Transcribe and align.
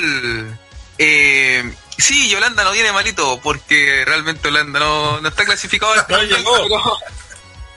Gol. 0.00 0.58
Eh, 0.98 1.74
sí, 1.98 2.28
Yolanda 2.28 2.64
no 2.64 2.72
viene 2.72 2.92
malito 2.92 3.40
porque 3.42 4.04
realmente 4.06 4.48
Holanda 4.48 4.80
no, 4.80 5.20
no 5.20 5.28
está 5.28 5.44
clasificado. 5.44 5.94
No 6.08 6.22
llegó. 6.22 6.98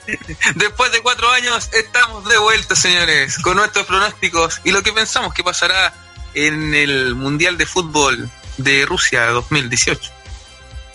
Después 0.54 0.90
de 0.92 1.02
cuatro 1.02 1.30
años 1.30 1.68
estamos 1.72 2.24
de 2.24 2.38
vuelta, 2.38 2.74
señores, 2.74 3.38
con 3.38 3.56
nuestros 3.56 3.86
pronósticos 3.86 4.60
y 4.64 4.72
lo 4.72 4.82
que 4.82 4.92
pensamos 4.92 5.34
que 5.34 5.44
pasará 5.44 5.92
en 6.34 6.74
el 6.74 7.14
Mundial 7.14 7.56
de 7.56 7.66
Fútbol 7.66 8.30
de 8.56 8.86
Rusia 8.86 9.26
2018. 9.26 10.10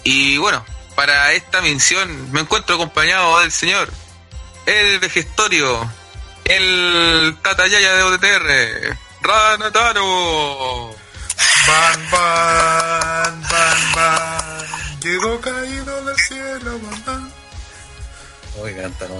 Y 0.03 0.37
bueno, 0.37 0.65
para 0.95 1.33
esta 1.33 1.61
mención 1.61 2.31
me 2.31 2.41
encuentro 2.41 2.75
acompañado 2.75 3.39
del 3.39 3.51
señor, 3.51 3.89
el 4.65 4.99
vejestorio, 4.99 5.89
el 6.45 7.37
tatayaya 7.41 7.93
de 7.93 8.03
OTTR, 8.03 8.97
Ranatano. 9.21 11.04
Van, 11.67 12.09
van, 12.11 13.41
van, 13.41 13.91
van. 13.95 14.65
Llegó 15.01 15.41
caído 15.41 16.05
del 16.05 16.15
cielo, 16.17 16.79
mamá. 16.79 17.29
Uy, 18.57 18.73
canta, 18.73 19.07
no, 19.07 19.15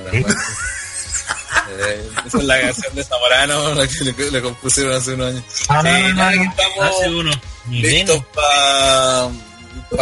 eh, 1.70 2.10
esa 2.26 2.38
es 2.38 2.44
la 2.44 2.62
canción 2.62 2.96
de 2.96 3.04
Zamorano, 3.04 3.74
la 3.76 3.88
que 3.88 4.04
le, 4.04 4.32
le 4.32 4.42
compusieron 4.42 4.94
hace 4.94 5.14
unos 5.14 5.30
años. 5.30 5.44
Ah, 5.68 5.82
sí, 5.82 5.88
no, 5.90 6.14
nada, 6.14 6.32
no, 6.32 6.42
aquí 6.42 6.50
estamos 6.50 7.40
listos 7.70 8.24
para 8.34 9.22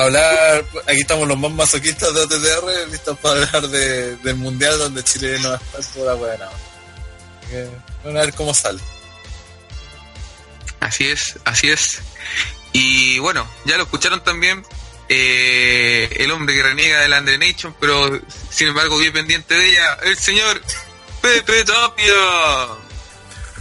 hablar. 0.03 0.65
Aquí 0.87 1.01
estamos 1.01 1.27
los 1.27 1.37
más 1.37 1.51
masoquistas 1.51 2.13
de 2.13 2.21
OTTR, 2.21 2.91
listos 2.91 3.17
para 3.19 3.41
hablar 3.43 3.69
de, 3.69 4.17
del 4.17 4.35
mundial 4.35 4.77
donde 4.77 5.03
Chile 5.03 5.39
no 5.39 5.49
va 5.51 5.55
a 5.55 5.79
estar 5.79 5.93
por 5.95 6.05
la 6.05 6.13
buena. 6.13 6.45
Así 6.45 7.49
que, 7.49 7.67
Bueno, 8.03 8.19
a 8.19 8.23
ver 8.25 8.33
cómo 8.33 8.53
sale. 8.53 8.79
Así 10.83 11.07
es, 11.07 11.39
así 11.45 11.69
es. 11.69 12.01
Y 12.73 13.17
bueno, 13.19 13.47
ya 13.65 13.77
lo 13.77 13.83
escucharon 13.83 14.23
también. 14.23 14.65
eh, 15.09 16.09
el 16.19 16.31
hombre 16.31 16.55
que 16.55 16.63
reniega 16.63 17.01
de 17.01 17.09
la 17.09 17.17
Andre 17.17 17.37
Nation, 17.37 17.75
pero 17.79 18.19
sin 18.49 18.69
embargo 18.69 18.97
vive 18.97 19.11
pendiente 19.11 19.53
de 19.53 19.69
ella, 19.69 19.97
el 20.03 20.17
señor 20.17 20.61
Pepe 21.21 21.63
Tapia. 21.63 22.13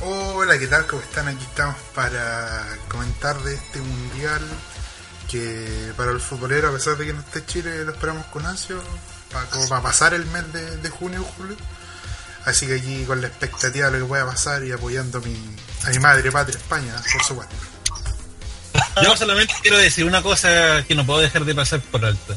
Hola, 0.01 0.59
¿qué 0.59 0.67
tal? 0.67 0.87
¿Cómo 0.87 1.03
están? 1.03 1.29
Aquí 1.29 1.45
estamos 1.45 1.77
para 1.95 2.77
comentar 2.89 3.41
de 3.43 3.55
este 3.55 3.81
mundial 3.81 4.41
que 5.31 5.93
para 5.97 6.11
el 6.11 6.21
futbolero, 6.21 6.69
a 6.69 6.73
pesar 6.73 6.97
de 6.97 7.07
que 7.07 7.13
no 7.13 7.21
esté 7.21 7.45
Chile, 7.47 7.85
lo 7.85 7.93
esperamos 7.93 8.27
con 8.27 8.47
ansio, 8.47 8.83
para, 9.31 9.81
pasar 9.83 10.15
el 10.15 10.27
mes 10.27 10.53
de, 10.53 10.77
de 10.79 10.89
junio 10.91 11.23
julio. 11.37 11.57
Así 12.45 12.67
que 12.67 12.75
aquí 12.77 13.05
con 13.05 13.21
la 13.21 13.29
expectativa 13.29 13.87
de 13.87 13.99
lo 13.99 14.05
que 14.05 14.09
pueda 14.09 14.27
pasar 14.27 14.65
y 14.65 14.73
apoyando 14.73 15.19
a 15.19 15.21
mi, 15.21 15.37
a 15.85 15.91
mi 15.91 15.99
madre 15.99 16.31
patria 16.33 16.57
España, 16.59 16.95
por 17.13 17.25
supuesto. 17.25 17.55
Yo 19.03 19.17
solamente 19.17 19.55
quiero 19.63 19.79
decir 19.79 20.05
una 20.05 20.23
cosa 20.23 20.85
que 20.87 20.95
no 20.95 21.05
puedo 21.05 21.21
dejar 21.21 21.45
de 21.45 21.55
pasar 21.55 21.81
por 21.81 22.05
alto. 22.05 22.37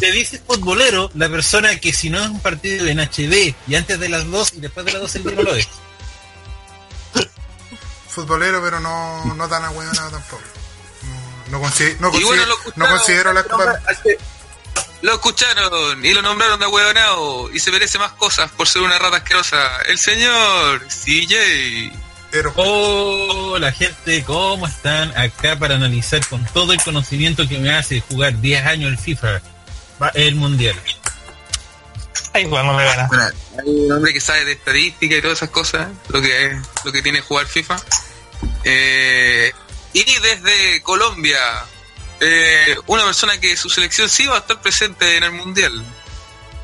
Te 0.00 0.10
dice 0.12 0.40
futbolero 0.46 1.10
la 1.14 1.28
persona 1.28 1.76
que 1.80 1.92
si 1.92 2.10
no 2.10 2.20
es 2.22 2.28
un 2.28 2.40
partido 2.40 2.86
en 2.86 2.98
HD 3.00 3.54
y 3.66 3.74
antes 3.74 3.98
de 3.98 4.08
las 4.08 4.30
2 4.30 4.52
y 4.54 4.60
después 4.60 4.84
de 4.86 4.92
las 4.92 5.02
2 5.02 5.14
el 5.16 5.22
día 5.24 5.32
no 5.32 5.42
lo 5.42 5.54
es. 5.56 5.68
Futbolero, 8.08 8.62
pero 8.62 8.80
no, 8.80 9.24
no 9.34 9.48
tan 9.48 9.64
ahueonado 9.64 10.10
tampoco. 10.10 10.42
No, 11.50 11.58
no, 11.58 11.64
consi- 11.66 11.96
no 11.98 12.10
bueno, 12.10 12.42
no 12.76 12.88
considero 12.88 13.32
la 13.32 13.42
Copa. 13.44 13.80
Lo 15.02 15.14
escucharon 15.14 16.04
y 16.04 16.12
lo 16.14 16.22
nombraron 16.22 16.58
de 16.58 16.64
ahueonado 16.64 17.50
y 17.52 17.58
se 17.60 17.70
merece 17.70 17.98
más 17.98 18.12
cosas 18.12 18.50
por 18.52 18.68
ser 18.68 18.82
una 18.82 18.98
rata 18.98 19.18
asquerosa. 19.18 19.76
El 19.88 19.98
señor 19.98 20.86
CJ. 20.88 21.92
Pero 22.30 22.52
Hola 22.56 23.72
gente, 23.72 24.24
¿cómo 24.24 24.66
están? 24.66 25.16
Acá 25.16 25.58
para 25.58 25.76
analizar 25.76 26.26
con 26.28 26.44
todo 26.46 26.72
el 26.72 26.82
conocimiento 26.82 27.46
que 27.48 27.58
me 27.58 27.72
hace 27.72 28.00
jugar 28.00 28.40
10 28.40 28.66
años 28.66 28.90
el 28.90 28.98
FIFA, 28.98 29.40
va- 30.02 30.10
el 30.14 30.34
Mundial. 30.34 30.74
Ay, 32.32 32.42
igual 32.44 32.66
no 32.66 32.74
me 32.74 32.84
gana. 32.84 33.06
Bueno, 33.06 33.24
hay 33.24 33.68
un 33.68 33.92
hombre 33.92 34.12
que 34.12 34.20
sabe 34.20 34.44
de 34.44 34.52
estadística 34.52 35.14
y 35.14 35.22
todas 35.22 35.38
esas 35.38 35.50
cosas, 35.50 35.88
lo 36.08 36.20
que 36.20 36.46
es, 36.46 36.56
lo 36.84 36.92
que 36.92 37.00
tiene 37.00 37.20
jugar 37.20 37.46
FIFA. 37.46 37.76
Eh, 38.64 39.52
y 39.94 40.04
desde 40.20 40.82
Colombia, 40.82 41.38
eh, 42.20 42.76
una 42.86 43.04
persona 43.04 43.38
que 43.38 43.56
su 43.56 43.68
selección 43.68 44.08
sí 44.08 44.26
va 44.26 44.36
a 44.36 44.38
estar 44.38 44.60
presente 44.60 45.16
en 45.16 45.24
el 45.24 45.32
mundial. 45.32 45.84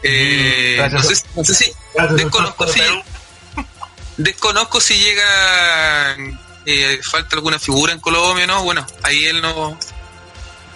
Eh, 0.02 0.76
no, 0.78 0.90
Gracias. 0.90 1.18
sé, 1.18 1.26
no 1.36 1.44
sé 1.44 1.54
si 1.54 1.72
Gracias, 1.94 2.16
desconozco 2.16 2.66
si 2.66 2.80
desconozco 4.16 4.80
si 4.80 4.98
llega 4.98 6.16
eh, 6.66 7.00
falta 7.08 7.36
alguna 7.36 7.58
figura 7.58 7.92
en 7.92 8.00
Colombia, 8.00 8.46
¿no? 8.46 8.62
Bueno, 8.64 8.84
ahí 9.02 9.24
él 9.24 9.40
no 9.40 9.78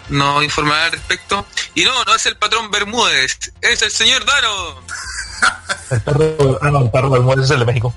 no 0.09 0.43
informará 0.43 0.85
al 0.85 0.93
respecto. 0.93 1.47
Y 1.75 1.85
no, 1.85 2.05
no 2.05 2.15
es 2.15 2.27
el 2.27 2.37
patrón 2.37 2.71
Bermúdez, 2.71 3.53
es 3.61 3.83
el 3.83 3.91
señor 3.91 4.25
Dano. 4.25 4.83
El 5.91 6.01
perro, 6.01 6.59
ah, 6.63 6.71
no, 6.71 6.83
el 6.83 6.91
perro 6.91 7.11
Bermúdez 7.11 7.47
es 7.47 7.51
el 7.51 7.61
de 7.61 7.67
México. 7.67 7.95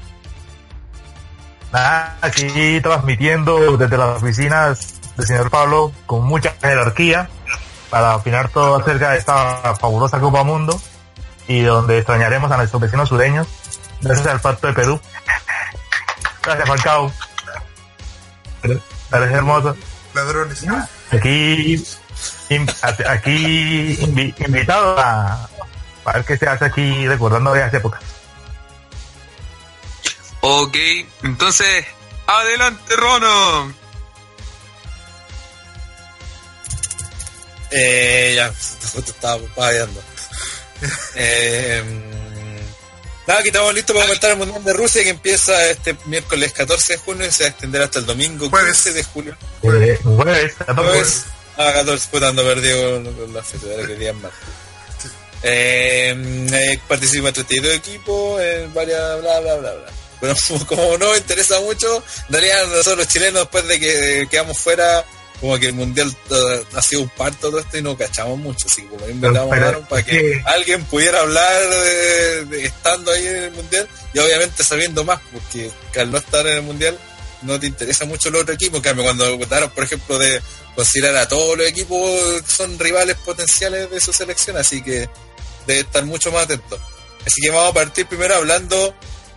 Nada, 1.71 2.17
aquí 2.21 2.81
transmitiendo 2.81 3.77
desde 3.77 3.95
las 3.95 4.23
oficinas 4.23 4.98
del 5.19 5.27
señor 5.27 5.49
Pablo 5.49 5.91
con 6.05 6.23
mucha 6.25 6.55
jerarquía 6.61 7.29
para 7.89 8.15
opinar 8.15 8.49
todo 8.49 8.75
acerca 8.77 9.11
de 9.11 9.17
esta 9.17 9.75
fabulosa 9.75 10.19
Copa 10.19 10.43
Mundo 10.43 10.79
y 11.47 11.61
donde 11.61 11.97
extrañaremos 11.97 12.51
a 12.51 12.57
nuestros 12.57 12.81
vecinos 12.81 13.09
sureños 13.09 13.47
gracias 14.01 14.27
al 14.27 14.39
pacto 14.39 14.67
de 14.67 14.73
Perú. 14.73 14.99
Gracias, 16.43 16.67
Falcao. 16.67 17.11
Parece 19.09 19.33
hermoso. 19.33 19.75
ladrones. 20.13 20.65
Aquí, 21.11 21.83
aquí 23.07 23.97
invi- 24.01 24.33
invitado 24.45 24.97
a, 24.99 25.49
a 26.05 26.11
ver 26.13 26.23
qué 26.25 26.37
se 26.37 26.47
hace 26.47 26.65
aquí 26.65 27.07
recordando 27.07 27.51
de 27.53 27.65
épocas. 27.65 28.01
Ok, 30.41 30.75
entonces, 31.23 31.85
adelante 32.27 32.95
Rono. 32.95 33.73
Eh, 37.71 38.33
ya, 38.35 38.53
justo 38.93 39.11
estaba 39.11 39.39
pagando. 39.55 40.01
Eh, 41.15 41.83
nada, 43.27 43.39
aquí 43.39 43.49
estamos 43.49 43.73
listos 43.73 43.93
para 43.93 44.07
comentar 44.07 44.31
el 44.31 44.37
Mundial 44.37 44.63
de 44.63 44.73
Rusia 44.73 45.03
que 45.03 45.09
empieza 45.09 45.69
este 45.69 45.95
miércoles 46.05 46.53
14 46.53 46.93
de 46.93 46.99
junio 46.99 47.27
y 47.27 47.31
se 47.31 47.43
va 47.43 47.47
a 47.47 47.49
extender 47.51 47.81
hasta 47.81 47.99
el 47.99 48.05
domingo 48.05 48.49
Jueves. 48.49 48.81
15 48.83 48.93
de 48.93 49.03
julio. 49.03 49.37
Eh, 49.63 49.99
jueves, 50.03 50.53
14. 50.55 50.89
Jueves, 50.89 51.25
ah, 51.57 51.71
14, 51.73 52.07
puta, 52.09 52.27
ando 52.29 52.43
perdido 52.43 53.03
con, 53.03 53.33
la 53.33 53.43
fecha, 53.43 53.67
ahora 53.71 53.87
que 53.87 53.95
día 53.95 54.13
más. 54.13 54.31
Eh, 55.41 56.47
eh, 56.51 56.79
participan 56.87 57.33
32 57.33 57.73
equipos, 57.73 58.41
en 58.41 58.73
varias, 58.73 59.21
bla, 59.21 59.39
bla, 59.39 59.55
bla, 59.55 59.73
bla. 59.73 59.91
Bueno, 60.19 60.35
como 60.67 60.97
no 60.97 61.11
me 61.11 61.17
interesa 61.17 61.59
mucho, 61.61 62.03
en 62.27 62.33
realidad 62.33 62.67
nosotros 62.67 62.97
los 62.97 63.07
chilenos 63.07 63.41
después 63.41 63.67
de 63.67 63.79
que 63.79 64.27
quedamos 64.29 64.57
fuera, 64.57 65.05
como 65.39 65.57
que 65.57 65.67
el 65.67 65.73
mundial 65.73 66.13
eh, 66.31 66.63
ha 66.73 66.81
sido 66.81 67.01
un 67.03 67.09
parto 67.09 67.49
todo 67.49 67.59
esto 67.59 67.77
y 67.77 67.81
no 67.81 67.97
cachamos 67.97 68.37
mucho, 68.37 68.67
así 68.67 68.81
como 68.83 69.07
inventamos 69.07 69.55
Pero- 69.57 69.81
para 69.87 70.03
que 70.03 70.41
alguien 70.45 70.83
pudiera 70.85 71.21
hablar 71.21 71.69
de, 71.69 72.45
de 72.45 72.65
estando 72.65 73.11
ahí 73.11 73.25
en 73.25 73.35
el 73.35 73.51
mundial 73.51 73.87
y 74.13 74.19
obviamente 74.19 74.63
sabiendo 74.63 75.03
más, 75.03 75.19
porque 75.31 75.71
que 75.93 75.99
al 76.01 76.11
no 76.11 76.17
estar 76.17 76.45
en 76.45 76.57
el 76.57 76.61
mundial 76.63 76.97
no 77.41 77.57
te 77.57 77.67
interesa 77.67 78.03
mucho 78.05 78.29
los 78.29 78.41
otros 78.41 78.55
equipos, 78.55 78.77
en 78.77 78.83
cambio 78.83 79.05
cuando 79.05 79.37
votaron 79.37 79.69
por 79.69 79.85
ejemplo 79.85 80.19
de 80.19 80.41
considerar 80.75 81.15
a 81.15 81.27
todos 81.27 81.57
los 81.57 81.67
equipos 81.67 81.99
que 82.41 82.51
son 82.51 82.77
rivales 82.77 83.15
potenciales 83.17 83.89
de 83.89 83.99
su 84.01 84.11
selección, 84.11 84.57
así 84.57 84.81
que 84.81 85.09
debe 85.65 85.79
estar 85.81 86.03
mucho 86.05 86.31
más 86.31 86.43
atento. 86.43 86.77
Así 87.25 87.41
que 87.41 87.49
vamos 87.49 87.71
a 87.71 87.73
partir 87.73 88.05
primero 88.07 88.35
hablando 88.35 88.93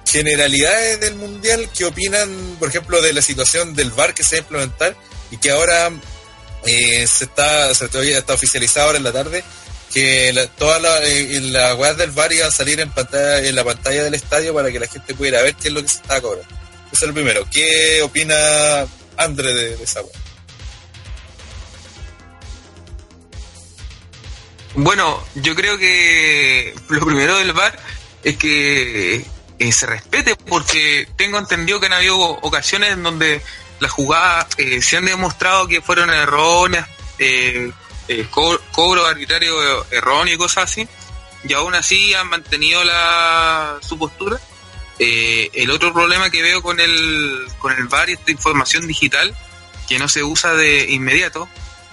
generalidades 0.06 1.00
del 1.00 1.14
mundial, 1.14 1.69
qué 1.76 1.84
opinan, 1.84 2.56
por 2.58 2.69
ejemplo, 2.69 3.00
de 3.00 3.12
la 3.12 3.22
situación 3.22 3.75
del 3.75 3.90
VAR 3.90 4.14
que 4.14 4.22
se 4.25 4.37
va 4.37 4.38
a 4.38 4.43
implementar 4.43 4.96
y 5.32 5.38
que 5.38 5.50
ahora 5.50 5.90
eh, 6.64 7.06
se 7.08 7.25
está, 7.25 7.75
se 7.75 7.87
está 7.87 8.34
oficializado 8.34 8.87
ahora 8.87 8.99
en 8.99 9.05
la 9.05 9.12
tarde 9.12 9.43
que 9.93 10.32
la- 10.32 10.46
todas 10.46 10.81
las 10.81 11.00
eh, 11.02 11.40
las 11.43 11.76
weas 11.76 11.96
del 11.96 12.12
VAR 12.12 12.32
iban 12.32 12.49
a 12.49 12.50
salir 12.52 12.79
en 12.81 13.55
la 13.56 13.64
pantalla 13.64 14.05
del 14.05 14.14
estadio 14.14 14.55
para 14.55 14.70
que 14.70 14.79
la 14.79 14.87
gente 14.87 15.12
pudiera 15.14 15.43
ver 15.43 15.55
qué 15.56 15.69
es 15.69 15.75
lo 15.75 15.82
que 15.82 15.88
se 15.88 15.96
está 15.96 16.20
cobrando. 16.20 16.49
Eso 16.93 17.05
es 17.05 17.08
lo 17.08 17.14
primero. 17.14 17.44
¿Qué 17.50 18.00
opina 18.02 18.87
André 19.17 19.52
de, 19.55 19.76
de 19.76 19.84
esa 19.84 20.00
wea? 20.02 20.12
Bueno, 24.75 25.23
yo 25.34 25.55
creo 25.55 25.76
que 25.76 26.75
lo 26.88 27.05
primero 27.05 27.37
del 27.38 27.52
VAR 27.52 27.79
es 28.25 28.37
que 28.38 29.25
eh, 29.58 29.73
se 29.73 29.87
respete 29.87 30.34
porque 30.37 31.06
tengo 31.17 31.38
entendido 31.38 31.79
que 31.79 31.87
han 31.87 31.93
habido 31.93 32.17
ocasiones 32.19 32.93
en 32.93 33.02
donde 33.02 33.43
las 33.82 33.90
jugadas 33.90 34.46
eh, 34.56 34.81
se 34.81 34.96
han 34.96 35.05
demostrado 35.05 35.67
que 35.69 35.82
fueron 35.82 36.08
erróneas, 36.11 36.88
eh, 37.19 37.70
eh, 38.08 38.26
co- 38.31 38.61
cobro 38.73 39.05
arbitrario 39.05 39.84
erróneo 39.90 40.34
y 40.34 40.38
cosas 40.38 40.64
así, 40.64 40.88
y 41.44 41.52
aún 41.52 41.75
así 41.75 42.14
han 42.14 42.29
mantenido 42.29 42.82
la, 42.84 43.79
su 43.87 43.99
postura. 43.99 44.38
Eh, 44.99 45.50
el 45.55 45.70
otro 45.70 45.93
problema 45.93 46.31
que 46.31 46.43
veo 46.43 46.62
con 46.62 46.79
el, 46.79 47.46
con 47.58 47.73
el 47.73 47.88
VAR 47.88 48.08
y 48.11 48.12
esta 48.12 48.31
información 48.31 48.87
digital, 48.87 49.34
que 49.88 49.99
no 49.99 50.08
se 50.08 50.23
usa 50.23 50.55
de 50.55 50.90
inmediato, 50.90 51.49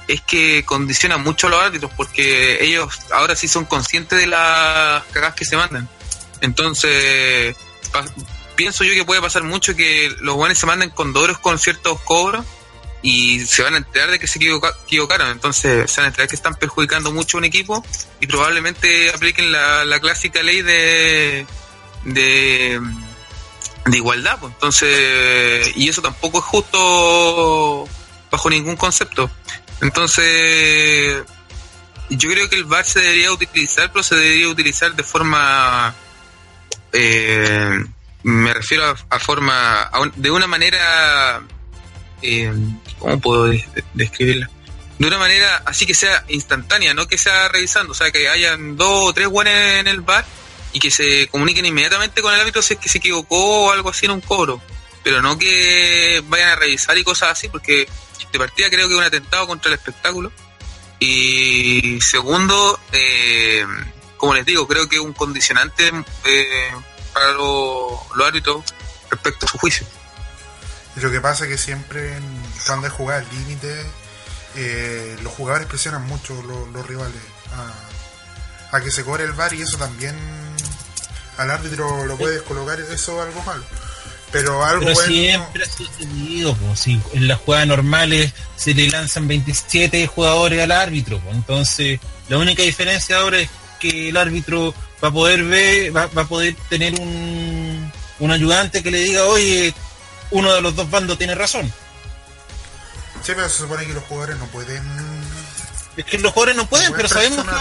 es 0.07 0.21
que 0.21 0.63
condiciona 0.65 1.17
mucho 1.17 1.47
a 1.47 1.49
los 1.49 1.61
árbitros, 1.63 1.91
porque 1.97 2.63
ellos 2.63 2.99
ahora 3.11 3.35
sí 3.35 3.47
son 3.47 3.65
conscientes 3.65 4.19
de 4.19 4.27
las 4.27 5.03
cagadas 5.05 5.35
que 5.35 5.45
se 5.45 5.57
mandan. 5.57 5.89
Entonces, 6.41 7.55
pienso 8.59 8.83
yo 8.83 8.93
que 8.93 9.05
puede 9.05 9.21
pasar 9.21 9.43
mucho 9.43 9.73
que 9.73 10.13
los 10.19 10.35
buenos 10.35 10.57
se 10.57 10.65
manden 10.65 10.89
con 10.89 11.13
doros 11.13 11.37
con 11.39 11.57
ciertos 11.57 11.97
cobros 12.01 12.45
y 13.01 13.39
se 13.45 13.63
van 13.63 13.75
a 13.75 13.77
enterar 13.77 14.11
de 14.11 14.19
que 14.19 14.27
se 14.27 14.37
equivoca- 14.37 14.73
equivocaron. 14.83 15.29
Entonces, 15.31 15.89
se 15.89 16.01
van 16.01 16.07
a 16.07 16.07
enterar 16.09 16.27
que 16.27 16.35
están 16.35 16.55
perjudicando 16.55 17.13
mucho 17.13 17.37
a 17.37 17.39
un 17.39 17.45
equipo 17.45 17.85
y 18.19 18.27
probablemente 18.27 19.11
apliquen 19.11 19.53
la, 19.53 19.85
la 19.85 20.01
clásica 20.01 20.43
ley 20.43 20.61
de, 20.61 21.45
de, 22.03 22.81
de 23.85 23.97
igualdad. 23.97 24.37
pues. 24.41 24.51
Entonces, 24.51 25.71
y 25.77 25.87
eso 25.87 26.01
tampoco 26.01 26.39
es 26.39 26.43
justo 26.45 27.87
bajo 28.29 28.49
ningún 28.49 28.75
concepto. 28.75 29.31
Entonces, 29.79 31.23
yo 32.09 32.29
creo 32.29 32.49
que 32.49 32.57
el 32.57 32.65
VAR 32.65 32.83
se 32.83 32.99
debería 32.99 33.31
utilizar, 33.31 33.89
pero 33.93 34.03
se 34.03 34.15
debería 34.15 34.49
utilizar 34.49 34.93
de 34.93 35.03
forma, 35.03 35.95
eh, 36.91 37.85
me 38.23 38.53
refiero 38.53 38.85
a, 38.85 38.95
a 39.15 39.19
forma, 39.19 39.81
a 39.83 39.99
un- 40.01 40.13
de 40.15 40.31
una 40.31 40.47
manera, 40.47 41.41
eh, 42.21 42.53
¿cómo 42.99 43.19
puedo 43.19 43.45
de- 43.45 43.65
de- 43.75 43.83
describirla? 43.93 44.49
De 44.97 45.07
una 45.07 45.17
manera 45.17 45.61
así 45.65 45.85
que 45.85 45.93
sea 45.93 46.25
instantánea, 46.27 46.93
no 46.93 47.07
que 47.07 47.17
sea 47.17 47.47
revisando, 47.47 47.91
o 47.93 47.95
sea, 47.95 48.11
que 48.11 48.27
hayan 48.27 48.75
dos 48.75 49.09
o 49.09 49.13
tres 49.13 49.27
buenos 49.29 49.53
en 49.53 49.87
el 49.87 50.01
VAR 50.01 50.25
y 50.73 50.79
que 50.79 50.91
se 50.91 51.27
comuniquen 51.29 51.65
inmediatamente 51.65 52.21
con 52.21 52.33
el 52.33 52.39
árbitro 52.41 52.61
si 52.61 52.73
es 52.73 52.79
que 52.79 52.89
se 52.89 52.97
equivocó 52.97 53.67
o 53.67 53.71
algo 53.71 53.89
así 53.89 54.05
en 54.07 54.11
un 54.11 54.21
cobro, 54.21 54.61
pero 55.03 55.21
no 55.21 55.37
que 55.39 56.21
vayan 56.27 56.49
a 56.49 56.55
revisar 56.57 56.97
y 56.97 57.03
cosas 57.05 57.31
así, 57.31 57.47
porque 57.47 57.87
de 58.31 58.37
partida 58.39 58.69
creo 58.69 58.87
que 58.87 58.93
es 58.93 58.99
un 58.99 59.05
atentado 59.05 59.47
contra 59.47 59.69
el 59.71 59.77
espectáculo. 59.79 60.31
Y 60.99 61.97
segundo, 62.01 62.77
eh, 62.91 63.65
como 64.17 64.33
les 64.33 64.45
digo, 64.45 64.67
creo 64.67 64.89
que 64.89 64.97
es 64.97 65.01
un 65.01 65.13
condicionante 65.13 65.91
eh, 66.25 66.71
para 67.19 67.33
los 67.33 68.15
los 68.15 68.27
árbitros 68.27 68.63
respecto 69.09 69.45
a 69.45 69.49
su 69.49 69.57
juicio. 69.57 69.85
Y 70.95 71.01
lo 71.01 71.11
que 71.11 71.19
pasa 71.19 71.43
es 71.45 71.51
que 71.51 71.57
siempre 71.57 72.17
cuando 72.65 72.87
hay 72.87 72.93
jugadas 72.93 73.25
al 73.25 73.37
límite, 73.37 73.85
eh, 74.55 75.17
los 75.21 75.33
jugadores 75.33 75.67
presionan 75.67 76.05
mucho 76.07 76.33
los, 76.43 76.69
los 76.69 76.87
rivales 76.87 77.21
a, 78.71 78.77
a 78.77 78.81
que 78.81 78.91
se 78.91 79.03
cobre 79.03 79.23
el 79.23 79.33
bar 79.33 79.53
y 79.53 79.61
eso 79.61 79.77
también 79.77 80.15
al 81.37 81.51
árbitro 81.51 82.05
lo 82.05 82.17
puede 82.17 82.35
descolocar, 82.35 82.79
eso 82.79 82.93
es 82.93 83.27
algo 83.27 83.41
malo. 83.43 83.63
Pero 84.31 84.63
algo 84.63 84.85
Pero 84.85 84.93
bueno. 84.93 85.11
siempre 85.11 85.63
ha 85.63 85.69
sucedido, 85.69 86.55
pues, 86.55 86.79
si 86.79 87.01
en 87.13 87.27
las 87.27 87.39
jugadas 87.39 87.67
normales 87.67 88.31
se 88.55 88.73
le 88.73 88.87
lanzan 88.89 89.27
27 89.27 90.05
jugadores 90.07 90.61
al 90.61 90.71
árbitro, 90.71 91.19
pues, 91.19 91.35
entonces 91.35 91.99
la 92.27 92.37
única 92.37 92.61
diferencia 92.61 93.17
ahora 93.17 93.39
es 93.39 93.49
que 93.79 94.09
el 94.09 94.17
árbitro 94.17 94.75
va 95.03 95.07
a 95.07 95.11
poder 95.11 95.43
ver, 95.43 95.95
va, 95.95 96.07
va 96.07 96.23
a 96.23 96.27
poder 96.27 96.55
tener 96.69 96.99
un, 96.99 97.91
un 98.19 98.31
ayudante 98.31 98.83
que 98.83 98.91
le 98.91 98.99
diga, 98.99 99.25
oye, 99.25 99.73
uno 100.31 100.53
de 100.53 100.61
los 100.61 100.75
dos 100.75 100.89
bandos 100.89 101.17
tiene 101.17 101.35
razón. 101.35 101.71
Sí, 103.23 103.33
pero 103.35 103.49
se 103.49 103.57
supone 103.59 103.85
que 103.85 103.93
los 103.93 104.03
jugadores 104.05 104.37
no 104.37 104.45
pueden. 104.47 104.83
Es 105.97 106.05
que 106.05 106.17
los 106.19 106.31
jugadores 106.31 106.55
no 106.55 106.67
pueden, 106.67 106.91
no 106.91 106.95
pero 106.97 107.09
sabemos 107.09 107.45
que, 107.45 107.51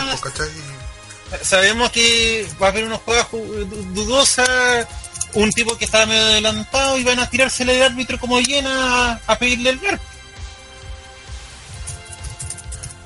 pues, 1.31 1.47
sabemos 1.49 1.91
que 1.91 2.49
va 2.63 2.67
a 2.67 2.71
haber 2.71 2.85
unas 2.85 3.01
jugadas 3.01 3.27
ju- 3.27 3.67
du- 3.69 3.95
dudosas, 3.95 4.87
un 5.35 5.51
tipo 5.53 5.77
que 5.77 5.85
está 5.85 6.07
medio 6.07 6.23
adelantado 6.23 6.97
y 6.99 7.05
van 7.05 7.19
a 7.19 7.29
tirársele 7.29 7.77
al 7.85 7.93
árbitro 7.93 8.19
como 8.19 8.41
llena 8.41 9.13
a, 9.13 9.21
a 9.27 9.39
pedirle 9.39 9.71
el 9.71 9.79
ver. 9.79 9.99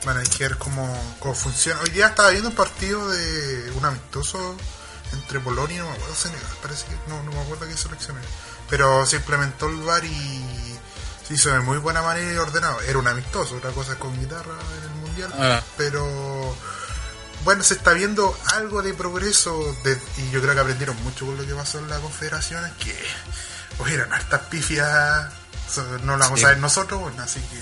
Bueno, 0.05 0.21
hay 0.21 0.27
que 0.27 0.45
ver 0.49 0.59
cómo, 0.59 1.15
cómo 1.21 1.35
funciona. 1.35 1.81
Hoy 1.81 1.91
día 1.91 2.09
estaba 2.09 2.31
viendo 2.31 2.49
un 2.51 2.55
partido 2.57 3.09
de 3.09 3.71
un 3.77 3.85
amistoso 3.85 4.57
entre 5.13 5.39
Polonia 5.41 5.77
y 5.77 5.79
no 5.79 5.87
me 5.87 5.93
acuerdo 5.93 6.15
Senegal, 6.15 6.51
parece 6.61 6.87
que 6.87 6.95
no, 7.09 7.23
no 7.23 7.31
me 7.33 7.41
acuerdo 7.41 7.67
qué 7.69 7.77
selección 7.77 8.17
era. 8.19 8.27
Pero 8.69 9.07
se 9.07 9.17
implementó 9.17 9.69
el 9.69 9.77
VAR 9.83 10.05
y 10.05 10.79
se 11.27 11.35
hizo 11.35 11.51
de 11.51 11.61
muy 11.61 11.79
buena 11.79 12.03
manera 12.03 12.33
y 12.33 12.37
ordenado. 12.37 12.81
Era 12.81 12.99
un 12.99 13.07
amistoso, 13.07 13.57
otra 13.57 13.71
cosa 13.71 13.97
con 13.97 14.19
guitarra 14.19 14.55
en 14.79 14.83
el 14.85 14.91
mundial, 15.01 15.33
Ah. 15.39 15.63
pero 15.77 16.57
bueno, 17.45 17.63
se 17.63 17.75
está 17.75 17.93
viendo 17.93 18.37
algo 18.55 18.83
de 18.83 18.95
progreso 18.95 19.77
de- 19.85 20.01
y 20.19 20.31
yo 20.31 20.41
creo 20.41 20.55
que 20.55 20.61
aprendieron 20.61 21.01
mucho 21.05 21.27
con 21.27 21.37
lo 21.37 21.47
que 21.47 21.55
pasó 21.55 21.79
en 21.79 21.89
las 21.89 22.01
confederaciones, 22.01 22.73
que 22.79 22.97
hubieron 23.79 24.13
hartas 24.13 24.41
pifias, 24.51 25.27
no 26.03 26.17
lo 26.17 26.25
vamos 26.25 26.41
Sí. 26.41 26.45
a 26.47 26.49
ver 26.49 26.59
nosotros, 26.59 27.01
bueno, 27.01 27.23
así 27.23 27.41
que 27.41 27.61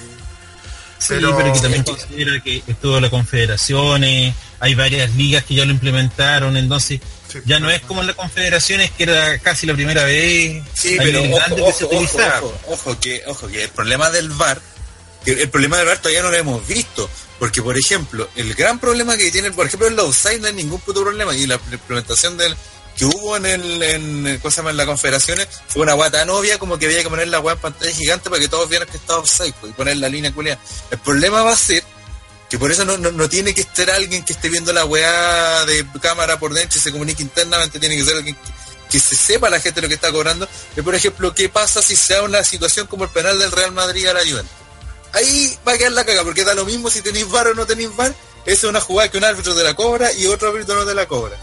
Sí, 1.00 1.06
Pero- 1.14 1.37
que 1.52 1.61
también 1.61 1.82
considera 1.82 2.41
que 2.44 2.62
estuvo 2.67 3.00
la 3.00 3.08
confederaciones, 3.08 4.35
hay 4.61 4.75
varias 4.75 5.14
ligas 5.17 5.44
que 5.44 5.55
ya 5.55 5.64
lo 5.64 5.70
implementaron, 5.73 6.56
entonces 6.58 7.00
Sí, 7.32 7.38
ya 7.47 7.58
no 7.58 7.70
es 7.70 7.81
como 7.82 8.02
en 8.02 8.08
las 8.08 8.17
confederaciones 8.17 8.91
que 8.91 9.05
era 9.05 9.38
casi 9.38 9.67
la 9.67 9.73
primera 9.73 10.05
vez, 10.05 10.62
Sí, 10.75 10.97
pero 10.99 11.23
ojo, 11.23 11.56
que 11.67 11.73
se 11.73 11.85
ojo, 11.85 11.94
utilizaba. 11.97 12.38
ojo, 12.41 12.61
ojo, 12.69 13.00
que, 13.00 13.23
ojo, 13.26 13.49
que 13.49 13.64
el 13.64 13.70
problema 13.70 14.11
del 14.11 14.29
VAR, 14.29 14.61
el 15.25 15.49
problema 15.49 15.79
del 15.79 15.87
VAR 15.87 15.99
todavía 15.99 16.23
no 16.23 16.31
lo 16.31 16.37
hemos 16.37 16.67
visto, 16.67 17.08
porque 17.38 17.62
por 17.62 17.79
ejemplo, 17.79 18.29
el 18.37 18.52
gran 18.55 18.79
problema 18.79 19.17
que 19.17 19.31
tiene, 19.31 19.52
por 19.52 19.67
ejemplo, 19.67 19.88
el 19.88 19.99
offside 19.99 20.41
no 20.41 20.49
hay 20.49 20.52
ningún 20.55 20.81
puto 20.81 21.02
problema, 21.02 21.35
y 21.35 21.47
la 21.47 21.58
implementación 21.73 22.37
del 22.37 22.55
que 23.00 23.06
hubo 23.06 23.35
en 23.35 23.47
el, 23.47 23.82
en, 23.82 24.38
¿cómo 24.43 24.50
se 24.50 24.62
llama? 24.62 24.85
confederaciones 24.85 25.49
fue 25.69 25.81
una 25.81 25.94
guata 25.94 26.23
novia 26.26 26.58
como 26.58 26.79
que 26.79 26.85
había 26.85 27.02
que 27.02 27.08
poner 27.08 27.29
la 27.29 27.38
guata 27.38 27.56
en 27.56 27.73
pantalla 27.73 27.93
gigante 27.93 28.29
para 28.29 28.43
que 28.43 28.49
todos 28.49 28.69
vieran 28.69 28.87
que 28.87 28.99
estaba 28.99 29.20
offside 29.20 29.55
pues, 29.58 29.73
y 29.73 29.75
poner 29.75 29.97
la 29.97 30.11
línea 30.11 30.31
culiada. 30.35 30.61
El 30.91 30.99
problema 30.99 31.43
va 31.43 31.52
a 31.52 31.56
ser 31.56 31.82
que 32.50 32.58
por 32.58 32.70
eso 32.70 32.85
no, 32.85 32.99
no, 32.99 33.11
no 33.11 33.26
tiene 33.26 33.54
que 33.54 33.62
estar 33.62 33.90
alguien 33.90 34.23
que 34.23 34.35
esté 34.35 34.50
viendo 34.50 34.71
la 34.75 34.85
weá 34.85 35.64
de 35.64 35.87
cámara 36.02 36.38
por 36.38 36.52
dentro 36.52 36.78
y 36.78 36.83
se 36.83 36.92
comunique 36.92 37.23
internamente, 37.23 37.80
tiene 37.80 37.97
que 37.97 38.04
ser 38.04 38.16
alguien 38.19 38.37
que, 38.37 38.90
que 38.90 39.00
se 39.00 39.16
sepa 39.16 39.49
la 39.49 39.61
gente 39.61 39.80
lo 39.80 39.88
que 39.88 39.95
está 39.95 40.12
cobrando. 40.12 40.47
Y 40.76 40.83
por 40.83 40.95
ejemplo, 40.95 41.35
¿qué 41.35 41.49
pasa 41.49 41.80
si 41.80 41.97
se 41.97 42.12
da 42.12 42.23
una 42.23 42.45
situación 42.45 42.87
como 42.87 43.04
el 43.04 43.11
penal 43.11 43.38
del 43.38 43.50
Real 43.50 43.73
Madrid 43.73 44.09
a 44.09 44.12
la 44.12 44.21
Juventus? 44.21 44.52
Ahí 45.14 45.57
va 45.66 45.73
a 45.73 45.78
quedar 45.78 45.92
la 45.92 46.04
caga, 46.04 46.23
porque 46.23 46.45
da 46.45 46.52
lo 46.52 46.66
mismo 46.66 46.90
si 46.90 47.00
tenéis 47.00 47.30
VAR 47.30 47.47
o 47.47 47.54
no 47.54 47.64
tenéis 47.64 47.97
VAR. 47.97 48.14
Esa 48.45 48.66
es 48.66 48.71
una 48.71 48.80
jugada 48.83 49.11
que 49.11 49.16
un 49.16 49.25
árbitro 49.25 49.54
te 49.54 49.62
la 49.62 49.73
cobra 49.73 50.12
y 50.12 50.26
otro 50.26 50.50
árbitro 50.50 50.75
no 50.75 50.85
te 50.85 50.95
la 50.95 51.09
cobra. 51.09 51.38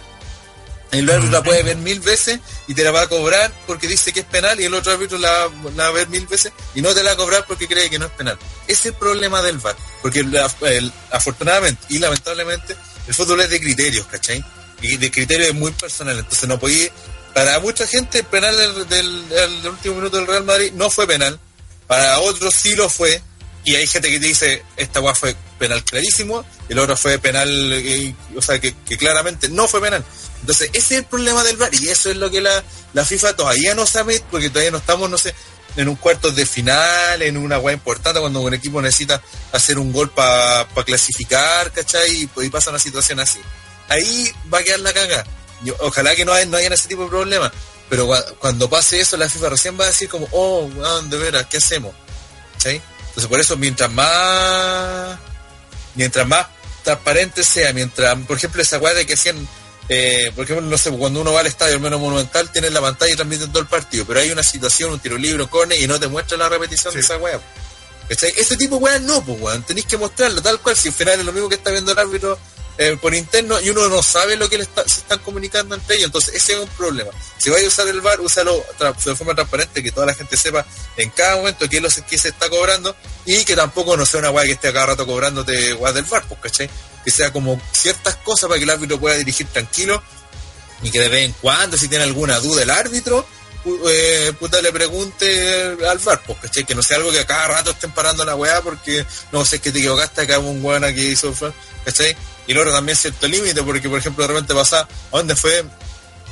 El 0.91 1.09
árbitro 1.09 1.31
la 1.31 1.43
puede 1.43 1.63
ver 1.63 1.75
mil 1.77 1.99
veces 1.99 2.39
y 2.67 2.73
te 2.73 2.83
la 2.83 2.91
va 2.91 3.01
a 3.01 3.07
cobrar 3.09 3.51
porque 3.67 3.87
dice 3.87 4.13
que 4.13 4.21
es 4.21 4.25
penal 4.25 4.59
y 4.59 4.65
el 4.65 4.73
otro 4.73 4.93
árbitro 4.93 5.17
la, 5.17 5.49
la 5.75 5.83
va 5.83 5.89
a 5.89 5.91
ver 5.91 6.07
mil 6.07 6.25
veces 6.27 6.53
y 6.75 6.81
no 6.81 6.93
te 6.93 7.03
la 7.03 7.09
va 7.09 7.13
a 7.13 7.17
cobrar 7.17 7.45
porque 7.45 7.67
cree 7.67 7.89
que 7.89 7.99
no 7.99 8.05
es 8.05 8.11
penal. 8.13 8.37
Ese 8.67 8.73
es 8.73 8.85
el 8.87 8.93
problema 8.93 9.41
del 9.41 9.57
VAR. 9.57 9.75
Porque 10.01 10.19
el- 10.21 10.93
afortunadamente 11.11 11.83
y 11.89 11.99
lamentablemente 11.99 12.75
el 13.07 13.13
fútbol 13.13 13.41
es 13.41 13.49
de 13.49 13.59
criterios, 13.59 14.07
¿cachai? 14.07 14.43
Y 14.81 14.97
de 14.97 15.11
criterios 15.11 15.53
muy 15.53 15.71
personal. 15.71 16.17
Entonces 16.19 16.47
no 16.47 16.59
podía... 16.59 16.89
Para 17.33 17.59
mucha 17.59 17.85
gente 17.85 18.19
el 18.19 18.25
penal 18.25 18.55
del, 18.55 18.87
del- 18.87 19.29
del 19.29 19.67
último 19.67 19.95
minuto 19.95 20.17
del 20.17 20.27
Real 20.27 20.43
Madrid 20.45 20.71
no 20.73 20.89
fue 20.89 21.05
penal. 21.05 21.39
Para 21.85 22.19
otros 22.19 22.53
sí 22.53 22.75
lo 22.75 22.89
fue. 22.89 23.21
Y 23.63 23.75
hay 23.75 23.85
gente 23.85 24.09
que 24.09 24.19
te 24.19 24.27
dice, 24.27 24.63
esta 24.77 25.01
weá 25.01 25.13
fue 25.13 25.35
penal 25.59 25.83
clarísimo, 25.83 26.45
el 26.69 26.79
otro 26.79 26.95
fue 26.95 27.19
penal, 27.19 27.49
eh, 27.73 28.15
o 28.37 28.41
sea, 28.41 28.59
que, 28.61 28.73
que 28.87 28.97
claramente 28.97 29.49
no 29.49 29.67
fue 29.67 29.81
penal. 29.81 30.05
Entonces, 30.41 30.69
ese 30.73 30.95
es 30.95 30.99
el 31.01 31.05
problema 31.05 31.43
del 31.43 31.57
VAR, 31.57 31.73
y 31.73 31.89
eso 31.89 32.09
es 32.09 32.17
lo 32.17 32.29
que 32.29 32.41
la, 32.41 32.63
la 32.93 33.03
FIFA 33.05 33.35
todavía 33.35 33.75
no 33.75 33.85
sabe, 33.85 34.23
porque 34.31 34.49
todavía 34.49 34.71
no 34.71 34.77
estamos, 34.77 35.09
no 35.09 35.17
sé, 35.17 35.33
en 35.75 35.87
un 35.89 35.95
cuarto 35.95 36.31
de 36.31 36.45
final, 36.45 37.21
en 37.21 37.37
una 37.37 37.59
weá 37.59 37.73
importante, 37.73 38.19
cuando 38.19 38.41
un 38.41 38.53
equipo 38.53 38.81
necesita 38.81 39.21
hacer 39.51 39.77
un 39.77 39.91
gol 39.91 40.09
para 40.11 40.65
clasificar, 40.85 41.71
¿cachai? 41.71 42.21
Y, 42.23 42.27
pues, 42.27 42.47
y 42.47 42.49
pasa 42.49 42.69
una 42.69 42.79
situación 42.79 43.19
así. 43.19 43.39
Ahí 43.89 44.31
va 44.51 44.59
a 44.59 44.63
quedar 44.63 44.79
la 44.79 44.93
caga. 44.93 45.23
Ojalá 45.79 46.15
que 46.15 46.25
no, 46.25 46.33
hay, 46.33 46.45
no 46.47 46.57
hayan 46.57 46.73
ese 46.73 46.87
tipo 46.87 47.03
de 47.03 47.09
problemas. 47.09 47.51
Pero 47.89 48.07
cua- 48.07 48.35
cuando 48.39 48.69
pase 48.69 48.99
eso, 48.99 49.17
la 49.17 49.29
FIFA 49.29 49.49
recién 49.49 49.79
va 49.79 49.85
a 49.85 49.87
decir 49.87 50.09
como, 50.09 50.27
oh, 50.31 50.65
weón, 50.75 51.09
de 51.09 51.17
veras, 51.17 51.45
¿qué 51.49 51.57
hacemos? 51.57 51.93
¿Cachai? 52.53 52.81
Entonces 53.09 53.27
por 53.27 53.39
eso 53.39 53.55
mientras 53.57 53.89
más 53.91 55.17
mientras 55.95 56.27
más 56.27 56.47
transparente 56.83 57.43
sea, 57.43 57.73
mientras, 57.73 58.15
por 58.27 58.37
ejemplo, 58.37 58.61
esa 58.61 58.77
weá 58.77 58.93
de 58.93 59.05
que 59.05 59.13
hacían, 59.15 59.47
eh, 59.89 60.31
por 60.35 60.43
ejemplo, 60.45 60.65
no 60.65 60.77
sé, 60.77 60.91
cuando 60.91 61.21
uno 61.21 61.31
va 61.33 61.39
al 61.41 61.47
estadio, 61.47 61.75
al 61.75 61.79
menos 61.81 61.99
monumental, 61.99 62.51
tiene 62.51 62.69
la 62.69 62.81
pantalla 62.81 63.13
y 63.13 63.15
transmiten 63.15 63.49
todo 63.51 63.61
el 63.61 63.67
partido, 63.67 64.05
pero 64.05 64.19
hay 64.19 64.31
una 64.31 64.43
situación, 64.43 64.91
un 64.91 64.99
tiro 64.99 65.17
libre, 65.17 65.43
un 65.43 65.49
córner 65.49 65.79
y 65.81 65.87
no 65.87 65.99
te 65.99 66.07
muestra 66.07 66.37
la 66.37 66.49
repetición 66.49 66.91
Sí. 66.91 66.97
de 66.99 67.03
esa 67.05 67.17
weá. 67.17 67.39
Ese 68.09 68.55
tipo 68.57 68.77
de 68.77 68.83
weá 68.83 68.99
no, 68.99 69.23
pues 69.23 69.39
weón, 69.41 69.63
tenéis 69.63 69.85
que 69.85 69.97
mostrarlo, 69.97 70.41
tal 70.41 70.59
cual, 70.61 70.75
si 70.77 70.89
al 70.89 70.93
final 70.93 71.19
es 71.19 71.25
lo 71.25 71.33
mismo 71.33 71.49
que 71.49 71.55
está 71.55 71.71
viendo 71.71 71.91
el 71.91 71.99
árbitro 71.99 72.37
eh, 72.79 72.97
por 73.01 73.13
interno 73.15 73.59
y 73.59 73.69
uno 73.69 73.87
no 73.89 74.03
sabe 74.03 74.35
lo 74.35 74.47
que 74.49 74.57
le 74.57 74.63
está- 74.63 74.83
se 74.87 74.99
están 74.99 75.19
comunicando 75.19 75.73
entre 75.75 75.95
ellos, 75.95 76.05
entonces 76.07 76.35
ese 76.35 76.53
es 76.53 76.59
un 76.59 76.67
problema. 76.69 77.09
Si 77.37 77.49
vais 77.49 77.63
a 77.65 77.67
usar 77.67 77.87
el 77.87 78.01
VAR, 78.01 78.21
úsalo 78.21 78.63
de 78.79 79.15
forma 79.15 79.33
transparente, 79.33 79.81
que 79.81 79.91
toda 79.91 80.05
la 80.05 80.13
gente 80.13 80.37
sepa 80.37 80.65
en 80.95 81.09
cada 81.09 81.37
momento 81.37 81.67
qué 81.67 81.77
es 81.77 81.83
lo 81.83 81.89
que 82.07 82.17
se 82.17 82.29
está 82.29 82.49
cobrando 82.49 82.95
y 83.25 83.43
que 83.45 83.55
tampoco 83.55 83.97
no 83.97 84.05
sea 84.05 84.19
una 84.19 84.29
weá 84.31 84.45
que 84.45 84.51
esté 84.51 84.67
a 84.67 84.73
cada 84.73 84.85
rato 84.87 85.05
cobrándote 85.07 85.73
weá 85.73 85.91
del 85.91 86.05
VAR, 86.05 86.27
pues, 86.27 86.39
¿cachai? 86.41 86.69
Que 87.03 87.11
sea 87.11 87.31
como 87.33 87.59
ciertas 87.71 88.15
cosas 88.17 88.47
para 88.47 88.57
que 88.59 88.63
el 88.65 88.69
árbitro 88.69 88.99
pueda 88.99 89.15
dirigir 89.17 89.47
tranquilo 89.47 90.01
y 90.83 90.91
que 90.91 90.99
de 90.99 91.09
vez 91.09 91.25
en 91.25 91.33
cuando, 91.41 91.77
si 91.77 91.87
tiene 91.87 92.03
alguna 92.03 92.39
duda 92.39 92.61
el 92.61 92.69
árbitro, 92.69 93.25
eh, 93.89 94.33
puta 94.39 94.61
le 94.61 94.71
pregunte 94.71 95.77
al 95.87 95.97
VAR, 95.97 96.21
pues, 96.25 96.37
¿cachai? 96.39 96.65
Que 96.65 96.75
no 96.75 96.81
sea 96.81 96.97
algo 96.97 97.11
que 97.11 97.19
a 97.19 97.27
cada 97.27 97.47
rato 97.47 97.71
estén 97.71 97.91
parando 97.91 98.23
la 98.25 98.35
weá 98.35 98.61
porque 98.61 99.05
no 99.31 99.45
sé 99.45 99.59
que 99.59 99.71
te 99.71 99.79
equivocaste, 99.79 100.21
acá 100.21 100.39
un 100.39 100.63
weón 100.63 100.83
que 100.93 101.03
hizo 101.03 101.33
¿cachai? 101.85 102.15
Y 102.47 102.53
luego 102.53 102.71
también 102.71 102.97
cierto 102.97 103.27
límite, 103.27 103.61
porque 103.63 103.89
por 103.89 103.99
ejemplo 103.99 104.23
de 104.23 104.33
repente 104.33 104.53
pasa, 104.53 104.81
¿a 104.81 105.17
dónde 105.17 105.35
fue? 105.35 105.63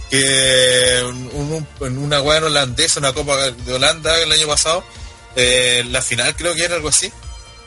Que 0.10 1.00
en 1.00 1.98
una 1.98 2.22
weá 2.22 2.44
holandesa, 2.44 3.00
una 3.00 3.14
copa 3.14 3.52
de 3.52 3.74
Holanda 3.74 4.18
el 4.22 4.32
año 4.32 4.48
pasado, 4.48 4.84
eh, 5.36 5.84
la 5.90 6.02
final 6.02 6.36
creo 6.36 6.56
que 6.56 6.64
era 6.64 6.76
algo 6.76 6.90
así, 6.90 7.12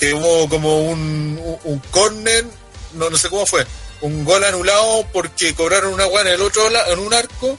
que 0.00 0.14
hubo 0.14 0.48
como 0.48 0.80
un, 0.82 1.58
un, 1.64 1.78
corner, 1.90 2.46
no, 2.94 3.10
no 3.10 3.18
sé 3.18 3.28
cómo 3.28 3.44
fue, 3.44 3.66
un 4.00 4.24
gol 4.24 4.44
anulado 4.44 5.06
porque 5.12 5.54
cobraron 5.54 5.92
una 5.92 6.06
weá 6.06 6.22
en 6.22 6.28
el 6.28 6.40
otro 6.40 6.62
en 6.90 6.98
un 6.98 7.12
arco 7.12 7.58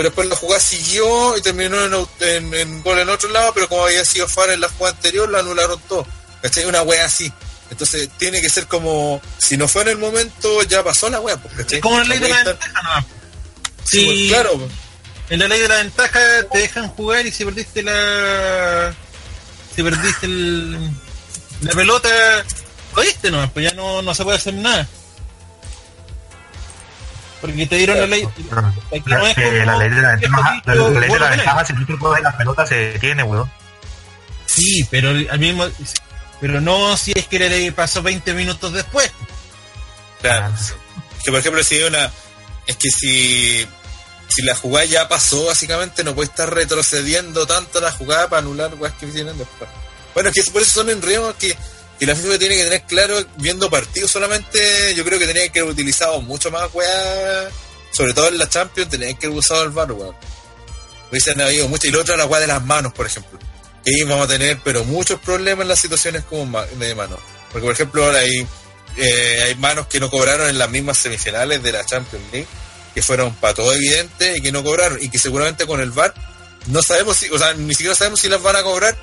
pero 0.00 0.08
después 0.08 0.28
la 0.28 0.36
jugada 0.36 0.60
siguió 0.62 1.36
y 1.36 1.42
terminó 1.42 1.76
en, 2.20 2.82
gol 2.82 2.98
en 3.00 3.08
otro 3.10 3.28
lado, 3.28 3.52
pero 3.52 3.68
como 3.68 3.84
había 3.84 4.02
sido 4.02 4.26
FAR 4.26 4.48
en 4.48 4.62
la 4.62 4.70
jugada 4.70 4.96
anterior, 4.96 5.28
lo 5.28 5.38
anularon 5.38 5.78
todo. 5.86 6.06
¿Cachai? 6.40 6.64
Una 6.64 6.80
wea 6.80 7.04
así. 7.04 7.30
Entonces 7.70 8.08
tiene 8.16 8.40
que 8.40 8.48
ser 8.48 8.66
como, 8.66 9.20
si 9.36 9.58
no 9.58 9.68
fue 9.68 9.82
en 9.82 9.88
el 9.88 9.98
momento, 9.98 10.62
ya 10.62 10.82
pasó 10.82 11.10
la 11.10 11.20
wea. 11.20 11.36
Pues, 11.36 11.52
¿cachai? 11.52 11.80
Como 11.80 11.98
la 11.98 12.04
ley 12.04 12.18
de 12.18 12.30
la 12.30 12.44
ventaja, 12.44 12.82
no. 12.82 13.06
Sí, 13.84 14.06
pues, 14.06 14.28
claro. 14.30 14.58
Pues. 14.58 14.70
En 15.28 15.38
la 15.40 15.48
ley 15.48 15.60
de 15.60 15.68
la 15.68 15.76
ventaja 15.76 16.18
te 16.50 16.58
dejan 16.60 16.88
jugar 16.88 17.26
y 17.26 17.30
si 17.30 17.44
perdiste 17.44 17.82
la. 17.82 18.94
Si 19.76 19.82
perdiste 19.82 20.24
el, 20.24 20.90
la 21.60 21.72
pelota, 21.72 22.08
lo 22.96 23.30
no, 23.32 23.52
pues 23.52 23.70
ya 23.70 23.76
no, 23.76 24.00
no 24.00 24.14
se 24.14 24.24
puede 24.24 24.38
hacer 24.38 24.54
nada. 24.54 24.88
Porque 27.40 27.66
te 27.66 27.76
dieron 27.76 27.98
la 27.98 28.06
ley. 28.06 28.28
La, 29.06 29.18
ley 29.22 29.32
de 29.50 29.66
la 29.66 29.78
ventaja, 30.16 30.62
la, 30.66 30.74
ley 30.74 31.08
de 31.08 31.18
la 31.18 31.30
ventaja, 31.30 31.64
si 31.64 31.72
no 31.72 31.86
te 31.86 32.22
la 32.22 32.36
pelota, 32.36 32.66
se 32.66 32.98
tiene, 32.98 33.22
weón. 33.22 33.50
Sí, 34.46 34.86
pero 34.90 35.10
al 35.10 35.38
mismo. 35.38 35.66
Pero 36.40 36.60
no 36.60 36.96
si 36.96 37.12
es 37.14 37.26
que 37.28 37.38
le 37.38 37.72
pasó 37.72 38.02
20 38.02 38.34
minutos 38.34 38.72
después. 38.72 39.10
Claro. 40.20 40.52
Que 41.24 41.30
por 41.30 41.40
ejemplo, 41.40 41.62
si 41.62 41.82
una. 41.82 42.10
Es 42.66 42.76
que 42.76 42.90
si. 42.90 43.66
Si 44.28 44.42
la 44.42 44.54
jugada 44.54 44.84
ya 44.84 45.08
pasó, 45.08 45.46
básicamente 45.46 46.04
no 46.04 46.14
puede 46.14 46.28
estar 46.28 46.52
retrocediendo 46.54 47.46
tanto 47.46 47.80
la 47.80 47.90
jugada 47.90 48.28
para 48.28 48.40
anular 48.40 48.72
weas 48.74 48.94
que 48.94 49.06
vienen 49.06 49.36
después. 49.36 49.68
Bueno, 50.14 50.30
es 50.30 50.34
que 50.44 50.50
por 50.52 50.62
eso 50.62 50.70
son 50.82 50.90
enredos 50.90 51.34
que 51.34 51.56
y 52.00 52.06
la 52.06 52.16
FIFA 52.16 52.38
tiene 52.38 52.56
que 52.56 52.64
tener 52.64 52.82
claro, 52.84 53.22
viendo 53.36 53.68
partidos 53.68 54.10
solamente, 54.10 54.94
yo 54.94 55.04
creo 55.04 55.18
que 55.18 55.26
tenía 55.26 55.46
que 55.50 55.60
haber 55.60 55.72
utilizado 55.72 56.22
mucho 56.22 56.50
más 56.50 56.72
weá, 56.72 57.50
sobre 57.92 58.14
todo 58.14 58.28
en 58.28 58.38
la 58.38 58.48
Champions, 58.48 58.90
tenía 58.90 59.12
que 59.12 59.26
haber 59.26 59.38
usado 59.38 59.64
el 59.64 59.70
VAR, 59.70 59.92
weón. 59.92 60.16
Hubiesen 61.10 61.38
habido 61.42 61.68
mucho, 61.68 61.88
y 61.88 61.90
lo 61.90 62.00
otro 62.00 62.16
la 62.16 62.24
weá 62.24 62.40
de 62.40 62.46
las 62.46 62.64
manos, 62.64 62.94
por 62.94 63.04
ejemplo. 63.04 63.38
Ahí 63.86 64.02
vamos 64.04 64.24
a 64.24 64.28
tener, 64.28 64.58
pero 64.64 64.84
muchos 64.84 65.20
problemas 65.20 65.64
en 65.64 65.68
las 65.68 65.78
situaciones 65.78 66.24
como 66.24 66.62
de 66.62 66.94
manos. 66.94 67.18
Porque, 67.52 67.66
por 67.66 67.74
ejemplo, 67.74 68.04
ahora 68.04 68.20
hay, 68.20 68.46
eh, 68.96 69.42
hay 69.44 69.54
manos 69.56 69.86
que 69.86 70.00
no 70.00 70.08
cobraron 70.08 70.48
en 70.48 70.56
las 70.56 70.70
mismas 70.70 70.96
semifinales 70.96 71.62
de 71.62 71.72
la 71.72 71.84
Champions 71.84 72.24
League, 72.32 72.46
que 72.94 73.02
fueron 73.02 73.34
para 73.34 73.52
todo 73.52 73.74
evidente 73.74 74.38
y 74.38 74.40
que 74.40 74.52
no 74.52 74.64
cobraron, 74.64 74.98
y 75.02 75.10
que 75.10 75.18
seguramente 75.18 75.66
con 75.66 75.80
el 75.80 75.90
VAR 75.90 76.14
no 76.68 76.82
sabemos 76.82 77.18
si, 77.18 77.28
o 77.28 77.38
sea, 77.38 77.52
ni 77.52 77.74
siquiera 77.74 77.94
sabemos 77.94 78.20
si 78.20 78.28
las 78.30 78.40
van 78.40 78.56
a 78.56 78.62
cobrar, 78.62 78.96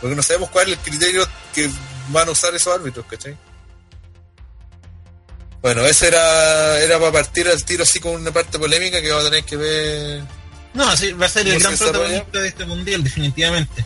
porque 0.00 0.16
no 0.16 0.22
sabemos 0.22 0.50
cuál 0.50 0.66
es 0.66 0.78
el 0.78 0.78
criterio 0.78 1.28
que 1.54 1.70
van 2.10 2.28
a 2.28 2.32
usar 2.32 2.54
esos 2.54 2.74
árbitros, 2.74 3.06
¿cachai? 3.06 3.36
Bueno, 5.62 5.84
ese 5.84 6.08
era, 6.08 6.78
era 6.78 6.98
para 6.98 7.12
partir 7.12 7.46
al 7.48 7.62
tiro 7.64 7.82
así 7.82 8.00
con 8.00 8.12
una 8.12 8.32
parte 8.32 8.58
polémica 8.58 9.02
que 9.02 9.12
va 9.12 9.20
a 9.20 9.24
tener 9.24 9.44
que 9.44 9.56
ver. 9.56 10.22
No, 10.72 10.96
sí, 10.96 11.12
va 11.12 11.26
a 11.26 11.28
ser 11.28 11.46
el 11.48 11.58
gran 11.58 11.76
protagonista 11.76 12.38
de 12.38 12.48
este 12.48 12.64
mundial, 12.64 13.04
definitivamente. 13.04 13.84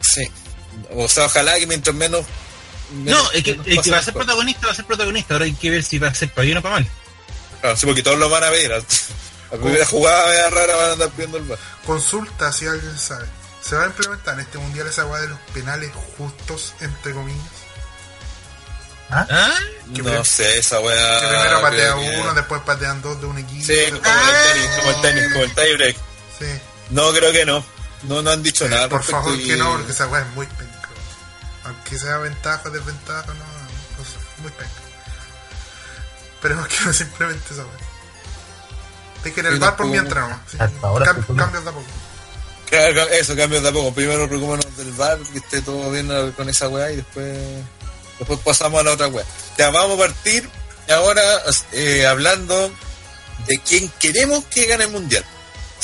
Sí. 0.00 0.28
O 0.94 1.08
sea, 1.08 1.26
ojalá 1.26 1.58
que 1.58 1.66
mientras 1.66 1.94
menos. 1.94 2.24
no, 2.92 3.30
el 3.32 3.42
que, 3.42 3.52
el 3.64 3.80
que 3.80 3.90
va 3.90 3.98
a 3.98 4.02
ser 4.02 4.14
protagonista 4.14 4.66
va 4.66 4.72
a 4.72 4.76
ser 4.76 4.84
protagonista. 4.84 5.34
Ahora 5.34 5.44
hay 5.44 5.54
que 5.54 5.70
ver 5.70 5.84
si 5.84 5.98
va 5.98 6.08
a 6.08 6.14
ser 6.14 6.30
para 6.30 6.44
bien 6.44 6.58
o 6.58 6.62
para 6.62 6.76
mal. 6.76 6.88
Claro, 7.60 7.76
sí, 7.76 7.86
porque 7.86 8.02
todos 8.02 8.18
lo 8.18 8.28
van 8.28 8.42
a 8.42 8.50
ver. 8.50 8.84
La 9.52 9.58
primera 9.58 9.86
jugada 9.86 10.50
rara 10.50 10.74
van 10.74 10.88
a 10.88 10.92
andar 10.94 11.12
viendo 11.16 11.38
el 11.38 11.44
bar. 11.44 11.58
Consulta 11.86 12.50
si 12.52 12.66
alguien 12.66 12.98
sabe. 12.98 13.26
¿Se 13.60 13.76
va 13.76 13.84
a 13.84 13.86
implementar 13.86 14.34
en 14.34 14.40
este 14.40 14.58
mundial 14.58 14.88
esa 14.88 15.06
weá 15.06 15.20
de 15.20 15.28
los 15.28 15.38
penales 15.54 15.92
justos, 16.18 16.74
entre 16.80 17.12
comillas? 17.12 17.61
¿Ah? 19.12 19.26
¿Ah? 19.30 19.54
No 19.88 20.24
sé, 20.24 20.58
esa 20.58 20.80
weá. 20.80 21.20
Que 21.20 21.26
primero 21.26 21.60
patea 21.60 21.96
uno, 21.96 22.34
después 22.34 22.62
patean 22.62 23.02
dos 23.02 23.20
de 23.20 23.26
un 23.26 23.38
equipo. 23.38 23.62
Sí, 23.62 23.76
como, 23.90 23.96
el 23.96 24.02
tenis, 24.02 24.70
como 24.78 24.90
el 24.90 25.02
tenis, 25.02 25.32
como 25.32 25.44
el 25.44 25.54
tiebreak. 25.54 25.96
Sí. 26.38 26.46
No, 26.90 27.12
creo 27.12 27.30
que 27.30 27.44
no. 27.44 27.62
No, 28.04 28.22
no 28.22 28.30
han 28.30 28.42
dicho 28.42 28.66
nada. 28.68 28.88
Por 28.88 29.02
favor, 29.02 29.36
que 29.36 29.56
no, 29.56 29.72
porque 29.72 29.92
esa 29.92 30.06
weá 30.06 30.22
es 30.22 30.28
muy 30.28 30.46
penca. 30.46 30.88
Aunque 31.64 31.98
sea 31.98 32.18
ventaja 32.18 32.62
o 32.64 32.70
desventaja, 32.70 33.26
no, 33.26 33.34
no 33.34 34.04
sé, 34.04 34.16
muy 34.38 34.50
penca. 34.52 34.72
Esperemos 36.34 36.66
que 36.68 36.84
no 36.84 36.92
simplemente 36.92 37.52
esa 37.52 37.62
weá. 37.62 37.92
Hay 39.24 39.30
que 39.30 39.40
ir 39.40 39.46
el 39.46 39.58
bar 39.60 39.76
por 39.76 39.86
mientras, 39.86 40.30
¿no? 40.30 40.40
Sí. 40.50 40.56
cambios 41.36 41.64
de 41.64 41.70
a 41.70 41.72
poco. 41.72 41.86
Eso, 43.12 43.36
cambios 43.36 43.62
de 43.62 43.68
a 43.68 43.72
poco. 43.72 43.94
Primero 43.94 44.26
preocupémonos 44.26 44.76
del 44.78 44.92
bar, 44.92 45.18
que 45.18 45.38
esté 45.38 45.60
todo 45.60 45.90
bien 45.90 46.08
con 46.32 46.48
esa 46.48 46.68
weá 46.68 46.90
y 46.90 46.96
después 46.96 47.38
Después 48.22 48.38
pasamos 48.38 48.80
a 48.80 48.84
la 48.84 48.92
otra 48.92 49.08
web. 49.08 49.26
Ya 49.58 49.70
vamos 49.70 49.98
a 49.98 50.02
partir 50.02 50.48
ahora 50.88 51.22
eh, 51.72 52.06
hablando 52.06 52.70
de 53.48 53.58
quién 53.58 53.90
queremos 53.98 54.44
que 54.44 54.66
gane 54.66 54.84
el 54.84 54.90
mundial. 54.90 55.24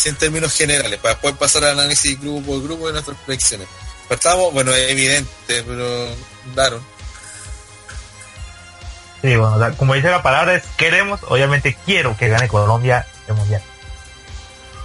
en 0.05 0.15
términos 0.15 0.55
generales, 0.57 1.01
para 1.01 1.15
después 1.15 1.35
pasar 1.35 1.65
al 1.65 1.81
análisis 1.81 2.21
grupo 2.21 2.53
por 2.53 2.63
grupo 2.63 2.87
de 2.87 2.93
nuestras 2.93 3.17
predicciones. 3.27 3.67
Partamos, 4.09 4.53
bueno, 4.53 4.73
es 4.73 4.89
evidente, 4.89 5.65
pero 5.65 6.15
daron. 6.55 6.81
Sí, 9.21 9.35
bueno, 9.35 9.77
como 9.77 9.95
dice 9.95 10.09
la 10.09 10.23
palabra 10.23 10.55
es 10.55 10.63
queremos, 10.77 11.19
obviamente 11.27 11.77
quiero 11.85 12.17
que 12.17 12.29
gane 12.29 12.47
Colombia 12.47 13.05
el 13.27 13.35
mundial. 13.35 13.63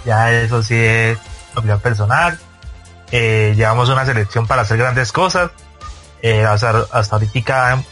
Ya 0.04 0.32
eso 0.32 0.60
sí 0.60 0.74
es 0.74 1.16
opinión 1.54 1.78
personal. 1.78 2.36
Eh, 3.12 3.54
llevamos 3.56 3.88
una 3.90 4.04
selección 4.04 4.48
para 4.48 4.62
hacer 4.62 4.76
grandes 4.76 5.12
cosas 5.12 5.52
eh, 6.24 6.42
hasta, 6.42 6.86
hasta 6.90 7.16
ahorita 7.16 7.84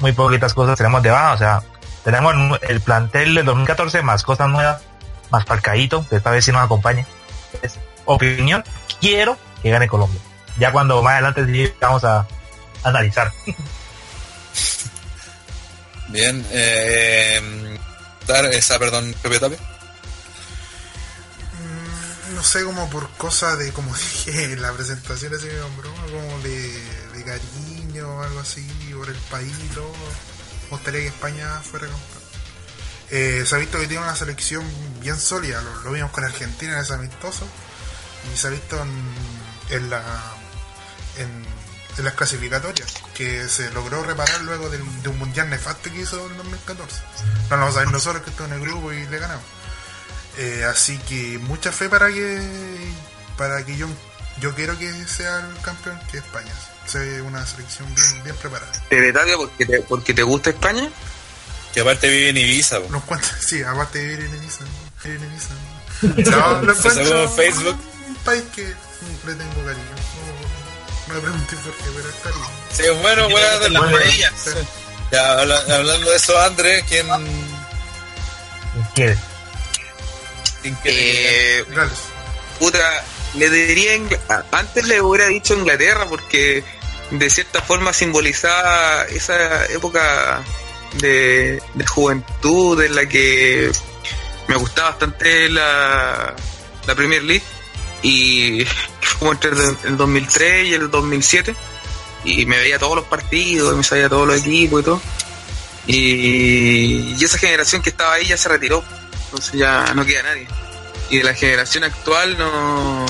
muy 0.00 0.10
poquitas 0.10 0.54
cosas 0.54 0.76
tenemos 0.76 1.04
de 1.04 1.10
baja, 1.10 1.34
o 1.34 1.38
sea, 1.38 1.62
tenemos 2.02 2.34
el 2.62 2.80
plantel 2.80 3.36
del 3.36 3.44
2014 3.44 4.02
más 4.02 4.24
cosas 4.24 4.48
nuevas, 4.48 4.82
más 5.30 5.44
parcadito, 5.44 6.04
que 6.08 6.16
esta 6.16 6.32
vez 6.32 6.44
sí 6.44 6.50
nos 6.50 6.64
acompañe. 6.64 7.06
Es 7.62 7.78
opinión, 8.06 8.64
quiero 9.00 9.38
que 9.62 9.70
gane 9.70 9.86
Colombia. 9.86 10.20
Ya 10.58 10.72
cuando 10.72 11.00
más 11.00 11.12
adelante 11.12 11.46
sí 11.46 11.72
vamos 11.80 12.02
a, 12.02 12.26
analizar. 12.82 13.30
Bien, 16.08 16.44
eh, 16.50 17.78
dar 18.26 18.46
esa, 18.46 18.80
perdón, 18.80 19.14
Pepe 19.22 19.38
Tapia. 19.38 19.58
Mm, 21.60 22.34
no 22.34 22.42
sé, 22.42 22.64
como 22.64 22.90
por 22.90 23.08
cosa 23.10 23.54
de, 23.54 23.72
como 23.72 23.94
dije 24.26 24.54
en 24.54 24.60
la 24.60 24.72
presentación, 24.72 25.32
así 25.36 25.46
como 26.10 26.38
de 26.40 26.99
de 27.22 27.38
cariño 27.38 28.08
o 28.08 28.22
algo 28.22 28.40
así 28.40 28.66
por 28.96 29.08
el 29.08 29.16
país 29.30 29.52
y 29.64 29.74
todo. 29.74 29.92
Me 30.64 30.70
gustaría 30.70 31.00
que 31.00 31.06
España 31.08 31.60
fuera 31.62 31.86
campeón. 31.86 32.20
Eh, 33.10 33.44
se 33.44 33.54
ha 33.54 33.58
visto 33.58 33.78
que 33.78 33.88
tiene 33.88 34.04
una 34.04 34.14
selección 34.14 34.64
bien 35.00 35.18
sólida, 35.18 35.60
lo, 35.84 35.90
vimos 35.90 36.12
con 36.12 36.24
Argentina 36.24 36.74
en 36.74 36.78
ese 36.78 36.94
amistoso 36.94 37.44
y 38.32 38.36
se 38.36 38.46
ha 38.46 38.50
visto 38.50 38.80
en, 39.70 39.90
la 39.90 40.00
en, 41.16 42.04
las 42.04 42.14
clasificatorias 42.14 42.94
que 43.14 43.48
se 43.48 43.70
logró 43.72 44.04
reparar 44.04 44.40
luego 44.42 44.70
de, 44.70 44.80
un 44.80 45.18
mundial 45.18 45.50
nefasto 45.50 45.90
que 45.90 46.02
hizo 46.02 46.24
en 46.30 46.36
2014. 46.36 47.02
No 47.50 47.56
lo 47.56 47.62
vamos 47.62 47.76
a 47.76 47.80
ver 47.80 47.90
nosotros 47.90 48.22
que 48.22 48.30
estuvo 48.30 48.46
en 48.46 48.54
el 48.54 48.60
grupo 48.60 48.92
y 48.92 49.04
le 49.06 49.18
ganamos. 49.18 49.44
Eh, 50.38 50.64
así 50.64 50.96
que 50.98 51.38
mucha 51.38 51.72
fe 51.72 51.88
para 51.88 52.08
que 52.08 52.40
para 53.36 53.64
que 53.66 53.76
yo 53.76 53.88
yo 54.40 54.54
quiero 54.54 54.78
que 54.78 54.90
sea 55.06 55.40
el 55.40 55.60
campeón 55.62 55.98
que 56.10 56.18
España 56.18 56.52
se 56.90 57.22
una 57.22 57.46
selección 57.46 57.86
bien, 57.94 58.24
bien 58.24 58.36
preparada. 58.36 58.72
¿Te 58.88 59.12
porque 59.36 59.66
te, 59.66 59.80
porque 59.82 60.14
te 60.14 60.22
gusta 60.22 60.50
España? 60.50 60.88
Que 61.72 61.80
aparte 61.80 62.08
vive 62.08 62.30
en 62.30 62.36
Ibiza. 62.36 62.80
Nos 62.90 63.04
cuenta, 63.04 63.28
sí, 63.46 63.62
aparte 63.62 63.98
de 63.98 64.04
vivir 64.06 64.26
en 64.26 64.34
Ibiza. 64.34 64.64
En 65.04 65.24
Ibiza. 65.24 66.30
No, 66.30 66.62
lo 66.62 66.74
encuentro 66.74 67.22
en 67.22 67.30
Facebook. 67.30 67.76
Un 68.08 68.14
país 68.16 68.42
que 68.54 68.62
le 68.62 69.34
tengo 69.34 69.64
cariño. 69.64 69.84
No, 71.08 71.14
me 71.14 71.20
pregunté 71.20 71.56
por 71.56 71.72
qué, 71.74 71.84
pero 71.96 72.08
es 72.08 72.14
cariño. 72.22 72.46
Sí, 72.72 72.82
bueno, 73.02 73.28
voy 73.28 73.42
a 73.42 73.58
dar 73.58 73.70
las 73.70 74.14
ellas. 74.14 74.32
Ya, 75.12 75.32
hablando 75.32 76.10
de 76.10 76.16
eso, 76.16 76.40
André, 76.40 76.84
¿quién...? 76.88 77.06
¿Quién 78.94 80.74
quiere? 80.76 81.60
Eh, 81.60 81.64
puta, 82.58 83.04
le 83.34 83.50
diría 83.50 83.92
antes 84.52 84.86
le 84.86 85.00
hubiera 85.00 85.26
dicho 85.26 85.54
Inglaterra 85.54 86.06
porque 86.08 86.64
de 87.10 87.30
cierta 87.30 87.60
forma 87.60 87.92
simbolizaba 87.92 89.04
esa 89.04 89.66
época 89.66 90.42
de, 91.00 91.60
juventud 91.88 92.82
en 92.82 92.94
la 92.94 93.06
que 93.06 93.70
me 94.48 94.56
gustaba 94.56 94.90
bastante 94.90 95.48
la, 95.48 96.34
la 96.86 96.94
Premier 96.94 97.22
League 97.22 97.44
y 98.02 98.64
como 99.18 99.32
entre 99.32 99.50
el 99.84 99.96
2003 99.96 100.66
y 100.66 100.74
el 100.74 100.90
2007 100.90 101.54
y 102.24 102.46
me 102.46 102.58
veía 102.58 102.78
todos 102.78 102.96
los 102.96 103.06
partidos, 103.06 103.76
me 103.76 103.82
sabía 103.82 104.08
todos 104.08 104.26
los 104.26 104.38
equipos 104.40 104.82
y 104.82 104.84
todo. 104.84 105.00
Y, 105.86 107.14
y 107.18 107.24
esa 107.24 107.38
generación 107.38 107.82
que 107.82 107.90
estaba 107.90 108.14
ahí 108.14 108.26
ya 108.26 108.36
se 108.36 108.48
retiró, 108.48 108.84
entonces 109.24 109.54
ya 109.54 109.94
no 109.94 110.04
queda 110.04 110.22
nadie. 110.22 110.46
Y 111.08 111.18
de 111.18 111.24
la 111.24 111.34
generación 111.34 111.84
actual 111.84 112.36
no 112.38 113.06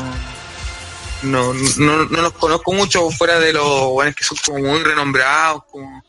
no, 1.22 1.54
no, 1.54 2.04
no 2.04 2.22
los 2.22 2.32
conozco 2.32 2.72
mucho 2.72 3.10
fuera 3.10 3.38
de 3.38 3.52
los 3.52 3.90
buenos 3.90 4.14
que 4.14 4.24
son 4.24 4.36
como 4.44 4.58
muy 4.58 4.82
renombrados, 4.82 5.64
como 5.70 6.04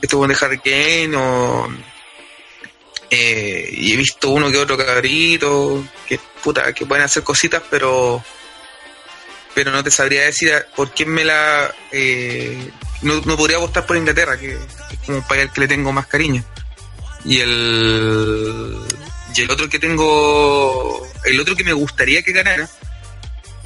este 0.00 0.16
buen 0.16 0.30
de 0.30 0.36
Harry 0.40 0.58
Kane 0.58 1.16
o 1.16 1.68
eh, 3.10 3.68
y 3.72 3.92
he 3.92 3.96
visto 3.96 4.30
uno 4.30 4.50
que 4.50 4.58
otro 4.58 4.76
cabrito 4.76 5.84
que 6.06 6.18
puta 6.42 6.72
que 6.72 6.86
pueden 6.86 7.04
hacer 7.04 7.22
cositas 7.22 7.62
pero 7.70 8.24
pero 9.54 9.70
no 9.70 9.84
te 9.84 9.90
sabría 9.90 10.22
decir 10.22 10.52
por 10.74 10.90
quién 10.92 11.10
me 11.10 11.24
la 11.24 11.72
eh, 11.92 12.70
no, 13.02 13.20
no 13.24 13.36
podría 13.36 13.58
votar 13.58 13.84
por 13.84 13.96
Inglaterra 13.96 14.38
que 14.38 14.52
es 14.52 14.98
como 15.04 15.18
un 15.18 15.24
país 15.24 15.42
al 15.42 15.52
que 15.52 15.60
le 15.60 15.68
tengo 15.68 15.92
más 15.92 16.06
cariño. 16.06 16.42
Y 17.24 17.40
el 17.40 18.78
y 19.34 19.40
el 19.42 19.50
otro 19.50 19.68
que 19.68 19.78
tengo 19.78 21.06
el 21.24 21.40
otro 21.40 21.54
que 21.54 21.64
me 21.64 21.72
gustaría 21.72 22.22
que 22.22 22.32
ganara 22.32 22.68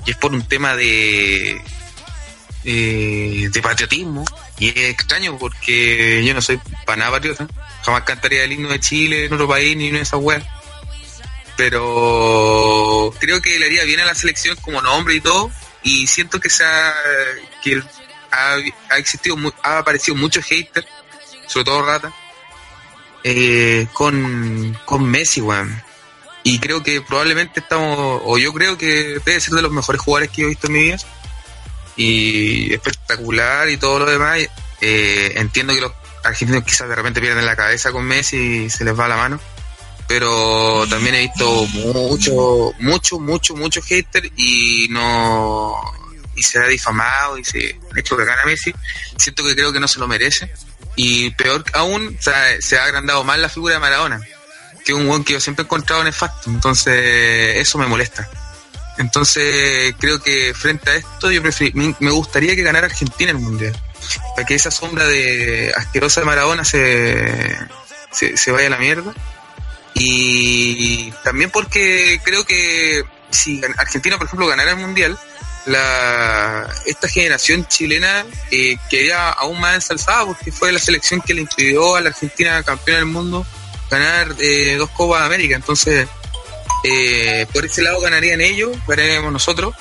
y 0.07 0.11
es 0.11 0.17
por 0.17 0.33
un 0.33 0.47
tema 0.47 0.77
de 0.77 1.61
eh, 2.65 3.49
de 3.53 3.63
patriotismo. 3.63 4.25
Y 4.59 4.69
es 4.69 4.91
extraño 4.91 5.37
porque 5.39 6.25
yo 6.25 6.33
no 6.33 6.41
soy 6.41 6.59
para 6.85 6.97
nada 6.97 7.13
patriota. 7.13 7.47
Jamás 7.85 8.03
cantaría 8.05 8.45
el 8.45 8.53
himno 8.53 8.69
de 8.69 8.81
Chile 8.81 9.27
en 9.27 9.33
otro 9.33 9.47
país 9.47 9.77
ni 9.77 9.89
en 9.89 9.97
esa 9.97 10.17
web 10.17 10.43
pero 11.57 13.15
creo 13.19 13.41
que 13.41 13.59
le 13.59 13.67
haría 13.67 13.85
bien 13.85 14.01
a 14.01 14.05
la 14.05 14.15
selección 14.15 14.57
como 14.61 14.81
nombre 14.83 15.15
y 15.15 15.21
todo. 15.21 15.51
Y 15.83 16.07
siento 16.07 16.41
que 16.41 16.51
se 16.51 16.65
ha, 16.65 16.95
que 17.63 17.83
ha, 18.31 18.59
existido 18.99 19.37
ha 19.63 19.79
aparecido 19.79 20.17
mucho 20.17 20.43
hater 20.43 20.85
sobre 21.47 21.65
todo 21.65 21.83
rata 21.83 22.13
eh, 23.23 23.87
con, 23.93 24.77
con 24.85 25.09
Messi 25.09 25.41
weón 25.41 25.81
y 26.47 26.61
creo 26.61 26.81
que 26.81 27.01
probablemente 27.01 27.59
estamos 27.59 28.23
o 28.25 28.39
yo 28.39 28.53
creo 28.53 28.79
que 28.79 29.19
debe 29.25 29.41
ser 29.41 29.55
de 29.55 29.63
los 29.63 29.73
mejores 29.73 30.01
jugadores 30.01 30.31
que 30.31 30.43
he 30.43 30.47
visto 30.47 30.69
en 30.69 30.73
mi 30.75 30.83
vida 30.85 30.99
y 31.97 32.73
espectacular 32.73 33.69
y 33.69 33.77
todo 33.77 33.99
lo 33.99 34.07
demás 34.07 34.39
Eh, 34.81 35.33
entiendo 35.37 35.73
que 35.73 35.81
los 35.81 35.93
argentinos 36.23 36.63
quizás 36.63 36.89
de 36.89 36.95
repente 36.95 37.21
pierden 37.21 37.47
la 37.47 37.57
cabeza 37.57 37.91
con 37.91 38.05
Messi 38.05 38.37
y 38.67 38.71
se 38.71 38.85
les 38.85 38.97
va 38.97 39.09
la 39.09 39.17
mano 39.17 39.41
pero 40.07 40.87
también 40.89 41.17
he 41.17 41.21
visto 41.23 41.67
mucho, 41.67 42.73
mucho, 42.79 43.19
mucho, 43.19 43.57
mucho 43.57 43.83
hater 43.83 44.31
y 44.37 44.87
no 44.91 45.75
y 46.37 46.43
se 46.45 46.61
ha 46.61 46.67
difamado 46.69 47.39
y 47.39 47.45
se 47.45 47.81
ha 47.93 47.99
hecho 47.99 48.17
que 48.17 48.25
gana 48.25 48.45
Messi. 48.45 48.73
Siento 49.17 49.43
que 49.43 49.57
creo 49.57 49.73
que 49.73 49.81
no 49.81 49.89
se 49.89 49.99
lo 49.99 50.07
merece. 50.07 50.53
Y 50.95 51.31
peor 51.31 51.65
aún, 51.73 52.15
o 52.19 52.23
sea, 52.23 52.61
se 52.61 52.79
ha 52.79 52.85
agrandado 52.85 53.25
más 53.25 53.39
la 53.39 53.49
figura 53.49 53.75
de 53.75 53.81
Maradona, 53.81 54.21
que 54.87 54.93
es 54.93 54.99
un 54.99 55.09
buen 55.09 55.25
que 55.25 55.33
yo 55.33 55.41
siempre 55.41 55.65
he 55.65 55.67
encontrado 55.67 56.05
nefasto. 56.05 56.49
Entonces, 56.49 57.57
eso 57.57 57.77
me 57.77 57.87
molesta. 57.87 58.29
Entonces, 58.99 59.95
creo 59.99 60.23
que 60.23 60.55
frente 60.55 60.89
a 60.91 60.95
esto, 60.95 61.31
yo 61.33 61.43
preferí- 61.43 61.97
me 61.99 62.11
gustaría 62.13 62.55
que 62.55 62.63
ganara 62.63 62.87
Argentina 62.87 63.33
el 63.33 63.39
mundial. 63.39 63.77
Para 64.37 64.47
que 64.47 64.55
esa 64.55 64.71
sombra 64.71 65.05
de 65.07 65.73
asquerosa 65.77 66.21
de 66.21 66.27
Maradona 66.27 66.65
se, 66.65 67.59
se, 68.13 68.37
se 68.37 68.53
vaya 68.53 68.69
a 68.69 68.71
la 68.71 68.79
mierda 68.79 69.13
y 69.95 71.11
también 71.25 71.51
porque 71.51 72.21
creo 72.23 72.45
que 72.45 73.03
si 73.31 73.61
Argentina, 73.79 74.17
por 74.19 74.27
ejemplo, 74.27 74.47
ganara 74.47 74.71
el 74.71 74.77
mundial, 74.77 75.19
la 75.65 76.69
esta 76.85 77.09
generación 77.09 77.67
chilena 77.67 78.25
eh, 78.53 78.77
quedaría 78.89 79.31
aún 79.31 79.59
más 79.59 79.75
ensalzada 79.75 80.27
porque 80.27 80.53
fue 80.53 80.71
la 80.71 80.79
selección 80.79 81.21
que 81.21 81.35
le 81.35 81.41
impidió 81.41 81.97
a 81.97 82.01
la 82.01 82.11
Argentina 82.11 82.63
campeona 82.63 82.99
del 83.01 83.07
mundo 83.09 83.45
ganar 83.91 84.35
eh, 84.39 84.77
dos 84.77 84.91
Copas 84.91 85.21
de 85.21 85.27
América. 85.27 85.57
Entonces, 85.57 86.09
eh, 86.85 87.47
por 87.53 87.65
ese 87.65 87.83
lado 87.83 88.01
ganarían 88.01 88.41
ellos, 88.41 88.77
ganaríamos 88.87 89.33
nosotros. 89.33 89.75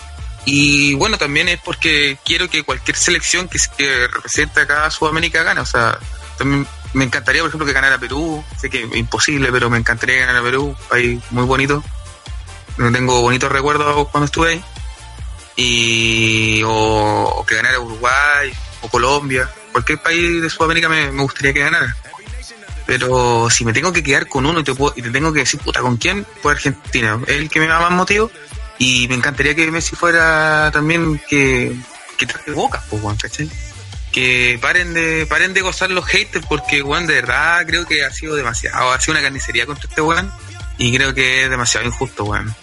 Y 0.46 0.94
bueno, 0.96 1.18
también 1.18 1.50
es 1.50 1.60
porque 1.60 2.18
quiero 2.24 2.50
que 2.50 2.64
cualquier 2.64 2.96
selección 2.96 3.48
que, 3.48 3.58
que 3.78 4.08
represente 4.08 4.62
acá 4.62 4.86
a 4.86 4.92
Sudamérica 4.92 5.44
gane. 5.44 5.62
O 5.62 5.66
sea, 5.66 6.00
también 6.38 6.68
me 6.94 7.04
encantaría, 7.04 7.42
por 7.42 7.50
ejemplo, 7.50 7.66
que 7.66 7.74
ganara 7.74 7.98
Perú. 7.98 8.44
Sé 8.58 8.70
que 8.70 8.84
es 8.84 8.96
imposible, 8.96 9.52
pero 9.52 9.70
me 9.70 9.78
encantaría 9.78 10.16
que 10.16 10.22
ganara 10.22 10.44
Perú. 10.44 10.76
País 10.90 11.22
muy 11.32 11.46
bonito. 11.46 11.84
Tengo 12.78 13.22
bonitos 13.22 13.52
recuerdos 13.52 14.08
cuando 14.10 14.26
estuve 14.26 14.52
ahí. 14.52 14.64
Y, 15.56 16.62
o, 16.66 17.44
que 17.48 17.56
ganara 17.56 17.80
Uruguay 17.80 18.52
o 18.82 18.90
Colombia. 18.90 19.50
Cualquier 19.72 20.02
país 20.02 20.42
de 20.42 20.50
Sudamérica 20.50 20.90
me 20.90 21.10
gustaría 21.10 21.54
que 21.54 21.62
ganara. 21.62 21.96
Pero 22.86 23.50
si 23.50 23.66
me 23.66 23.74
tengo 23.74 23.92
que 23.92 24.04
quedar 24.04 24.28
con 24.28 24.46
uno 24.46 24.60
y 24.60 24.64
te, 24.64 24.74
puedo- 24.76 24.94
y 24.96 25.02
te 25.02 25.10
tengo 25.10 25.34
que 25.34 25.40
decir, 25.40 25.60
puta, 25.60 25.80
¿con 25.82 25.98
quién? 25.98 26.26
Pues 26.44 26.56
Argentina. 26.58 27.20
Es 27.28 27.38
el 27.38 27.50
que 27.50 27.60
me 27.60 27.68
da 27.68 27.80
más 27.80 27.92
motivo. 27.92 28.32
Y 28.78 29.08
me 29.08 29.16
encantaría 29.16 29.56
que 29.56 29.72
Messi 29.72 29.96
fuera 29.96 30.70
también 30.74 31.20
que, 31.30 31.74
que 32.18 32.26
traje 32.26 32.52
bocas, 32.52 32.84
pues, 32.90 33.02
weón, 33.02 33.16
¿cachai? 33.18 33.50
Que 34.12 34.58
paren 34.62 34.94
de, 34.94 35.26
paren 35.28 35.54
de 35.54 35.62
gozar 35.62 35.90
los 35.92 36.06
haters 36.06 36.46
porque, 36.46 36.82
weón, 36.84 37.08
de 37.08 37.16
verdad 37.16 37.66
creo 37.66 37.86
que 37.86 38.04
ha 38.06 38.12
sido 38.12 38.36
demasiado, 38.36 38.92
ha 38.92 39.00
sido 39.00 39.14
una 39.14 39.22
carnicería 39.22 39.66
contra 39.66 39.90
este 39.90 40.02
weón 40.02 40.32
y 40.78 40.96
creo 40.96 41.14
que 41.14 41.44
es 41.46 41.50
demasiado 41.50 41.86
injusto, 41.88 42.26
weón. 42.26 42.54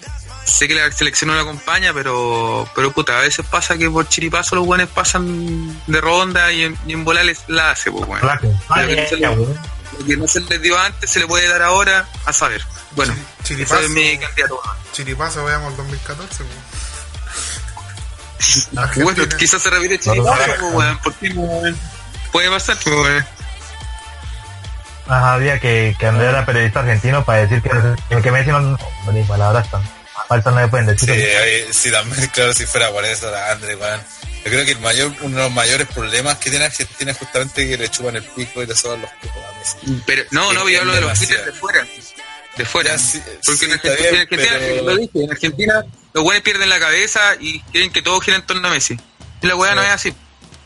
Sé 0.45 0.67
que 0.67 0.75
la 0.75 0.91
selección 0.91 1.29
no 1.29 1.35
lo 1.35 1.41
acompaña, 1.41 1.93
pero, 1.93 2.69
pero 2.75 2.91
puta, 2.91 3.17
a 3.17 3.21
veces 3.21 3.45
pasa 3.49 3.77
que 3.77 3.89
por 3.89 4.07
chiripazo 4.07 4.55
los 4.55 4.67
weones 4.67 4.89
pasan 4.89 5.81
de 5.87 6.01
ronda 6.01 6.51
y 6.51 6.63
en, 6.63 6.77
y 6.85 6.93
en 6.93 7.05
les 7.25 7.39
la 7.47 7.71
hace, 7.71 7.91
pues, 7.91 8.05
weón. 8.07 8.21
Que 10.05 10.17
no 10.17 10.27
se 10.27 10.39
weón. 10.39 10.49
Lo 10.49 10.49
que 10.49 10.49
no 10.49 10.49
se 10.49 10.55
les 10.55 10.61
dio 10.61 10.79
antes 10.79 11.09
se 11.09 11.19
le 11.19 11.27
puede 11.27 11.47
dar 11.47 11.61
ahora 11.61 12.07
a 12.25 12.33
saber. 12.33 12.61
Bueno, 12.91 13.15
Chiripazo. 13.43 13.75
ese 13.75 13.85
es 13.85 13.91
mi 13.91 14.17
candidato. 14.17 14.61
Chiripazo, 14.91 15.45
veamos 15.45 15.71
el 15.71 15.77
2014. 15.77 16.43
pues. 16.43 16.57
Bueno, 18.73 19.09
Argentina. 19.09 19.37
quizás 19.37 19.61
se 19.61 19.69
No, 19.69 19.79
no, 19.79 19.97
chiripazo, 19.97 20.57
no. 20.59 20.67
weón, 20.69 20.99
porque 21.03 21.29
weón, 21.29 21.77
puede 22.31 22.49
pasar, 22.49 22.77
pues. 22.83 23.25
Ajá, 25.07 25.33
había 25.33 25.59
que, 25.59 25.95
que 25.99 26.07
Andrés 26.07 26.29
era 26.29 26.45
periodista 26.45 26.79
argentino 26.79 27.25
para 27.25 27.45
decir 27.45 27.61
que, 27.61 28.21
que 28.21 28.31
Messi 28.31 28.51
no... 28.51 28.77
Hombre, 29.05 29.23
palabras 29.27 29.69
tan... 29.69 29.81
Falta 30.27 30.51
no 30.51 30.61
le 30.61 30.67
pueden 30.69 30.85
decir. 30.85 31.09
Sí, 31.09 31.73
sí, 31.73 31.91
también, 31.91 32.27
claro, 32.33 32.53
si 32.53 32.65
fuera 32.65 32.89
por 32.91 33.03
eso, 33.03 33.29
la 33.29 33.51
André, 33.51 33.75
weón. 33.75 34.01
Yo 34.45 34.51
creo 34.51 34.65
que 34.65 34.71
el 34.71 34.79
mayor, 34.79 35.13
uno 35.21 35.37
de 35.37 35.43
los 35.43 35.51
mayores 35.53 35.87
problemas 35.87 36.37
que 36.37 36.49
tiene 36.49 36.65
Argentina 36.65 37.11
es 37.11 37.17
justamente 37.17 37.67
que 37.67 37.77
le 37.77 37.89
chupan 37.89 38.15
el 38.17 38.23
pico 38.23 38.61
y 38.61 38.65
le 38.67 38.75
soban 38.75 39.01
los 39.01 39.09
picos 39.21 39.37
a 39.37 39.57
Messi. 39.57 40.01
Pero, 40.05 40.23
no, 40.31 40.51
no, 40.53 40.67
yo 40.67 40.81
hablo 40.81 40.93
de 40.93 41.01
los 41.01 41.17
haters 41.19 41.45
de 41.45 41.51
fuera. 41.53 41.87
De 42.57 42.65
fuera. 42.65 42.91
Ya, 42.91 42.99
sí, 42.99 43.21
Porque 43.45 43.59
sí, 43.59 43.65
en 43.65 43.71
Argentina, 43.73 44.09
bien, 44.11 44.15
en 44.15 44.21
Argentina, 44.21 44.55
pero- 44.59 44.83
lo 44.83 44.95
dije, 44.97 45.11
en 45.23 45.31
Argentina 45.31 45.85
los 46.13 46.23
güeyes 46.23 46.43
pierden 46.43 46.69
la 46.69 46.79
cabeza 46.79 47.21
y 47.39 47.59
quieren 47.71 47.91
que 47.91 48.01
todo 48.01 48.19
gire 48.19 48.35
en 48.37 48.45
torno 48.45 48.67
a 48.67 48.71
Messi. 48.71 48.97
Y 49.41 49.47
la 49.47 49.55
weá 49.55 49.71
Sí. 49.71 49.75
no 49.77 49.83
es 49.83 49.89
así. 49.89 50.13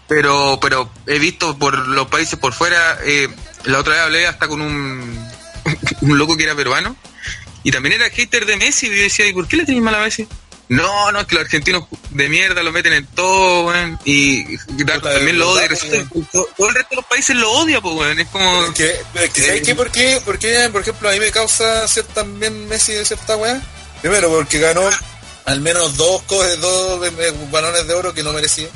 Pero, 0.08 0.58
pero 0.62 0.92
he 1.06 1.20
visto 1.20 1.58
por 1.58 1.78
los 1.88 2.08
países 2.08 2.40
por 2.40 2.54
fuera, 2.54 2.98
eh, 3.04 3.28
la 3.66 3.80
otra 3.80 3.94
vez 3.94 4.02
hablé 4.04 4.26
hasta 4.28 4.48
con 4.48 4.62
un, 4.62 5.30
un 6.02 6.18
loco 6.18 6.36
que 6.38 6.44
era 6.46 6.56
peruano 6.56 6.96
y 7.64 7.72
también 7.72 7.94
era 8.02 8.10
hater 8.10 8.46
de 8.46 8.56
Messi 8.58 8.88
y 8.88 8.96
yo 8.96 9.04
decía, 9.04 9.28
¿y 9.28 9.34
por 9.34 9.48
qué 9.48 9.58
le 9.58 9.66
tenéis 9.66 9.84
mal 9.84 9.96
a 9.96 10.00
Messi? 10.00 10.28
No, 10.70 11.12
no, 11.14 11.22
es 11.22 11.28
que 11.28 11.36
los 11.36 11.46
argentinos 11.46 11.86
de 12.10 12.28
mierda 12.30 12.62
lo 12.62 12.72
meten 12.74 12.92
en 12.94 13.06
todo, 13.08 13.68
weón, 13.68 13.98
y, 14.04 14.58
Puta, 14.58 15.00
también 15.00 15.40
lo 15.40 15.52
odia. 15.52 15.70
todo, 16.32 16.50
todo 16.58 16.68
el 16.70 16.76
resto 16.76 16.90
de 16.90 16.96
los 16.98 17.06
países 17.06 17.36
lo 17.38 17.52
odia, 17.52 17.80
pues, 17.80 17.96
weón, 17.96 18.20
es 18.20 18.28
como... 18.28 18.66
Es 18.66 18.72
que, 18.72 19.02
es 19.24 19.30
que 19.32 19.42
¿sabes 19.46 19.62
qué? 19.62 19.76
¿Por 19.76 19.92
qué? 19.92 20.22
¿Por 20.26 20.38
qué, 20.40 20.70
por 20.72 20.82
ejemplo, 20.82 21.08
a 21.10 21.14
mí 21.14 21.20
me 21.20 21.32
causa 21.32 21.88
ser 21.88 22.04
también 22.06 22.68
Messi 22.68 22.92
de 22.94 23.06
cierta 23.06 23.38
weá? 23.38 23.62
Primero, 24.02 24.30
porque 24.30 24.60
ganó 24.60 24.88
al 25.46 25.62
menos 25.62 25.96
dos, 25.96 26.22
co- 26.24 26.44
dos 26.58 27.08
eh, 27.18 27.34
balones 27.50 27.88
de 27.88 27.94
oro 27.94 28.14
que 28.14 28.22
no 28.24 28.34
merecía. 28.34 28.68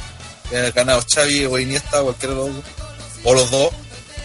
Eh, 0.51 0.71
ganado 0.73 1.03
Xavi 1.13 1.45
o 1.45 1.59
Iniesta, 1.59 2.01
cualquiera 2.01 2.33
de 2.35 2.39
los 2.39 2.55
dos. 2.55 2.63
O 3.25 3.33
los 3.33 3.51
dos. 3.51 3.69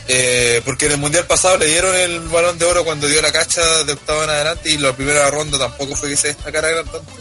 Eh, 0.09 0.63
porque 0.65 0.87
en 0.87 0.93
el 0.93 0.99
mundial 0.99 1.27
pasado 1.27 1.59
le 1.59 1.67
dieron 1.67 1.93
el 1.97 2.21
balón 2.29 2.57
de 2.59 2.65
oro 2.65 2.85
cuando 2.85 3.09
dio 3.09 3.21
la 3.21 3.33
cacha 3.33 3.61
de 3.83 3.93
octavo 3.93 4.23
en 4.23 4.31
adelante 4.31 4.71
y 4.71 4.79
la 4.79 4.95
primera 4.95 5.29
ronda 5.33 5.59
tampoco 5.59 5.97
fue 5.97 6.11
que 6.11 6.17
se 6.17 6.29
destacara 6.29 6.69
gran 6.69 6.85
tanto. 6.85 7.13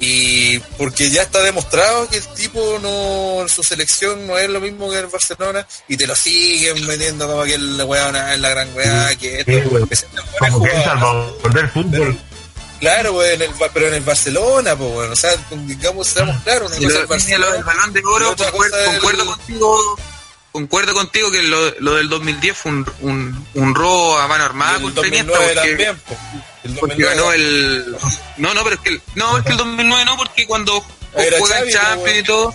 Y 0.00 0.60
porque 0.78 1.10
ya 1.10 1.22
está 1.22 1.40
demostrado 1.42 2.08
que 2.08 2.18
el 2.18 2.26
tipo 2.28 2.78
no, 2.80 3.48
su 3.48 3.64
selección 3.64 4.26
no 4.28 4.38
es 4.38 4.48
lo 4.48 4.60
mismo 4.60 4.88
que 4.90 4.98
el 4.98 5.06
Barcelona 5.08 5.66
y 5.88 5.96
te 5.96 6.06
lo 6.06 6.14
siguen 6.14 6.86
metiendo 6.86 7.26
como 7.26 7.42
que 7.42 7.54
el 7.54 7.82
weón 7.82 8.14
es 8.14 8.38
la 8.38 8.48
gran 8.50 8.72
weá, 8.76 9.16
que 9.16 9.40
esto, 9.40 9.52
Sí, 9.52 10.04
Como 10.38 10.62
que 10.62 10.70
del 11.52 11.68
fútbol. 11.70 12.18
Claro, 12.80 13.24
en 13.24 13.42
el, 13.42 13.50
pero 13.74 13.88
en 13.88 13.94
el 13.94 14.02
Barcelona, 14.02 14.76
pues 14.76 14.92
bueno, 14.92 15.12
o 15.12 15.16
sea, 15.16 15.32
digamos, 15.50 16.06
seamos 16.06 16.40
claros, 16.44 16.70
una 16.70 16.86
cosa 16.86 17.00
el 17.00 17.06
Barcelona. 17.08 17.64
balón 17.64 17.92
de 17.92 18.02
oro, 18.04 18.36
concuerdo, 18.36 18.78
el- 18.78 18.86
concuerdo 18.92 19.26
contigo, 19.26 19.98
concuerdo 20.58 20.92
contigo 20.94 21.30
que 21.30 21.42
lo, 21.42 21.70
lo 21.80 21.94
del 21.94 22.08
2010 22.08 22.56
fue 22.56 22.72
un, 22.72 22.86
un, 23.00 23.46
un 23.54 23.74
robo 23.74 24.18
a 24.18 24.26
mano 24.26 24.44
armada 24.44 24.72
Y 24.72 24.76
el 24.76 24.82
contra 24.82 25.06
Iniesta 25.06 25.32
2009 25.32 25.54
porque, 25.54 25.68
también, 25.70 25.96
po. 25.98 26.16
El 26.64 26.74
porque 26.74 27.02
2009 27.02 27.14
ganó 27.14 27.32
el... 27.32 27.96
No, 28.38 28.54
no, 28.54 28.64
pero 28.64 28.74
es 28.76 28.80
que 28.82 28.88
el, 28.90 29.02
no, 29.14 29.38
es 29.38 29.44
que 29.44 29.50
el 29.52 29.56
2009 29.56 30.04
no, 30.04 30.16
porque 30.16 30.46
cuando 30.46 30.80
juega 31.12 31.38
po, 31.38 31.70
Champions 31.70 32.18
y 32.18 32.22
todo... 32.24 32.54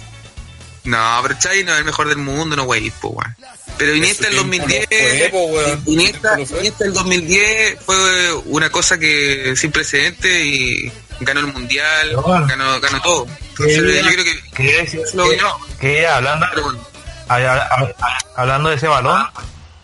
No, 0.86 1.20
pero 1.24 1.36
Xavi 1.42 1.64
no 1.64 1.72
es 1.72 1.80
el 1.80 1.86
mejor 1.86 2.10
del 2.10 2.18
mundo, 2.18 2.58
no 2.58 2.64
wey, 2.64 2.92
po, 3.00 3.10
weón. 3.10 3.36
Pero 3.78 3.96
Iniesta 3.96 4.28
el 4.28 4.34
tiempo 4.34 4.58
no 4.58 4.64
2010... 4.68 4.88
fue, 4.90 5.30
po, 5.32 5.44
weón. 5.46 5.84
Iniesta, 5.86 6.38
fue. 6.46 6.60
Iniesta 6.60 6.84
el 6.86 6.94
2010 6.94 7.78
fue 7.86 8.34
una 8.48 8.70
cosa 8.70 8.98
que 9.00 9.54
sin 9.56 9.72
precedente 9.72 10.44
y 10.46 10.92
ganó 11.22 11.40
el 11.40 11.48
mundial, 11.48 12.12
No. 12.14 12.22
ganó, 12.24 12.82
ganó 12.82 13.02
todo. 13.02 13.26
Entonces, 13.50 13.78
yo 13.78 14.12
creo 14.12 14.26
que 14.26 14.44
que, 14.56 14.80
es- 14.82 15.14
lo 15.14 15.30
que- 15.30 15.38
que 15.80 16.06
hablando, 16.06 16.46
Pero 16.54 16.93
a- 17.30 17.36
a- 17.36 18.18
hablando 18.36 18.70
de 18.70 18.76
ese 18.76 18.88
balón, 18.88 19.26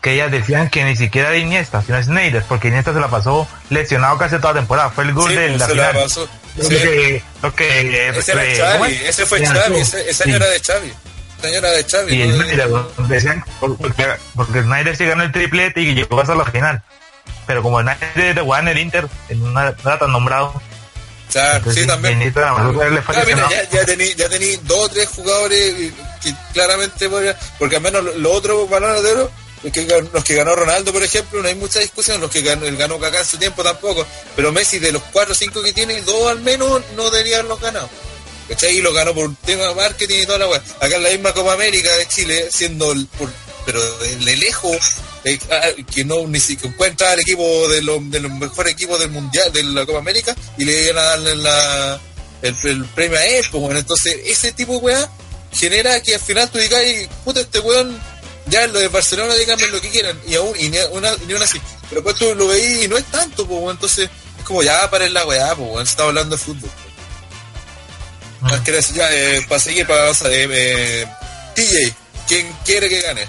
que 0.01 0.13
ellas 0.13 0.31
decían 0.31 0.69
que 0.69 0.83
ni 0.85 0.95
siquiera 0.95 1.29
era 1.29 1.37
Iniesta, 1.37 1.81
sino 1.81 2.01
Snyder, 2.01 2.43
porque 2.47 2.69
Iniesta 2.69 2.93
se 2.93 2.99
la 2.99 3.09
pasó 3.09 3.47
lesionado 3.69 4.17
casi 4.17 4.37
toda 4.37 4.53
la 4.53 4.59
temporada. 4.61 4.89
Fue 4.91 5.03
el 5.03 5.13
gol 5.13 5.29
Sí, 5.31 5.35
de 5.35 5.49
la 5.57 5.67
se 5.67 5.75
la 5.75 5.87
final. 5.89 6.03
pasó. 6.03 6.29
Lo 6.55 6.63
Sí. 6.63 6.69
que, 6.69 7.23
lo 7.41 7.55
que, 7.55 8.09
Ese 8.09 8.31
era 8.31 8.71
¿cómo 8.73 8.83
Xavi, 8.85 8.95
es? 8.95 9.09
ese 9.09 9.25
fue 9.25 9.45
Xavi, 9.45 9.79
ese, 9.79 10.29
era 10.31 10.45
de 10.47 10.59
Xavi. 10.59 10.93
De 11.41 11.85
Xavi. 11.89 12.13
Y 12.21 12.27
¿no? 12.27 12.43
Snyder, 12.43 12.69
decían, 13.07 13.45
porque, 13.59 14.07
porque 14.35 14.61
Snyder 14.63 14.95
sí 14.97 15.05
ganó 15.05 15.23
el 15.23 15.31
triplete 15.31 15.81
y 15.81 15.95
llegó 15.95 16.19
hasta 16.19 16.35
la 16.35 16.45
final. 16.45 16.81
Pero 17.45 17.61
como 17.63 17.79
Snyder 17.81 18.35
de 18.35 18.71
el 18.71 18.77
Inter, 18.77 19.07
no 19.35 19.59
era 19.61 19.73
tan 19.99 20.11
nombrado. 20.11 20.47
O 20.47 21.31
sea, 21.31 21.57
Entonces, 21.57 21.83
sí, 21.83 21.87
también. 21.87 22.15
Iniesta, 22.15 22.49
a 22.49 22.63
lo 22.63 22.73
mejor 22.73 22.91
le 22.91 23.01
fue 23.01 23.15
Ah, 23.15 23.23
mira, 23.25 23.37
lesionado. 23.47 23.69
ya, 23.71 23.79
ya 23.79 23.85
tení, 23.85 24.13
ya 24.15 24.29
tení 24.29 24.55
dos 24.63 24.79
o 24.79 24.89
tres 24.89 25.07
jugadores 25.09 25.93
que 26.21 26.33
claramente 26.53 27.09
podrían, 27.09 27.35
porque 27.57 27.77
al 27.77 27.81
menos 27.81 28.03
los 28.15 28.35
otros 28.37 28.69
balones 28.69 29.03
de 29.03 29.11
oro, 29.11 29.31
los 29.63 29.73
que, 29.73 29.85
los 30.13 30.23
que 30.23 30.35
ganó 30.35 30.55
Ronaldo, 30.55 30.93
por 30.93 31.03
ejemplo, 31.03 31.41
no 31.41 31.47
hay 31.47 31.55
mucha 31.55 31.79
discusión, 31.79 32.21
los 32.21 32.31
que 32.31 32.41
ganó, 32.41 32.65
el 32.65 32.77
ganó 32.77 32.99
Kaká 32.99 33.19
en 33.19 33.25
su 33.25 33.37
tiempo 33.37 33.63
tampoco, 33.63 34.05
pero 34.35 34.51
Messi 34.51 34.79
de 34.79 34.91
los 34.91 35.03
cuatro 35.11 35.33
o 35.33 35.35
cinco 35.35 35.61
que 35.61 35.73
tiene, 35.73 36.01
dos 36.01 36.29
al 36.29 36.39
menos 36.41 36.81
no 36.95 37.09
deberían 37.09 37.47
los 37.47 37.59
ganado. 37.59 37.89
¿Cachai? 38.47 38.77
Y 38.77 38.81
lo 38.81 38.91
ganó 38.93 39.13
por 39.13 39.25
un 39.25 39.35
tema 39.35 39.67
de 39.67 39.75
marketing 39.75 40.23
y 40.23 40.25
toda 40.25 40.39
la 40.39 40.47
weá. 40.47 40.63
Acá 40.79 40.95
en 40.95 41.03
la 41.03 41.09
misma 41.09 41.33
Copa 41.33 41.53
América 41.53 41.95
de 41.97 42.07
Chile, 42.07 42.49
siendo 42.51 42.95
por- 43.17 43.29
pero 43.63 43.97
de, 43.99 44.37
lejos, 44.37 44.77
eh, 45.23 45.37
ah, 45.51 45.67
que 45.93 46.03
no 46.03 46.25
ni 46.25 46.39
siquiera 46.39 46.73
encuentra 46.73 47.11
al 47.11 47.19
equipo 47.19 47.67
de 47.67 47.83
los, 47.83 48.09
de 48.09 48.19
los 48.19 48.31
mejores 48.31 48.73
equipos 48.73 48.97
del 48.97 49.11
mundial, 49.11 49.53
de 49.53 49.61
la 49.63 49.85
Copa 49.85 49.99
América, 49.99 50.35
y 50.57 50.65
le 50.65 50.85
iban 50.85 50.97
a 50.97 51.01
darle 51.03 51.35
la, 51.35 52.01
el, 52.41 52.85
premio 52.95 53.19
a 53.19 53.25
él, 53.25 53.45
pues 53.51 53.77
entonces 53.77 54.17
ese 54.25 54.51
tipo 54.53 54.71
de 54.73 54.77
weá 54.79 55.11
genera 55.53 56.01
que 56.01 56.15
al 56.15 56.21
final 56.21 56.49
tú 56.49 56.57
digas, 56.57 56.79
"Ay, 56.79 57.07
puta, 57.23 57.41
este 57.41 57.59
weón, 57.59 57.99
ya 58.47 58.65
lo 58.67 58.79
de 58.79 58.87
Barcelona 58.87 59.33
díganme 59.35 59.67
lo 59.67 59.81
que 59.81 59.89
quieran, 59.89 60.19
y 60.27 60.35
aún, 60.35 60.53
y 60.59 60.69
ni 60.69 60.77
una, 60.91 61.15
ni 61.27 61.33
una 61.33 61.45
así, 61.45 61.59
pero 61.89 62.01
después 62.01 62.15
tú 62.15 62.33
lo 62.35 62.47
veís 62.47 62.83
y 62.83 62.87
no 62.87 62.97
es 62.97 63.05
tanto, 63.05 63.45
pues 63.47 63.61
entonces 63.71 64.09
es 64.37 64.43
como 64.43 64.63
ya 64.63 64.89
para 64.89 65.07
la 65.09 65.25
weá, 65.25 65.55
pues 65.55 65.69
bueno, 65.69 65.85
se 65.85 65.91
está 65.91 66.03
hablando 66.03 66.35
de 66.35 66.41
fútbol. 66.43 66.69
Mm. 68.41 68.45
Ah, 68.47 68.63
¿querés? 68.63 68.93
ya, 68.93 69.07
eh, 69.11 69.45
para 69.47 69.59
seguir, 69.59 69.85
para 69.85 70.03
avanzar, 70.03 70.31
eh, 70.31 70.47
eh, 70.49 71.05
TJ, 71.55 71.93
¿quién 72.27 72.55
quiere 72.65 72.87
que 72.89 73.01
gane? 73.01 73.27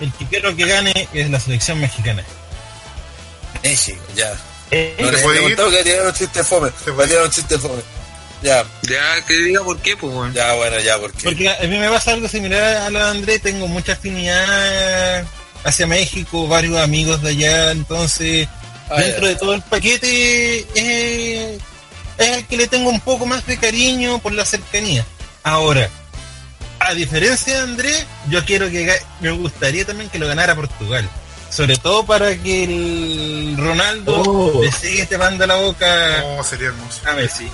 El 0.00 0.12
que 0.14 0.26
quiero 0.26 0.56
que 0.56 0.64
gane 0.66 1.08
es 1.12 1.30
la 1.30 1.38
selección 1.38 1.78
mexicana. 1.78 2.24
México, 3.62 4.02
ya. 4.16 4.34
Eh, 4.70 4.96
No 4.98 5.06
¿Se 5.06 5.12
les 5.12 5.22
he 5.22 5.42
contado 5.42 5.70
que 5.70 5.84
tirar 5.84 6.06
un 6.06 6.12
chiste 6.14 6.42
fome. 6.42 6.70
¿Se 6.82 6.90
Va 6.90 6.92
a 6.92 6.96
puede 6.96 7.08
tirar 7.08 7.24
un 7.24 7.30
chiste 7.30 7.58
fome. 7.58 7.82
Ya, 8.44 8.62
ya 8.82 9.24
que 9.26 9.34
diga 9.38 9.64
por 9.64 9.78
qué, 9.80 9.96
pues 9.96 10.12
bueno. 10.12 10.34
ya, 10.34 10.52
bueno, 10.52 10.78
ya, 10.80 10.98
porque. 10.98 11.22
Porque 11.24 11.48
a 11.48 11.62
mí 11.62 11.78
me 11.78 11.88
pasa 11.88 12.12
algo 12.12 12.28
similar 12.28 12.62
a 12.76 12.90
lo 12.90 12.98
de 12.98 13.04
Andrés, 13.10 13.40
tengo 13.40 13.66
mucha 13.66 13.92
afinidad 13.94 15.24
hacia 15.64 15.86
México, 15.86 16.46
varios 16.46 16.76
amigos 16.78 17.22
de 17.22 17.30
allá, 17.30 17.70
entonces 17.70 18.46
Ah, 18.90 19.00
dentro 19.00 19.22
ya. 19.22 19.28
de 19.28 19.36
todo 19.36 19.54
el 19.54 19.62
paquete 19.62 20.58
es 20.74 21.58
el 22.18 22.44
que 22.46 22.56
le 22.58 22.66
tengo 22.66 22.90
un 22.90 23.00
poco 23.00 23.24
más 23.24 23.46
de 23.46 23.56
cariño 23.56 24.18
por 24.18 24.32
la 24.32 24.44
cercanía. 24.44 25.06
Ahora, 25.42 25.88
a 26.80 26.92
diferencia 26.92 27.54
de 27.54 27.60
Andrés, 27.60 28.04
yo 28.28 28.44
quiero 28.44 28.68
que 28.70 28.92
me 29.20 29.30
gustaría 29.30 29.86
también 29.86 30.10
que 30.10 30.18
lo 30.18 30.26
ganara 30.28 30.54
Portugal. 30.54 31.08
Sobre 31.54 31.76
todo 31.76 32.04
para 32.04 32.34
que 32.36 32.64
el 32.64 33.56
Ronaldo 33.56 34.12
Oh. 34.26 34.60
le 34.62 34.72
siga 34.72 35.06
tapando 35.06 35.46
la 35.46 35.54
boca 35.56 36.22
Oh, 36.24 36.42
sería 36.42 36.68
hermoso. 36.68 37.00
a 37.08 37.12
Messi. 37.12 37.48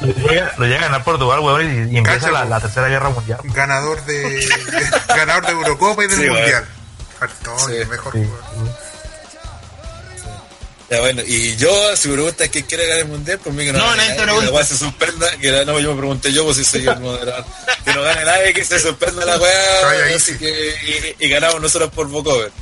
lo, 0.00 0.28
llega, 0.30 0.54
lo 0.56 0.64
llega 0.64 0.78
a 0.78 0.82
ganar 0.84 1.04
Portugal, 1.04 1.40
weón, 1.40 1.90
y, 1.90 1.94
y 1.94 1.98
empieza 1.98 2.30
la, 2.30 2.58
tercera 2.60 2.88
guerra 2.88 3.10
mundial. 3.10 3.40
Ganador 3.44 4.02
de 4.06 4.48
ganador 5.08 5.44
de 5.46 5.52
Eurocopa 5.52 6.04
y 6.04 6.06
del 6.08 6.18
Sí, 6.20 6.30
Mundial. 6.30 6.64
Faltó, 7.18 7.58
Sí. 7.68 7.74
el 7.76 7.86
mejor 7.88 8.12
Sí. 8.14 8.26
Ya, 10.90 11.00
bueno, 11.00 11.22
y 11.26 11.56
yo, 11.56 11.96
si 11.96 12.08
me 12.08 12.14
preguntas 12.14 12.48
quién 12.50 12.64
quiere 12.66 12.84
ganar 12.86 13.02
el 13.04 13.08
mundial, 13.08 13.38
por 13.38 13.52
mí 13.54 13.64
que 13.64 13.72
no, 13.72 13.78
No, 13.78 13.96
nadie 13.96 14.10
te 14.10 14.16
nadie, 14.16 14.16
que 14.18 14.22
pregunta. 14.40 14.58
la 14.60 14.64
se 14.66 14.76
suspenda, 14.76 15.30
que 15.38 15.50
la, 15.50 15.64
no, 15.64 15.80
yo 15.80 15.92
me 15.94 15.98
pregunté 15.98 16.32
yo, 16.32 16.44
pues 16.44 16.58
si 16.58 16.64
soy 16.64 16.86
el 16.86 17.00
moderador. 17.00 17.44
que 17.84 17.94
no 17.94 18.02
gane 18.02 18.24
nadie, 18.24 18.52
que 18.52 18.64
se 18.64 18.78
suspenda 18.78 19.24
la 19.24 19.38
weá, 19.38 20.14
así 20.14 20.32
sí. 20.32 20.38
que, 20.38 21.14
y, 21.18 21.24
y 21.24 21.28
ganamos 21.30 21.60
nosotros 21.62 21.90
por 21.90 22.06
Bocover. 22.08 22.52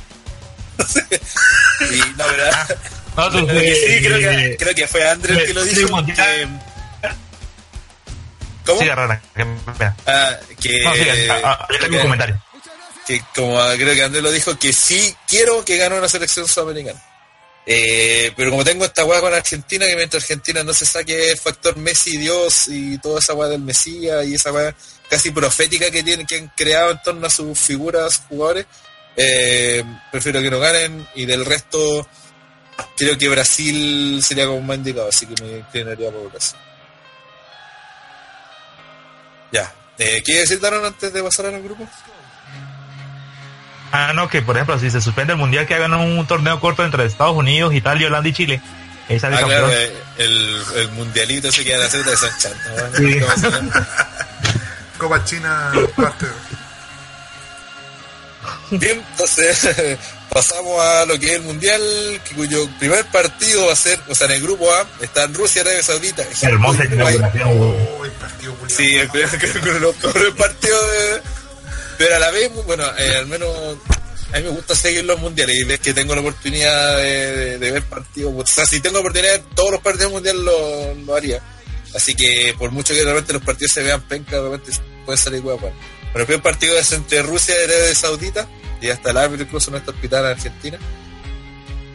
Y 1.91 1.99
no, 2.17 2.25
¿verdad? 2.27 2.77
No, 3.15 3.29
tú, 3.31 3.47
Creo 3.47 3.59
que 3.61 3.75
sí, 3.75 3.81
eh, 3.93 4.01
creo 4.03 4.17
que, 4.19 4.57
creo 4.57 4.75
que 4.75 4.87
fue 4.87 5.07
Andrés 5.09 5.43
que 5.45 5.53
lo 5.53 5.63
dijo. 5.63 6.05
que- 6.05 6.47
¿Cómo? 8.65 8.79
Sí, 8.79 8.85
que, 9.35 9.45
mira. 9.45 9.95
Ah, 10.07 10.37
que, 10.61 10.79
No, 10.83 10.95
sí, 10.95 11.01
ah, 11.29 11.39
ah, 11.43 11.67
yo 11.69 11.79
tengo 11.79 11.95
un 11.97 12.01
comentario. 12.03 12.41
que 13.05 13.21
como 13.35 13.59
ah, 13.61 13.73
creo 13.75 13.93
que 13.93 14.03
Andrés 14.03 14.23
lo 14.23 14.31
dijo, 14.31 14.57
que 14.57 14.71
sí 14.71 15.13
quiero 15.27 15.65
que 15.65 15.77
gane 15.77 15.97
una 15.97 16.07
selección 16.07 16.47
sudamericana. 16.47 17.01
Eh, 17.65 18.31
pero 18.35 18.51
como 18.51 18.63
tengo 18.63 18.83
esta 18.85 19.05
weá 19.05 19.19
con 19.21 19.33
Argentina, 19.33 19.85
que 19.85 19.95
mientras 19.95 20.23
Argentina 20.23 20.63
no 20.63 20.73
se 20.73 20.85
saque 20.85 21.31
el 21.31 21.37
factor 21.37 21.75
Messi, 21.77 22.17
Dios 22.17 22.67
y 22.69 22.97
toda 22.99 23.19
esa 23.19 23.33
weá 23.33 23.49
del 23.49 23.61
Mesías 23.61 24.25
y 24.25 24.35
esa 24.35 24.51
weá 24.51 24.73
casi 25.09 25.31
profética 25.31 25.89
que 25.91 26.03
tienen, 26.03 26.25
que 26.25 26.37
han 26.37 26.47
creado 26.55 26.91
en 26.91 27.01
torno 27.03 27.27
a 27.27 27.29
sus 27.29 27.57
figuras, 27.59 28.21
jugadores, 28.29 28.65
eh, 29.17 29.83
prefiero 30.11 30.41
que 30.41 30.49
no 30.51 30.59
ganen 30.59 31.07
y 31.15 31.25
del 31.25 31.45
resto 31.45 32.07
creo 32.97 33.17
que 33.17 33.29
Brasil 33.29 34.19
sería 34.23 34.45
como 34.47 34.61
más 34.61 34.77
indicado, 34.77 35.09
así 35.09 35.25
que 35.27 35.41
me 35.43 35.57
inclinaría 35.59 36.09
por 36.11 36.31
Brasil. 36.31 36.57
Ya. 39.51 39.71
Eh, 39.99 40.21
¿Quiere 40.25 40.41
decir 40.41 40.59
Daron 40.59 40.83
antes 40.85 41.13
de 41.13 41.21
pasar 41.23 41.45
al 41.47 41.61
grupo? 41.61 41.87
Ah, 43.91 44.11
no, 44.15 44.27
que 44.27 44.41
por 44.41 44.55
ejemplo, 44.55 44.79
si 44.79 44.89
se 44.89 44.99
suspende 45.01 45.33
el 45.33 45.39
mundial 45.39 45.67
que 45.67 45.75
hagan 45.75 45.93
un 45.93 46.25
torneo 46.25 46.59
corto 46.59 46.83
entre 46.83 47.05
Estados 47.05 47.35
Unidos, 47.35 47.75
Italia, 47.75 48.07
Holanda 48.07 48.27
y 48.29 48.33
Chile, 48.33 48.61
ahí 49.07 49.19
sale 49.19 49.35
Ah, 49.35 49.41
campeón. 49.41 49.59
claro, 49.69 49.73
eh, 49.79 49.93
el, 50.17 50.63
el 50.77 50.91
mundialito 50.93 51.51
se 51.51 51.63
queda 51.63 51.75
en 51.75 51.81
la 51.83 51.89
Z 51.89 52.09
de 52.09 52.17
San 52.17 52.37
Chanto. 52.39 53.69
¿no? 53.69 53.71
Copa 54.97 55.23
China 55.25 55.71
parte 55.95 56.25
Bien, 58.79 59.03
entonces 59.11 59.57
pasamos 60.29 60.81
a 60.81 61.05
lo 61.05 61.19
que 61.19 61.27
es 61.27 61.31
el 61.33 61.41
mundial, 61.43 61.81
cuyo 62.35 62.67
primer 62.79 63.05
partido 63.05 63.67
va 63.67 63.73
a 63.73 63.75
ser, 63.75 63.99
o 64.09 64.15
sea, 64.15 64.27
en 64.27 64.33
el 64.33 64.41
grupo 64.41 64.71
A 64.73 64.87
está 65.01 65.23
en 65.23 65.33
Rusia, 65.33 65.61
Arabia 65.61 65.83
Saudita. 65.83 66.23
Hermosa 66.41 66.85
inauguración. 66.85 67.49
Oh, 67.61 68.05
el 68.05 68.11
partido. 68.11 68.55
Sí, 68.67 68.95
el 68.95 69.09
primer, 69.09 69.29
creo 69.39 69.61
que 69.61 69.79
los 69.79 69.95
peores 69.95 70.33
partidos 70.35 70.91
de... 70.91 71.21
Pero 71.97 72.15
a 72.15 72.19
la 72.19 72.31
vez, 72.31 72.51
bueno, 72.65 72.83
eh, 72.97 73.15
al 73.17 73.27
menos 73.27 73.49
a 74.33 74.37
mí 74.37 74.43
me 74.43 74.49
gusta 74.49 74.75
seguir 74.75 75.03
los 75.05 75.19
mundiales 75.19 75.55
y 75.55 75.63
ves 75.63 75.79
que 75.79 75.93
tengo 75.93 76.15
la 76.15 76.21
oportunidad 76.21 76.97
de, 76.97 77.35
de- 77.35 77.57
de 77.59 77.71
ver 77.71 77.83
partidos. 77.83 78.33
O 78.35 78.45
sea, 78.47 78.65
si 78.65 78.79
tengo 78.79 78.95
la 78.95 79.01
oportunidad 79.01 79.33
de 79.33 79.43
todos 79.55 79.71
los 79.71 79.81
partidos 79.81 80.11
mundiales 80.11 80.41
lo, 80.41 80.95
lo 80.95 81.15
haría. 81.15 81.39
Así 81.95 82.15
que 82.15 82.55
por 82.57 82.71
mucho 82.71 82.95
que 82.95 83.01
de 83.01 83.05
repente 83.05 83.33
los 83.33 83.43
partidos 83.43 83.73
se 83.73 83.83
vean 83.83 84.01
penca, 84.07 84.37
de 84.41 84.49
repente 84.49 84.71
puede 85.05 85.17
salir 85.19 85.41
guapo. 85.41 85.71
Bueno, 86.13 86.31
el 86.31 86.41
partido 86.41 86.77
es 86.77 86.91
entre 86.91 87.21
Rusia 87.23 87.55
y 87.59 87.63
Arabia 87.63 87.95
Saudita 87.95 88.47
y 88.79 88.89
hasta 88.89 89.11
el 89.11 89.17
árbitro 89.17 89.45
incluso 89.45 89.69
en 89.69 89.73
nuestro 89.73 89.93
hospital 89.93 90.25
en 90.25 90.31
Argentina. 90.31 90.79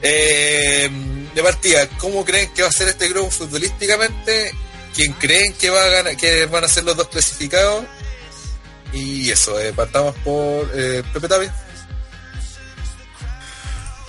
Eh, 0.02 0.90
de 1.34 1.42
partida, 1.42 1.88
¿cómo 1.98 2.24
creen 2.24 2.52
que 2.52 2.62
va 2.62 2.68
a 2.68 2.72
ser 2.72 2.88
este 2.88 3.08
grupo 3.08 3.30
futbolísticamente? 3.30 4.52
¿Quién 4.94 5.12
creen 5.12 5.52
que 5.54 5.70
va 5.70 5.84
a 5.84 5.88
ganar, 5.88 6.16
que 6.16 6.46
van 6.46 6.64
a 6.64 6.68
ser 6.68 6.84
los 6.84 6.96
dos 6.96 7.08
clasificados? 7.08 7.84
Y 8.92 9.30
eso, 9.30 9.60
eh, 9.60 9.72
partamos 9.72 10.14
por 10.24 10.68
eh, 10.74 11.02
Pepe 11.12 11.28
Tapia. 11.28 11.54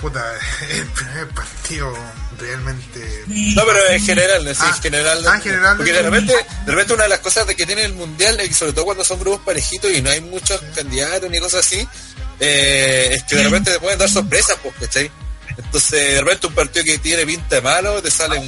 Puta, 0.01 0.23
el 0.71 0.85
primer 0.87 1.27
partido 1.29 1.93
realmente. 2.39 3.23
No, 3.27 3.63
pero 3.65 3.79
en 3.89 4.01
general, 4.05 4.47
es 4.47 4.59
Ah, 4.61 4.71
en 4.75 4.81
general. 4.81 5.25
ah, 5.27 5.35
en 5.35 5.41
general, 5.41 5.77
Porque 5.77 5.91
de- 5.93 6.01
repente, 6.03 6.33
de 6.65 6.71
repente 6.71 6.93
una 6.93 7.03
de 7.03 7.09
las 7.09 7.19
cosas 7.19 7.45
de 7.47 7.55
que 7.55 7.65
tiene 7.65 7.83
el 7.83 7.93
mundial, 7.93 8.39
y 8.49 8.53
sobre 8.53 8.71
todo 8.73 8.85
cuando 8.85 9.03
son 9.03 9.19
grupos 9.19 9.41
parejitos 9.45 9.91
y 9.91 10.01
no 10.01 10.09
hay 10.09 10.21
muchos 10.21 10.61
candidatos 10.75 11.29
ni 11.29 11.39
cosas 11.39 11.65
así, 11.65 11.85
eh, 12.39 13.09
es 13.11 13.23
que 13.23 13.35
de 13.35 13.43
repente 13.43 13.71
te 13.71 13.79
pueden 13.79 13.99
dar 13.99 14.09
sorpresas, 14.09 14.55
pues, 14.63 14.73
¿cachai? 14.79 15.11
Entonces, 15.57 15.91
de 16.13 16.21
repente 16.21 16.47
un 16.47 16.53
partido 16.55 16.85
que 16.85 16.97
tiene 16.99 17.25
pinta 17.25 17.55
de 17.57 17.61
malo, 17.61 18.01
te 18.01 18.09
salen 18.09 18.41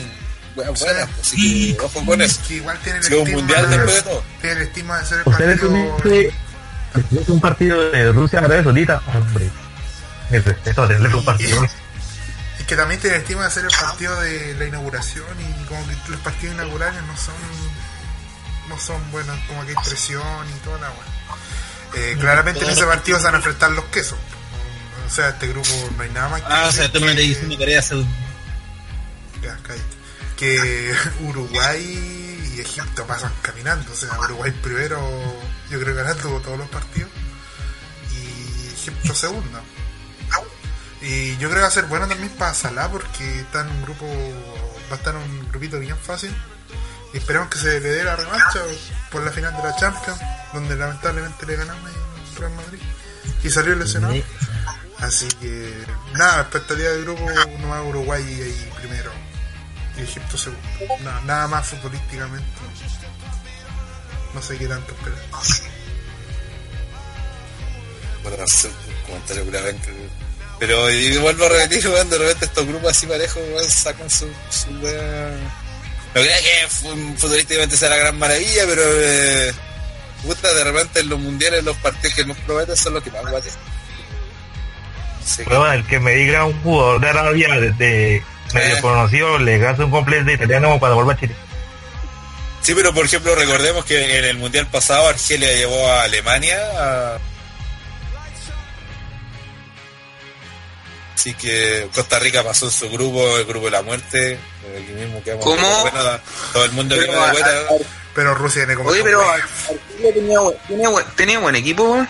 buenas, 0.56 0.80
buenas, 0.80 1.10
pues, 1.16 1.28
así 1.28 1.74
que 1.76 1.82
ojo 1.82 2.06
con 2.06 2.22
eso. 2.22 2.40
Que 2.48 2.54
igual 2.56 2.80
tiene 2.82 3.00
el 3.00 3.04
Sí, 3.04 3.14
un 3.14 3.32
mundial 3.32 3.70
de- 3.70 3.76
después 3.78 3.96
de 3.98 4.02
todo. 4.04 4.24
Tiene 4.40 4.56
el 4.56 4.62
estigma 4.68 5.00
de 5.00 5.06
ser 5.06 5.18
el 5.18 5.24
partido. 5.26 5.98
que- 5.98 6.34
Es 7.22 7.30
un 7.30 7.42
partido 7.42 7.92
de 7.92 8.12
Rusia 8.14 8.40
Arabia 8.40 8.64
Saudita, 8.64 9.02
hombre. 9.14 9.50
Mi 10.32 10.39
respeto 10.39 10.84
a 10.84 10.88
tenerle 10.88 11.15
un 11.15 11.26
partido. 11.26 11.63
Es 12.60 12.65
que 12.65 12.76
también 12.76 13.00
te 13.02 13.15
estima 13.15 13.41
de 13.41 13.48
hacer 13.48 13.65
el 13.65 13.72
partido 13.72 14.20
de 14.22 14.54
la 14.56 14.65
inauguración 14.65 15.26
y 15.39 15.65
como 15.65 15.86
que 15.88 15.96
los 16.12 16.20
partidos 16.22 16.56
inaugurales 16.56 17.02
no 17.04 17.17
son 17.17 17.36
no 18.70 18.80
son 18.80 19.12
buenos, 19.12 19.38
como 19.48 19.63
que 19.65 19.70
hay 19.72 19.76
presión 19.84 20.48
y 20.50 20.60
toda 20.63 20.78
la 20.78 20.89
weá. 20.91 21.36
Eh, 21.96 22.15
claramente 22.20 22.63
en 22.63 22.70
ese 22.70 22.86
partido 22.86 23.17
se 23.17 23.26
van 23.26 23.34
a 23.34 23.38
enfrentar 23.38 23.72
los 23.72 23.84
quesos. 23.86 24.17
O 25.08 25.10
sea, 25.13 25.30
este 25.30 25.48
grupo 25.48 25.70
no 25.98 26.04
hay 26.04 26.10
nada 26.12 26.30
más 26.30 26.41
que 26.41 26.48
Ah, 26.50 26.67
o 26.70 26.72
sea, 26.72 26.89
tú 26.89 27.02
me 27.02 27.13
que- 27.15 27.22
diciendo 27.22 27.58
Corea 27.58 27.82
Saudí. 27.82 28.08
Ya, 29.41 29.58
cállate. 29.63 29.84
Que 30.38 30.94
Uruguay 31.22 32.48
y 32.56 32.62
Egipto 32.62 33.06
pasan 33.06 33.34
caminando. 33.41 33.91
O 33.91 33.96
sea, 33.96 34.17
Uruguay 34.20 34.52
primero, 34.63 35.00
yo 35.70 35.80
creo 35.82 35.94
que 35.96 36.02
ganando 36.04 36.39
todos 36.39 36.58
los 36.58 36.70
partidos. 36.70 37.10
Y 38.13 38.67
Egipto 38.74 39.13
segundo. 39.13 39.62
Y 41.02 41.38
yo 41.38 41.50
creo 41.50 41.56
que 41.56 41.62
va 41.62 41.68
a 41.68 41.72
ser 41.72 41.86
bueno 41.86 42.08
también 42.08 42.32
para 42.34 42.54
Salah 42.54 42.90
porque 42.90 43.40
está 43.40 43.62
en 43.62 43.70
un 43.70 43.82
grupo, 43.82 44.06
va 44.90 44.96
a 44.96 44.98
estar 44.98 45.16
en 45.16 45.22
un 45.22 45.50
grupito 45.50 45.80
bien 45.80 45.98
fácil. 45.98 46.36
Y 47.14 47.18
esperemos 47.18 47.50
que 47.50 47.58
se 47.58 47.80
le 47.80 47.90
dé 47.90 48.04
la 48.04 48.16
revancha 48.16 48.62
por 49.12 49.24
la 49.24 49.32
final 49.32 49.56
de 49.58 49.64
la 49.64 49.76
Champions, 49.76 50.20
donde 50.54 50.76
lamentablemente 50.76 51.46
le 51.46 51.56
ganamos 51.56 51.90
en 51.90 52.36
Real 52.40 52.54
Madrid. 52.54 52.80
Y 53.44 53.50
salió 53.50 53.76
lesionado. 53.76 54.14
Así 55.00 55.28
que, 55.42 55.84
nada, 56.14 56.42
expectativa 56.42 56.90
del 56.90 57.04
grupo, 57.04 57.26
no 57.60 57.70
va 57.70 57.82
Uruguay 57.84 58.24
ahí 58.24 58.72
primero 58.78 59.12
y 59.98 60.02
Egipto 60.02 60.38
segundo. 60.38 60.62
Nada, 61.04 61.22
nada 61.22 61.48
más 61.48 61.68
futbolísticamente. 61.68 62.48
No 64.34 64.42
sé 64.42 64.58
qué 64.58 64.68
tanto 64.68 64.94
esperar. 64.94 65.20
Bueno, 68.24 68.44
hacer 68.44 68.72
un 68.72 69.06
comentario. 69.06 69.46
Pero 70.62 70.91
y 70.91 71.17
vuelvo 71.17 71.45
a 71.47 71.50
repetir, 71.50 71.88
weón, 71.89 72.08
de 72.12 72.19
repente 72.19 72.45
estos 72.45 72.67
grupos 72.67 72.91
así 72.91 73.08
parejos, 73.08 73.41
weón, 73.52 73.67
sacan 73.69 74.08
su, 74.12 74.28
su 74.52 74.69
wea. 74.80 75.32
No 76.13 76.21
creo 76.21 76.26
que 76.43 76.67
fu- 76.69 77.15
futbolísticamente 77.17 77.76
sea 77.76 77.89
la 77.89 77.95
gran 77.97 78.19
maravilla, 78.19 78.63
pero 78.67 78.84
eh, 78.86 79.52
puta, 80.21 80.54
de 80.54 80.63
repente 80.63 81.00
en 81.00 81.10
los 81.10 81.19
mundiales 81.19 81.63
los 81.63 81.76
partidos 81.78 82.13
que 82.13 82.26
más 82.26 82.38
prometen 82.45 82.78
son 82.78 82.93
los 82.93 83.04
que 83.04 83.10
más 83.10 83.24
guates. 83.24 83.54
Sí, 85.26 85.41
bueno, 85.45 85.71
el 85.74 85.84
que 85.88 86.00
me 86.00 86.12
diga 86.13 86.45
un 86.45 86.62
jugador 86.62 87.02
de 87.02 87.10
Arabia 87.10 87.47
de, 87.60 87.71
de 87.71 88.24
medio 88.54 88.78
Eh. 88.78 88.82
conocido 88.82 89.39
le 89.39 89.65
hace 89.67 89.84
un 89.84 89.89
completo 89.91 90.26
de 90.26 90.34
italiano 90.34 90.78
cuando 90.80 90.95
vuelva 90.95 91.13
a 91.13 91.19
Chile. 91.19 91.36
Sí, 92.62 92.76
pero 92.76 92.93
por 92.93 93.06
ejemplo, 93.06 93.34
recordemos 93.34 93.84
que 93.86 94.19
en 94.19 94.26
el 94.26 94.38
mundial 94.38 94.67
pasado 94.67 95.08
Argelia 95.08 95.52
llevó 95.54 95.88
a 95.91 96.04
Alemania 96.04 96.60
a... 96.78 97.17
Así 101.15 101.34
que 101.36 101.88
Costa 101.93 102.17
Rica 102.19 102.43
pasó 102.43 102.65
en 102.65 102.71
su 102.71 102.89
grupo, 102.89 103.38
el 103.38 103.45
grupo 103.45 103.65
de 103.65 103.71
la 103.71 103.82
muerte. 103.82 104.39
Aquí 104.82 104.91
mismo 104.93 105.21
quedamos 105.24 105.43
¿Cómo? 105.45 105.82
bueno, 105.82 106.19
todo 106.54 106.65
el 106.65 106.71
mundo 106.71 106.95
Pero, 106.97 107.12
quedó 107.12 107.21
de 107.21 107.28
a- 107.28 107.32
vuelta. 107.32 107.52
Pero 108.15 108.34
Rusia 108.36 108.62
tiene 108.63 108.76
como. 108.76 108.89
Oye, 108.89 109.04
pero 109.04 109.21
tenía, 110.13 110.39
buen- 110.39 110.58
tenía, 110.67 110.89
buen- 110.89 111.06
tenía 111.15 111.39
buen 111.39 111.56
equipo. 111.56 112.06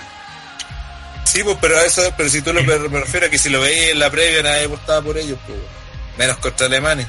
Sí, 1.26 1.44
pues, 1.44 1.58
pero 1.62 1.78
a 1.78 1.84
eso, 1.86 2.02
pero 2.18 2.30
si 2.30 2.42
tú 2.42 2.52
lo 2.54 2.64
me 2.64 2.78
me 2.90 3.00
refiero 3.02 3.28
a 3.28 3.30
que 3.30 3.38
si 3.38 3.50
lo 3.50 3.62
veis 3.62 3.92
en 3.92 4.00
la 4.00 4.10
previa 4.10 4.42
nadie 4.44 4.66
apostaba 4.66 5.02
por 5.02 5.18
ellos, 5.18 5.38
pues, 5.46 5.60
menos 6.18 6.38
contra 6.38 6.66
Alemania. 6.68 7.08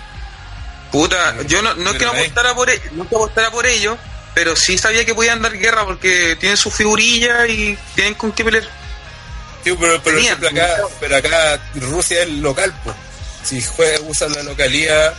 Puta, 0.91 1.35
yo 1.47 1.63
no, 1.63 1.75
no 1.75 1.91
es 1.91 1.99
que 1.99 2.05
no 2.05 2.13
apostara 2.13 2.55
por 2.55 2.69
ellos, 2.69 2.93
no 2.93 3.09
que 3.09 3.15
apostara 3.15 3.51
por 3.51 3.67
ellos, 3.67 3.97
pero 4.35 4.55
sí 4.55 4.77
sabía 4.77 5.05
que 5.07 5.15
podían 5.15 5.41
dar 5.41 5.57
guerra 5.57 5.85
porque 5.87 6.37
tienen 6.39 6.57
sus 6.59 6.75
figurillas 6.75 7.49
y 7.49 7.79
tienen 7.95 8.15
con 8.15 8.31
qué 8.33 8.45
pelear. 8.45 8.65
Sí, 9.65 9.77
pero, 9.79 10.01
pero, 10.03 10.17
Tenían, 10.17 10.43
ejemplo, 10.43 10.49
acá, 10.49 10.77
pero 11.01 11.17
acá 11.17 11.61
Rusia 11.77 12.23
es 12.23 12.29
local, 12.31 12.75
pues. 12.85 12.97
Si 13.45 13.63
juega, 13.63 13.99
usan 14.07 14.33
la 14.33 14.43
localidad, 14.43 15.15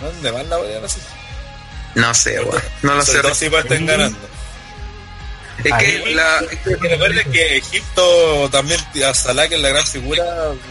¿dónde 0.00 0.32
más 0.32 0.46
la 0.46 0.56
hacer? 0.84 1.02
No 1.94 2.14
sé, 2.14 2.40
weón. 2.40 2.62
No 2.82 2.94
lo 2.94 3.02
sé. 3.02 3.20
Todo 3.20 3.34
si 3.34 3.50
parten 3.50 3.86
ganando. 3.86 4.18
Es 5.62 5.72
que 5.74 6.14
la, 6.14 6.38
es 6.40 6.58
que- 6.60 6.76
recuerden 6.76 7.30
que 7.30 7.58
Egipto 7.58 8.48
también, 8.50 8.80
a 9.08 9.14
Salah, 9.14 9.48
que 9.48 9.56
es 9.56 9.60
la 9.60 9.68
gran 9.68 9.86
figura, 9.86 10.24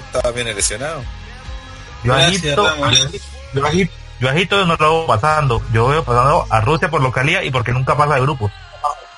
estaba 0.07 0.31
bien 0.31 0.53
lesionado. 0.53 1.03
Yo 2.03 2.13
a 2.13 2.27
Egipto, 2.27 2.75
no 4.65 4.75
lo 4.75 4.77
veo 4.77 5.07
pasando. 5.07 5.63
Yo 5.71 5.87
veo 5.87 6.03
pasando 6.03 6.47
a 6.49 6.61
Rusia 6.61 6.89
por 6.89 7.01
localía 7.01 7.43
y 7.43 7.51
porque 7.51 7.71
nunca 7.71 7.95
pasa 7.95 8.15
de 8.15 8.21
grupos. 8.21 8.51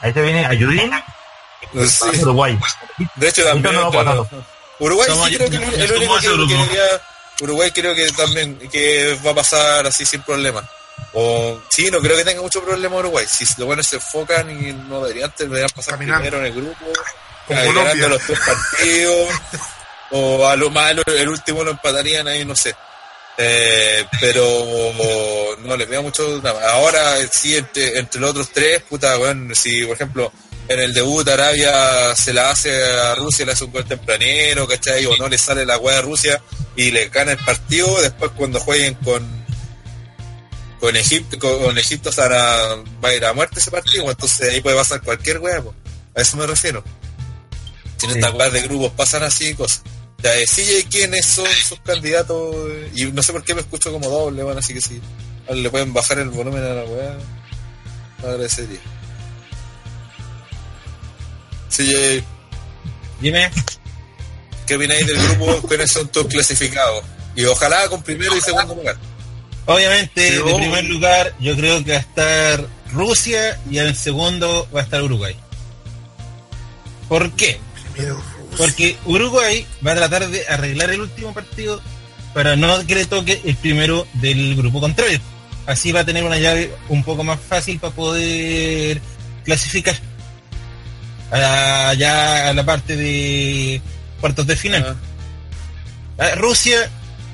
Ahí 0.02 0.14
se 0.14 0.22
viene 0.22 0.46
Ayudín 0.46 0.92
Sí. 1.88 2.22
Uruguay. 2.22 2.58
De 3.16 3.28
hecho, 3.30 3.44
también. 3.44 3.74
no 3.76 3.90
claro. 3.92 4.28
Uruguay 4.80 5.10
sí 5.30 5.36
creo 5.36 5.50
que 5.50 5.56
el, 5.58 5.64
el 5.82 5.92
único 5.94 6.20
que, 6.20 6.28
grupo. 6.28 6.48
que 6.48 6.56
diría- 6.56 7.02
Uruguay 7.42 7.72
creo 7.72 7.96
que 7.96 8.12
también 8.12 8.58
que 8.72 9.18
va 9.26 9.32
a 9.32 9.36
pasar 9.36 9.88
así 9.88 10.06
sin 10.06 10.22
problema. 10.22 10.68
O 11.14 11.60
sí, 11.70 11.90
no 11.92 12.00
creo 12.00 12.16
que 12.18 12.24
tenga 12.26 12.42
mucho 12.42 12.64
problema 12.64 12.98
Uruguay. 12.98 13.26
Si 13.30 13.46
lo 13.58 13.66
bueno 13.66 13.82
se 13.84 13.96
enfocan 13.98 14.50
y 14.52 14.72
no 14.74 15.02
deberían, 15.02 15.34
deberían 15.38 15.70
pasar 15.70 15.96
Caminando. 15.96 16.22
primero 16.22 16.40
en 16.40 16.46
el 16.46 16.54
grupo, 16.62 16.86
ganando 17.48 18.10
los 18.10 18.22
tres 18.24 18.40
partidos, 18.40 19.30
o 20.12 20.48
a 20.48 20.56
lo 20.56 20.70
malo 20.70 21.02
el 21.06 21.30
último 21.30 21.64
lo 21.64 21.72
empatarían 21.72 22.28
ahí, 22.28 22.46
no 22.46 22.56
sé. 22.56 22.76
Eh, 23.38 24.06
pero 24.22 25.56
no 25.60 25.76
les 25.76 25.90
veo 25.90 26.04
mucho 26.04 26.40
drama. 26.40 26.60
Ahora 26.70 27.16
sí, 27.32 27.58
entre, 27.58 27.98
entre 27.98 28.22
los 28.22 28.30
otros 28.30 28.50
tres, 28.52 28.82
puta, 28.84 29.16
bueno, 29.18 29.56
si 29.56 29.84
por 29.86 29.96
ejemplo 29.96 30.32
en 30.68 30.80
el 30.80 30.94
debut 30.94 31.28
Arabia 31.28 32.16
se 32.16 32.34
la 32.34 32.50
hace 32.52 32.72
a 32.84 33.16
Rusia, 33.16 33.46
le 33.46 33.52
hace 33.52 33.66
un 33.66 33.72
gol 33.72 33.86
tempranero, 33.86 34.68
¿cachai? 34.68 35.06
O 35.06 35.16
no 35.18 35.28
le 35.28 35.38
sale 35.38 35.66
la 35.66 35.78
hueá 35.78 36.00
a 36.00 36.02
Rusia 36.02 36.42
y 36.76 36.92
le 36.92 37.10
gana 37.10 37.34
el 37.34 37.38
partido, 37.40 38.02
después 38.02 38.32
cuando 38.36 38.60
jueguen 38.60 38.96
con 38.96 39.44
con 40.80 40.96
Egipto, 40.98 41.40
con 41.40 41.78
Egipto 41.78 42.10
a- 42.34 42.76
va 43.04 43.10
a 43.10 43.14
ir 43.14 43.24
a 43.24 43.32
muerte 43.32 43.60
ese 43.60 43.72
partido, 43.72 44.10
entonces 44.10 44.50
ahí 44.52 44.60
puede 44.60 44.76
pasar 44.76 45.02
cualquier 45.02 45.40
po. 45.62 45.74
a 46.16 46.22
eso 46.22 46.36
me 46.38 46.46
refiero. 46.46 46.84
Si 47.98 48.06
no 48.08 48.14
Sí. 48.14 48.20
estas 48.20 48.52
de 48.52 48.62
grupos 48.64 48.92
pasan 48.92 49.24
así 49.24 49.54
cosas. 49.56 49.82
Ya 50.22 50.32
decía 50.32 50.80
quiénes 50.90 51.26
son 51.26 51.48
sus 51.48 51.80
candidatos 51.82 52.54
eh, 52.70 52.92
y 52.96 53.06
no 53.06 53.24
sé 53.24 53.32
por 53.32 53.44
qué 53.46 53.56
me 53.56 53.62
escucho 53.62 53.92
como 53.94 54.10
doble, 54.10 54.44
bueno, 54.44 54.60
así 54.60 54.74
que 54.74 54.82
si 54.82 55.02
le 55.54 55.70
pueden 55.70 55.94
bajar 55.94 56.20
el 56.20 56.30
volumen 56.30 56.64
a 56.64 56.74
la 56.74 56.84
weá, 56.84 57.18
agradecería. 58.22 58.80
Sí, 61.76 62.24
Dime. 63.20 63.50
¿qué 64.68 64.76
opináis 64.76 65.08
del 65.08 65.18
grupo? 65.18 65.68
¿Quiénes 65.68 65.92
son 65.92 66.08
tus 66.10 66.26
clasificados? 66.28 67.04
Y 67.36 67.46
ojalá 67.46 67.88
con 67.90 68.04
primero 68.04 68.36
y 68.38 68.42
segundo 68.42 68.76
lugar. 68.76 68.96
Obviamente, 69.66 70.36
Yo- 70.36 70.46
de 70.46 70.54
primer 70.56 70.84
lugar, 70.86 71.34
yo 71.40 71.56
creo 71.56 71.84
que 71.84 71.92
va 71.94 71.98
a 71.98 72.02
estar 72.02 72.68
Rusia 72.92 73.60
y 73.72 73.80
en 73.80 73.96
segundo 73.96 74.68
va 74.76 74.82
a 74.82 74.84
estar 74.84 75.02
Uruguay. 75.02 75.36
¿Por 77.10 77.32
qué? 77.32 77.60
primero 77.94 78.16
Rusia. 78.16 78.58
Porque 78.58 78.98
Uruguay 79.06 79.66
va 79.86 79.94
a 79.94 79.96
tratar 79.96 80.28
de 80.30 80.46
arreglar 80.48 80.92
el 80.92 81.02
último 81.02 81.34
partido 81.34 81.82
para 82.36 82.56
no 82.56 82.86
que 82.86 82.96
le 82.96 83.06
toque 83.06 83.42
el 83.46 83.56
primero 83.56 84.06
del 84.14 84.56
grupo 84.56 84.80
contrario. 84.80 85.20
Así 85.66 85.92
va 85.92 86.02
a 86.02 86.06
tener 86.06 86.24
una 86.24 86.38
llave 86.38 86.72
un 86.90 87.04
poco 87.04 87.24
más 87.24 87.40
fácil 87.40 87.80
para 87.80 87.94
poder 87.96 89.02
clasificar 89.44 89.96
a, 91.34 91.94
ya 91.96 92.50
a 92.50 92.54
la 92.54 92.64
parte 92.64 92.96
de 92.96 93.82
cuartos 94.22 94.46
de 94.48 94.56
final. 94.56 94.98
Ah, 96.18 96.26
A 96.26 96.36
Rusia 96.36 96.90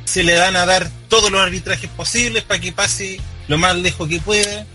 se 0.05 0.23
le 0.23 0.33
dan 0.33 0.55
a 0.55 0.65
dar 0.65 0.89
todos 1.09 1.29
los 1.29 1.41
arbitrajes 1.41 1.89
posibles 1.89 2.43
para 2.43 2.59
que 2.59 2.71
pase 2.71 3.19
lo 3.47 3.57
más 3.57 3.75
lejos 3.75 4.07
que 4.07 4.19
pueda, 4.19 4.65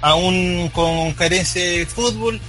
aún 0.00 0.70
con 0.72 1.12
carencia 1.12 1.62
de 1.62 1.86
fútbol, 1.86 2.40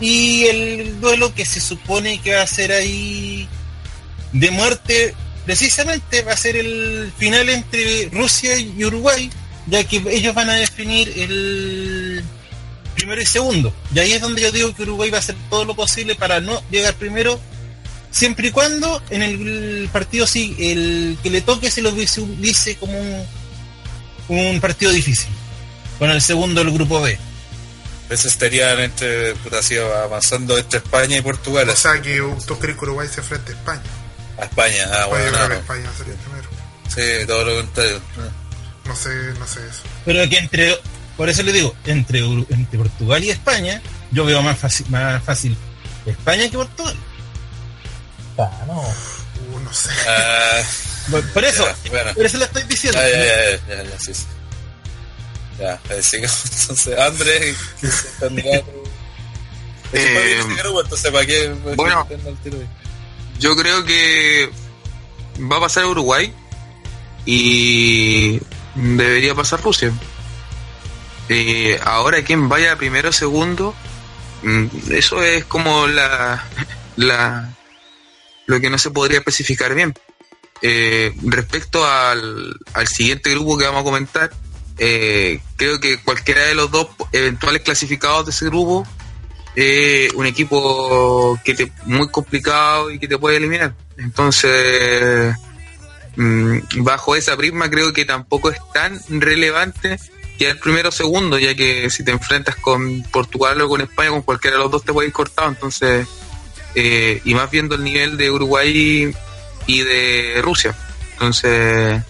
y 0.00 0.44
el 0.44 1.00
duelo 1.00 1.34
que 1.34 1.44
se 1.44 1.60
supone 1.60 2.20
que 2.20 2.34
va 2.34 2.42
a 2.42 2.46
ser 2.46 2.70
ahí 2.72 3.48
de 4.32 4.50
muerte, 4.50 5.14
precisamente 5.44 6.22
va 6.22 6.32
a 6.32 6.36
ser 6.36 6.56
el 6.56 7.12
final 7.16 7.48
entre 7.48 8.10
Rusia 8.12 8.58
y 8.58 8.84
Uruguay, 8.84 9.30
ya 9.66 9.84
que 9.84 10.02
ellos 10.10 10.34
van 10.34 10.50
a 10.50 10.54
definir 10.54 11.12
el 11.16 12.22
primero 13.06 13.22
y 13.22 13.26
segundo. 13.26 13.72
Y 13.94 13.98
ahí 14.00 14.12
es 14.12 14.20
donde 14.20 14.42
yo 14.42 14.50
digo 14.50 14.74
que 14.74 14.82
Uruguay 14.82 15.10
va 15.10 15.18
a 15.18 15.20
hacer 15.20 15.36
todo 15.48 15.64
lo 15.64 15.76
posible 15.76 16.16
para 16.16 16.40
no 16.40 16.60
llegar 16.72 16.94
primero 16.94 17.40
siempre 18.10 18.48
y 18.48 18.50
cuando 18.50 19.00
en 19.10 19.22
el 19.22 19.88
partido 19.92 20.26
sí 20.26 20.56
el 20.58 21.16
que 21.22 21.30
le 21.30 21.40
toque 21.40 21.70
se 21.70 21.82
lo 21.82 21.92
dice 21.92 22.76
como 22.76 22.98
un, 22.98 23.26
un 24.28 24.60
partido 24.60 24.90
difícil 24.90 25.28
con 25.98 26.10
el 26.10 26.20
segundo 26.20 26.64
del 26.64 26.72
grupo 26.72 27.00
B 27.00 27.16
Eso 28.10 28.26
estarían 28.26 28.80
entre, 28.80 29.34
puta, 29.36 29.60
así, 29.60 29.76
avanzando 29.76 30.58
entre 30.58 30.78
España 30.78 31.18
y 31.18 31.20
Portugal. 31.20 31.68
O 31.68 31.76
sea 31.76 32.00
que 32.02 32.22
tú 32.46 32.58
crees 32.58 32.76
que 32.76 32.84
Uruguay 32.86 33.08
se 33.08 33.20
enfrenta 33.20 33.52
a 33.52 33.54
España. 33.54 33.82
a 34.38 34.44
España, 34.44 34.84
ah, 34.92 35.06
bueno, 35.06 35.32
creo 35.32 35.48
no. 35.48 35.54
España 35.54 35.92
sería 35.96 36.14
el 36.14 36.18
primero. 36.18 36.48
Sí, 36.88 37.26
todo 37.26 37.44
lo 37.44 37.56
contrario. 37.62 38.00
No 38.84 38.96
sé, 38.96 39.10
no 39.38 39.46
sé 39.46 39.60
eso. 39.68 39.82
pero 40.04 40.28
que 40.28 40.38
entre 40.38 40.78
por 41.16 41.28
eso 41.28 41.42
le 41.42 41.52
digo 41.52 41.74
entre, 41.84 42.20
entre 42.20 42.78
Portugal 42.78 43.22
y 43.24 43.30
España 43.30 43.80
yo 44.10 44.24
veo 44.24 44.42
más 44.42 44.58
fácil 44.58 44.86
más 44.90 45.22
fácil 45.22 45.56
España 46.06 46.48
que 46.48 46.56
Portugal. 46.56 46.94
Ah, 48.38 48.50
no. 48.66 48.80
Uh, 48.80 49.58
no 49.64 49.72
sé. 49.72 49.88
Ah, 50.08 50.60
Por, 51.10 51.26
por 51.32 51.44
eso, 51.44 51.66
Ya, 51.84 51.90
bueno. 51.90 52.14
por 52.14 52.26
eso 52.26 52.38
lo 52.38 52.44
estoy 52.44 52.62
diciendo. 52.64 53.00
ya, 53.00 53.08
ya, 53.08 53.16
ya, 53.26 53.76
ya, 53.76 53.90
ya, 53.90 53.98
sí, 54.00 54.14
sí. 54.14 54.26
Ya, 55.58 55.80
eh, 55.90 56.02
sigamos 56.02 56.44
entonces. 56.60 56.98
Andrés, 56.98 57.56
que 57.80 57.86
es 57.86 58.06
Eh, 58.22 60.14
para 60.14 60.26
este 60.52 60.62
grupo, 60.62 60.82
entonces, 60.82 61.10
¿para 61.10 61.26
qué? 61.26 61.48
bueno. 61.76 62.02
meternos 62.04 62.26
al 62.28 62.36
tiro 62.42 62.58
ahí? 62.58 62.66
Yo 63.40 63.56
creo 63.56 63.84
que 63.84 64.50
va 65.50 65.56
a 65.56 65.60
pasar 65.60 65.86
Uruguay 65.86 66.32
y 67.24 68.40
debería 68.74 69.34
pasar 69.34 69.60
Rusia. 69.62 69.92
Eh, 71.28 71.80
ahora 71.84 72.22
quien 72.22 72.48
vaya 72.48 72.76
primero 72.76 73.12
segundo, 73.12 73.74
mm, 74.42 74.66
eso 74.90 75.22
es 75.22 75.44
como 75.44 75.86
la, 75.86 76.44
la 76.96 77.52
lo 78.46 78.60
que 78.60 78.70
no 78.70 78.78
se 78.78 78.90
podría 78.90 79.18
especificar 79.18 79.74
bien. 79.74 79.94
Eh, 80.62 81.12
respecto 81.24 81.86
al, 81.86 82.56
al 82.72 82.88
siguiente 82.88 83.30
grupo 83.30 83.58
que 83.58 83.66
vamos 83.66 83.82
a 83.82 83.84
comentar, 83.84 84.30
eh, 84.78 85.40
creo 85.56 85.80
que 85.80 85.98
cualquiera 86.02 86.42
de 86.44 86.54
los 86.54 86.70
dos 86.70 86.88
eventuales 87.12 87.62
clasificados 87.62 88.26
de 88.26 88.30
ese 88.30 88.46
grupo 88.46 88.86
eh, 89.58 90.10
un 90.14 90.26
equipo 90.26 91.40
que 91.42 91.54
te, 91.54 91.72
muy 91.86 92.08
complicado 92.08 92.90
y 92.90 92.98
que 92.98 93.08
te 93.08 93.16
puede 93.16 93.38
eliminar. 93.38 93.74
Entonces, 93.96 95.34
mm, 96.16 96.58
bajo 96.82 97.16
esa 97.16 97.36
prisma 97.38 97.70
creo 97.70 97.92
que 97.94 98.04
tampoco 98.04 98.50
es 98.50 98.58
tan 98.74 99.00
relevante 99.08 99.98
que 100.36 100.50
el 100.50 100.58
primero 100.58 100.90
o 100.90 100.92
segundo, 100.92 101.38
ya 101.38 101.54
que 101.54 101.90
si 101.90 102.04
te 102.04 102.12
enfrentas 102.12 102.56
con 102.56 103.02
Portugal 103.04 103.60
o 103.60 103.68
con 103.68 103.80
España, 103.80 104.10
con 104.10 104.22
cualquiera 104.22 104.56
de 104.56 104.62
los 104.62 104.70
dos 104.70 104.84
te 104.84 104.92
puede 104.92 105.08
ir 105.08 105.12
cortado. 105.12 105.48
Entonces, 105.48 106.06
eh, 106.74 107.20
y 107.24 107.34
más 107.34 107.50
viendo 107.50 107.74
el 107.74 107.84
nivel 107.84 108.16
de 108.16 108.30
Uruguay 108.30 109.14
y 109.66 109.80
de 109.80 110.40
Rusia. 110.42 110.74
Entonces, 111.12 112.02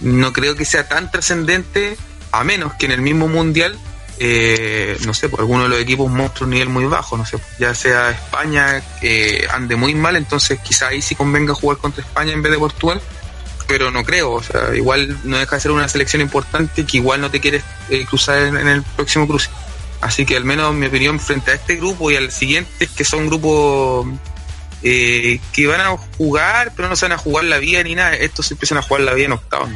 no 0.00 0.32
creo 0.32 0.54
que 0.54 0.64
sea 0.64 0.88
tan 0.88 1.10
trascendente, 1.10 1.96
a 2.32 2.44
menos 2.44 2.74
que 2.74 2.86
en 2.86 2.92
el 2.92 3.00
mismo 3.00 3.26
mundial 3.28 3.78
eh, 4.20 4.98
no 5.06 5.14
sé, 5.14 5.28
por 5.28 5.40
alguno 5.40 5.64
de 5.64 5.68
los 5.68 5.80
equipos 5.80 6.10
muestra 6.10 6.44
un 6.44 6.50
nivel 6.50 6.68
muy 6.68 6.84
bajo, 6.86 7.16
no 7.16 7.24
sé, 7.24 7.38
ya 7.58 7.72
sea 7.74 8.10
España 8.10 8.82
que 9.00 9.46
ande 9.52 9.76
muy 9.76 9.94
mal, 9.94 10.16
entonces 10.16 10.58
quizá 10.60 10.88
ahí 10.88 11.00
sí 11.00 11.14
convenga 11.14 11.54
jugar 11.54 11.78
contra 11.78 12.02
España 12.02 12.32
en 12.32 12.42
vez 12.42 12.50
de 12.50 12.58
Portugal, 12.58 13.00
pero 13.68 13.90
no 13.90 14.02
creo, 14.02 14.32
o 14.32 14.42
sea, 14.42 14.74
igual 14.74 15.18
no 15.24 15.38
deja 15.38 15.56
de 15.56 15.60
ser 15.60 15.70
una 15.70 15.86
selección 15.88 16.22
importante 16.22 16.86
que 16.86 16.96
igual 16.96 17.20
no 17.20 17.30
te 17.30 17.38
quieres 17.38 17.62
eh, 17.90 18.06
cruzar 18.06 18.42
en, 18.42 18.56
el 18.66 18.82
próximo 18.82 19.28
cruce. 19.28 19.50
Así 20.00 20.24
que 20.24 20.36
al 20.36 20.44
menos 20.44 20.74
mi 20.74 20.86
opinión 20.86 21.20
frente 21.20 21.50
a 21.50 21.54
este 21.54 21.76
grupo 21.76 22.10
y 22.10 22.16
al 22.16 22.32
siguiente 22.32 22.88
que 22.96 23.04
son 23.04 23.26
grupos 23.26 24.08
eh, 24.82 25.38
que 25.52 25.66
van 25.66 25.82
a 25.82 25.96
jugar, 26.16 26.72
pero 26.74 26.88
no 26.88 26.96
se 26.96 27.04
van 27.04 27.12
a 27.12 27.18
jugar 27.18 27.44
la 27.44 27.58
vida 27.58 27.82
ni 27.82 27.94
nada, 27.94 28.14
estos 28.14 28.50
empiezan 28.50 28.78
a 28.78 28.82
jugar 28.82 29.02
la 29.02 29.12
vida 29.12 29.26
en 29.26 29.32
octavos. 29.32 29.68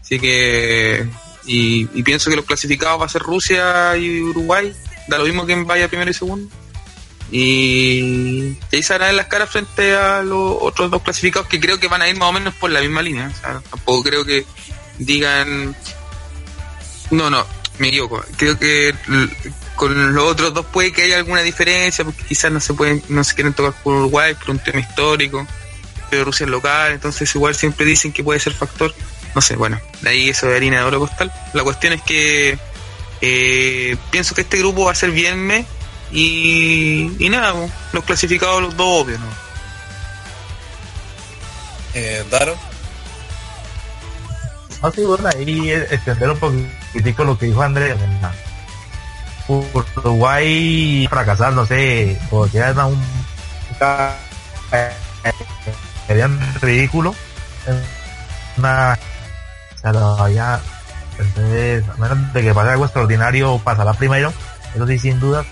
Así 0.00 0.18
que 0.18 1.06
y, 1.44 1.88
y 1.92 2.02
pienso 2.02 2.30
que 2.30 2.36
los 2.36 2.46
clasificados 2.46 3.00
va 3.00 3.06
a 3.06 3.10
ser 3.10 3.22
Rusia 3.22 3.94
y 3.98 4.22
Uruguay, 4.22 4.72
da 5.06 5.18
lo 5.18 5.24
mismo 5.24 5.44
quien 5.44 5.66
vaya 5.66 5.88
primero 5.88 6.10
y 6.10 6.14
segundo. 6.14 6.48
Y 7.30 8.56
van 8.88 9.02
a 9.02 9.06
ver 9.06 9.14
las 9.14 9.26
caras 9.26 9.50
frente 9.50 9.94
a 9.94 10.22
los 10.22 10.56
otros 10.60 10.90
dos 10.90 11.02
clasificados 11.02 11.48
que 11.48 11.60
creo 11.60 11.78
que 11.78 11.88
van 11.88 12.02
a 12.02 12.08
ir 12.08 12.16
más 12.16 12.30
o 12.30 12.32
menos 12.32 12.54
por 12.54 12.70
la 12.70 12.80
misma 12.80 13.02
línea. 13.02 13.30
O 13.34 13.40
sea, 13.40 13.62
tampoco 13.70 14.04
creo 14.04 14.24
que 14.24 14.46
digan. 14.98 15.76
No, 17.10 17.30
no, 17.30 17.46
me 17.78 17.88
equivoco. 17.88 18.24
Creo 18.36 18.58
que 18.58 18.94
con 19.74 20.14
los 20.14 20.24
otros 20.24 20.54
dos 20.54 20.66
puede 20.66 20.92
que 20.92 21.02
haya 21.02 21.16
alguna 21.16 21.42
diferencia, 21.42 22.04
porque 22.04 22.24
quizás 22.24 22.50
no 22.50 22.60
se 22.60 22.74
pueden, 22.74 23.02
no 23.08 23.22
se 23.24 23.34
quieren 23.34 23.52
tocar 23.52 23.74
por 23.82 23.94
Uruguay 23.94 24.34
por 24.34 24.50
un 24.50 24.58
tema 24.58 24.80
histórico, 24.80 25.46
pero 26.10 26.24
Rusia 26.24 26.44
es 26.44 26.50
local, 26.50 26.92
entonces 26.92 27.32
igual 27.34 27.54
siempre 27.54 27.86
dicen 27.86 28.12
que 28.12 28.24
puede 28.24 28.40
ser 28.40 28.54
factor. 28.54 28.94
No 29.34 29.40
sé, 29.40 29.56
bueno, 29.56 29.78
de 30.00 30.10
ahí 30.10 30.28
eso 30.30 30.46
de 30.46 30.56
harina 30.56 30.78
de 30.78 30.84
oro 30.84 30.98
costal. 31.00 31.32
La 31.52 31.62
cuestión 31.62 31.92
es 31.92 32.02
que 32.02 32.58
eh, 33.20 33.96
pienso 34.10 34.34
que 34.34 34.40
este 34.40 34.58
grupo 34.58 34.86
va 34.86 34.92
a 34.92 34.94
ser 34.94 35.10
bien 35.10 35.38
me 35.38 35.66
y, 36.10 37.16
y 37.18 37.28
nada, 37.28 37.52
po, 37.52 37.70
los 37.92 38.04
clasificados 38.04 38.62
los 38.62 38.76
dos 38.76 39.02
obvios, 39.02 39.20
¿no? 39.20 39.26
Eh, 41.94 42.24
Daron. 42.30 42.56
No, 44.82 44.92
sí, 44.92 45.02
bueno, 45.02 45.28
ahí 45.28 45.70
extender 45.70 46.30
un 46.30 46.38
poquitico 46.38 47.24
lo 47.24 47.36
que 47.36 47.46
dijo 47.46 47.62
Andrés. 47.62 47.96
Uruguay 49.48 51.06
fracasar, 51.08 51.52
no 51.52 51.66
sé, 51.66 52.18
porque 52.30 52.58
era 52.58 52.86
un 52.86 53.02
serían 56.06 56.38
ridículo. 56.60 57.14
Una, 58.56 58.98
o 59.74 60.28
sea, 60.28 60.60
entonces, 61.18 61.84
a 61.88 61.96
menos 61.96 62.32
de 62.32 62.42
que 62.42 62.54
pase 62.54 62.70
algo 62.70 62.84
extraordinario, 62.84 63.58
pasará 63.58 63.92
primero, 63.94 64.32
eso 64.74 64.86
sí, 64.86 64.98
sin 64.98 65.18
duda. 65.18 65.44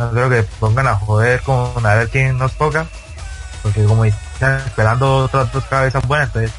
No 0.00 0.10
creo 0.10 0.30
que 0.30 0.42
pongan 0.58 0.88
a 0.88 0.96
joder 0.96 1.42
con 1.42 1.86
a 1.86 1.94
ver 1.94 2.08
quién 2.08 2.38
nos 2.38 2.52
toca, 2.54 2.86
porque 3.62 3.84
como 3.84 4.04
están 4.04 4.56
esperando 4.66 5.24
otras 5.24 5.52
dos 5.52 5.64
cabezas 5.64 6.06
buenas, 6.08 6.28
entonces 6.28 6.52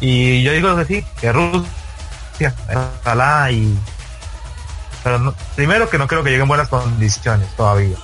y 0.00 0.42
yo 0.42 0.52
digo 0.52 0.76
que 0.76 0.84
sí, 0.84 1.06
que 1.18 1.32
Rusia, 1.32 2.54
ojalá 3.02 3.50
y... 3.50 3.74
Pero 5.02 5.34
primero 5.54 5.88
que 5.88 5.96
no 5.96 6.06
creo 6.06 6.22
que 6.22 6.30
lleguen 6.30 6.46
buenas 6.46 6.68
condiciones 6.68 7.48
todavía. 7.56 7.96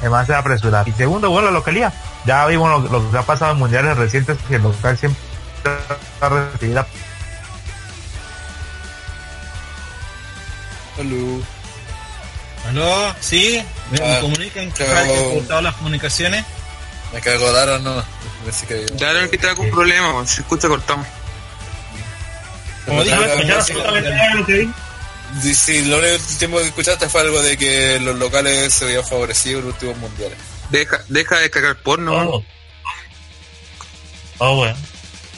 Además 0.00 0.26
de 0.26 0.34
apresurar. 0.34 0.88
Y 0.88 0.92
segundo, 0.92 1.30
bueno, 1.30 1.46
la 1.48 1.52
localidad. 1.52 1.92
Ya 2.24 2.44
vimos 2.46 2.90
lo, 2.90 3.10
que 3.10 3.18
ha 3.18 3.22
pasado 3.22 3.52
en 3.52 3.58
mundiales 3.58 3.96
recientes, 3.96 4.36
que 4.48 4.56
el 4.56 4.62
local 4.62 4.98
siempre 4.98 5.20
está 5.62 6.28
recibida. 6.28 6.86
Hola. 10.98 11.44
¿Aló? 12.68 13.14
¿Sí? 13.20 13.62
¿Me 13.90 13.98
Ah, 14.02 14.20
comunican 14.20 14.70
que 14.72 14.84
han 14.86 15.08
cortado 15.34 15.60
las 15.62 15.74
comunicaciones? 15.74 16.44
Me 17.12 17.20
cago 17.20 17.52
Daron, 17.52 17.84
no. 17.84 18.04
Que 18.68 18.84
Claro 18.98 19.30
que 19.30 19.36
está 19.36 19.54
con 19.54 19.70
problemas, 19.70 20.12
po, 20.12 20.26
se 20.26 20.40
escucha 20.40 20.68
cortado. 20.68 21.04
Como 22.86 23.04
dijo, 23.04 23.20
Daron, 23.20 24.46
sí. 24.46 25.54
Sí, 25.54 25.84
lo 25.86 25.98
único 25.98 26.16
tiempo 26.38 26.58
que 26.58 26.66
escuchaste 26.66 27.08
fue 27.08 27.22
algo 27.22 27.42
de 27.42 27.56
que 27.56 27.98
los 28.00 28.16
locales 28.16 28.72
se 28.72 28.84
habían 28.84 29.04
favorecido 29.04 29.58
en 29.60 29.64
los 29.66 29.74
últimos 29.74 29.96
mundiales. 29.98 30.38
Deja, 30.70 31.00
deja 31.08 31.36
de 31.36 31.42
descargar 31.42 31.76
porno. 31.82 32.14
Oh. 32.30 32.44
Oh, 34.38 34.56
bueno. 34.56 34.76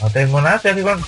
No 0.01 0.09
tengo 0.11 0.41
nada 0.41 0.59
que 0.59 0.81
con... 0.81 1.03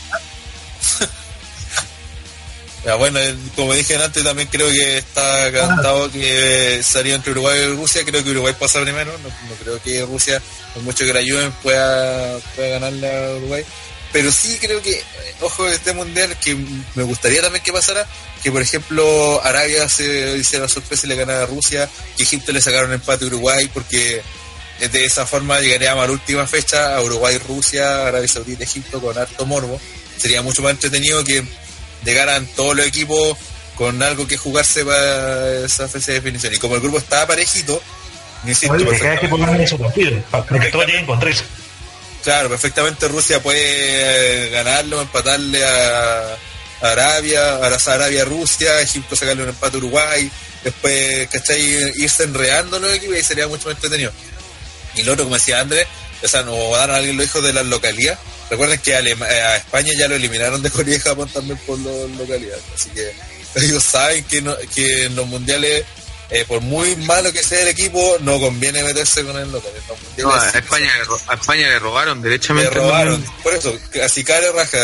Ya, 2.86 2.96
bueno, 2.96 3.20
eh, 3.20 3.36
como 3.56 3.74
dije 3.74 3.96
antes, 3.98 4.24
también 4.24 4.48
creo 4.48 4.70
que 4.70 5.00
está 5.00 5.52
cantado 5.52 6.10
que 6.12 6.82
sería 6.82 7.16
entre 7.16 7.32
Uruguay 7.32 7.60
y 7.60 7.76
Rusia. 7.76 8.06
Creo 8.06 8.24
que 8.24 8.32
Uruguay 8.32 8.56
pasa 8.58 8.82
primero. 8.82 9.12
No, 9.18 9.28
no 9.28 9.56
creo 9.62 9.82
que 9.82 10.06
Rusia, 10.06 10.42
por 10.74 10.84
mucho 10.84 11.06
que 11.06 11.14
la 11.14 11.20
ayuden, 11.20 11.52
pueda, 11.62 12.40
ganarle 12.58 13.12
a 13.12 13.36
Uruguay. 13.36 13.66
Pero 14.14 14.32
sí 14.32 14.58
creo 14.60 14.82
que, 14.82 14.92
eh, 14.92 15.04
ojo, 15.42 15.68
este 15.68 15.94
mundial, 15.94 16.36
que 16.40 16.56
me 16.96 17.04
gustaría 17.04 17.42
también 17.42 17.64
que 17.64 17.74
pasara, 17.74 18.08
que 18.42 18.52
por 18.52 18.62
ejemplo 18.62 19.40
Arabia 19.44 19.88
se 19.88 20.38
hiciera 20.38 20.68
sorpresa 20.68 21.06
y 21.06 21.10
le 21.10 21.16
ganara 21.16 21.44
a 21.44 21.46
Rusia, 21.46 21.88
que 22.18 22.24
Egipto 22.24 22.52
le 22.52 22.62
sacaron 22.62 22.92
empate 22.92 23.26
a 23.26 23.28
Uruguay, 23.28 23.70
porque 23.72 24.24
de 24.80 25.06
esa 25.06 25.28
forma 25.28 25.60
llegaríamos 25.60 26.04
a 26.04 26.08
la 26.08 26.14
última 26.14 26.48
fecha 26.48 26.96
a 26.96 27.04
Uruguay, 27.04 27.38
Rusia, 27.38 28.08
Arabia 28.08 28.28
Saudita, 28.28 28.64
Egipto 28.64 29.00
con 29.00 29.16
harto 29.16 29.46
morbo. 29.46 29.80
Sería 30.18 30.42
mucho 30.42 30.64
más 30.64 30.72
entretenido 30.72 31.24
que 31.24 31.44
llegaran 32.06 32.46
todos 32.56 32.76
los 32.76 32.86
equipos 32.86 33.38
con 33.76 34.02
algo 34.04 34.28
que 34.28 34.38
jugarse 34.38 34.84
para 34.84 35.66
esa 35.66 35.88
fecha 35.88 36.08
de 36.08 36.14
definición. 36.16 36.54
Y 36.54 36.58
como 36.58 36.76
el 36.76 36.82
grupo 36.82 36.98
estaba 36.98 37.28
parejito, 37.28 37.82
insisto, 38.46 38.74
Oye, 38.74 38.84
que 38.86 38.92
perfectamente- 38.92 39.68
su 39.68 39.78
partido, 39.80 40.22
para 40.32 40.46
que 40.60 40.72
todos 40.72 40.86
lleguen 40.86 41.06
con 41.06 41.20
tres. 41.20 41.44
claro, 42.24 42.50
perfectamente 42.50 43.08
Rusia 43.08 43.42
puede 43.42 43.60
eh, 43.62 44.50
ganarlo, 44.50 45.02
empatarle 45.02 45.64
a, 45.66 46.38
Arabia, 46.82 47.58
a 47.58 47.70
la 47.70 47.76
Arabia 47.76 48.24
Rusia, 48.26 48.80
Egipto 48.82 49.16
sacarle 49.16 49.44
un 49.44 49.50
empate 49.50 49.76
a 49.76 49.80
Uruguay, 49.80 50.32
después, 50.64 51.28
¿cachai? 51.30 51.62
Irse 51.98 52.24
enredando 52.24 52.80
los 52.80 52.94
equipos 52.94 53.18
y 53.18 53.24
sería 53.24 53.48
mucho 53.50 53.68
más 53.68 53.76
entretenido. 53.76 54.12
Y 54.96 55.04
lo 55.04 55.12
otro, 55.14 55.26
como 55.26 55.36
decía 55.36 55.60
Andrés, 55.60 55.88
o 56.24 56.28
sea, 56.28 56.42
no 56.44 56.72
dar 56.76 56.92
a 56.92 56.96
alguien 56.98 57.18
lo 57.18 57.24
dijo 57.24 57.42
de 57.42 57.52
las 57.54 57.66
localidades. 57.66 58.20
Recuerden 58.50 58.80
que 58.80 58.96
a, 58.96 59.00
Alema- 59.00 59.26
a 59.28 59.58
España 59.58 59.94
ya 59.98 60.08
lo 60.08 60.16
eliminaron 60.16 60.62
de 60.62 60.70
Corea 60.72 60.96
y 60.96 61.00
Japón 61.00 61.30
también 61.34 61.58
por 61.68 61.78
las 61.80 62.10
localidades. 62.18 62.64
Así 62.74 62.90
que 62.90 63.12
ellos 63.56 63.84
saben 63.84 64.24
que, 64.26 64.42
no- 64.42 64.58
que 64.74 65.06
en 65.06 65.16
los 65.16 65.28
mundiales, 65.28 65.86
eh, 66.32 66.46
por 66.48 66.62
muy 66.62 66.96
malo 66.98 67.32
que 67.34 67.44
sea 67.44 67.62
el 67.62 67.68
equipo, 67.70 68.18
no 68.22 68.40
conviene 68.40 68.84
meterse 68.84 69.24
con 69.24 69.38
el 69.38 69.52
local. 69.52 69.72
Los 70.18 70.26
No, 70.26 70.34
a 70.34 70.50
España, 70.50 70.92
le 70.98 71.32
a 71.32 71.36
España 71.36 71.68
le 71.70 71.80
robaron 71.80 72.22
le 72.22 72.30
derechamente. 72.30 72.70
robaron. 72.72 73.24
Por 73.44 73.54
eso, 73.54 73.78
así 74.04 74.24
care 74.24 74.52
raja 74.52 74.78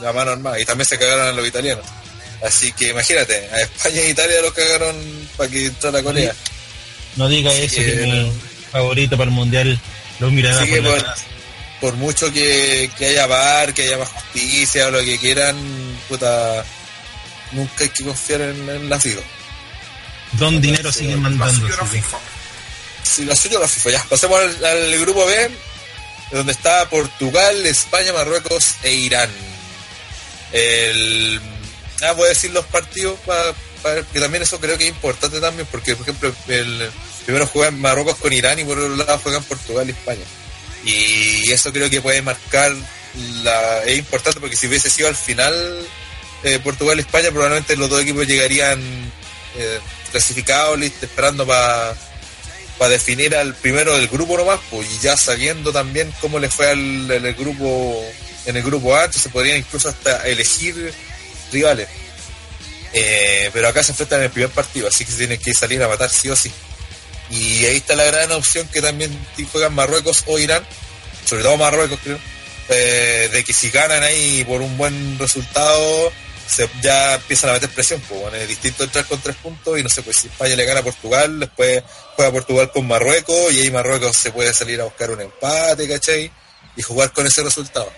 la 0.00 0.12
mano 0.12 0.32
armada. 0.32 0.58
Y 0.60 0.64
también 0.64 0.86
se 0.86 0.98
cagaron 0.98 1.26
a 1.28 1.32
los 1.32 1.46
italianos. 1.46 1.84
Así 2.42 2.70
que 2.72 2.88
imagínate, 2.90 3.48
a 3.52 3.60
España 3.62 4.00
e 4.00 4.10
Italia 4.10 4.40
los 4.42 4.52
cagaron 4.52 4.96
para 5.36 5.50
que 5.50 5.66
entrara 5.66 6.02
Corea. 6.04 6.32
No 7.16 7.28
diga 7.28 7.52
eso, 7.52 7.76
que 7.76 7.84
que 7.84 7.96
mi, 8.06 8.32
favorito 8.70 9.16
para 9.16 9.28
el 9.28 9.34
mundial, 9.34 9.80
los 10.20 10.30
mirará 10.30 10.64
por 10.64 11.02
la 11.02 11.16
por- 11.80 11.94
mucho 11.96 12.32
que, 12.32 12.90
que 12.96 13.06
haya 13.06 13.26
bar, 13.26 13.72
que 13.74 13.82
haya 13.82 13.98
más 13.98 14.08
justicia 14.08 14.88
o 14.88 14.90
lo 14.90 15.00
que 15.00 15.18
quieran, 15.18 15.56
puta, 16.08 16.64
nunca 17.52 17.84
hay 17.84 17.90
que 17.90 18.04
confiar 18.04 18.40
en, 18.42 18.68
en 18.68 18.88
la 18.88 18.98
FIFA. 19.00 19.20
Don 20.32 20.60
Dinero 20.60 20.92
Sí, 20.92 21.00
sigue 21.00 21.12
La 21.14 21.20
mandando. 21.20 21.66
que- 21.66 21.72
FIFA. 21.72 22.18
Si 23.02 23.24
la 23.24 23.34
suya 23.34 23.58
la 23.58 23.68
FIFA, 23.68 23.90
ya. 23.90 24.04
Pasemos 24.04 24.38
al, 24.40 24.64
al 24.64 24.98
grupo 25.00 25.24
B, 25.24 25.50
donde 26.32 26.52
está 26.52 26.88
Portugal, 26.90 27.64
España, 27.66 28.12
Marruecos 28.12 28.74
e 28.82 28.92
Irán. 28.92 29.30
El, 30.52 31.40
ah, 32.02 32.12
voy 32.12 32.26
a 32.26 32.28
decir 32.30 32.50
los 32.52 32.64
partidos 32.66 33.18
para 33.20 33.54
que 34.12 34.20
también 34.20 34.42
eso 34.42 34.58
creo 34.60 34.76
que 34.76 34.84
es 34.84 34.90
importante 34.90 35.40
también, 35.40 35.66
porque 35.70 35.94
por 35.94 36.02
ejemplo 36.08 36.34
el 36.48 36.90
primero 37.24 37.46
juegan 37.46 37.80
Marruecos 37.80 38.16
con 38.16 38.32
Irán 38.32 38.58
y 38.58 38.64
por 38.64 38.78
otro 38.78 38.96
lado 38.96 39.18
juegan 39.22 39.42
Portugal 39.44 39.88
y 39.88 39.92
España. 39.92 40.24
Y 40.88 41.52
eso 41.52 41.70
creo 41.70 41.90
que 41.90 42.00
puede 42.00 42.22
marcar 42.22 42.74
la, 43.42 43.84
es 43.84 43.98
importante 43.98 44.40
porque 44.40 44.56
si 44.56 44.66
hubiese 44.66 44.88
sido 44.88 45.08
al 45.08 45.16
final 45.16 45.54
eh, 46.44 46.58
Portugal 46.64 46.96
y 46.96 47.00
España, 47.02 47.30
probablemente 47.30 47.76
los 47.76 47.90
dos 47.90 48.00
equipos 48.00 48.26
llegarían 48.26 48.80
eh, 49.56 49.80
clasificados, 50.10 50.78
listos, 50.78 51.02
esperando 51.04 51.46
para 51.46 51.94
para 52.78 52.90
definir 52.90 53.34
al 53.34 53.54
primero 53.56 53.96
del 53.96 54.06
grupo 54.06 54.36
nomás, 54.36 54.60
pues, 54.70 54.88
y 54.88 54.98
ya 55.00 55.16
sabiendo 55.16 55.72
también 55.72 56.14
cómo 56.20 56.38
le 56.38 56.48
fue 56.48 56.70
al, 56.70 57.10
el 57.10 57.34
grupo 57.34 58.00
en 58.46 58.56
el 58.56 58.62
grupo 58.62 58.96
A, 58.96 59.12
se 59.12 59.28
podrían 59.28 59.58
incluso 59.58 59.88
hasta 59.88 60.26
elegir 60.26 60.94
rivales. 61.52 61.88
Eh, 62.94 63.50
pero 63.52 63.68
acá 63.68 63.82
se 63.82 63.92
enfrentan 63.92 64.20
en 64.20 64.26
el 64.26 64.30
primer 64.30 64.50
partido, 64.50 64.88
así 64.88 65.04
que 65.04 65.10
se 65.10 65.18
tienen 65.18 65.40
que 65.40 65.52
salir 65.52 65.82
a 65.82 65.88
matar 65.88 66.08
sí 66.08 66.30
o 66.30 66.36
sí. 66.36 66.50
Y 67.30 67.66
ahí 67.66 67.76
está 67.76 67.94
la 67.94 68.04
gran 68.04 68.32
opción 68.32 68.66
que 68.68 68.80
también 68.80 69.16
juegan 69.52 69.74
Marruecos 69.74 70.24
o 70.26 70.38
Irán, 70.38 70.64
sobre 71.24 71.42
todo 71.42 71.56
Marruecos 71.56 71.98
creo, 72.02 72.18
eh, 72.68 73.28
de 73.32 73.44
que 73.44 73.52
si 73.52 73.70
ganan 73.70 74.02
ahí 74.02 74.44
por 74.44 74.62
un 74.62 74.76
buen 74.78 75.18
resultado, 75.18 76.12
se, 76.48 76.68
ya 76.80 77.16
empiezan 77.16 77.50
a 77.50 77.52
meter 77.54 77.68
presión, 77.70 78.00
pues 78.08 78.34
es 78.34 78.48
distinto 78.48 78.84
entrar 78.84 79.04
con 79.06 79.20
tres 79.20 79.36
puntos 79.36 79.78
y 79.78 79.82
no 79.82 79.88
sé, 79.88 80.02
pues 80.02 80.16
si 80.16 80.28
España 80.28 80.56
le 80.56 80.64
gana 80.64 80.80
a 80.80 80.84
Portugal, 80.84 81.38
después 81.38 81.82
juega 82.16 82.32
Portugal 82.32 82.70
con 82.72 82.86
Marruecos 82.86 83.52
y 83.52 83.60
ahí 83.60 83.70
Marruecos 83.70 84.16
se 84.16 84.32
puede 84.32 84.52
salir 84.54 84.80
a 84.80 84.84
buscar 84.84 85.10
un 85.10 85.20
empate, 85.20 85.86
¿cachai? 85.86 86.30
Y 86.76 86.82
jugar 86.82 87.12
con 87.12 87.26
ese 87.26 87.42
resultado. 87.42 87.90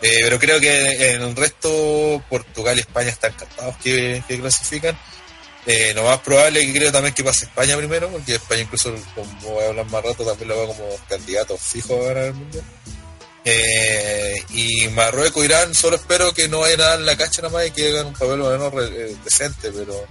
Eh, 0.00 0.18
pero 0.22 0.38
creo 0.38 0.60
que 0.60 1.12
en 1.12 1.22
el 1.22 1.34
resto 1.34 2.22
Portugal 2.28 2.76
y 2.76 2.80
España 2.80 3.08
están 3.08 3.32
encantados 3.32 3.76
que, 3.78 4.22
que 4.28 4.38
clasifican. 4.38 4.98
Eh, 5.70 5.92
lo 5.92 6.02
más 6.02 6.18
probable 6.20 6.64
que 6.64 6.72
creo 6.72 6.90
también 6.90 7.12
que 7.12 7.22
pase 7.22 7.44
España 7.44 7.76
primero, 7.76 8.08
porque 8.08 8.36
España 8.36 8.62
incluso, 8.62 8.90
como 9.14 9.52
voy 9.52 9.64
a 9.64 9.68
hablar 9.68 9.84
más 9.90 10.02
rato, 10.02 10.24
también 10.24 10.48
lo 10.48 10.56
veo 10.56 10.68
como 10.68 10.88
candidato 11.10 11.58
fijo 11.58 11.94
a 12.00 12.06
ganar 12.06 12.24
el 12.24 12.34
mundial. 12.34 12.64
Eh, 13.44 14.42
y 14.54 14.88
Marruecos, 14.88 15.44
Irán, 15.44 15.74
solo 15.74 15.96
espero 15.96 16.32
que 16.32 16.48
no 16.48 16.60
vayan 16.60 16.80
a 16.80 16.84
dar 16.84 17.00
la 17.00 17.18
cacha 17.18 17.42
nada 17.42 17.52
más 17.52 17.66
y 17.66 17.70
que 17.72 17.90
hagan 17.90 18.06
un 18.06 18.12
papel 18.14 18.38
menos 18.38 18.72
eh, 18.82 19.14
decente, 19.22 19.70
pero 19.70 20.06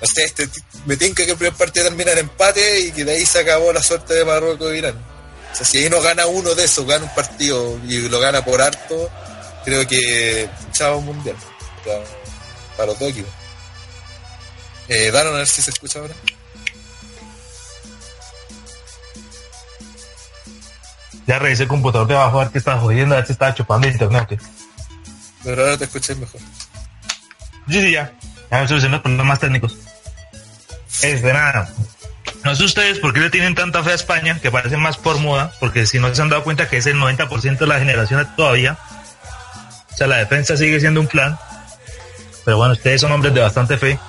no 0.00 0.06
sé, 0.06 0.24
este, 0.24 0.48
me 0.86 0.96
tinca 0.96 1.24
que 1.24 1.32
el 1.32 1.36
primer 1.36 1.54
partido 1.54 1.86
termina 1.86 2.12
en 2.12 2.18
empate 2.18 2.78
y 2.78 2.92
que 2.92 3.04
de 3.04 3.10
ahí 3.10 3.26
se 3.26 3.40
acabó 3.40 3.72
la 3.72 3.82
suerte 3.82 4.14
de 4.14 4.24
Marruecos 4.24 4.70
e 4.70 4.78
Irán. 4.78 5.04
O 5.52 5.56
sea, 5.56 5.66
si 5.66 5.78
ahí 5.78 5.90
no 5.90 6.00
gana 6.00 6.26
uno 6.26 6.54
de 6.54 6.64
esos, 6.64 6.86
gana 6.86 7.06
un 7.06 7.14
partido 7.16 7.76
y 7.88 8.08
lo 8.08 8.20
gana 8.20 8.44
por 8.44 8.62
harto, 8.62 9.10
creo 9.64 9.84
que 9.88 10.48
chao 10.70 11.00
mundial. 11.00 11.34
Para 12.76 12.86
los 12.86 13.00
dos 13.00 13.10
equipos. 13.10 13.39
Eh, 14.90 15.12
Daron 15.12 15.34
a 15.34 15.38
ver 15.38 15.46
si 15.46 15.62
se 15.62 15.70
escucha 15.70 16.00
ahora. 16.00 16.14
Ya 21.28 21.38
revisé 21.38 21.62
el 21.62 21.68
computador 21.68 22.08
de 22.08 22.16
abajo 22.16 22.40
a 22.40 22.44
ver 22.44 22.52
qué 22.52 22.58
estaba 22.58 22.80
jodiendo, 22.80 23.14
a 23.14 23.18
ver 23.18 23.26
si 23.26 23.32
estaba 23.32 23.54
chupando 23.54 23.86
internet. 23.86 24.40
Pero 25.44 25.62
ahora 25.62 25.78
te 25.78 25.84
escuché 25.84 26.16
mejor. 26.16 26.40
Sí, 27.68 27.80
sí, 27.80 27.92
ya. 27.92 28.12
Ya 28.50 28.60
me 28.60 28.66
solucioné 28.66 28.94
los 28.94 29.02
problemas 29.02 29.38
técnicos. 29.38 29.76
Este, 31.02 31.32
nada. 31.32 31.72
No 32.42 32.56
sé 32.56 32.64
ustedes 32.64 32.98
por 32.98 33.12
qué 33.14 33.20
le 33.20 33.30
tienen 33.30 33.54
tanta 33.54 33.84
fe 33.84 33.92
a 33.92 33.94
España, 33.94 34.40
que 34.40 34.50
parece 34.50 34.76
más 34.76 34.96
por 34.96 35.18
moda, 35.18 35.52
porque 35.60 35.86
si 35.86 36.00
no 36.00 36.12
se 36.12 36.20
han 36.20 36.30
dado 36.30 36.42
cuenta 36.42 36.68
que 36.68 36.78
es 36.78 36.86
el 36.86 36.96
90% 36.96 37.58
de 37.58 37.66
la 37.68 37.78
generación 37.78 38.28
todavía. 38.34 38.76
O 39.92 39.96
sea, 39.96 40.08
la 40.08 40.16
defensa 40.16 40.56
sigue 40.56 40.80
siendo 40.80 41.00
un 41.00 41.06
plan. 41.06 41.38
Pero 42.44 42.56
bueno, 42.56 42.72
ustedes 42.72 43.00
son 43.00 43.12
hombres 43.12 43.32
de 43.32 43.40
bastante 43.40 43.78
fe. 43.78 44.00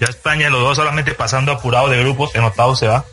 Ya 0.00 0.06
España 0.06 0.48
lo 0.48 0.62
veo 0.62 0.74
solamente 0.74 1.12
pasando 1.14 1.52
apurado 1.52 1.88
de 1.88 1.98
grupos, 2.00 2.34
en 2.34 2.42
octavos 2.42 2.78
se 2.78 2.88
va. 2.88 3.04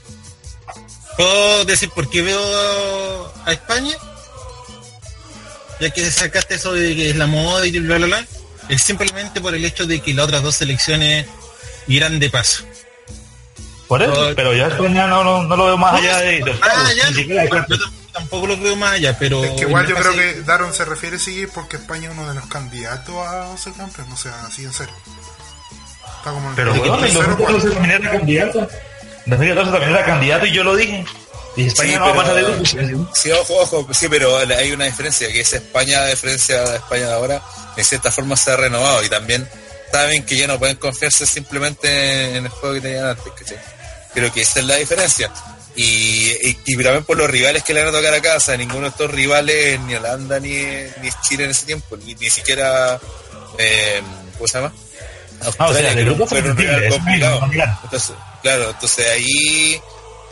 ¿Puedo 1.17 1.65
decir 1.65 1.89
por 1.89 2.09
qué 2.09 2.21
veo 2.21 3.33
a 3.45 3.51
España? 3.51 3.93
Ya 5.79 5.89
que 5.89 6.09
sacaste 6.09 6.55
eso 6.55 6.73
de 6.73 6.95
que 6.95 7.09
es 7.09 7.15
la 7.15 7.27
moda 7.27 7.65
y 7.65 7.77
bla, 7.79 7.97
bla, 7.97 8.07
bla. 8.07 8.25
Es 8.69 8.83
simplemente 8.83 9.41
por 9.41 9.53
el 9.53 9.65
hecho 9.65 9.85
de 9.85 10.01
que 10.01 10.13
las 10.13 10.25
otras 10.25 10.43
dos 10.43 10.55
selecciones 10.55 11.27
irán 11.87 12.19
de 12.19 12.29
paso. 12.29 12.63
Por 13.87 14.01
eso, 14.01 14.29
No, 14.29 14.35
pero 14.35 14.53
ya 14.53 14.67
España 14.67 15.07
no, 15.07 15.23
no, 15.23 15.43
no 15.43 15.55
lo 15.55 15.65
veo 15.65 15.77
más 15.77 15.95
allá 15.95 16.17
de, 16.17 16.43
de 16.43 16.59
Ah, 16.61 16.91
ya. 16.93 17.09
Yo 17.67 17.77
tampoco 18.13 18.47
lo 18.47 18.57
veo 18.57 18.75
más 18.75 18.93
allá, 18.93 19.17
pero... 19.17 19.43
Es 19.43 19.51
que 19.51 19.61
igual 19.61 19.87
yo 19.87 19.95
creo 19.95 20.13
que 20.13 20.41
Daron 20.41 20.73
se 20.73 20.85
refiere 20.85 21.19
sí 21.19 21.47
porque 21.53 21.77
España 21.77 22.09
es 22.09 22.13
uno 22.17 22.27
de 22.27 22.35
los 22.35 22.47
candidatos 22.47 23.15
a 23.15 23.55
ser 23.57 23.73
campeón, 23.73 24.11
o 24.11 24.17
sea, 24.17 24.41
así 24.45 24.63
en 24.63 24.73
serio. 24.73 24.93
Está 26.27 26.33
como 26.33 26.49
en 26.49 26.55
Pero 26.55 26.73
bueno, 26.73 26.95
en 26.95 27.01
tercero, 27.01 27.27
2014 27.27 27.45
cuarto. 27.45 27.73
también 27.73 28.01
era 28.01 28.11
candidato. 28.11 28.59
En 28.59 29.31
2014 29.31 29.71
también 29.71 29.91
era 29.91 30.05
candidato 30.05 30.45
y 30.45 30.51
yo 30.51 30.63
lo 30.63 30.75
dije. 30.75 31.05
Y 31.55 31.67
España 31.67 31.89
Sí, 31.91 31.95
no 31.97 32.05
va 32.05 32.11
a 32.11 32.15
pasar 32.15 32.35
de. 32.35 33.05
Sí, 33.13 33.31
ojo, 33.31 33.55
ojo, 33.55 33.87
sí, 33.93 34.07
pero 34.09 34.37
hay 34.37 34.71
una 34.71 34.85
diferencia, 34.85 35.27
que 35.31 35.41
es 35.41 35.53
España, 35.53 36.01
a 36.01 36.07
diferencia 36.07 36.61
de 36.63 36.75
España 36.77 37.07
de 37.07 37.13
ahora, 37.13 37.41
de 37.75 37.83
cierta 37.83 38.11
forma 38.11 38.35
se 38.35 38.51
ha 38.51 38.57
renovado 38.57 39.03
y 39.03 39.09
también 39.09 39.47
saben 39.91 40.25
que 40.25 40.37
ya 40.37 40.47
no 40.47 40.59
pueden 40.59 40.75
confiarse 40.75 41.25
simplemente 41.25 42.35
en 42.37 42.45
el 42.45 42.49
juego 42.49 42.75
que 42.75 42.81
tenían 42.81 43.05
antes. 43.07 43.33
Creo 44.13 44.31
que 44.31 44.41
esa 44.41 44.59
es 44.59 44.65
la 44.65 44.75
diferencia. 44.75 45.31
Y, 45.75 46.31
y, 46.41 46.57
y 46.65 46.83
también 46.83 47.03
por 47.03 47.17
los 47.17 47.29
rivales 47.29 47.63
que 47.63 47.73
le 47.73 47.83
van 47.83 47.93
a 47.93 47.97
tocar 47.97 48.13
acá, 48.13 48.37
o 48.37 48.39
sea, 48.39 48.57
ninguno 48.57 48.81
de 48.81 48.89
estos 48.89 49.11
rivales, 49.11 49.79
ni 49.81 49.93
Holanda 49.95 50.39
ni, 50.39 50.55
ni 51.01 51.09
Chile 51.21 51.45
en 51.45 51.51
ese 51.51 51.67
tiempo, 51.67 51.95
ni, 51.97 52.15
ni 52.15 52.29
siquiera, 52.29 52.99
eh, 53.59 54.01
¿cómo 54.37 54.47
se 54.47 54.57
llama? 54.57 54.73
Ah, 55.41 55.67
o 55.67 55.73
sea, 55.73 55.95
que 55.95 56.05
fue 56.25 56.41
un 56.41 56.57
rival 56.57 56.89
complicado. 56.89 57.49
Entonces, 57.83 58.15
claro, 58.41 58.69
entonces 58.71 59.07
ahí 59.07 59.81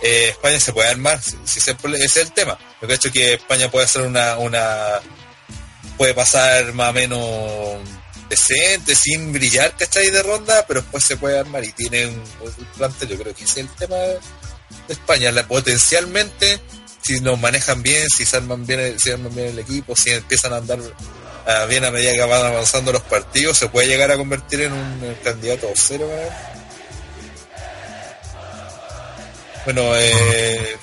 eh, 0.02 0.30
España 0.30 0.60
se 0.60 0.74
puede 0.74 0.90
armar, 0.90 1.22
si, 1.22 1.38
si 1.46 1.60
ese, 1.60 1.72
ese 1.72 2.06
es 2.06 2.18
el 2.18 2.32
tema. 2.32 2.58
Yo 2.82 2.88
creo 2.88 3.12
que 3.12 3.34
España 3.36 3.70
puede 3.70 3.86
hacer 3.86 4.04
una, 4.04 4.38
una 4.38 5.00
puede 5.98 6.14
pasar 6.14 6.74
más 6.74 6.90
o 6.90 6.94
menos 6.94 7.80
decente, 8.30 8.96
sin 8.96 9.32
brillar, 9.32 9.76
¿cachai? 9.78 10.10
De 10.10 10.24
ronda, 10.24 10.66
pero 10.68 10.82
después 10.82 11.04
se 11.04 11.18
puede 11.18 11.40
armar 11.40 11.64
y 11.64 11.72
tiene 11.72 12.08
un, 12.08 12.16
un 12.16 12.66
plantel. 12.78 13.10
Yo 13.10 13.18
creo 13.18 13.36
que 13.36 13.44
ese 13.44 13.62
es 13.62 13.68
el 13.68 13.76
tema 13.76 13.96
de 13.96 14.20
España. 14.90 15.32
La, 15.32 15.48
potencialmente, 15.48 16.60
si 17.02 17.20
nos 17.22 17.40
manejan 17.40 17.82
bien, 17.84 18.10
si 18.10 18.26
se 18.26 18.38
arman 18.38 18.66
bien, 18.66 19.00
si 19.00 19.12
arman 19.12 19.34
bien 19.34 19.50
el 19.50 19.60
equipo, 19.60 19.96
si 19.96 20.12
empiezan 20.12 20.54
a 20.54 20.58
andar 20.58 20.80
ah, 21.48 21.66
bien 21.66 21.86
a 21.86 21.92
medida 21.92 22.14
que 22.14 22.24
van 22.24 22.46
avanzando 22.46 22.92
los 22.92 23.02
partidos, 23.04 23.58
se 23.58 23.70
puede 23.70 23.88
llegar 23.88 24.12
a 24.12 24.18
convertir 24.18 24.62
en 24.62 24.74
un 24.74 25.18
candidato 25.24 25.68
cero. 25.76 26.08
¿verdad? 26.08 26.38
Bueno, 29.66 29.96
eh, 29.96 30.78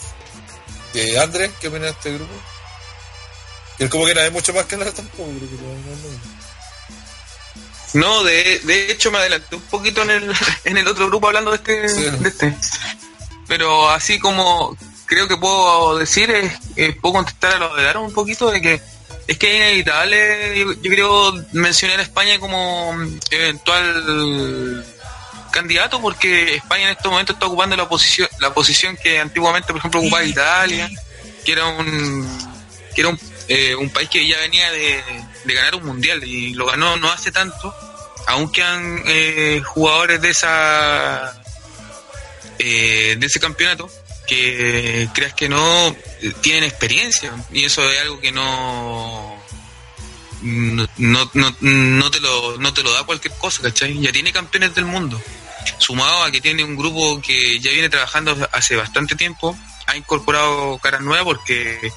eh, 0.94 1.18
Andrés, 1.18 1.50
¿qué 1.60 1.68
opinas 1.68 1.86
de 1.86 1.90
este 1.90 2.12
grupo? 2.14 2.32
Que 3.78 3.88
como 3.88 4.06
que 4.06 4.14
no 4.14 4.20
hay 4.20 4.30
mucho 4.30 4.52
más 4.52 4.66
que 4.66 4.76
nada 4.76 4.92
tampoco. 4.92 5.24
creo 5.38 5.48
que 5.48 5.56
no- 7.98 8.24
de, 8.24 8.58
de 8.60 8.90
hecho 8.90 9.10
me 9.10 9.18
adelanté 9.18 9.54
un 9.54 9.62
poquito 9.62 10.02
en 10.02 10.10
el, 10.10 10.32
en 10.64 10.76
el 10.78 10.88
otro 10.88 11.06
grupo 11.08 11.26
hablando 11.28 11.50
de 11.50 11.56
este, 11.58 11.88
Sí. 11.88 12.02
de 12.10 12.28
este. 12.28 12.56
Pero 13.46 13.88
así 13.90 14.18
como 14.18 14.76
creo 15.06 15.28
que 15.28 15.36
puedo 15.36 15.98
decir, 15.98 16.30
es, 16.30 16.52
eh, 16.76 16.96
puedo 17.00 17.14
contestar 17.16 17.54
a 17.56 17.58
lo 17.58 17.76
de 17.76 17.82
Daron 17.84 18.04
un 18.04 18.14
poquito 18.14 18.50
de 18.50 18.62
que 18.62 18.80
es 19.32 19.38
que 19.38 19.50
es 19.50 19.56
inevitable, 19.56 20.58
yo, 20.58 20.90
creo, 20.90 21.44
mencionar 21.52 22.00
a 22.00 22.02
España 22.02 22.38
como 22.38 22.94
eventual 23.30 24.84
candidato 25.50 26.00
porque 26.00 26.56
España 26.56 26.84
en 26.84 26.90
estos 26.96 27.10
momentos 27.10 27.34
está 27.34 27.46
ocupando 27.46 27.76
la 27.76 27.86
posición 27.86 28.26
la 28.40 28.54
posición 28.54 28.96
que 28.96 29.20
antiguamente 29.20 29.68
por 29.68 29.76
ejemplo 29.76 30.00
ocupaba 30.00 30.24
Italia 30.24 30.90
que 31.44 31.52
era 31.52 31.66
un 31.66 32.26
que 32.94 33.02
era 33.02 33.10
eh, 33.48 33.74
un 33.74 33.90
país 33.90 34.08
que 34.08 34.26
ya 34.26 34.38
venía 34.38 34.72
de, 34.72 35.04
de 35.44 35.54
ganar 35.54 35.74
un 35.74 35.84
mundial 35.84 36.24
y 36.24 36.54
lo 36.54 36.64
ganó 36.64 36.96
no 36.96 37.12
hace 37.12 37.30
tanto 37.30 37.74
aún 38.28 38.50
quedan 38.50 39.02
eh, 39.06 39.60
jugadores 39.62 40.22
de 40.22 40.30
esa 40.30 41.38
eh, 42.58 43.16
de 43.18 43.26
ese 43.26 43.38
campeonato 43.38 43.90
que 44.26 45.08
creas 45.12 45.34
que 45.34 45.48
no 45.48 45.96
tienen 46.40 46.64
experiencia 46.64 47.32
y 47.52 47.64
eso 47.64 47.88
es 47.90 48.00
algo 48.00 48.20
que 48.20 48.32
no 48.32 49.42
no, 50.42 50.88
no, 50.96 51.30
no, 51.34 51.56
no 51.60 52.10
te 52.10 52.20
lo 52.20 52.58
no 52.58 52.74
te 52.74 52.82
lo 52.82 52.92
da 52.92 53.04
cualquier 53.04 53.34
cosa 53.34 53.62
¿cachai? 53.62 54.00
ya 54.00 54.12
tiene 54.12 54.32
campeones 54.32 54.74
del 54.74 54.84
mundo 54.84 55.20
sumado 55.78 56.24
a 56.24 56.30
que 56.30 56.40
tiene 56.40 56.64
un 56.64 56.76
grupo 56.76 57.20
que 57.20 57.60
ya 57.60 57.70
viene 57.70 57.88
trabajando 57.88 58.36
hace 58.52 58.76
bastante 58.76 59.14
tiempo 59.14 59.56
ha 59.86 59.96
incorporado 59.96 60.78
caras 60.78 61.00
nuevas 61.00 61.24
porque 61.24 61.92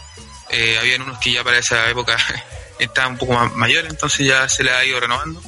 eh, 0.49 0.77
habían 0.79 1.01
unos 1.01 1.17
que 1.19 1.31
ya 1.31 1.43
para 1.43 1.57
esa 1.57 1.89
época 1.89 2.17
estaban 2.79 3.13
un 3.13 3.17
poco 3.17 3.33
más 3.33 3.53
mayores, 3.53 3.91
entonces 3.91 4.27
ya 4.27 4.47
se 4.49 4.63
le 4.63 4.71
ha 4.71 4.85
ido 4.85 4.99
renovando. 4.99 5.41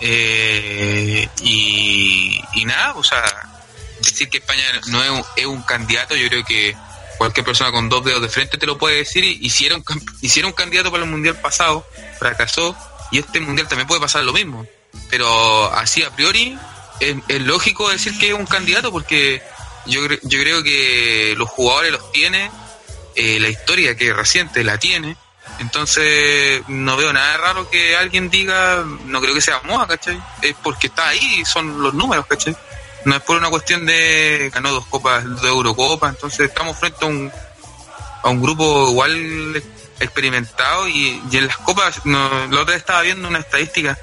Eh, 0.00 1.28
y, 1.42 2.40
y 2.54 2.64
nada, 2.64 2.94
o 2.94 3.04
sea, 3.04 3.22
decir 4.12 4.28
que 4.28 4.38
España 4.38 4.64
no 4.88 5.02
es 5.02 5.10
un, 5.10 5.22
es 5.36 5.46
un 5.46 5.62
candidato, 5.62 6.14
yo 6.16 6.28
creo 6.28 6.44
que 6.44 6.76
cualquier 7.20 7.44
persona 7.44 7.70
con 7.70 7.90
dos 7.90 8.02
dedos 8.02 8.22
de 8.22 8.30
frente 8.30 8.56
te 8.56 8.64
lo 8.64 8.78
puede 8.78 8.96
decir. 8.96 9.24
Y 9.24 9.38
hicieron, 9.42 9.84
hicieron 10.22 10.52
candidato 10.52 10.90
para 10.90 11.04
el 11.04 11.10
mundial 11.10 11.38
pasado, 11.38 11.86
fracasó, 12.18 12.74
y 13.12 13.18
este 13.18 13.40
mundial 13.40 13.68
también 13.68 13.86
puede 13.86 14.00
pasar 14.00 14.24
lo 14.24 14.32
mismo. 14.32 14.66
Pero 15.10 15.70
así 15.74 16.02
a 16.02 16.10
priori 16.10 16.58
es, 16.98 17.16
lógico 17.42 17.90
decir 17.90 18.16
que 18.18 18.28
es 18.28 18.34
un 18.34 18.46
candidato 18.46 18.90
porque 18.90 19.42
yo, 19.84 20.00
yo 20.06 20.40
creo 20.40 20.62
que 20.62 21.34
los 21.36 21.48
jugadores 21.48 21.92
los 21.92 22.10
tiene, 22.12 22.50
eh, 23.14 23.38
la 23.38 23.50
historia 23.50 23.96
que 23.96 24.08
es 24.08 24.16
reciente 24.16 24.64
la 24.64 24.78
tiene. 24.78 25.14
Entonces 25.58 26.62
no 26.68 26.96
veo 26.96 27.12
nada 27.12 27.36
raro 27.36 27.68
que 27.68 27.96
alguien 27.96 28.30
diga, 28.30 28.82
no 29.04 29.20
creo 29.20 29.34
que 29.34 29.42
sea 29.42 29.60
moda, 29.64 29.86
¿cachai? 29.86 30.18
Es 30.40 30.54
porque 30.62 30.86
está 30.86 31.08
ahí, 31.08 31.44
son 31.44 31.82
los 31.82 31.92
números, 31.92 32.24
¿cachai? 32.26 32.56
No 33.04 33.14
es 33.16 33.22
por 33.22 33.36
una 33.36 33.48
cuestión 33.50 33.86
de 33.86 34.50
ganó 34.52 34.72
dos 34.72 34.86
copas 34.86 35.24
de 35.42 35.48
Eurocopa, 35.48 36.08
entonces 36.10 36.40
estamos 36.48 36.76
frente 36.78 37.04
a 37.04 37.08
un, 37.08 37.32
a 38.22 38.28
un 38.28 38.42
grupo 38.42 38.88
igual 38.90 39.62
experimentado 40.00 40.88
y, 40.88 41.22
y 41.30 41.36
en 41.36 41.46
las 41.46 41.56
copas, 41.58 42.04
no, 42.04 42.18
la 42.48 42.60
otra 42.60 42.72
vez 42.74 42.76
estaba 42.76 43.02
viendo 43.02 43.28
una 43.28 43.38
estadística 43.40 43.98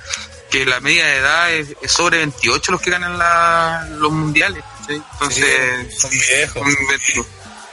que 0.49 0.65
la 0.65 0.79
media 0.79 1.05
de 1.05 1.15
edad 1.17 1.51
es, 1.53 1.69
es 1.81 1.91
sobre 1.91 2.17
28 2.19 2.71
los 2.71 2.81
que 2.81 2.89
ganan 2.91 3.17
la- 3.17 3.85
los 3.91 4.11
mundiales. 4.11 4.63
Entonces, 4.87 5.87
Sí, 5.91 5.97
son 5.99 6.09
viejos. 6.11 6.53
son 6.53 6.87
22. 6.87 7.25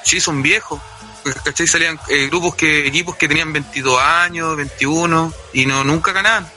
Sí, 0.04 0.20
son 0.20 0.42
viejos. 0.42 0.80
¿Cachai? 1.44 1.66
Salían 1.66 1.98
eh, 2.08 2.26
grupos 2.26 2.54
que, 2.56 2.86
equipos 2.86 3.16
que 3.16 3.28
tenían 3.28 3.50
22 3.52 3.98
años, 4.00 4.56
21 4.56 5.32
y 5.54 5.64
no 5.64 5.82
nunca 5.84 6.12
ganaban. 6.12 6.50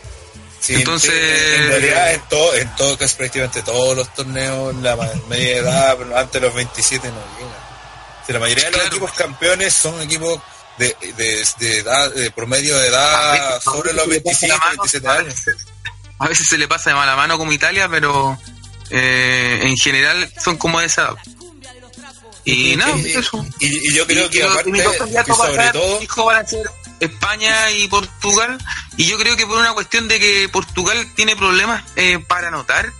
Sí, 0.59 0.75
Entonces- 0.75 1.11
en 1.59 1.67
realidad 1.69 2.13
en 2.13 2.21
todo, 2.29 2.53
en 2.55 2.75
todo 2.75 2.97
casi 2.97 3.15
prácticamente 3.15 3.61
todos 3.61 3.95
los 3.95 4.13
torneos, 4.13 4.75
la 4.77 4.95
media 5.29 5.57
edad, 5.57 5.97
antes 6.17 6.33
de 6.33 6.47
los 6.47 6.53
27 6.55 7.07
no. 7.09 7.15
Si 8.25 8.33
la 8.33 8.39
mayoría 8.39 8.65
de 8.65 8.71
los 8.71 8.79
Claro. 8.81 8.95
equipos 8.95 9.13
campeones 9.13 9.73
son 9.73 10.01
equipos 10.01 10.41
de, 10.77 10.95
de, 11.15 11.45
de 11.59 11.77
edad, 11.77 12.11
de 12.11 12.31
promedio 12.31 12.77
de 12.77 12.87
edad 12.87 13.31
veces- 13.33 13.63
sobre 13.63 13.93
los 13.93 14.03
se 14.05 14.09
le 14.11 14.19
pasa 14.21 14.39
25, 14.47 14.47
la 14.47 14.57
mano, 14.57 14.81
27 14.83 15.07
a 15.07 15.11
años. 15.13 15.33
A 16.19 16.27
veces 16.27 16.47
se 16.49 16.57
le 16.57 16.67
pasa 16.67 16.89
de 16.89 16.95
mala 16.95 17.15
mano 17.15 17.37
como 17.37 17.51
Italia, 17.53 17.87
pero 17.89 18.37
eh, 18.89 19.59
en 19.63 19.77
general 19.77 20.31
son 20.43 20.57
como 20.57 20.79
de 20.79 20.87
esa 20.87 21.01
edad. 21.03 21.15
Y 22.43 22.75
y, 22.97 23.11
eso. 23.11 23.45
y- 23.59 23.89
y 23.89 23.93
yo 23.93 24.05
creo 24.07 24.25
Y- 24.25 24.29
que 24.29 24.43
aparte, 24.43 24.71
que 24.71 25.33
sobre 25.33 25.69
todo, 25.71 25.99
fijo, 25.99 26.25
van 26.25 26.45
a 26.45 26.47
ser 26.47 26.69
España 26.99 27.71
y 27.71 27.87
Portugal. 27.87 28.57
Y 28.97 29.05
yo 29.05 29.17
creo 29.17 29.35
que 29.35 29.45
por 29.45 29.57
una 29.57 29.73
cuestión 29.73 30.07
de 30.07 30.19
que 30.19 30.49
Portugal 30.49 30.97
tiene 31.15 31.35
problemas 31.35 31.83
eh, 31.95 32.19
para 32.27 32.47
anotar, 32.49 32.91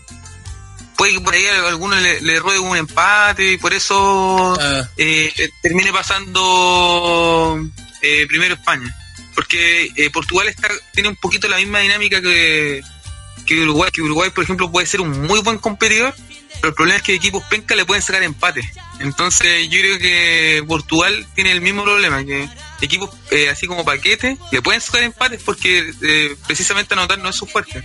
puede 0.96 1.14
que 1.14 1.22
por 1.22 1.34
ahí 1.34 1.46
a 1.46 1.68
alguno 1.68 1.96
le, 1.96 2.22
le 2.22 2.40
ruegue 2.40 2.60
un 2.60 2.76
empate 2.78 3.54
y 3.54 3.58
por 3.58 3.74
eso 3.74 4.56
Ah. 4.60 4.82
eh, 4.98 5.32
eh, 5.38 5.50
termine 5.62 5.92
pasando 5.92 7.60
eh, 8.02 8.26
primero 8.28 8.56
España. 8.56 8.96
Porque 9.36 9.92
eh, 9.96 10.10
Portugal 10.10 10.48
está, 10.48 10.68
tiene 10.94 11.10
un 11.10 11.16
poquito 11.16 11.48
la 11.48 11.58
misma 11.58 11.80
dinámica 11.80 12.22
que, 12.22 12.82
que 13.46 13.62
Uruguay. 13.62 13.92
Que 13.94 14.02
Uruguay, 14.02 14.32
por 14.32 14.44
ejemplo, 14.44 14.72
puede 14.72 14.88
ser 14.88 15.02
un 15.02 15.28
muy 15.28 15.42
buen 15.42 15.60
competidor, 15.60 16.16
pero 16.60 16.70
el 16.70 16.76
problema 16.76 16.98
es 16.98 17.04
que 17.04 17.14
equipos 17.14 17.44
penca 17.44 17.76
le 17.76 17.86
pueden 17.86 18.02
sacar 18.02 18.24
empate. 18.24 18.62
Entonces 19.00 19.70
yo 19.70 19.80
creo 19.80 20.00
que 20.00 20.64
Portugal 20.68 21.28
tiene 21.36 21.52
el 21.52 21.62
mismo 21.62 21.84
problema, 21.84 22.24
que 22.26 22.50
equipos 22.82 23.10
eh, 23.32 23.50
así 23.50 23.68
como 23.68 23.86
paquete 23.86 24.38
le 24.52 24.62
pueden 24.62 24.82
sacar 24.82 25.04
empates 25.04 25.42
porque 25.44 25.92
eh, 26.02 26.36
precisamente 26.46 26.94
anotar 26.94 27.20
no 27.20 27.30
es 27.30 27.36
su 27.36 27.46
fuerte. 27.46 27.84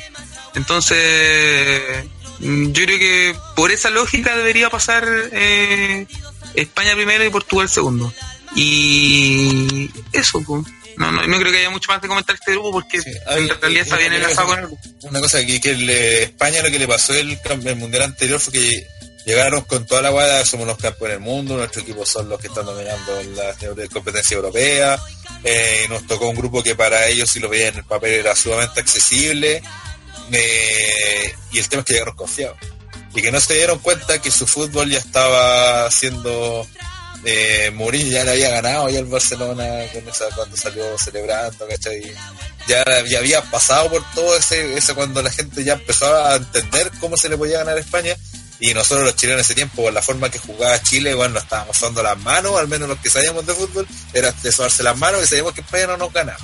Entonces 0.54 2.04
mm, 2.40 2.72
yo 2.72 2.84
creo 2.84 2.98
que 2.98 3.36
por 3.54 3.70
esa 3.70 3.90
lógica 3.90 4.36
debería 4.36 4.70
pasar 4.70 5.06
eh, 5.32 6.06
España 6.54 6.94
primero 6.94 7.24
y 7.24 7.30
Portugal 7.30 7.68
segundo. 7.68 8.12
Y 8.54 9.90
eso, 10.12 10.42
pues. 10.46 10.66
No, 10.96 11.10
no, 11.12 11.26
no 11.26 11.38
creo 11.38 11.52
que 11.52 11.58
haya 11.58 11.70
mucho 11.70 11.90
más 11.90 12.00
de 12.02 12.08
comentar 12.08 12.34
este 12.34 12.52
grupo 12.52 12.72
porque 12.72 13.00
Sí, 13.00 13.10
hay- 13.26 13.48
en 13.48 13.60
realidad 13.60 13.82
está 13.82 13.96
bien 13.96 14.12
enlazado 14.12 14.48
con 14.48 14.58
el 14.58 14.66
grupo. 14.66 14.82
una 15.02 15.20
cosa 15.20 15.44
que, 15.44 15.60
que 15.60 15.70
el, 15.70 15.88
eh, 15.90 16.22
España 16.24 16.62
lo 16.62 16.70
que 16.70 16.78
le 16.78 16.88
pasó 16.88 17.14
el, 17.14 17.38
el 17.64 17.76
mundial 17.76 18.02
anterior 18.02 18.38
fue 18.40 18.52
que 18.52 18.86
llegaron 19.24 19.62
con 19.62 19.86
toda 19.86 20.02
la 20.02 20.10
guada, 20.10 20.44
somos 20.44 20.66
los 20.66 20.76
campeones 20.78 21.18
del 21.18 21.24
mundo, 21.24 21.56
nuestros 21.56 21.84
equipos 21.84 22.08
son 22.08 22.28
los 22.28 22.40
que 22.40 22.48
están 22.48 22.66
dominando 22.66 23.22
la 23.36 23.54
competencia 23.88 24.34
europea, 24.36 24.98
eh, 25.44 25.86
nos 25.88 26.06
tocó 26.08 26.28
un 26.28 26.36
grupo 26.36 26.62
que 26.62 26.74
para 26.74 27.06
ellos 27.06 27.30
si 27.30 27.38
lo 27.40 27.48
veían 27.48 27.68
en 27.74 27.78
el 27.78 27.84
papel 27.84 28.12
era 28.14 28.34
sumamente 28.34 28.80
accesible, 28.80 29.62
eh, 30.32 31.34
y 31.52 31.58
el 31.58 31.68
tema 31.68 31.80
es 31.80 31.86
que 31.86 31.92
llegaron 31.94 32.16
confiados, 32.16 32.56
y 33.14 33.22
que 33.22 33.30
no 33.30 33.40
se 33.40 33.54
dieron 33.54 33.78
cuenta 33.78 34.20
que 34.20 34.30
su 34.30 34.46
fútbol 34.46 34.90
ya 34.90 34.98
estaba 34.98 35.90
siendo 35.90 36.66
eh, 37.24 37.70
Mourinho 37.74 38.10
ya 38.10 38.24
le 38.24 38.32
había 38.32 38.50
ganado 38.50 38.88
ya 38.88 38.98
el 38.98 39.06
Barcelona 39.06 39.64
cuando 40.34 40.56
salió 40.56 40.98
celebrando, 40.98 41.66
¿cachai? 41.68 42.12
Ya, 42.68 42.84
ya 43.08 43.18
había 43.18 43.42
pasado 43.42 43.90
por 43.90 44.04
todo 44.14 44.36
ese, 44.36 44.76
ese 44.76 44.94
cuando 44.94 45.22
la 45.22 45.30
gente 45.30 45.62
ya 45.64 45.74
empezó 45.74 46.14
a 46.14 46.36
entender 46.36 46.90
cómo 47.00 47.16
se 47.16 47.28
le 47.28 47.36
podía 47.36 47.58
ganar 47.58 47.76
a 47.76 47.80
España 47.80 48.14
y 48.60 48.72
nosotros 48.74 49.04
los 49.04 49.16
chilenos 49.16 49.40
en 49.40 49.44
ese 49.44 49.54
tiempo, 49.54 49.82
por 49.82 49.92
la 49.92 50.02
forma 50.02 50.30
que 50.30 50.38
jugaba 50.38 50.80
Chile, 50.82 51.14
bueno, 51.14 51.34
nos 51.34 51.42
estábamos 51.44 51.80
dando 51.80 52.02
las 52.02 52.16
manos, 52.18 52.56
al 52.58 52.68
menos 52.68 52.88
los 52.88 52.98
que 53.00 53.10
sabíamos 53.10 53.44
de 53.44 53.54
fútbol, 53.54 53.86
era 54.12 54.30
de 54.30 54.52
las 54.84 54.96
manos 54.98 55.22
y 55.22 55.26
sabíamos 55.26 55.52
que 55.52 55.62
España 55.62 55.88
no 55.88 55.96
nos 55.96 56.12
ganaba. 56.12 56.38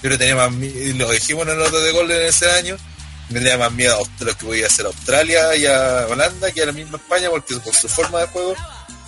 Pero 0.00 0.16
tenía 0.16 0.36
más 0.36 0.52
mi- 0.52 0.66
y 0.66 0.92
lo 0.92 1.10
dijimos 1.10 1.46
en 1.48 1.54
el 1.54 1.60
otro 1.62 1.80
de 1.80 1.90
gol 1.90 2.08
en 2.12 2.22
ese 2.26 2.48
año, 2.50 2.76
me 3.30 3.40
tenía 3.40 3.58
más 3.58 3.72
miedo 3.72 3.94
a 3.96 3.98
Aust- 3.98 4.20
lo 4.20 4.36
que 4.38 4.44
podía 4.46 4.66
hacer 4.68 4.86
Australia 4.86 5.56
y 5.56 5.66
a 5.66 6.06
Holanda 6.08 6.52
que 6.52 6.62
a 6.62 6.66
la 6.66 6.72
misma 6.72 6.98
España, 6.98 7.28
porque 7.30 7.56
por 7.56 7.74
su 7.74 7.88
forma 7.88 8.20
de 8.20 8.26
juego 8.28 8.54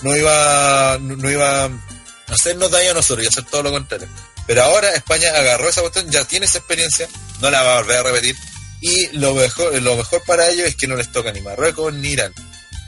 no 0.03 0.17
iba, 0.17 0.99
no, 1.01 1.31
iba 1.31 1.65
a 1.65 1.71
hacernos 2.29 2.71
daño 2.71 2.91
a 2.91 2.95
nosotros 2.95 3.25
y 3.25 3.29
hacer 3.29 3.45
todo 3.45 3.63
lo 3.63 3.71
contrario. 3.71 4.09
Pero 4.47 4.63
ahora 4.63 4.95
España 4.95 5.31
agarró 5.31 5.69
esa 5.69 5.81
cuestión, 5.81 6.11
ya 6.11 6.25
tiene 6.25 6.47
esa 6.47 6.59
experiencia, 6.59 7.09
no 7.41 7.51
la 7.51 7.63
va 7.63 7.79
a 7.79 7.81
volver 7.81 7.99
a 7.99 8.03
repetir. 8.05 8.37
Y 8.81 9.09
lo 9.17 9.35
mejor, 9.35 9.81
lo 9.83 9.97
mejor 9.97 10.23
para 10.25 10.49
ellos 10.49 10.69
es 10.69 10.77
que 10.77 10.87
no 10.87 10.97
les 10.97 11.11
toca 11.11 11.33
ni 11.33 11.41
Marruecos 11.41 11.93
ni 11.93 12.11
Irán. 12.11 12.33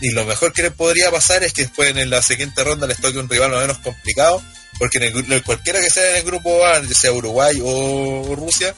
Y 0.00 0.11
lo 0.11 0.24
mejor 0.24 0.52
que 0.52 0.62
les 0.62 0.72
podría 0.72 1.11
pasar 1.11 1.42
es 1.42 1.52
que 1.52 1.62
después 1.62 1.96
en 1.96 2.11
la 2.11 2.22
siguiente 2.22 2.62
ronda 2.62 2.86
les 2.86 3.00
toque 3.00 3.18
un 3.18 3.28
rival 3.28 3.50
más 3.50 3.59
o 3.59 3.62
menos 3.62 3.78
complicado, 3.78 4.42
porque 4.78 4.98
en 4.98 5.32
el 5.32 5.42
cualquiera 5.42 5.80
que 5.80 5.90
sea 5.90 6.11
en 6.11 6.16
el 6.18 6.22
grupo 6.22 6.64
A, 6.64 6.80
ya 6.80 6.94
sea 6.94 7.12
Uruguay 7.12 7.59
o 7.62 8.36
Rusia, 8.36 8.74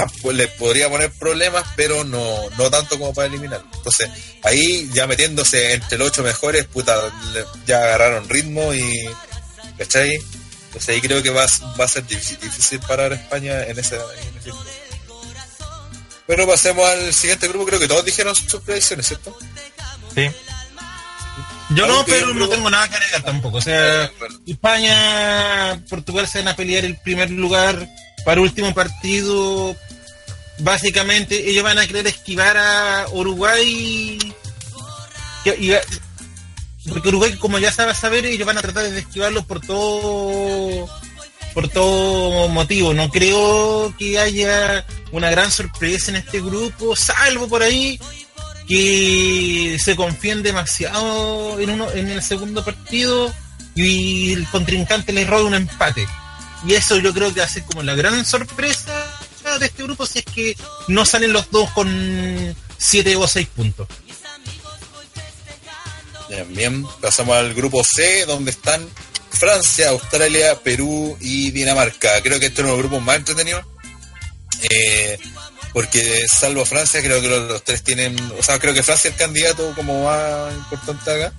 tampoco 0.06 0.32
les 0.32 0.48
podría 0.52 0.88
poner 0.88 1.10
problemas, 1.12 1.64
pero 1.76 2.04
no, 2.04 2.50
no 2.58 2.70
tanto 2.70 2.98
como 2.98 3.12
para 3.14 3.28
eliminarlo. 3.28 3.68
Entonces, 3.74 4.08
ahí 4.42 4.88
ya 4.92 5.06
metiéndose 5.06 5.74
entre 5.74 5.98
los 5.98 6.08
ocho 6.08 6.22
mejores, 6.22 6.64
puta, 6.66 6.96
le- 7.32 7.44
ya 7.66 7.78
agarraron 7.78 8.28
ritmo 8.28 8.72
y. 8.74 9.08
¿Cachai? 9.78 10.14
Entonces 10.66 10.88
ahí 10.94 11.00
creo 11.00 11.22
que 11.22 11.30
va, 11.30 11.44
a- 11.44 11.76
va 11.80 11.84
a 11.84 11.88
ser 11.88 12.06
difícil, 12.06 12.38
difícil 12.40 12.78
parar 12.80 13.12
a 13.12 13.16
España 13.16 13.62
en 13.64 13.78
ese. 13.78 13.96
En 13.96 14.38
ese. 14.38 14.50
Bueno, 16.26 16.46
pasemos 16.46 16.88
al 16.88 17.12
siguiente 17.12 17.48
grupo. 17.48 17.66
Creo 17.66 17.80
que 17.80 17.88
todos 17.88 18.04
dijeron 18.04 18.34
sus 18.36 18.60
predicciones, 18.60 19.06
¿cierto? 19.08 19.36
Sí. 20.14 20.28
Yo 21.70 21.84
¿Algo 21.84 21.98
no, 21.98 22.04
pero 22.04 22.34
no 22.34 22.48
tengo 22.48 22.68
nada 22.70 22.88
que 22.88 22.96
agregar 22.96 23.22
tampoco. 23.22 23.58
O 23.58 23.60
sea, 23.60 24.10
España, 24.46 25.82
Portugal 25.88 26.28
se 26.28 26.38
van 26.38 26.48
a 26.48 26.56
pelear 26.56 26.84
el 26.84 26.96
primer 26.98 27.30
lugar 27.30 27.88
para 28.24 28.40
último 28.40 28.72
partido. 28.74 29.76
Básicamente, 30.58 31.48
ellos 31.50 31.64
van 31.64 31.78
a 31.78 31.86
querer 31.86 32.06
esquivar 32.06 32.56
a 32.56 33.06
Uruguay. 33.12 34.18
Porque 36.88 37.08
Uruguay, 37.08 37.36
como 37.36 37.58
ya 37.58 37.72
sabes 37.72 37.98
saber, 37.98 38.26
ellos 38.26 38.46
van 38.46 38.58
a 38.58 38.62
tratar 38.62 38.90
de 38.90 38.98
esquivarlo 38.98 39.44
por 39.44 39.60
todo 39.60 40.88
por 41.54 41.68
todo 41.68 42.48
motivo. 42.48 42.94
No 42.94 43.10
creo 43.10 43.94
que 43.98 44.18
haya 44.18 44.84
una 45.12 45.30
gran 45.30 45.50
sorpresa 45.50 46.10
en 46.10 46.16
este 46.16 46.40
grupo, 46.40 46.94
salvo 46.96 47.48
por 47.48 47.62
ahí 47.62 47.98
que 48.68 49.76
se 49.82 49.96
confíen 49.96 50.44
demasiado 50.44 51.58
en 51.58 51.70
uno 51.70 51.90
en 51.90 52.08
el 52.08 52.22
segundo 52.22 52.64
partido 52.64 53.32
y 53.74 54.32
el 54.32 54.46
contrincante 54.48 55.12
les 55.12 55.26
roba 55.26 55.44
un 55.44 55.54
empate. 55.54 56.06
Y 56.66 56.74
eso 56.74 56.98
yo 56.98 57.12
creo 57.14 57.32
que 57.32 57.42
hace 57.42 57.64
como 57.64 57.82
la 57.82 57.94
gran 57.94 58.24
sorpresa 58.24 59.06
de 59.58 59.66
este 59.66 59.82
grupo 59.82 60.06
si 60.06 60.20
es 60.20 60.24
que 60.24 60.56
no 60.88 61.04
salen 61.04 61.32
los 61.32 61.50
dos 61.50 61.70
con 61.70 62.56
7 62.78 63.16
o 63.16 63.26
6 63.26 63.48
puntos. 63.48 63.88
Bien, 66.28 66.54
bien, 66.54 66.86
pasamos 67.00 67.36
al 67.36 67.54
grupo 67.54 67.82
C, 67.82 68.24
donde 68.26 68.52
están 68.52 68.88
Francia, 69.30 69.88
Australia, 69.88 70.60
Perú 70.62 71.16
y 71.20 71.50
Dinamarca. 71.50 72.22
Creo 72.22 72.38
que 72.38 72.46
este 72.46 72.60
es 72.60 72.64
uno 72.64 72.68
de 72.68 72.82
los 72.82 72.86
grupos 72.86 73.04
más 73.04 73.16
entretenidos. 73.16 73.64
Eh, 74.70 75.18
porque 75.72 76.26
salvo 76.28 76.64
Francia, 76.64 77.02
creo 77.02 77.20
que 77.20 77.28
los, 77.28 77.48
los 77.48 77.64
tres 77.64 77.82
tienen, 77.82 78.16
o 78.38 78.42
sea, 78.42 78.58
creo 78.58 78.74
que 78.74 78.82
Francia 78.82 79.08
es 79.08 79.14
el 79.14 79.18
candidato 79.18 79.72
como 79.74 80.04
más 80.04 80.54
importante 80.54 81.10
acá. 81.10 81.32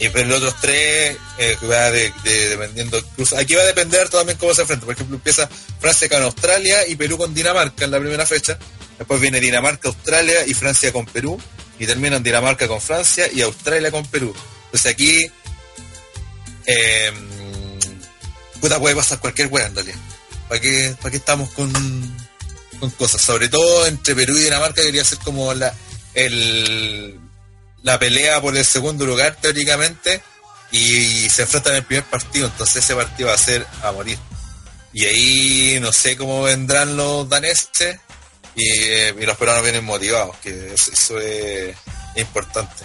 Y 0.00 0.08
pero 0.10 0.28
los 0.28 0.38
otros 0.38 0.60
tres, 0.60 1.16
eh, 1.38 1.56
va 1.68 1.90
de, 1.90 2.12
de- 2.22 2.48
dependiendo, 2.50 2.98
incluso, 2.98 3.36
aquí 3.36 3.54
va 3.54 3.62
a 3.62 3.66
depender 3.66 4.08
también 4.08 4.38
cómo 4.38 4.54
se 4.54 4.62
enfrenta. 4.62 4.86
Por 4.86 4.94
ejemplo, 4.94 5.16
empieza 5.16 5.48
Francia 5.80 6.08
con 6.08 6.22
Australia 6.22 6.86
y 6.86 6.94
Perú 6.94 7.18
con 7.18 7.34
Dinamarca 7.34 7.84
en 7.84 7.90
la 7.90 7.98
primera 7.98 8.24
fecha. 8.24 8.58
Después 8.96 9.20
viene 9.20 9.40
Dinamarca, 9.40 9.88
Australia 9.88 10.46
y 10.46 10.54
Francia 10.54 10.92
con 10.92 11.04
Perú. 11.06 11.40
Y 11.80 11.86
terminan 11.86 12.22
Dinamarca 12.22 12.66
con 12.68 12.80
Francia 12.80 13.28
y 13.32 13.40
Australia 13.42 13.90
con 13.90 14.04
Perú. 14.06 14.34
Entonces 14.66 14.92
aquí, 14.92 15.30
eh, 16.66 17.12
puta, 18.60 18.78
puede 18.78 18.96
pasar 18.96 19.18
cualquier 19.20 19.48
wea 19.48 19.66
en. 19.66 19.74
¿Para 20.48 20.60
qué, 20.60 20.94
para 21.00 21.10
qué 21.10 21.16
estamos 21.18 21.50
con, 21.50 21.72
con 22.80 22.90
cosas? 22.90 23.20
Sobre 23.22 23.48
todo 23.48 23.86
entre 23.86 24.14
Perú 24.14 24.36
y 24.36 24.42
Dinamarca 24.42 24.82
quería 24.82 25.04
ser 25.04 25.18
como 25.18 25.54
la, 25.54 25.72
el, 26.14 27.18
la 27.82 27.98
pelea 27.98 28.40
por 28.40 28.56
el 28.56 28.64
segundo 28.64 29.06
lugar 29.06 29.36
teóricamente 29.40 30.22
y, 30.70 31.28
se 31.28 31.42
enfrentan 31.42 31.72
en 31.74 31.78
el 31.78 31.84
primer 31.84 32.04
partido, 32.04 32.46
entonces 32.46 32.84
ese 32.84 32.94
partido 32.94 33.28
va 33.28 33.34
a 33.34 33.38
ser 33.38 33.66
a 33.82 33.92
morir. 33.92 34.18
Y 34.92 35.04
ahí 35.04 35.78
no 35.80 35.92
sé 35.92 36.16
cómo 36.16 36.42
vendrán 36.42 36.96
los 36.96 37.28
daneses 37.28 37.98
y, 38.54 38.68
eh, 38.68 39.14
y 39.18 39.26
los 39.26 39.36
peruanos 39.36 39.62
vienen 39.62 39.84
motivados, 39.84 40.36
que 40.38 40.74
eso, 40.74 40.92
eso 40.92 41.20
es 41.20 41.76
importante. 42.16 42.84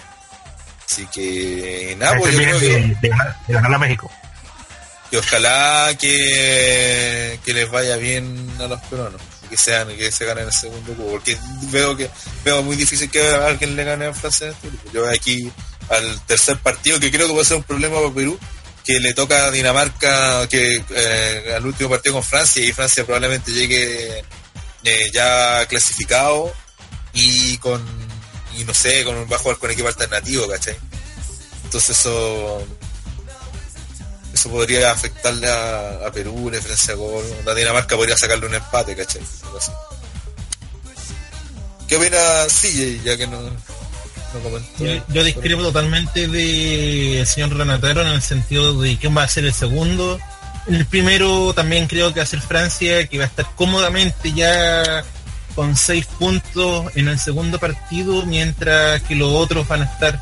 Así 0.86 1.06
que 1.06 1.96
nada, 1.98 2.16
pues 2.18 2.34
yo 2.34 2.40
Este 2.40 2.50
creo 2.50 2.60
viene 2.60 2.76
que, 2.76 2.88
de, 2.88 2.96
de 3.00 3.08
ganar, 3.08 3.36
de 3.46 3.54
ganar 3.54 3.74
a 3.74 3.78
México. 3.78 4.10
que 5.10 5.18
ojalá 5.18 5.96
que, 5.98 7.40
que 7.44 7.52
les 7.52 7.70
vaya 7.70 7.96
bien 7.96 8.50
a 8.60 8.66
los 8.66 8.80
peruanos 8.82 9.20
y 9.20 9.33
que 9.54 9.62
sean 9.62 9.88
que 9.96 10.10
se 10.10 10.24
ganen 10.24 10.46
el 10.46 10.52
segundo 10.52 10.92
cubo 10.94 11.12
porque 11.12 11.38
veo 11.70 11.96
que 11.96 12.10
veo 12.44 12.62
muy 12.62 12.76
difícil 12.76 13.08
que 13.10 13.24
alguien 13.24 13.76
le 13.76 13.84
gane 13.84 14.06
a 14.06 14.12
Francia 14.12 14.48
este 14.48 14.68
yo 14.92 15.08
aquí 15.08 15.50
al 15.88 16.20
tercer 16.26 16.58
partido 16.58 16.98
que 16.98 17.10
creo 17.10 17.28
que 17.28 17.34
puede 17.34 17.46
ser 17.46 17.58
un 17.58 17.62
problema 17.62 17.96
para 17.96 18.12
Perú 18.12 18.38
que 18.84 18.98
le 18.98 19.14
toca 19.14 19.46
a 19.46 19.50
Dinamarca 19.50 20.48
que 20.48 20.82
eh, 20.90 21.54
al 21.56 21.64
último 21.64 21.88
partido 21.90 22.14
con 22.14 22.24
Francia 22.24 22.64
y 22.64 22.72
Francia 22.72 23.04
probablemente 23.04 23.52
llegue 23.52 24.24
eh, 24.82 25.10
ya 25.12 25.64
clasificado 25.66 26.52
y 27.12 27.56
con 27.58 27.80
y 28.56 28.64
no 28.64 28.74
sé 28.74 29.04
con 29.04 29.14
va 29.30 29.36
a 29.36 29.38
jugar 29.38 29.58
con 29.58 29.70
equipo 29.70 29.88
alternativo 29.88 30.48
¿cachai? 30.48 30.76
entonces 31.64 31.98
eso 31.98 32.66
eso 34.34 34.50
podría 34.50 34.90
afectarle 34.90 35.46
a, 35.48 36.10
Perú, 36.12 36.50
la 36.50 36.58
de 36.58 36.94
gol. 36.94 37.24
La 37.46 37.54
Dinamarca 37.54 37.96
podría 37.96 38.16
sacarle 38.16 38.46
un 38.46 38.54
empate, 38.54 38.96
¿cachai? 38.96 39.22
¿Qué 41.88 41.96
opina 41.96 42.18
CJ, 42.48 43.02
ya 43.04 43.16
que 43.16 43.26
no, 43.28 43.38
comentó? 44.42 44.84
Yo, 44.84 45.04
yo 45.08 45.24
discrepo 45.24 45.62
totalmente 45.62 46.26
del 46.26 47.26
señor 47.26 47.56
Renatero 47.56 48.02
en 48.02 48.08
el 48.08 48.22
sentido 48.22 48.80
de 48.80 48.96
quién 48.98 49.16
va 49.16 49.22
a 49.22 49.28
ser 49.28 49.44
el 49.44 49.54
segundo. 49.54 50.18
El 50.66 50.84
primero 50.86 51.54
también 51.54 51.86
creo 51.86 52.12
que 52.12 52.20
va 52.20 52.24
a 52.24 52.26
ser 52.26 52.40
Francia, 52.40 53.06
que 53.06 53.18
va 53.18 53.24
a 53.24 53.28
estar 53.28 53.46
cómodamente 53.54 54.32
ya 54.32 55.04
con 55.54 55.76
seis 55.76 56.06
puntos 56.06 56.86
en 56.96 57.06
el 57.06 57.20
segundo 57.20 57.60
partido, 57.60 58.26
mientras 58.26 59.00
que 59.02 59.14
los 59.14 59.32
otros 59.32 59.68
van 59.68 59.82
a 59.82 59.84
estar 59.84 60.20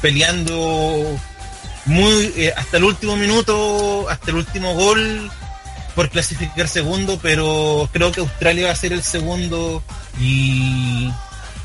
peleando 0.00 1.16
muy 1.86 2.32
eh, 2.36 2.52
hasta 2.56 2.76
el 2.76 2.84
último 2.84 3.16
minuto, 3.16 4.08
hasta 4.08 4.30
el 4.30 4.36
último 4.36 4.74
gol 4.74 5.30
por 5.94 6.08
clasificar 6.08 6.68
segundo, 6.68 7.18
pero 7.22 7.88
creo 7.92 8.12
que 8.12 8.20
Australia 8.20 8.66
va 8.66 8.72
a 8.72 8.76
ser 8.76 8.92
el 8.92 9.02
segundo 9.02 9.82
y 10.20 11.10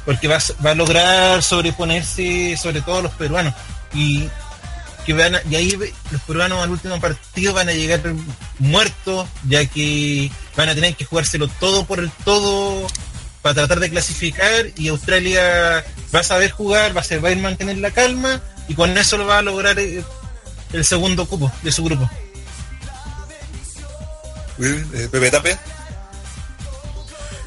porque 0.06 0.28
va, 0.28 0.38
va 0.66 0.72
a 0.72 0.76
lograr 0.76 1.44
sobreponerse 1.44 2.58
sobre 2.58 2.82
todo 2.82 3.00
a 3.00 3.02
los 3.04 3.14
peruanos. 3.14 3.54
Y 3.94 4.28
que 5.06 5.14
van 5.14 5.36
a- 5.36 5.42
y 5.50 5.56
ahí 5.56 5.78
los 6.12 6.22
peruanos 6.24 6.62
al 6.62 6.70
último 6.72 7.00
partido 7.00 7.54
van 7.54 7.70
a 7.70 7.72
llegar 7.74 8.02
muertos 8.60 9.28
ya 9.48 9.66
que 9.66 10.30
van 10.58 10.68
a 10.70 10.76
tener 10.76 10.96
que 10.96 11.06
jugárselo 11.06 11.48
todo 11.48 11.86
por 11.86 12.00
el 12.00 12.12
todo 12.26 12.86
para 13.42 13.56
tratar 13.56 13.80
de 13.80 13.90
clasificar 13.90 14.66
y 14.76 14.90
Australia 14.90 15.86
va 16.14 16.20
a 16.20 16.24
saber 16.24 16.52
jugar, 16.52 16.96
va 16.96 17.02
a 17.02 17.04
saber 17.06 17.38
mantener 17.38 17.78
la 17.78 17.92
calma 17.92 18.42
y 18.68 18.76
con 18.76 18.98
eso 18.98 19.18
lo 19.18 19.26
va 19.26 19.40
a 19.40 19.42
lograr 19.42 19.78
eh, 19.80 20.04
el 20.74 20.86
segundo 20.86 21.26
cupo 21.28 21.52
de 21.64 21.72
su 21.72 21.84
grupo. 21.84 22.10
Eh, 24.60 25.08
Pepe 25.12 25.32
Tape. 25.32 25.60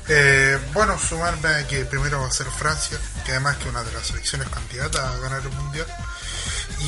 Eh, 0.09 0.59
bueno, 0.73 0.99
sumarme 0.99 1.49
a 1.49 1.67
que 1.67 1.85
primero 1.85 2.21
va 2.21 2.29
a 2.29 2.33
ser 2.33 2.47
Francia, 2.47 2.99
que 3.25 3.33
además 3.33 3.57
que 3.59 3.69
una 3.69 3.83
de 3.85 3.93
las 3.93 4.07
selecciones 4.09 4.49
candidatas 4.49 5.01
a 5.05 5.19
ganar 5.19 5.41
el 5.43 5.51
mundial. 5.51 5.87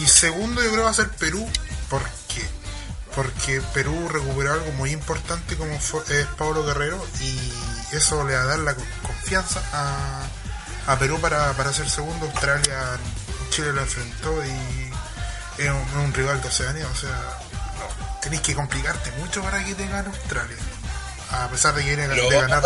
Y 0.00 0.06
segundo, 0.06 0.62
yo 0.62 0.70
creo 0.72 0.84
va 0.84 0.90
a 0.90 0.94
ser 0.94 1.08
Perú. 1.10 1.48
¿Por 1.88 2.02
qué? 2.28 2.42
Porque 3.14 3.60
Perú 3.74 4.08
recuperó 4.08 4.52
algo 4.54 4.72
muy 4.72 4.90
importante 4.90 5.56
como 5.56 5.78
fue- 5.78 6.02
es 6.08 6.26
Pablo 6.38 6.64
Guerrero 6.64 7.04
y 7.20 7.52
eso 7.94 8.26
le 8.26 8.34
va 8.34 8.42
a 8.42 8.46
dar 8.46 8.58
la 8.60 8.74
con- 8.74 8.86
confianza 9.02 9.60
a, 9.72 10.92
a 10.92 10.98
Perú 10.98 11.20
para, 11.20 11.52
para 11.52 11.72
ser 11.72 11.88
segundo. 11.90 12.26
Australia, 12.26 12.96
Chile 13.52 13.72
lo 13.74 13.82
enfrentó 13.82 14.44
y 14.46 15.62
es 15.62 15.70
un, 15.70 16.14
rival 16.14 16.40
de 16.40 16.48
Oceanía, 16.48 16.88
o 16.88 16.94
sea, 16.96 17.10
no, 17.10 18.20
tenéis 18.22 18.40
que 18.40 18.54
complicarte 18.54 19.10
mucho 19.12 19.42
para 19.42 19.62
que 19.62 19.74
te 19.74 19.86
gane 19.86 20.08
Australia. 20.08 20.56
A 21.30 21.48
pesar 21.48 21.74
de 21.74 21.82
que 21.82 21.96
viene 21.96 22.08
Pero 22.08 22.30
de 22.30 22.40
ganar. 22.40 22.62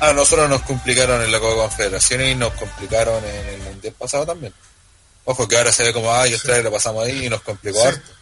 Ah, 0.00 0.12
nosotros 0.14 0.48
nos 0.48 0.62
complicaron 0.62 1.22
en 1.22 1.30
la 1.30 1.40
Copa 1.40 1.62
Confederaciones 1.62 2.32
y 2.32 2.34
nos 2.34 2.54
complicaron 2.54 3.22
en 3.22 3.46
el 3.48 3.60
Mundial 3.62 3.94
pasado 3.98 4.24
también. 4.24 4.52
Ojo 5.26 5.46
que 5.46 5.58
ahora 5.58 5.72
se 5.72 5.84
ve 5.84 5.92
como, 5.92 6.12
ay, 6.12 6.32
Australia 6.32 6.62
lo 6.62 6.72
pasamos 6.72 7.04
ahí 7.04 7.26
y 7.26 7.28
nos 7.28 7.42
complicó 7.42 7.80
Sí. 7.80 7.88
harto. 7.88 8.12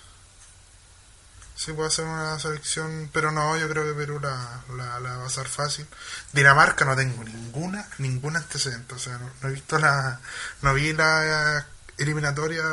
Sí, 1.65 1.73
puede 1.73 1.93
ser 1.93 2.07
una 2.07 2.41
selección, 2.41 3.09
pero 3.13 3.31
no, 3.31 3.57
yo 3.57 3.69
creo 3.69 3.85
que 3.85 3.93
Perú 3.93 4.19
la, 4.19 4.65
la, 4.77 4.99
va 4.99 5.27
a 5.27 5.31
ser 5.31 5.47
fácil. 5.47 5.87
Dinamarca 6.33 6.85
no 6.85 6.97
tengo 6.97 7.23
ninguna, 7.23 7.87
ningún 7.99 8.37
antecedente, 8.37 8.97
o 8.97 8.99
sea, 8.99 9.17
no, 9.19 9.31
no 9.41 9.49
he 9.49 9.53
visto 9.53 9.79
la, 9.79 10.19
no 10.63 10.75
vi 10.75 10.93
la 10.93 11.65
eliminatoria 11.99 12.65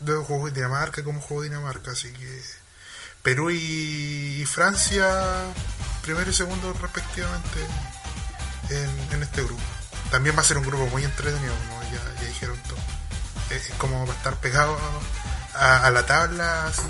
de 0.00 0.14
juego 0.14 0.46
de 0.46 0.52
Dinamarca 0.52 1.04
como 1.04 1.20
jugó 1.20 1.42
Dinamarca, 1.42 1.90
así 1.90 2.10
que 2.10 2.42
Perú 3.22 3.50
y, 3.50 4.40
y 4.40 4.46
Francia, 4.46 5.06
primero 6.00 6.30
y 6.30 6.32
segundo 6.32 6.72
respectivamente 6.80 7.60
en, 8.70 9.12
en 9.12 9.22
este 9.24 9.42
grupo. 9.44 9.60
También 10.10 10.34
va 10.34 10.40
a 10.40 10.44
ser 10.44 10.56
un 10.56 10.64
grupo 10.64 10.86
muy 10.86 11.04
entretenido, 11.04 11.52
como 11.68 11.82
ya, 11.82 12.22
ya 12.22 12.28
dijeron 12.28 12.58
todos. 12.66 12.82
Es 13.50 13.68
es 13.68 13.74
como 13.74 14.06
va 14.06 14.14
a 14.14 14.16
estar 14.16 14.36
pegado 14.40 14.78
a, 15.52 15.86
a 15.86 15.90
la 15.90 16.06
tabla 16.06 16.68
así, 16.68 16.82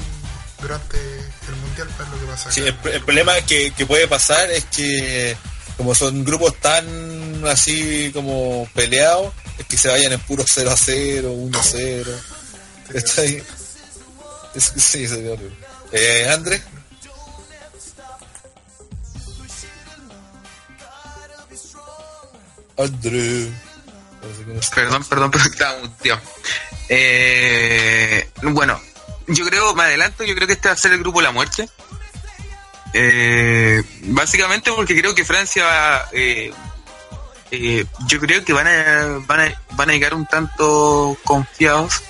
durante 0.61 0.98
el 0.98 1.56
mundial 1.56 1.88
para 1.96 2.11
lo 2.11 2.18
que 2.20 2.26
pasa 2.26 2.50
Sí, 2.50 2.61
el, 2.62 2.76
el 2.92 3.02
problema 3.02 3.34
que, 3.42 3.72
que 3.72 3.86
puede 3.86 4.09
pasar 4.09 4.50
es 4.50 4.64
que 4.66 5.36
como 5.78 5.94
son 5.94 6.24
grupos 6.24 6.56
tan 6.56 7.46
así 7.46 8.11
como 8.12 8.68
peleados, 8.74 9.32
es 9.59 9.66
que 9.66 9.78
se 9.78 9.88
vayan 9.88 10.12
en 10.12 10.20
puro 10.20 10.44
0 10.46 10.70
a 10.70 10.76
0, 10.76 11.32
1 11.32 11.59
a 11.59 11.62
0. 11.62 12.12
Está 12.92 13.22
ahí. 13.22 13.42
Es, 14.54 14.72
sí, 14.76 15.06
sería 15.06 15.32
horrible. 15.32 15.56
Eh, 15.92 16.28
Andrés, 16.30 16.62
está. 24.59 24.74
Perdón, 24.74 25.04
perdón, 25.04 25.30
pero 25.30 25.44
estaba 25.52 25.78
muteado. 25.78 26.20
Eh, 26.88 28.30
bueno, 28.42 28.80
yo 29.29 29.45
creo, 29.45 29.74
me 29.74 29.85
adelanto, 29.85 30.24
yo 30.24 30.35
creo 30.35 30.47
que 30.47 30.55
este 30.55 30.68
va 30.68 30.74
a 30.74 30.79
ser 30.79 30.93
el 30.93 31.01
grupo 31.01 31.20
la 31.20 31.33
muerte. 31.33 31.68
Eh, 32.95 33.83
básicamente 34.05 34.72
porque 34.72 34.99
creo 34.99 35.14
que 35.14 35.24
Francia 35.24 35.64
va, 35.64 36.09
eh, 36.12 36.53
eh, 37.51 37.85
yo 38.07 38.18
creo 38.18 38.45
que 38.45 38.55
van 38.55 38.66
a, 38.66 39.18
van 39.26 39.41
a 39.41 39.62
van 39.72 39.91
a 39.91 39.93
llegar 39.93 40.14
un 40.14 40.24
tanto 40.24 41.16
confiados 41.22 42.03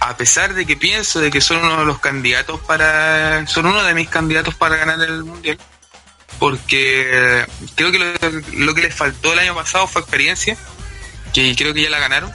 a 0.00 0.16
pesar 0.16 0.54
de 0.54 0.66
que 0.66 0.76
pienso 0.76 1.20
de 1.20 1.30
que 1.30 1.40
son 1.40 1.58
uno 1.58 1.78
de 1.78 1.84
los 1.84 2.00
candidatos 2.00 2.60
para 2.62 3.46
son 3.46 3.66
uno 3.66 3.80
de 3.84 3.94
mis 3.94 4.08
candidatos 4.08 4.56
para 4.56 4.76
ganar 4.76 5.00
el 5.02 5.22
mundial 5.22 5.56
porque 6.40 7.46
creo 7.76 7.92
que 7.92 7.98
lo, 8.00 8.12
lo 8.66 8.74
que 8.74 8.82
les 8.82 8.94
faltó 8.94 9.32
el 9.34 9.38
año 9.38 9.54
pasado 9.54 9.86
fue 9.86 10.02
experiencia 10.02 10.56
que 11.32 11.54
creo 11.54 11.72
que 11.72 11.82
ya 11.82 11.90
la 11.90 12.00
ganaron 12.00 12.32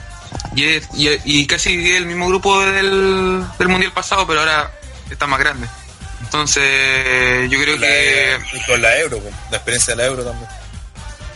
y, 0.54 0.64
es- 0.64 0.88
y, 0.94 1.08
y 1.24 1.46
casi 1.46 1.94
el 1.94 2.06
mismo 2.06 2.28
grupo 2.28 2.60
del, 2.64 3.44
del 3.58 3.68
mundial 3.68 3.92
pasado 3.92 4.26
pero 4.26 4.40
ahora 4.40 4.70
está 5.10 5.26
más 5.26 5.38
grande. 5.40 5.66
Entonces 6.22 7.50
yo 7.50 7.58
creo 7.60 7.74
Con 7.74 7.80
la, 7.82 7.86
que 7.88 8.38
y 8.54 8.66
con 8.66 8.82
la 8.82 8.98
euro, 8.98 9.18
con 9.18 9.32
la 9.50 9.56
experiencia 9.56 9.94
de 9.94 10.02
la 10.02 10.06
euro 10.08 10.24
también. 10.24 10.50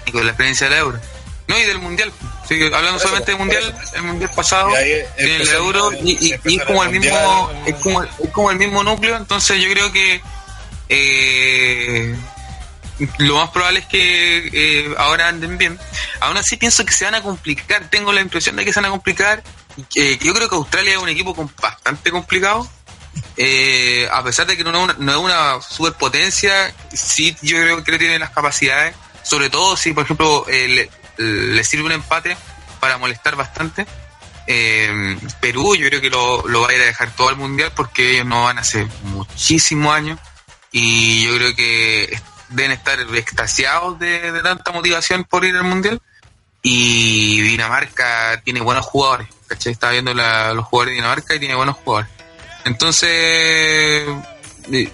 y 0.06 0.12
con 0.12 0.24
la 0.24 0.30
experiencia 0.30 0.68
del 0.68 0.78
euro. 0.78 1.00
No 1.48 1.58
y 1.58 1.64
del 1.64 1.78
mundial. 1.78 2.12
Sí, 2.48 2.54
hablando 2.64 2.96
eso, 2.98 3.08
solamente 3.08 3.32
del 3.32 3.38
mundial 3.38 3.74
el 3.94 4.02
mundial 4.02 4.30
pasado 4.34 4.70
Y 4.70 4.74
ahí 4.74 4.92
el 5.18 5.48
euro 5.48 5.92
y, 5.92 6.12
y- 6.12 6.28
y 6.28 6.32
empezó 6.32 6.60
es 6.60 6.64
como 6.66 6.82
el 6.84 6.90
mundial, 6.90 7.14
mismo 7.14 7.52
es 7.66 7.74
como, 7.76 8.02
es 8.02 8.10
como 8.32 8.50
el 8.50 8.58
mismo 8.58 8.84
núcleo 8.84 9.16
entonces 9.16 9.60
yo 9.62 9.70
creo 9.72 9.92
que 9.92 10.20
eh, 10.88 12.16
lo 13.18 13.36
más 13.36 13.50
probable 13.50 13.80
es 13.80 13.86
que 13.86 14.50
eh, 14.52 14.94
ahora 14.98 15.28
anden 15.28 15.58
bien 15.58 15.78
aún 16.20 16.36
así 16.36 16.56
pienso 16.56 16.84
que 16.84 16.92
se 16.92 17.04
van 17.04 17.14
a 17.14 17.22
complicar 17.22 17.88
tengo 17.90 18.12
la 18.12 18.20
impresión 18.20 18.56
de 18.56 18.64
que 18.64 18.72
se 18.72 18.80
van 18.80 18.86
a 18.86 18.90
complicar 18.90 19.42
eh, 19.96 20.18
yo 20.22 20.34
creo 20.34 20.48
que 20.48 20.54
Australia 20.56 20.92
es 20.92 20.98
un 20.98 21.08
equipo 21.08 21.34
con- 21.34 21.50
bastante 21.60 22.10
complicado. 22.10 22.68
Eh, 23.36 24.08
a 24.12 24.22
pesar 24.22 24.46
de 24.46 24.56
que 24.56 24.64
no 24.64 24.70
es 24.70 24.76
una, 24.76 24.96
no 24.98 25.58
es 25.58 25.64
superpotencia, 25.64 26.74
sí 26.92 27.36
yo 27.42 27.56
creo 27.56 27.84
que 27.84 27.98
tiene 27.98 28.18
las 28.18 28.30
capacidades, 28.30 28.94
sobre 29.22 29.50
todo 29.50 29.76
si 29.76 29.92
por 29.92 30.04
ejemplo 30.04 30.44
eh, 30.48 30.88
le, 31.16 31.64
sirve 31.64 31.84
un 31.86 31.92
empate 31.92 32.36
para 32.80 32.98
molestar 32.98 33.36
bastante. 33.36 33.86
Perú 35.40 35.76
yo 35.76 35.88
creo 35.88 36.00
que 36.00 36.10
lo, 36.10 36.46
lo 36.48 36.62
va 36.62 36.68
a 36.68 36.74
ir 36.74 36.82
a 36.82 36.86
dejar 36.86 37.14
todo 37.14 37.30
el 37.30 37.36
mundial 37.36 37.72
porque 37.74 38.12
ellos 38.12 38.26
no 38.26 38.44
van 38.44 38.58
hace 38.58 38.86
muchísimos 39.04 39.94
años 39.94 40.18
y 40.70 41.24
yo 41.24 41.36
creo 41.36 41.54
que 41.54 42.20
deben 42.52 42.72
estar 42.72 42.98
extasiados 43.14 43.98
de, 43.98 44.40
tanta 44.42 44.70
motivación 44.72 45.24
por 45.24 45.44
ir 45.44 45.56
al 45.56 45.64
mundial 45.64 46.00
y 46.62 47.40
Dinamarca 47.40 48.40
tiene 48.44 48.60
buenos 48.60 48.86
jugadores, 48.86 49.28
¿cachai? 49.46 49.72
Estaba 49.72 49.92
viendo 49.92 50.14
la- 50.14 50.54
los 50.54 50.64
jugadores 50.66 50.92
de 50.92 50.96
Dinamarca 50.96 51.34
y 51.34 51.38
tiene 51.40 51.54
buenos 51.54 51.76
jugadores. 51.76 52.10
Entonces, 52.64 54.04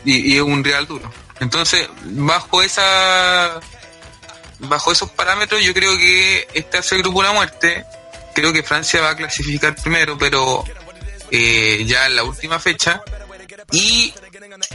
y 0.05 0.35
es 0.37 0.41
un 0.43 0.65
real 0.65 0.87
duro. 0.87 1.11
Entonces, 1.41 1.89
bajo 2.05 2.63
esa 2.63 3.61
bajo 4.61 4.91
esos 4.91 5.11
parámetros, 5.11 5.63
yo 5.63 5.73
creo 5.73 5.97
que 5.97 6.49
este 6.55 6.79
hace 6.79 6.97
el 6.97 7.03
grupo 7.03 7.23
de 7.23 7.29
la 7.29 7.35
muerte. 7.35 7.85
Creo 8.35 8.53
que 8.53 8.63
Francia 8.63 9.01
va 9.01 9.11
a 9.11 9.17
clasificar 9.17 9.75
primero, 9.77 10.17
pero 10.19 10.65
eh, 11.31 11.85
ya 11.87 12.07
en 12.07 12.17
la 12.17 12.25
última 12.25 12.59
fecha. 12.59 13.03
Y 13.73 14.13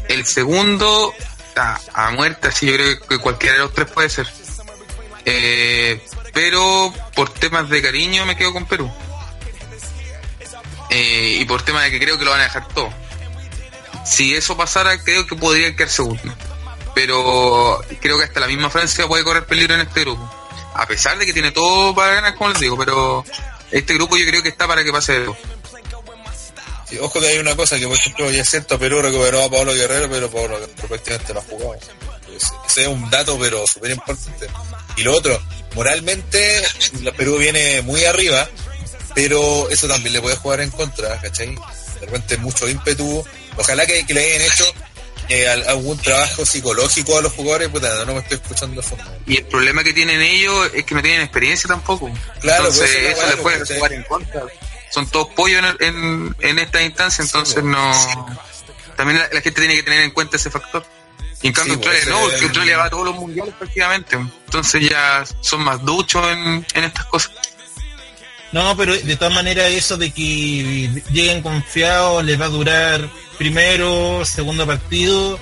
el 0.07 0.25
segundo, 0.25 1.13
a, 1.56 1.80
a 1.93 2.12
muerte, 2.12 2.47
así 2.47 2.68
yo 2.68 2.74
creo 2.74 2.99
que 2.99 3.18
cualquiera 3.20 3.56
de 3.56 3.62
los 3.62 3.74
tres 3.74 3.89
puede 3.91 4.10
ser. 4.10 4.28
Eh, 5.26 6.01
pero 6.34 6.93
por 7.16 7.30
temas 7.30 7.70
de 7.70 7.82
cariño 7.82 8.26
me 8.26 8.36
quedo 8.36 8.54
con 8.54 8.66
Perú. 8.66 8.91
Eh, 10.89 11.38
y 11.39 11.45
por 11.45 11.62
temas 11.62 11.84
de 11.84 11.91
que 11.91 11.99
creo 11.99 12.18
que 12.18 12.26
lo 12.26 12.32
van 12.32 12.41
a 12.41 12.43
dejar 12.43 12.68
todo. 12.70 12.89
Si 14.06 14.36
eso 14.36 14.58
pasara, 14.58 14.97
creo 15.01 15.26
que 15.26 15.36
podría 15.36 15.76
quedar 15.76 15.89
segundo. 15.89 16.22
Pero 16.93 17.82
creo 18.01 18.18
que 18.18 18.26
hasta 18.26 18.39
la 18.39 18.47
misma 18.47 18.70
Francia 18.70 19.08
puede 19.08 19.24
correr 19.24 19.45
peligro 19.45 19.76
en 19.76 19.82
este 19.82 20.01
grupo. 20.01 20.30
A 20.76 20.86
pesar 20.86 21.18
de 21.18 21.26
que 21.26 21.34
tiene 21.34 21.51
todo 21.51 21.95
para 21.95 22.16
ganar, 22.16 22.36
como 22.36 22.49
les 22.49 22.60
digo, 22.60 22.78
pero 22.78 23.24
este 23.72 23.93
grupo 23.95 24.18
yo 24.18 24.26
creo 24.26 24.43
que 24.43 24.49
está 24.49 24.68
para 24.68 24.84
que 24.84 24.91
pase 24.91 25.20
de 25.20 25.36
ojo 26.99 27.19
que 27.19 27.27
hay 27.27 27.37
una 27.37 27.55
cosa 27.55 27.77
que, 27.79 27.87
por 27.87 27.97
ejemplo, 27.97 28.29
ya 28.31 28.41
es 28.41 28.49
cierto, 28.49 28.77
Perú 28.79 29.01
recuperó 29.01 29.43
a 29.43 29.49
Pablo 29.49 29.73
Guerrero, 29.73 30.09
pero 30.09 30.29
Pablo 30.29 30.59
Guerrero 30.59 30.87
prácticamente 30.87 31.33
no 31.33 31.39
ha 31.39 31.43
jugado. 31.43 31.75
Ese- 31.75 32.81
es 32.81 32.87
un 32.87 33.09
dato, 33.09 33.37
pero 33.39 33.65
súper 33.67 33.91
importante. 33.91 34.47
Y 34.97 35.03
lo 35.03 35.15
otro, 35.15 35.39
moralmente, 35.75 36.61
la 37.01 37.11
Perú 37.11 37.37
viene 37.37 37.81
muy 37.81 38.03
arriba, 38.05 38.47
pero 39.15 39.69
eso 39.69 39.87
también 39.87 40.13
le 40.13 40.21
puede 40.21 40.35
jugar 40.35 40.61
en 40.61 40.71
contra, 40.71 41.19
¿cachai? 41.21 41.55
De 41.55 42.05
repente 42.05 42.37
mucho 42.37 42.67
ímpetu. 42.67 43.23
Ojalá 43.57 43.85
que, 43.85 44.05
que 44.05 44.13
le 44.13 44.23
hayan 44.35 44.41
hecho 44.51 44.65
eh, 45.29 45.47
al- 45.47 45.67
algún 45.69 45.97
trabajo 45.99 46.45
psicológico 46.45 47.17
a 47.17 47.21
los 47.21 47.31
jugadores, 47.33 47.69
puta, 47.69 48.03
no 48.05 48.13
me 48.13 48.19
estoy 48.19 48.37
escuchando 48.41 48.81
de 48.81 48.87
fondo. 48.87 49.05
Y 49.25 49.37
el 49.37 49.45
problema 49.45 49.83
que 49.83 49.93
tienen 49.93 50.21
ellos 50.21 50.69
es 50.73 50.83
que 50.83 50.95
no 50.95 51.01
tienen 51.01 51.21
experiencia 51.21 51.67
tampoco. 51.67 52.11
Claro, 52.41 52.65
entonces 52.67 52.89
eso 53.17 53.27
les 53.27 53.35
puede 53.37 53.65
jugar 53.75 53.93
en 53.93 54.03
contra. 54.03 54.43
Son 54.93 55.07
todos 55.07 55.29
pollos 55.29 55.63
en, 55.79 55.95
en, 55.95 56.35
en 56.41 56.59
esta 56.59 56.81
instancia, 56.83 57.23
entonces 57.23 57.63
no... 57.63 57.91
También 58.95 59.17
la, 59.19 59.25
la 59.31 59.41
gente 59.41 59.59
tiene 59.59 59.73
que 59.75 59.81
tener 59.83 60.01
en 60.01 60.11
cuenta 60.11 60.37
ese 60.37 60.51
factor. 60.51 60.85
Y 61.41 61.47
en 61.47 61.53
cambio 61.53 61.73
Sí, 61.75 61.79
pues, 61.83 61.95
Australia 61.95 62.11
no, 62.15 62.19
ese- 62.21 62.29
porque 62.31 62.45
Australia 62.45 62.77
va 62.77 62.85
a 62.85 62.89
todos 62.91 63.05
los 63.05 63.15
mundiales 63.15 63.53
prácticamente. 63.57 64.15
Entonces 64.15 64.89
ya 64.89 65.25
son 65.41 65.61
más 65.63 65.83
duchos 65.83 66.25
en, 66.27 66.65
en 66.75 66.83
estas 66.83 67.05
cosas. 67.05 67.31
No, 68.51 68.77
pero 68.77 68.95
de 68.95 69.15
todas 69.15 69.33
maneras 69.33 69.71
eso 69.71 69.97
de 69.97 70.11
que 70.11 71.01
lleguen 71.11 71.41
confiados 71.41 72.23
les 72.23 72.39
va 72.39 72.45
a 72.45 72.49
durar 72.49 73.09
primero, 73.39 74.23
segundo 74.25 74.67
partido 74.67 75.39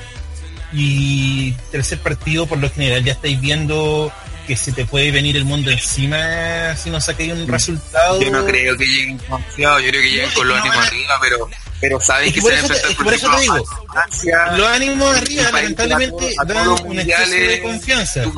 y 0.71 1.51
tercer 1.71 1.99
partido 1.99 2.45
por 2.47 2.57
lo 2.59 2.69
general 2.69 3.03
ya 3.03 3.11
estáis 3.11 3.39
viendo 3.41 4.13
que 4.47 4.55
se 4.57 4.71
te 4.71 4.85
puede 4.85 5.11
venir 5.11 5.37
el 5.37 5.45
mundo 5.45 5.69
encima 5.71 6.75
si 6.75 6.89
no 6.89 6.99
sacáis 6.99 7.33
un 7.33 7.47
resultado. 7.47 8.21
Yo 8.21 8.31
no 8.31 8.45
creo 8.45 8.77
que 8.77 8.85
lleguen 8.85 9.17
confiados, 9.19 9.81
yo 9.83 9.89
creo 9.89 10.01
que 10.01 10.09
lleguen 10.09 10.29
con 10.31 10.47
los 10.47 10.57
no 10.57 10.61
ánimos 10.63 10.77
a- 10.83 10.87
arriba, 10.87 11.17
pero, 11.21 11.49
pero 11.79 11.99
saben 12.01 12.27
Es 12.29 12.33
que 12.35 12.41
se 12.41 12.47
eso 12.55 12.55
van 12.55 12.63
a 12.65 12.67
te- 12.67 12.73
enfrentar 12.73 12.91
es 12.91 12.97
que 12.97 13.03
por 13.03 13.13
eso 13.13 13.31
te 13.31 13.39
digo, 13.41 13.55
a 13.55 13.91
Francia, 13.93 14.51
Los 14.57 14.67
ánimos 14.67 15.15
arriba 15.17 15.43
lamentablemente 15.51 16.33
a 16.39 16.45
dan 16.45 16.65
todos 16.65 16.79
los 16.79 16.81
un 16.81 16.99
exceso 16.99 17.19
de 17.31 17.37
mundiales, 17.37 17.61
confianza. 17.61 18.23
Tú, 18.23 18.33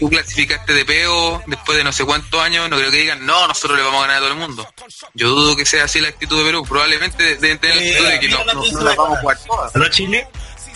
tú 0.00 0.10
clasificaste 0.10 0.72
de 0.72 0.84
peo 0.84 1.42
después 1.46 1.78
de 1.78 1.84
no 1.84 1.92
sé 1.92 2.04
cuántos 2.04 2.40
años, 2.40 2.68
no 2.70 2.76
creo 2.76 2.90
que 2.90 2.96
digan, 2.98 3.24
no, 3.26 3.46
nosotros 3.48 3.76
le 3.78 3.84
vamos 3.84 3.98
a 4.04 4.06
ganar 4.06 4.16
a 4.16 4.20
todo 4.20 4.30
el 4.32 4.38
mundo. 4.38 4.68
Yo 5.14 5.28
dudo 5.28 5.56
que 5.56 5.66
sea 5.66 5.84
así 5.84 6.00
la 6.00 6.08
actitud 6.08 6.38
de 6.38 6.44
Perú, 6.44 6.64
probablemente 6.68 7.36
deben 7.36 7.58
tener 7.58 7.76
la 7.76 7.82
Eh, 7.82 7.88
actitud 7.90 8.08
de 8.08 8.20
que 8.20 8.28
no, 8.28 8.44
la 8.44 8.52
no, 8.54 8.60
prensa 8.60 8.78
no 8.78 8.84
la 8.84 8.94
vamos 8.94 9.18
a 9.18 9.20
jugar 9.20 9.38
todas. 9.46 9.76
¿Aló 9.76 9.88
Chile? 9.88 10.26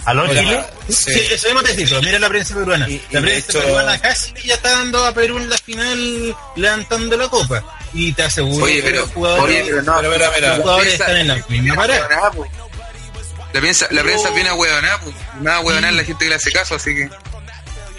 ¿Aló 0.06 0.26
Chile? 0.28 0.64
Sí, 0.88 0.94
sí. 1.12 1.20
eso 1.32 1.48
mismo 1.48 1.62
te 1.62 1.74
digo, 1.74 2.00
mira 2.00 2.18
la 2.18 2.28
prensa 2.28 2.54
peruana. 2.54 2.88
Y- 2.88 2.94
y 3.10 3.14
la 3.14 3.20
prensa 3.20 3.50
hecho- 3.50 3.60
peruana 3.60 4.00
casi 4.00 4.32
ya 4.44 4.54
está 4.54 4.70
dando 4.70 5.04
a 5.04 5.12
Perú 5.12 5.36
en 5.38 5.50
la 5.50 5.58
final 5.58 6.34
levantando 6.56 7.16
la 7.16 7.28
copa. 7.28 7.62
Y 7.92 8.12
te 8.12 8.22
aseguro 8.22 8.64
Oye, 8.64 8.76
que 8.76 8.82
pero, 8.82 9.00
los 9.02 9.10
jugadores, 9.10 9.62
oye, 9.62 9.70
pero 9.70 9.82
no, 9.82 9.96
Pero 10.00 10.12
mira, 10.12 10.30
mira, 10.34 10.48
los 10.50 10.58
jugadores 10.60 10.86
piensa- 10.94 11.04
están 11.04 11.16
en 11.20 11.28
la 11.28 11.44
misma 11.48 11.74
parada. 11.74 12.08
La 13.52 13.60
prensa, 13.60 13.86
la 13.90 14.02
prensa 14.02 14.30
viene 14.30 14.48
a 14.50 14.54
huevonar, 14.54 15.00
pues. 15.02 15.16
Nada 15.40 15.56
a 15.56 15.60
huevonar 15.60 15.92
la 15.92 16.04
gente 16.04 16.24
que 16.24 16.28
le 16.28 16.34
hace 16.36 16.52
caso, 16.52 16.74
así 16.74 16.94
que. 16.94 17.08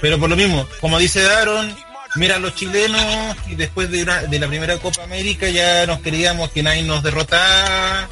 Pero 0.01 0.19
por 0.19 0.29
lo 0.29 0.35
mismo, 0.35 0.67
como 0.79 0.99
dice 0.99 1.21
Daron, 1.23 1.75
mira 2.15 2.37
los 2.37 2.53
chilenos 2.55 3.35
y 3.47 3.55
después 3.55 3.89
de, 3.89 4.03
una- 4.03 4.21
de 4.21 4.39
la 4.39 4.47
primera 4.47 4.77
Copa 4.77 5.03
América 5.03 5.49
ya 5.49 5.85
nos 5.87 5.99
queríamos 6.01 6.51
que 6.51 6.61
nadie 6.63 6.83
nos 6.83 7.01
derrotara 7.03 8.07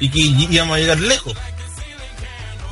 y 0.00 0.10
que 0.10 0.18
íbamos 0.52 0.76
a 0.76 0.80
llegar 0.80 0.98
lejos. 0.98 1.34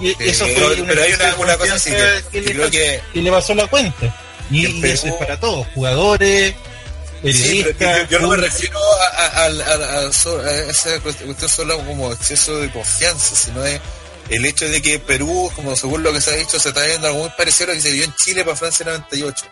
Y 0.01 0.11
eso 0.29 0.45
Eh, 0.47 0.55
fue 0.55 0.77
pero- 0.87 1.03
hay 1.03 1.13
una- 1.15 1.57
cosa 1.57 1.75
así 1.75 1.91
que- 1.91 2.43
creo 2.53 2.71
que- 2.71 3.01
que 3.13 3.21
le 3.23 3.31
pasó 3.31 3.55
la 3.55 3.67
cuenta. 3.67 4.15
Y, 4.51 4.67
en 4.67 4.77
y 4.77 4.91
eso 4.91 5.09
es 5.09 5.15
para 5.15 5.41
todos, 5.41 5.67
jugadores, 5.75 6.55
Sí, 6.55 7.23
periodistas. 7.23 7.75
pero 7.79 7.99
yo, 8.03 8.09
yo 8.11 8.19
no 8.21 8.29
me 8.29 8.37
refiero 8.37 8.79
a, 8.79 9.07
a- 9.07 9.47
a- 9.47 10.07
a- 10.07 10.71
esa 10.71 11.01
cuestión 11.01 11.35
solo 11.49 11.79
como 11.79 12.13
exceso 12.13 12.59
de 12.59 12.71
confianza, 12.71 13.35
sino 13.35 13.65
es 13.65 13.81
el 14.29 14.45
hecho 14.45 14.69
de 14.69 14.83
que 14.83 14.99
Perú, 14.99 15.51
como 15.57 15.75
según 15.77 16.03
lo 16.03 16.13
que 16.13 16.21
se 16.21 16.31
ha 16.31 16.35
dicho, 16.37 16.61
se 16.61 16.69
está 16.69 16.85
viendo 16.85 17.07
algo 17.09 17.21
muy 17.21 17.31
parecido 17.31 17.71
a 17.71 17.75
lo 17.75 17.81
que 17.81 17.89
se 17.89 17.93
vio 17.93 18.05
en 18.05 18.15
Chile 18.17 18.45
para 18.45 18.57
Francia 18.57 18.85
98. 18.87 19.47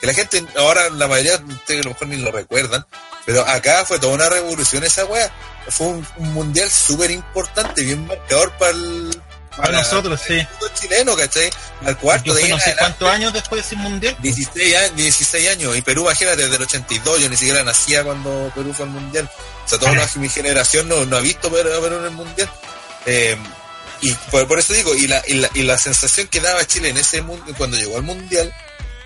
Que 0.00 0.06
la 0.06 0.14
gente, 0.14 0.44
ahora 0.56 0.88
la 0.90 1.08
mayoría 1.08 1.38
de 1.38 1.52
ustedes 1.54 1.80
a 1.80 1.84
lo 1.84 1.90
mejor 1.90 2.08
ni 2.08 2.16
lo 2.18 2.30
recuerdan, 2.30 2.86
pero 3.26 3.40
acá 3.46 3.84
fue 3.84 3.98
toda 3.98 4.14
una 4.14 4.28
revolución 4.28 4.84
esa 4.84 5.04
weá. 5.06 5.30
Fue 5.70 5.88
un, 5.88 6.06
un 6.18 6.32
mundial 6.32 6.70
súper 6.70 7.10
importante, 7.10 7.82
bien 7.82 8.06
marcador 8.06 8.52
para 8.58 8.70
el... 8.70 9.10
Para 9.58 9.78
nosotros, 9.78 10.20
sí. 10.26 10.46
chileno, 10.80 11.16
¿cachai? 11.16 11.50
Al 11.84 11.96
cuarto 11.98 12.32
de 12.34 12.48
no 12.48 12.58
sé 12.58 12.74
cuántos 12.78 13.10
años 13.10 13.32
después 13.32 13.60
de 13.62 13.66
ese 13.66 13.76
mundial. 13.76 14.16
16 14.20 14.76
años, 14.76 14.96
16 14.96 15.48
años. 15.50 15.76
Y 15.76 15.82
Perú, 15.82 16.02
imagínate, 16.02 16.42
desde 16.42 16.56
el 16.56 16.62
82, 16.62 17.20
yo 17.20 17.28
ni 17.28 17.36
siquiera 17.36 17.62
nacía 17.64 18.02
cuando 18.04 18.50
Perú 18.54 18.72
fue 18.72 18.86
al 18.86 18.92
Mundial. 18.92 19.28
O 19.64 19.68
sea, 19.68 19.78
toda 19.78 19.92
la- 19.94 20.08
mi 20.16 20.28
generación 20.28 20.88
no, 20.88 21.04
no 21.04 21.16
ha 21.16 21.20
visto 21.20 21.50
Perú, 21.50 21.70
Perú 21.82 21.96
en 21.98 22.04
el 22.04 22.10
Mundial. 22.12 22.50
Eh, 23.06 23.36
y 24.00 24.12
por, 24.30 24.46
por 24.46 24.58
eso 24.60 24.72
digo, 24.72 24.94
y 24.94 25.06
la, 25.08 25.22
y, 25.26 25.34
la, 25.34 25.50
y 25.54 25.62
la 25.62 25.76
sensación 25.76 26.28
que 26.28 26.40
daba 26.40 26.64
Chile 26.66 26.90
en 26.90 26.96
ese 26.96 27.20
mundo, 27.22 27.44
cuando 27.56 27.76
llegó 27.76 27.96
al 27.96 28.02
Mundial, 28.04 28.54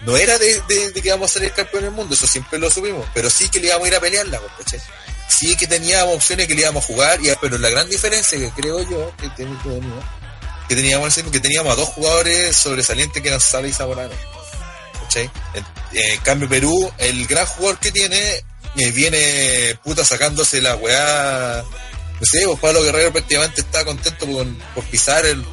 no 0.03 0.17
era 0.17 0.37
de, 0.39 0.61
de- 0.69 0.91
de 0.93 1.01
que 1.01 1.09
íbamos 1.09 1.31
a 1.31 1.35
salir 1.35 1.53
campeón 1.53 1.85
del 1.85 1.93
mundo, 1.93 2.15
eso 2.15 2.27
siempre 2.27 2.59
lo 2.59 2.71
supimos, 2.71 3.07
pero 3.15 3.31
sí 3.31 3.49
que 3.49 3.59
le 3.61 3.69
íbamos 3.69 3.85
a 3.87 3.89
ir 3.89 3.97
a 3.97 4.01
pelearla, 4.01 4.41
¿cachai? 4.59 4.81
Sí 5.29 5.57
que 5.57 5.67
teníamos 5.67 6.15
opciones 6.17 6.47
que 6.47 6.55
le 6.55 6.61
íbamos 6.63 6.85
a 6.85 6.87
jugar, 6.87 7.19
y, 7.25 7.33
pero 7.41 7.57
la 7.57 7.71
gran 7.71 7.89
diferencia 7.89 8.37
que 8.39 8.51
creo 8.51 8.83
yo, 8.83 9.15
que, 9.17 9.33
que, 9.35 9.45
que 10.69 10.75
teníamos, 10.75 11.15
que 11.15 11.41
teníamos 11.41 11.73
a 11.73 11.77
dos 11.77 11.89
jugadores 11.91 12.57
sobresalientes 12.57 13.23
que 13.23 13.29
eran 13.29 13.41
Sala 13.41 13.69
y. 13.69 13.73
¿cachai? 15.03 15.31
En, 15.55 15.65
en 15.93 16.21
cambio 16.21 16.49
Perú, 16.49 16.93
el 16.99 17.27
gran 17.27 17.47
jugador 17.47 17.79
que 17.79 17.93
tiene, 17.93 18.45
eh, 18.77 18.91
viene 18.93 19.79
puta 19.83 20.05
sacándose 20.05 20.61
la 20.61 20.77
weá. 20.77 21.63
No 22.21 22.27
sé, 22.27 22.45
pues 22.47 22.61
Pablo 22.61 22.83
Guerrero 22.83 23.13
prácticamente 23.13 23.63
está 23.63 23.85
contento 23.85 24.27
con, 24.27 24.57
por 24.75 24.85
pisar 24.85 25.27
el, 25.27 25.45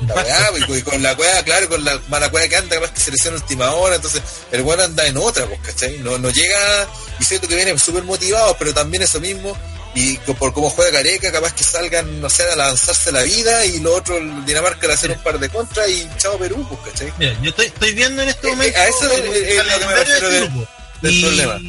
la 0.00 0.14
weá, 0.14 0.50
y 0.58 0.66
con, 0.66 0.78
y 0.78 0.82
con 0.82 1.02
la 1.02 1.12
weá, 1.14 1.42
claro, 1.44 1.68
con 1.68 1.84
la 1.84 1.98
mala 2.08 2.26
weá 2.28 2.48
que 2.48 2.56
anda, 2.56 2.76
capaz 2.76 2.92
que 2.92 3.00
selección 3.00 3.34
última 3.34 3.72
hora, 3.72 3.96
entonces 3.96 4.20
el 4.52 4.62
weón 4.62 4.80
anda 4.80 5.06
en 5.06 5.16
otra, 5.16 5.46
pues, 5.46 5.60
¿cachai? 5.60 5.98
No, 5.98 6.18
no 6.18 6.30
llega, 6.30 6.88
y 7.20 7.24
siento 7.24 7.48
que 7.48 7.54
viene 7.54 7.78
súper 7.78 8.02
motivado, 8.02 8.56
pero 8.58 8.74
también 8.74 9.04
eso 9.04 9.20
mismo, 9.20 9.56
y 9.96 10.16
por 10.38 10.52
cómo 10.52 10.70
juega 10.70 10.92
Careca, 10.92 11.32
capaz 11.32 11.52
que 11.54 11.64
salgan, 11.64 12.20
no 12.20 12.28
sé, 12.30 12.44
a 12.44 12.54
lanzarse 12.54 13.10
la 13.10 13.22
vida, 13.22 13.64
y 13.66 13.80
lo 13.80 13.96
otro, 13.96 14.18
el 14.18 14.44
Dinamarca 14.44 14.86
le 14.86 14.92
hacer 14.92 15.10
un 15.10 15.22
par 15.22 15.38
de 15.40 15.48
contras, 15.48 15.88
y 15.88 16.06
chao 16.18 16.38
Perú, 16.38 16.64
pues, 16.68 16.92
¿cachai? 16.92 17.12
Mira, 17.18 17.34
yo 17.42 17.50
estoy, 17.50 17.66
estoy 17.66 17.94
viendo 17.94 18.22
en 18.22 18.28
este 18.28 18.46
Eh, 18.46 18.50
momento 18.50 18.78
a 18.78 18.86
eso 18.86 19.10
es- 19.10 19.18
el 19.18 19.26
es- 19.26 19.36
es 19.36 19.56
lo 19.56 19.62
que 19.64 19.64
me 19.64 19.70
calendario 19.80 20.04
refiero 20.04 20.28
de 20.28 20.34
de- 20.40 20.46
grupo. 20.46 20.68
del 21.02 21.14
y 21.14 21.22
problema. 21.22 21.60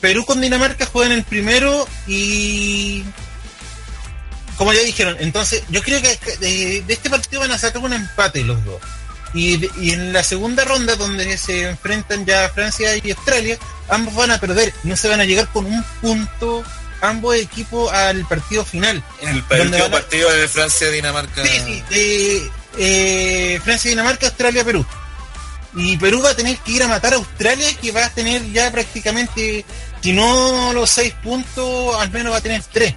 Perú 0.00 0.24
con 0.24 0.40
Dinamarca 0.40 0.86
juegan 0.86 1.12
el 1.12 1.24
primero 1.24 1.86
y 2.06 3.04
como 4.56 4.72
ya 4.72 4.80
dijeron, 4.80 5.16
entonces 5.20 5.62
yo 5.68 5.82
creo 5.82 6.00
que 6.00 6.18
de, 6.40 6.82
de 6.86 6.92
este 6.92 7.10
partido 7.10 7.40
van 7.40 7.50
a 7.52 7.58
sacar 7.58 7.82
un 7.82 7.92
empate 7.92 8.42
los 8.44 8.64
dos. 8.64 8.80
Y, 9.34 9.60
y 9.84 9.90
en 9.92 10.12
la 10.12 10.22
segunda 10.22 10.64
ronda, 10.64 10.94
donde 10.94 11.36
se 11.38 11.68
enfrentan 11.68 12.24
ya 12.24 12.48
Francia 12.50 12.96
y 13.02 13.10
Australia, 13.10 13.58
ambos 13.88 14.14
van 14.14 14.30
a 14.30 14.38
perder, 14.38 14.72
no 14.84 14.96
se 14.96 15.08
van 15.08 15.20
a 15.20 15.24
llegar 15.24 15.48
con 15.52 15.66
un 15.66 15.82
punto 16.00 16.62
ambos 17.04 17.36
equipos 17.36 17.92
al 17.92 18.26
partido 18.26 18.64
final. 18.64 19.02
En 19.20 19.28
el, 19.28 19.40
¿Dónde 19.48 19.62
último 19.62 19.82
van 19.84 19.88
a- 19.92 19.96
partido 19.96 20.30
de 20.30 20.48
Francia-Dinamarca. 20.48 21.42
Sí, 21.44 21.50
sí, 21.58 21.82
eh, 21.90 22.50
eh, 22.78 23.60
Francia, 23.64 23.90
Dinamarca, 23.90 24.26
Australia, 24.26 24.64
Perú. 24.64 24.84
Y 25.76 25.96
Perú 25.96 26.22
va 26.22 26.30
a 26.30 26.36
tener 26.36 26.56
que 26.58 26.72
ir 26.72 26.82
a 26.84 26.88
matar 26.88 27.14
a 27.14 27.16
Australia, 27.16 27.68
que 27.80 27.90
va 27.90 28.04
a 28.06 28.10
tener 28.10 28.44
ya 28.52 28.70
prácticamente, 28.70 29.64
si 30.00 30.12
no 30.12 30.72
los 30.72 30.88
seis 30.90 31.12
puntos, 31.22 31.96
al 31.96 32.10
menos 32.10 32.32
va 32.32 32.36
a 32.38 32.40
tener 32.40 32.62
tres. 32.72 32.94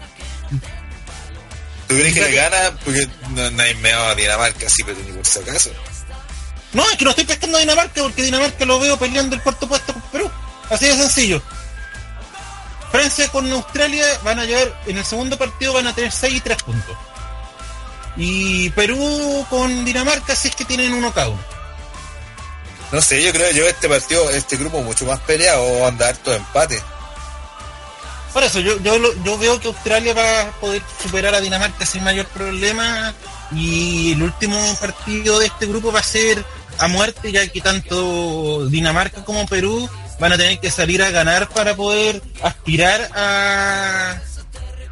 ¿Tú 1.88 1.96
crees 1.96 2.14
que 2.14 2.22
le 2.22 2.32
gana? 2.34 2.58
Porque 2.84 3.08
no, 3.32 3.50
nadie 3.52 3.74
me 3.76 3.94
va 3.94 4.12
a 4.12 4.16
Dinamarca, 4.16 4.68
sí, 4.70 4.84
pero 4.86 4.98
ni 5.06 5.12
por 5.14 5.26
si 5.26 5.40
acaso. 5.40 5.72
No, 6.74 6.84
es 6.92 6.98
que 6.98 7.06
no 7.06 7.12
estoy 7.12 7.26
pescando 7.26 7.58
a 7.58 7.62
Dinamarca 7.62 8.02
porque 8.04 8.24
Dinamarca 8.24 8.66
lo 8.66 8.80
veo 8.80 8.98
peleando 9.00 9.36
el 9.36 9.42
cuarto 9.42 9.68
puesto 9.68 9.94
con 9.94 10.02
Perú. 10.12 10.30
Así 10.70 10.86
de 10.86 10.96
sencillo. 10.98 11.42
Francia 12.92 13.28
con 13.30 13.52
Australia 13.52 14.06
van 14.24 14.40
a 14.40 14.46
llevar, 14.46 14.82
en 14.86 14.98
el 14.98 15.06
segundo 15.06 15.38
partido 15.38 15.74
van 15.74 15.88
a 15.88 15.94
tener 15.94 16.12
6 16.12 16.34
y 16.36 16.40
3 16.40 16.64
puntos. 16.64 16.98
Y 18.16 18.70
Perú 18.72 19.46
con 19.50 19.86
Dinamarca 19.86 20.36
si 20.36 20.48
es 20.48 20.56
que 20.56 20.66
tienen 20.66 20.94
uno 20.94 21.14
cada 21.14 21.30
uno. 21.30 21.58
No 22.92 23.02
sé, 23.02 23.22
yo 23.22 23.32
creo 23.34 23.52
yo 23.52 23.68
este 23.68 23.90
partido, 23.90 24.30
este 24.30 24.56
grupo 24.56 24.82
mucho 24.82 25.06
más 25.06 25.20
peleado, 25.22 25.82
va 25.82 25.86
a 25.86 25.90
andar 25.90 26.16
todo 26.18 26.36
empate. 26.36 26.82
Por 28.34 28.44
eso, 28.44 28.60
yo, 28.60 28.80
yo, 28.82 28.98
yo 29.24 29.38
veo 29.38 29.60
que 29.60 29.68
Australia 29.68 30.14
va 30.14 30.42
a 30.42 30.52
poder 30.60 30.82
superar 31.02 31.36
a 31.36 31.42
Dinamarca 31.42 31.86
sin 31.86 32.04
mayor 32.04 32.28
problema. 32.28 33.14
Y 33.52 34.14
el 34.14 34.24
último 34.24 34.58
partido 34.80 35.40
de 35.40 35.48
este 35.48 35.66
grupo 35.66 35.92
va 35.92 36.00
a 36.00 36.04
ser 36.04 36.46
a 36.78 36.88
muerte, 36.88 37.32
ya 37.32 37.48
que 37.48 37.62
tanto 37.62 38.68
Dinamarca 38.68 39.24
como 39.26 39.46
Perú 39.48 39.90
van 40.20 40.34
a 40.34 40.38
tener 40.38 40.60
que 40.60 40.72
salir 40.72 41.02
a 41.04 41.12
ganar 41.12 41.50
para 41.50 41.76
poder 41.76 42.22
aspirar 42.42 43.10
a, 43.16 44.20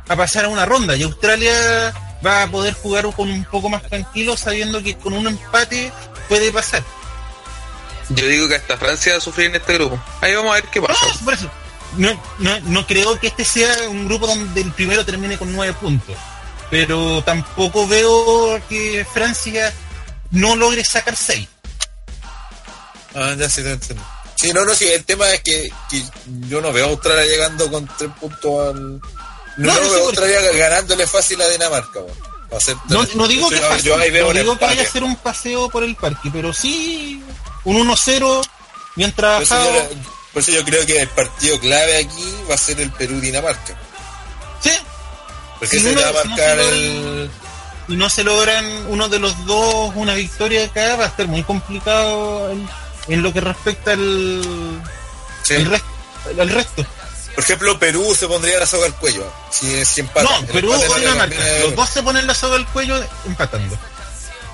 a 0.08 0.16
pasar 0.16 0.46
a 0.46 0.50
una 0.50 0.66
ronda. 0.66 0.96
Y 0.96 1.04
Australia 1.04 1.94
va 2.26 2.44
a 2.44 2.48
poder 2.48 2.74
jugar 2.74 3.12
con 3.14 3.30
un 3.30 3.46
poco 3.46 3.70
más 3.70 3.84
tranquilo, 3.84 4.38
sabiendo 4.38 4.82
que 4.82 4.98
con 4.98 5.14
un 5.14 5.28
empate 5.28 5.92
puede 6.28 6.52
pasar. 6.52 6.84
Yo 8.10 8.28
digo 8.28 8.48
que 8.48 8.56
hasta 8.56 8.78
Francia 8.78 9.14
va 9.14 9.18
a 9.18 9.22
sufrir 9.22 9.48
en 9.48 9.56
este 9.56 9.74
grupo. 9.74 10.00
Ahí 10.22 10.36
vamos 10.36 10.52
a 10.52 10.56
ver 10.56 10.66
qué 10.66 10.82
pasa. 10.82 11.06
No, 11.06 11.26
por 11.26 11.34
eso. 11.34 11.50
No, 11.98 12.22
no, 12.40 12.60
no 12.62 12.86
creo 12.86 13.20
que 13.20 13.28
este 13.28 13.46
sea 13.46 13.90
un 13.90 14.06
grupo 14.06 14.28
donde 14.28 14.62
el 14.62 14.72
primero 14.74 15.06
termine 15.06 15.38
con 15.38 15.52
nueve 15.54 15.74
puntos. 15.74 16.16
Pero 16.70 17.24
tampoco 17.24 17.88
veo 17.88 18.60
que 18.68 19.06
Francia 19.12 19.74
no 20.32 20.56
logre 20.56 20.84
sacar 20.84 21.16
seis. 21.16 21.48
Ah, 23.16 23.34
ya 23.38 23.50
sí 23.50 23.64
te 23.64 23.72
entiendo. 23.72 24.04
Sí, 24.36 24.52
no, 24.54 24.66
no, 24.66 24.76
sí, 24.76 24.86
el 24.88 25.04
tema 25.06 25.30
es 25.32 25.42
que, 25.42 25.70
que 25.90 26.04
yo 26.50 26.62
no 26.62 26.72
veo 26.74 26.86
a 26.88 26.90
Australia 26.90 27.26
llegando 27.26 27.70
con 27.72 27.88
tres 27.98 28.12
puntos 28.20 28.68
al... 28.68 29.00
No, 29.00 29.02
No, 29.58 29.74
no 29.74 29.80
no, 29.82 29.90
veo 29.92 30.04
a 30.04 30.08
Australia 30.08 30.42
ganándole 30.54 31.08
fácil 31.08 31.42
a 31.42 31.48
Dinamarca, 31.48 32.02
No, 32.90 33.04
no 33.16 33.28
digo 33.28 33.50
que, 33.50 33.56
yo 33.84 33.98
no 33.98 34.04
digo 34.34 34.58
que 34.58 34.66
vaya 34.66 34.82
a 34.84 34.86
ser 34.92 35.04
un 35.04 35.16
paseo 35.16 35.70
por 35.70 35.84
el 35.84 35.96
parque, 35.96 36.30
pero 36.34 36.52
sí 36.54 37.24
un 37.64 37.78
1-0 37.90 38.48
bien 38.96 39.12
Por 39.14 39.26
eso, 39.42 39.56
yo, 39.64 39.90
por 40.34 40.42
eso 40.42 40.52
yo 40.52 40.64
creo 40.66 40.86
que 40.86 41.02
el 41.02 41.08
partido 41.10 41.60
clave 41.60 41.98
aquí 41.98 42.36
va 42.50 42.56
a 42.56 42.58
ser 42.58 42.80
el 42.82 42.92
Perú-Dinamarca. 42.92 43.78
Sí, 44.62 44.72
Porque 45.60 45.78
Si 45.80 45.84
se 45.86 45.92
uno- 45.94 46.02
va 46.02 46.08
a 46.10 46.12
si 46.24 46.28
no 46.28 46.36
marcar 46.36 46.58
logra- 46.58 46.70
el... 46.76 47.32
y 47.88 47.96
no 47.96 48.10
se 48.10 48.24
logran 48.26 48.66
uno 48.90 49.08
de 49.10 49.20
los 49.20 49.46
dos 49.46 49.92
una 49.96 50.14
victoria 50.14 50.66
acá, 50.66 50.96
va 50.98 51.06
a 51.06 51.16
ser 51.16 51.28
muy 51.28 51.44
complicado 51.44 52.52
en, 52.52 52.68
en 53.08 53.22
lo 53.22 53.32
que 53.34 53.42
respecta 53.42 53.92
al, 53.94 54.82
sí. 55.44 55.54
el 55.56 55.66
resto, 55.66 55.88
al 56.40 56.50
resto. 56.50 56.86
Por 57.36 57.44
ejemplo, 57.44 57.78
Perú 57.78 58.16
se 58.18 58.28
pondría 58.28 58.60
la 58.60 58.66
soga 58.66 58.86
al 58.86 58.96
cuello. 58.96 59.30
Si, 59.52 59.84
si 59.86 60.00
empata. 60.02 60.24
No, 60.30 60.40
El 60.40 60.46
Perú 60.46 60.74
empate 60.74 60.94
le 60.94 61.00
Dinamarca. 61.02 61.36
conviene- 61.36 61.60
Los 61.62 61.76
dos 61.76 61.90
se 61.90 62.04
ponen 62.04 62.28
la 62.28 62.34
soga 62.34 62.56
al 62.56 62.68
cuello 62.68 63.04
empatando. 63.26 63.78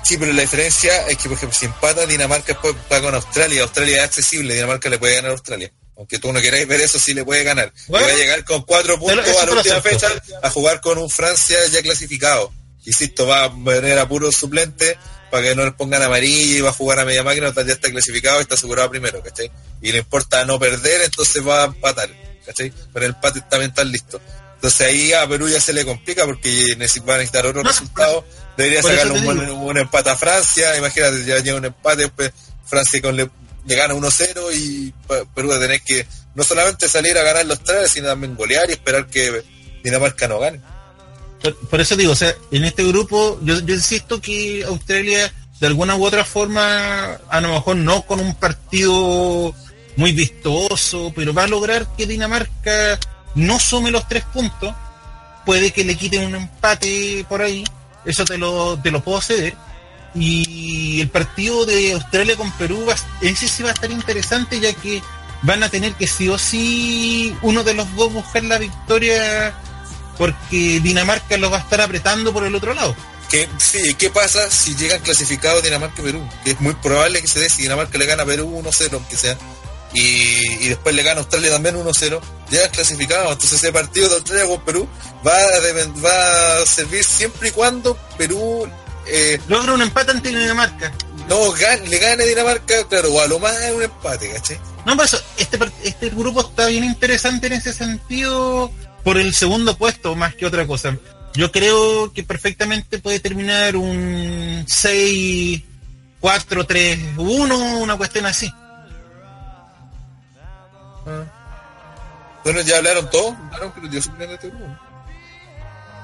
Sí, 0.04 0.18
pero 0.18 0.32
la 0.32 0.42
diferencia 0.42 1.06
es 1.06 1.16
que, 1.16 1.28
por 1.28 1.36
ejemplo, 1.38 1.56
si 1.56 1.66
empata 1.66 2.04
Dinamarca 2.06 2.48
después 2.48 2.74
va 2.92 3.00
con 3.00 3.14
Australia, 3.14 3.62
Australia 3.62 3.98
es 3.98 4.04
accesible, 4.04 4.54
Dinamarca 4.54 4.88
le 4.88 4.98
puede 4.98 5.14
ganar 5.14 5.30
a 5.30 5.34
Australia. 5.34 5.70
Aunque 5.96 6.18
tú 6.18 6.32
no 6.32 6.40
queráis 6.40 6.66
ver 6.66 6.80
eso, 6.80 6.98
sí 6.98 7.14
le 7.14 7.24
puede 7.24 7.44
ganar. 7.44 7.72
Bueno, 7.86 8.06
va 8.06 8.12
a 8.12 8.16
llegar 8.16 8.44
con 8.44 8.62
cuatro 8.62 8.98
puntos 8.98 9.36
a 9.36 9.46
la 9.46 9.52
última 9.52 9.80
fecha 9.80 10.08
a 10.42 10.50
jugar 10.50 10.80
con 10.80 10.98
un 10.98 11.08
Francia 11.08 11.56
ya 11.70 11.80
clasificado. 11.82 12.52
Insisto, 12.84 13.28
va 13.28 13.44
a 13.44 13.48
venir 13.54 13.96
a 13.96 14.08
puros 14.08 14.34
suplentes 14.34 14.96
para 15.32 15.44
que 15.48 15.54
no 15.54 15.64
le 15.64 15.72
pongan 15.72 16.02
amarillo 16.02 16.58
y 16.58 16.60
va 16.60 16.68
a 16.68 16.74
jugar 16.74 17.00
a 17.00 17.06
media 17.06 17.22
máquina, 17.22 17.50
ya 17.54 17.72
está 17.72 17.90
clasificado 17.90 18.38
y 18.38 18.42
está 18.42 18.54
asegurado 18.54 18.90
primero, 18.90 19.22
¿cachai? 19.22 19.50
Y 19.80 19.90
le 19.90 19.98
importa 20.00 20.44
no 20.44 20.58
perder, 20.58 21.00
entonces 21.00 21.42
va 21.48 21.62
a 21.62 21.64
empatar, 21.64 22.10
¿cachai? 22.44 22.70
Pero 22.92 23.06
el 23.06 23.12
empate 23.14 23.40
también 23.48 23.70
está 23.70 23.82
listo. 23.82 24.20
Entonces 24.56 24.86
ahí 24.86 25.14
a 25.14 25.26
Perú 25.26 25.48
ya 25.48 25.58
se 25.58 25.72
le 25.72 25.86
complica 25.86 26.26
porque 26.26 26.76
va 27.08 27.14
a 27.14 27.18
necesitar 27.18 27.46
otro 27.46 27.62
No, 27.62 27.70
resultado. 27.70 28.26
Debería 28.58 28.82
sacarle 28.82 29.12
un, 29.50 29.64
buen- 29.64 29.78
empate 29.78 30.10
a 30.10 30.16
Francia, 30.16 30.76
imagínate, 30.76 31.24
ya 31.24 31.38
llega 31.38 31.56
un 31.56 31.64
empate, 31.64 32.02
después 32.02 32.30
Francia 32.66 33.00
con 33.00 33.16
le, 33.16 33.30
le 33.66 33.74
gana 33.74 33.94
1-0 33.94 34.54
y 34.54 34.92
Perú 35.34 35.48
va 35.48 35.56
a 35.56 35.60
tener 35.60 35.80
que 35.80 36.06
no 36.34 36.44
solamente 36.44 36.90
salir 36.90 37.16
a 37.16 37.22
ganar 37.22 37.46
los 37.46 37.64
tres, 37.64 37.90
sino 37.90 38.08
también 38.08 38.36
golear 38.36 38.68
y 38.68 38.74
esperar 38.74 39.06
que 39.06 39.42
Dinamarca 39.82 40.28
no 40.28 40.38
gane. 40.38 40.60
Por, 41.70 41.80
eso 41.80 41.96
digo, 41.96 42.12
o 42.12 42.16
sea, 42.16 42.34
en 42.50 42.64
este 42.64 42.84
grupo 42.84 43.38
yo, 43.42 43.58
yo 43.60 43.74
insisto 43.74 44.20
que 44.20 44.64
Australia 44.64 45.32
de 45.62 45.68
alguna 45.68 45.94
u 45.94 46.04
otra 46.04 46.24
forma, 46.24 47.20
a 47.28 47.40
lo 47.40 47.52
mejor 47.52 47.76
no 47.76 48.02
con 48.02 48.18
un 48.18 48.34
partido 48.34 49.54
muy 49.96 50.10
vistoso, 50.10 51.12
pero 51.14 51.32
va 51.32 51.44
a 51.44 51.46
lograr 51.46 51.86
que 51.96 52.04
Dinamarca 52.04 52.98
no 53.36 53.60
sume 53.60 53.92
los 53.92 54.08
tres 54.08 54.24
puntos. 54.24 54.74
Puede 55.46 55.70
que 55.70 55.84
le 55.84 55.94
quiten 55.94 56.26
un 56.26 56.34
empate 56.34 57.24
por 57.28 57.42
ahí, 57.42 57.62
eso 58.04 58.24
te 58.24 58.38
lo, 58.38 58.76
te 58.78 58.90
lo 58.90 59.04
puedo 59.04 59.20
ceder. 59.20 59.54
Y 60.16 61.00
el 61.00 61.08
partido 61.10 61.64
de 61.64 61.92
Australia 61.92 62.36
con 62.36 62.50
Perú, 62.52 62.84
va, 62.88 62.96
ese 63.20 63.46
sí 63.46 63.62
va 63.62 63.70
a 63.70 63.74
estar 63.74 63.90
interesante 63.92 64.58
ya 64.58 64.72
que 64.72 65.00
van 65.42 65.62
a 65.62 65.68
tener 65.68 65.94
que 65.94 66.08
sí 66.08 66.28
o 66.28 66.38
sí 66.38 67.36
uno 67.42 67.62
de 67.62 67.74
los 67.74 67.94
dos 67.94 68.12
buscar 68.12 68.42
la 68.42 68.58
victoria 68.58 69.54
porque 70.18 70.80
Dinamarca 70.80 71.36
lo 71.36 71.50
va 71.50 71.58
a 71.58 71.60
estar 71.60 71.80
apretando 71.80 72.32
por 72.32 72.44
el 72.44 72.54
otro 72.54 72.74
lado. 72.74 72.94
¿Qué, 73.30 73.48
sí, 73.58 73.94
¿Qué 73.94 74.10
pasa 74.10 74.50
si 74.50 74.74
llegan 74.76 75.00
clasificados 75.00 75.62
Dinamarca 75.62 76.02
y 76.02 76.04
Perú? 76.04 76.28
Que 76.44 76.50
es 76.50 76.60
muy 76.60 76.74
probable 76.74 77.22
que 77.22 77.28
se 77.28 77.40
dé 77.40 77.48
si 77.48 77.62
Dinamarca 77.62 77.96
le 77.96 78.06
gana 78.06 78.24
a 78.24 78.26
Perú 78.26 78.62
1-0, 78.62 78.92
aunque 78.92 79.16
sea. 79.16 79.38
Y, 79.94 80.64
y 80.64 80.68
después 80.68 80.94
le 80.94 81.02
gana 81.02 81.20
a 81.20 81.22
Australia 81.22 81.50
también 81.50 81.76
1-0. 81.76 82.20
Llegan 82.50 82.70
clasificados. 82.70 83.32
Entonces 83.32 83.58
ese 83.58 83.72
partido 83.72 84.08
de 84.08 84.16
Australia 84.16 84.46
con 84.46 84.60
Perú 84.64 84.88
va 85.26 85.32
a, 85.32 86.04
va 86.04 86.62
a 86.62 86.66
servir 86.66 87.04
siempre 87.04 87.48
y 87.48 87.52
cuando 87.52 87.96
Perú 88.18 88.68
eh, 89.06 89.40
Logra 89.48 89.72
un 89.72 89.82
empate 89.82 90.12
ante 90.12 90.28
Dinamarca. 90.28 90.92
no 91.28 91.52
gane, 91.52 91.88
le 91.88 91.98
gane 91.98 92.22
a 92.22 92.26
Dinamarca, 92.26 92.84
claro, 92.88 93.12
o 93.12 93.20
a 93.20 93.26
lo 93.26 93.38
más 93.38 93.54
es 93.60 93.72
un 93.74 93.82
empate, 93.82 94.30
¿cachai? 94.30 94.60
No, 94.84 95.00
eso, 95.02 95.20
este, 95.36 95.58
este 95.84 96.10
grupo 96.10 96.40
está 96.40 96.66
bien 96.66 96.84
interesante 96.84 97.46
en 97.46 97.54
ese 97.54 97.72
sentido 97.72 98.70
por 99.04 99.18
el 99.18 99.34
segundo 99.34 99.76
puesto 99.76 100.14
más 100.14 100.34
que 100.34 100.46
otra 100.46 100.66
cosa. 100.66 100.96
Yo 101.34 101.50
creo 101.50 102.12
que 102.12 102.22
perfectamente 102.22 102.98
puede 102.98 103.18
terminar 103.20 103.76
un 103.76 104.64
6, 104.66 105.62
4, 106.20 106.66
3, 106.66 106.98
1, 107.16 107.56
una 107.78 107.96
cuestión 107.96 108.26
así. 108.26 108.52
Bueno, 112.44 112.60
ya 112.62 112.76
hablaron 112.78 113.08
todos, 113.10 113.34
hablaron, 113.46 113.72
pero 113.72 113.86
yo 113.88 114.00
de 114.00 114.34
este 114.34 114.48
grupo. 114.48 114.64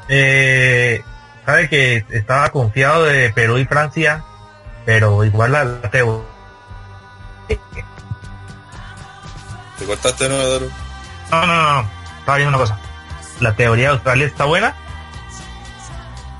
Eh, 0.09 1.03
sabe 1.45 1.69
que 1.69 2.05
estaba 2.11 2.51
confiado 2.51 3.05
de 3.05 3.31
Perú 3.31 3.59
y 3.59 3.65
Francia, 3.67 4.25
pero 4.87 5.25
igual 5.25 5.53
la, 5.53 5.65
la 5.65 5.91
teo- 5.91 6.25
Te 9.79 9.85
cortaste 9.85 10.25
de 10.25 10.31
nuevo, 10.31 10.51
Daru. 10.53 10.71
No, 11.31 11.47
no, 11.47 11.55
no, 11.55 11.83
no. 11.83 11.91
Estaba 12.21 12.39
viendo 12.39 12.57
una 12.57 12.59
cosa. 12.67 12.79
La 13.41 13.55
teoría 13.55 13.89
de 13.89 13.95
Australia 13.95 14.27
está 14.27 14.45
buena. 14.45 14.75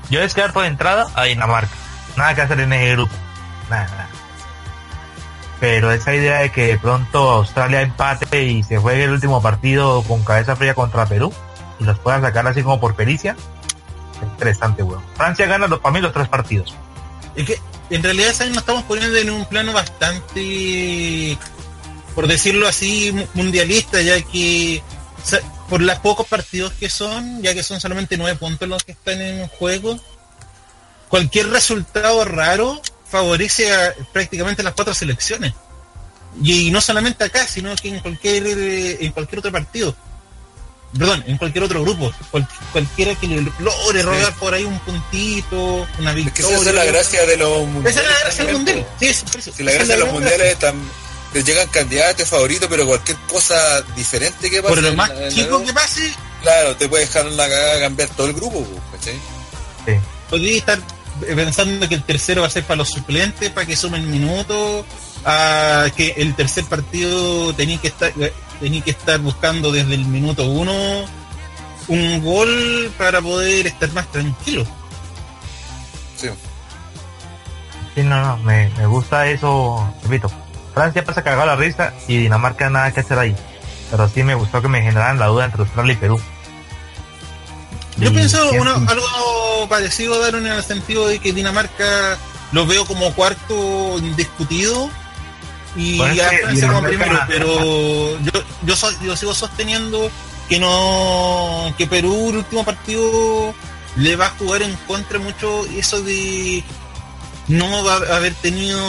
Yo 0.09 0.19
descarto 0.21 0.61
de 0.61 0.67
entrada 0.67 1.07
a 1.15 1.23
Dinamarca. 1.23 1.73
Nada 2.15 2.35
que 2.35 2.41
hacer 2.41 2.59
en 2.59 2.73
ese 2.73 2.91
grupo. 2.93 3.13
Nada, 3.69 3.85
nada. 3.87 4.07
Pero 5.59 5.91
esa 5.91 6.13
idea 6.15 6.39
de 6.39 6.51
que 6.51 6.67
de 6.67 6.77
pronto 6.79 7.29
Australia 7.31 7.81
empate 7.81 8.43
y 8.43 8.63
se 8.63 8.77
juegue 8.77 9.03
el 9.03 9.11
último 9.11 9.41
partido 9.41 10.03
con 10.03 10.23
cabeza 10.23 10.55
fría 10.55 10.73
contra 10.73 11.05
Perú 11.05 11.33
y 11.79 11.83
los 11.83 11.99
puedan 11.99 12.21
sacar 12.21 12.47
así 12.47 12.63
como 12.63 12.79
por 12.79 12.95
pericia, 12.95 13.35
es 14.17 14.23
interesante, 14.23 14.83
weón. 14.83 15.03
Francia 15.15 15.45
gana 15.47 15.67
los, 15.67 15.79
para 15.79 15.93
mí 15.93 16.01
los 16.01 16.13
tres 16.13 16.27
partidos. 16.29 16.73
Es 17.35 17.45
que 17.45 17.59
en 17.89 18.01
realidad 18.03 18.31
¿sabes? 18.33 18.49
nos 18.53 18.59
estamos 18.59 18.83
poniendo 18.83 19.17
en 19.17 19.29
un 19.29 19.45
plano 19.45 19.73
bastante, 19.73 21.37
por 22.15 22.27
decirlo 22.27 22.67
así, 22.67 23.11
mu- 23.13 23.25
mundialista, 23.33 24.01
ya 24.01 24.21
que 24.21 24.81
por 25.69 25.81
los 25.81 25.99
pocos 25.99 26.25
partidos 26.27 26.73
que 26.73 26.89
son, 26.89 27.41
ya 27.41 27.53
que 27.53 27.63
son 27.63 27.79
solamente 27.79 28.17
nueve 28.17 28.37
puntos 28.37 28.67
los 28.67 28.83
que 28.83 28.93
están 28.93 29.21
en 29.21 29.47
juego, 29.47 29.99
cualquier 31.09 31.49
resultado 31.49 32.25
raro 32.25 32.81
favorece 33.09 33.73
a 33.73 33.93
prácticamente 34.13 34.63
las 34.63 34.73
cuatro 34.73 34.93
selecciones. 34.93 35.53
Y, 36.43 36.69
no 36.71 36.79
solamente 36.79 37.23
acá, 37.23 37.47
sino 37.47 37.75
que 37.75 37.89
en 37.89 37.99
cualquier, 38.01 38.45
eh, 38.47 38.97
en 39.03 39.11
cualquier 39.11 39.39
otro 39.39 39.51
partido. 39.51 39.95
perdón, 40.97 41.23
en 41.27 41.37
cualquier 41.37 41.63
otro 41.65 41.83
grupo, 41.83 42.11
cual- 42.31 42.47
cualquiera 42.71 43.13
que 43.13 43.27
le 43.27 43.41
logre 43.59 44.01
robar 44.01 44.33
por 44.39 44.55
ahí 44.55 44.63
un 44.63 44.79
puntito, 44.79 45.87
una 45.99 46.09
Es 46.11 46.15
que 46.15 46.21
victoria. 46.23 46.57
esa 46.57 46.69
es 46.69 46.75
la 46.75 46.85
gracia 46.85 47.25
de 47.27 47.37
los 47.37 47.67
mundiales. 47.67 47.91
Esa 47.91 48.01
es 48.01 48.07
la 48.11 48.19
gracia 48.21 48.43
del 48.45 48.55
también, 48.55 48.77
mundial. 48.77 48.95
Sí, 48.99 49.05
eso. 49.05 49.51
Si 49.55 49.63
la 49.63 49.71
es 49.71 49.77
gracia 49.77 49.93
de 49.95 49.99
los 50.01 50.11
mundiales 50.11 50.51
están, 50.53 50.75
te 51.33 51.43
llegan 51.43 51.67
candidatos 51.69 52.27
favoritos, 52.27 52.67
pero 52.69 52.85
cualquier 52.87 53.17
cosa 53.31 53.81
diferente 53.95 54.49
que 54.49 54.61
pase. 54.61 54.73
Por 54.75 54.83
lo 54.83 54.93
más 54.95 55.09
la- 55.09 55.15
en 55.15 55.21
la- 55.23 55.29
chico 55.29 55.63
que 55.63 55.73
pase, 55.73 56.13
Claro, 56.41 56.73
te 56.77 56.87
puede 56.87 57.05
dejar 57.05 57.27
en 57.27 57.35
la 57.35 57.49
cagada 57.49 57.79
cambiar 57.81 58.07
todo 58.09 58.27
el 58.27 58.33
grupo, 58.33 58.63
po, 58.63 58.79
¿cachai? 58.93 59.15
Sí. 59.85 59.93
podría 60.29 60.57
estar 60.57 60.79
pensando 61.35 61.89
que 61.89 61.95
el 61.95 62.03
tercero 62.03 62.41
va 62.41 62.47
a 62.47 62.49
ser 62.49 62.63
para 62.63 62.77
los 62.77 62.89
suplentes, 62.89 63.49
para 63.49 63.65
que 63.65 63.75
sumen 63.75 64.09
minutos, 64.09 64.85
a 65.25 65.87
que 65.97 66.13
el 66.17 66.33
tercer 66.35 66.63
partido 66.65 67.53
tenía 67.55 67.77
que 67.81 67.87
estar 67.89 68.13
tenía 68.61 68.81
que 68.81 68.91
estar 68.91 69.19
buscando 69.19 69.71
desde 69.71 69.95
el 69.95 70.05
minuto 70.05 70.45
uno 70.45 70.73
un 71.89 72.23
gol 72.23 72.93
para 72.97 73.21
poder 73.21 73.67
estar 73.67 73.91
más 73.93 74.09
tranquilo. 74.11 74.65
Sí. 76.15 76.29
Sí, 77.95 78.01
no, 78.03 78.21
no, 78.21 78.37
me, 78.37 78.69
me 78.77 78.85
gusta 78.85 79.27
eso, 79.27 79.93
repito. 80.03 80.31
Francia 80.79 81.03
pasa 81.03 81.23
cagado 81.23 81.45
la 81.45 81.57
risa 81.57 81.93
y 82.07 82.15
Dinamarca 82.17 82.69
nada 82.69 82.93
que 82.93 83.01
hacer 83.01 83.19
ahí. 83.19 83.35
Pero 83.91 84.07
sí 84.07 84.23
me 84.23 84.33
gustó 84.35 84.61
que 84.61 84.69
me 84.69 84.81
generaran 84.81 85.19
la 85.19 85.25
duda 85.27 85.43
entre 85.45 85.63
Australia 85.63 85.91
y 85.93 85.97
Perú. 85.97 86.21
Yo 87.97 88.09
Y 88.09 88.13
pienso 88.13 88.49
algo 88.87 89.67
parecido 89.67 90.19
dar 90.21 90.35
en 90.35 90.47
el 90.47 90.63
sentido 90.63 91.05
de 91.07 91.19
que 91.19 91.33
Dinamarca 91.33 92.17
lo 92.53 92.65
veo 92.65 92.85
como 92.85 93.13
cuarto 93.13 93.97
indiscutido 93.97 94.89
y 95.75 95.97
Bueno, 95.97 96.13
es 96.13 96.21
a 96.21 96.29
Francia 96.43 96.67
como 96.69 96.87
primero, 96.87 97.19
pero 97.27 98.19
yo 98.21 98.31
yo, 98.63 98.75
so- 98.77 99.01
yo 99.01 99.17
sigo 99.17 99.33
sosteniendo 99.35 100.09
que 100.47 100.59
no 100.59 101.73
que 101.77 101.87
Perú 101.87 102.29
el 102.29 102.37
último 102.37 102.63
partido 102.63 103.53
le 103.97 104.15
va 104.15 104.27
a 104.27 104.29
jugar 104.31 104.61
en 104.61 104.73
contra 104.87 105.19
mucho 105.19 105.65
eso 105.75 106.01
de 106.01 106.63
no 107.49 107.83
va 107.83 107.95
a 108.13 108.15
haber 108.15 108.33
tenido 108.35 108.79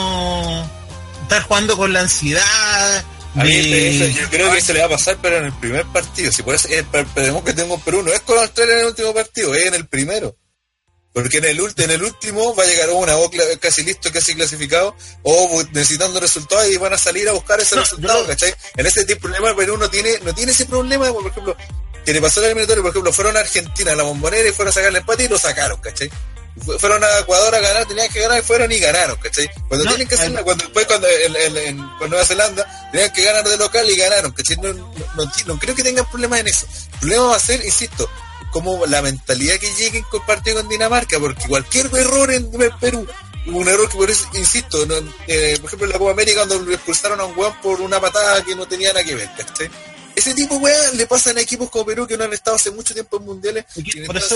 estar 1.35 1.47
jugando 1.47 1.77
con 1.77 1.93
la 1.93 2.01
ansiedad 2.01 3.03
A 3.35 3.43
mí 3.43 3.55
de- 3.55 3.95
eso- 4.11 4.19
yo 4.19 4.29
creo 4.29 4.51
que 4.53 4.59
se 4.61 4.73
le 4.73 4.79
va 4.81 4.87
a 4.87 4.89
pasar, 4.89 5.17
pero 5.21 5.37
en 5.37 5.45
el 5.45 5.53
primer 5.53 5.85
partido. 5.85 6.31
Si 6.33 6.43
por 6.43 6.55
eso 6.55 6.67
eh, 6.67 6.83
esperemos 6.93 7.43
que 7.45 7.53
tenga 7.53 7.73
un 7.73 7.79
Perú, 7.81 8.03
no 8.03 8.11
es 8.11 8.19
con 8.21 8.37
Australia 8.37 8.73
en 8.73 8.79
el 8.81 8.85
último 8.87 9.13
partido, 9.13 9.55
es 9.55 9.65
en 9.67 9.73
el 9.75 9.87
primero. 9.87 10.35
Porque 11.13 11.37
en 11.37 11.45
el, 11.45 11.59
en 11.77 11.91
el 11.91 12.03
último 12.03 12.53
va 12.55 12.63
a 12.63 12.67
llegar 12.67 12.89
una 12.89 13.15
o 13.17 13.29
casi 13.61 13.83
listo, 13.83 14.11
casi 14.11 14.33
clasificado, 14.35 14.95
o 15.23 15.63
necesitando 15.71 16.19
resultados 16.19 16.69
y 16.69 16.77
van 16.77 16.93
a 16.93 16.97
salir 16.97 17.27
a 17.29 17.33
buscar 17.33 17.59
ese 17.61 17.75
No, 17.75 17.81
resultado, 17.83 18.25
¿cachai? 18.27 18.53
En 18.77 18.85
ese 18.85 19.03
tipo 19.05 19.27
de 19.27 19.33
problema 19.33 19.55
Perú 19.55 19.77
no 19.77 19.89
tiene, 19.89 20.19
no 20.23 20.33
tiene 20.33 20.51
ese 20.53 20.65
problema, 20.65 21.11
por 21.11 21.25
ejemplo, 21.27 21.55
que 22.05 22.13
le 22.13 22.21
pasó 22.21 22.39
al 22.41 22.47
eliminatorio, 22.47 22.81
por 22.83 22.91
ejemplo, 22.91 23.13
fueron 23.13 23.35
a 23.37 23.41
Argentina, 23.41 23.91
a 23.91 23.95
la 23.95 24.03
bombonera 24.03 24.47
y 24.47 24.51
fueron 24.51 24.69
a 24.69 24.73
sacar 24.73 24.89
el 24.89 24.95
empate 24.97 25.23
y 25.25 25.27
lo 25.29 25.37
sacaron, 25.37 25.79
¿cachai? 25.81 26.09
Fu- 26.63 26.77
Fueron 26.79 27.03
a 27.03 27.19
Ecuador 27.19 27.55
a 27.55 27.59
ganar, 27.59 27.85
tenían 27.87 28.09
que 28.09 28.19
ganar 28.19 28.39
y 28.39 28.41
fueron 28.43 28.71
y 28.71 28.79
ganaron, 28.79 29.17
¿cachai? 29.17 29.49
Cuando 29.67 29.85
No, 29.85 29.91
tienen 29.91 30.07
que 30.07 30.15
hacerla, 30.15 30.43
cuando 30.43 30.63
después 30.65 30.85
cuando 30.85 31.07
el- 31.07 31.35
en, 31.57 31.77
con 31.97 32.09
Nueva 32.09 32.25
Zelanda 32.25 32.89
tenían 32.91 33.11
que 33.13 33.23
ganar 33.23 33.47
de 33.47 33.57
local 33.57 33.89
y 33.89 33.95
ganaron, 33.95 34.31
¿cachai? 34.31 34.57
No, 34.57 34.73
no, 34.73 35.31
no 35.45 35.59
creo 35.59 35.75
que 35.75 35.83
tengan 35.83 36.09
problemas 36.09 36.41
en 36.41 36.47
eso. 36.47 36.65
El 36.93 36.99
problema 36.99 37.23
va 37.27 37.35
a 37.35 37.39
ser, 37.39 37.63
insisto, 37.65 38.09
como 38.51 38.85
la 38.85 39.01
mentalidad 39.01 39.55
que 39.57 39.73
lleguen 39.75 40.03
con 40.03 40.25
partido 40.25 40.57
con 40.57 40.67
Dinamarca, 40.69 41.19
porque 41.19 41.47
cualquier 41.47 41.85
error 41.95 42.31
en 42.31 42.51
Perú, 42.81 43.07
un 43.47 43.67
error 43.67 43.89
que 43.89 43.95
por 43.97 44.11
eso, 44.11 44.27
insisto, 44.33 44.83
eh, 45.27 45.55
por 45.61 45.67
ejemplo 45.67 45.87
en 45.87 45.93
la 45.93 45.97
Copa 45.99 46.11
América 46.11 46.45
cuando 46.45 46.71
expulsaron 46.73 47.19
a 47.21 47.23
un 47.25 47.37
weón 47.37 47.59
por 47.61 47.79
una 47.81 47.99
patada 48.01 48.43
que 48.43 48.55
no 48.55 48.67
tenía 48.67 48.89
nada 48.89 49.03
que 49.05 49.15
ver, 49.15 49.29
¿cachai? 49.37 49.71
Ese 50.21 50.33
tipo 50.35 50.55
de 50.55 50.61
weas 50.61 50.93
le 50.93 51.07
pasan 51.07 51.37
a 51.37 51.41
equipos 51.41 51.69
como 51.69 51.85
Perú 51.85 52.05
que 52.07 52.15
no 52.17 52.23
han 52.25 52.33
estado 52.33 52.55
hace 52.55 52.69
mucho 52.71 52.93
tiempo 52.93 53.17
en 53.17 53.23
mundiales. 53.25 53.65
Y 53.75 54.01
por 54.05 54.15
eso-. 54.17 54.35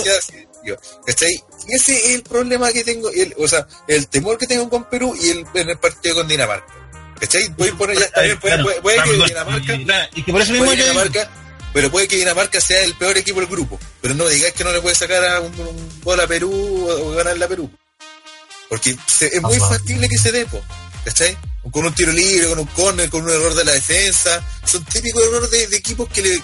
Y 1.67 1.75
ese 1.75 1.93
es 2.07 2.15
el 2.15 2.23
problema 2.23 2.71
que 2.71 2.83
tengo, 2.83 3.09
el, 3.09 3.33
o 3.38 3.47
sea, 3.47 3.67
el 3.88 4.07
temor 4.07 4.38
que 4.38 4.47
tengo 4.47 4.69
con 4.69 4.86
Perú 4.89 5.15
y 5.21 5.29
el, 5.29 5.45
en 5.53 5.69
el 5.69 5.77
partido 5.77 6.15
con 6.15 6.27
Dinamarca. 6.27 6.73
¿Cachai? 7.19 7.47
Voy 7.57 7.69
a 7.69 7.73
poner 7.75 7.97
ya 7.97 8.05
está 8.05 8.21
bien, 8.21 8.39
puede, 8.39 8.55
Claro, 8.55 8.63
puede- 8.69 8.81
puede 8.81 9.03
que 9.03 9.11
Dinamarca 9.25 9.73
y, 9.75 9.86
claro, 9.86 10.09
y 10.15 10.23
que 10.23 10.31
por 10.31 10.41
eso 10.41 10.51
mismo 10.51 10.65
puede 10.65 10.77
que 10.77 10.83
yo 10.83 10.89
digo- 10.91 11.03
Dinamarca, 11.03 11.31
pero 11.73 11.91
puede 11.91 12.07
que 12.07 12.15
Dinamarca 12.17 12.61
sea 12.61 12.81
el 12.83 12.93
peor 12.95 13.17
equipo 13.17 13.39
del 13.39 13.49
grupo. 13.49 13.79
Pero 14.01 14.13
no 14.15 14.27
digáis 14.27 14.53
que 14.53 14.63
no 14.63 14.71
le 14.73 14.81
puede 14.81 14.95
sacar 14.95 15.23
a 15.23 15.39
un, 15.39 15.53
un 15.59 16.01
gol 16.03 16.19
a 16.19 16.27
Perú 16.27 16.51
o, 16.89 17.07
o 17.07 17.11
ganarle 17.11 17.45
a 17.45 17.47
Perú. 17.47 17.69
Porque 18.69 18.97
se- 19.07 19.27
es 19.27 19.41
muy 19.41 19.57
factible 19.69 20.07
que 20.09 20.17
se 20.17 20.31
dé, 20.31 20.45
po, 20.45 20.61
¿cachai? 21.05 21.38
Con 21.72 21.86
un 21.86 21.93
tiro 21.93 22.11
libre, 22.11 22.47
con 22.47 22.59
un 22.59 22.68
córner, 22.68 23.09
con 23.09 23.24
un 23.24 23.30
error 23.30 23.53
de 23.55 23.66
la 23.66 23.74
defensa. 23.74 24.43
Son 24.66 24.84
típicos 24.86 25.24
errores 25.24 25.49
de, 25.49 25.63
equipos 25.76 26.07
que, 26.09 26.22
le, 26.22 26.41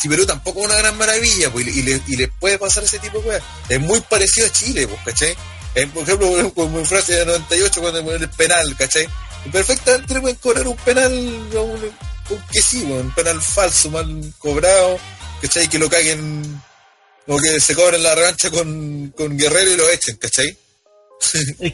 si 0.00 0.08
Perú 0.08 0.26
tampoco 0.26 0.60
es 0.60 0.66
una 0.66 0.76
gran 0.76 0.96
maravilla, 0.98 1.50
pues, 1.50 1.66
y, 1.66 1.82
le, 1.82 2.02
y 2.06 2.16
le 2.16 2.28
puede 2.28 2.58
pasar 2.58 2.84
ese 2.84 2.98
tipo 2.98 3.18
de 3.18 3.24
cosas. 3.24 3.42
Es 3.68 3.80
muy 3.80 4.00
parecido 4.00 4.46
a 4.46 4.52
Chile, 4.52 4.88
pues, 4.88 5.00
¿cachai? 5.04 5.36
Por 5.94 6.02
ejemplo, 6.02 6.52
como 6.54 6.78
en 6.80 6.86
Francia 6.86 7.18
de 7.18 7.26
98 7.26 7.80
cuando 7.80 8.04
ponen 8.04 8.22
el 8.22 8.30
penal, 8.30 8.76
¿cachai? 8.76 9.08
Perfectamente 9.50 10.14
le 10.14 10.20
pueden 10.20 10.36
cobrar 10.36 10.68
un 10.68 10.76
penal 10.76 11.12
un, 11.12 11.94
un 12.30 12.42
que 12.50 12.62
sí, 12.62 12.82
weón, 12.82 13.06
un 13.06 13.14
penal 13.14 13.40
falso, 13.40 13.90
mal 13.90 14.34
cobrado, 14.38 14.98
¿cachai? 15.40 15.68
Que 15.68 15.78
lo 15.78 15.88
caguen 15.88 16.62
o 17.26 17.38
que 17.38 17.60
se 17.60 17.74
cobren 17.74 18.02
la 18.02 18.14
revancha 18.14 18.50
con, 18.50 19.12
con 19.16 19.36
Guerrero 19.36 19.72
y 19.72 19.76
lo 19.76 19.88
echen, 19.88 20.16
¿cachai? 20.16 20.56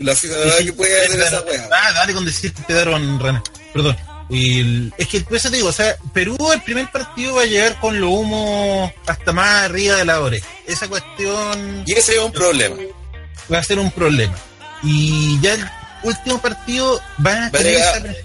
La 0.00 0.14
verdad 0.14 0.58
que 0.58 0.72
puede 0.72 1.06
hacer 1.06 1.20
esa 1.20 1.40
weá. 1.42 1.68
Ah, 1.72 1.92
dale 1.92 2.14
con 2.14 2.24
decirte 2.24 2.62
te 2.66 2.74
daron 2.74 3.18
René. 3.20 3.42
Perdón. 3.72 3.96
El- 4.30 4.92
es 4.98 5.08
que 5.08 5.20
por 5.22 5.36
eso 5.36 5.48
te 5.50 5.56
digo, 5.56 5.68
o 5.68 5.72
sea, 5.72 5.96
Perú 6.12 6.36
el 6.52 6.60
primer 6.62 6.90
partido 6.90 7.36
va 7.36 7.42
a 7.42 7.46
llegar 7.46 7.80
con 7.80 7.98
lo 7.98 8.10
humo 8.10 8.92
hasta 9.06 9.32
más 9.32 9.64
arriba 9.64 9.96
de 9.96 10.04
la 10.04 10.20
oreja. 10.20 10.46
Esa 10.66 10.86
cuestión 10.86 11.82
Y 11.86 11.92
ese 11.92 12.12
es 12.16 12.18
un 12.18 12.32
problema. 12.32 12.76
va 13.50 13.58
a 13.58 13.62
ser 13.64 13.78
un 13.78 13.90
problema. 13.90 14.36
Y 14.82 15.40
ya 15.40 15.54
el 15.54 15.64
último 16.02 16.40
partido 16.42 17.00
van 17.16 17.36
a, 17.38 17.40
Va 17.40 17.46
a 17.46 17.50
tener, 17.52 17.76
llegar- 17.76 18.06
esa 18.06 18.24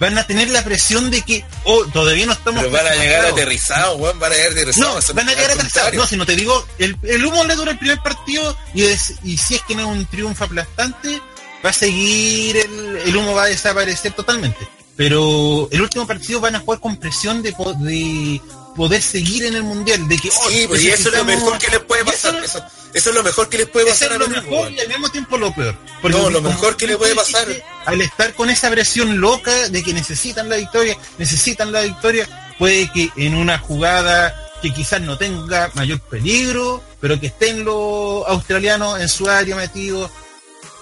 van 0.00 0.18
a 0.18 0.26
tener 0.26 0.48
la 0.50 0.62
presión 0.64 1.10
de 1.10 1.22
que 1.22 1.44
oh, 1.64 1.84
todavía 1.86 2.26
no 2.26 2.32
estamos 2.32 2.62
Pero 2.62 2.72
van 2.72 2.86
a 2.86 2.94
llegar 2.96 3.26
aterrizados, 3.26 3.98
weón, 4.00 4.18
van 4.18 4.32
a 4.32 4.34
llegar 4.34 4.52
aterrizados. 4.52 5.08
No, 5.08 5.14
van 5.14 5.28
a 5.28 5.34
llegar 5.34 5.56
contrario. 5.56 6.00
No, 6.00 6.06
si 6.06 6.16
no 6.16 6.26
te 6.26 6.36
digo, 6.36 6.66
el, 6.78 6.96
el 7.02 7.24
humo 7.24 7.44
le 7.44 7.54
dura 7.54 7.72
el 7.72 7.78
primer 7.78 7.98
partido 7.98 8.56
y, 8.74 8.84
es- 8.84 9.14
y 9.22 9.36
si 9.38 9.54
es 9.56 9.62
que 9.62 9.74
no 9.74 9.82
es 9.82 9.86
un 9.98 10.06
triunfo 10.06 10.44
aplastante, 10.44 11.20
va 11.64 11.70
a 11.70 11.72
seguir, 11.72 12.56
el, 12.56 12.96
el 13.06 13.16
humo 13.16 13.34
va 13.34 13.44
a 13.44 13.46
desaparecer 13.46 14.12
totalmente. 14.12 14.68
Pero 14.96 15.68
el 15.72 15.80
último 15.82 16.06
partido 16.06 16.38
van 16.40 16.54
a 16.56 16.60
jugar 16.60 16.78
con 16.80 16.96
presión 16.96 17.42
de, 17.42 17.50
de 17.80 18.40
poder 18.76 19.02
seguir 19.02 19.44
en 19.44 19.56
el 19.56 19.62
mundial, 19.64 20.06
de 20.08 20.16
que 20.18 20.28
oh, 20.28 20.48
Sí, 20.50 20.66
pues, 20.68 20.82
y 20.82 20.88
eso 20.90 21.08
es 21.08 21.16
lo 21.16 21.24
mejor 21.24 21.58
que 21.58 21.68
les 21.68 21.80
puede 21.80 22.04
pasar. 22.04 22.36
Eso, 22.44 22.64
eso 22.94 23.10
es 23.10 23.14
lo 23.16 23.22
mejor 23.22 23.48
que 23.48 23.58
les 23.58 23.68
puede 23.68 23.86
eso 23.90 23.94
pasar 23.94 24.08
es 24.10 24.14
a 24.14 24.18
lo 24.18 24.26
Perú, 24.28 24.42
mejor 24.50 24.72
y 24.72 24.80
al 24.80 24.88
mismo 24.88 25.08
tiempo 25.10 25.36
lo 25.36 25.54
peor. 25.54 25.76
No, 26.04 26.30
lo 26.30 26.40
mejor 26.40 26.76
que 26.76 26.86
le 26.86 26.96
puede 26.96 27.14
pasar. 27.14 27.46
Al 27.86 28.00
estar 28.00 28.32
con 28.34 28.48
esa 28.50 28.70
presión 28.70 29.20
loca 29.20 29.68
de 29.68 29.82
que 29.82 29.92
necesitan 29.92 30.48
la 30.48 30.56
victoria, 30.56 30.96
necesitan 31.18 31.72
la 31.72 31.82
victoria, 31.82 32.54
puede 32.58 32.90
que 32.92 33.10
en 33.16 33.34
una 33.34 33.58
jugada 33.58 34.34
que 34.62 34.72
quizás 34.72 35.00
no 35.02 35.18
tenga 35.18 35.70
mayor 35.74 36.00
peligro, 36.00 36.82
pero 37.00 37.20
que 37.20 37.26
estén 37.26 37.64
los 37.64 38.24
australianos 38.26 39.00
en 39.00 39.08
su 39.08 39.28
área 39.28 39.56
metidos, 39.56 40.10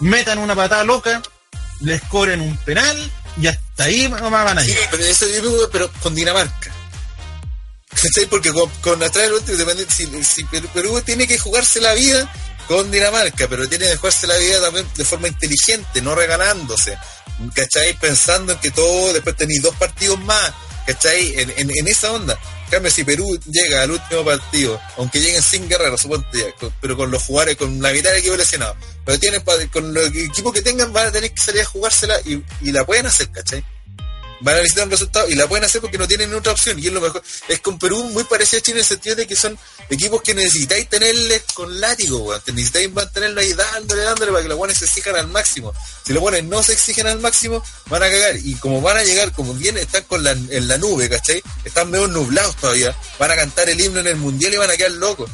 metan 0.00 0.38
una 0.38 0.54
patada 0.54 0.84
loca, 0.84 1.20
les 1.80 2.00
cobren 2.02 2.40
un 2.40 2.56
penal 2.58 3.10
y 3.40 3.46
hasta 3.48 3.84
ahí 3.84 4.08
nomás 4.08 4.44
van 4.44 4.58
a 4.58 4.62
Sí, 4.64 4.70
ir. 4.70 4.78
pero 4.90 5.02
eso 5.04 5.26
yo 5.26 5.34
digo, 5.50 5.68
pero 5.72 5.90
con 6.02 6.14
Dinamarca. 6.14 6.71
¿Cachai? 8.00 8.26
Porque 8.26 8.52
con, 8.52 8.68
con 8.80 9.02
atrás 9.02 9.24
del 9.24 9.34
último, 9.34 9.58
si, 9.88 10.24
si 10.24 10.44
Perú, 10.44 11.00
tiene 11.02 11.26
que 11.26 11.38
jugarse 11.38 11.80
la 11.80 11.94
vida 11.94 12.30
con 12.66 12.90
Dinamarca, 12.90 13.48
pero 13.48 13.68
tiene 13.68 13.86
que 13.86 13.96
jugarse 13.96 14.26
la 14.26 14.36
vida 14.38 14.60
también 14.60 14.86
de 14.96 15.04
forma 15.04 15.28
inteligente, 15.28 16.00
no 16.00 16.14
regalándose. 16.14 16.96
¿Cachai? 17.54 17.98
Pensando 17.98 18.52
en 18.52 18.58
que 18.58 18.70
todo, 18.70 19.12
después 19.12 19.36
tenéis 19.36 19.62
dos 19.62 19.74
partidos 19.76 20.18
más, 20.20 20.52
¿cachai? 20.86 21.38
En, 21.38 21.52
en, 21.56 21.88
esa 21.88 22.12
onda. 22.12 22.38
En 22.64 22.70
cambio, 22.70 22.90
si 22.90 23.04
Perú 23.04 23.38
llega 23.46 23.82
al 23.82 23.90
último 23.90 24.24
partido, 24.24 24.80
aunque 24.96 25.20
lleguen 25.20 25.42
sin 25.42 25.68
guerreros, 25.68 26.00
suponte 26.00 26.54
pero 26.80 26.96
con 26.96 27.10
los 27.10 27.22
jugadores, 27.22 27.56
con 27.56 27.82
la 27.82 27.92
mitad 27.92 28.10
del 28.10 28.20
equipo 28.20 28.36
lesionado, 28.36 28.76
pero 29.04 29.18
tienen 29.18 29.42
con 29.42 29.92
los 29.92 30.06
equipos 30.08 30.52
que 30.52 30.62
tengan 30.62 30.92
van 30.92 31.08
a 31.08 31.12
tener 31.12 31.32
que 31.32 31.40
salir 31.40 31.62
a 31.62 31.66
jugársela 31.66 32.18
y, 32.24 32.42
y 32.62 32.72
la 32.72 32.86
pueden 32.86 33.06
hacer, 33.06 33.30
¿cachai? 33.30 33.62
Van 34.42 34.56
a 34.56 34.58
necesitar 34.58 34.84
un 34.84 34.90
resultado 34.90 35.28
y 35.28 35.34
la 35.34 35.46
pueden 35.46 35.64
hacer 35.64 35.80
porque 35.80 35.98
no 35.98 36.06
tienen 36.06 36.32
otra 36.34 36.52
opción. 36.52 36.78
Y 36.78 36.86
es 36.86 36.92
lo 36.92 37.00
mejor. 37.00 37.22
Es 37.48 37.60
con 37.60 37.78
Perú 37.78 38.04
muy 38.04 38.24
parecido 38.24 38.58
a 38.58 38.62
Chile 38.62 38.78
en 38.78 38.80
el 38.80 38.84
sentido 38.84 39.16
de 39.16 39.26
que 39.26 39.36
son 39.36 39.58
equipos 39.88 40.22
que 40.22 40.34
necesitáis 40.34 40.88
tenerles 40.88 41.42
con 41.54 41.80
látigo 41.80 42.32
que 42.44 42.52
necesitáis 42.52 42.92
mantenerlo 42.92 43.40
ahí 43.40 43.52
dándole 43.52 44.02
dándole 44.02 44.32
para 44.32 44.42
que 44.42 44.48
los 44.48 44.58
buenos 44.58 44.76
se 44.76 44.84
exijan 44.84 45.16
al 45.16 45.28
máximo. 45.28 45.72
Si 46.04 46.12
los 46.12 46.20
buenos 46.20 46.42
no 46.44 46.62
se 46.62 46.72
exigen 46.72 47.06
al 47.06 47.20
máximo 47.20 47.62
van 47.86 48.02
a 48.02 48.10
cagar. 48.10 48.36
Y 48.36 48.54
como 48.56 48.80
van 48.80 48.96
a 48.96 49.04
llegar 49.04 49.32
como 49.32 49.54
bien 49.54 49.78
están 49.78 50.04
con 50.04 50.22
la, 50.22 50.32
en 50.32 50.68
la 50.68 50.78
nube 50.78 51.08
¿cachai? 51.08 51.42
están 51.64 51.90
medio 51.90 52.08
nublados 52.08 52.56
todavía. 52.56 52.96
Van 53.18 53.30
a 53.30 53.36
cantar 53.36 53.68
el 53.68 53.80
himno 53.80 54.00
en 54.00 54.08
el 54.08 54.16
mundial 54.16 54.54
y 54.54 54.56
van 54.56 54.70
a 54.70 54.76
quedar 54.76 54.92
locos. 54.92 55.30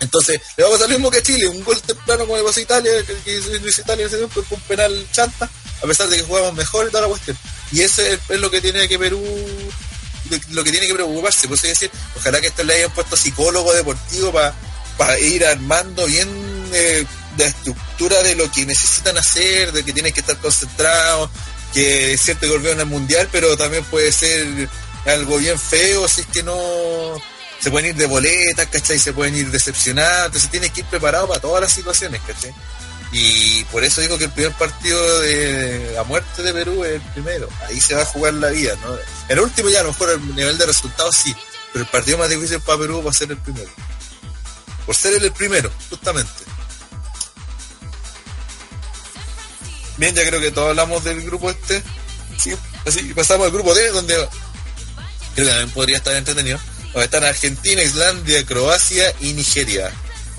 Entonces, 0.00 0.40
le 0.56 0.64
va 0.64 0.70
a 0.70 0.72
pasar 0.72 0.88
lo 0.88 0.94
mismo 0.94 1.10
que 1.10 1.18
a 1.18 1.22
Chile, 1.22 1.46
un 1.46 1.62
gol 1.62 1.80
temprano 1.82 2.24
como 2.24 2.36
le 2.36 2.42
pasó 2.42 2.58
a 2.58 2.62
Italia, 2.62 2.90
que, 3.04 3.36
hizo 3.36 3.54
Italia 3.82 4.02
en 4.02 4.08
ese 4.08 4.16
tiempo, 4.16 4.42
un 4.50 4.60
penal 4.62 5.06
chanta, 5.12 5.48
a 5.82 5.86
pesar 5.86 6.08
de 6.08 6.16
que 6.16 6.22
jugamos 6.22 6.54
mejor 6.54 6.86
y 6.86 6.90
toda 6.90 7.02
la 7.02 7.08
cuestión. 7.08 7.36
Y 7.72 7.82
eso 7.82 8.02
es, 8.02 8.18
es 8.28 8.40
lo 8.40 8.50
que 8.50 8.60
tiene 8.60 8.88
que 8.88 8.98
Perú 8.98 9.22
lo 10.50 10.64
que 10.64 10.70
tiene 10.70 10.86
que 10.86 10.94
preocuparse. 10.94 11.48
Por 11.48 11.56
eso 11.56 11.66
decir, 11.66 11.90
ojalá 12.16 12.40
que 12.40 12.48
esto 12.48 12.62
le 12.62 12.74
hayan 12.74 12.90
puesto 12.92 13.16
psicólogo 13.16 13.72
deportivo 13.72 14.32
para 14.96 15.18
ir 15.18 15.44
armando 15.44 16.06
bien 16.06 16.28
eh, 16.72 17.04
la 17.36 17.46
estructura 17.46 18.22
de 18.22 18.34
lo 18.36 18.50
que 18.50 18.66
necesitan 18.66 19.16
hacer, 19.18 19.72
de 19.72 19.84
que 19.84 19.92
tienen 19.92 20.12
que 20.12 20.20
estar 20.20 20.36
concentrados, 20.38 21.30
que 21.72 22.14
es 22.14 22.20
cierto 22.20 22.46
que 22.46 22.52
volvieron 22.52 22.80
al 22.80 22.86
mundial, 22.86 23.28
pero 23.32 23.56
también 23.56 23.84
puede 23.84 24.12
ser 24.12 24.68
algo 25.06 25.38
bien 25.38 25.58
feo 25.58 26.06
si 26.08 26.20
es 26.22 26.26
que 26.26 26.42
no 26.42 26.56
se 27.60 27.70
pueden 27.70 27.90
ir 27.90 27.96
de 27.96 28.06
boletas, 28.06 28.66
¿cachai? 28.68 28.98
Se 28.98 29.12
pueden 29.12 29.36
ir 29.36 29.50
decepcionados, 29.50 30.26
entonces 30.26 30.50
tiene 30.50 30.70
que 30.70 30.80
ir 30.80 30.86
preparado 30.86 31.28
para 31.28 31.40
todas 31.40 31.62
las 31.62 31.72
situaciones, 31.72 32.20
¿cachai? 32.26 32.54
Y 33.12 33.64
por 33.64 33.82
eso 33.82 34.00
digo 34.00 34.18
que 34.18 34.24
el 34.24 34.32
primer 34.32 34.52
partido 34.52 35.20
de 35.20 35.92
la 35.94 36.04
muerte 36.04 36.42
de 36.42 36.52
Perú 36.52 36.84
es 36.84 36.94
el 36.94 37.00
primero. 37.12 37.48
Ahí 37.66 37.80
se 37.80 37.94
va 37.94 38.02
a 38.02 38.06
jugar 38.06 38.34
la 38.34 38.50
vida, 38.50 38.76
¿no? 38.84 38.96
El 39.28 39.40
último 39.40 39.68
ya 39.68 39.80
a 39.80 39.82
lo 39.82 39.90
mejor 39.90 40.10
el 40.10 40.36
nivel 40.36 40.56
de 40.58 40.66
resultados 40.66 41.16
sí, 41.16 41.34
pero 41.72 41.84
el 41.84 41.90
partido 41.90 42.18
más 42.18 42.30
difícil 42.30 42.60
para 42.60 42.78
Perú 42.78 43.02
va 43.02 43.10
a 43.10 43.14
ser 43.14 43.30
el 43.30 43.38
primero. 43.38 43.70
Por 44.86 44.94
ser 44.94 45.22
el 45.22 45.32
primero, 45.32 45.70
justamente. 45.88 46.30
Bien, 49.96 50.14
ya 50.14 50.26
creo 50.26 50.40
que 50.40 50.50
todos 50.50 50.70
hablamos 50.70 51.04
del 51.04 51.20
grupo 51.22 51.50
este. 51.50 51.82
Sí, 52.38 52.54
así 52.86 53.12
pasamos 53.12 53.46
al 53.46 53.52
grupo 53.52 53.74
D, 53.74 53.88
donde 53.90 54.14
creo 55.34 55.48
también 55.48 55.70
podría 55.70 55.96
estar 55.98 56.14
entretenido. 56.14 56.58
Donde 56.92 57.04
están 57.04 57.24
Argentina, 57.24 57.82
Islandia, 57.82 58.46
Croacia 58.46 59.12
y 59.20 59.32
Nigeria. 59.32 59.92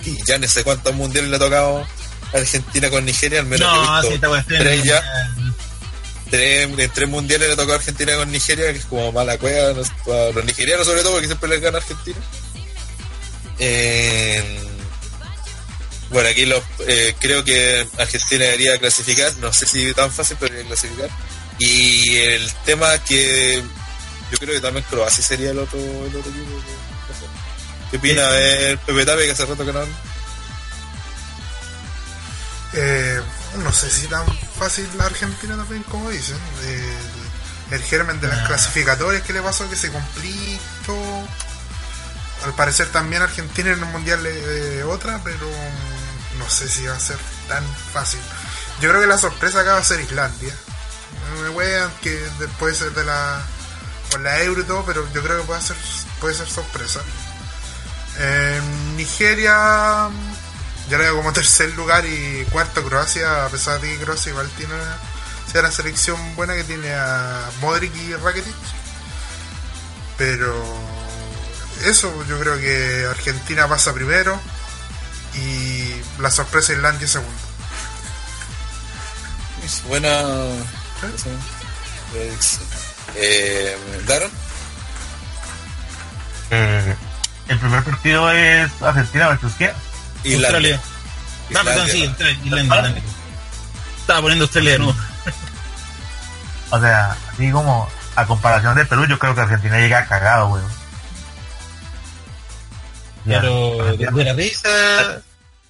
Y 0.03 0.17
ya 0.25 0.37
no 0.39 0.47
sé 0.47 0.63
cuántos 0.63 0.95
mundiales 0.95 1.29
le 1.29 1.35
ha 1.35 1.39
tocado 1.39 1.85
Argentina 2.33 2.89
con 2.89 3.05
Nigeria, 3.05 3.39
al 3.39 3.45
menos 3.45 3.67
No, 3.67 4.01
está 4.01 4.43
tres 4.47 4.83
ya. 4.83 5.03
Tres, 6.29 6.69
en 6.77 6.89
tres 6.91 7.09
mundiales 7.09 7.49
le 7.49 7.55
tocó 7.57 7.73
a 7.73 7.75
Argentina 7.75 8.15
con 8.15 8.31
Nigeria, 8.31 8.71
que 8.71 8.79
es 8.79 8.85
como 8.85 9.11
mala 9.11 9.37
cueva, 9.37 9.73
no 9.73 9.83
sé, 9.83 9.91
para 10.05 10.31
los 10.31 10.45
nigerianos 10.45 10.87
sobre 10.87 11.01
todo, 11.01 11.13
porque 11.13 11.27
siempre 11.27 11.49
les 11.49 11.61
gana 11.61 11.77
Argentina. 11.79 12.17
Eh, 13.59 14.59
bueno, 16.09 16.29
aquí 16.29 16.45
los, 16.45 16.63
eh, 16.87 17.15
creo 17.19 17.43
que 17.43 17.85
Argentina 17.97 18.45
debería 18.45 18.77
clasificar, 18.77 19.35
no 19.37 19.51
sé 19.53 19.65
si 19.65 19.93
tan 19.93 20.11
fácil, 20.11 20.37
pero 20.39 20.53
debería 20.53 20.73
clasificar. 20.73 21.09
Y 21.59 22.17
el 22.17 22.51
tema 22.65 22.97
que 23.03 23.61
yo 24.31 24.37
creo 24.37 24.55
que 24.55 24.61
también 24.61 24.85
Croacia 24.89 25.23
sería 25.23 25.51
el 25.51 25.59
otro, 25.59 25.79
el 25.79 26.15
otro 26.15 26.31
equipo. 26.31 26.61
¿Qué 27.91 27.97
opina 27.97 28.37
el 28.37 28.77
Pepe 28.77 29.05
Tape 29.05 29.25
que 29.25 29.31
hace 29.31 29.45
rato 29.45 29.65
que 29.65 29.73
no? 29.73 29.81
Eh, 32.73 33.21
no 33.57 33.71
sé 33.73 33.89
si 33.89 34.07
tan 34.07 34.25
fácil 34.57 34.87
la 34.97 35.05
Argentina 35.05 35.55
también, 35.55 35.83
como 35.83 36.09
dicen. 36.09 36.37
El, 36.63 37.75
el 37.75 37.83
germen 37.83 38.19
de 38.19 38.27
las 38.27 38.47
clasificatorias 38.47 39.23
que 39.23 39.33
le 39.33 39.41
pasó 39.41 39.69
que 39.69 39.75
se 39.75 39.91
complicó. 39.91 41.27
Al 42.45 42.53
parecer 42.55 42.87
también 42.89 43.21
Argentina 43.21 43.71
en 43.71 43.79
el 43.79 43.85
mundial 43.85 44.25
es 44.25 44.83
otra, 44.85 45.21
pero 45.23 45.47
no 46.37 46.49
sé 46.49 46.67
si 46.67 46.85
va 46.85 46.95
a 46.95 46.99
ser 46.99 47.17
tan 47.47 47.63
fácil. 47.93 48.19
Yo 48.81 48.89
creo 48.89 49.01
que 49.01 49.07
la 49.07 49.17
sorpresa 49.17 49.61
acá 49.61 49.73
va 49.73 49.79
a 49.79 49.83
ser 49.83 49.99
Islandia. 49.99 50.53
Me 51.43 51.49
wean 51.49 51.91
que 52.01 52.19
ser 52.73 52.91
de 52.93 53.05
la 53.05 53.41
por 54.09 54.19
la 54.21 54.41
euro 54.41 54.61
y 54.61 54.65
todo, 54.65 54.83
pero 54.85 55.07
yo 55.13 55.23
creo 55.23 55.39
que 55.39 55.47
puede 55.47 55.61
ser 55.61 55.77
puede 56.19 56.35
ser 56.35 56.49
sorpresa. 56.49 56.99
Eh, 58.17 58.61
Nigeria 58.95 60.09
ya 60.91 60.97
le 60.97 61.05
veo 61.05 61.15
como 61.15 61.31
tercer 61.31 61.73
lugar 61.75 62.05
y 62.05 62.45
cuarto 62.51 62.83
Croacia, 62.83 63.45
a 63.45 63.49
pesar 63.49 63.79
de 63.79 63.93
que 63.93 64.03
Croacia 64.03 64.31
igual 64.31 64.49
tiene 64.57 64.73
una, 64.73 64.97
sea 65.49 65.61
una 65.61 65.71
selección 65.71 66.19
buena 66.35 66.53
que 66.53 66.65
tiene 66.65 66.93
a 66.93 67.49
Modric 67.61 67.95
y 67.95 68.13
Rakitic. 68.13 68.53
Pero 70.17 70.53
eso, 71.85 72.13
yo 72.27 72.37
creo 72.41 72.59
que 72.59 73.05
Argentina 73.09 73.69
pasa 73.69 73.93
primero 73.93 74.37
y 75.33 75.93
la 76.19 76.29
sorpresa 76.29 76.73
Islandia 76.73 77.07
segundo. 77.07 77.41
Es 79.63 79.81
buena 79.85 80.09
predicción. 80.99 82.65
Eh, 83.15 83.77
¿Daron? 84.05 84.31
Eh, 86.49 86.95
el 87.47 87.59
primer 87.59 87.81
partido 87.81 88.29
es 88.29 88.69
Argentina 88.81 89.29
versus 89.29 89.53
quién? 90.23 90.39
Australia. 90.39 90.81
No, 91.49 91.63
perdón, 91.63 91.87
sí, 91.89 92.05
Australia, 92.05 92.39
Islandia, 92.43 92.63
Islandia. 92.77 93.03
Estaba 93.99 94.21
poniendo 94.21 94.45
Australia 94.45 94.71
de 94.73 94.79
nuevo. 94.79 94.95
O 96.73 96.79
sea, 96.79 97.17
así 97.33 97.51
como 97.51 97.89
a 98.15 98.25
comparación 98.25 98.75
de 98.77 98.85
Perú, 98.85 99.05
yo 99.05 99.19
creo 99.19 99.35
que 99.35 99.41
Argentina 99.41 99.77
llega 99.77 100.05
cagado, 100.07 100.47
weón. 100.53 100.71
Pero 103.25 103.75
de, 103.75 103.81
Argentina- 104.07 104.11
de 104.11 104.23
la 104.25 104.33
risa, 104.33 105.21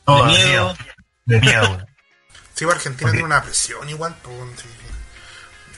no, 0.08 0.24
de 0.26 0.32
de 0.32 0.38
miedo. 0.45 0.47
miedo. 0.47 0.78
De 1.26 1.39
miedo, 1.41 1.62
weón. 1.70 1.86
Sí, 2.54 2.66
pues 2.66 2.76
Argentina 2.76 3.08
Ok. 3.10 3.14
tiene 3.14 3.26
una 3.26 3.41
presión 3.41 3.89
igual, 3.89 4.16
pues, 4.22 4.36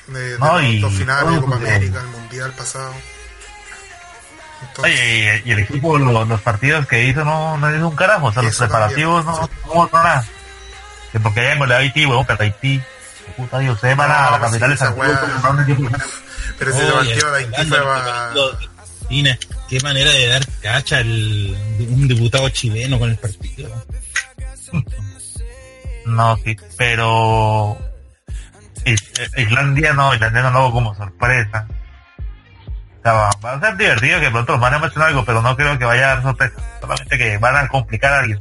de, 0.07 0.19
de 0.34 0.39
No, 0.39 0.53
los 0.59 0.63
y- 0.63 0.80
dos 0.82 0.93
finales, 0.93 1.39
Copa 1.39 1.51
porque- 1.53 1.69
América, 1.69 2.01
el 2.01 2.07
Mundial 2.07 2.51
pasado. 2.51 2.93
Entonces, 4.70 4.93
Oye, 4.99 5.41
y, 5.45 5.49
y 5.49 5.51
el 5.53 5.59
equipo, 5.59 5.97
lo- 5.97 6.26
los 6.26 6.41
partidos 6.41 6.88
que 6.88 7.03
hizo 7.05 7.24
no, 7.26 7.57
no 7.57 7.76
hizo 7.76 7.88
un 7.88 7.95
carajo, 7.95 8.28
o 8.28 8.34
sea, 8.34 8.43
los 8.43 8.55
preparativos 8.57 9.26
no, 9.26 9.49
no 9.68 9.74
mostró 9.74 10.03
nada. 10.03 10.26
Que 11.11 11.20
porque 11.20 11.41
hayan 11.41 11.59
goleado 11.59 11.82
a 11.82 11.84
Haití, 11.84 12.05
weón, 12.05 12.26
pero 12.26 12.41
Haití, 12.43 12.82
puta 13.38 13.59
Dios, 13.59 13.76
ustedes 13.76 13.95
van 13.95 14.11
a 14.11 14.32
la 14.32 14.39
capital 14.39 14.70
de 14.70 14.76
equipo. 15.74 15.89
pero 16.59 16.72
ese 16.72 16.84
Oye, 16.91 16.93
partido 17.11 17.32
de 17.32 17.39
Haití 17.39 17.66
fue 17.66 17.78
Argentina, 17.80 19.39
qué 19.70 19.80
manera 19.82 20.11
de 20.11 20.28
dar 20.28 20.47
cacha 20.61 20.97
al 20.97 21.07
un 21.89 22.07
diputado 22.07 22.49
chileno 22.49 22.97
con 22.99 23.09
el 23.11 23.18
partido. 23.18 23.70
No, 26.05 26.38
sí, 26.43 26.55
pero 26.78 27.78
eh, 28.86 28.95
Islandia 29.38 29.93
no, 29.93 30.14
Islandia 30.14 30.41
no 30.43 30.49
lo 30.51 30.59
hago 30.59 30.72
como 30.74 30.95
sorpresa. 30.95 31.66
O 33.04 33.09
sea, 33.09 33.13
va, 33.43 33.51
a 33.51 33.59
ser 33.59 33.75
divertido 33.75 34.21
que 34.21 34.32
pronto 34.32 34.54
los 34.54 34.62
van 34.62 34.75
a 34.75 34.80
mencionar 34.80 35.09
algo, 35.09 35.25
pero 35.25 35.42
no 35.42 35.58
creo 35.58 35.78
que 35.78 35.84
vaya 35.84 36.05
a 36.05 36.16
dar 36.16 36.24
sorpresa. 36.24 36.55
Solamente 36.80 37.17
que 37.17 37.38
van 37.38 37.58
a 37.58 37.67
complicar 37.67 38.13
a 38.13 38.20
alguien. 38.20 38.39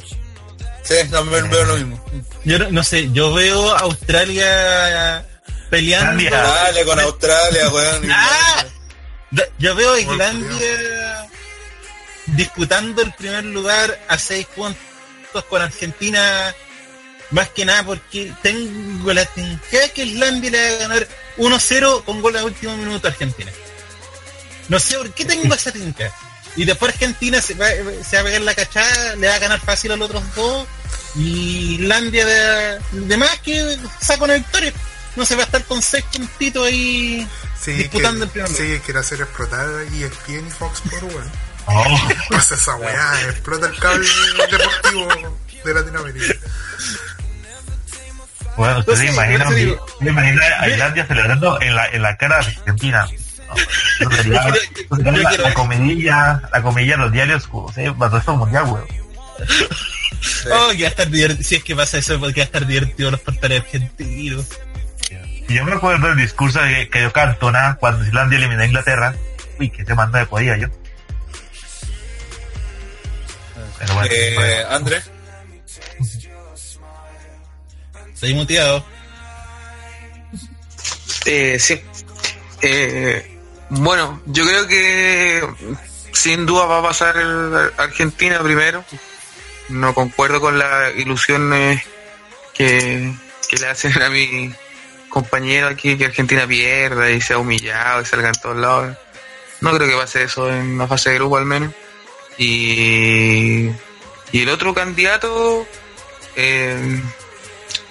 Sí, 0.82 0.94
también 1.10 1.51
veo 1.51 1.64
lo 1.64 1.74
mismo. 1.74 2.05
Yo 2.44 2.59
no, 2.60 2.70
no 2.70 2.84
sé, 2.84 3.10
yo 3.12 3.34
veo 3.34 3.74
a 3.74 3.80
Australia 3.80 5.24
peleando. 5.68 6.30
Dale 6.30 6.84
con 6.84 7.01
Australia, 7.01 7.68
weón. 7.70 8.10
¡Ah! 8.12 8.64
Yo 9.59 9.74
veo 9.74 9.94
a 9.94 10.01
Islandia 10.01 11.28
disputando 12.26 13.02
el 13.02 13.12
primer 13.12 13.44
lugar 13.44 13.98
a 14.09 14.18
seis 14.18 14.47
puntos 14.55 15.44
con 15.48 15.60
Argentina, 15.60 16.55
más 17.30 17.48
que 17.48 17.64
nada 17.64 17.82
porque 17.82 18.32
tengo 18.43 19.12
la 19.12 19.24
tendencia 19.24 19.89
que 19.93 20.05
Islandia 20.05 20.51
le 20.51 20.70
va 20.70 20.76
a 20.76 20.89
ganar 20.89 21.09
1-0 21.39 22.05
con 22.05 22.22
gol 22.22 22.36
a 22.36 22.44
último 22.44 22.76
minuto 22.76 23.09
a 23.09 23.10
Argentina. 23.10 23.51
No 24.68 24.78
sé 24.80 24.97
por 24.97 25.12
qué 25.12 25.24
tengo 25.24 25.55
esa 25.55 25.72
tinca. 25.72 26.12
Y 26.56 26.64
después 26.64 26.93
Argentina 26.93 27.40
se 27.40 27.55
va, 27.55 27.66
se 27.68 28.16
va 28.16 28.22
a 28.22 28.24
pegar 28.24 28.40
la 28.43 28.55
cachada, 28.55 29.16
le 29.16 29.26
va 29.28 29.34
a 29.34 29.39
ganar 29.39 29.60
fácil 29.60 29.93
a 29.93 29.97
los 29.97 30.09
otros 30.09 30.22
dos. 30.34 30.66
Y 31.16 31.74
Islandia 31.80 32.24
de, 32.26 32.78
de 32.93 33.16
más 33.16 33.39
que 33.40 33.78
saca 34.01 34.24
una 34.24 34.34
victoria. 34.34 34.72
No 35.16 35.26
se 35.26 35.34
va 35.36 35.43
a 35.43 35.47
estar 35.47 35.62
con 35.64 35.82
seis 35.82 36.05
puntitos 36.12 36.66
ahí 36.66 37.26
Sí, 37.60 37.72
disputando 37.72 38.20
que, 38.32 38.40
el 38.40 38.47
primer 38.47 38.48
sí, 38.76 38.80
quiere 38.84 39.01
hacer 39.01 39.20
explotar 39.20 39.68
y 39.93 40.02
ESPN 40.05 40.47
y 40.47 40.51
Fox 40.51 40.80
por 40.90 41.05
weón. 41.05 41.30
Oh, 41.66 41.98
Pasa 42.30 42.55
esa 42.55 42.74
weá, 42.76 43.20
explota 43.28 43.66
el 43.66 43.78
cable 43.78 44.09
deportivo 44.51 45.09
de 45.64 45.74
Latinoamérica. 45.74 46.34
bueno, 48.56 48.78
usted 48.80 48.93
No 48.93 48.98
se 48.98 49.06
sé, 49.06 49.12
imagina, 49.12 49.44
por 49.44 49.55
eso 49.55 49.64
digo. 49.66 49.86
se 50.01 50.09
imagina 50.09 50.43
a 50.60 50.68
Islandia 50.68 51.06
celebrando 51.06 51.60
en 51.62 51.76
la, 51.76 51.86
en 51.89 52.02
la 52.02 52.16
cara 52.16 52.39
de 52.39 52.47
Argentina. 52.47 53.09
La, 54.98 55.38
la 55.38 55.54
comidilla, 55.54 56.42
la 56.52 56.62
comidilla 56.62 56.94
en 56.94 57.00
los 57.00 57.12
diarios, 57.12 57.48
o 57.52 57.72
sea, 57.72 57.92
para 57.94 58.20
todo 58.20 58.36
mundial, 58.36 58.64
weón. 58.64 58.86
Oh, 60.52 60.70
que 60.70 60.82
va 60.82 60.86
a 60.86 60.90
estar 60.90 61.08
divertido. 61.08 61.42
Si 61.42 61.54
es 61.56 61.64
que 61.64 61.76
pasa 61.76 61.98
eso, 61.98 62.18
porque 62.18 62.40
va 62.40 62.44
a 62.44 62.46
estar 62.46 62.66
divertido 62.66 63.10
los 63.10 63.20
portales 63.20 63.60
argentinos. 63.60 64.46
Y 65.48 65.54
yo 65.54 65.64
me 65.64 65.72
acuerdo 65.72 66.08
del 66.08 66.16
discurso 66.16 66.60
que, 66.60 66.88
que 66.88 67.00
dio 67.00 67.12
Cantona 67.12 67.76
cuando 67.80 68.04
Islandia 68.04 68.38
eliminó 68.38 68.62
a 68.62 68.66
Inglaterra. 68.66 69.14
Uy, 69.58 69.70
que 69.70 69.84
se 69.84 69.94
manda 69.94 70.20
de 70.20 70.26
podía 70.26 70.56
yo. 70.56 70.68
Pero 73.78 73.94
bueno, 73.94 74.14
Eh, 74.14 74.64
Andrés, 74.70 75.10
Estoy 78.14 78.34
muteado. 78.34 78.84
Eh, 81.26 81.58
sí. 81.58 81.80
Eh, 82.62 83.40
bueno, 83.74 84.20
yo 84.26 84.44
creo 84.44 84.66
que 84.66 85.42
sin 86.12 86.44
duda 86.44 86.66
va 86.66 86.80
a 86.80 86.82
pasar 86.82 87.16
Argentina 87.78 88.42
primero. 88.42 88.84
No 89.70 89.94
concuerdo 89.94 90.42
con 90.42 90.58
las 90.58 90.94
ilusiones 90.96 91.82
que, 92.52 93.14
que 93.48 93.56
le 93.56 93.66
hacen 93.68 94.02
a 94.02 94.10
mi 94.10 94.54
compañero 95.08 95.68
aquí 95.68 95.96
que 95.96 96.06
Argentina 96.06 96.46
pierda 96.46 97.10
y 97.10 97.22
sea 97.22 97.38
humillado 97.38 98.02
y 98.02 98.04
salga 98.04 98.28
en 98.28 98.34
todos 98.34 98.56
lados. 98.58 98.96
No 99.62 99.72
creo 99.72 99.88
que 99.88 99.96
pase 99.96 100.24
eso 100.24 100.50
en 100.50 100.76
la 100.76 100.86
fase 100.86 101.10
de 101.10 101.16
grupo 101.16 101.38
al 101.38 101.46
menos. 101.46 101.72
Y, 102.36 103.70
y 104.32 104.42
el 104.42 104.48
otro 104.50 104.74
candidato, 104.74 105.66
eh, 106.36 107.00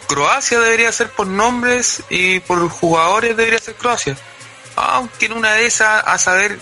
Croacia 0.08 0.60
debería 0.60 0.92
ser 0.92 1.10
por 1.10 1.26
nombres 1.26 2.04
y 2.10 2.40
por 2.42 2.70
jugadores 2.70 3.36
debería 3.36 3.58
ser 3.58 3.74
Croacia. 3.74 4.16
Aunque 4.76 5.26
en 5.28 5.34
una 5.34 5.54
de 5.54 5.66
esas, 5.66 6.04
a 6.06 6.18
saber, 6.18 6.58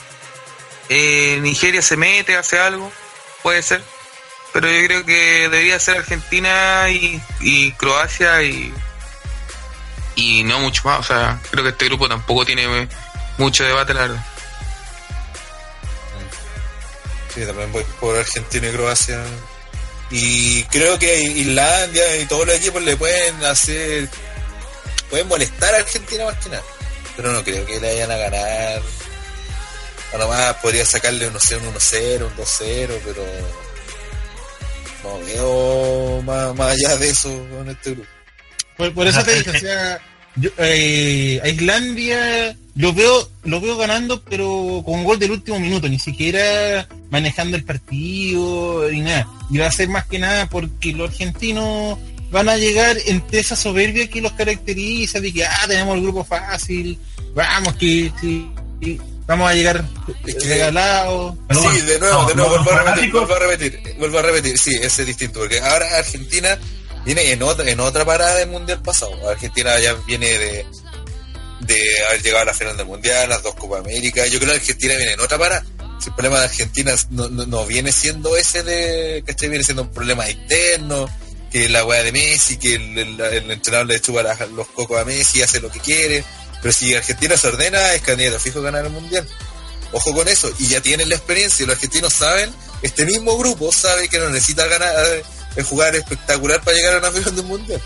eh, 0.90 1.40
Nigeria 1.42 1.82
se 1.82 1.98
mete, 1.98 2.36
hace 2.36 2.60
algo, 2.60 2.92
puede 3.44 3.62
ser. 3.62 3.84
Pero 4.52 4.68
yo 4.70 4.88
creo 4.88 5.06
que 5.06 5.48
debería 5.50 5.80
ser 5.80 5.98
Argentina 5.98 6.88
y, 6.90 7.72
Croacia 7.74 8.42
y, 8.42 8.74
y 10.16 10.44
no 10.44 10.60
mucho 10.60 10.82
más. 10.86 11.00
O 11.00 11.04
sea, 11.04 11.40
creo 11.52 11.64
que 11.64 11.70
este 11.70 11.86
grupo 11.86 12.10
tampoco 12.10 12.46
tiene 12.46 12.88
mucho 13.38 13.64
debate, 13.64 13.94
la 13.94 14.02
verdad. 14.02 14.26
Sí, 17.34 17.46
también 17.46 17.72
voy 17.72 17.86
por 18.00 18.18
Argentina 18.18 18.68
y 18.68 18.72
Croacia. 18.72 19.24
Y 20.12 20.64
creo 20.66 20.98
que 20.98 21.22
Islandia 21.22 22.18
y 22.18 22.26
todos 22.26 22.48
los 22.48 22.56
equipos 22.56 22.82
le 22.82 22.98
pueden 22.98 23.44
hacer. 23.46 24.10
pueden 25.10 25.28
molestar 25.28 25.76
a 25.76 25.78
Argentina 25.78 26.26
más 26.26 26.36
que 26.44 26.50
nada. 26.50 26.64
Pero 27.20 27.34
no 27.34 27.44
creo 27.44 27.66
que 27.66 27.82
le 27.82 27.96
vayan 27.96 28.12
a 28.12 28.16
ganar. 28.16 28.82
A 30.14 30.18
lo 30.18 30.30
más 30.30 30.54
podría 30.62 30.86
sacarle 30.86 31.28
un 31.28 31.34
1-0, 31.34 31.58
un 31.68 31.74
1-0, 31.74 32.22
un 32.24 32.38
2-0, 32.38 33.00
pero. 33.04 33.26
No 35.04 35.20
veo 35.26 36.22
más, 36.22 36.56
más 36.56 36.78
allá 36.78 36.96
de 36.96 37.10
eso 37.10 37.30
con 37.50 37.70
este 37.70 37.92
grupo. 37.92 38.08
Por, 38.78 38.94
por 38.94 39.08
eso 39.08 39.22
te 39.26 39.36
dije, 39.36 39.50
o 39.50 39.60
sea, 39.60 40.00
yo, 40.38 40.50
eh, 40.60 41.42
a 41.44 41.50
Islandia 41.50 42.56
lo 42.76 42.94
veo, 42.94 43.30
lo 43.44 43.60
veo 43.60 43.76
ganando, 43.76 44.24
pero 44.24 44.82
con 44.86 45.00
un 45.00 45.04
gol 45.04 45.20
del 45.20 45.32
último 45.32 45.60
minuto, 45.60 45.90
ni 45.90 46.00
siquiera 46.00 46.88
manejando 47.10 47.58
el 47.58 47.66
partido 47.66 48.90
ni 48.90 49.02
nada. 49.02 49.28
Y 49.52 49.58
va 49.58 49.68
a 49.68 49.72
ser 49.74 49.90
más 49.90 50.06
que 50.06 50.20
nada 50.20 50.46
porque 50.46 50.94
los 50.94 51.10
argentinos 51.10 52.00
van 52.32 52.50
a 52.50 52.58
llegar 52.58 52.98
entre 53.06 53.40
esa 53.40 53.56
soberbia 53.56 54.08
que 54.08 54.22
los 54.22 54.34
caracteriza, 54.34 55.20
de 55.20 55.34
que 55.34 55.46
ah, 55.46 55.66
tenemos 55.68 55.96
el 55.96 56.04
grupo 56.04 56.24
fácil, 56.24 56.98
vamos 57.36 57.74
que 57.76 58.12
sí, 58.22 58.52
sí, 58.82 59.00
vamos 59.28 59.50
a 59.50 59.54
llegar 59.54 59.84
regalados. 60.48 61.36
Sí, 61.52 61.82
de 61.82 62.00
nuevo, 62.00 62.26
de 62.28 62.36
nuevo, 62.36 62.50
vuelvo 62.52 62.72
a 62.72 62.84
repetir, 62.84 63.12
vuelvo 63.12 63.34
a 63.36 63.40
repetir, 63.40 63.96
vuelvo 63.98 64.20
a 64.20 64.22
repetir, 64.22 64.58
sí, 64.60 64.76
ese 64.82 65.02
es 65.02 65.08
distinto, 65.08 65.40
porque 65.40 65.60
ahora 65.60 65.98
Argentina 65.98 66.58
viene 67.06 67.32
en 67.32 67.42
otra, 67.44 67.70
en 67.70 67.80
otra 67.80 68.06
parada 68.06 68.36
del 68.36 68.50
mundial 68.50 68.82
pasado. 68.82 69.12
Argentina 69.30 69.78
ya 69.80 69.94
viene 70.06 70.28
de, 70.28 70.66
de 71.62 71.82
haber 72.10 72.22
llegado 72.22 72.44
a 72.44 72.46
la 72.46 72.54
final 72.54 72.78
del 72.78 72.86
mundial, 72.86 73.30
las 73.30 73.44
dos 73.44 73.56
Copa 73.56 73.80
América. 73.80 74.26
Yo 74.28 74.40
creo 74.40 74.52
que 74.54 74.60
Argentina 74.60 74.96
viene 74.96 75.14
en 75.14 75.20
otra 75.20 75.38
parada. 75.38 75.66
Si 76.00 76.10
el 76.10 76.16
problema 76.16 76.40
de 76.40 76.46
Argentina 76.46 76.94
no, 77.10 77.28
no, 77.30 77.46
no 77.46 77.66
viene 77.66 77.92
siendo 77.92 78.38
ese 78.38 78.64
de 78.64 79.22
que 79.26 79.32
este 79.32 79.50
viene 79.50 79.64
siendo 79.66 79.82
un 79.84 79.92
problema 79.92 80.30
interno, 80.30 81.08
que 81.52 81.68
la 81.68 81.84
weá 81.84 82.04
de 82.04 82.12
Messi, 82.14 82.58
que 82.58 82.76
el, 82.76 82.98
el, 82.98 83.20
el 83.20 83.52
entrenador 83.52 83.88
le 83.88 84.00
chupa 84.00 84.24
la- 84.24 84.38
los 84.56 84.68
cocos 84.70 84.98
a 85.00 85.04
Messi 85.04 85.42
hace 85.42 85.60
lo 85.60 85.70
que 85.70 85.80
quiere. 85.80 86.24
Pero 86.62 86.74
si 86.74 86.94
Argentina 86.96 87.38
se 87.38 87.48
ordena, 87.48 87.94
es 87.94 88.02
candidato 88.02 88.40
fijo 88.40 88.60
a 88.60 88.64
ganar 88.64 88.86
el 88.86 88.92
mundial. 88.92 89.28
Ojo 89.92 90.14
con 90.14 90.28
eso, 90.28 90.52
y 90.60 90.68
ya 90.68 90.82
tienen 90.82 91.10
la 91.10 91.16
experiencia, 91.16 91.66
los 91.66 91.76
argentinos 91.76 92.14
saben, 92.14 92.54
este 92.82 93.06
mismo 93.06 93.38
grupo 93.38 93.72
sabe 93.72 94.08
que 94.08 94.20
no 94.20 94.30
necesita 94.30 94.68
ganar, 94.68 94.94
eh, 95.56 95.64
jugar 95.64 95.96
espectacular 95.96 96.62
para 96.62 96.78
llegar 96.78 96.96
a 96.96 96.98
una 97.00 97.12
final 97.12 97.36
del 97.36 97.46
mundial. 97.46 97.82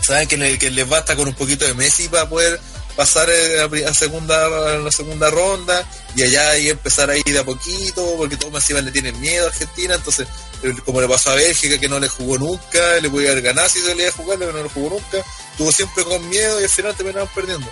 Saben 0.00 0.28
que, 0.28 0.58
que 0.58 0.70
les 0.70 0.88
basta 0.88 1.16
con 1.16 1.28
un 1.28 1.34
poquito 1.34 1.64
de 1.64 1.74
Messi 1.74 2.08
para 2.08 2.28
poder 2.28 2.60
pasar 2.96 3.28
eh, 3.30 3.60
a, 3.62 3.68
pri- 3.68 3.84
a 3.84 3.94
segunda, 3.94 4.46
a 4.46 4.76
la 4.78 4.92
segunda 4.92 5.30
ronda 5.30 5.88
y 6.14 6.22
allá 6.22 6.50
ahí 6.50 6.68
empezar 6.68 7.08
ahí 7.10 7.22
de 7.24 7.38
a 7.38 7.44
poquito, 7.44 8.14
porque 8.16 8.36
todos 8.36 8.52
más 8.52 8.68
le 8.70 8.90
tienen 8.92 9.18
miedo 9.20 9.46
a 9.46 9.48
Argentina, 9.50 9.94
entonces 9.94 10.26
eh, 10.62 10.74
como 10.84 11.00
le 11.00 11.08
pasó 11.08 11.30
a 11.30 11.34
Bélgica 11.34 11.78
que 11.78 11.88
no 11.88 11.98
le 11.98 12.08
jugó 12.08 12.38
nunca, 12.38 13.00
le 13.00 13.08
podía 13.10 13.30
haber 13.30 13.42
ganado 13.42 13.68
si 13.68 13.80
se 13.80 13.94
le 13.94 14.02
iba 14.04 14.10
a 14.12 14.14
jugar, 14.16 14.38
pero 14.38 14.52
no 14.52 14.62
le 14.62 14.68
jugó 14.68 14.90
nunca, 14.90 15.24
tuvo 15.56 15.72
siempre 15.72 16.04
con 16.04 16.28
miedo 16.28 16.60
y 16.60 16.64
al 16.64 16.70
final 16.70 16.94
terminaron 16.94 17.28
perdiendo. 17.34 17.68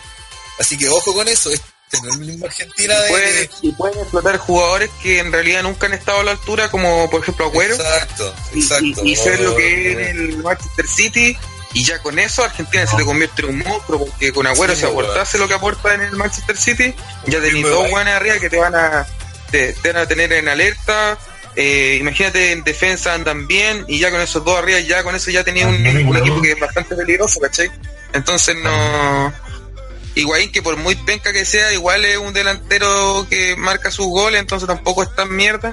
Así 0.59 0.77
que 0.77 0.89
ojo 0.89 1.13
con 1.15 1.27
eso, 1.29 1.51
es 1.51 1.61
tener 1.91 2.13
mismo 2.19 2.47
Argentina 2.47 3.01
de... 3.01 3.09
Pueden, 3.09 3.51
y 3.63 3.73
pueden 3.73 3.99
explotar 4.01 4.37
jugadores 4.39 4.91
que 5.03 5.19
en 5.19 5.33
realidad 5.33 5.63
nunca 5.63 5.87
han 5.87 5.95
estado 5.95 6.21
a 6.21 6.25
la 6.25 6.31
altura, 6.33 6.71
como 6.71 7.09
por 7.11 7.23
ejemplo 7.23 7.47
Agüero, 7.47 7.75
Exacto, 7.75 8.35
y, 8.55 8.61
exacto. 8.61 8.85
y- 9.05 9.13
y 9.13 9.17
ser 9.17 9.41
lo 9.41 9.57
que 9.57 9.91
es 9.93 9.97
en 9.99 10.05
el 10.17 10.37
Manchester 10.39 10.87
City. 10.87 11.37
Y 11.73 11.85
ya 11.85 12.01
con 12.01 12.19
eso 12.19 12.43
Argentina 12.45 12.85
se 12.87 12.97
le 12.97 13.05
convierte 13.05 13.43
en 13.43 13.51
un 13.51 13.59
monstruo, 13.59 14.07
porque 14.07 14.33
con 14.33 14.47
Agüero 14.47 14.75
Sí, 14.75 14.81
si 14.81 14.87
weón. 14.87 15.05
aportase 15.05 15.39
lo 15.39 15.47
que 15.47 15.55
aporta 15.55 15.95
en 15.95 16.01
el 16.03 16.13
Manchester 16.17 16.57
City, 16.57 16.95
ya 17.27 17.41
tenéis 17.41 17.65
Sí, 17.67 17.71
dos 17.71 17.89
buenas 17.91 18.15
arriba 18.15 18.39
que 18.39 18.51
te 18.51 18.59
van 18.59 18.75
a, 18.75 19.07
te, 19.51 19.73
te 19.75 19.93
van 19.93 20.03
a 20.03 20.07
tener 20.07 20.33
en 20.33 20.49
alerta. 20.49 21.17
Eh, 21.57 21.97
imagínate 22.01 22.53
en 22.53 22.63
defensa 22.65 23.15
andan 23.15 23.47
bien 23.47 23.85
y 23.89 23.99
ya 23.99 24.11
con 24.11 24.21
esos 24.21 24.45
dos 24.45 24.57
arriba, 24.59 24.81
ya 24.81 25.03
con 25.03 25.15
eso 25.15 25.31
ya 25.31 25.45
tenía 25.45 25.67
un, 25.69 25.75
un 25.75 26.17
equipo 26.17 26.41
que 26.43 26.53
es 26.53 26.59
bastante 26.61 26.95
peligroso, 26.97 27.39
¿cachai? 27.41 27.71
Entonces 28.13 28.57
no... 28.57 29.33
Higuaín 30.17 30.51
que 30.51 30.61
por 30.61 30.77
muy 30.77 30.97
penca 30.97 31.33
que 31.33 31.45
sea, 31.45 31.73
igual 31.73 32.05
es 32.05 32.19
un 32.19 32.33
delantero 32.33 33.27
que 33.31 33.55
marca 33.57 33.93
sus 33.93 34.07
goles, 34.07 34.41
entonces 34.41 34.67
tampoco 34.67 35.05
es 35.05 35.15
tan 35.15 35.35
mierda. 35.35 35.73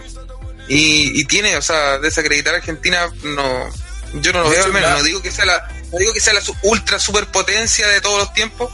Y, 0.68 1.20
y 1.20 1.26
tiene, 1.26 1.58
o 1.58 1.62
sea, 1.62 1.98
desacreditar 1.98 2.54
a 2.54 2.58
Argentina, 2.58 3.08
no, 3.24 3.70
yo 4.22 4.34
no 4.34 4.44
lo 4.44 4.50
veo 4.50 4.64
al 4.64 4.74
menos, 4.74 4.92
no 4.92 5.04
digo 5.04 5.22
que 5.24 5.32
sea 5.32 5.46
la, 5.46 5.68
no 5.92 5.98
digo 5.98 6.14
que 6.14 6.20
sea 6.20 6.34
la 6.34 6.42
ultra 6.64 7.00
superpotencia 7.00 7.88
de 7.88 8.02
todos 8.02 8.20
los 8.20 8.34
tiempos, 8.34 8.72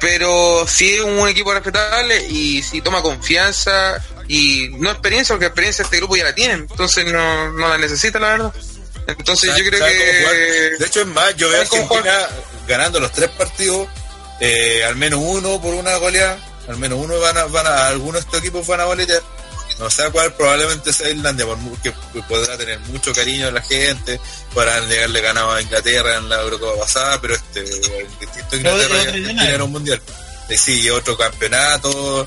pero 0.00 0.66
sí 0.66 0.94
es 0.94 1.00
un 1.00 1.28
equipo 1.28 1.52
respetable 1.52 2.26
y 2.28 2.62
si 2.62 2.80
toma 2.80 3.02
confianza 3.02 4.02
y 4.28 4.68
no 4.78 4.90
experiencia, 4.90 5.34
porque 5.34 5.46
experiencia 5.46 5.82
este 5.82 5.98
grupo 5.98 6.16
ya 6.16 6.24
la 6.24 6.34
tienen, 6.34 6.66
entonces 6.70 7.04
no, 7.06 7.52
no 7.52 7.68
la 7.68 7.78
necesita 7.78 8.18
la 8.18 8.28
verdad. 8.28 8.52
Entonces 9.06 9.54
yo 9.56 9.64
creo 9.64 9.84
que 9.84 9.92
De 10.78 10.86
hecho, 10.86 11.02
es 11.02 11.06
más, 11.06 11.36
yo 11.36 11.48
veo 11.48 11.60
a 11.60 11.66
¿Sabe 11.66 11.86
cómo 11.86 11.94
Argentina 11.96 12.28
ganando 12.66 13.00
los 13.00 13.12
tres 13.12 13.30
partidos, 13.30 13.88
eh, 14.40 14.82
al 14.84 14.96
menos 14.96 15.20
uno 15.22 15.60
por 15.60 15.74
una 15.74 15.96
goleada, 15.96 16.38
al 16.68 16.78
menos 16.78 16.98
uno 16.98 17.18
van 17.20 17.36
a, 17.36 17.44
van 17.44 17.66
a, 17.66 17.88
algunos 17.88 18.14
de 18.14 18.20
estos 18.20 18.40
equipos 18.40 18.66
van 18.66 18.80
a 18.80 18.84
golear. 18.84 19.22
No 19.78 19.90
sé 19.90 20.04
cuál, 20.12 20.32
probablemente 20.34 20.92
sea 20.92 21.10
Islandia, 21.10 21.44
por 21.46 21.56
mu- 21.56 21.76
que 21.82 21.92
podrá 22.28 22.56
tener 22.56 22.78
mucho 22.80 23.12
cariño 23.12 23.46
de 23.46 23.52
la 23.52 23.62
gente, 23.62 24.20
podrán 24.52 24.88
llegarle 24.88 25.20
ganado 25.20 25.50
a 25.52 25.60
Inglaterra 25.62 26.16
en 26.16 26.28
la 26.28 26.40
Eurocopa 26.42 26.80
pasada, 26.80 27.20
pero 27.20 27.34
este, 27.34 27.60
el 27.60 28.08
distinto 28.20 28.56
Inglaterra 28.56 29.02
era 29.54 29.64
un 29.64 29.72
mundial. 29.72 30.00
Eh, 30.48 30.56
sí, 30.58 30.88
otro 30.90 31.16
campeonato, 31.18 32.26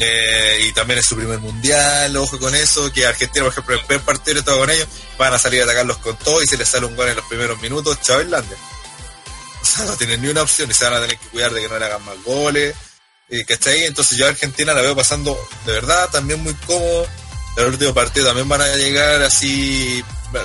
eh, 0.00 0.58
y 0.68 0.72
también 0.72 0.98
es 0.98 1.06
su 1.06 1.14
primer 1.16 1.38
mundial, 1.38 2.16
ojo 2.16 2.38
con 2.38 2.54
eso, 2.54 2.92
que 2.92 3.06
Argentina, 3.06 3.44
por 3.44 3.52
ejemplo, 3.52 3.74
el 3.76 3.84
primer 3.84 4.04
partido 4.04 4.38
estaba 4.40 4.58
con 4.58 4.70
ellos, 4.70 4.88
van 5.18 5.34
a 5.34 5.38
salir 5.38 5.60
a 5.60 5.64
atacarlos 5.64 5.98
con 5.98 6.16
todo 6.18 6.42
y 6.42 6.46
se 6.48 6.56
les 6.56 6.68
sale 6.68 6.86
un 6.86 6.96
gol 6.96 7.08
en 7.08 7.16
los 7.16 7.24
primeros 7.26 7.60
minutos, 7.60 8.00
chao 8.02 8.20
Islandia. 8.20 8.56
O 9.60 9.64
sea, 9.64 9.84
no 9.84 9.96
tienen 9.96 10.22
ni 10.22 10.28
una 10.28 10.42
opción 10.42 10.70
y 10.70 10.74
se 10.74 10.84
van 10.84 10.94
a 10.94 11.00
tener 11.00 11.18
que 11.18 11.26
cuidar 11.28 11.52
de 11.52 11.60
que 11.60 11.68
no 11.68 11.78
le 11.78 11.84
hagan 11.84 12.04
más 12.04 12.14
goles. 12.24 12.74
Eh, 13.30 13.44
¿Cachai? 13.44 13.84
Entonces 13.84 14.16
yo 14.16 14.26
a 14.26 14.30
Argentina 14.30 14.72
la 14.72 14.80
veo 14.80 14.96
pasando 14.96 15.38
de 15.66 15.72
verdad 15.72 16.08
también 16.10 16.42
muy 16.42 16.54
cómodo. 16.54 17.06
El 17.56 17.66
último 17.66 17.92
partido 17.92 18.26
también 18.26 18.48
van 18.48 18.62
a 18.62 18.76
llegar 18.76 19.22
así 19.22 20.02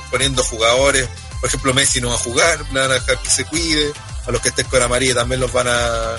poniendo 0.10 0.44
jugadores. 0.44 1.08
Por 1.40 1.48
ejemplo, 1.48 1.74
Messi 1.74 2.02
no 2.02 2.10
va 2.10 2.16
a 2.16 2.20
jugar, 2.20 2.60
le 2.72 2.80
van 2.80 2.92
a 2.92 2.96
dejar 2.96 3.20
que 3.20 3.30
se 3.30 3.46
cuide. 3.46 3.92
A 4.26 4.32
los 4.32 4.42
que 4.42 4.50
estén 4.50 4.66
con 4.68 4.82
amarilla 4.82 5.16
también 5.16 5.42
los 5.42 5.52
van 5.52 5.68
a, 5.68 6.16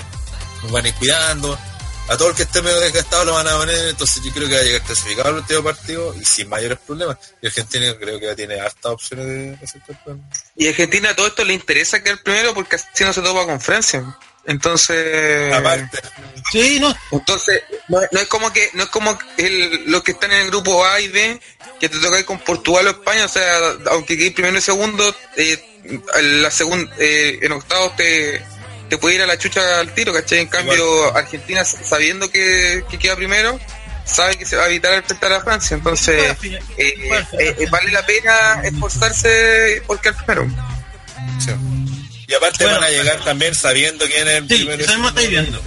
los 0.63 0.71
van 0.71 0.85
a 0.85 0.87
ir 0.87 0.93
cuidando. 0.95 1.57
A 2.07 2.17
todo 2.17 2.29
el 2.29 2.35
que 2.35 2.43
esté 2.43 2.61
medio 2.61 2.79
desgastado 2.79 3.25
lo 3.25 3.33
van 3.33 3.47
a 3.47 3.57
poner. 3.57 3.89
Entonces 3.89 4.23
yo 4.23 4.31
creo 4.31 4.47
que 4.47 4.53
va 4.53 4.61
a 4.61 4.63
llegar 4.63 4.81
clasificado 4.83 5.29
el 5.29 5.35
último 5.37 5.63
partido 5.63 6.15
y 6.15 6.23
sin 6.23 6.47
mayores 6.47 6.77
problemas. 6.85 7.17
Y 7.41 7.47
Argentina 7.47 7.95
creo 7.99 8.19
que 8.19 8.25
ya 8.27 8.35
tiene 8.35 8.59
hartas 8.59 8.91
opciones 8.91 9.25
de 9.25 9.59
hacer 9.63 9.81
campeón. 9.85 10.23
Y 10.55 10.67
Argentina 10.67 11.09
a 11.09 11.15
todo 11.15 11.27
esto 11.27 11.43
le 11.43 11.53
interesa 11.53 12.03
quedar 12.03 12.21
primero 12.21 12.53
porque 12.53 12.75
así 12.75 13.03
no 13.03 13.11
se 13.11 13.21
topa 13.21 13.45
con 13.45 13.59
Francia. 13.59 14.17
Entonces, 14.47 15.53
Aparte, 15.53 15.99
Sí, 16.51 16.79
no, 16.79 16.95
entonces 17.11 17.63
no, 17.87 17.99
no 18.11 18.19
es 18.19 18.27
como 18.27 18.53
que 18.53 18.69
no 18.73 18.83
es 18.83 18.89
como 18.89 19.17
el, 19.37 19.89
los 19.89 20.03
que 20.03 20.11
están 20.11 20.31
en 20.31 20.41
el 20.41 20.47
grupo 20.47 20.85
A 20.85 20.99
y 20.99 21.07
B 21.07 21.39
que 21.79 21.89
te 21.89 21.99
toca 21.99 22.19
ir 22.19 22.25
con 22.25 22.39
Portugal 22.39 22.87
o 22.87 22.91
España, 22.91 23.25
o 23.25 23.29
sea, 23.29 23.57
aunque 23.91 24.17
quedes 24.17 24.33
primero 24.33 24.57
y 24.57 24.61
segundo, 24.61 25.15
eh, 25.35 25.63
en 25.83 26.41
la 26.41 26.51
segunda 26.51 26.93
eh, 26.99 27.39
en 27.41 27.51
octavos 27.51 27.95
te 27.95 28.41
te 28.89 28.97
puede 28.97 29.15
ir 29.15 29.21
a 29.23 29.27
la 29.27 29.37
chucha 29.37 29.79
al 29.79 29.93
tiro, 29.93 30.13
¿cachai? 30.13 30.39
En 30.39 30.47
cambio, 30.47 31.15
Argentina 31.15 31.65
sabiendo 31.65 32.29
que, 32.29 32.83
que 32.89 32.99
queda 32.99 33.15
primero, 33.15 33.59
sabe 34.05 34.37
que 34.37 34.45
se 34.45 34.55
va 34.55 34.63
a 34.63 34.67
evitar 34.67 34.93
enfrentar 34.93 35.33
a 35.33 35.41
Francia, 35.41 35.75
entonces 35.75 36.37
eh, 36.43 36.61
eh, 36.77 37.55
eh, 37.59 37.67
vale 37.69 37.91
la 37.91 38.05
pena 38.05 38.61
esforzarse 38.63 39.81
por 39.87 39.99
quedar 39.99 40.23
primero. 40.23 40.47
sí. 41.39 41.51
Y 42.27 42.33
aparte 42.33 42.63
Bueno, 42.63 42.79
van 42.79 42.87
a 42.87 42.91
llegar 42.91 43.23
también 43.23 43.53
sabiendo 43.53 44.05
quién 44.05 44.27
es 44.27 44.33
el 44.35 44.47
Sí, 44.49 44.55
primero. 44.65 45.11
viendo. 45.29 45.61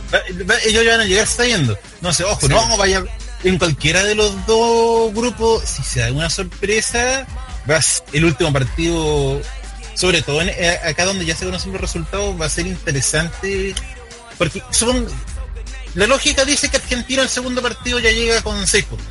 Ellos 0.65 0.85
ya 0.85 0.91
van 0.93 1.01
a 1.01 1.05
llegar 1.05 1.27
sabiendo. 1.27 1.79
No 2.01 2.13
sé, 2.13 2.25
ojo, 2.25 2.49
no 2.49 2.77
vaya 2.77 3.05
en 3.45 3.59
cualquiera 3.59 4.03
de 4.05 4.15
los 4.17 4.45
dos 4.47 5.15
grupos, 5.15 5.63
si 5.65 5.83
se 5.85 6.01
da 6.01 6.11
una 6.13 6.29
sorpresa, 6.31 7.27
vas 7.67 8.03
el 8.13 8.25
último 8.25 8.53
partido, 8.53 9.41
sobre 9.95 10.23
todo 10.23 10.43
en- 10.43 10.49
eh, 10.49 10.81
acá 10.85 11.05
donde 11.05 11.25
ya 11.25 11.37
se 11.37 11.45
conocen 11.45 11.71
los 11.73 11.81
resultados, 11.81 12.41
va 12.41 12.47
a 12.47 12.51
ser 12.51 12.67
interesante. 12.67 13.75
Porque 14.37 14.63
son 14.71 15.07
La 15.95 16.07
lógica 16.07 16.45
dice 16.45 16.69
que 16.69 16.77
Argentina 16.77 17.23
el 17.23 17.29
segundo 17.29 17.63
partido 17.63 17.99
ya 17.99 18.11
llega 18.11 18.43
con 18.43 18.67
6 18.67 18.85
puntos. 18.85 19.07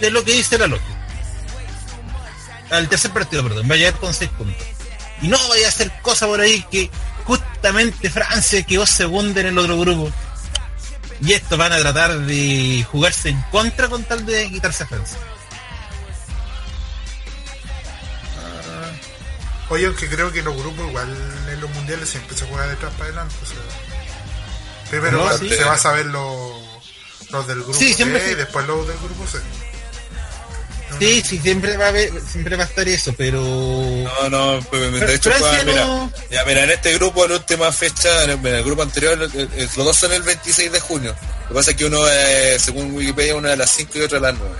Es 0.00 0.12
lo 0.12 0.24
que 0.24 0.32
dice 0.32 0.58
la 0.58 0.66
lógica. 0.66 0.90
Al 2.70 2.88
tercer 2.88 3.10
partido, 3.12 3.42
perdón, 3.44 3.70
va 3.70 3.74
a 3.74 3.78
llegar 3.78 3.94
con 3.94 4.12
6 4.12 4.28
puntos. 4.36 4.66
Y 5.22 5.28
no 5.28 5.38
vaya 5.48 5.66
a 5.66 5.68
hacer 5.70 5.90
cosa 6.02 6.26
por 6.26 6.40
ahí 6.40 6.64
que 6.70 6.90
justamente 7.24 8.10
Francia 8.10 8.62
quedó 8.62 8.86
segunda 8.86 9.40
en 9.40 9.46
el 9.48 9.58
otro 9.58 9.78
grupo. 9.78 10.10
Y 11.22 11.32
estos 11.32 11.56
van 11.58 11.72
a 11.72 11.78
tratar 11.78 12.18
de 12.20 12.86
jugarse 12.90 13.30
en 13.30 13.40
contra 13.50 13.88
con 13.88 14.04
tal 14.04 14.26
de 14.26 14.50
quitarse 14.50 14.84
a 14.84 14.86
Francia. 14.86 15.18
Oye, 19.68 19.86
aunque 19.86 20.08
creo 20.08 20.30
que 20.30 20.42
los 20.42 20.56
grupos 20.56 20.86
igual 20.88 21.08
en 21.50 21.60
los 21.60 21.70
mundiales 21.70 22.08
siempre 22.08 22.36
se 22.36 22.46
juega 22.46 22.66
de 22.68 22.74
atrás 22.74 22.92
para 22.92 23.06
adelante. 23.06 23.34
O 23.42 23.46
sea, 23.46 23.56
primero 24.90 25.18
No, 25.18 25.24
va- 25.24 25.38
sí. 25.38 25.48
se 25.48 25.64
va 25.64 25.72
a 25.72 25.78
saber 25.78 26.06
los, 26.06 26.52
los 27.30 27.46
del 27.48 27.62
grupo 27.62 27.74
Sí, 27.78 27.94
B 27.98 28.20
sí. 28.20 28.30
y 28.30 28.34
después 28.34 28.64
los 28.66 28.86
del 28.86 28.96
grupo 28.98 29.26
C. 29.26 29.38
Sí, 30.98 31.22
sí, 31.26 31.38
siempre 31.38 31.76
va 31.76 31.86
a 31.86 31.88
haber, 31.88 32.10
siempre 32.30 32.56
va 32.56 32.62
a 32.64 32.66
estar 32.66 32.86
eso, 32.88 33.12
pero 33.18 33.40
No, 33.42 34.30
no, 34.30 34.60
de 34.60 35.14
hecho, 35.14 35.30
Francia 35.30 35.62
mira, 35.64 35.84
no- 35.84 36.12
ya, 36.30 36.44
mira, 36.44 36.64
en 36.64 36.70
este 36.70 36.94
grupo, 36.94 37.26
la 37.26 37.34
última 37.34 37.70
fecha, 37.72 38.24
en 38.24 38.30
el, 38.30 38.38
en 38.46 38.54
el 38.54 38.64
grupo 38.64 38.82
anterior, 38.82 39.18
los 39.18 39.74
dos 39.76 39.96
son 39.96 40.12
el 40.12 40.22
26 40.22 40.72
de 40.72 40.80
junio. 40.80 41.14
Lo 41.42 41.48
que 41.48 41.54
pasa 41.54 41.70
es 41.72 41.76
que 41.76 41.84
uno, 41.86 41.98
eh, 42.08 42.56
según 42.58 42.94
Wikipedia, 42.94 43.34
una 43.36 43.52
a 43.52 43.56
las 43.56 43.70
5 43.72 43.98
y 43.98 44.02
otra 44.02 44.18
a 44.18 44.22
las 44.22 44.34
9. 44.38 44.54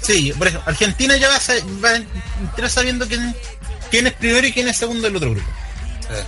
sí, 0.00 0.32
por 0.38 0.46
ejemplo, 0.46 0.70
Argentina 0.70 1.16
ya 1.16 1.28
va 1.28 1.36
a, 1.36 1.40
sa- 1.40 1.54
va 1.84 1.90
a 1.90 1.96
entrar 1.96 2.70
sabiendo 2.70 3.06
quién, 3.06 3.34
quién 3.90 4.06
es 4.06 4.12
primero 4.14 4.46
y 4.46 4.52
quién 4.52 4.68
es 4.68 4.76
segundo 4.76 5.02
del 5.02 5.16
otro 5.16 5.30
grupo. 5.32 5.48
Eh, 6.10 6.24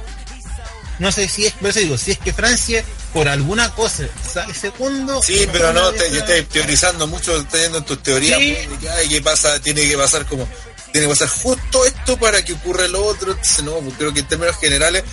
No 0.98 1.12
sé 1.12 1.28
si 1.28 1.46
es, 1.46 1.52
por 1.54 1.70
eso 1.70 1.78
digo, 1.80 1.96
si 1.98 2.10
es 2.12 2.18
que 2.18 2.32
Francia 2.32 2.84
por 3.12 3.28
alguna 3.28 3.72
cosa 3.74 4.04
sale 4.32 4.52
segundo. 4.54 5.22
Sí, 5.22 5.46
pero 5.52 5.72
no, 5.72 5.92
te, 5.92 6.10
yo 6.10 6.18
estoy 6.18 6.42
teorizando 6.42 7.06
mucho, 7.06 7.36
en 7.52 7.84
tus 7.84 8.02
teorías, 8.02 8.38
Sí. 8.38 8.54
pues, 8.66 8.70
de 8.70 8.78
que, 8.78 8.90
ay, 8.90 9.08
¿qué 9.08 9.22
pasa? 9.22 9.60
Tiene 9.60 9.88
que 9.88 9.96
pasar 9.96 10.26
como, 10.26 10.48
tiene 10.92 11.06
que 11.06 11.12
pasar 11.14 11.28
justo 11.28 11.84
esto 11.84 12.16
para 12.18 12.44
que 12.44 12.52
ocurra 12.52 12.86
lo 12.88 13.04
otro, 13.04 13.30
entonces 13.32 13.64
no, 13.64 13.74
pues, 13.76 13.94
creo 13.96 14.12
que 14.12 14.20
en 14.20 14.28
términos 14.28 14.56
generales, 14.58 15.04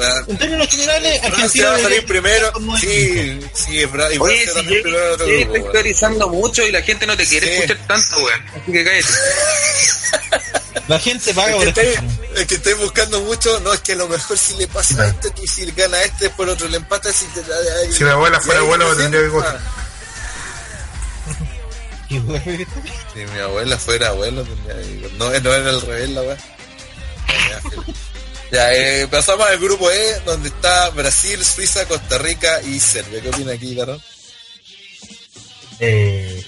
ah, 0.00 0.22
En 0.28 0.38
términos 0.38 0.68
generales, 0.68 1.22
Argentina 1.22 1.70
va 1.70 1.76
a 1.76 1.80
salir 1.80 2.06
primero, 2.06 2.52
sí, 2.80 3.40
sí, 3.54 3.80
es 3.82 3.90
verdad, 3.92 4.10
y 4.10 4.18
Oye, 4.18 4.34
Francia 4.44 4.52
si 4.52 4.58
también 4.58 4.78
ya- 4.78 4.82
primero 4.82 5.12
otro 5.14 5.26
grupo, 5.26 5.52
weón. 5.52 5.72
teorizando 5.72 6.28
mucho 6.28 6.62
y 6.66 6.72
la 6.72 6.82
gente 6.82 7.06
no 7.06 7.16
te 7.16 7.26
quiere 7.26 7.46
Sí. 7.46 7.52
escuchar 7.62 7.86
tanto, 7.86 8.16
weón. 8.24 8.40
Así 8.62 8.72
que 8.72 8.84
cállate. 8.84 9.08
La 10.88 10.98
gente 10.98 11.32
paga 11.34 11.52
por 11.52 11.62
que, 11.62 11.68
estoy, 11.68 11.86
escuchar. 11.86 12.38
es 12.38 12.46
que 12.46 12.54
estoy 12.56 12.72
buscando 12.74 13.20
mucho, 13.20 13.60
no, 13.60 13.72
es 13.72 13.80
que 13.80 13.92
a 13.92 13.96
lo 13.96 14.08
mejor 14.08 14.36
si 14.38 14.54
le 14.56 14.66
pasa 14.66 15.02
a 15.02 15.06
este, 15.08 15.30
que 15.32 15.46
si 15.46 15.64
le 15.66 15.72
gana 15.72 15.96
a 15.98 16.02
este, 16.04 16.30
por 16.30 16.48
otro 16.48 16.66
le 16.68 16.78
empata, 16.78 17.12
si 17.12 17.26
te 17.26 17.40
ay, 17.40 17.92
Si 17.96 18.02
mi 18.04 18.10
abuela 18.10 18.40
fuera 18.40 18.60
abuela, 18.60 18.86
tendría 18.96 19.20
bigote. 19.22 19.48
Y, 22.08 22.18
weón, 22.18 22.42
Si 23.14 23.20
mi 23.26 23.38
abuela 23.40 23.78
fuera 23.78 24.08
abuelo, 24.08 24.42
tendría 24.44 24.74
bigote. 24.76 25.14
no, 25.18 25.30
no 25.30 25.54
era 25.54 25.70
al 25.70 25.80
revés 25.82 26.08
la 26.10 26.22
weá. 26.22 26.36
Ya, 28.52 28.70
eh, 28.74 29.08
pasamos 29.10 29.46
al 29.46 29.58
grupo 29.58 29.90
E, 29.90 30.20
donde 30.26 30.50
está 30.50 30.90
Brasil, 30.90 31.42
Suiza, 31.42 31.86
Costa 31.86 32.18
Rica 32.18 32.60
y 32.62 32.78
Serbia. 32.78 33.22
¿Qué 33.22 33.30
opina 33.30 33.52
aquí, 33.54 33.74
Carlos? 33.74 34.02
Eh, 35.80 36.44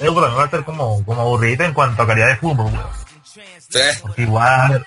grupo 0.00 0.20
también 0.20 0.40
va 0.40 0.44
a 0.46 0.50
ser 0.50 0.64
como, 0.64 1.04
como 1.04 1.20
aburrido 1.20 1.64
en 1.64 1.72
cuanto 1.72 2.02
a 2.02 2.06
calidad 2.08 2.26
de 2.26 2.36
fútbol. 2.36 2.72
Sí. 3.70 3.78
Porque 4.02 4.22
igual 4.22 4.84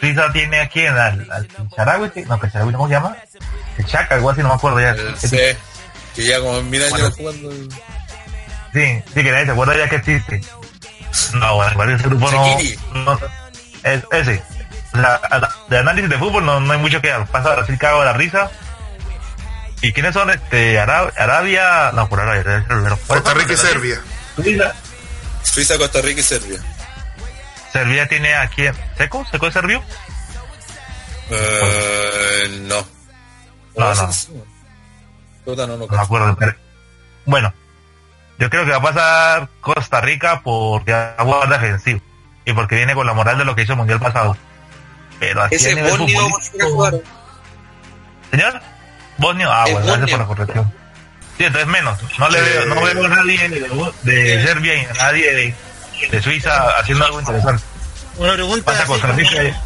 Suiza 0.00 0.32
tiene 0.32 0.60
aquí 0.60 0.86
al, 0.86 1.28
al 1.30 1.48
Charawi, 1.74 2.10
que- 2.10 2.24
no, 2.24 2.38
que 2.40 2.50
Charawi, 2.52 2.72
¿cómo 2.72 2.86
se 2.86 2.94
llama? 2.94 3.16
El 3.76 3.86
Chaca, 3.86 4.16
igual 4.18 4.36
si 4.36 4.42
no 4.42 4.48
me 4.48 4.54
acuerdo 4.54 4.80
ya. 4.80 4.90
El 4.90 5.14
Que- 5.16 5.28
C, 5.28 5.56
que 6.14 6.24
ya 6.24 6.38
como 6.40 6.62
mil 6.62 6.82
años 6.84 7.00
Bueno. 7.00 7.10
jugando. 7.16 7.50
el- 7.50 7.68
Sí, 8.72 9.02
sí, 9.12 9.22
que 9.24 9.30
nadie 9.32 9.46
se 9.46 9.50
acuerda 9.52 9.76
ya 9.76 9.88
que 9.88 9.96
existe. 9.96 10.40
No, 11.34 11.56
bueno, 11.56 11.72
igual 11.72 11.90
ese 11.92 12.04
grupo 12.04 12.30
no, 12.30 12.58
no 12.94 13.20
es, 13.84 14.02
ese. 14.12 14.42
La, 14.92 15.20
la- 15.30 15.50
de 15.68 15.78
análisis 15.78 16.08
de 16.10 16.18
fútbol 16.18 16.44
no, 16.46 16.60
no 16.60 16.72
hay 16.72 16.78
mucho 16.78 17.00
que 17.00 17.08
dar. 17.08 17.26
Pasa 17.26 17.52
a 17.52 17.56
Brasil 17.56 17.78
cago 17.78 18.00
de 18.00 18.06
la 18.06 18.12
risa. 18.14 18.50
¿Y 19.82 19.92
quiénes 19.92 20.14
son? 20.14 20.30
Este, 20.30 20.78
Arab- 20.80 21.12
Arabia, 21.18 21.90
no, 21.92 22.08
por 22.08 22.20
Arabia. 22.20 22.64
Costa 23.06 23.34
Rica 23.34 23.52
y 23.52 23.56
Serbia. 23.56 24.00
Suiza. 24.36 24.72
Suiza, 25.42 25.78
Costa 25.78 26.00
Rica 26.00 26.20
y 26.20 26.24
Serbia. 26.24 26.58
Serbia 27.72 28.08
tiene 28.08 28.34
aquí, 28.34 28.64
¿Seco? 28.96 29.26
¿Seco 29.30 29.46
es 29.48 29.52
serbio? 29.54 29.82
Eh, 31.30 32.60
no. 32.62 32.86
No, 33.76 33.94
no. 33.94 34.10
No, 35.46 35.54
no, 35.66 35.76
No 35.76 35.86
me 35.86 35.98
acuerdo. 35.98 36.36
pero- 36.38 36.54
Bueno, 37.26 37.52
yo 38.38 38.48
creo 38.48 38.64
que 38.64 38.70
va 38.70 38.76
a 38.78 38.82
pasar 38.82 39.48
Costa 39.60 40.00
Rica 40.00 40.40
porque 40.42 40.92
va 40.92 41.42
a 41.44 41.46
defensivo 41.46 42.00
y 42.44 42.52
porque 42.52 42.76
viene 42.76 42.94
con 42.94 43.06
la 43.06 43.12
moral 43.12 43.38
de 43.38 43.44
lo 43.44 43.54
que 43.54 43.62
hizo 43.62 43.72
el 43.72 43.78
mundial 43.78 44.00
pasado. 44.00 44.36
Pero 45.18 45.42
así 45.42 45.54
Ese 45.56 45.74
nivel 45.74 45.96
Bosnio. 45.98 46.28
¿Señor? 48.30 48.60
¿Bosnio? 49.18 49.50
Ah, 49.50 49.64
Es 49.66 49.72
bueno, 49.72 49.86
gracias 49.86 50.10
por 50.10 50.18
la 50.20 50.26
corrección. 50.26 50.74
Sí, 51.38 51.44
entonces 51.44 51.68
menos. 51.68 51.98
No 52.18 52.28
le 52.28 52.40
veo, 52.40 52.66
no 52.66 52.82
veo 52.82 53.04
a 53.04 53.08
nadie 53.08 53.48
de, 53.48 53.60
de 54.02 54.42
Serbia 54.46 54.74
y 54.82 54.84
a 54.86 54.92
nadie 54.94 55.32
de, 55.34 55.54
de 56.10 56.22
Suiza 56.22 56.78
haciendo 56.78 57.04
algo 57.04 57.20
interesante. 57.20 57.62
Una 58.16 58.32
pregunta. 58.34 58.64
Pasa 58.64 58.82
así 58.82 58.88
Costa 58.92 59.12
Rica. 59.12 59.62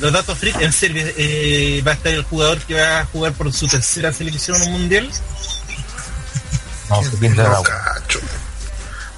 Los 0.00 0.12
datos 0.12 0.36
freak 0.38 0.60
en 0.60 0.72
Serbia 0.72 1.04
eh, 1.16 1.82
va 1.86 1.92
a 1.92 1.94
estar 1.94 2.12
el 2.12 2.24
jugador 2.24 2.58
que 2.60 2.74
va 2.74 3.00
a 3.00 3.04
jugar 3.06 3.32
por 3.32 3.50
su 3.52 3.66
tercera 3.66 4.12
selección 4.12 4.60
en 4.60 4.68
un 4.68 4.72
mundial. 4.80 5.10
No, 6.90 7.00
quién 7.18 7.34
será. 7.34 7.48
No, 7.48 7.62
cacho. 7.62 8.20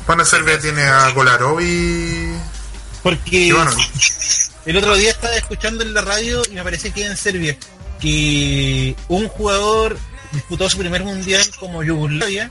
Bueno, 0.07 0.25
Serbia 0.25 0.59
tiene 0.61 0.85
a 0.85 1.13
Kolarov 1.15 1.61
y... 1.61 2.35
Porque 3.03 3.37
y 3.37 3.53
bueno, 3.53 3.71
el 4.67 4.77
otro 4.77 4.95
día 4.97 5.11
estaba 5.11 5.37
escuchando 5.37 5.83
en 5.83 5.95
la 5.95 6.01
radio 6.01 6.43
y 6.51 6.55
me 6.55 6.63
parece 6.63 6.91
que 6.93 7.05
en 7.07 7.17
Serbia 7.17 7.57
que 8.01 8.95
un 9.09 9.29
jugador 9.29 9.97
disputó 10.33 10.69
su 10.69 10.79
primer 10.79 11.05
mundial 11.05 11.43
como 11.59 11.83
Yugoslavia, 11.83 12.51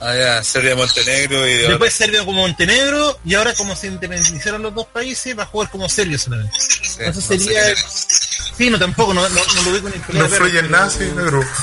Ah, 0.00 0.14
ya, 0.16 0.42
Serbia, 0.44 0.74
Montenegro 0.76 1.46
y 1.46 1.54
de 1.54 1.68
después 1.68 1.92
Serbia 1.92 2.20
como 2.24 2.40
Montenegro 2.40 3.18
y 3.24 3.34
ahora 3.34 3.52
como 3.54 3.76
se 3.76 3.88
independizaron 3.88 4.62
los 4.62 4.74
dos 4.74 4.86
países 4.86 5.36
va 5.38 5.42
a 5.42 5.46
jugar 5.46 5.68
como 5.70 5.88
Serbia 5.88 6.16
solamente. 6.16 6.56
Sí, 6.58 6.96
Eso 7.00 7.02
no 7.04 7.12
sé 7.20 7.38
sería... 7.38 7.64
quién 7.64 7.76
Sí, 8.56 8.70
no 8.70 8.78
tampoco, 8.78 9.12
no, 9.12 9.28
no, 9.28 9.40
no 9.54 9.62
lo 9.62 9.72
veo 9.72 9.82
con 9.82 9.92
el 9.92 10.00
no 10.18 10.26
en 10.26 11.18
el 11.18 11.24
grupo. 11.26 11.48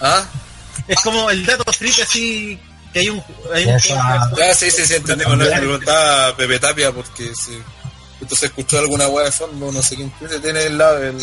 Ah, 0.00 0.24
Eh, 0.88 0.94
Es 0.94 1.00
como 1.02 1.30
el 1.30 1.46
dato 1.46 1.70
freak 1.72 2.00
así 2.00 2.58
que 2.92 2.98
hay 3.00 3.08
un... 3.08 3.22
Hay 3.54 3.64
un 3.64 3.70
Esa- 3.76 3.94
jugador- 4.02 4.38
ya, 4.38 4.54
sí, 4.54 4.70
sí, 4.70 4.86
sí, 4.86 4.94
entendí. 4.94 5.24
Cuando 5.24 5.44
le 5.44 5.56
preguntaba 5.56 6.36
Pepe 6.36 6.58
Tapia, 6.58 6.92
porque 6.92 7.32
si 7.34 7.58
entonces 8.20 8.50
escuchó 8.50 8.78
alguna 8.78 9.08
weá 9.08 9.24
de 9.26 9.32
fondo, 9.32 9.72
no 9.72 9.82
sé 9.82 9.96
quién 9.96 10.12
tiene 10.40 10.64
el, 10.64 10.78
lado, 10.78 10.98
el, 11.02 11.16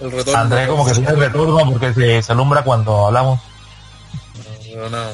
el 0.00 0.10
retorno. 0.10 0.40
André 0.40 0.66
como 0.66 0.84
que 0.84 0.92
tiene 0.92 1.10
el 1.10 1.16
retorno 1.18 1.70
porque 1.70 1.94
se, 1.94 2.22
se 2.22 2.32
alumbra 2.32 2.62
cuando 2.64 3.06
hablamos. 3.06 3.40
No, 4.74 4.88
no. 4.90 5.12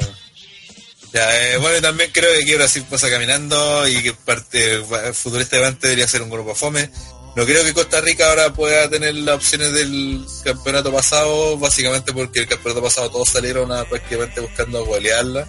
Ya, 1.13 1.53
eh, 1.53 1.59
bueno, 1.59 1.79
y 1.79 1.81
también 1.81 2.11
creo 2.13 2.31
que 2.33 2.43
aquí 2.43 2.55
Brasil 2.57 2.85
pasa 2.91 3.09
caminando 3.09 3.87
y 3.87 4.03
que 4.03 4.15
parte 4.15 4.83
futbolísticamente 5.13 5.87
debería 5.89 6.09
ser 6.09 6.23
un 6.23 6.31
grupo 6.31 6.55
fome. 6.55 6.91
No 7.37 7.45
creo 7.45 7.65
que 7.65 7.73
Costa 7.75 8.01
Rica 8.01 8.29
ahora 8.31 8.53
pueda 8.53 8.89
tener 8.89 9.15
las 9.17 9.37
opciones 9.37 9.73
del 9.73 10.25
campeonato 10.45 10.93
pasado, 10.93 11.57
básicamente 11.59 12.13
porque 12.13 12.41
el 12.41 12.49
campeonato 12.49 12.83
pasado 12.83 13.11
todos 13.11 13.29
salieron 13.29 13.71
a 13.73 13.85
prácticamente 13.85 14.41
buscando 14.41 14.85
golearla. 14.85 15.47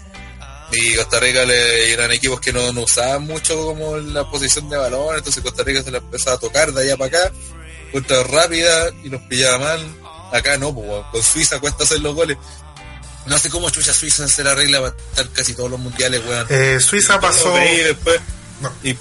Y 0.71 0.95
Costa 0.95 1.19
Rica 1.19 1.45
le 1.45 1.93
eran 1.93 2.11
equipos 2.11 2.39
que 2.41 2.51
no, 2.51 2.71
no 2.73 2.81
usaban 2.81 3.23
mucho 3.23 3.55
como 3.65 3.97
la 3.97 4.29
posición 4.29 4.69
de 4.69 4.77
balón, 4.77 5.15
entonces 5.15 5.41
Costa 5.43 5.63
Rica 5.63 5.83
se 5.83 5.91
la 5.91 5.99
empezaba 5.99 6.35
a 6.35 6.39
tocar 6.39 6.73
de 6.73 6.81
allá 6.83 6.97
para 6.97 7.19
acá, 7.19 7.31
contra 7.91 8.23
rápida 8.23 8.89
y 9.03 9.09
nos 9.09 9.21
pillaba 9.23 9.59
mal. 9.59 9.95
Acá 10.33 10.57
no, 10.57 10.73
pues, 10.73 10.87
con 11.11 11.23
Suiza 11.23 11.59
cuesta 11.59 11.83
hacer 11.83 11.99
los 11.99 12.15
goles. 12.15 12.37
No 13.27 13.37
sé 13.37 13.49
cómo 13.49 13.69
chucha 13.69 13.93
Suiza 13.93 14.27
se 14.27 14.43
la 14.43 14.53
regla 14.55 14.79
para 14.81 14.95
estar 15.11 15.29
casi 15.29 15.53
todos 15.53 15.69
los 15.71 15.79
mundiales, 15.79 16.21
weón. 16.27 16.45
Eh, 16.49 16.79
Suiza 16.79 17.19
pasó... 17.19 17.55
Y 17.63 17.77
después, 17.77 18.19
No. 18.59 18.71
y 18.83 18.95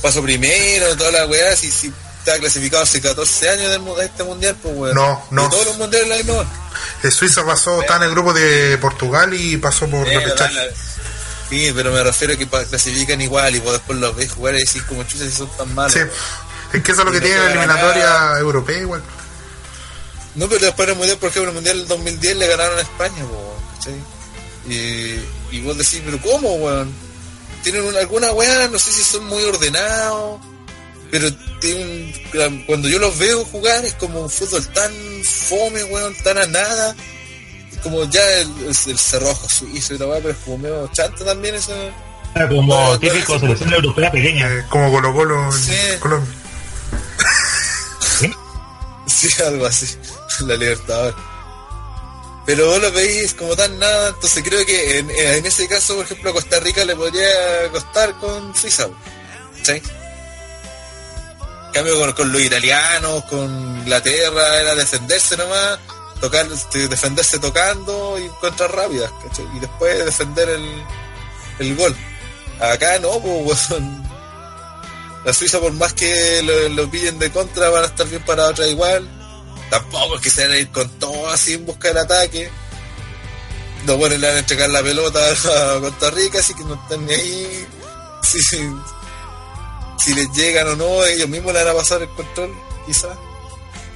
pasó 0.00 0.22
primero, 0.22 0.96
toda 0.96 1.10
la 1.12 1.26
weá, 1.26 1.54
si, 1.54 1.70
si 1.70 1.92
estaba 2.22 2.38
clasificado 2.38 2.82
hace 2.84 3.00
14 3.00 3.48
años 3.50 3.70
del, 3.70 3.84
de 3.84 4.04
este 4.04 4.22
mundial, 4.24 4.56
pues 4.62 4.74
weón. 4.76 4.94
No, 4.94 5.22
no. 5.30 5.46
Y 5.46 5.50
todos 5.50 5.66
los 5.66 5.78
mundiales 5.78 6.08
la 6.08 6.16
misma. 6.16 6.44
eh, 7.02 7.10
Suiza 7.10 7.44
pasó, 7.44 7.80
está 7.80 7.96
en 7.96 8.04
el 8.04 8.10
grupo 8.10 8.32
de 8.32 8.78
Portugal 8.78 9.34
y 9.34 9.56
pasó 9.56 9.86
por 9.88 10.06
Eh, 10.08 10.18
repechaje. 10.18 10.54
la- 10.54 10.64
la- 10.66 10.72
Sí, 11.50 11.70
pero 11.74 11.92
me 11.92 12.02
refiero 12.02 12.32
a 12.32 12.36
que 12.38 12.46
clasifican 12.48 13.20
igual 13.20 13.54
y 13.54 13.58
vos 13.58 13.72
después 13.74 13.98
los 13.98 14.16
ves 14.16 14.32
jugar 14.32 14.54
y 14.54 14.58
decís 14.60 14.82
como 14.84 15.02
chucha 15.04 15.24
si 15.24 15.32
son 15.32 15.50
tan 15.56 15.74
malos. 15.74 15.92
Sí. 15.92 15.98
Es 16.72 16.82
que 16.82 16.92
eso 16.92 17.02
es 17.02 17.04
lo 17.06 17.10
que 17.12 17.18
Y 17.18 17.20
no 17.20 17.26
tiene 17.26 17.40
la 17.44 17.50
eliminatoria 17.50 18.38
europea 18.38 18.78
igual. 18.78 19.02
No, 20.34 20.48
pero 20.48 20.64
después 20.64 20.86
en 20.88 20.92
el 20.94 20.98
mundial, 20.98 21.18
por 21.18 21.28
ejemplo, 21.28 21.42
en 21.42 21.48
el 21.50 21.54
mundial 21.56 21.78
del 21.80 21.88
2010 21.88 22.36
le 22.38 22.46
ganaron 22.46 22.78
a 22.78 22.80
España, 22.80 23.22
¿cachai? 23.76 23.94
Y, 24.66 25.20
y 25.50 25.60
vos 25.62 25.76
decís, 25.76 26.00
pero 26.04 26.18
¿cómo, 26.22 26.54
weón? 26.54 26.90
Tienen 27.62 27.82
una- 27.84 27.98
alguna 27.98 28.32
weá, 28.32 28.68
no 28.68 28.78
sé 28.78 28.90
si 28.92 29.02
son 29.04 29.26
muy 29.26 29.44
ordenados. 29.44 30.40
Pero 31.12 31.28
un- 31.28 32.64
cuando 32.66 32.88
yo 32.88 32.98
los 32.98 33.16
veo 33.18 33.44
jugar 33.44 33.84
es 33.84 33.94
como 33.94 34.22
un 34.22 34.30
fútbol 34.30 34.66
tan 34.72 34.90
fome, 35.22 35.84
weón, 35.84 36.14
tan 36.24 36.38
a 36.38 36.46
nada. 36.46 36.96
Como 37.84 38.04
ya 38.10 38.20
el, 38.38 38.48
el, 38.62 38.66
el 38.68 38.98
cerrojo 38.98 39.48
suizo 39.48 39.94
y 39.94 39.98
la 39.98 40.06
weá, 40.06 40.18
pero 40.20 40.30
es 40.30 40.36
como 40.44 40.58
medio 40.58 40.88
chanta 40.92 41.24
también 41.24 41.54
eso. 41.54 41.72
Era 42.34 42.48
como 42.48 42.98
típico 42.98 43.38
selección 43.38 43.72
europea 43.74 44.10
pequeña. 44.10 44.66
Como 44.68 44.90
Colo 44.90 45.12
Colo 45.12 45.44
en 45.46 45.52
Sí. 45.52 45.72
Colombia. 46.00 46.34
Sí, 49.06 49.28
algo 49.42 49.66
así. 49.66 49.86
La 50.46 50.56
Libertadores. 50.56 51.14
Pero 52.46 52.66
vos 52.66 52.82
lo 52.82 52.90
veis 52.92 53.34
como 53.34 53.54
tan 53.54 53.78
nada, 53.78 54.08
entonces 54.08 54.42
creo 54.42 54.66
que 54.66 54.98
en, 54.98 55.10
en 55.10 55.46
ese 55.46 55.68
caso, 55.68 55.94
por 55.94 56.04
ejemplo, 56.04 56.30
a 56.30 56.32
Costa 56.32 56.58
Rica 56.58 56.84
le 56.84 56.96
podría 56.96 57.28
costar 57.70 58.18
con 58.18 58.54
Suiza. 58.56 58.88
¿Sí? 59.62 59.80
Cambio 61.72 61.98
con, 61.98 62.12
con 62.12 62.32
los 62.32 62.40
italianos, 62.40 63.24
con 63.24 63.78
Inglaterra, 63.78 64.60
era 64.60 64.74
defenderse 64.74 65.36
nomás, 65.36 65.78
tocar, 66.20 66.46
este, 66.52 66.88
defenderse 66.88 67.38
tocando 67.38 68.18
y 68.18 68.28
contras 68.40 68.70
rápidas. 68.70 69.10
Y 69.56 69.58
después 69.58 70.04
defender 70.04 70.48
el, 70.50 70.84
el 71.58 71.76
gol. 71.76 71.96
Acá 72.60 72.98
no, 72.98 73.20
pues. 73.20 73.68
La 75.24 75.32
Suiza, 75.32 75.60
por 75.60 75.72
más 75.74 75.92
que 75.92 76.42
lo, 76.42 76.68
lo 76.70 76.90
pillen 76.90 77.16
de 77.20 77.30
contra, 77.30 77.68
van 77.68 77.84
a 77.84 77.86
estar 77.86 78.08
bien 78.08 78.24
para 78.24 78.46
otra 78.46 78.66
igual. 78.66 79.08
Tampoco 79.70 80.16
es 80.16 80.20
que 80.20 80.30
se 80.30 80.42
van 80.42 80.52
a 80.52 80.58
ir 80.58 80.68
con 80.70 80.88
todo 80.98 81.28
así 81.30 81.54
en 81.54 81.64
busca 81.64 81.88
del 81.88 81.98
ataque. 81.98 82.50
No 83.86 83.96
bueno, 83.96 84.16
le 84.16 84.26
a 84.26 84.38
entregar 84.38 84.68
la 84.70 84.82
pelota 84.82 85.18
a 85.76 85.80
Costa 85.80 86.10
Rica, 86.10 86.40
así 86.40 86.54
que 86.54 86.64
no 86.64 86.74
están 86.74 87.06
ni 87.06 87.14
ahí. 87.14 87.66
Si, 88.22 88.40
si, 88.40 88.56
si 89.98 90.14
les 90.14 90.30
llegan 90.32 90.68
o 90.68 90.76
no, 90.76 91.04
ellos 91.04 91.28
mismos 91.28 91.52
le 91.52 91.62
van 91.64 91.74
a 91.74 91.78
pasar 91.78 92.02
el 92.02 92.08
control, 92.10 92.52
quizás. 92.86 93.16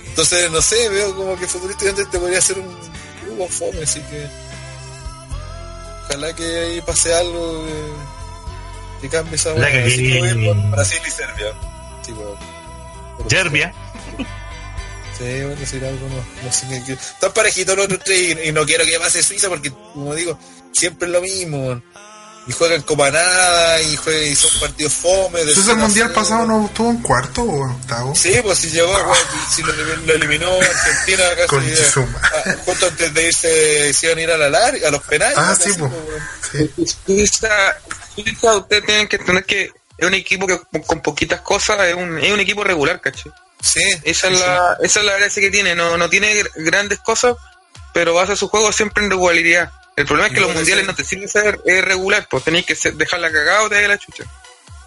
Entonces, 0.06 0.51
no 0.51 0.62
sé, 0.62 0.89
veo 0.89 1.14
como 1.14 1.39
que 1.39 1.47
futurísticamente 1.47 2.06
te 2.06 2.18
podría 2.18 2.40
ser 2.40 2.59
un 2.59 2.77
grupo 3.27 3.48
fome, 3.48 3.82
así 3.82 4.01
que. 4.02 4.27
Ojalá 6.05 6.35
que 6.35 6.59
ahí 6.59 6.81
pase 6.82 7.12
algo 7.14 7.64
que, 7.66 9.02
que 9.02 9.09
cambie 9.09 9.35
esa 9.35 9.55
sea, 9.55 9.70
que 9.73 9.82
Así 9.85 9.93
aquí- 10.16 10.18
voy 10.20 10.47
por 10.55 10.70
Brasil 10.70 10.98
y 11.06 11.10
Serbia. 11.10 11.47
Sí, 12.05 12.12
por- 12.12 13.31
Serbia. 13.31 13.74
Sí, 15.18 15.24
bueno, 15.24 15.56
decir 15.56 15.85
algo, 15.85 16.09
no, 16.09 16.44
no 16.44 16.52
sé 16.52 16.66
qué. 16.68 16.82
qué- 16.86 16.93
Están 16.93 17.32
parejitos 17.32 17.74
los 17.77 17.86
otros 17.86 18.01
tres 18.05 18.20
y, 18.44 18.48
y 18.48 18.52
no 18.52 18.64
quiero 18.64 18.85
que 18.85 18.98
pase 18.98 19.23
Suiza 19.23 19.48
porque, 19.48 19.70
como 19.73 20.14
digo, 20.14 20.39
siempre 20.73 21.06
es 21.09 21.12
lo 21.12 21.20
mismo. 21.20 21.82
Y 22.48 22.52
juegan 22.52 22.82
como 22.82 23.02
a 23.02 23.10
nada 23.10 23.81
y, 23.82 23.97
juegan, 23.97 24.23
y 24.31 24.36
son 24.36 24.51
partidos 24.60 24.93
fome. 24.94 25.40
Entonces 25.40 25.56
el 25.59 25.64
cero 25.64 25.77
mundial 25.78 26.09
cero. 26.12 26.20
pasado 26.23 26.47
no 26.47 26.66
estuvo 26.66 26.90
en 26.90 27.02
cuarto 27.02 27.43
o 27.43 27.64
en 27.64 27.70
octavo. 27.73 28.14
Sí, 28.14 28.39
pues 28.43 28.59
si 28.59 28.70
llegó, 28.70 28.93
bueno, 28.93 29.24
si 29.52 29.62
lo, 29.64 29.73
lo 29.73 30.12
eliminó 30.14 30.52
Argentina 30.52 31.24
casi 31.36 31.48
Con 31.48 31.64
eh, 31.68 31.74
ah, 32.23 32.55
justo 32.64 32.86
antes 32.86 33.12
de 33.14 33.27
irse 33.27 33.93
se 33.93 34.06
iban 34.06 34.18
a 34.18 34.23
ir 34.23 34.31
a 34.31 34.36
la 34.39 34.48
larga, 34.48 34.86
a 34.89 34.90
los 34.93 35.02
penales. 35.02 35.36
Ah, 35.39 35.56
sí, 35.60 35.70
pues. 35.77 35.90
weón. 35.93 36.74
Sí. 36.77 36.97
Suiza, 37.05 37.48
Suiza, 38.14 38.56
ustedes 38.56 38.85
tienen 38.86 39.09
que 39.09 39.16
entender 39.16 39.44
que 39.44 39.73
es 39.98 40.06
un 40.06 40.14
equipo 40.14 40.47
que 40.47 40.60
con- 40.86 41.01
poquitas 41.02 41.40
cosas 41.40 41.81
es 41.86 41.94
un, 41.94 42.16
es 42.18 42.32
un 42.32 42.39
equipo 42.40 42.62
regular, 42.62 43.01
¿cachai? 43.01 43.32
Sí, 43.60 43.82
Esa 44.05 44.28
sí, 44.28 44.35
es 44.35 44.40
la, 44.40 44.77
esa 44.82 45.01
es 45.01 45.06
la 45.06 45.16
gracia 45.16 45.40
que 45.43 45.51
tiene, 45.51 45.74
no, 45.74 45.97
no 45.97 46.09
tiene 46.09 46.32
gr- 46.40 46.51
grandes 46.56 47.01
cosas, 47.01 47.35
pero 47.93 48.14
basa 48.14 48.36
su 48.36 48.48
juego 48.48 48.70
siempre 48.70 49.02
en 49.02 49.10
regularidad. 49.10 49.73
El 49.97 50.05
problema 50.05 50.28
es 50.28 50.35
que 50.35 50.40
No, 50.40 50.47
los 50.48 50.56
mundiales 50.56 50.86
no 50.86 50.94
te 50.94 51.05
sirven 51.05 51.28
ser 51.28 51.59
eh, 51.64 51.81
regular, 51.81 52.27
pues 52.31 52.44
tenéis 52.44 52.66
que 52.66 52.74
ser- 52.77 52.94
dejarla 52.94 53.32
cagada 53.32 53.62
o 53.62 53.68
te 53.70 53.81
da 53.81 53.89
la 53.89 53.98
chucha. 53.98 54.24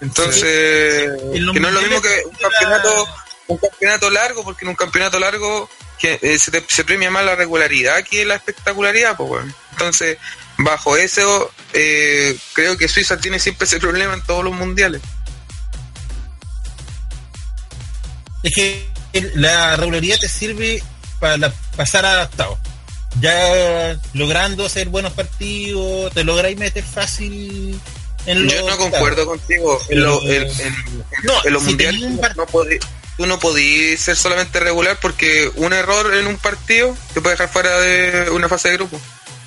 Entonces, 0.02 1.10
En 1.34 1.52
que 1.52 1.60
no 1.60 1.68
es 1.70 1.74
lo 1.74 1.82
mismo 1.82 2.02
que 2.02 2.22
un 2.26 2.36
campeonato, 2.36 3.08
un 3.48 3.58
campeonato 3.58 4.10
largo, 4.12 4.44
porque 4.44 4.64
en 4.66 4.70
un 4.70 4.76
campeonato 4.76 5.20
largo 5.20 5.68
que, 5.98 6.20
eh, 6.22 6.38
se, 6.40 6.52
te- 6.52 6.64
se 6.70 6.84
premia 6.86 7.10
más 7.10 7.26
la 7.26 7.36
regularidad 7.36 8.04
que 8.04 8.24
la 8.24 8.36
espectacularidad, 8.36 9.18
pues 9.18 9.30
bueno. 9.30 9.54
Entonces, 9.72 10.18
bajo 10.60 10.96
eso, 10.96 11.52
eh, 11.74 12.38
creo 12.54 12.78
que 12.78 12.88
Suiza 12.88 13.18
tiene 13.18 13.40
siempre 13.40 13.66
ese 13.66 13.80
problema 13.80 14.14
en 14.14 14.24
todos 14.24 14.44
los 14.44 14.54
mundiales. 14.54 15.02
Es 18.44 18.54
que 18.54 18.90
la 19.36 19.76
regularidad 19.76 20.20
te 20.20 20.30
sirve 20.30 20.82
para 21.20 21.36
la- 21.38 21.54
pasar 21.76 22.06
a 22.06 22.24
octavos. 22.24 22.60
Ya 23.22 24.00
logrando 24.14 24.66
hacer 24.66 24.90
buenos 24.90 25.14
partidos, 25.14 26.14
te 26.14 26.24
lográis 26.24 26.58
meter 26.58 26.84
fácil 26.84 27.80
en 28.26 28.44
los 28.46 28.54
Yo 28.54 28.70
no 28.70 28.78
concuerdo 28.78 29.26
contigo. 29.26 29.80
En, 29.90 30.04
lo- 30.04 30.22
en- 30.24 30.44
en- 30.44 31.06
No, 31.24 31.34
en 31.46 31.54
los 31.54 31.64
si 31.64 31.70
mundiales 31.70 32.02
no 32.36 32.46
podí- 32.48 32.80
tú 33.18 33.26
no 33.26 33.40
podías 33.40 34.00
ser 34.00 34.16
solamente 34.16 34.60
regular 34.60 34.98
porque 35.02 35.52
un 35.56 35.74
error 35.74 36.14
en 36.16 36.28
un 36.28 36.38
partido 36.38 36.96
te 37.14 37.20
puede 37.22 37.34
dejar 37.36 37.50
fuera 37.50 37.80
de 37.82 38.30
una 38.30 38.48
fase 38.48 38.70
de 38.70 38.76
grupo. 38.78 39.00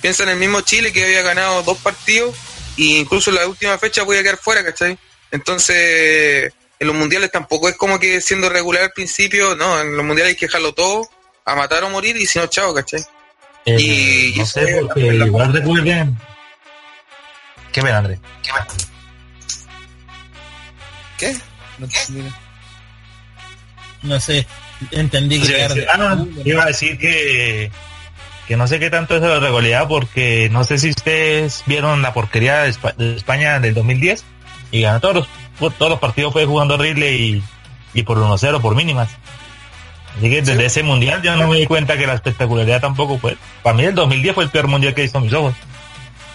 Piensa 0.03 0.25
en 0.25 0.31
el 0.31 0.37
mismo 0.37 0.61
Chile 0.63 0.93
que 0.93 1.05
había 1.05 1.23
ganado 1.23 1.63
dos 1.63 1.79
partidos 1.79 2.35
e 2.77 2.83
incluso 2.99 3.31
en 3.31 3.37
la 3.37 3.47
última 3.47 3.79
fecha 3.79 4.05
podía 4.05 4.23
quedar 4.23 4.37
fuera, 4.39 4.65
¿cachai? 4.65 4.99
Entonces, 5.31 6.53
en 6.79 6.87
los 6.87 6.97
mundiales 6.97 7.31
tampoco 7.31 7.69
es 7.69 7.77
como 7.77 7.99
que 8.01 8.21
siendo 8.21 8.49
regular 8.49 8.83
al 8.83 8.93
principio, 8.93 9.55
no, 9.55 9.81
en 9.81 9.97
los 9.97 10.05
mundiales 10.05 10.33
hay 10.35 10.37
que 10.39 10.47
dejarlo 10.47 10.73
todo 10.75 11.09
a 11.45 11.55
matar 11.55 11.85
o 11.85 11.91
morir 11.91 12.17
y 12.17 12.27
si 12.27 12.39
no, 12.39 12.47
chao, 12.49 12.75
¿cachai? 12.75 13.05
Eh, 13.67 14.33
Y- 14.35 14.39
no 14.39 14.47
sé, 14.47 14.79
porque 14.83 15.13
la- 15.13 15.27
igual 15.27 15.53
recuerden. 15.53 16.19
¿Qué 17.73 17.81
ven, 17.81 17.95
André? 17.95 18.21
¿Qué? 21.19 21.37
No 21.79 21.87
entendí. 21.87 22.31
No 24.03 24.21
sé, 24.21 24.47
entendí 24.91 25.39
que 25.41 25.47
Sí, 25.47 25.75
sí. 25.75 25.81
Ah, 25.93 25.97
no, 25.97 26.27
iba 26.45 26.65
a 26.65 26.67
decir 26.67 26.99
que, 26.99 27.71
que 28.49 28.57
no 28.57 28.67
sé 28.67 28.81
qué 28.81 28.91
tanto 28.91 29.15
es 29.15 29.23
de 29.23 29.29
la 29.29 29.39
regularidad 29.39 29.87
porque 29.87 30.49
no 30.51 30.65
sé 30.65 30.79
si 30.79 30.91
ustedes 30.91 31.63
vieron 31.67 32.03
la 32.03 32.13
porquería 32.13 32.63
de 32.65 33.15
España 33.17 33.61
del 33.61 33.75
2010 33.75 34.25
y 34.73 34.83
ganó 34.83 34.99
todos 35.01 35.15
los, 35.61 35.75
todos 35.79 35.91
los 35.91 36.01
partidos 36.01 36.33
fue 36.33 36.47
jugando 36.47 36.75
horrible 36.75 37.15
y, 37.15 37.45
y 37.95 38.03
por 38.03 38.19
1-0 38.19 38.61
por 38.61 38.75
mínimas. 38.75 39.09
Así 40.17 40.29
que 40.31 40.43
desde 40.43 40.65
ese 40.67 40.83
mundial 40.83 41.23
yo 41.23 41.35
no 41.37 41.49
me 41.49 41.59
di 41.59 41.67
cuenta 41.67 41.97
que 41.97 42.07
la 42.07 42.15
espectacularidad 42.15 42.81
tampoco 42.81 43.19
fue. 43.19 43.37
Para 43.63 43.77
mí 43.77 43.85
el 43.85 43.95
2010 43.95 44.35
fue 44.35 44.45
el 44.45 44.51
peor 44.51 44.69
mundial 44.69 44.95
que 44.95 45.05
en 45.05 45.23
mis 45.23 45.33
ojos. 45.33 45.55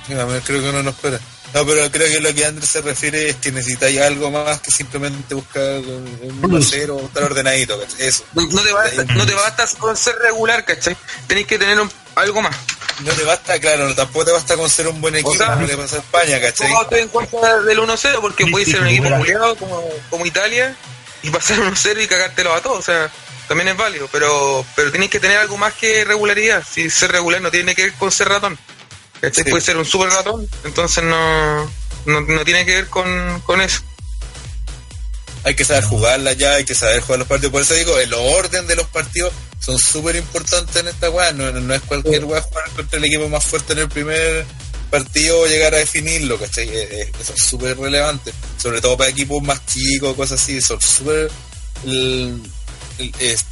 Me- 0.08 0.16
creo 0.42 0.62
que 0.62 0.70
uno 0.70 0.84
no 0.84 0.90
espera. 0.90 1.20
No, 1.54 1.66
pero 1.66 1.90
creo 1.92 2.08
que 2.12 2.20
lo 2.20 2.34
que 2.34 2.46
Andrés 2.46 2.70
se 2.70 2.82
refiere 2.82 3.30
es 3.30 3.36
que 3.38 3.52
necesitáis 3.52 4.00
algo 4.02 4.30
más 4.32 4.60
que 4.60 4.70
simplemente 4.72 5.34
buscar 5.34 5.64
un 5.64 6.42
1-0, 6.42 7.06
estar 7.06 7.24
ordenadito. 7.24 7.80
¿cachai? 7.80 8.08
Eso. 8.08 8.24
No, 8.34 8.42
no 8.48 8.62
te 8.62 8.74
basta, 8.74 9.04
no 9.14 9.26
te 9.26 9.34
basta 9.34 9.66
con 9.80 9.96
ser 9.96 10.16
regular, 10.22 10.66
¿cachai? 10.66 10.96
Tenéis 11.28 11.48
que 11.48 11.58
tener 11.58 11.80
un- 11.80 11.92
algo 12.16 12.42
más. 12.42 12.56
No 13.04 13.12
te 13.14 13.24
basta, 13.24 13.60
claro, 13.60 13.88
no, 13.88 13.96
tampoco 13.96 14.26
te 14.26 14.32
basta 14.32 14.56
con 14.58 14.70
ser 14.70 14.88
un 14.88 15.00
buen 15.00 15.16
equipo, 15.16 15.36
sea, 15.36 15.54
como 15.54 15.68
le 15.68 15.78
pasa 15.78 15.98
a 15.98 16.00
España, 16.00 16.42
¿cachai? 16.42 16.70
No 16.72 16.82
estoy 16.82 17.00
en 17.02 17.10
contra 17.10 17.62
del 17.62 17.80
1-0 17.80 18.20
porque 18.22 18.44
Sí, 18.46 18.52
puede 18.52 18.66
sí, 18.66 18.72
ser 18.72 18.82
un 18.82 18.88
equipo 18.88 19.10
culiado 19.18 19.56
como, 19.56 19.84
como 20.10 20.26
Italia 20.26 20.76
y 21.22 21.30
pasar 21.30 21.60
1-0 21.62 22.02
y 22.04 22.08
cagártelo 22.08 22.54
a 22.54 22.62
todos. 22.62 22.80
O 22.80 22.82
sea, 22.82 23.10
también 23.48 23.70
es 23.70 23.78
válido, 23.78 24.10
pero 24.12 24.66
pero 24.76 24.92
tienes 24.92 25.10
que 25.10 25.20
tener 25.20 25.38
algo 25.38 25.58
más 25.58 25.74
que 25.74 26.04
regularidad. 26.06 26.64
Si 26.70 26.90
ser 26.90 27.12
regular 27.12 27.42
no 27.42 27.52
tiene 27.52 27.76
que 27.76 27.84
ver 27.84 27.94
con 27.94 28.12
ser 28.12 28.30
ratón. 28.30 28.58
Sí. 29.34 29.44
Puede 29.44 29.62
ser 29.62 29.78
un 29.78 29.86
super 29.86 30.10
ratón, 30.10 30.48
entonces 30.64 31.04
no, 31.04 31.66
no, 32.06 32.22
no 32.22 32.46
tiene 32.46 32.66
que 32.66 32.76
ver 32.76 32.88
con, 32.88 33.42
con 33.42 33.62
eso. 33.62 33.82
Hay 35.44 35.56
que 35.56 35.66
saber 35.66 35.86
jugarla 35.86 36.34
ya, 36.34 36.54
hay 36.54 36.66
que 36.66 36.76
saber 36.76 37.02
jugar 37.02 37.20
los 37.20 37.28
partidos. 37.28 37.52
Por 37.52 37.62
eso 37.62 37.74
digo, 37.74 37.98
el 37.98 38.14
orden 38.14 38.68
de 38.68 38.76
los 38.76 38.88
partidos 38.88 39.34
son 39.60 39.80
súper 39.80 40.18
importantes 40.18 40.76
en 40.76 40.88
esta 40.90 41.10
weá. 41.10 41.32
No, 41.32 41.52
no 41.52 41.74
es 41.74 41.82
cualquier 41.84 42.26
weá 42.26 42.42
jugar 42.42 42.70
contra 42.76 42.98
el 43.00 43.06
equipo 43.06 43.28
más 43.30 43.44
fuerte 43.46 43.74
en 43.74 43.80
el 43.80 43.90
primer 43.90 44.46
partido 44.90 45.40
o 45.42 45.48
llegar 45.48 45.74
a 45.74 45.78
definirlo, 45.78 46.38
¿cachai? 46.38 46.68
Eh, 46.68 46.88
eh, 46.92 47.12
Eso 47.20 47.34
es 47.34 47.44
súper 47.44 47.78
relevante. 47.78 48.34
Sobre 48.58 48.82
todo 48.82 48.98
para 48.98 49.10
equipos 49.10 49.42
más 49.42 49.66
chicos, 49.66 50.16
cosas 50.16 50.42
así. 50.42 50.62
Son 50.62 50.80
súper... 50.82 51.32
es- 53.20 53.46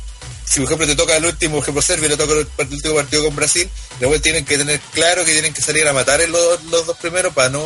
si 0.45 0.59
por 0.59 0.65
ejemplo 0.67 0.87
te 0.87 0.95
toca 0.95 1.15
el 1.17 1.25
último, 1.25 1.55
por 1.55 1.63
ejemplo 1.63 1.81
Serbia 1.81 2.09
le 2.09 2.17
toca 2.17 2.33
el, 2.33 2.47
el 2.57 2.67
último 2.73 2.95
partido 2.95 3.25
con 3.25 3.35
Brasil, 3.35 3.69
luego 3.99 4.19
tienen 4.21 4.45
que 4.45 4.57
tener 4.57 4.79
claro 4.93 5.25
que 5.25 5.31
tienen 5.31 5.53
que 5.53 5.61
salir 5.61 5.87
a 5.87 5.93
matar 5.93 6.27
los, 6.29 6.63
los 6.65 6.85
dos 6.85 6.97
primeros 6.97 7.33
para 7.33 7.49
no 7.49 7.65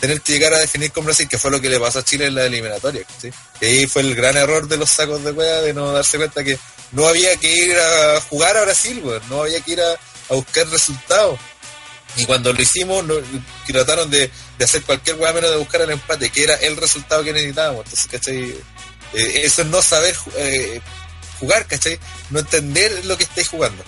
tener 0.00 0.20
que 0.20 0.32
llegar 0.32 0.52
a 0.54 0.58
definir 0.58 0.90
con 0.90 1.04
Brasil, 1.04 1.28
que 1.28 1.38
fue 1.38 1.50
lo 1.50 1.60
que 1.60 1.68
le 1.68 1.78
pasó 1.78 2.00
a 2.00 2.04
Chile 2.04 2.26
en 2.26 2.34
la 2.34 2.46
eliminatoria. 2.46 3.04
¿sí? 3.20 3.30
Y 3.60 3.64
ahí 3.66 3.86
fue 3.86 4.02
el 4.02 4.14
gran 4.16 4.36
error 4.36 4.66
de 4.66 4.76
los 4.76 4.90
sacos 4.90 5.22
de 5.22 5.30
wea 5.30 5.60
de 5.60 5.72
no 5.74 5.92
darse 5.92 6.16
cuenta 6.16 6.42
que 6.42 6.58
no 6.92 7.06
había 7.06 7.36
que 7.36 7.54
ir 7.54 7.76
a 7.78 8.20
jugar 8.22 8.56
a 8.56 8.62
Brasil, 8.62 9.00
no 9.30 9.42
había 9.42 9.60
que 9.60 9.72
ir 9.72 9.80
a, 9.80 9.92
a 9.92 10.34
buscar 10.34 10.66
resultados. 10.68 11.38
Y 12.16 12.26
cuando 12.26 12.52
lo 12.52 12.60
hicimos, 12.60 13.04
no, 13.04 13.14
trataron 13.66 14.10
de, 14.10 14.30
de 14.58 14.64
hacer 14.64 14.82
cualquier 14.82 15.16
weá 15.16 15.32
menos 15.32 15.50
de 15.50 15.56
buscar 15.56 15.80
el 15.82 15.90
empate, 15.90 16.28
que 16.30 16.42
era 16.44 16.54
el 16.56 16.76
resultado 16.76 17.22
que 17.22 17.32
necesitábamos. 17.32 17.84
Entonces, 17.86 18.10
¿cachai? 18.10 18.54
Eh, 19.14 19.42
eso 19.44 19.62
es 19.62 19.68
no 19.68 19.82
saber 19.82 20.16
eh, 20.36 20.80
jugar, 21.38 21.66
¿cachai? 21.66 21.98
No 22.30 22.40
entender 22.40 23.04
lo 23.04 23.16
que 23.16 23.24
estáis 23.24 23.48
jugando. 23.48 23.82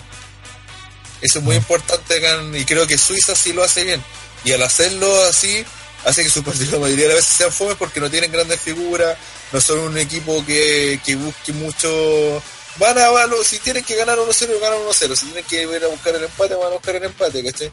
Eso 1.21 1.39
es 1.39 1.45
muy 1.45 1.55
importante 1.55 2.17
acá 2.17 2.41
y 2.53 2.65
creo 2.65 2.85
que 2.85 2.97
Suiza 2.97 3.35
sí 3.35 3.53
lo 3.53 3.63
hace 3.63 3.83
bien. 3.83 4.03
Y 4.43 4.51
al 4.51 4.61
hacerlo 4.61 5.23
así, 5.23 5.65
hace 6.05 6.23
que 6.23 6.29
su 6.29 6.43
partido 6.45 6.73
la 6.73 6.79
mayoría 6.79 7.07
de 7.07 7.15
las 7.15 7.23
veces 7.23 7.37
sean 7.37 7.51
fome 7.51 7.75
porque 7.75 7.99
no 7.99 8.09
tienen 8.09 8.31
grandes 8.31 8.59
figuras, 8.59 9.17
no 9.51 9.61
son 9.61 9.79
un 9.79 9.97
equipo 9.97 10.45
que, 10.45 10.99
que 11.05 11.15
busque 11.15 11.53
mucho 11.53 12.41
van 12.77 12.97
a, 12.97 13.09
van 13.09 13.31
si 13.43 13.59
tienen 13.59 13.83
que 13.83 13.95
ganar 13.95 14.17
1-0, 14.17 14.59
ganan 14.59 14.79
1-0. 14.79 15.15
Si 15.15 15.25
tienen 15.25 15.45
que 15.45 15.63
ir 15.63 15.83
a 15.83 15.87
buscar 15.87 16.15
el 16.15 16.23
empate, 16.23 16.55
van 16.55 16.67
a 16.67 16.75
buscar 16.75 16.95
el 16.95 17.03
empate, 17.03 17.43
¿cachai? 17.43 17.71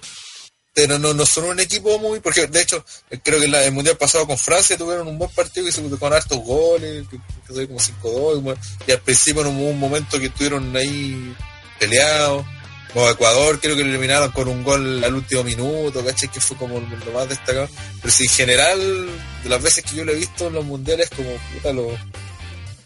Pero 0.74 0.98
no, 0.98 1.12
no 1.12 1.26
son 1.26 1.44
un 1.44 1.60
equipo 1.60 1.98
muy, 1.98 2.20
porque 2.20 2.46
de 2.46 2.62
hecho, 2.62 2.84
creo 3.22 3.38
que 3.38 3.46
en 3.46 3.54
el 3.54 3.72
mundial 3.72 3.96
pasado 3.98 4.26
con 4.26 4.38
Francia 4.38 4.76
tuvieron 4.76 5.06
un 5.06 5.18
buen 5.18 5.30
partido 5.30 5.66
que 5.66 5.72
se 5.72 5.82
con 5.82 6.12
hartos 6.12 6.38
goles, 6.38 7.06
que, 7.10 7.18
que 7.18 7.66
como 7.66 7.78
5-2, 7.78 8.38
y 8.38 8.40
bueno, 8.40 8.60
y 8.86 8.92
al 8.92 9.00
principio 9.00 9.42
hubo 9.42 9.68
un 9.68 9.78
momento 9.78 10.18
que 10.18 10.26
estuvieron 10.26 10.74
ahí 10.76 11.36
peleados. 11.78 12.44
Como 12.92 13.08
Ecuador, 13.08 13.58
creo 13.58 13.74
que 13.74 13.84
lo 13.84 13.88
eliminaron 13.88 14.30
con 14.32 14.48
un 14.48 14.62
gol 14.62 15.02
al 15.02 15.14
último 15.14 15.42
minuto, 15.44 16.04
¿cachai? 16.04 16.30
Que 16.30 16.42
fue 16.42 16.58
como 16.58 16.78
lo 16.78 17.12
más 17.12 17.26
destacado. 17.26 17.66
Pero 18.02 18.12
si 18.12 18.24
en 18.24 18.28
general, 18.28 19.08
de 19.42 19.48
las 19.48 19.62
veces 19.62 19.82
que 19.82 19.96
yo 19.96 20.04
lo 20.04 20.12
he 20.12 20.16
visto 20.16 20.48
en 20.48 20.52
los 20.52 20.64
mundiales, 20.66 21.08
como 21.08 21.30
puta, 21.54 21.72
lo, 21.72 21.96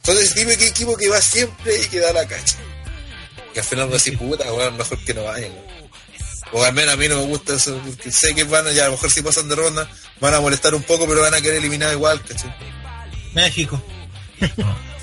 entonces, 0.07 0.37
dime 0.37 0.57
qué 0.57 0.69
equipo 0.69 0.97
que 0.97 1.09
va 1.09 1.21
siempre 1.21 1.81
y 1.83 1.87
que 1.87 1.99
da 1.99 2.13
la 2.13 2.25
cacha. 2.29 2.55
Que 3.53 3.59
al 3.59 3.67
final 3.67 3.91
no 3.91 3.97
decís, 3.97 4.17
puta, 4.17 4.53
weón, 4.53 4.77
mejor 4.77 5.05
que 5.05 5.13
no 5.13 5.25
vayan. 5.25 5.51
O 6.53 6.63
al 6.63 6.73
menos 6.73 6.95
a 6.95 6.97
mí 6.97 7.09
no 7.09 7.17
me 7.17 7.25
gusta 7.27 7.55
eso, 7.55 7.79
porque 7.85 8.11
sé 8.13 8.35
que 8.35 8.45
van 8.45 8.67
a, 8.67 8.73
ya 8.73 8.83
a 8.83 8.87
lo 8.87 8.93
mejor 8.93 9.11
si 9.11 9.21
pasan 9.23 9.49
de 9.49 9.57
ronda, 9.57 9.89
van 10.21 10.35
a 10.35 10.41
molestar 10.41 10.75
un 10.75 10.83
poco, 10.83 11.07
pero 11.07 11.21
van 11.21 11.35
a 11.35 11.41
querer 11.41 11.59
eliminar 11.59 11.93
igual, 11.93 12.23
¿cachai? 12.23 12.55
México. 13.35 13.83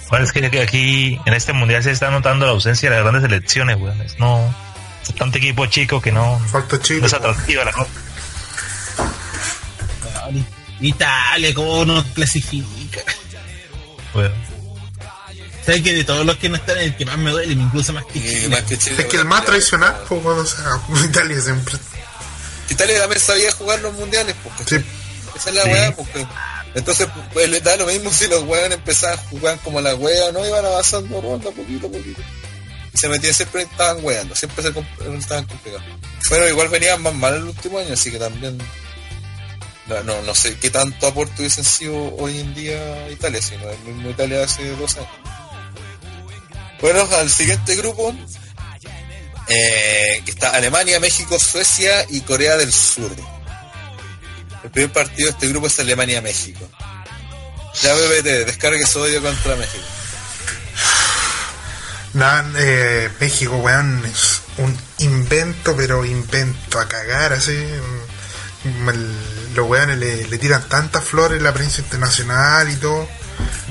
Bueno, 0.10 0.26
es 0.26 0.32
que 0.32 0.50
que 0.50 0.62
aquí 0.62 1.20
en 1.26 1.34
este 1.34 1.54
mundial 1.54 1.84
se 1.84 1.92
está 1.92 2.10
notando 2.12 2.46
la 2.46 2.54
ausencia 2.54 2.90
de 2.90 2.96
las 2.96 3.04
grandes 3.04 3.24
selecciones, 3.30 3.78
weón. 3.78 4.02
Es 4.02 4.18
no. 4.20 4.54
es 5.04 5.14
tanto 5.16 5.38
equipo 5.38 5.66
chico 5.68 6.02
que 6.02 6.12
no, 6.12 6.40
Falta 6.52 6.78
no 6.78 6.82
Chile. 6.82 7.06
es 7.06 7.14
atractiva 7.14 7.66
la 7.66 7.72
cosa. 7.74 7.90
Italia, 10.80 11.54
¿cómo 11.54 11.86
nos 11.86 12.06
clasifica? 12.06 13.02
weón. 14.16 14.53
¿Sabes 15.66 15.82
que 15.82 15.94
de 15.94 16.04
todos 16.04 16.26
los 16.26 16.36
que 16.38 16.50
no 16.50 16.56
están, 16.58 16.78
el 16.78 16.96
que 16.98 17.06
más 17.06 17.18
me 17.18 17.32
duele, 17.32 17.54
incluso 17.54 17.94
más 17.94 18.04
que 18.06 18.20
Chile? 18.22 18.50
más 18.50 18.64
que 18.64 18.78
Chile. 18.78 18.96
Es 19.00 19.06
que 19.06 19.18
el 19.18 19.26
más 19.26 19.46
tradicional, 19.46 19.96
pues, 20.08 20.22
cuando 20.22 20.46
se 20.46 20.62
haga 20.62 20.82
Italia 21.06 21.42
siempre. 21.42 21.76
Italia 22.70 23.00
también 23.00 23.22
sabía 23.22 23.52
jugar 23.54 23.80
los 23.82 23.94
mundiales, 23.94 24.36
porque 24.44 24.64
Sí, 24.66 24.86
esa 25.36 25.50
es 25.50 25.56
la 25.56 25.64
Sí. 25.64 25.70
weá, 25.70 25.96
porque 25.96 26.28
entonces 26.76 27.08
pues, 27.34 27.50
les 27.50 27.64
da 27.64 27.76
lo 27.78 27.86
mismo 27.86 28.12
si 28.12 28.28
los 28.28 28.44
weones 28.44 28.78
empezaban 28.78 29.18
a 29.20 29.22
jugar 29.30 29.60
como 29.64 29.80
la 29.80 29.96
wea, 29.96 30.32
no 30.32 30.46
iban 30.46 30.66
avanzando 30.66 31.22
ronda 31.22 31.52
poquito 31.52 31.88
a 31.88 31.92
poquito. 31.92 32.22
Y 32.94 32.98
se 32.98 33.08
metían 33.10 33.34
siempre 33.34 33.64
estaban 33.64 34.04
weando, 34.04 34.36
siempre 34.36 34.64
se 34.64 34.70
estaban 35.18 35.46
complicados. 35.46 35.84
Pero 36.30 36.50
igual 36.50 36.68
venían 36.70 37.02
más 37.02 37.14
mal 37.14 37.36
el 37.36 37.44
último 37.44 37.80
año, 37.80 37.94
así 37.94 38.12
que 38.12 38.20
también 38.20 38.58
no, 39.88 40.04
no, 40.04 40.22
no 40.22 40.36
sé 40.36 40.58
qué 40.58 40.70
tanto 40.70 41.08
aporte 41.08 41.34
hubiesen 41.40 41.64
sido 41.66 42.16
hoy 42.16 42.40
en 42.40 42.54
día 42.54 43.10
Italia, 43.10 43.42
sino 43.42 43.70
el 43.70 43.80
mismo 43.80 44.10
Italia 44.12 44.44
hace 44.44 44.68
dos 44.76 44.96
años. 44.98 45.10
Bueno, 46.84 47.08
al 47.14 47.30
siguiente 47.30 47.78
grupo, 47.78 48.14
eh, 49.48 50.22
que 50.26 50.32
está 50.32 50.50
Alemania, 50.50 51.00
México, 51.00 51.40
Suecia 51.40 52.06
y 52.10 52.20
Corea 52.20 52.58
del 52.58 52.74
Sur. 52.74 53.10
El 54.66 54.70
primer 54.70 54.92
partido 54.92 55.28
de 55.28 55.32
este 55.32 55.48
grupo 55.48 55.68
es 55.68 55.80
Alemania-México. 55.80 56.68
Ya 57.82 57.94
BBT, 57.94 58.46
descargue 58.46 58.86
su 58.86 59.00
odio 59.00 59.22
contra 59.22 59.56
México. 59.56 59.86
nada, 62.16 62.52
eh, 62.58 63.10
México, 63.18 63.56
weón, 63.56 64.04
es 64.06 64.42
un 64.58 64.78
invento, 64.98 65.78
pero 65.78 66.04
invento 66.04 66.80
a 66.82 66.90
cagar, 66.90 67.32
así. 67.32 67.66
mm, 68.66 69.56
los 69.56 69.70
weones 69.70 69.98
le, 69.98 70.38
tiran 70.38 70.68
tantas 70.68 71.06
flores 71.06 71.38
en 71.38 71.46
la 71.46 71.54
prensa 71.54 71.80
internacional 71.80 72.70
y 72.70 72.76
todo. 72.76 73.08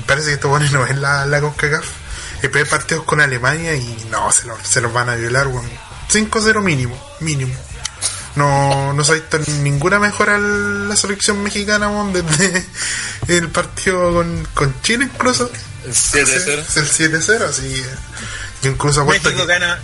Parece 0.07 0.29
que 0.29 0.33
estos 0.33 0.49
weones 0.49 0.71
no 0.71 0.81
ven 0.81 0.99
la, 0.99 1.27
la 1.27 1.41
CONCACAF. 1.41 2.02
El 2.43 2.51
primer 2.51 2.69
partido 2.69 3.03
con 3.05 3.19
Alemania 3.21 3.73
y 3.75 4.05
no, 4.11 4.31
se, 4.31 4.45
lo- 4.45 4.57
se 4.63 4.81
los 4.81 4.93
van 4.93 5.09
a 5.09 5.15
violar, 5.15 5.47
weón. 5.47 5.67
5-0 6.11 6.61
mínimo, 6.61 6.95
mínimo. 7.21 7.55
No, 8.35 8.93
no 8.93 9.03
se 9.03 9.11
ha 9.11 9.15
visto 9.15 9.39
ninguna 9.61 9.99
mejora 9.99 10.35
en 10.35 10.89
la 10.89 10.95
selección 10.95 11.41
mexicana, 11.41 11.87
weón, 11.87 12.13
desde 12.13 12.65
el 13.27 13.49
partido 13.49 14.13
con, 14.13 14.47
con 14.53 14.81
Chile 14.81 15.05
incluso. 15.11 15.49
El 15.85 15.93
7-0. 15.93 16.59
Es 16.59 16.77
el 16.77 17.11
7-0, 17.13 17.41
así. 17.49 17.83
Incluso 18.63 19.01
apuesto 19.01 19.29
México 19.29 19.45
que, 19.47 19.53
gana. 19.53 19.79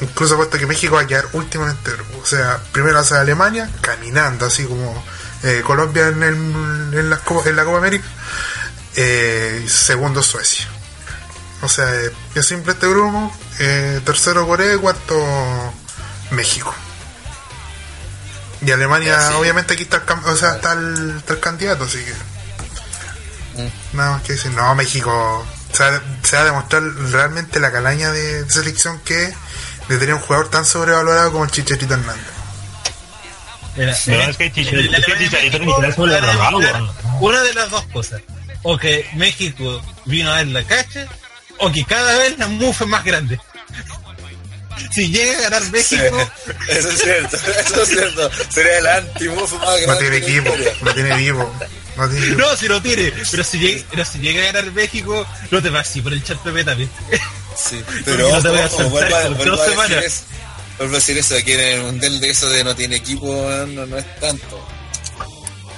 incluso 0.00 0.34
apuesto 0.34 0.58
que 0.58 0.66
México 0.66 0.94
va 0.96 1.02
a 1.02 1.06
quedar 1.06 1.26
últimamente. 1.32 1.90
O 2.22 2.26
sea, 2.26 2.60
primero 2.72 2.98
hace 2.98 3.14
Alemania, 3.14 3.68
caminando, 3.80 4.46
así 4.46 4.64
como 4.64 5.02
eh, 5.42 5.62
Colombia 5.66 6.08
en, 6.08 6.22
el, 6.22 6.34
en, 6.98 7.10
la, 7.10 7.18
Copa- 7.18 7.48
en 7.48 7.56
la 7.56 7.64
Copa 7.64 7.78
América. 7.78 8.04
Eh, 8.96 9.62
y 9.64 9.68
segundo 9.68 10.22
Suecia. 10.22 10.66
O 11.62 11.68
sea, 11.68 11.84
eh, 11.94 12.10
es 12.34 12.46
simple 12.46 12.72
este 12.72 12.88
grupo. 12.88 13.32
eh, 13.58 14.00
tercero 14.04 14.46
Corea 14.46 14.74
y 14.74 14.78
cuarto 14.78 15.14
México. 16.30 16.74
Y 18.62 18.70
Alemania, 18.70 19.20
sí. 19.28 19.34
obviamente 19.34 19.74
aquí 19.74 19.82
está 19.84 19.98
el, 19.98 20.24
o 20.24 20.36
sea, 20.36 20.56
está 20.56 20.72
el, 20.74 21.16
está 21.18 21.32
el 21.34 21.40
candidato, 21.40 21.84
así 21.84 21.98
que 22.04 22.14
Mm. 23.52 23.96
nada 23.96 24.10
más 24.12 24.22
que 24.22 24.34
decir. 24.34 24.52
No, 24.52 24.74
México 24.76 25.44
se 25.72 25.82
va, 25.82 26.00
se 26.22 26.36
va 26.36 26.42
a 26.42 26.44
demostrar 26.46 26.82
realmente 26.82 27.58
la 27.58 27.72
calaña 27.72 28.12
de, 28.12 28.44
de 28.44 28.50
selección 28.50 29.00
que 29.00 29.24
es 29.24 29.34
de 29.88 29.98
tener 29.98 30.14
un 30.14 30.20
jugador 30.20 30.48
tan 30.50 30.64
sobrevalorado 30.64 31.32
como 31.32 31.44
el 31.44 31.50
Chicharito 31.50 31.94
Hernández. 31.94 32.24
Mira, 33.76 33.92
es 34.28 34.36
que 34.36 34.52
Chicharito, 34.52 34.96
es 34.96 35.04
que 35.04 35.18
Chicharito 35.18 35.58
ni 35.58 35.66
siquiera 35.66 35.94
sobrevalorado. 35.94 36.94
Una 37.20 37.40
de 37.42 37.54
las 37.54 37.70
dos 37.70 37.84
cosas. 37.92 38.22
O 38.62 38.76
que 38.78 39.08
México 39.14 39.82
vino 40.04 40.30
a 40.32 40.36
ver 40.36 40.46
la 40.48 40.62
cacha, 40.64 41.06
o 41.60 41.72
que 41.72 41.84
cada 41.84 42.18
vez 42.18 42.38
la 42.38 42.48
MUF 42.48 42.82
es 42.82 42.88
más 42.88 43.04
grande. 43.04 43.38
Si 44.92 45.08
llega 45.10 45.38
a 45.38 45.42
ganar 45.42 45.62
Sí, 45.62 45.70
México, 45.70 46.30
eso 46.68 46.88
es 46.90 47.02
cierto, 47.02 47.36
eso 47.36 47.82
es 47.82 47.88
cierto. 47.88 48.30
Sería 48.48 48.78
el 48.78 48.86
anti-move 48.86 49.58
más 49.58 49.80
grande. 49.80 49.86
No 49.86 49.96
tiene 49.98 50.16
equipo, 50.16 50.54
no 50.82 50.94
tiene 50.94 51.14
equipo. 51.14 51.54
No 51.96 52.08
tiene 52.08 52.26
equipo. 52.26 52.40
no, 52.40 52.56
si 52.56 52.68
lo 52.68 52.82
tiene, 52.82 53.12
pero 53.30 53.44
si 53.44 53.58
llega, 53.58 53.84
pero 53.90 54.04
si 54.04 54.18
llega 54.18 54.42
a 54.42 54.52
ganar 54.52 54.72
México, 54.72 55.26
no 55.50 55.62
te 55.62 55.70
vas 55.70 55.88
así 55.88 56.00
por 56.00 56.12
el 56.12 56.24
chat 56.24 56.38
Pepe 56.38 56.64
también. 56.64 56.90
Sí, 57.56 57.82
pero 58.04 58.30
no 58.30 58.42
te 58.42 58.48
voy 58.48 58.60
a 58.60 58.68
por 58.68 58.90
dos 58.90 59.60
a 59.60 59.64
decir 59.64 59.70
semanas. 59.70 60.04
eso. 60.04 60.22
Vuelvo 60.78 60.94
a 60.94 60.98
decir 60.98 61.18
eso, 61.18 61.36
aquí 61.36 61.52
en 61.52 61.60
el 61.60 61.82
mundial 61.82 62.20
de 62.20 62.30
eso 62.30 62.48
de 62.48 62.64
no 62.64 62.74
tiene 62.74 62.96
equipo, 62.96 63.26
no, 63.68 63.86
no 63.86 63.98
es 63.98 64.18
tanto. 64.18 64.66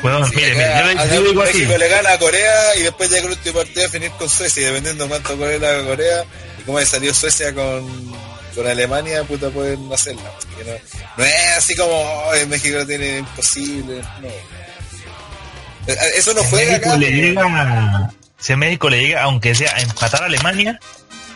Bueno, 0.02 0.26
Sí, 0.26 0.32
mire, 0.36 0.52
acá- 0.52 0.82
mire, 0.82 0.94
yo, 0.94 1.00
acá 1.00 1.04
le- 1.04 1.14
yo 1.14 1.22
digo 1.22 1.42
así. 1.42 1.52
México 1.58 1.78
le 1.78 1.88
gana 1.88 2.12
a 2.12 2.18
Corea 2.18 2.76
y 2.76 2.82
después 2.82 3.10
llega 3.10 3.22
el 3.24 3.30
último 3.30 3.58
partido 3.58 3.86
a 3.86 3.88
finir 3.88 4.10
con 4.12 4.28
Suecia, 4.28 4.62
y 4.62 4.64
dependiendo 4.66 5.08
cuánto 5.08 5.36
Corea 5.36 5.58
le 5.58 5.66
haga 5.68 5.80
a 5.82 5.86
Corea 5.86 6.24
y 6.58 6.62
cómo 6.64 6.78
haya 6.78 6.86
salido 6.88 7.14
Suecia 7.14 7.54
con, 7.54 8.12
con 8.54 8.66
Alemania, 8.66 9.22
puta 9.24 9.48
pueden 9.50 9.92
hacerla. 9.92 10.30
porque 10.36 10.70
no, 10.70 11.04
no 11.18 11.24
es 11.24 11.56
así 11.56 11.74
como 11.76 12.22
"Ay, 12.32 12.46
México 12.46 12.78
lo 12.78 12.86
tiene 12.86 13.18
imposible, 13.18 14.02
no. 14.20 14.28
Eh, 15.86 15.96
Eso 16.16 16.32
no 16.34 16.42
Si 16.42 16.48
fue 16.48 16.66
México 16.66 16.88
acá. 16.90 16.98
le 16.98 17.10
llega, 17.12 18.10
si 18.38 18.52
a 18.52 18.56
México 18.56 18.88
le 18.90 19.00
llega, 19.02 19.22
aunque 19.22 19.54
sea 19.54 19.74
a 19.76 19.80
empatar 19.80 20.22
a 20.22 20.26
Alemania, 20.26 20.78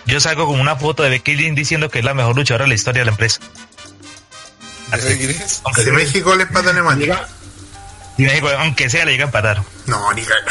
yo 0.07 0.21
saco 0.21 0.47
como 0.47 0.61
una 0.61 0.77
foto 0.77 1.03
de 1.03 1.11
Becky 1.11 1.35
diciendo 1.53 1.89
que 1.91 1.99
es 2.01 2.05
la 2.05 2.15
mejor 2.15 2.37
luchadora 2.37 2.65
de 2.65 2.69
la 2.69 2.75
historia 2.75 3.01
de 3.03 3.07
la 3.07 3.11
empresa. 3.13 3.41
Aunque, 5.65 5.83
Si 5.85 5.91
México 5.91 6.35
le 6.37 6.45
empata 6.45 6.69
a 6.69 6.73
Alemania. 6.73 7.27
México, 8.25 8.49
aunque 8.59 8.89
sea, 8.91 9.05
le 9.05 9.13
llega 9.13 9.25
a 9.25 9.27
empatar. 9.29 9.63
No, 9.87 10.13
ni 10.13 10.23
cagando. 10.23 10.51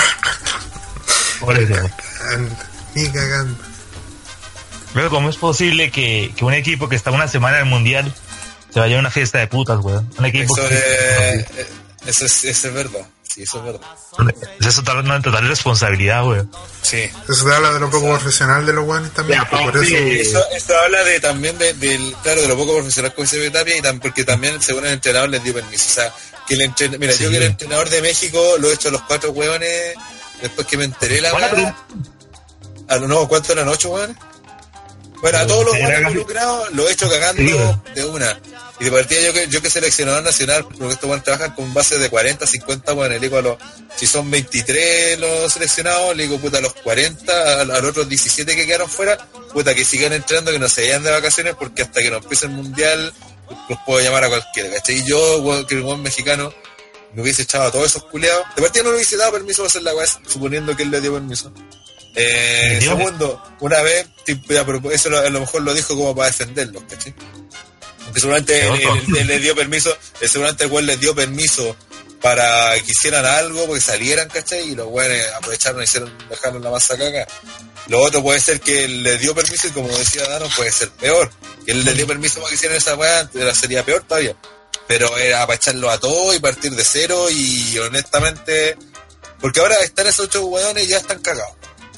Por 1.39 1.57
eso. 1.57 1.89
Ni 2.93 3.09
cagando. 3.09 3.57
Luego, 4.93 5.09
¿cómo 5.09 5.29
es 5.29 5.37
posible 5.37 5.91
que, 5.91 6.31
que 6.37 6.45
un 6.45 6.53
equipo 6.53 6.87
que 6.87 6.95
está 6.95 7.11
una 7.11 7.27
semana 7.27 7.57
en 7.57 7.63
el 7.65 7.69
mundial 7.69 8.13
se 8.73 8.79
vaya 8.79 8.95
a 8.95 8.99
una 8.99 9.11
fiesta 9.11 9.39
de 9.39 9.47
putas, 9.47 9.79
weón? 9.81 10.09
Un 10.17 10.25
equipo 10.25 10.55
Eso 10.57 10.69
que- 10.69 10.75
es, 10.75 10.83
eh, 10.83 11.67
eso 12.05 12.25
es, 12.25 12.43
eso 12.45 12.67
es 12.69 12.73
verdad. 12.73 13.05
Sí, 13.35 13.43
eso 13.43 13.57
es 13.57 13.63
verdad. 13.65 13.81
Es 14.61 14.75
total, 14.75 14.99
una 14.99 15.21
total 15.21 15.43
irresponsabilidad, 15.43 16.25
weón. 16.25 16.49
Sí. 16.81 17.01
Eso 17.27 17.43
te 17.45 17.53
habla 17.53 17.73
de 17.73 17.81
lo 17.81 17.89
poco 17.89 18.07
profesional 18.11 18.65
de 18.65 18.71
los 18.71 18.85
guanes 18.85 19.11
también. 19.11 19.41
Ya, 19.43 19.49
por 19.49 19.75
eso. 19.75 19.83
sí. 19.83 19.95
Eso, 19.95 20.41
esto 20.51 20.73
habla 20.79 21.03
de 21.03 21.19
también 21.19 21.57
de, 21.57 21.73
del, 21.73 22.15
claro, 22.23 22.41
de 22.41 22.47
lo 22.47 22.55
poco 22.55 22.75
profesional 22.75 23.13
que 23.13 23.27
se 23.27 23.37
ve 23.37 23.51
Tapia 23.51 23.75
y 23.77 23.81
tam- 23.81 23.99
porque 23.99 24.23
también 24.23 24.61
según 24.61 24.85
el 24.85 24.93
entrenador 24.93 25.27
les 25.29 25.43
dio 25.43 25.53
permiso. 25.53 25.83
O 25.85 25.93
sea, 25.95 26.13
que 26.47 26.53
el 26.53 26.61
entrenador, 26.61 26.99
mira, 27.01 27.11
yo 27.11 27.17
Sí. 27.25 27.29
que 27.31 27.37
el 27.37 27.43
entrenador 27.43 27.89
de 27.89 28.01
México 28.01 28.55
lo 28.57 28.69
he 28.69 28.73
hecho 28.73 28.87
a 28.87 28.91
los 28.91 29.01
cuatro 29.01 29.31
hueones 29.31 29.95
después 30.41 30.65
que 30.65 30.77
me 30.77 30.85
enteré 30.85 31.19
la 31.19 31.31
¿Cuánto? 31.31 31.55
verdad. 31.57 31.75
A 32.87 32.95
los 32.97 33.09
no, 33.09 33.27
¿cuántos 33.27 33.49
eran? 33.49 33.67
¿Ocho 33.67 33.89
hueones? 33.89 34.15
Bueno, 35.25 35.39
a 35.39 35.47
todos 35.47 35.65
los 35.65 35.75
casi- 35.75 36.01
involucrados 36.01 36.71
lo 36.73 36.87
he 36.87 36.91
hecho 36.91 37.09
cagando 37.09 37.41
Sí, 37.41 37.91
de 37.95 38.05
una. 38.05 38.39
Y 38.79 38.83
de 38.83 38.91
partida 38.91 39.21
yo 39.21 39.33
que, 39.33 39.47
yo 39.47 39.59
que 39.59 39.71
seleccionador 39.71 40.21
nacional, 40.21 40.65
porque 40.65 40.93
estos 40.93 41.05
hueones 41.05 41.23
trabajan 41.23 41.55
con 41.55 41.73
bases 41.73 41.99
de 41.99 42.11
40, 42.11 42.45
50 42.45 42.93
hueones, 42.93 43.19
le 43.19 43.25
digo 43.27 43.39
a 43.39 43.41
los, 43.41 43.57
si 43.95 44.05
son 44.05 44.29
23 44.29 45.17
los 45.17 45.51
seleccionados, 45.51 46.15
le 46.15 46.27
digo 46.27 46.37
puta 46.37 46.59
a 46.59 46.61
los 46.61 46.73
40, 46.73 47.61
a, 47.61 47.63
los 47.65 47.83
otros 47.85 48.07
17 48.07 48.55
que 48.55 48.67
quedaron 48.67 48.87
fuera, 48.87 49.17
puta 49.51 49.73
que 49.73 49.83
sigan 49.83 50.13
entrenando, 50.13 50.51
que 50.51 50.59
no 50.59 50.69
se 50.69 50.81
vayan 50.83 51.01
de 51.01 51.09
vacaciones, 51.09 51.55
porque 51.55 51.81
hasta 51.81 52.03
que 52.03 52.11
no 52.11 52.17
empiece 52.17 52.45
el 52.45 52.51
mundial, 52.51 53.11
los 53.67 53.79
puedo 53.83 54.01
llamar 54.01 54.25
a 54.25 54.29
cualquiera, 54.29 54.69
¿cachai? 54.75 54.99
Y 54.99 55.05
yo, 55.05 55.65
que 55.67 55.73
el 55.73 55.81
buen 55.81 56.03
mexicano, 56.03 56.53
me 57.15 57.23
hubiese 57.23 57.41
echado 57.41 57.63
a 57.63 57.71
todos 57.71 57.87
esos 57.87 58.03
culiados. 58.03 58.45
De 58.55 58.61
partida 58.61 58.83
no 58.83 58.89
le 58.91 58.97
hubiese 58.97 59.17
dado 59.17 59.31
permiso 59.31 59.63
para 59.63 59.69
hacer 59.69 59.81
la 59.81 59.95
weá, 59.95 60.05
suponiendo 60.27 60.75
que 60.75 60.83
él 60.83 60.91
le 60.91 61.01
dio 61.01 61.13
permiso. 61.13 61.51
Eh, 62.15 62.79
segundo, 62.97 63.43
una 63.59 63.81
vez, 63.81 64.07
eso 64.91 65.17
a 65.17 65.29
lo 65.29 65.39
mejor 65.41 65.61
lo 65.63 65.73
dijo 65.73 65.95
como 65.95 66.15
para 66.15 66.27
defenderlo, 66.29 66.81
¿cachai? 66.87 67.13
Porque 68.05 68.19
seguramente 68.19 68.67
él, 68.67 68.73
oso. 68.87 68.95
él- 68.95 69.17
él 69.17 69.27
le 69.27 69.39
dio 69.39 69.55
permiso, 69.55 69.95
eh, 70.21 70.27
seguramente 70.27 70.63
el 70.65 70.71
weón 70.71 70.85
les 70.85 70.99
dio 70.99 71.13
permiso 71.15 71.75
para 72.21 72.73
que 72.79 72.91
hicieran 72.91 73.25
algo, 73.25 73.65
porque 73.67 73.81
salieran, 73.81 74.29
¿cachai? 74.29 74.69
Y 74.69 74.75
los 74.75 74.87
weones 74.89 75.25
aprovecharon 75.35 75.81
y 75.81 75.83
hicieron, 75.83 76.11
dejaron 76.29 76.63
la 76.63 76.71
masa 76.71 76.97
caca. 76.97 77.27
Lo 77.87 77.99
otro 78.01 78.23
puede 78.23 78.39
ser 78.39 78.59
que 78.61 78.85
él 78.85 79.03
le 79.03 79.17
dio 79.17 79.35
permiso 79.35 79.67
y 79.67 79.71
como 79.71 79.89
decía 79.95 80.27
Dano, 80.27 80.47
puede 80.55 80.71
ser 80.71 80.89
peor. 80.91 81.29
Que 81.65 81.71
él 81.73 81.83
le 81.83 81.93
dio 81.93 82.07
permiso 82.07 82.35
para 82.35 82.49
que 82.49 82.55
hicieran 82.55 82.77
esa 82.77 82.95
weá, 82.95 83.29
sería 83.53 83.83
peor 83.83 84.03
todavía. 84.07 84.35
Pero 84.87 85.15
era 85.17 85.45
para 85.45 85.55
echarlo 85.57 85.89
a 85.91 85.99
todo 85.99 86.33
y 86.33 86.39
partir 86.39 86.71
de 86.71 86.83
cero 86.83 87.27
y 87.29 87.77
honestamente, 87.79 88.75
porque 89.41 89.59
ahora 89.59 89.75
están 89.83 90.07
esos 90.07 90.27
ocho 90.27 90.45
weones 90.45 90.85
y 90.85 90.87
ya 90.87 90.97
están 90.97 91.19
cagados. 91.21 91.53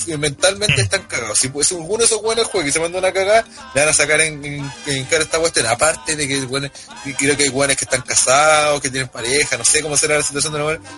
Y 0.05 0.17
mentalmente 0.17 0.81
están 0.81 1.03
cagados. 1.03 1.37
Si, 1.39 1.49
pues, 1.49 1.71
alguno 1.71 1.97
de 1.99 2.05
esos 2.05 2.21
weones 2.21 2.45
juega 2.47 2.67
y 2.67 2.71
se 2.71 2.79
manda 2.79 2.99
una 2.99 3.11
cagada, 3.11 3.45
le 3.73 3.81
van 3.81 3.89
a 3.89 3.93
sacar 3.93 4.21
en, 4.21 4.43
en, 4.45 4.71
en 4.85 5.05
cara 5.05 5.23
esta 5.23 5.39
cuestión. 5.39 5.65
Aparte 5.67 6.15
de 6.15 6.27
que, 6.27 6.37
y 7.05 7.13
creo 7.13 7.35
que 7.37 7.43
hay 7.43 7.49
weones 7.49 7.77
que 7.77 7.85
están 7.85 8.01
casados, 8.01 8.79
que 8.81 8.89
tienen 8.89 9.09
pareja, 9.09 9.57
no 9.57 9.65
sé 9.65 9.81
cómo 9.81 9.97
será 9.97 10.17
la 10.17 10.23
situación 10.23 10.53
de 10.53 10.59
los 10.59 10.67
weones. 10.67 10.89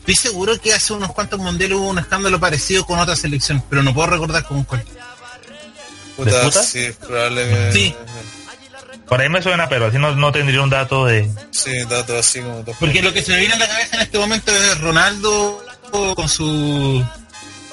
Estoy 0.00 0.16
seguro 0.16 0.60
que 0.60 0.74
hace 0.74 0.92
unos 0.92 1.12
cuantos 1.12 1.38
mundiales 1.40 1.78
hubo 1.78 1.88
un 1.88 1.98
escándalo 1.98 2.38
parecido 2.38 2.84
con 2.84 2.98
otra 2.98 3.16
selección, 3.16 3.62
pero 3.70 3.82
no 3.82 3.94
puedo 3.94 4.08
recordar 4.08 4.44
con 4.44 4.62
cuál. 4.64 4.84
Puta, 6.16 6.42
puta? 6.42 6.62
sí, 6.62 6.90
probablemente. 7.00 7.72
Sí. 7.72 7.96
Por 9.08 9.20
ahí 9.20 9.28
me 9.28 9.42
suena, 9.42 9.68
pero 9.68 9.86
así 9.86 9.98
no, 9.98 10.14
no 10.14 10.30
tendría 10.32 10.60
un 10.62 10.70
dato 10.70 11.06
de... 11.06 11.30
Sí, 11.50 11.72
datos 11.88 12.18
así 12.26 12.40
como 12.40 12.62
dos- 12.62 12.76
Porque 12.78 13.02
lo 13.02 13.12
que 13.12 13.22
se 13.22 13.32
me 13.32 13.38
viene 13.40 13.54
a 13.54 13.58
la 13.58 13.68
cabeza 13.68 13.96
en 13.96 14.02
este 14.02 14.18
momento 14.18 14.50
es 14.54 14.80
Ronaldo 14.80 15.62
con 16.14 16.28
su 16.28 17.04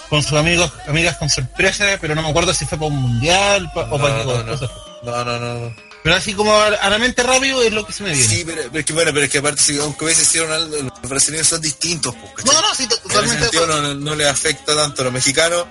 con 0.09 0.21
sus 0.21 0.33
amigos, 0.37 0.71
amigas 0.87 1.17
con 1.17 1.29
sorpresa, 1.29 1.85
pero 2.01 2.13
no 2.15 2.21
me 2.21 2.29
acuerdo 2.29 2.53
si 2.53 2.65
fue 2.65 2.77
para 2.77 2.89
un 2.91 2.97
mundial 3.01 3.71
pa- 3.73 3.87
o 3.89 3.97
para 3.97 4.23
No, 4.23 4.43
no, 4.43 5.25
no, 5.25 5.39
no, 5.39 5.53
no. 5.59 5.75
Pero 6.03 6.15
así 6.15 6.33
como 6.33 6.53
a, 6.53 6.67
a 6.67 6.89
la 6.89 6.97
mente 6.97 7.23
rápido 7.23 7.61
es 7.63 7.71
lo 7.71 7.85
que 7.85 7.93
se 7.93 8.03
me 8.03 8.11
viene. 8.11 8.27
Sí, 8.27 8.43
pero, 8.45 8.63
pero 8.63 8.79
es 8.79 8.85
que 8.85 8.93
bueno, 8.93 9.11
pero 9.13 9.25
es 9.25 9.31
que 9.31 9.37
aparte, 9.37 9.61
si, 9.63 9.77
aunque 9.79 10.05
hubiese 10.05 10.25
sido 10.25 10.45
Ronaldo, 10.45 10.77
los 11.01 11.09
brasileños 11.09 11.47
son 11.47 11.61
distintos, 11.61 12.13
pues. 12.33 12.45
No, 12.45 12.53
no, 12.53 12.75
sí, 12.75 12.87
totalmente 12.87 13.95
no 13.95 14.15
le 14.15 14.27
afecta 14.27 14.75
tanto 14.75 15.01
a 15.01 15.05
los 15.05 15.13
mexicanos. 15.13 15.65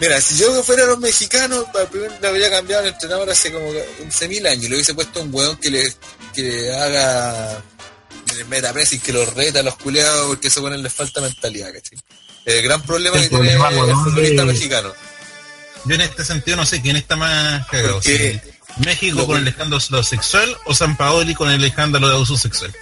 Mira, 0.00 0.20
si 0.20 0.36
yo 0.36 0.62
fuera 0.62 0.84
los 0.86 0.98
mexicanos, 0.98 1.64
para 1.72 1.86
primero 1.86 2.14
le 2.20 2.28
habría 2.28 2.50
cambiado 2.50 2.82
el 2.82 2.90
entrenador 2.92 3.28
hace 3.30 3.50
como 3.52 3.66
11.000 3.68 4.46
años. 4.48 4.64
Le 4.70 4.76
hubiese 4.76 4.94
puesto 4.94 5.20
un 5.22 5.34
weón 5.34 5.56
que 5.56 5.70
le, 5.70 5.92
que 6.34 6.42
le 6.42 6.74
haga 6.76 7.62
meta 8.44 8.72
pressing, 8.72 9.00
que 9.00 9.12
los 9.12 9.32
reta 9.34 9.60
a 9.60 9.62
los 9.62 9.76
culeados, 9.76 10.26
porque 10.28 10.48
esos 10.48 10.62
weones 10.62 10.80
les 10.82 10.92
falta 10.92 11.20
mentalidad, 11.20 11.72
¿cachai? 11.72 11.98
El 12.44 12.62
gran 12.62 12.82
problema 12.82 13.16
El 13.16 13.22
que 13.24 13.28
tiene 13.28 13.42
problema, 13.56 13.68
el 13.70 13.76
weón, 13.76 14.04
futbolista 14.04 14.42
de- 14.42 14.52
mexicano. 14.52 14.92
Yo 15.84 15.94
en 15.94 16.00
este 16.00 16.24
sentido 16.24 16.56
no 16.56 16.66
sé 16.66 16.82
quién 16.82 16.96
está 16.96 17.16
más 17.16 17.66
cagado. 17.68 18.02
Si 18.02 18.40
México 18.84 19.26
con 19.26 19.38
el 19.38 19.48
escándalo 19.48 20.02
sexual 20.02 20.56
o 20.66 20.74
San 20.74 20.96
Paoli 20.96 21.34
con 21.34 21.50
el 21.50 21.62
escándalo 21.64 22.08
de 22.08 22.14
abuso 22.14 22.36
sexual. 22.36 22.74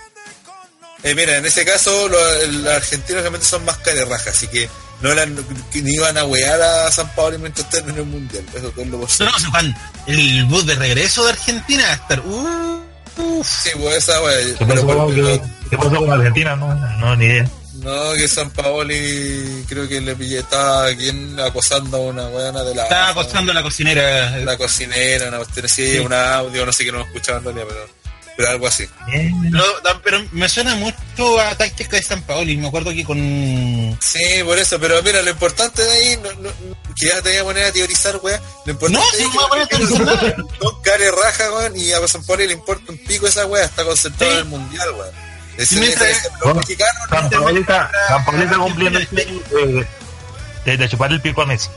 Eh, 1.02 1.14
mira, 1.14 1.36
en 1.36 1.44
ese 1.44 1.64
caso 1.66 2.08
los, 2.08 2.48
los 2.48 2.66
argentinos 2.72 3.20
realmente 3.20 3.46
son 3.46 3.64
más 3.64 3.78
raja, 4.08 4.30
así 4.30 4.48
que 4.48 4.70
no 5.02 5.12
eran, 5.12 5.36
ni 5.74 5.92
iban 5.92 6.16
a 6.16 6.24
wear 6.24 6.60
a 6.62 6.90
San 6.90 7.14
Pablo 7.14 7.38
mientras 7.38 7.66
estén 7.66 7.90
en 7.90 7.96
el 7.98 8.04
mundial. 8.06 8.44
Eso 8.54 8.70
todo 8.70 8.84
lo 8.86 8.98
No, 8.98 9.06
no, 9.30 9.38
si 9.38 9.44
Juan, 9.50 9.76
el 10.06 10.44
bus 10.46 10.64
de 10.64 10.74
regreso 10.76 11.24
de 11.24 11.32
Argentina 11.32 11.84
va 11.84 11.90
a 11.90 11.94
estar. 11.94 12.20
Uh, 12.20 12.82
uf. 13.16 13.46
Sí, 13.46 13.70
pues 13.80 13.96
esa 13.96 14.20
wea. 14.22 14.36
¿Qué 14.58 14.64
pero- 14.66 14.86
pasó, 14.86 15.06
pero- 15.08 15.26
qué- 15.26 15.40
qué 15.70 15.76
pasó 15.76 15.96
con 15.96 16.10
Argentina? 16.12 16.56
No, 16.56 16.74
no, 16.74 17.16
ni 17.16 17.24
idea. 17.26 17.48
No, 17.82 18.12
que 18.14 18.26
San 18.28 18.48
Paoli 18.50 19.64
creo 19.68 19.86
que 19.88 20.00
le 20.00 20.14
pillé, 20.16 20.38
estaba 20.38 20.86
quien 20.94 21.38
acosando 21.38 21.96
a 21.98 22.00
una 22.00 22.26
weona 22.28 22.62
de 22.62 22.74
la. 22.74 22.84
Estaba 22.84 23.08
acosando 23.10 23.52
a 23.52 23.54
la 23.54 23.62
cocinera. 23.62 24.30
La 24.38 24.56
cocinera, 24.56 25.28
una 25.28 25.38
cuestión 25.38 25.66
así, 25.66 25.92
Sí. 25.92 25.98
un 25.98 26.12
audio, 26.12 26.64
no 26.64 26.72
sé 26.72 26.84
qué 26.84 26.92
no 26.92 27.02
escuchaba 27.02 27.38
en 27.38 27.44
realidad, 27.44 27.66
pero, 27.68 27.88
pero 28.36 28.50
algo 28.50 28.66
así. 28.66 28.86
Bien. 29.06 29.32
Pero, 30.02 30.24
me 30.32 30.48
suena 30.48 30.74
mucho 30.76 31.40
a 31.40 31.54
táctica 31.56 31.96
de 31.96 32.02
San 32.02 32.22
Paoli. 32.22 32.56
Me 32.56 32.68
acuerdo 32.68 32.90
que 32.92 33.04
con. 33.04 33.98
Sí, 34.02 34.42
por 34.44 34.58
eso, 34.58 34.78
pero 34.80 35.02
mira, 35.02 35.22
lo 35.22 35.30
importante 35.30 35.82
de 35.82 35.90
ahí, 35.92 36.16
no, 36.22 36.32
no, 36.40 36.50
que 36.98 37.06
ya 37.06 37.22
te 37.22 37.30
voy 37.30 37.38
a 37.38 37.44
poner 37.44 37.64
a 37.66 37.72
teorizar, 37.72 38.16
weá. 38.22 38.40
Lo 38.66 38.72
importante 38.72 38.98
No, 38.98 39.12
es 39.12 39.18
si 39.32 39.36
no 39.36 39.48
voy 39.48 39.60
a 39.60 39.66
teorizar 39.66 40.36
care 40.82 41.10
raja, 41.10 41.52
weón, 41.52 41.76
y 41.76 41.92
a 41.92 42.06
San 42.08 42.24
Paoli 42.24 42.46
le 42.46 42.52
importa 42.54 42.92
un 42.92 42.98
pico 42.98 43.26
esa 43.26 43.46
weá, 43.46 43.64
está 43.64 43.84
concentrado 43.84 44.32
Sí. 44.32 44.38
en 44.38 44.44
el 44.44 44.48
mundial, 44.50 44.90
weón. 44.92 45.14
Es 45.56 45.68
Sí, 45.68 45.76
San 45.92 46.08
no- 46.44 47.40
Paoli 47.40 47.60
está, 47.60 47.90
cumpliendo 48.58 48.98
el 48.98 49.08
sueño 49.08 49.86
de, 50.64 50.88
chupar 50.88 51.12
el 51.12 51.20
pico 51.20 51.42
a 51.42 51.46
Messi. 51.46 51.68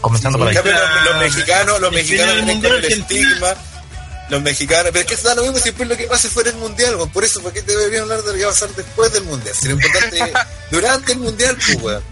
Comenzando 0.00 0.38
por 0.38 0.48
ahí. 0.48 0.54
cambio, 0.54 0.72
los, 0.74 1.04
los 1.04 1.16
mexicanos, 1.18 1.80
los 1.80 1.92
mexicanos 1.92 2.34
tienen 2.44 2.64
el 2.64 2.84
estigma. 2.84 3.54
Los 4.30 4.40
mexicanos, 4.42 4.90
pero 4.92 5.06
es 5.08 5.16
que 5.16 5.22
da 5.22 5.34
lo 5.34 5.42
mismo 5.42 5.58
siempre 5.58 5.84
lo 5.86 5.96
que 5.96 6.06
pase 6.06 6.28
fuera 6.28 6.50
del 6.50 6.58
mundial, 6.60 6.96
weón. 6.96 7.10
Por 7.10 7.24
eso, 7.24 7.42
¿por 7.42 7.52
qué 7.52 7.62
te 7.62 7.76
deberían 7.76 8.02
hablar 8.04 8.22
de 8.22 8.32
lo 8.32 8.38
que 8.38 8.44
va 8.44 8.50
a 8.50 8.54
pasar 8.54 8.70
después 8.70 9.12
del 9.12 9.24
mundial? 9.24 9.54
Si 9.54 9.68
lo 9.68 9.74
importante 9.74 10.32
durante 10.70 11.12
el 11.12 11.18
mundial, 11.18 11.56
pues, 11.56 11.82
weón. 11.82 12.02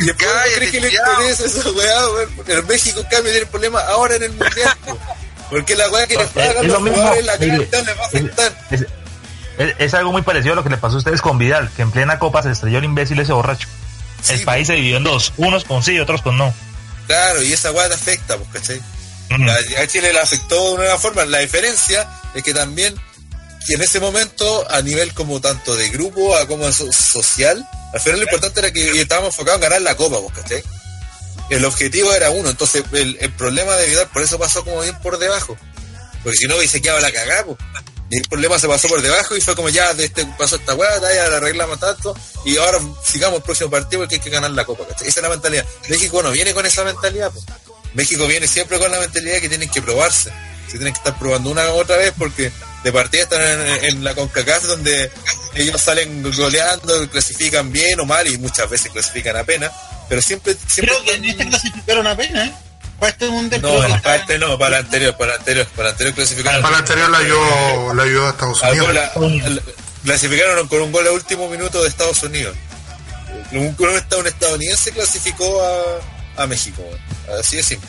Y 0.00 0.06
después, 0.06 0.26
¿no 0.28 0.34
Cállate, 0.34 0.54
crees 0.56 0.70
que 0.72 0.80
le 0.80 0.88
interesa 0.92 1.44
esa 1.44 1.70
weá, 1.70 2.08
weón? 2.10 2.30
En 2.46 2.66
México, 2.66 3.00
en 3.00 3.06
cambio, 3.06 3.30
tiene 3.32 3.46
problema 3.46 3.80
ahora 3.80 4.16
en 4.16 4.22
el 4.24 4.30
mundial, 4.32 4.76
pues. 4.86 4.96
Porque 5.50 5.76
la 5.76 5.88
weá 5.90 6.06
que 6.06 6.16
les 6.16 6.26
Es- 6.26 6.32
pagan 6.32 6.56
es 6.56 6.62
los 6.64 6.72
lo 6.72 6.80
mismo, 6.80 6.96
jugadores, 6.96 7.24
la 7.26 7.38
calidad 7.38 7.84
les 7.86 7.98
va 7.98 8.02
a 8.02 8.06
afectar. 8.06 8.58
Es, 8.70 8.80
es- 9.58 9.74
es 9.78 9.94
algo 9.94 10.10
muy 10.12 10.22
parecido 10.22 10.54
a 10.54 10.56
lo 10.56 10.64
que 10.64 10.70
le 10.70 10.78
pasó 10.78 10.94
a 10.96 10.98
ustedes 10.98 11.20
con 11.20 11.36
Vidal, 11.38 11.70
que 11.76 11.82
en 11.82 11.90
plena 11.90 12.18
copa 12.18 12.42
se 12.42 12.50
estrelló 12.50 12.78
el 12.78 12.84
imbécil 12.84 13.20
ese 13.20 13.32
borracho. 13.32 13.68
Sí, 14.22 14.32
el 14.32 14.42
país 14.44 14.66
se 14.66 14.72
dividió 14.72 14.96
en 14.96 15.04
dos, 15.04 15.34
unos 15.36 15.64
con 15.64 15.82
sí 15.82 15.92
y 15.92 16.00
otros 16.00 16.22
con 16.22 16.38
no. 16.38 16.52
Claro, 17.06 17.42
y 17.42 17.52
esa 17.52 17.70
weá 17.70 17.86
te 17.88 17.94
afecta, 17.94 18.38
pues, 18.38 18.48
¿cachai? 18.54 18.80
A 19.30 19.86
Chile 19.86 20.12
le 20.12 20.20
afectó 20.20 20.76
de 20.76 20.86
una 20.86 20.98
forma. 20.98 21.24
La 21.24 21.38
diferencia 21.38 22.08
es 22.34 22.42
que 22.42 22.54
también, 22.54 22.94
que 23.66 23.74
en 23.74 23.82
ese 23.82 24.00
momento, 24.00 24.70
a 24.70 24.80
nivel 24.82 25.12
como 25.14 25.40
tanto 25.40 25.74
de 25.76 25.88
grupo 25.88 26.36
a 26.36 26.46
como 26.46 26.70
so- 26.72 26.92
social, 26.92 27.66
al 27.92 28.00
final 28.00 28.18
lo 28.20 28.24
importante 28.24 28.60
era 28.60 28.72
que 28.72 29.00
estábamos 29.00 29.34
enfocados 29.34 29.58
en 29.58 29.62
ganar 29.62 29.82
la 29.82 29.96
copa, 29.96 30.18
¿cachai? 30.34 30.62
El 31.50 31.64
objetivo 31.64 32.12
era 32.12 32.30
uno, 32.30 32.50
entonces 32.50 32.84
el, 32.92 33.32
problema 33.32 33.76
de 33.76 33.86
Vidal 33.86 34.08
por 34.08 34.22
eso 34.22 34.38
pasó 34.38 34.64
como 34.64 34.80
bien 34.80 34.98
por 35.00 35.18
debajo. 35.18 35.56
Porque 36.22 36.38
si 36.38 36.46
no 36.46 36.56
hubiese 36.56 36.80
quedado 36.80 37.00
la 37.00 37.12
cagada, 37.12 37.44
pues. 37.44 37.58
Y 38.10 38.18
el 38.18 38.28
problema 38.28 38.58
se 38.58 38.68
pasó 38.68 38.88
por 38.88 39.00
debajo 39.02 39.36
y 39.36 39.40
fue 39.40 39.56
como 39.56 39.68
ya, 39.70 39.92
de 39.94 40.04
este 40.04 40.26
pasó 40.38 40.56
esta 40.56 40.74
weá, 40.74 41.00
ya 41.00 41.28
la 41.28 41.38
arreglamos 41.38 41.80
tanto, 41.80 42.14
y 42.44 42.56
ahora 42.58 42.78
sigamos 43.02 43.38
el 43.38 43.42
próximo 43.42 43.70
partido 43.70 44.02
porque 44.02 44.16
hay 44.16 44.20
que 44.20 44.30
ganar 44.30 44.50
la 44.52 44.64
copa, 44.64 44.86
¿cachai? 44.86 45.08
Esa 45.08 45.20
es 45.20 45.22
la 45.22 45.30
mentalidad. 45.30 45.64
México 45.88 46.22
no 46.22 46.30
viene 46.30 46.54
con 46.54 46.64
esa 46.66 46.84
mentalidad. 46.84 47.32
México 47.94 48.26
viene 48.26 48.46
siempre 48.46 48.78
con 48.78 48.90
la 48.90 49.00
mentalidad 49.00 49.38
que 49.40 49.48
tienen 49.48 49.68
que 49.70 49.80
probarse. 49.82 50.30
Se 50.66 50.72
tienen 50.78 50.92
que 50.92 50.98
estar 50.98 51.18
probando 51.18 51.50
una 51.50 51.70
u 51.72 51.76
otra 51.76 51.96
vez 51.96 52.12
porque 52.18 52.50
de 52.82 52.92
partida 52.92 53.22
están 53.22 53.40
en, 53.42 53.84
en 53.84 54.04
la 54.04 54.14
CONCACAF 54.14 54.64
donde 54.64 55.10
ellos 55.54 55.80
salen 55.80 56.22
goleando, 56.36 57.08
clasifican 57.10 57.70
bien 57.72 57.98
o 58.00 58.04
mal 58.04 58.26
y 58.26 58.36
muchas 58.38 58.68
veces 58.68 58.90
clasifican 58.90 59.36
apenas, 59.36 59.70
pero 60.08 60.20
siempre, 60.20 60.56
siempre 60.66 60.94
Creo 60.96 61.04
que 61.04 61.14
en 61.14 61.24
este 61.26 61.48
clasificaron 61.48 62.06
apenas, 62.06 62.48
¿eh? 62.48 62.54
Para 62.98 63.10
este 63.12 63.28
mundial. 63.28 63.62
no, 63.62 63.84
está- 63.84 64.02
parte 64.02 64.38
no, 64.38 64.58
para 64.58 64.78
el 64.78 64.84
anterior, 64.84 65.16
para 65.16 65.34
el 65.34 65.38
anterior, 65.38 65.66
para 65.76 65.88
el 65.88 65.92
anterior 65.92 66.14
clasificaron. 66.14 66.62
Para 66.62 66.74
el 66.76 66.80
anterior 66.80 67.10
la 67.10 67.18
ayudó, 67.18 67.94
la 67.94 68.02
ayudó 68.02 68.26
a 68.26 68.30
Estados 68.30 68.62
al 68.62 68.70
Unidos. 69.16 69.62
clasificaron 70.04 70.68
con 70.68 70.82
un 70.82 70.92
gol 70.92 71.06
a 71.06 71.12
último 71.12 71.48
minuto 71.48 71.82
de 71.82 71.88
Estados 71.88 72.22
Unidos. 72.22 72.56
Un, 73.52 73.74
un 73.78 73.96
esta- 73.96 74.16
un 74.16 74.26
estadounidense 74.26 74.92
clasificó 74.92 75.62
a, 76.36 76.42
a 76.42 76.46
México. 76.46 76.82
Así 77.38 77.56
de 77.56 77.62
simple. 77.62 77.88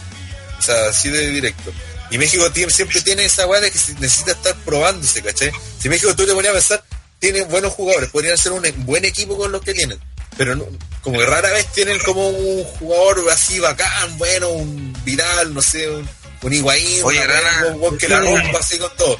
O 0.59 0.61
sea, 0.61 0.89
así 0.89 1.09
de 1.09 1.29
directo. 1.31 1.71
Y 2.11 2.17
México 2.17 2.51
tiene- 2.51 2.71
siempre 2.71 3.01
tiene 3.01 3.25
esa 3.25 3.47
weá 3.47 3.59
de 3.61 3.71
que 3.71 3.79
necesita 3.99 4.31
estar 4.33 4.55
probándose, 4.63 5.21
¿cachai? 5.21 5.51
Si 5.81 5.89
México 5.89 6.15
tú 6.15 6.25
te 6.25 6.33
ponías 6.33 6.51
a 6.51 6.57
pensar, 6.57 6.83
tiene 7.19 7.43
buenos 7.45 7.73
jugadores, 7.73 8.09
podrían 8.09 8.37
ser 8.37 8.51
un 8.51 8.63
buen 8.85 9.05
equipo 9.05 9.37
con 9.37 9.51
los 9.51 9.61
que 9.61 9.73
tienen. 9.73 9.99
Pero 10.37 10.55
no- 10.55 10.67
como 11.01 11.17
que 11.19 11.25
rara 11.25 11.49
vez 11.51 11.65
tienen 11.73 11.97
como 11.99 12.27
un 12.29 12.63
jugador 12.63 13.23
así 13.31 13.59
bacán, 13.59 14.17
bueno, 14.17 14.49
un 14.49 14.93
viral, 15.05 15.53
no 15.53 15.61
sé, 15.61 15.89
un, 15.89 16.07
un 16.41 16.53
Higuaín, 16.53 17.03
Oye, 17.03 17.19
una 17.23 17.27
Rana, 17.27 17.67
un 17.73 17.81
weón 17.81 17.97
que 17.97 18.07
la 18.09 18.19
rompa 18.19 18.59
así 18.59 18.77
con 18.77 18.95
todo. 18.97 19.19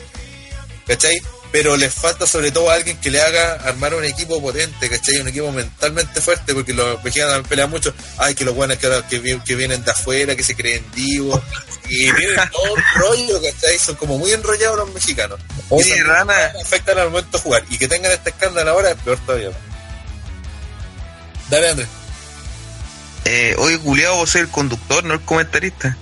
¿cachai? 0.87 1.19
Pero 1.55 1.77
les 1.77 1.93
falta 1.93 2.27
sobre 2.27 2.51
todo 2.51 2.69
a 2.69 2.73
alguien 2.73 2.97
que 2.97 3.09
le 3.09 3.21
haga 3.21 3.53
armar 3.53 3.93
un 3.93 4.03
equipo 4.03 4.41
potente, 4.41 4.89
¿cachai? 4.89 5.21
Un 5.21 5.29
equipo 5.29 5.53
mentalmente 5.53 6.19
fuerte, 6.19 6.53
porque 6.53 6.73
los 6.73 7.01
mexicanos 7.01 7.47
pelean 7.47 7.69
mucho. 7.69 7.93
Ay, 8.17 8.35
que 8.35 8.43
los 8.43 8.53
buenos 8.53 8.77
que, 8.77 8.89
que, 9.09 9.39
que 9.39 9.55
vienen 9.55 9.81
de 9.81 9.89
afuera, 9.89 10.35
que 10.35 10.43
se 10.43 10.53
creen 10.53 10.85
divos, 10.93 11.41
y 11.87 12.11
vienen 12.11 12.49
todo 12.51 12.73
un 12.73 12.83
rollo, 12.95 13.41
¿cachai? 13.41 13.79
Son 13.79 13.95
como 13.95 14.17
muy 14.17 14.33
enrollados 14.33 14.79
los 14.79 14.93
mexicanos. 14.93 15.39
Y 15.39 15.63
Oye, 15.69 15.95
eso 15.95 16.03
Rana. 16.03 16.33
afectan 16.61 16.97
al 16.99 17.09
momento 17.09 17.37
de 17.37 17.43
jugar. 17.43 17.63
Y 17.69 17.77
que 17.77 17.87
tengan 17.87 18.11
este 18.11 18.31
escándalo 18.31 18.71
ahora 18.71 18.91
es 18.91 18.97
peor 18.97 19.17
todavía. 19.25 19.51
Dale, 21.49 21.69
Andrés. 21.69 21.87
Eh, 23.23 23.55
oye, 23.59 23.79
culiao, 23.79 24.17
vos 24.17 24.29
soy 24.29 24.41
el 24.41 24.49
conductor, 24.49 25.05
no 25.05 25.13
el 25.13 25.21
comentarista. 25.21 25.95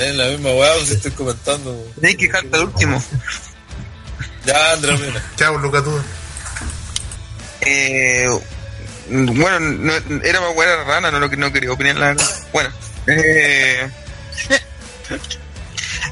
Es 0.00 0.14
la 0.14 0.28
misma 0.28 0.54
weá, 0.54 0.72
si 0.82 0.94
estoy 0.94 1.10
comentando. 1.10 1.76
Tienes 2.00 2.16
que 2.16 2.26
dejarte 2.28 2.56
al 2.56 2.64
último. 2.64 3.04
Ya, 4.46 4.72
Andrés, 4.72 5.00
mira. 5.00 5.22
Chao, 5.36 5.58
Luca, 5.58 5.82
tú. 5.82 6.00
Eh, 7.62 8.26
bueno, 9.08 9.60
no- 9.60 9.92
era 10.22 10.40
para 10.40 10.52
jugar 10.52 10.68
a 10.68 10.76
la 10.78 10.84
rana, 10.84 11.10
no 11.10 11.18
lo 11.20 11.30
que 11.30 11.36
no 11.36 11.52
quería 11.52 11.72
opinar 11.72 11.96
la. 11.96 12.16
Bueno, 12.52 12.70
eh, 13.06 13.88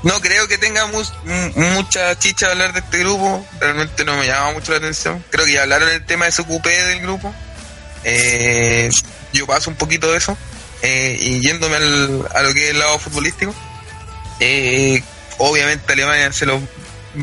no 0.02 0.20
creo 0.20 0.48
que 0.48 0.58
tenga 0.58 0.86
mu- 0.86 1.02
mu- 1.24 1.52
mucha 1.74 2.18
chicha 2.18 2.48
hablar 2.48 2.72
de 2.72 2.80
este 2.80 2.98
grupo. 2.98 3.46
Realmente 3.60 4.04
no 4.04 4.16
me 4.16 4.26
llama 4.26 4.52
mucho 4.52 4.72
la 4.72 4.78
atención. 4.78 5.22
Creo 5.30 5.44
que 5.46 5.52
ya 5.52 5.62
hablaron 5.62 5.88
el 5.90 6.04
tema 6.04 6.24
de 6.26 6.32
su 6.32 6.44
cupé 6.46 6.70
del 6.70 7.00
grupo. 7.02 7.34
Eh, 8.04 8.90
yo 9.32 9.46
paso 9.46 9.70
un 9.70 9.76
poquito 9.76 10.10
de 10.10 10.18
eso. 10.18 10.36
Eh, 10.82 11.16
y 11.20 11.40
yéndome 11.40 11.76
al- 11.76 12.26
a 12.34 12.42
lo 12.42 12.52
que 12.54 12.64
es 12.64 12.70
el 12.70 12.78
lado 12.78 12.98
futbolístico. 12.98 13.54
Eh, 14.40 15.02
obviamente 15.38 15.92
Alemania 15.92 16.32
se 16.32 16.46
lo 16.46 16.60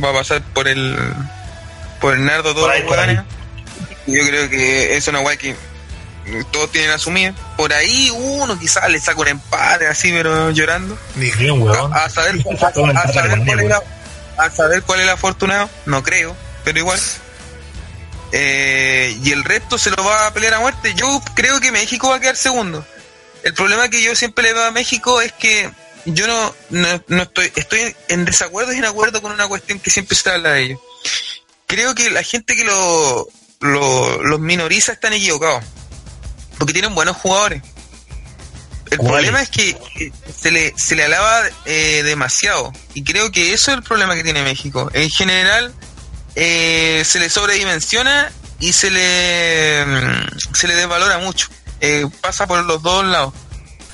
va 0.03 0.09
a 0.09 0.13
pasar 0.13 0.41
por 0.53 0.67
el 0.67 0.97
por 1.99 2.13
el 2.15 2.25
nardo 2.25 2.53
todos 2.53 2.67
Por 2.67 2.71
ahí, 2.71 2.81
los 2.81 2.89
por 2.89 2.99
ahí. 2.99 3.07
hueones. 3.15 3.25
Yo 4.07 4.27
creo 4.27 4.49
que 4.49 4.97
es 4.97 5.07
una 5.07 5.19
guay 5.19 5.37
que 5.37 5.55
todos 6.51 6.71
tienen 6.71 6.91
asumida. 6.91 7.33
Por 7.57 7.73
ahí 7.73 8.09
uno 8.11 8.57
quizás 8.57 8.89
le 8.89 8.99
saca 8.99 9.19
un 9.19 9.27
empate 9.27 9.87
así, 9.87 10.11
pero 10.11 10.51
llorando. 10.51 10.97
A, 11.93 12.05
a 12.05 12.09
saber, 12.09 12.35
a, 12.61 12.71
Todo 12.71 12.85
a 12.87 13.07
saber 13.11 13.39
cuál 13.45 13.83
a 14.37 14.49
saber 14.49 14.83
cuál 14.83 14.99
es 14.99 15.05
el 15.05 15.11
afortunado, 15.11 15.69
no 15.85 16.01
creo, 16.01 16.35
pero 16.63 16.79
igual. 16.79 16.99
Eh, 18.31 19.17
y 19.23 19.31
el 19.31 19.43
resto 19.43 19.77
se 19.77 19.89
lo 19.91 20.03
va 20.03 20.27
a 20.27 20.33
pelear 20.33 20.53
a 20.53 20.59
muerte. 20.59 20.93
Yo 20.93 21.21
creo 21.35 21.59
que 21.59 21.71
México 21.71 22.09
va 22.09 22.17
a 22.17 22.19
quedar 22.19 22.35
segundo. 22.35 22.85
El 23.43 23.53
problema 23.53 23.89
que 23.89 24.01
yo 24.01 24.15
siempre 24.15 24.43
le 24.43 24.53
veo 24.53 24.63
a 24.65 24.71
México 24.71 25.21
es 25.21 25.31
que 25.33 25.69
yo 26.13 26.27
no, 26.27 26.55
no, 26.69 27.03
no 27.07 27.23
estoy, 27.23 27.51
estoy 27.55 27.95
en 28.07 28.25
desacuerdo 28.25 28.73
y 28.73 28.77
en 28.77 28.85
acuerdo 28.85 29.21
con 29.21 29.31
una 29.31 29.47
cuestión 29.47 29.79
que 29.79 29.89
siempre 29.89 30.15
se 30.15 30.29
habla 30.29 30.51
de 30.51 30.63
ello. 30.63 30.81
Creo 31.67 31.93
que 31.95 32.09
la 32.09 32.23
gente 32.23 32.55
que 32.55 32.63
lo, 32.63 33.27
lo- 33.61 34.23
los 34.23 34.39
minoriza 34.39 34.91
están 34.93 35.13
equivocados. 35.13 35.63
Porque 36.57 36.73
tienen 36.73 36.93
buenos 36.95 37.15
jugadores. 37.17 37.61
El 38.91 38.97
problema 38.97 39.41
es 39.41 39.49
que 39.49 39.69
eh, 39.99 40.11
se 40.35 40.51
le, 40.51 40.73
se 40.75 40.95
le 40.95 41.03
alaba 41.05 41.43
eh, 41.65 42.01
demasiado. 42.03 42.73
Y 42.95 43.03
creo 43.03 43.31
que 43.31 43.53
eso 43.53 43.71
es 43.71 43.77
el 43.77 43.83
problema 43.83 44.15
que 44.15 44.23
tiene 44.23 44.41
México. 44.43 44.89
En 44.93 45.09
general, 45.11 45.73
eh, 46.35 47.03
se 47.05 47.19
le 47.19 47.29
sobredimensiona 47.29 48.31
y 48.59 48.73
se 48.73 48.89
le, 48.89 49.85
mm, 49.85 50.55
se 50.55 50.67
le 50.67 50.75
desvalora 50.75 51.19
mucho. 51.19 51.47
Eh, 51.81 52.07
pasa 52.19 52.47
por 52.47 52.65
los 52.65 52.81
dos 52.81 53.05
lados. 53.05 53.33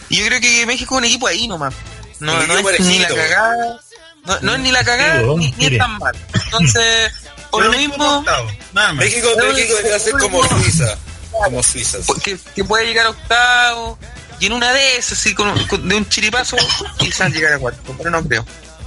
Y 0.08 0.18
yo 0.18 0.26
creo 0.28 0.40
que 0.40 0.66
México 0.66 0.96
es 0.96 1.00
un 1.00 1.06
equipo 1.06 1.28
ahí 1.28 1.48
nomás. 1.48 1.74
No, 2.20 2.34
es 2.72 2.80
ni 2.82 3.00
la 3.00 3.08
cagada. 3.10 3.80
No, 4.26 4.40
no 4.42 4.54
es 4.56 4.60
ni 4.60 4.72
la 4.72 4.84
cagada 4.84 5.20
Sí, 5.22 5.36
ni, 5.38 5.52
ni 5.58 5.66
es 5.68 5.78
tan 5.78 5.98
mal. 6.00 6.16
Entonces, 6.46 7.12
por 7.52 7.64
lo 7.66 7.72
mismo. 7.74 8.26
México, 8.96 9.30
México 9.38 9.76
debería 9.76 10.00
ser 10.00 10.14
como 10.14 10.44
Suiza. 10.48 10.98
Como 11.32 11.62
Suiza. 11.64 11.98
sí. 12.02 12.14
que, 12.24 12.40
que 12.56 12.64
puede 12.64 12.86
llegar 12.86 13.06
a 13.08 13.10
octavo. 13.12 14.00
Y 14.40 14.48
en 14.48 14.54
una 14.54 14.74
de 14.74 14.98
esas, 14.98 15.14
así, 15.20 15.34
con, 15.34 15.68
con- 15.68 15.88
de 15.88 15.96
un 15.96 16.08
chiripazo, 16.10 16.58
quizás 16.98 17.32
llegar 17.32 17.54
a 17.54 17.60
cuarto. 17.60 17.94
Pero 17.98 18.10
no 18.10 18.24
creo. 18.24 18.46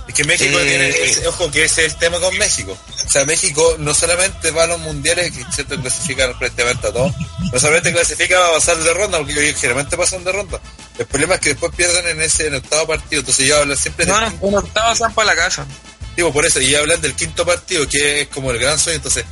Es 0.09 0.15
que 0.15 0.25
México 0.25 0.59
Eh, 0.59 0.65
tiene, 0.67 0.89
ese- 0.89 1.27
ojo 1.29 1.51
que 1.51 1.65
ese 1.65 1.85
es 1.85 1.93
el 1.93 1.99
tema 1.99 2.19
con 2.19 2.37
México. 2.39 2.77
O 3.07 3.11
sea, 3.11 3.25
México 3.27 3.77
no 3.79 3.93
solamente 3.95 4.51
va 4.51 4.65
a 4.65 4.67
los 4.67 4.81
mundiales, 4.81 5.31
que 5.33 5.45
cierto 5.55 5.79
clasifican 5.81 6.37
prácticamente 6.39 6.89
a 6.89 6.93
todos, 6.93 7.13
no 7.53 7.61
solamente 7.61 7.93
clasifica 7.93 8.39
va 8.39 8.49
a 8.49 8.53
pasar 8.55 8.79
de 8.79 8.95
ronda, 8.95 9.19
porque 9.19 9.33
ellos 9.35 9.61
generalmente 9.61 9.97
pasan 9.97 10.25
de 10.25 10.33
ronda. 10.33 10.61
El 10.99 11.07
problema 11.07 11.35
es 11.37 11.41
que 11.41 11.51
después 11.51 11.73
pierden 11.77 12.07
en 12.09 12.23
ese 12.23 12.47
en 12.49 12.55
octavo 12.55 12.87
partido, 12.89 13.21
entonces 13.21 13.47
yo 13.47 13.59
hablo 13.59 13.77
siempre 13.77 14.07
No, 14.07 14.19
del 14.19 14.41
no, 14.41 14.49
en 14.49 14.55
octavo 14.55 14.93
están 14.93 15.15
para 15.15 15.27
la 15.35 15.37
casa. 15.37 15.67
Digo, 16.17 16.33
por 16.33 16.45
eso, 16.45 16.61
y 16.61 16.75
hablan 16.75 17.01
del 17.01 17.15
quinto 17.15 17.45
partido, 17.47 17.87
que 17.89 18.23
es 18.23 18.29
como 18.29 18.51
el 18.51 18.59
gran 18.59 18.79
sueño, 18.79 18.97
entonces, 18.97 19.25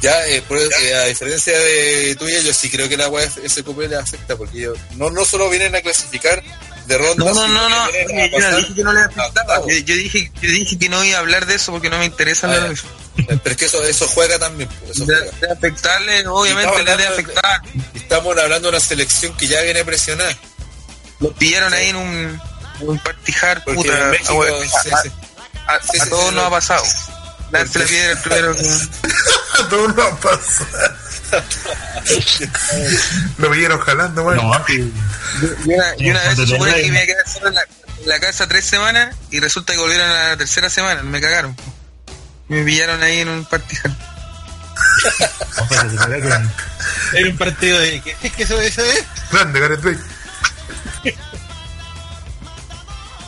ya, 0.00 0.26
eh, 0.28 0.40
por- 0.48 0.58
eh, 0.58 0.94
a 0.94 1.04
diferencia 1.04 1.58
de 1.58 2.16
tuya, 2.18 2.40
yo 2.40 2.54
sí 2.54 2.70
creo 2.70 2.88
que 2.88 2.96
la 2.96 3.08
UEF 3.08 3.36
SQP 3.44 3.88
le 3.88 3.96
afecta, 3.96 4.36
porque 4.36 4.58
ellos 4.58 4.78
no, 4.96 5.10
no 5.10 5.24
solo 5.26 5.50
vienen 5.50 5.74
a 5.76 5.82
clasificar 5.82 6.42
de 6.90 6.98
ronda, 6.98 7.24
No, 7.24 7.32
no, 7.32 7.46
no, 7.48 7.68
no. 7.68 7.82
a 7.84 7.88
Yo 7.90 8.56
dije 8.58 8.74
que 8.74 8.82
no 8.84 8.92
le 8.92 9.00
a. 9.00 9.10
Yo, 9.68 9.68
yo 9.68 9.94
dije, 9.94 10.32
yo 10.42 10.50
dije 10.50 10.78
que 10.78 10.88
no 10.88 11.02
iba 11.04 11.16
a 11.16 11.20
hablar 11.20 11.46
de 11.46 11.54
eso 11.54 11.70
porque 11.72 11.88
no 11.88 11.98
me 11.98 12.04
interesa 12.04 12.48
hablar 12.48 12.66
de 12.68 12.74
eso. 12.74 12.86
Eh, 13.16 13.38
Pero 13.42 13.50
es 13.50 13.56
que 13.56 13.64
eso, 13.66 13.82
eso 13.84 14.06
juega 14.08 14.38
también, 14.38 14.68
pues, 14.80 14.90
eso 14.96 15.06
De, 15.06 15.14
juega. 15.16 15.36
de 15.38 15.52
afectarle, 15.52 16.26
obviamente 16.26 16.82
le 16.82 16.96
de- 16.96 17.06
afectar. 17.06 17.62
Estamos 17.94 18.36
hablando 18.36 18.68
de 18.70 18.76
una 18.76 18.80
selección 18.80 19.36
que 19.36 19.46
ya 19.46 19.60
viene 19.62 19.84
presionada. 19.84 20.36
Los 21.20 21.32
pillaron 21.34 21.72
ahí 21.74 21.88
en 21.90 21.96
un, 21.96 22.40
en 22.80 22.88
un 22.88 22.98
partijar, 22.98 23.62
Porque 23.64 23.82
puta. 23.82 23.98
en 23.98 24.10
México, 24.10 24.34
bueno, 24.34 24.56
sí, 24.62 24.90
a, 24.90 25.02
sí. 25.02 25.10
a- 25.66 25.74
a 25.76 25.80
Sí, 25.82 25.88
sí, 26.02 26.10
todos 26.10 26.20
sí, 26.30 26.34
nos 26.34 26.34
no. 26.34 26.44
ha 26.46 26.50
pasado. 26.50 26.84
Darse 27.52 27.78
la 27.80 27.84
piedra 27.86 28.12
el 28.12 28.18
primero 28.18 28.54
que... 28.56 28.62
A 29.60 29.68
todos 29.68 29.94
nos 29.96 30.18
pasa. 30.20 30.66
Lo 33.38 33.50
vieron 33.50 33.78
jalando, 33.80 34.22
bueno. 34.22 34.42
No, 34.42 34.64
que- 34.64 34.74
Y 34.74 34.88
una, 35.74 35.84
y 35.98 36.10
una 36.10 36.20
vez 36.24 36.36
se 36.36 36.46
supone 36.46 36.74
que 36.74 36.82
me 36.82 36.86
iba 36.88 36.98
a 37.02 37.06
quedar 37.06 37.28
solo 37.28 37.48
en 37.48 37.54
la, 37.54 37.62
en 38.02 38.08
la 38.08 38.20
casa 38.20 38.46
tres 38.48 38.64
semanas 38.64 39.14
y 39.30 39.40
resulta 39.40 39.72
que 39.72 39.78
volvieron 39.78 40.08
a 40.10 40.28
la 40.30 40.36
tercera 40.36 40.68
semana, 40.70 41.02
me 41.02 41.20
cagaron. 41.20 41.56
Me 42.48 42.64
pillaron 42.64 43.02
ahí 43.02 43.20
en 43.20 43.28
un 43.28 43.44
ve 46.08 46.20
que- 46.20 46.38
Era 47.18 47.28
un 47.30 47.36
partido 47.36 47.78
de. 47.78 48.00
¿Qué 48.02 48.16
es 48.22 48.32
que 48.32 48.42
eso, 48.42 48.60
eso 48.60 48.82
es? 48.84 49.04
Grande, 49.30 49.60
Gareth 49.60 49.82
Bale. 49.82 49.98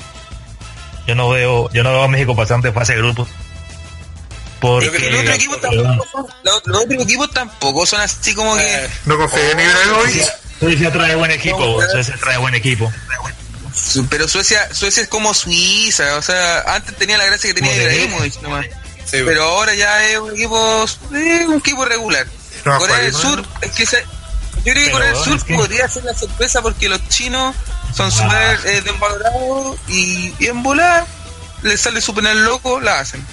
yo 1.06 1.14
no 1.14 1.28
veo, 1.31 1.70
yo 1.72 1.82
no 1.82 1.90
veo 1.93 2.02
a 2.02 2.09
México 2.09 2.35
pasando 2.36 2.68
de 2.68 2.72
fase 2.74 2.93
de 2.94 2.98
grupos. 2.98 3.28
Porque 4.60 4.86
Los 5.10 5.20
otros 5.20 5.35
equipos 5.36 5.60
tampoco 5.60 6.06
son, 6.10 6.26
los, 6.43 6.62
los 6.66 6.82
otros 6.85 7.02
equipos 7.02 7.31
tampoco 7.32 7.86
son 7.86 8.01
así 8.01 8.35
como 8.35 8.56
que... 8.56 8.62
Eh, 8.85 8.90
No 9.05 9.16
confío 9.18 9.40
en 9.51 9.60
Ibrahimovic. 9.60 10.24
Suecia 10.60 10.93
trae 10.93 11.14
buen 11.16 11.31
equipo, 11.32 11.82
Suecia 11.90 12.16
trae 12.20 12.39
buen 12.39 12.55
equipo. 12.55 12.90
Pero 14.09 14.26
Suecia, 14.28 14.72
Suecia 14.72 15.02
es 15.02 15.09
como 15.09 15.35
Suiza, 15.35 16.16
o 16.16 16.22
sea, 16.22 16.60
antes 16.74 16.97
tenía 16.97 17.18
la 17.18 17.26
gracia 17.26 17.48
que 17.52 17.55
tenía 17.60 17.74
Ibrahimovic 17.76 18.40
nomás. 18.40 18.64
sí, 19.05 19.18
Pero 19.24 19.43
ahora 19.44 19.74
ya 19.74 20.09
es 20.09 20.18
un 20.18 20.31
equipo, 20.32 20.86
eh, 21.14 21.44
un 21.47 21.59
equipo 21.59 21.85
regular. 21.85 22.26
No, 22.64 22.78
Corea 22.78 22.98
del 22.98 23.12
Sur, 23.12 23.44
es 23.60 23.70
que 23.72 23.85
se- 23.85 24.02
yo 24.64 24.72
creo 24.72 24.86
que 24.86 24.90
Corea 24.93 25.09
del 25.12 25.16
Sur 25.24 25.44
podría 25.56 25.89
ser 25.89 26.05
la 26.05 26.14
sorpresa 26.14 26.62
porque 26.62 26.89
los 26.89 27.06
chinos 27.10 27.55
son 27.97 28.11
súper 28.11 28.61
eh, 28.66 28.81
desvalorados 28.83 29.79
y, 29.89 30.33
y 30.39 30.47
en 30.47 30.62
volar 30.62 31.07
les 31.62 31.81
sale 31.81 32.01
su 32.01 32.15
penal 32.15 32.45
loco, 32.45 32.81
la 32.81 33.01
hacen. 33.01 33.25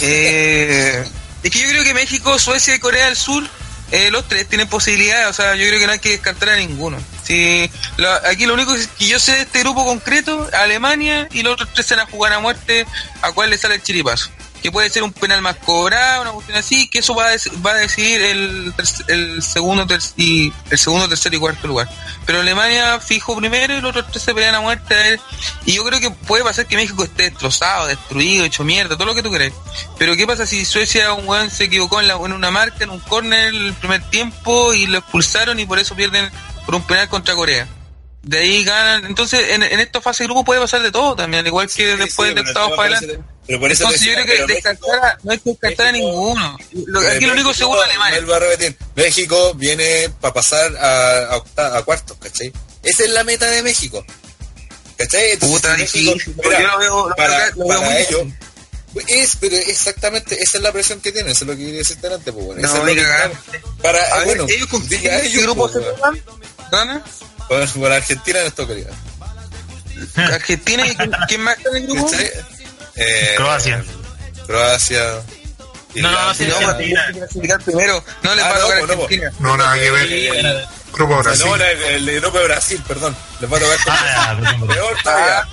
Eh, 0.00 1.04
es 1.42 1.50
que 1.50 1.58
yo 1.60 1.68
creo 1.68 1.84
que 1.84 1.94
México, 1.94 2.38
Suecia 2.38 2.74
y 2.74 2.78
Corea 2.78 3.06
del 3.06 3.16
Sur, 3.16 3.42
eh, 3.90 4.10
los 4.10 4.28
tres 4.28 4.46
tienen 4.48 4.68
posibilidades, 4.68 5.28
o 5.28 5.32
sea, 5.32 5.54
yo 5.54 5.66
creo 5.66 5.78
que 5.80 5.86
no 5.86 5.92
hay 5.92 5.98
que 5.98 6.10
descartar 6.10 6.50
a 6.50 6.56
ninguno. 6.56 6.98
Lo- 7.96 8.12
aquí 8.26 8.44
lo 8.46 8.54
único 8.54 8.74
que 8.98 9.06
yo 9.06 9.18
sé 9.18 9.32
de 9.32 9.40
este 9.42 9.60
grupo 9.60 9.84
concreto, 9.84 10.48
Alemania 10.52 11.28
y 11.32 11.42
los 11.42 11.54
otros 11.54 11.70
tres 11.72 11.86
se 11.86 11.94
van 11.96 12.06
a 12.06 12.10
jugar 12.10 12.32
a 12.34 12.38
muerte 12.40 12.86
a 13.22 13.32
cuál 13.32 13.50
le 13.50 13.58
sale 13.58 13.76
el 13.76 13.82
chiripazo. 13.82 14.30
Que 14.62 14.72
puede 14.72 14.90
ser 14.90 15.02
un 15.02 15.12
penal 15.12 15.40
más 15.42 15.56
cobrado, 15.56 16.22
una 16.22 16.32
cuestión 16.32 16.58
así, 16.58 16.88
que 16.88 16.98
eso 16.98 17.14
va 17.14 17.26
a, 17.26 17.74
decidir 17.74 18.20
el, 18.22 18.74
el 19.08 19.42
segundo 19.42 19.86
y 20.16 20.52
el 20.70 20.78
segundo, 20.78 21.08
tercer 21.08 21.32
y 21.34 21.38
cuarto 21.38 21.68
lugar. 21.68 21.88
Pero 22.26 22.40
Alemania 22.40 23.00
fijo 23.00 23.36
primero 23.36 23.76
y 23.76 23.80
los 23.80 23.90
otros 23.90 24.10
tres 24.10 24.22
se 24.22 24.34
pelean 24.34 24.54
a 24.54 24.60
muerte. 24.60 24.94
a 24.94 24.98
ver. 24.98 25.20
Y 25.64 25.72
yo 25.74 25.84
creo 25.84 26.00
que 26.00 26.10
puede 26.10 26.44
pasar 26.44 26.66
que 26.66 26.76
México 26.76 27.04
esté 27.04 27.24
destrozado, 27.24 27.86
destruido, 27.86 28.44
hecho 28.44 28.64
mierda, 28.64 28.96
todo 28.96 29.06
lo 29.06 29.14
que 29.14 29.22
tú 29.22 29.30
crees. 29.30 29.52
Pero 29.98 30.16
¿qué 30.16 30.26
pasa 30.26 30.46
si 30.46 30.64
Suecia, 30.64 31.12
un 31.12 31.28
weón 31.28 31.50
se 31.50 31.64
equivocó 31.64 32.00
en, 32.00 32.08
la, 32.08 32.14
en 32.14 32.32
una 32.32 32.50
marca, 32.50 32.84
en 32.84 32.90
un 32.90 33.00
córner 33.00 33.54
el 33.54 33.74
primer 33.74 34.02
tiempo 34.10 34.74
y 34.74 34.86
lo 34.86 34.98
expulsaron 34.98 35.58
y 35.60 35.66
por 35.66 35.78
eso 35.78 35.94
pierden 35.94 36.30
por 36.66 36.74
un 36.74 36.82
penal 36.82 37.08
contra 37.08 37.34
Corea? 37.34 37.66
De 38.22 38.38
ahí 38.38 38.64
ganan. 38.64 39.06
Entonces, 39.06 39.50
en, 39.50 39.62
en 39.62 39.80
esta 39.80 40.00
fase 40.00 40.24
de 40.24 40.26
grupo 40.26 40.44
puede 40.44 40.60
pasar 40.60 40.82
de 40.82 40.90
todo 40.90 41.14
también, 41.16 41.40
al 41.40 41.46
igual 41.46 41.66
que 41.68 41.72
Sí, 41.72 41.84
después 41.84 42.28
sí, 42.30 42.34
de 42.34 42.40
octavos 42.42 42.76
para 42.76 42.96
adelante. 42.96 43.20
Pero 43.46 43.60
por 43.60 43.72
eso 43.72 43.84
Entonces 43.84 44.06
yo 44.06 44.12
creo 44.12 44.26
que 44.46 44.52
descartar 44.54 45.18
no 45.22 45.32
hay 45.32 45.38
que 45.38 45.50
descartar 45.50 45.86
a 45.86 45.92
ninguno. 45.92 46.58
Lo- 46.86 47.00
aquí 47.00 47.24
lo 47.24 47.32
único 47.32 47.54
seguro 47.54 47.80
es 47.82 47.88
Alemania. 47.88 48.18
vuelvo 48.20 48.34
a 48.34 48.38
repetir, 48.40 48.76
México 48.94 49.54
viene 49.54 50.10
para 50.20 50.34
pasar 50.34 50.76
a, 50.76 51.32
a, 51.32 51.36
octa- 51.38 51.76
a 51.78 51.82
cuartos, 51.82 52.18
¿cachai? 52.18 52.52
Esa 52.82 53.04
es 53.04 53.10
la 53.10 53.24
meta 53.24 53.46
de 53.48 53.62
México. 53.62 54.04
¿Cachai? 54.98 55.30
Entonces, 55.32 55.60
Puta, 55.60 55.76
México- 55.76 56.14
mira, 56.44 56.60
yo 56.60 56.66
lo 56.66 56.78
veo- 56.78 57.08
lo 57.08 57.16
para, 57.16 57.46
lo 57.50 57.56
veo 57.56 57.66
para 57.68 57.80
muy 57.80 57.96
ellos, 57.98 58.08
difícil. 58.24 58.47
Es, 59.08 59.36
pero 59.40 59.56
exactamente 59.56 60.40
esa 60.42 60.56
es 60.58 60.62
la 60.62 60.72
presión 60.72 61.00
que 61.00 61.12
tienen, 61.12 61.32
eso 61.32 61.44
es 61.44 61.48
lo 61.48 61.56
que 61.56 61.64
quería 61.64 61.78
decirte 61.78 62.06
antes, 62.06 62.32
pues 62.34 62.46
bueno. 62.46 62.60
No, 62.62 62.68
eso 62.68 62.76
es 62.78 62.84
lo 62.84 62.94
que 63.02 63.06
para, 63.82 64.00
A 64.14 64.18
ver, 64.18 64.26
bueno, 64.26 64.46
ellos 64.48 64.66
con 64.68 64.88
diga 64.88 65.20
ellos, 65.20 65.42
grupo 65.42 65.68
pues, 65.70 65.84
se 65.84 65.92
toman? 66.70 67.02
Por, 67.48 67.68
por 67.72 67.92
Argentina 67.92 68.40
en 68.40 68.46
esta 68.46 68.62
ocasión. 68.62 68.88
Argentina 70.16 70.86
y 70.86 70.96
quién, 71.26 71.42
más 71.42 71.56
está 71.58 71.70
en 71.70 71.76
el 71.76 71.86
grupo? 71.86 72.10
Eh, 72.96 73.34
Croacia. 73.36 73.84
Croacia. 74.46 75.22
No, 75.94 76.10
No. 76.12 76.12
No 78.22 78.34
le 78.34 78.42
Ah, 78.42 78.48
va 78.48 78.54
a 78.54 78.58
no, 78.58 78.60
tocar 78.60 78.78
no, 78.78 78.92
Argentina. 78.92 79.32
No, 79.40 79.56
nada 79.56 79.78
que 79.78 79.90
ver. 79.90 80.08
Sí, 80.08 80.26
era- 80.26 80.70
Grupo 80.92 81.18
Brasil. 81.18 81.46
No, 81.46 81.56
la- 81.56 81.70
el, 81.70 82.08
el 82.08 82.20
grupo 82.20 82.38
de 82.38 82.44
Brasil, 82.44 82.82
perdón. 82.88 83.16
Les 83.40 83.52
va 83.52 83.56
a 83.56 83.60
tocar 83.60 83.78
Ah, 83.88 84.06
ya, 84.06 84.36
perdón, 84.36 84.60
perdón. 84.60 84.68
peor 84.68 84.96
todavía. 85.02 85.38
Ah, 85.38 85.48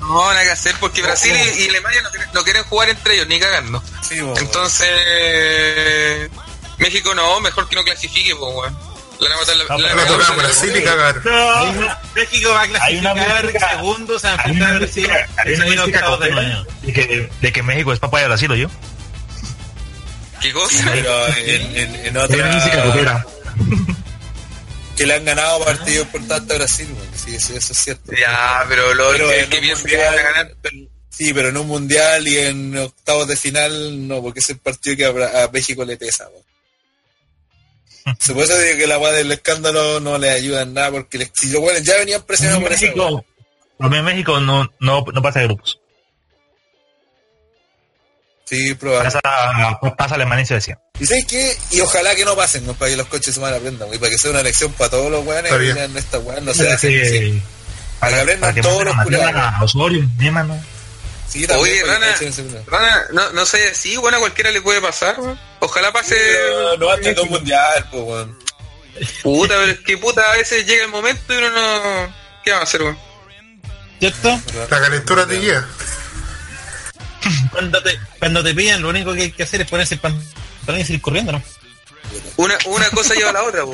no, 0.00 0.06
no, 0.08 0.30
nada 0.30 0.42
que 0.44 0.50
hacer 0.50 0.74
porque 0.80 1.02
Brasil 1.02 1.32
y, 1.34 1.62
y 1.64 1.68
Alemania 1.68 2.02
no 2.02 2.10
quieren, 2.10 2.28
no 2.34 2.44
quieren 2.44 2.64
jugar 2.64 2.88
entre 2.90 3.14
ellos, 3.14 3.26
ni 3.28 3.38
cagando. 3.40 3.82
Sí, 4.06 4.20
bo. 4.20 4.36
Entonces, 4.38 6.30
México 6.78 7.14
no, 7.14 7.40
mejor 7.40 7.68
que 7.68 7.76
no 7.76 7.84
clasifique, 7.84 8.34
pues, 8.36 8.52
weón. 8.54 8.90
Le 9.20 9.28
van 9.28 9.36
a 9.36 9.40
matar 9.40 9.56
la, 9.56 9.64
No, 9.64 9.78
la- 9.78 9.94
la- 9.94 10.02
a 10.02 10.18
la- 10.18 10.30
Brasil 10.42 10.72
y 10.76 10.82
cagar. 10.82 11.18
Una- 11.18 11.98
México 12.14 12.50
va 12.50 12.60
a 12.60 12.62
Hay 12.84 12.98
una 12.98 13.12
clasificar 13.14 13.70
segundo, 13.70 14.18
se 14.18 14.26
va 14.28 14.32
a 14.34 14.36
Brasil. 14.78 15.10
hay 15.36 15.54
una 15.54 15.64
mística 15.66 15.82
octavos 16.10 16.20
de 16.82 16.92
que, 16.92 17.30
de 17.40 17.52
que 17.52 17.62
México 17.62 17.92
es 17.92 17.98
papá 17.98 18.20
de 18.20 18.26
Brasil, 18.28 18.50
¿o 18.50 18.54
yo? 18.56 18.68
¿Qué 20.40 20.52
cosa? 20.54 20.88
Pero 20.92 21.26
en, 21.36 21.76
en, 21.76 21.94
en 21.96 22.04
Hay 22.04 22.10
una 22.10 22.24
otra... 22.24 22.82
copera. 22.82 23.26
Que 25.00 25.06
le 25.06 25.14
han 25.14 25.24
ganado 25.24 25.64
partidos 25.64 26.04
importantes 26.04 26.50
a 26.54 26.58
Brasil, 26.58 26.86
bo. 26.92 27.00
Sí, 27.16 27.34
eso 27.34 27.54
es 27.54 27.78
cierto. 27.78 28.12
Ya, 28.12 28.66
pero 28.68 28.92
lo 28.92 29.12
Pero 29.12 29.28
que, 29.30 29.48
que 29.48 29.74
que 29.88 29.96
van 29.96 30.18
a 30.18 30.22
ganar. 30.22 30.52
Sí, 31.08 31.32
pero 31.32 31.48
en 31.48 31.56
un 31.56 31.68
mundial 31.68 32.28
y 32.28 32.36
en 32.36 32.76
octavos 32.76 33.26
de 33.26 33.34
final, 33.34 34.06
no, 34.06 34.20
porque 34.20 34.40
ese 34.40 34.56
partido 34.56 34.96
que 34.98 35.06
a, 35.06 35.44
a 35.44 35.48
México 35.48 35.86
le 35.86 35.96
pesa. 35.96 36.28
bo. 36.28 36.44
Se 38.18 38.34
puede 38.34 38.54
decir 38.58 38.78
que 38.78 38.86
la 38.86 38.98
weá 38.98 39.12
del 39.12 39.32
escándalo 39.32 40.00
no 40.00 40.18
le 40.18 40.28
ayuda 40.28 40.64
en 40.64 40.74
nada, 40.74 40.90
porque 40.90 41.16
les, 41.16 41.30
si 41.32 41.50
los 41.50 41.62
buenos 41.62 41.82
ya 41.82 41.96
venían 41.96 42.22
presionados 42.22 42.62
por 42.62 42.72
eso. 42.74 42.84
México, 42.84 43.24
para 43.78 43.90
mí 43.90 44.02
México 44.02 44.38
no, 44.40 44.70
no, 44.80 45.02
no 45.14 45.22
pasa 45.22 45.40
de 45.40 45.46
grupos. 45.46 45.79
Sí, 48.50 48.74
probable. 48.74 49.12
Pasa, 49.12 49.94
pasa 49.96 50.14
Alemania 50.16 50.42
y 50.42 50.46
Suecia. 50.46 50.80
¿Y 50.98 51.06
sabes 51.06 51.24
qué? 51.26 51.56
Y 51.70 51.80
ojalá 51.82 52.16
que 52.16 52.24
no 52.24 52.34
pasen, 52.34 52.66
¿no? 52.66 52.74
para 52.74 52.90
que 52.90 52.96
los 52.96 53.06
coches 53.06 53.36
humanos 53.36 53.58
aprendan, 53.60 53.88
y 53.94 53.98
para 53.98 54.10
que 54.10 54.18
sea 54.18 54.32
una 54.32 54.42
lección 54.42 54.72
para 54.72 54.90
todos 54.90 55.08
los 55.08 55.24
weones 55.24 55.52
que 55.52 55.58
digan 55.60 55.96
esta 55.96 56.18
weá, 56.18 56.40
no 56.40 56.52
Sí, 56.52 56.58
se 56.58 56.72
hacen. 56.72 56.90
Sí, 56.90 57.42
Para 58.00 58.16
que 58.16 58.20
aprendan 58.22 58.52
que 58.52 58.60
todos 58.60 58.84
los 58.84 58.96
a 58.96 59.58
Osorio, 59.62 60.02
¿no? 60.02 60.60
Sí, 61.28 61.46
también, 61.46 61.74
Oye, 61.74 61.82
para 61.82 62.00
Rana. 62.00 62.16
Rana, 62.66 63.04
no, 63.12 63.32
no 63.34 63.46
sé 63.46 63.68
así, 63.68 63.96
bueno, 63.98 64.16
a 64.16 64.20
cualquiera 64.20 64.50
le 64.50 64.60
puede 64.62 64.80
pasar, 64.80 65.20
weón. 65.20 65.38
Ojalá 65.60 65.92
pase. 65.92 66.16
Pero 66.16 66.76
no 66.76 66.90
hasta 66.90 67.14
todo 67.14 67.26
un 67.26 67.30
mundial, 67.30 67.86
pues, 67.88 68.02
weón. 68.02 68.38
Puta, 69.22 69.54
pero 69.54 69.70
es 69.70 69.78
que 69.78 69.96
puta, 69.96 70.22
a 70.28 70.36
veces 70.36 70.66
llega 70.66 70.82
el 70.82 70.90
momento 70.90 71.32
y 71.32 71.36
uno 71.36 71.50
no. 71.50 72.14
¿Qué 72.44 72.50
va 72.50 72.58
a 72.58 72.62
hacer, 72.64 72.82
weón? 72.82 72.98
¿Cierto? 74.00 74.40
La 74.68 74.80
calentura 74.80 75.24
te 75.24 75.38
guía. 75.38 75.64
Cuando 77.50 77.82
te, 77.82 77.98
cuando 78.18 78.42
te 78.44 78.54
pillan, 78.54 78.82
lo 78.82 78.88
único 78.88 79.12
que 79.12 79.22
hay 79.22 79.32
que 79.32 79.42
hacer 79.42 79.62
es 79.62 79.68
ponerse 79.68 79.94
el 79.94 80.00
pantalón 80.00 80.80
y 80.80 80.84
seguir 80.84 81.00
corriendo, 81.00 81.32
¿no? 81.32 81.42
Una, 82.36 82.56
una 82.66 82.88
cosa 82.90 83.14
lleva 83.14 83.30
a 83.30 83.34
la 83.34 83.42
otra. 83.42 83.64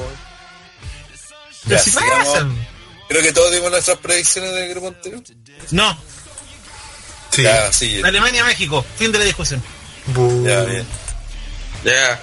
Ya, 1.64 1.78
si. 1.78 1.90
Creo 3.08 3.22
que 3.22 3.32
todos 3.32 3.52
dimos 3.52 3.70
nuestras 3.70 3.98
predicciones 3.98 4.52
del 4.54 4.70
grupo 4.70 4.88
anterior. 4.88 5.22
No, 5.70 5.96
Sí. 7.36 7.42
Ya, 7.42 7.70
sí, 7.70 8.00
Alemania-México, 8.02 8.84
fin 8.96 9.12
de 9.12 9.18
la 9.18 9.24
discusión. 9.24 9.62
Ya, 10.42 10.62
bien. 10.62 10.86
Ya. 11.84 12.18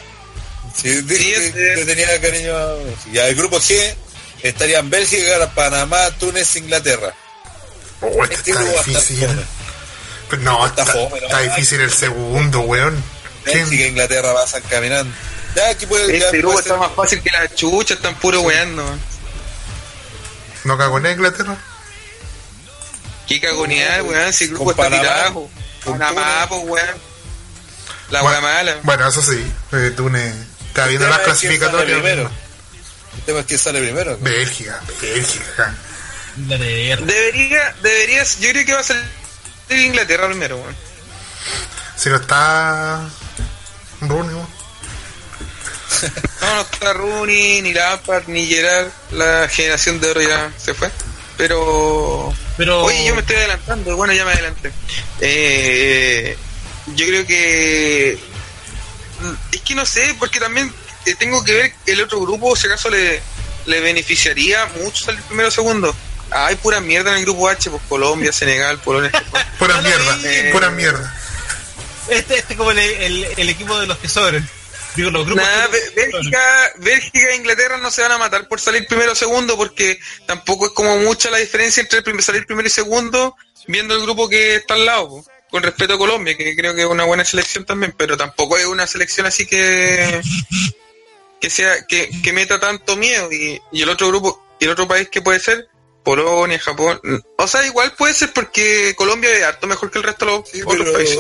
Sí, 0.76 1.06
que 1.06 1.76
le 1.76 1.86
tenía 1.86 2.20
cariño 2.20 2.56
a 2.56 3.28
el 3.28 3.36
grupo 3.36 3.60
G 3.60 3.96
estarían 4.42 4.90
Bélgica, 4.90 5.52
Panamá, 5.54 6.10
Túnez, 6.20 6.56
Inglaterra. 6.56 7.14
Oh, 8.02 8.24
este 8.24 8.52
está 8.52 8.64
grupo 8.64 8.84
difícil. 8.84 9.30
No, 10.40 10.66
Está 10.66 10.82
está, 10.84 10.94
fome, 10.94 11.20
¿no? 11.22 11.28
está 11.28 11.40
difícil 11.42 11.82
el 11.82 11.92
segundo, 11.94 12.62
weón. 12.62 13.04
¿Quién? 13.44 13.60
Bélgica 13.70 13.84
e 13.84 13.88
Inglaterra 13.90 14.34
pasan 14.34 14.62
caminando. 14.70 15.14
Ya, 15.56 15.70
aquí 15.70 15.86
puede, 15.86 16.18
ya 16.20 16.26
Este 16.26 16.38
grupo 16.40 16.54
puede 16.54 16.64
está 16.64 16.74
ser- 16.76 16.88
más 16.88 16.96
fácil 16.96 17.22
que 17.22 17.32
la 17.32 17.54
chucha, 17.54 17.94
están 17.96 18.16
puro 18.16 18.42
weando, 18.42 18.84
weón. 18.84 19.00
¿No 20.64 20.78
cagó 20.78 20.98
en 21.00 21.06
Inglaterra? 21.08 21.58
Qué 23.28 23.40
cagonear, 23.40 24.02
weón, 24.04 24.34
si 24.34 24.46
el 24.46 24.50
grupo 24.52 24.72
está 24.72 24.90
tirado. 24.90 25.50
Panamá, 25.86 26.46
pues, 26.50 26.62
weón. 26.66 27.14
La 28.10 28.22
weá 28.24 28.40
bueno, 28.40 28.48
mala. 28.56 28.80
bueno, 28.84 29.08
eso 29.08 29.22
sí. 29.22 29.44
Eh, 29.72 29.92
Túnez 29.96 30.34
está 30.68 30.86
viendo 30.88 31.08
las 31.10 31.20
clasificatorias. 31.20 32.00
primero. 32.00 32.30
El 33.18 33.22
tema 33.24 33.40
es 33.40 33.46
quién 33.46 33.60
sale 33.60 33.80
primero. 33.82 34.12
¿no? 34.12 34.18
Bélgica, 34.20 34.82
Bélgica. 35.02 35.76
Debería, 36.36 37.76
deberías, 37.82 38.40
yo 38.40 38.50
creo 38.52 38.66
que 38.66 38.74
va 38.74 38.80
a 38.80 38.84
salir 39.70 39.86
Inglaterra 39.86 40.28
primero, 40.28 40.58
weón. 40.58 40.76
Si 41.96 42.10
no 42.10 42.18
está 42.18 43.10
Rooney, 44.02 44.36
weón. 44.36 44.64
No, 46.42 46.56
no 46.56 46.62
está 46.62 46.94
Rooney, 46.94 47.62
ni 47.62 47.74
Lampard, 47.74 48.28
ni 48.28 48.46
Gerard. 48.48 48.90
La 49.12 49.48
generación 49.48 50.00
de 50.00 50.10
oro 50.10 50.22
ya 50.22 50.52
se 50.58 50.74
fue. 50.74 50.92
Pero. 51.38 52.34
Pero. 52.58 52.84
Oye, 52.84 53.06
yo 53.06 53.16
me 53.16 53.22
estoy 53.22 53.38
adelantando. 53.38 53.96
Bueno, 53.96 54.14
ya 54.14 54.26
me 54.26 54.34
adelanté. 54.34 54.72
Eh, 55.22 56.38
yo 56.88 57.06
creo 57.06 57.26
que. 57.26 58.20
Es 59.52 59.62
que 59.62 59.76
no 59.76 59.86
sé, 59.86 60.16
porque 60.20 60.40
también 60.40 60.74
eh, 61.06 61.16
tengo 61.16 61.44
que 61.44 61.54
ver 61.54 61.74
el 61.86 62.02
otro 62.02 62.20
grupo, 62.20 62.56
si 62.56 62.68
acaso 62.68 62.90
le, 62.90 63.22
le 63.66 63.80
beneficiaría 63.80 64.66
mucho 64.82 65.06
salir 65.06 65.22
primero 65.22 65.48
o 65.48 65.52
segundo. 65.52 65.96
Hay 66.36 66.56
pura 66.56 66.80
mierda 66.80 67.12
en 67.12 67.18
el 67.18 67.24
grupo 67.24 67.48
H, 67.50 67.70
pues 67.70 67.82
Colombia, 67.90 68.32
Senegal, 68.34 68.80
Polonia. 68.80 69.12
Pura 69.60 69.80
mierda, 69.82 70.18
pura 70.52 70.70
mierda. 70.72 71.16
Este, 72.10 72.38
este 72.40 72.54
es 72.54 72.58
como 72.58 72.72
el, 72.72 72.80
el, 72.80 73.28
el 73.38 73.50
equipo 73.50 73.80
de 73.80 73.88
los 73.88 73.98
que 73.98 74.10
sobran. 74.10 74.48
Digo, 74.96 75.10
los 75.10 75.26
grupos. 75.26 75.44
Que- 75.48 75.78
Bé- 75.96 76.08
Bélgica, 76.12 76.42
Bélgica 76.78 77.20
e 77.30 77.36
Inglaterra 77.38 77.78
no 77.78 77.90
se 77.90 78.02
van 78.02 78.12
a 78.12 78.18
matar 78.18 78.48
por 78.48 78.60
salir 78.60 78.86
primero 78.88 79.14
o 79.14 79.16
segundo, 79.16 79.56
porque 79.56 80.00
tampoco 80.26 80.66
es 80.68 80.72
como 80.74 80.98
mucha 80.98 81.30
la 81.32 81.38
diferencia 81.38 81.82
entre 81.82 82.00
el 82.00 82.04
prim- 82.04 82.20
salir 82.22 82.46
primero 82.46 82.68
y 82.68 82.72
segundo, 82.72 83.36
viendo 83.68 83.96
el 83.96 84.02
grupo 84.02 84.28
que 84.28 84.56
está 84.56 84.74
al 84.74 84.86
lado, 84.86 85.08
po. 85.10 85.26
con 85.50 85.64
respeto 85.64 85.94
a 85.94 85.98
Colombia, 85.98 86.36
que 86.36 86.56
creo 86.56 86.76
que 86.76 86.82
es 86.82 86.88
una 86.88 87.06
buena 87.06 87.24
selección 87.24 87.64
también, 87.66 87.94
pero 87.98 88.18
tampoco 88.18 88.58
es 88.58 88.66
una 88.66 88.86
selección 88.86 89.26
así 89.26 89.46
que 89.46 90.22
que 91.40 91.50
sea 91.50 91.86
que, 91.88 92.10
que 92.24 92.34
meta 92.34 92.60
tanto 92.60 92.96
miedo 92.96 93.32
y, 93.32 93.62
y 93.72 93.82
el 93.82 93.90
otro 93.90 94.08
grupo 94.10 94.46
y 94.60 94.66
el 94.66 94.72
otro 94.72 94.88
país 94.88 95.10
que 95.10 95.22
puede 95.22 95.40
ser 95.40 95.68
Polonia, 96.04 96.60
Japón, 96.60 97.00
o 97.38 97.48
sea, 97.48 97.66
igual 97.66 97.92
puede 97.94 98.14
ser 98.14 98.32
porque 98.34 98.94
Colombia 98.98 99.30
es 99.32 99.44
harto 99.44 99.68
mejor 99.68 99.90
que 99.92 100.00
el 100.00 100.04
resto 100.04 100.26
de 100.26 100.32
los 100.32 100.50
Sí, 100.50 100.62
otros 100.62 100.78
pero- 100.80 100.94
países. 100.94 101.20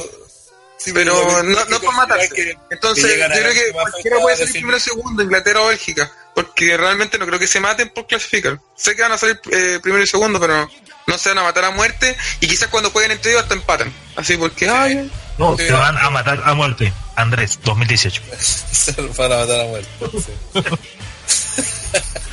sí, 0.77 0.91
Pero 0.93 1.43
no, 1.43 1.65
no 1.65 1.79
por 1.81 1.93
matarse. 1.95 2.29
que- 2.29 2.57
Entonces, 2.69 3.05
que 3.13 3.19
yo 3.19 3.25
creo 3.27 3.53
que 3.53 3.71
cualquiera 3.71 4.19
puede 4.19 4.37
decir- 4.37 4.51
primero 4.53 4.77
o 4.77 4.79
segundo, 4.79 5.23
Inglaterra 5.23 5.61
o 5.61 5.67
Bélgica. 5.67 6.11
Porque 6.35 6.75
realmente 6.77 7.19
no 7.19 7.27
creo 7.27 7.37
que 7.37 7.45
se 7.45 7.59
maten 7.59 7.89
por 7.89 8.07
clasificar. 8.07 8.59
Sé 8.75 8.95
que 8.95 9.03
van 9.03 9.11
a 9.11 9.19
salir 9.19 9.39
eh, 9.51 9.79
primero 9.83 10.03
y 10.03 10.07
segundo, 10.07 10.39
pero 10.39 10.67
no 11.05 11.17
se 11.19 11.29
van 11.29 11.37
a 11.37 11.43
matar 11.43 11.65
a 11.65 11.69
muerte. 11.69 12.17
Y 12.39 12.47
quizás 12.47 12.69
cuando 12.69 12.89
jueguen 12.89 13.11
entre 13.11 13.31
ellos 13.31 13.43
hasta 13.43 13.53
empatan. 13.53 13.93
Así 14.15 14.35
porque, 14.35 14.67
ay, 14.67 15.11
No, 15.37 15.55
Sí. 15.57 15.65
te 15.67 15.71
van 15.73 15.95
a 15.97 16.09
matar 16.09 16.41
a 16.43 16.53
muerte. 16.55 16.91
Andrés, 17.15 17.59
2018. 17.63 18.21
se 18.39 18.99
los 19.01 19.15
van 19.15 19.31
a 19.31 19.37
matar 19.37 19.61
a 19.61 19.63
muerte. 19.65 19.89
Sí, 20.11 20.31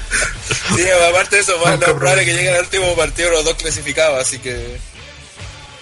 Sí, 0.77 0.85
aparte 1.09 1.37
de 1.37 1.43
eso, 1.43 1.59
más 1.59 1.79
no 1.79 1.87
es 1.87 1.93
probable 1.93 2.25
que 2.25 2.33
lleguen 2.33 2.55
al 2.55 2.61
último 2.61 2.95
partido 2.97 3.31
los 3.31 3.45
dos 3.45 3.55
clasificados, 3.55 4.21
así 4.21 4.39
que 4.39 4.79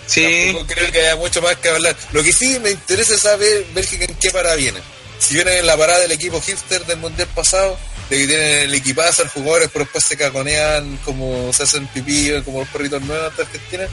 sí. 0.07 0.47
tampoco 0.47 0.75
creo 0.75 0.93
que 0.93 1.01
haya 1.01 1.17
mucho 1.17 1.43
más 1.43 1.57
que 1.57 1.69
hablar. 1.69 1.97
Lo 2.13 2.23
que 2.23 2.33
sí 2.33 2.59
me 2.61 2.71
interesa 2.71 3.15
es 3.15 3.21
saber 3.23 3.67
Bélgica 3.75 4.05
en 4.05 4.15
qué 4.15 4.31
parada 4.31 4.57
viene. 4.57 4.81
Si 5.19 5.35
viene 5.35 5.59
en 5.59 5.67
la 5.67 5.77
parada 5.77 6.01
del 6.01 6.13
equipo 6.13 6.41
hipster 6.41 6.85
del 6.87 6.99
mundial 6.99 7.29
pasado, 7.35 7.79
de 8.09 8.17
que 8.19 8.27
tienen 8.27 8.61
el 8.63 8.75
equipazo, 8.75 9.25
los 9.25 9.33
jugadores, 9.33 9.69
pero 9.73 9.85
después 9.85 10.05
se 10.05 10.17
caconean 10.17 10.99
como 11.05 11.53
se 11.53 11.65
hacen 11.65 11.87
pipí, 11.89 12.31
como 12.45 12.61
los 12.61 12.69
perritos 12.69 13.03
nuevos 13.03 13.31
hasta 13.31 13.43
Argentina, 13.43 13.87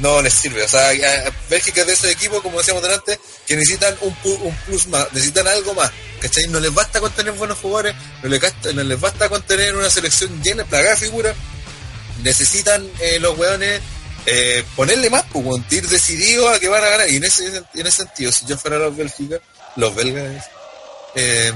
no 0.00 0.20
les 0.22 0.32
sirve. 0.34 0.62
O 0.64 0.68
sea, 0.68 0.90
Bélgica 1.48 1.82
es 1.82 1.86
de 1.86 1.92
ese 1.92 2.10
equipo, 2.10 2.42
como 2.42 2.58
decíamos 2.58 2.82
delante, 2.82 3.18
que 3.46 3.56
necesitan 3.56 3.96
un, 4.00 4.16
un 4.24 4.54
plus 4.66 4.86
más, 4.88 5.06
necesitan 5.12 5.46
algo 5.48 5.74
más. 5.74 5.90
¿Cachai? 6.20 6.46
No 6.48 6.60
les 6.60 6.72
basta 6.74 7.00
con 7.00 7.10
tener 7.12 7.32
buenos 7.32 7.58
jugadores, 7.58 7.94
no 8.22 8.28
les, 8.28 8.40
gasta- 8.40 8.72
no 8.72 8.82
les 8.82 9.00
basta 9.00 9.28
con 9.28 9.42
tener 9.42 9.74
una 9.74 9.88
selección 9.88 10.42
llena, 10.42 10.64
plagada 10.64 10.90
de 10.90 10.96
figuras. 10.96 11.34
Necesitan 12.22 12.86
eh, 13.00 13.18
los 13.20 13.38
weones 13.38 13.80
eh, 14.26 14.62
ponerle 14.76 15.08
más, 15.08 15.24
pues, 15.32 15.62
ir 15.70 15.88
decidido 15.88 16.48
a 16.50 16.58
que 16.58 16.68
van 16.68 16.84
a 16.84 16.88
ganar. 16.90 17.08
Y 17.08 17.16
en 17.16 17.24
ese, 17.24 17.46
en 17.74 17.86
ese 17.86 18.02
sentido, 18.04 18.30
si 18.32 18.44
yo 18.46 18.58
fuera 18.58 18.76
los 18.78 18.94
Bélgica, 18.96 19.38
los 19.76 19.94
belgas, 19.94 20.44
eh, 21.14 21.52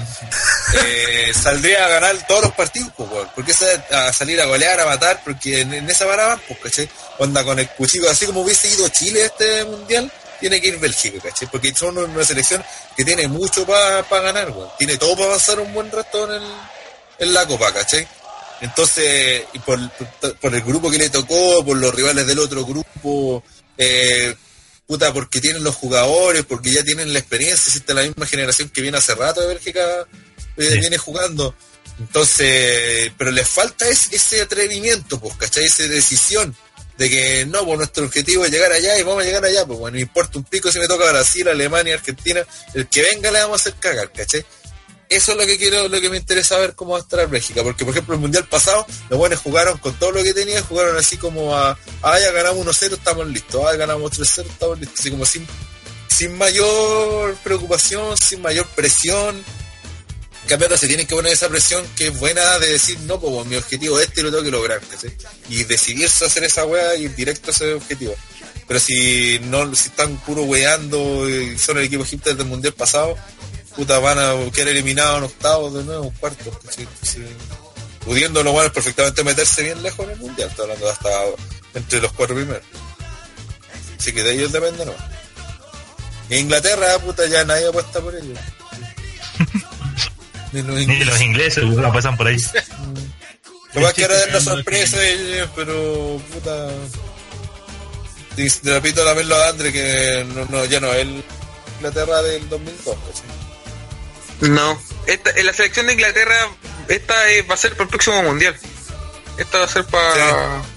eh, 0.84 1.32
saldría 1.34 1.84
a 1.84 1.88
ganar 1.88 2.26
todos 2.26 2.42
los 2.44 2.52
partidos, 2.54 2.90
pues, 2.96 3.08
weón, 3.10 3.28
porque 3.34 3.52
a 3.92 4.12
salir 4.12 4.40
a 4.40 4.46
golear, 4.46 4.80
a 4.80 4.86
matar, 4.86 5.20
porque 5.24 5.60
en, 5.60 5.72
esa 5.90 6.06
parada 6.06 6.40
pues, 6.48 6.58
¿cachai? 6.60 6.88
Onda 7.18 7.44
con 7.44 7.58
el 7.58 7.68
cuchillo, 7.70 8.10
así 8.10 8.26
como 8.26 8.40
hubiese 8.42 8.68
ido 8.68 8.88
Chile 8.88 9.26
este 9.26 9.64
mundial, 9.64 10.10
tiene 10.40 10.60
que 10.60 10.68
ir 10.68 10.78
Bélgica, 10.78 11.20
¿cachai? 11.28 11.48
Porque 11.50 11.72
son 11.74 11.96
una 11.98 12.24
selección 12.24 12.62
que 12.96 13.04
tiene 13.04 13.28
mucho 13.28 13.64
para 13.64 14.02
ganar. 14.20 14.52
Tiene 14.78 14.98
todo 14.98 15.14
para 15.14 15.26
avanzar 15.28 15.60
un 15.60 15.72
buen 15.72 15.90
rato 15.90 16.24
en, 16.34 16.42
el, 16.42 16.48
en 17.20 17.32
la 17.34 17.46
copa, 17.46 17.72
¿cachai? 17.72 18.06
Entonces, 18.60 19.44
por- 19.64 19.90
por 20.40 20.54
el 20.54 20.62
grupo 20.62 20.90
que 20.90 20.98
le 20.98 21.10
tocó, 21.10 21.64
por 21.64 21.76
los 21.76 21.94
rivales 21.94 22.26
del 22.26 22.38
otro 22.38 22.64
grupo, 22.64 23.42
eh, 23.78 24.34
puta, 24.86 25.12
porque 25.12 25.40
tienen 25.40 25.64
los 25.64 25.74
jugadores, 25.74 26.44
porque 26.44 26.70
ya 26.70 26.82
tienen 26.84 27.12
la 27.12 27.18
experiencia, 27.18 27.64
existe 27.68 27.94
la 27.94 28.02
misma 28.02 28.26
generación 28.26 28.68
que 28.68 28.82
viene 28.82 28.98
hace 28.98 29.14
rato 29.14 29.40
de 29.40 29.46
Bélgica, 29.48 30.06
eh, 30.56 30.70
Sí. 30.70 30.78
viene 30.80 30.98
jugando. 30.98 31.54
Entonces, 31.98 33.12
pero 33.16 33.30
les 33.30 33.48
falta 33.48 33.88
ese, 33.88 34.14
ese 34.16 34.42
atrevimiento, 34.42 35.18
pues, 35.20 35.34
¿cachai? 35.36 35.64
Esa 35.64 35.84
decisión 35.84 36.56
de 36.98 37.10
que 37.10 37.46
no, 37.46 37.64
pues 37.64 37.78
nuestro 37.78 38.04
objetivo 38.04 38.44
es 38.44 38.50
llegar 38.52 38.70
allá 38.72 38.96
y 38.98 39.02
vamos 39.02 39.22
a 39.22 39.26
llegar 39.26 39.44
allá, 39.44 39.66
pues 39.66 39.78
bueno, 39.78 39.96
no 39.96 40.00
importa 40.00 40.38
un 40.38 40.44
pico 40.44 40.70
si 40.70 40.78
me 40.78 40.86
toca 40.86 41.10
Brasil, 41.10 41.48
Alemania, 41.48 41.94
Argentina, 41.94 42.42
el 42.74 42.86
que 42.88 43.02
venga 43.02 43.30
le 43.32 43.40
vamos 43.40 43.60
a 43.60 43.62
hacer 43.62 43.74
cagar, 43.80 44.12
¿cachai? 44.12 44.44
Eso 45.14 45.30
es 45.30 45.38
lo 45.38 45.46
que 45.46 45.56
quiero, 45.56 45.88
lo 45.88 46.00
que 46.00 46.10
me 46.10 46.16
interesa 46.16 46.58
ver 46.58 46.74
cómo 46.74 46.92
va 46.92 46.98
a 46.98 47.02
estar 47.02 47.28
Bélgica, 47.28 47.62
porque 47.62 47.84
por 47.84 47.94
ejemplo 47.94 48.16
el 48.16 48.20
mundial 48.20 48.48
pasado, 48.48 48.84
los 49.08 49.16
buenos 49.16 49.38
jugaron 49.38 49.78
con 49.78 49.94
todo 49.94 50.10
lo 50.10 50.22
que 50.24 50.34
tenían, 50.34 50.64
jugaron 50.64 50.96
así 50.96 51.16
como 51.16 51.54
a, 51.54 51.78
ah, 52.02 52.18
ya 52.18 52.32
ganamos 52.32 52.66
1-0, 52.66 52.94
estamos 52.94 53.26
listos, 53.28 53.64
ah, 53.64 53.76
ganamos 53.76 54.10
3-0, 54.10 54.46
estamos 54.50 54.80
listos, 54.80 54.98
así 54.98 55.10
como 55.12 55.24
sin, 55.24 55.46
sin 56.08 56.36
mayor 56.36 57.36
preocupación, 57.44 58.16
sin 58.16 58.42
mayor 58.42 58.66
presión, 58.74 59.44
cambiando 60.48 60.76
se 60.76 60.88
tienen 60.88 61.06
que 61.06 61.14
poner 61.14 61.32
esa 61.32 61.48
presión 61.48 61.86
que 61.96 62.08
es 62.08 62.18
buena 62.18 62.58
de 62.58 62.72
decir, 62.72 62.98
no, 63.00 63.20
pues 63.20 63.46
mi 63.46 63.54
objetivo 63.54 64.00
es 64.00 64.08
este 64.08 64.20
y 64.20 64.24
lo 64.24 64.30
tengo 64.30 64.42
que 64.42 64.50
lograr. 64.50 64.80
Y 65.48 65.62
decidirse 65.62 66.24
hacer 66.24 66.42
esa 66.42 66.64
weá 66.64 66.96
y 66.96 67.04
ir 67.04 67.14
directo 67.14 67.52
a 67.52 67.54
ese 67.54 67.72
objetivo. 67.74 68.16
Pero 68.66 68.80
si 68.80 69.38
no, 69.44 69.74
si 69.74 69.88
están 69.88 70.16
puro 70.18 70.42
weando 70.42 71.28
y 71.28 71.56
son 71.56 71.78
el 71.78 71.84
equipo 71.84 72.02
egipcio 72.02 72.34
del 72.34 72.46
mundial 72.46 72.74
pasado, 72.74 73.16
puta, 73.76 73.98
van 73.98 74.18
a 74.18 74.50
quedar 74.52 74.68
eliminados 74.68 75.18
en 75.18 75.24
octavos 75.24 75.74
de 75.74 75.84
nuevo, 75.84 76.04
en 76.04 76.10
cuartos. 76.12 76.54
Pudiendo 78.04 78.42
lo 78.42 78.52
bueno 78.52 78.72
perfectamente 78.72 79.24
meterse 79.24 79.62
bien 79.62 79.82
lejos 79.82 80.04
en 80.06 80.12
el 80.12 80.18
mundial, 80.18 80.48
estoy 80.48 80.64
hablando 80.64 80.90
hasta 80.90 81.08
entre 81.74 82.00
los 82.00 82.12
cuatro 82.12 82.36
primeros. 82.36 82.62
Así 83.98 84.12
que 84.12 84.22
de 84.22 84.34
ellos 84.34 84.52
depende, 84.52 84.84
¿no? 84.84 84.92
En 86.30 86.40
Inglaterra, 86.40 86.98
puta, 86.98 87.26
ya 87.26 87.44
nadie 87.44 87.68
apuesta 87.68 88.00
por 88.00 88.14
ellos. 88.14 88.38
Ni 90.52 90.62
los 90.62 90.80
ingleses, 90.80 90.98
Ni 90.98 91.04
los 91.04 91.20
ingleses 91.20 91.64
no 91.64 91.92
pasan 91.92 92.16
por 92.16 92.28
ahí. 92.28 92.36
Lo 93.74 93.80
más 93.80 93.92
que 93.92 94.04
era 94.04 94.16
dar 94.16 94.32
la 94.32 94.40
sorpresa 94.40 95.04
ellos, 95.04 95.50
pero 95.56 96.20
puta. 96.32 96.68
Repito 98.62 99.04
también 99.04 99.28
lo 99.28 99.36
de 99.36 99.44
Andre, 99.46 99.72
que 99.72 100.26
no, 100.32 100.44
no, 100.44 100.64
ya 100.64 100.78
no 100.78 100.92
es 100.92 101.06
Inglaterra 101.78 102.22
del 102.22 102.48
2002, 102.48 102.96
¿sí? 103.14 103.22
No, 104.40 104.80
esta, 105.06 105.30
en 105.30 105.46
la 105.46 105.52
selección 105.52 105.86
de 105.86 105.94
Inglaterra, 105.94 106.34
esta 106.88 107.30
es, 107.30 107.48
va 107.48 107.54
a 107.54 107.56
ser 107.56 107.72
para 107.72 107.84
el 107.84 107.88
próximo 107.88 108.22
mundial. 108.22 108.56
Esta 109.38 109.58
va 109.58 109.64
a 109.64 109.68
ser 109.68 109.84
para 109.86 110.62
sí. 110.62 110.68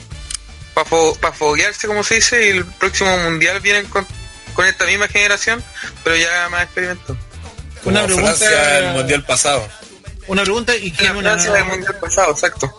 para 0.73 0.89
fo, 0.89 1.15
pa 1.19 1.31
foguearse, 1.31 1.87
como 1.87 2.03
se 2.03 2.15
dice, 2.15 2.47
y 2.47 2.49
el 2.57 2.65
próximo 2.65 3.15
mundial 3.17 3.59
vienen 3.59 3.85
con, 3.87 4.07
con 4.53 4.65
esta 4.65 4.85
misma 4.85 5.07
generación, 5.07 5.63
pero 6.03 6.15
ya 6.15 6.49
más 6.49 6.63
experimentado. 6.63 7.17
Una 7.83 8.03
pregunta 8.05 8.33
Francia 8.33 8.79
el 8.79 8.93
mundial 8.93 9.23
pasado. 9.25 9.67
Una 10.27 10.43
pregunta 10.43 10.75
y 10.75 10.91
que 10.91 11.09
una 11.11 11.37
del 11.37 11.65
mundial 11.65 11.95
pasado, 11.99 12.33
exacto. 12.33 12.77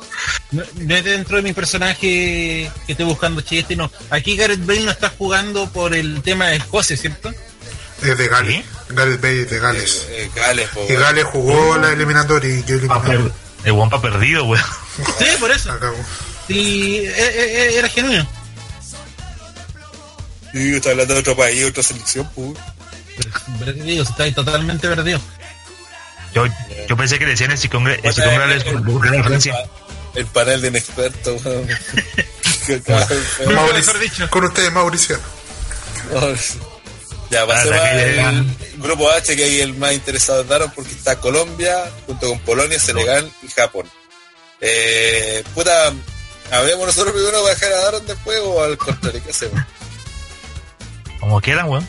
No, 0.50 0.62
no, 0.74 0.94
es 0.94 1.04
dentro 1.04 1.36
de 1.36 1.42
mi 1.42 1.54
personaje 1.54 1.96
que 1.98 2.70
estoy 2.86 3.06
buscando 3.06 3.40
chiste, 3.40 3.74
no. 3.74 3.90
Aquí 4.10 4.36
Gareth 4.36 4.66
Bale 4.66 4.82
no 4.82 4.90
está 4.90 5.08
jugando 5.08 5.70
por 5.70 5.94
el 5.94 6.22
tema 6.22 6.48
de 6.48 6.56
Escocia, 6.56 6.96
¿cierto? 6.96 7.32
Es 8.02 8.18
de 8.18 8.28
Gales. 8.28 8.54
¿Sí? 8.54 8.64
Gareth 8.90 9.20
Bale 9.20 9.42
es 9.42 9.50
de 9.50 9.58
Gales. 9.58 10.06
Eh, 10.08 10.24
eh, 10.24 10.30
Gales 10.34 10.68
y 10.88 10.94
Gales 10.94 11.24
jugó 11.24 11.70
uh, 11.70 11.78
la 11.78 11.92
eliminatoria 11.92 12.54
y 12.54 12.64
yo 12.64 12.76
eliminado. 12.76 13.32
El 13.64 13.72
Wampa 13.72 14.00
perdido, 14.00 14.44
weón. 14.44 14.64
Sí, 15.18 15.26
por 15.40 15.50
eso. 15.50 15.72
Acabó. 15.72 15.96
Sí, 16.46 17.04
era 17.06 17.88
genuino. 17.88 18.26
Sí, 20.52 20.76
está 20.76 20.90
hablando 20.90 21.14
de 21.14 21.20
otro 21.20 21.36
país, 21.36 21.64
otra 21.64 21.82
selección, 21.82 22.28
pues. 22.34 22.58
Perdido, 23.58 24.04
está 24.04 24.32
totalmente 24.32 24.88
perdido. 24.88 25.20
Yo, 26.34 26.46
yo 26.88 26.96
pensé 26.96 27.18
que 27.18 27.26
decían 27.26 27.50
el 27.50 27.58
Cicongre, 27.58 28.00
el 28.02 28.14
Cicongre 28.14 28.56
es 28.56 28.64
de 28.64 29.22
Francia. 29.22 29.56
El 30.14 30.26
panel 30.26 30.62
de 30.62 30.68
inexpertos, 30.68 31.42
Mauricio, 33.46 34.30
con 34.30 34.44
ustedes, 34.44 34.72
Mauricio. 34.72 35.18
Ya, 37.30 37.46
pasemos 37.46 37.78
al 37.78 38.46
grupo 38.78 39.10
H, 39.10 39.36
que 39.36 39.44
hay 39.44 39.60
el 39.60 39.74
más 39.74 39.92
interesado 39.92 40.42
en 40.42 40.48
Daron, 40.48 40.70
porque 40.70 40.92
está 40.92 41.16
Colombia, 41.16 41.90
junto 42.06 42.28
con 42.28 42.38
Polonia, 42.40 42.78
Senegal 42.78 43.30
y 43.42 43.48
Japón. 43.48 43.90
Eh, 44.60 45.44
puta, 45.54 45.92
¿hablemos 46.50 46.86
nosotros 46.86 47.12
primero 47.12 47.42
para 47.42 47.54
dejar 47.54 47.72
a 47.72 47.80
Daron 47.82 48.06
después 48.06 48.38
o 48.42 48.62
al 48.62 48.78
contrario? 48.78 49.20
¿Qué 49.22 49.30
hacemos? 49.30 49.60
Como 51.20 51.40
quieran, 51.40 51.68
weón. 51.68 51.86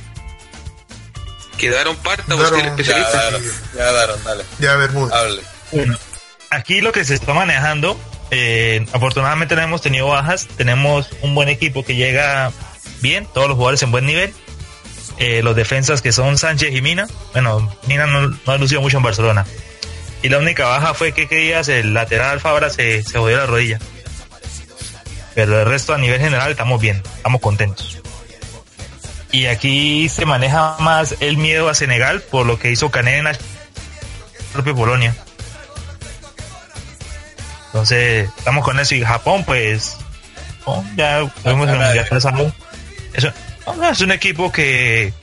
Quedaron 1.57 1.95
parta 1.97 2.35
o 2.35 2.55
el 2.55 2.65
especialista. 2.65 3.31
Ya, 3.31 3.39
ya 3.75 3.91
daron, 3.91 4.23
dale. 4.23 4.45
Ya, 4.59 4.75
Bermuda. 4.75 5.19
Hable. 5.19 5.41
Bueno, 5.71 5.97
aquí 6.49 6.81
lo 6.81 6.91
que 6.91 7.03
se 7.03 7.15
está 7.15 7.33
manejando, 7.33 7.99
eh, 8.31 8.85
afortunadamente 8.93 9.55
no 9.55 9.61
hemos 9.61 9.81
tenido 9.81 10.07
bajas, 10.07 10.47
tenemos 10.57 11.09
un 11.21 11.35
buen 11.35 11.49
equipo 11.49 11.83
que 11.83 11.95
llega 11.95 12.51
bien, 13.01 13.27
todos 13.33 13.47
los 13.47 13.55
jugadores 13.55 13.81
en 13.83 13.91
buen 13.91 14.05
nivel. 14.05 14.33
Eh, 15.19 15.41
los 15.43 15.55
defensas 15.55 16.01
que 16.01 16.13
son 16.13 16.37
Sánchez 16.37 16.73
y 16.73 16.81
Mina, 16.81 17.05
bueno, 17.33 17.69
Mina 17.87 18.07
no, 18.07 18.29
no 18.29 18.51
ha 18.51 18.57
lucido 18.57 18.81
mucho 18.81 18.97
en 18.97 19.03
Barcelona. 19.03 19.45
Y 20.21 20.29
la 20.29 20.37
única 20.37 20.65
baja 20.65 20.93
fue 20.93 21.11
que 21.11 21.25
días 21.27 21.67
el 21.67 21.93
lateral 21.93 22.39
Fabra 22.39 22.69
se, 22.69 23.03
se 23.03 23.19
jodió 23.19 23.37
la 23.37 23.45
rodilla. 23.45 23.79
Pero 25.35 25.59
el 25.59 25.65
resto 25.65 25.93
a 25.93 25.97
nivel 25.97 26.19
general 26.19 26.51
estamos 26.51 26.81
bien, 26.81 27.01
estamos 27.17 27.41
contentos. 27.41 27.99
Y 29.31 29.45
aquí 29.45 30.09
se 30.09 30.25
maneja 30.25 30.77
más 30.79 31.15
el 31.19 31.37
miedo 31.37 31.69
a 31.69 31.75
Senegal 31.75 32.21
por 32.21 32.45
lo 32.45 32.57
que 32.57 32.71
hizo 32.71 32.89
Cané 32.89 33.17
en 33.17 33.25
la 33.25 33.37
propia 34.53 34.73
Polonia. 34.73 35.15
Entonces, 37.67 38.29
estamos 38.37 38.63
con 38.63 38.79
eso. 38.79 38.95
Y 38.95 39.03
Japón, 39.03 39.43
pues, 39.45 39.97
oh, 40.65 40.83
ya 40.95 41.31
vemos. 41.43 41.69
Eso, 43.13 43.31
es 43.91 44.01
un 44.01 44.11
equipo 44.11 44.51
que, 44.51 45.13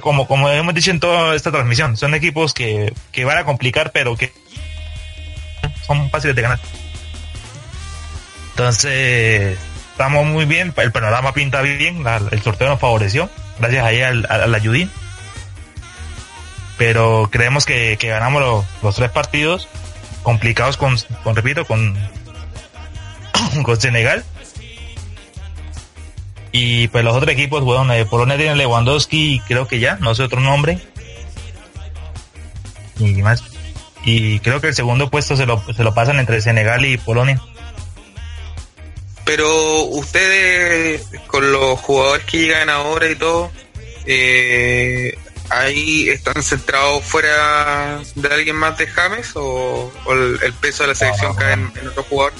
como, 0.00 0.26
como, 0.26 0.48
hemos 0.50 0.74
dicho 0.74 0.90
en 0.90 1.00
toda 1.00 1.34
esta 1.34 1.50
transmisión, 1.50 1.96
son 1.96 2.14
equipos 2.14 2.54
que, 2.54 2.92
que 3.12 3.24
van 3.24 3.38
a 3.38 3.44
complicar, 3.44 3.92
pero 3.92 4.16
que 4.16 4.32
son 5.86 6.10
fáciles 6.10 6.36
de 6.36 6.42
ganar. 6.42 6.60
Entonces, 8.50 9.58
estamos 9.92 10.26
muy 10.26 10.44
bien, 10.44 10.74
el 10.76 10.92
panorama 10.92 11.32
pinta 11.32 11.62
bien, 11.62 12.02
la, 12.04 12.20
el 12.30 12.42
sorteo 12.42 12.68
nos 12.68 12.80
favoreció, 12.80 13.30
gracias 13.58 13.84
ahí 13.84 14.02
al, 14.02 14.26
al, 14.28 14.54
ayudín. 14.54 14.90
Pero 16.76 17.28
creemos 17.32 17.66
que, 17.66 17.96
que 17.98 18.08
ganamos 18.08 18.40
lo, 18.40 18.64
los 18.82 18.94
tres 18.94 19.10
partidos 19.10 19.68
complicados 20.22 20.76
con, 20.76 20.96
con 21.24 21.34
repito, 21.34 21.64
con, 21.64 21.96
con 23.64 23.80
Senegal. 23.80 24.24
Y 26.52 26.88
pues 26.88 27.04
los 27.04 27.14
otros 27.14 27.32
equipos, 27.32 27.62
bueno, 27.62 27.92
eh, 27.92 28.04
Polonia 28.04 28.36
tiene 28.36 28.56
Lewandowski, 28.56 29.40
creo 29.46 29.68
que 29.68 29.80
ya, 29.80 29.96
no 29.96 30.14
sé 30.14 30.22
otro 30.22 30.40
nombre. 30.40 30.78
Y 32.98 33.22
más. 33.22 33.44
Y 34.04 34.40
creo 34.40 34.60
que 34.60 34.68
el 34.68 34.74
segundo 34.74 35.10
puesto 35.10 35.36
se 35.36 35.46
lo, 35.46 35.62
se 35.74 35.84
lo 35.84 35.94
pasan 35.94 36.18
entre 36.18 36.40
Senegal 36.40 36.84
y 36.86 36.96
Polonia. 36.96 37.40
Pero 39.24 39.84
ustedes, 39.84 41.06
con 41.26 41.52
los 41.52 41.78
jugadores 41.80 42.24
que 42.24 42.38
llegan 42.38 42.70
ahora 42.70 43.10
y 43.10 43.14
todo, 43.14 43.50
eh, 44.06 45.18
ahí 45.50 46.08
están 46.08 46.42
centrados 46.42 47.04
fuera 47.04 48.00
de 48.14 48.28
alguien 48.28 48.56
más 48.56 48.78
de 48.78 48.86
James 48.86 49.32
o, 49.34 49.92
o 50.04 50.12
el, 50.12 50.38
el, 50.42 50.52
peso 50.54 50.84
de 50.84 50.88
la 50.88 50.94
selección 50.94 51.32
no, 51.32 51.36
cae 51.36 51.52
en, 51.52 51.72
en, 51.78 51.88
otro 51.88 52.04
jugador 52.04 52.32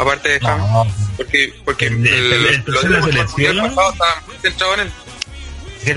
aparte 0.00 0.28
de 0.28 0.40
James 0.40 0.70
no, 0.70 0.86
porque 1.16 1.52
porque 1.64 1.86
el, 1.86 2.06
el, 2.06 2.32
el, 2.32 2.46
el 2.46 2.62
peso 2.62 2.80
de 2.80 2.90
la 2.90 3.02
selección 3.02 3.66
estaban 3.66 3.94
muy 4.26 4.36
centrados 4.40 4.78
en 4.78 4.86
él 4.86 4.92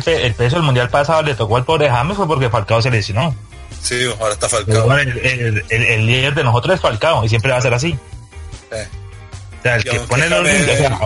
el, 0.07 0.34
peso 0.34 0.55
del 0.55 0.63
mundial 0.63 0.89
pasado 0.89 1.23
le 1.23 1.35
tocó 1.35 1.57
al 1.57 1.65
pobre 1.65 1.89
James 1.89 2.17
fue 2.17 2.27
porque 2.27 2.49
Falcao 2.49 2.81
se 2.81 2.91
lesionó 2.91 3.35
sí 3.81 4.05
ahora 4.19 4.34
está 4.34 4.49
Falcao 4.49 4.97
el, 4.97 6.05
líder 6.05 6.35
de 6.35 6.43
nosotros 6.43 6.75
es 6.75 6.81
Falcao 6.81 7.23
y 7.23 7.30
siempre 7.30 7.51
va 7.51 7.57
a 7.57 7.61
ser 7.61 7.73
así 7.73 7.97
eh. 8.71 8.88
O 9.59 9.63
sea, 9.63 9.75
el 9.77 9.84
que 9.85 9.99
pone 10.01 10.25
el 10.25 10.34
orden, 10.34 10.61
o 10.61 10.65
sea, 10.75 10.99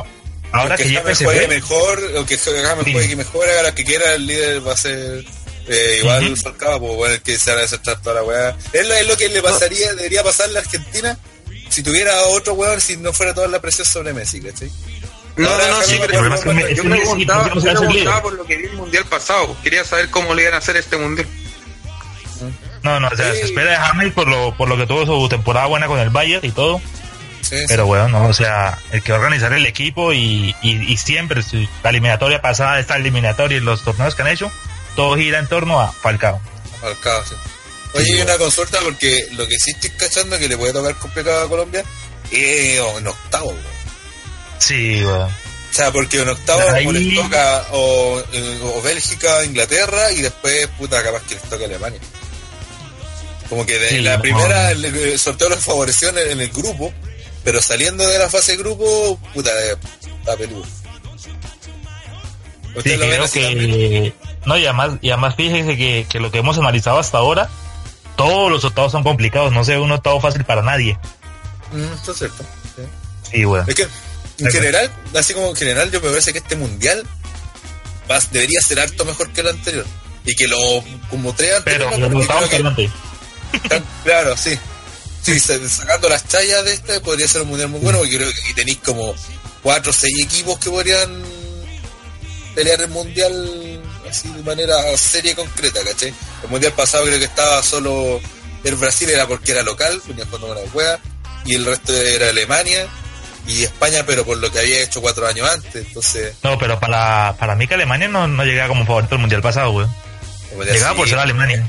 ahora 0.52 0.76
que, 0.76 0.84
que 0.86 0.96
James 0.96 1.20
juegue 1.24 1.48
mejor, 1.48 2.00
o 2.18 2.26
que 2.26 2.38
James 2.40 2.86
sí. 2.86 2.92
juegue 2.92 3.16
mejor, 3.16 3.46
lo 3.64 3.76
que 3.76 3.84
quiera, 3.84 4.16
el 4.16 4.26
líder 4.26 4.68
va 4.68 4.74
a 4.74 4.78
ser 4.78 5.24
eh, 5.68 5.98
igual 6.00 6.24
uh 6.24 6.28
-huh. 6.34 6.42
Falcao, 6.42 6.80
pues 6.80 6.96
bueno, 6.96 7.14
el 7.14 7.22
que 7.22 7.38
se 7.38 7.52
va 7.52 7.60
a 7.60 7.62
desestrar 7.62 8.02
toda 8.02 8.16
la 8.16 8.24
weá. 8.24 8.58
Es 8.74 8.88
lo, 8.88 8.96
es 8.96 9.08
lo 9.08 9.16
que 9.16 9.30
le 9.30 9.44
pasaría, 9.44 9.94
debería 9.94 10.24
pasarle 10.24 10.58
a 10.58 10.62
Argentina 10.62 11.20
si 11.70 11.84
tuviera 11.84 12.12
otro 12.28 12.54
weón, 12.54 12.82
si 12.82 12.98
no 12.98 13.14
fuera 13.14 13.34
toda 13.34 13.48
la 13.48 13.60
presión 13.60 13.86
sobre 13.86 14.14
Messi, 14.14 14.42
¿cachai? 14.42 14.72
No, 15.38 15.50
no, 15.50 15.68
no, 15.68 15.84
sí, 15.84 15.98
pero 16.00 16.14
yo, 16.14 16.54
me, 16.54 16.76
yo 16.76 16.84
preguntaba, 16.84 17.54
yo 17.54 17.62
me 17.62 17.74
preguntaba 17.74 18.22
por 18.24 18.34
lo 18.34 18.44
que 18.46 18.58
vi 18.58 18.66
el 18.66 18.74
mundial 18.74 19.06
pasado, 19.06 19.56
quería 19.62 19.84
saber 19.84 20.10
cómo 20.10 20.34
le 20.34 20.44
iban 20.44 20.56
a 20.56 20.58
hacer 20.58 20.78
este 20.78 20.98
mundial. 20.98 21.28
No, 22.82 23.00
no, 23.00 23.08
o 23.08 23.16
sea, 23.16 23.34
sí. 23.34 23.40
se 23.40 23.46
espera 23.46 23.72
de 23.72 23.78
James 23.78 24.14
por 24.14 24.28
lo, 24.28 24.56
por 24.56 24.68
lo 24.68 24.78
que 24.78 24.88
tuvo 24.88 25.06
su 25.06 25.30
temporada 25.30 25.68
buena 25.68 25.88
con 25.88 26.00
el 26.00 26.10
Bayern 26.10 26.46
y 26.46 26.52
todo. 26.52 26.82
Sí, 27.42 27.56
pero 27.68 27.84
sí. 27.84 27.88
bueno, 27.88 28.10
no, 28.10 28.28
o 28.28 28.34
sea, 28.34 28.80
el 28.92 29.04
que 29.04 29.14
organizar 29.14 29.54
el 29.54 29.66
equipo 29.66 30.12
y, 30.12 30.56
y, 30.62 30.92
y 30.92 30.98
siempre, 30.98 31.42
la 31.84 31.90
eliminatoria 31.92 32.42
pasada, 32.42 32.80
esta 32.80 32.96
eliminatoria 32.96 33.58
y 33.58 33.62
los 33.62 33.84
torneos 33.84 34.16
que 34.16 34.24
han 34.24 34.28
hecho, 34.30 34.52
todo 34.96 35.16
gira 35.16 35.38
en 35.40 35.48
torno 35.48 35.80
a 35.80 35.92
Falcao. 35.92 36.42
Falcao, 36.82 37.24
sí. 37.26 37.36
Oye, 37.98 38.14
hay 38.16 38.22
una 38.22 38.38
consulta 38.38 38.80
porque 38.80 39.28
lo 39.34 39.48
que 39.48 39.58
sí 39.60 39.72
estoy 39.72 39.90
cachando 39.92 40.38
que 40.38 40.48
le 40.48 40.58
puede 40.58 40.74
tocar 40.74 40.96
complicado 40.96 41.46
a 41.46 41.50
Colombia 41.50 41.84
es 42.32 42.80
en 42.80 43.08
octavo, 43.08 43.48
weón. 43.50 43.62
Sí, 44.60 45.04
weón. 45.04 45.30
O 45.30 45.74
sea, 45.78 45.92
porque 45.92 46.22
en 46.22 46.30
octavo 46.30 46.62
Ahí- 46.72 46.88
les 46.92 47.16
toca 47.16 47.68
o, 47.72 48.20
eh, 48.34 48.60
o 48.64 48.82
Bélgica, 48.82 49.44
Inglaterra 49.46 50.12
y 50.12 50.22
después, 50.22 50.68
puta, 50.78 51.04
capaz 51.04 51.22
que 51.24 51.36
les 51.36 51.44
toca 51.44 51.66
Alemania. 51.66 52.00
Como 53.50 53.66
que 53.66 53.78
de 53.78 53.90
Sí, 53.90 54.00
la 54.02 54.20
primera, 54.20 54.72
el, 54.72 54.84
el 54.84 55.20
sorteo 55.20 55.50
los 55.50 55.60
favoreció 55.64 56.10
en 56.10 56.18
el, 56.18 56.30
en 56.32 56.42
el 56.42 56.50
grupo, 56.50 56.92
pero 57.44 57.62
saliendo 57.62 58.06
de 58.08 58.18
la 58.20 58.30
fase 58.30 58.54
de 58.54 58.58
grupo, 58.58 59.20
puta, 59.34 59.52
eh, 59.66 59.76
está 60.20 60.36
peludo. 60.36 60.66
Sí, 60.66 61.30
¿Ustedes 62.76 63.00
lo 63.00 63.08
ven 63.08 63.22
creo 63.30 63.32
que... 63.32 64.14
No, 64.46 64.58
y 64.58 64.66
además, 64.66 64.92
y 65.02 65.10
además 65.12 65.36
fíjese 65.36 65.78
que, 65.78 66.06
que 66.10 66.20
lo 66.20 66.32
que 66.32 66.40
hemos 66.40 66.58
analizado 66.58 67.00
hasta 67.00 67.18
ahora, 67.18 67.50
todos 68.18 68.52
los 68.52 68.64
octavos 68.66 68.92
son 68.92 69.04
complicados, 69.04 69.54
no 69.54 69.64
sé 69.64 69.78
un 69.80 69.92
octavo 69.92 70.20
fácil 70.20 70.44
para 70.44 70.62
nadie. 70.62 70.98
Mm, 71.72 71.94
está 71.94 72.14
cierto. 72.14 72.44
sí. 72.76 72.82
Sí, 73.32 73.46
weón. 73.46 73.66
Es 73.70 73.76
que, 73.76 73.88
en 74.40 74.52
general, 74.52 74.92
así 75.16 75.34
como 75.34 75.48
en 75.50 75.56
general, 75.56 75.92
yo 75.92 76.00
me 76.02 76.10
parece 76.10 76.32
que 76.34 76.40
este 76.40 76.56
mundial 76.56 77.04
va- 78.10 78.20
debería 78.32 78.60
ser 78.62 78.80
harto 78.80 79.04
mejor 79.06 79.32
que 79.32 79.42
el 79.42 79.48
anterior. 79.50 79.86
Y 80.26 80.36
que 80.36 80.48
lo, 80.48 80.58
como 81.10 81.34
tres 81.34 81.62
Pero 81.66 81.88
anteriores, 81.88 82.14
los 82.14 82.26
porque 82.28 82.50
octavos 82.54 82.74
que-. 82.82 83.70
Tan- 83.70 83.86
Claro, 84.04 84.36
sí. 84.38 84.58
Sí, 85.22 85.40
sa- 85.40 85.68
sacando 85.70 86.08
las 86.10 86.26
chayas 86.28 86.64
de 86.66 86.74
este 86.74 87.00
podría 87.02 87.28
ser 87.28 87.42
un 87.42 87.50
mundial 87.50 87.70
muy 87.70 87.80
bueno 87.82 87.98
porque 88.00 88.16
creo 88.16 88.32
que 88.32 88.40
aquí 88.42 88.54
tenéis 88.54 88.78
como 88.86 89.14
cuatro 89.62 89.90
o 89.92 89.94
seis 89.94 90.14
equipos 90.22 90.58
que 90.60 90.70
podrían 90.70 91.22
pelear 92.56 92.82
el 92.82 92.90
mundial 92.90 93.77
así 94.20 94.30
de 94.34 94.44
manera 94.44 94.76
seria 94.98 95.32
y 95.32 95.36
concreta, 95.36 95.80
¿cachai? 95.84 96.14
El 96.44 96.50
mundial 96.50 96.74
pasado 96.74 97.06
creo 97.06 97.20
que 97.20 97.26
estaba 97.26 97.62
solo 97.64 98.20
el 98.64 98.76
Brasil 98.76 99.10
era 99.10 99.28
porque 99.28 99.52
era 99.52 99.64
local, 99.64 100.02
venía 100.08 100.26
jugando 100.26 100.54
la 100.56 100.62
wea, 100.74 101.00
y 101.46 101.56
el 101.56 101.66
resto 101.66 101.94
era 101.94 102.30
Alemania 102.30 102.88
y 103.48 103.64
España, 103.64 104.04
pero 104.06 104.26
por 104.26 104.38
lo 104.38 104.52
que 104.52 104.60
había 104.60 104.82
hecho 104.84 105.00
cuatro 105.02 105.26
años 105.28 105.50
antes, 105.50 105.88
entonces 105.88 106.34
No, 106.44 106.58
pero 106.58 106.80
para, 106.80 107.36
para 107.40 107.56
mí 107.56 107.68
que 107.68 107.76
Alemania 107.76 108.08
no, 108.10 108.28
no 108.28 108.44
llegaba 108.44 108.68
como 108.70 108.86
favorito 108.86 109.16
al 109.16 109.22
mundial 109.22 109.42
pasado, 109.42 109.72
mundial 109.72 109.90
Llegaba 110.76 110.96
por 110.96 111.06
sí, 111.06 111.12
ser 111.12 111.20
Alemania. 111.20 111.66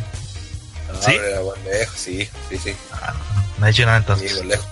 no, 0.92 1.02
¿Sí? 1.02 1.12
era 1.12 1.40
buen 1.40 1.62
lejos, 1.64 1.96
sí, 2.00 2.28
sí, 2.48 2.58
sí. 2.62 2.74
Ah, 2.92 3.14
no 3.58 3.66
ha 3.66 3.70
hecho 3.70 3.86
nada 3.86 3.98
Sí, 3.98 4.04
entonces. 4.08 4.32
por 4.34 4.46
lejos. 4.46 4.66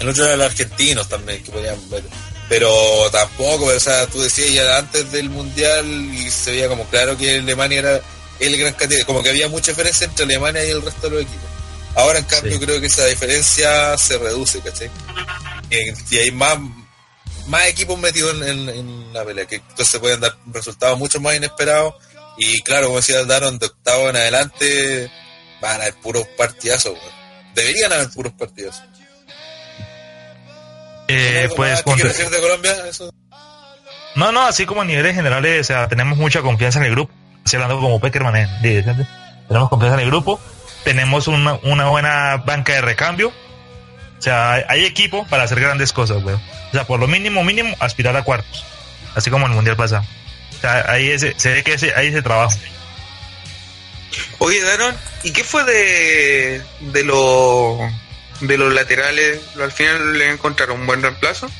El 0.00 0.08
otro 0.10 0.24
era 0.26 0.36
los 0.36 0.46
argentinos 0.46 1.08
también, 1.08 1.42
que 1.42 1.50
podían 1.50 1.90
ver. 1.90 2.02
Pero 2.48 3.10
tampoco, 3.10 3.66
o 3.66 3.80
sea, 3.80 4.06
tú 4.06 4.20
decías 4.22 4.52
ya 4.52 4.78
antes 4.78 5.10
del 5.10 5.30
mundial 5.30 5.84
y 6.14 6.30
se 6.30 6.52
veía 6.52 6.68
como 6.68 6.84
claro 6.84 7.16
que 7.16 7.38
Alemania 7.38 7.78
era 7.80 8.00
el 8.38 8.56
gran 8.56 8.72
candidato, 8.74 9.06
como 9.06 9.22
que 9.22 9.30
había 9.30 9.48
mucha 9.48 9.72
diferencia 9.72 10.04
entre 10.06 10.24
Alemania 10.24 10.64
y 10.64 10.70
el 10.70 10.82
resto 10.82 11.08
de 11.08 11.14
los 11.16 11.22
equipos. 11.22 11.48
Ahora, 11.96 12.18
en 12.18 12.24
cambio, 12.26 12.52
Sí. 12.52 12.58
creo 12.60 12.80
que 12.80 12.86
esa 12.86 13.04
diferencia 13.06 13.96
se 13.98 14.18
reduce, 14.18 14.60
¿cachai? 14.60 14.90
Y, 15.70 16.14
y 16.14 16.18
hay 16.18 16.30
más, 16.30 16.58
más 17.48 17.66
equipos 17.66 17.98
metidos 17.98 18.34
en, 18.36 18.42
en- 18.48 18.68
en 18.68 19.12
la 19.12 19.24
pelea, 19.24 19.46
que 19.46 19.56
entonces 19.56 19.98
pueden 19.98 20.20
dar 20.20 20.36
resultados 20.52 20.98
mucho 20.98 21.18
más 21.20 21.34
inesperados. 21.34 21.94
Y 22.38 22.60
claro, 22.62 22.88
como 22.88 22.98
decía 22.98 23.24
Daron, 23.24 23.58
de 23.58 23.66
octavo 23.66 24.10
en 24.10 24.16
adelante 24.16 25.10
van 25.60 25.80
a 25.80 25.84
haber 25.84 25.94
puros 25.94 26.26
partidazos, 26.36 26.92
weón. 26.92 27.54
Deberían 27.54 27.92
haber 27.92 28.10
puros 28.10 28.34
partidazos. 28.34 28.84
Eh, 31.08 31.42
¿Algo 31.42 31.56
pues, 31.56 31.84
decir 31.84 32.30
de 32.30 32.40
Colombia? 32.40 32.72
Eso. 32.88 33.12
no, 34.14 34.32
no, 34.32 34.42
así 34.46 34.66
como 34.66 34.82
a 34.82 34.84
niveles 34.84 35.14
generales, 35.14 35.60
o 35.60 35.64
sea, 35.64 35.88
tenemos 35.88 36.18
mucha 36.18 36.42
confianza 36.42 36.78
en 36.78 36.86
el 36.86 36.90
grupo. 36.92 37.12
Estoy 37.44 37.62
hablando 37.62 37.80
como 37.80 38.00
Peckerman, 38.00 38.34
eh, 38.36 38.82
tenemos 39.46 39.68
confianza 39.68 39.94
en 39.94 40.00
el 40.00 40.06
grupo, 40.06 40.40
tenemos 40.84 41.28
una, 41.28 41.54
una 41.62 41.88
buena 41.88 42.38
banca 42.38 42.72
de 42.72 42.80
recambio, 42.80 43.32
o 44.18 44.22
sea, 44.22 44.64
hay, 44.68 44.84
equipo 44.84 45.26
para 45.28 45.44
hacer 45.44 45.60
grandes 45.60 45.92
cosas, 45.92 46.22
weón. 46.22 46.40
O 46.68 46.72
sea, 46.72 46.84
por 46.86 46.98
lo 46.98 47.06
mínimo, 47.06 47.44
mínimo, 47.44 47.76
aspirar 47.78 48.16
a 48.16 48.24
cuartos, 48.24 48.64
así 49.14 49.30
como 49.30 49.46
en 49.46 49.52
el 49.52 49.56
mundial 49.56 49.76
pasado. 49.76 50.04
O 50.56 50.60
sea, 50.60 50.90
ahí 50.90 51.10
ese, 51.10 51.34
se 51.36 51.52
ve 51.52 51.62
que 51.62 51.74
ese, 51.74 51.94
hay 51.94 52.08
ese 52.08 52.22
trabajo. 52.22 52.56
Oye, 54.38 54.62
Daron, 54.62 54.94
¿y 55.22 55.32
qué 55.32 55.44
fue 55.44 55.64
de, 55.64 56.62
de, 56.80 57.04
lo, 57.04 57.78
de 58.40 58.58
los 58.58 58.72
laterales? 58.72 59.40
¿Al 59.60 59.72
final 59.72 60.18
le 60.18 60.30
encontraron 60.30 60.80
un 60.80 60.86
buen 60.86 61.02
reemplazo? 61.02 61.50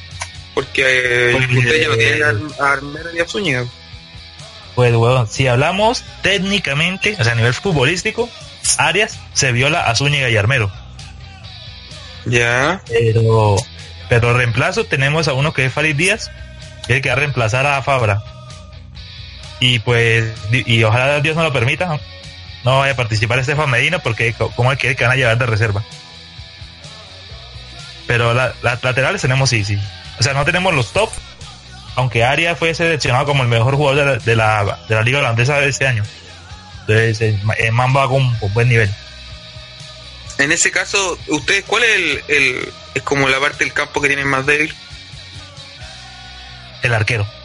Porque 0.55 0.83
eh, 0.85 1.33
ya 1.83 1.89
no 1.89 1.95
tienen 1.97 2.23
a, 2.61 2.73
Armero 2.73 3.15
y 3.15 3.21
a 3.21 3.27
Zúñiga. 3.29 3.65
Pues, 4.75 4.95
weón, 4.95 5.27
si 5.29 5.47
hablamos 5.49 6.05
técnicamente, 6.23 7.17
o 7.19 7.25
sea, 7.25 7.33
a 7.33 7.37
nivel 7.37 7.55
futbolístico, 7.55 8.29
Arias 8.79 9.19
se 9.35 9.53
viola 9.53 9.83
a 9.89 9.95
Zúñiga 9.95 10.29
y 10.31 10.37
Armero. 10.37 10.71
Ya. 12.25 12.83
Pero, 12.89 13.57
pero 14.09 14.35
reemplazo 14.37 14.85
tenemos 14.85 15.29
a 15.29 15.33
uno 15.35 15.53
que 15.53 15.67
es 15.67 15.73
Farid 15.73 15.97
Díaz, 15.97 16.31
que 16.87 16.97
es 16.97 17.03
que 17.03 17.09
va 17.09 17.15
a 17.15 17.19
reemplazar 17.19 17.67
a 17.67 17.83
Fabra. 17.83 18.23
Y 19.61 19.79
pues, 19.79 20.25
y 20.53 20.83
ojalá 20.85 21.21
Dios 21.21 21.37
no 21.37 21.43
lo 21.43 21.53
permita, 21.53 21.99
¿no? 22.65 22.79
vaya 22.81 22.93
a 22.93 22.97
participar 22.97 23.39
Estefan 23.39 23.71
Medina 23.71 24.01
porque 24.01 24.33
co- 24.35 24.51
como 24.51 24.73
el 24.73 24.77
que, 24.79 24.95
que 24.97 25.05
van 25.05 25.13
a 25.13 25.17
llevar 25.17 25.39
de 25.39 25.47
reserva. 25.47 25.83
Pero 28.07 28.35
la- 28.35 28.55
las 28.63 28.83
laterales 28.83 29.21
tenemos 29.23 29.51
sí, 29.51 29.65
sí. 29.65 29.79
O 30.19 30.23
sea, 30.23 30.33
no 30.33 30.45
tenemos 30.45 30.75
los 30.75 30.93
top, 30.93 31.11
aunque 31.97 32.25
Arias 32.25 32.59
fue 32.59 32.75
seleccionado 32.75 33.27
como 33.27 33.43
el 33.43 33.49
mejor 33.49 33.75
jugador 33.75 33.97
de 33.97 34.05
la, 34.07 34.19
de 34.19 34.37
la, 34.37 34.79
de 34.89 34.95
la 34.95 35.03
liga 35.03 35.19
holandesa 35.19 35.59
de 35.59 35.69
este 35.69 35.87
año. 35.87 36.05
Entonces, 36.83 37.21
el, 37.21 37.41
el 37.59 37.73
man 37.73 37.95
va 37.97 38.09
con, 38.09 38.35
con 38.37 38.53
buen 38.55 38.69
nivel. 38.69 38.93
En 40.39 40.53
ese 40.53 40.71
caso, 40.71 41.19
¿ustedes 41.29 41.65
cuál 41.67 41.83
es 41.85 41.97
el, 41.97 42.25
el- 42.29 42.73
es 42.95 43.03
como 43.03 43.29
la 43.29 43.41
parte 43.41 43.65
del 43.65 43.73
campo 43.73 44.01
que 44.01 44.09
tienen 44.09 44.29
más 44.29 44.47
débil? 44.47 44.75
El 46.83 46.95
arquero. 46.95 47.27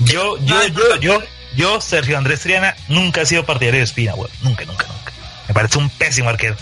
Yo, 0.00 0.38
yo, 0.38 0.66
yo, 0.68 0.96
yo, 1.00 1.22
yo, 1.56 1.80
Sergio 1.80 2.16
Andrés 2.16 2.40
Triana, 2.40 2.76
nunca 2.88 3.22
he 3.22 3.26
sido 3.26 3.44
partidario 3.44 3.78
de 3.80 3.84
Espina, 3.84 4.14
weón. 4.14 4.30
Nunca, 4.42 4.64
nunca, 4.64 4.86
nunca. 4.86 5.12
Me 5.48 5.54
parece 5.54 5.78
un 5.78 5.90
pésimo 5.90 6.28
arquero. 6.30 6.56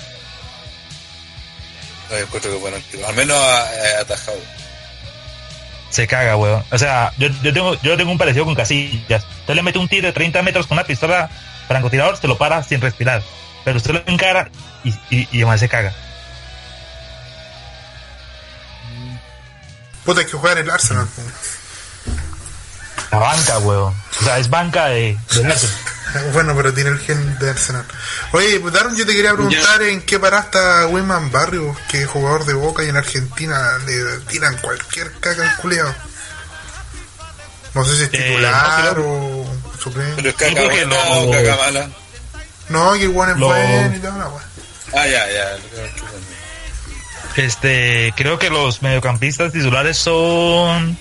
No, 2.11 2.17
yo 2.17 2.25
encuentro 2.25 2.51
que 2.51 2.59
bueno, 2.59 2.77
al 3.07 3.15
menos 3.15 3.37
ha, 3.37 3.63
ha 3.99 4.01
atajado. 4.01 4.39
Se 5.91 6.07
caga, 6.07 6.37
weón. 6.37 6.65
O 6.71 6.79
sea, 6.79 7.13
yo, 7.19 7.29
yo 7.43 7.53
tengo, 7.53 7.81
yo 7.83 7.97
tengo 7.97 8.13
un 8.13 8.19
parecido 8.19 8.45
con 8.45 8.55
Casillas. 8.55 9.25
Usted 9.41 9.55
le 9.55 9.63
mete 9.63 9.79
un 9.79 9.89
tiro 9.89 10.07
de 10.07 10.13
30 10.13 10.43
metros 10.43 10.67
con 10.67 10.77
una 10.77 10.87
pistola 10.87 11.29
francotirador, 11.67 12.17
se 12.17 12.29
lo 12.29 12.39
para 12.39 12.63
sin 12.63 12.81
respirar. 12.81 13.23
Pero 13.65 13.77
usted 13.77 13.93
lo 13.93 14.03
encara 14.07 14.51
y, 14.85 14.91
y, 15.11 15.29
y 15.31 15.37
además 15.39 15.61
se 15.61 15.69
caga. 15.69 15.93
Puta, 20.05 20.21
hay 20.21 20.27
que 20.27 20.33
jugar 20.33 20.59
el 20.59 20.71
Arsenal. 20.71 21.09
La 23.11 23.19
banca, 23.19 23.59
weón. 23.59 23.95
O 24.21 24.25
sea, 24.25 24.39
es 24.39 24.49
banca 24.51 24.87
de, 24.87 25.17
de 25.35 25.47
Arsenal. 25.47 25.59
Bueno, 26.33 26.57
pero 26.57 26.75
tiene 26.75 26.91
el 26.91 26.99
gen 26.99 27.39
de 27.39 27.51
Arsenal. 27.51 27.85
Oye, 28.33 28.59
pues, 28.59 28.75
Daron, 28.75 28.97
yo 28.97 29.07
te 29.07 29.13
quería 29.15 29.33
preguntar 29.33 29.81
en 29.83 30.03
qué 30.03 30.19
parada 30.19 30.43
está 30.43 30.87
Wilman 30.89 31.31
Barrios, 31.31 31.77
que 31.89 32.03
es 32.03 32.09
jugador 32.09 32.45
de 32.47 32.53
Boca 32.55 32.83
y 32.83 32.89
en 32.89 32.97
Argentina 32.97 33.79
le 33.87 34.19
tiran 34.27 34.57
cualquier 34.57 35.13
caca 35.21 35.49
al 35.49 35.57
culeado. 35.59 35.95
No 37.75 37.85
sé 37.85 37.97
si 37.97 38.03
es 38.03 38.11
Eh, 38.13 38.27
titular 38.29 38.97
no, 38.99 39.05
o 39.05 39.57
suplente. 39.81 40.17
Pero 40.17 40.29
es 40.31 40.35
caca 40.35 40.51
creo 40.53 40.69
que 40.71 40.85
buena 40.85 41.05
lo- 41.15 41.21
o 41.23 41.31
caca 41.31 41.57
mala. 41.57 41.91
No, 42.71 42.93
que 42.95 43.05
igual 43.05 43.31
es 43.31 43.37
bueno 43.37 43.95
y 43.97 43.99
toda 44.01 44.19
la 44.19 44.29
wea. 44.31 44.45
Ah, 44.95 45.07
ya, 45.07 45.31
ya. 45.31 45.57
Este, 47.37 48.13
creo 48.17 48.39
que 48.39 48.51
los 48.51 48.83
mediocampistas 48.83 49.53
titulares 49.53 49.97
son. 49.97 50.99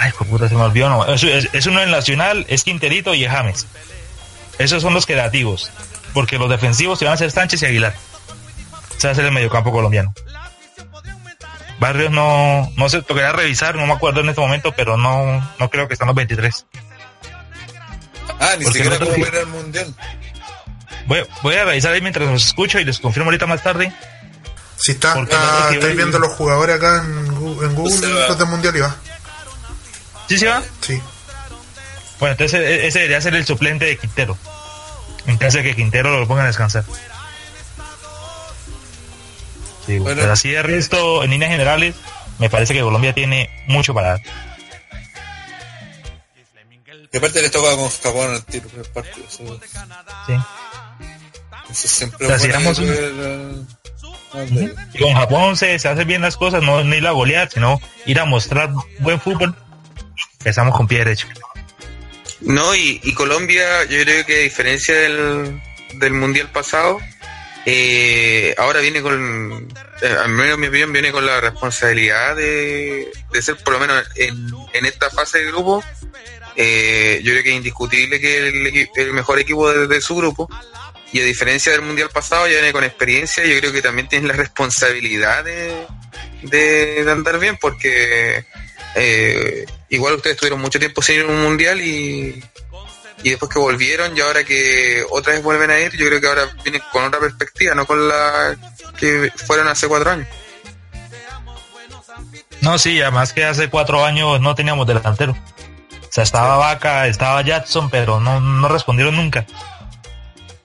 Ay, 0.00 0.12
por 0.16 0.26
puta, 0.28 0.48
se 0.48 0.54
me 0.54 0.62
olvidó. 0.62 0.88
No. 0.88 1.04
Es, 1.12 1.22
es- 1.24 1.48
es 1.52 1.66
uno 1.66 1.82
en 1.82 1.90
Nacional, 1.90 2.46
es 2.48 2.62
Quinterito 2.64 3.14
y 3.14 3.24
es 3.24 3.30
James. 3.32 3.66
Esos 4.58 4.82
son 4.82 4.94
los 4.94 5.06
creativos. 5.06 5.70
Porque 6.14 6.38
los 6.38 6.48
defensivos 6.48 6.98
se 6.98 7.04
van 7.04 7.14
a 7.14 7.16
ser 7.16 7.30
Sánchez 7.30 7.62
y 7.62 7.66
Aguilar. 7.66 7.94
Se 8.96 9.06
va 9.06 9.10
a 9.10 9.12
hacer 9.12 9.24
el 9.24 9.32
mediocampo 9.32 9.70
colombiano. 9.72 10.12
Barrios 11.78 12.10
no, 12.10 12.70
no 12.76 12.88
se 12.88 13.02
tocaría 13.02 13.30
revisar, 13.32 13.76
no 13.76 13.86
me 13.86 13.92
acuerdo 13.92 14.20
en 14.20 14.28
este 14.30 14.40
momento, 14.40 14.72
pero 14.72 14.96
no, 14.96 15.40
no 15.60 15.70
creo 15.70 15.86
que 15.86 15.94
están 15.94 16.08
los 16.08 16.16
23. 16.16 16.66
Ah, 18.40 18.54
ni 18.58 18.64
Porque 18.64 18.82
siquiera 18.84 19.04
sí- 19.14 19.20
ir 19.20 19.36
al 19.36 19.46
mundial. 19.46 19.94
Voy, 21.06 21.24
voy 21.42 21.54
a 21.54 21.64
revisar 21.64 21.92
ahí 21.92 22.00
mientras 22.00 22.28
los 22.28 22.46
escucho 22.46 22.78
y 22.80 22.84
les 22.84 22.98
confirmo 22.98 23.28
ahorita 23.28 23.46
más 23.46 23.62
tarde. 23.62 23.92
Si 24.76 24.92
está, 24.92 25.14
Porque 25.14 25.34
está- 25.34 25.60
no, 25.60 25.68
que 25.68 25.74
estoy 25.74 25.90
hoy- 25.90 25.96
viendo 25.96 26.18
los 26.18 26.32
jugadores 26.34 26.76
acá 26.76 27.02
en, 27.04 27.28
Gu- 27.36 27.64
en 27.64 27.74
Google, 27.74 27.94
O 27.94 27.98
sea- 27.98 28.28
los 28.28 28.38
del 28.38 28.46
mundial 28.48 28.76
y 28.76 28.80
va. 28.80 28.96
¿Sí 30.28 30.38
se 30.38 30.46
va? 30.46 30.62
Sí. 30.80 31.00
Bueno, 32.20 32.32
entonces 32.32 32.60
e- 32.60 32.86
ese 32.86 32.98
debería 33.00 33.20
ser 33.20 33.34
el 33.34 33.46
suplente 33.46 33.84
de 33.84 33.96
Quintero. 33.98 34.36
En 35.26 35.36
caso 35.38 35.58
de 35.58 35.64
que 35.64 35.76
Quintero 35.76 36.18
lo 36.18 36.26
pongan 36.26 36.44
a 36.44 36.48
descansar. 36.48 36.84
Sí, 39.86 39.98
Bueno. 39.98 40.20
pero 40.20 40.32
así 40.32 40.50
de 40.50 40.62
resto, 40.62 41.24
en 41.24 41.30
líneas 41.30 41.50
generales, 41.50 41.94
me 42.38 42.50
parece 42.50 42.74
que 42.74 42.80
Colombia 42.82 43.14
tiene 43.14 43.48
mucho 43.66 43.94
para 43.94 44.08
dar. 44.10 44.20
Y 47.10 47.16
aparte 47.16 47.40
les 47.40 47.50
toca 47.50 47.74
con 47.74 47.88
Japón 47.88 48.30
al 48.34 48.44
tiro, 48.44 48.68
el 48.76 48.84
partido. 48.90 49.26
Eso, 49.26 49.60
Sí. 51.72 51.88
siempre 51.88 52.26
O 52.26 52.28
sea, 52.28 52.38
si 52.38 52.50
André. 54.34 54.74
Y 54.92 54.98
con 54.98 55.14
Japón 55.14 55.56
se, 55.56 55.78
se 55.78 55.88
hacen 55.88 56.06
bien 56.06 56.20
las 56.20 56.36
cosas, 56.36 56.62
no 56.62 56.84
ni 56.84 57.00
la 57.00 57.12
golear, 57.12 57.48
sino 57.50 57.80
ir 58.04 58.20
a 58.20 58.26
mostrar 58.26 58.70
buen 59.00 59.18
fútbol. 59.20 59.56
Empezamos 60.48 60.74
con 60.74 60.88
pie 60.88 61.00
derecho. 61.00 61.28
No, 62.40 62.74
y, 62.74 63.12
Colombia, 63.12 63.84
yo 63.84 64.00
creo 64.02 64.24
que 64.24 64.36
a 64.36 64.42
diferencia 64.44 64.94
del, 64.94 65.60
del 65.96 66.14
mundial 66.14 66.50
pasado, 66.50 66.98
eh, 67.66 68.54
ahora 68.56 68.80
viene 68.80 69.02
con, 69.02 69.68
eh, 70.00 70.06
al 70.06 70.30
menos 70.30 70.54
en 70.54 70.60
mi 70.60 70.68
opinión, 70.68 70.90
viene 70.90 71.12
con 71.12 71.26
la 71.26 71.38
responsabilidad 71.42 72.34
de, 72.34 73.12
de 73.30 73.42
ser, 73.42 73.58
por 73.58 73.74
lo 73.74 73.80
menos 73.80 74.02
en, 74.16 74.48
en 74.72 74.86
esta 74.86 75.10
fase 75.10 75.40
de 75.40 75.48
grupo, 75.48 75.84
eh, 76.56 77.20
yo 77.22 77.32
creo 77.32 77.42
que 77.42 77.50
es 77.50 77.56
indiscutible 77.56 78.18
que 78.18 78.38
el, 78.38 79.12
mejor 79.12 79.38
equipo 79.40 79.70
de, 79.70 80.00
su 80.00 80.16
grupo. 80.16 80.48
Y 81.12 81.20
a 81.20 81.24
diferencia 81.24 81.72
del 81.72 81.82
mundial 81.82 82.08
pasado, 82.08 82.46
ya 82.46 82.54
viene 82.54 82.72
con 82.72 82.84
experiencia. 82.84 83.44
Yo 83.44 83.58
creo 83.58 83.70
que 83.70 83.82
también 83.82 84.08
tienen 84.08 84.28
la 84.28 84.34
responsabilidad 84.34 85.44
de, 85.44 85.86
de, 86.40 87.04
andar 87.10 87.38
bien, 87.38 87.58
porque 87.60 88.46
igual 89.88 90.14
ustedes 90.14 90.36
tuvieron 90.36 90.60
mucho 90.60 90.78
tiempo 90.78 91.02
sin 91.02 91.16
ir 91.16 91.22
a 91.22 91.28
un 91.28 91.42
mundial 91.42 91.80
y, 91.80 92.42
y 93.22 93.30
después 93.30 93.50
que 93.50 93.58
volvieron 93.58 94.16
y 94.16 94.20
ahora 94.20 94.44
que 94.44 95.04
otra 95.10 95.34
vez 95.34 95.42
vuelven 95.42 95.70
a 95.70 95.78
ir, 95.78 95.92
yo 95.96 96.06
creo 96.06 96.20
que 96.20 96.26
ahora 96.26 96.48
vienen 96.62 96.82
con 96.92 97.04
otra 97.04 97.20
perspectiva, 97.20 97.74
no 97.74 97.86
con 97.86 98.08
la 98.08 98.56
que 98.98 99.32
fueron 99.46 99.68
hace 99.68 99.88
cuatro 99.88 100.10
años. 100.10 100.28
No, 102.60 102.78
sí, 102.78 103.00
además 103.00 103.32
que 103.32 103.44
hace 103.44 103.70
cuatro 103.70 104.04
años 104.04 104.40
no 104.40 104.54
teníamos 104.54 104.86
delantero. 104.86 105.32
O 105.32 106.10
sea, 106.10 106.24
estaba 106.24 106.56
Vaca, 106.56 107.06
estaba 107.06 107.42
Jackson, 107.42 107.90
pero 107.90 108.18
no, 108.18 108.40
no 108.40 108.68
respondieron 108.68 109.16
nunca. 109.16 109.46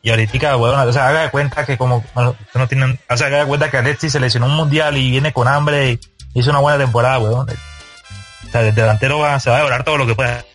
Y 0.02 0.10
ahorita, 0.10 0.56
bueno, 0.56 0.82
o 0.84 0.92
sea, 0.92 1.08
haga 1.08 1.22
de 1.22 1.30
cuenta 1.30 1.66
que 1.66 1.78
como 1.78 2.04
bueno, 2.14 2.36
no 2.54 2.68
tienen, 2.68 3.00
o 3.10 3.18
sea, 3.18 3.28
haga 3.28 3.40
de 3.40 3.46
cuenta 3.46 3.72
que 3.72 3.78
Alexis 3.78 4.12
se 4.12 4.20
lesionó 4.20 4.48
un 4.48 4.56
mundial 4.56 4.98
y 4.98 5.12
viene 5.12 5.32
con 5.32 5.48
hambre 5.48 5.92
y 5.92 6.00
hizo 6.34 6.50
una 6.50 6.60
buena 6.60 6.78
temporada, 6.78 7.20
weón. 7.20 7.48
Sea, 8.54 8.62
el 8.62 8.74
delantero 8.76 9.20
va, 9.20 9.40
se 9.40 9.50
va 9.50 9.58
a 9.58 9.60
devorar 9.60 9.84
todo 9.84 9.98
lo 9.98 10.08
que 10.08 10.16
pueda. 10.16 10.46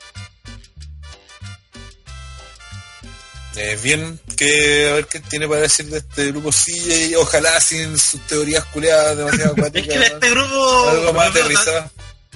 Eh, 3.57 3.77
bien, 3.83 4.20
que 4.37 4.89
a 4.89 4.95
ver 4.95 5.07
qué 5.07 5.19
tiene 5.19 5.49
para 5.49 5.62
decir 5.62 5.87
de 5.87 5.99
este 5.99 6.27
grupo 6.29 6.53
sí, 6.53 7.09
y 7.11 7.15
ojalá 7.16 7.59
sin 7.61 7.99
sus 7.99 8.20
teorías 8.29 8.65
culeadas 8.66 9.16
demasiado 9.16 9.51
Es 9.57 9.59
acuáticas. 9.59 9.89
que 9.89 9.95
en 9.95 10.03
este 10.05 10.31
grupo 10.31 10.89
algo 10.89 11.12
más 11.12 11.35
los 11.35 11.49
veo, 11.49 11.65
tan, 11.65 11.91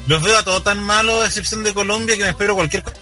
los 0.08 0.22
veo 0.22 0.38
a 0.38 0.42
todos 0.42 0.64
tan 0.64 0.82
malos, 0.82 1.22
a 1.22 1.26
excepción 1.28 1.62
de 1.62 1.72
Colombia, 1.72 2.16
que 2.16 2.24
me 2.24 2.30
espero 2.30 2.56
cualquier 2.56 2.82
cosa. 2.82 2.96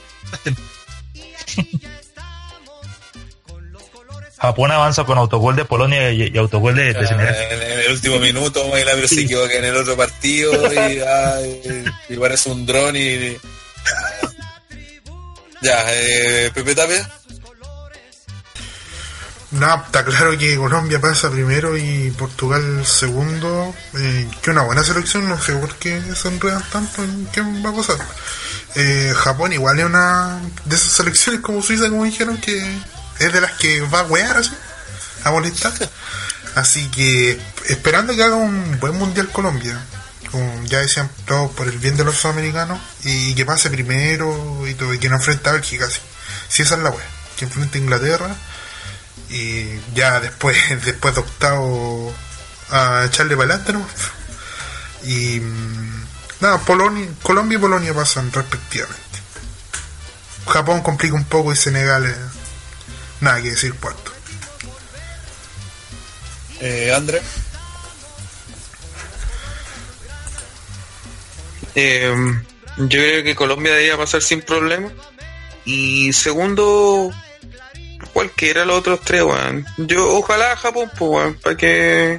Japón 4.40 4.72
avanza 4.72 5.04
con 5.04 5.18
autogol 5.18 5.54
de 5.54 5.66
Polonia 5.66 6.10
y, 6.10 6.30
y 6.32 6.38
autogol 6.38 6.74
de, 6.74 6.94
de 6.94 7.06
Senegal. 7.06 7.34
En, 7.34 7.62
en 7.62 7.78
el 7.80 7.92
último 7.92 8.18
minuto, 8.18 8.64
Milagro 8.74 9.06
se 9.06 9.20
equivoca 9.20 9.52
en 9.52 9.66
el 9.66 9.76
otro 9.76 9.96
partido 9.98 10.72
y, 10.72 10.76
ay, 11.06 11.84
y 12.08 12.16
parece 12.16 12.50
un 12.50 12.64
dron 12.64 12.96
y. 12.96 13.36
Ya, 15.60 15.84
eh, 15.88 16.50
Pepe 16.54 16.74
Tapia. 16.74 17.06
No, 19.50 19.82
está 19.84 20.04
claro 20.04 20.38
que 20.38 20.56
Colombia 20.56 21.00
pasa 21.00 21.30
primero 21.30 21.76
y 21.76 22.10
Portugal 22.12 22.86
segundo. 22.86 23.74
Eh, 23.98 24.26
que 24.40 24.52
una 24.52 24.62
buena 24.62 24.82
selección, 24.82 25.28
no 25.28 25.38
sé 25.38 25.52
por 25.56 25.74
qué 25.74 26.00
se 26.14 26.28
enredan 26.28 26.64
tanto 26.70 27.04
en 27.04 27.26
qué 27.26 27.42
va 27.42 27.70
a 27.70 27.76
pasar. 27.76 27.98
Eh, 28.74 29.12
Japón 29.14 29.52
igual 29.52 29.80
es 29.80 29.84
una 29.84 30.40
de 30.64 30.76
esas 30.76 30.92
selecciones 30.92 31.42
como 31.42 31.60
Suiza, 31.60 31.90
como 31.90 32.04
dijeron, 32.04 32.38
que 32.38 32.64
es 33.20 33.32
de 33.32 33.40
las 33.40 33.52
que 33.52 33.80
va 33.82 34.00
a 34.00 34.04
wear 34.04 34.36
así, 34.36 34.52
a 35.24 35.30
molestar. 35.30 35.72
Así 36.56 36.88
que 36.88 37.40
esperando 37.68 38.16
que 38.16 38.24
haga 38.24 38.34
un 38.34 38.80
buen 38.80 38.98
mundial 38.98 39.28
Colombia, 39.28 39.80
como 40.32 40.64
ya 40.64 40.80
decían 40.80 41.08
todos 41.26 41.52
por 41.52 41.68
el 41.68 41.78
bien 41.78 41.96
de 41.96 42.04
los 42.04 42.16
sudamericanos, 42.16 42.80
y 43.04 43.34
que 43.34 43.46
pase 43.46 43.70
primero 43.70 44.66
y 44.66 44.74
todo, 44.74 44.92
y 44.92 44.98
que 44.98 45.08
no 45.08 45.16
enfrenta 45.16 45.50
a 45.50 45.52
Bélgica. 45.52 45.88
Si, 45.88 46.00
si 46.48 46.62
esa 46.62 46.74
es 46.74 46.82
la 46.82 46.90
wea, 46.90 47.06
que 47.36 47.44
enfrenta 47.44 47.78
a 47.78 47.80
Inglaterra 47.80 48.36
y 49.30 49.80
ya 49.94 50.20
después 50.20 50.56
después 50.84 51.14
de 51.14 51.20
octavo 51.20 52.12
a 52.70 53.04
echarle 53.06 53.36
para 53.36 53.54
adelante 53.54 53.72
¿no? 53.72 53.86
y 55.04 55.40
mm, 55.40 56.04
nada 56.40 56.58
Polonia, 56.58 57.08
Colombia 57.22 57.56
y 57.56 57.60
Polonia 57.60 57.94
pasan 57.94 58.32
respectivamente 58.32 59.00
Japón 60.46 60.82
complica 60.82 61.14
un 61.14 61.24
poco 61.24 61.52
y 61.52 61.56
Senegal 61.56 62.04
nada 63.20 63.42
que 63.42 63.50
decir 63.50 63.74
cuarto 63.74 64.12
Eh, 66.60 66.92
André. 66.94 67.22
Eh, 71.74 72.14
yo 72.76 72.86
creo 72.88 73.24
que 73.24 73.34
Colombia 73.34 73.72
debería 73.72 73.96
pasar 73.96 74.20
sin 74.20 74.42
problema. 74.42 74.92
Y 75.64 76.12
segundo, 76.12 77.10
cualquiera 78.12 78.60
de 78.60 78.66
los 78.66 78.78
otros 78.78 79.00
tres, 79.02 79.22
weón. 79.22 79.64
Yo, 79.78 80.06
ojalá 80.18 80.54
Japón, 80.56 80.90
pues, 80.98 81.10
weón, 81.10 81.34
para 81.36 81.56
que 81.56 82.18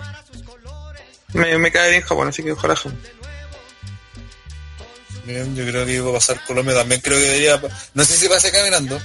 me, 1.33 1.57
me 1.57 1.71
cae 1.71 1.91
bien 1.91 2.01
Japón, 2.01 2.27
así 2.29 2.43
que 2.43 2.53
ojalá 2.53 2.75
Japón. 2.75 2.97
Bien, 5.25 5.55
yo 5.55 5.65
creo 5.65 5.85
que 5.85 5.93
iba 5.93 6.09
a 6.09 6.13
pasar 6.13 6.43
Colombia 6.45 6.75
también. 6.75 6.99
Creo 7.01 7.17
que 7.17 7.25
debería. 7.25 7.61
No 7.93 8.03
sé 8.03 8.17
si 8.17 8.27
pase 8.27 8.51
caminando, 8.51 8.99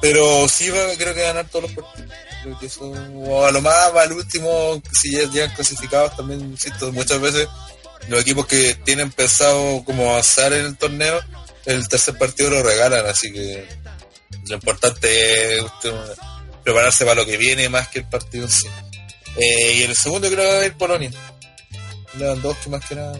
pero 0.00 0.48
sí 0.48 0.70
creo 0.98 1.14
que 1.14 1.22
ganar 1.22 1.48
todos 1.48 1.64
los 1.64 1.72
partidos. 1.72 2.12
Que 2.60 2.66
eso, 2.66 2.84
o 2.90 3.44
a 3.44 3.50
lo 3.50 3.60
más 3.60 3.92
al 3.94 4.12
último, 4.12 4.80
si 4.92 5.12
ya 5.12 5.24
llegan 5.24 5.54
clasificados 5.54 6.16
también, 6.16 6.40
insisto, 6.40 6.92
muchas 6.92 7.20
veces 7.20 7.48
los 8.08 8.20
equipos 8.20 8.46
que 8.46 8.74
tienen 8.84 9.10
pensado 9.10 9.82
como 9.84 10.10
avanzar 10.10 10.52
en 10.52 10.66
el 10.66 10.76
torneo, 10.76 11.20
el 11.64 11.88
tercer 11.88 12.16
partido 12.16 12.50
lo 12.50 12.62
regalan, 12.62 13.04
así 13.06 13.32
que 13.32 13.66
lo 14.48 14.54
importante 14.54 15.56
es 15.56 15.62
usted, 15.62 15.92
prepararse 16.62 17.04
para 17.04 17.16
lo 17.16 17.26
que 17.26 17.36
viene 17.36 17.68
más 17.68 17.88
que 17.88 18.00
el 18.00 18.08
partido 18.08 18.44
en 18.44 18.50
sí. 18.50 18.68
Eh, 19.36 19.72
y 19.78 19.82
el 19.82 19.94
segundo 19.96 20.28
creo 20.28 20.48
que 20.48 20.56
va 20.56 20.62
a 20.62 20.66
ir 20.66 20.76
Polonia. 20.76 21.10
Lewandowski 22.14 22.70
más 22.70 22.84
que 22.86 22.94
nada. 22.94 23.18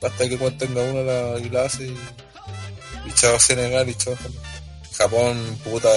Basta 0.00 0.28
que 0.28 0.36
cuando 0.36 0.58
tenga 0.58 0.82
uno 0.82 1.02
la, 1.04 1.38
y 1.38 1.48
la 1.48 1.66
y, 1.78 1.96
y 3.08 3.38
Senegal 3.38 3.88
y 3.88 3.94
chao. 3.94 4.16
Japón, 4.96 5.58
puta, 5.64 5.88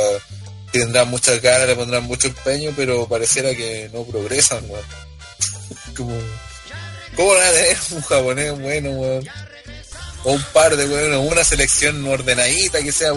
tendrán 0.71 1.09
muchas 1.09 1.41
ganas, 1.41 1.67
le 1.67 1.75
pondrán 1.75 2.03
mucho 2.03 2.27
empeño, 2.27 2.71
pero 2.75 3.07
pareciera 3.07 3.53
que 3.55 3.89
no 3.93 4.03
progresan, 4.03 4.63
weón. 4.69 4.85
Como, 5.95 6.13
¿Cómo 7.15 7.31
un 7.91 8.01
japonés 8.01 8.59
bueno, 8.59 8.89
weón? 8.91 9.27
O 10.23 10.33
un 10.33 10.43
par 10.53 10.75
de 10.75 10.87
weón, 10.87 11.27
una 11.27 11.43
selección 11.43 12.05
ordenadita 12.07 12.79
que 12.79 12.91
sea, 12.91 13.11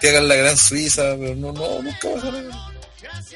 que 0.00 0.10
hagan 0.10 0.28
la 0.28 0.34
gran 0.36 0.56
Suiza, 0.56 1.02
pero 1.18 1.34
no, 1.34 1.52
no, 1.52 1.82
nunca 1.82 2.08
va 2.08 2.18
a 2.18 2.20
salir. 2.20 2.50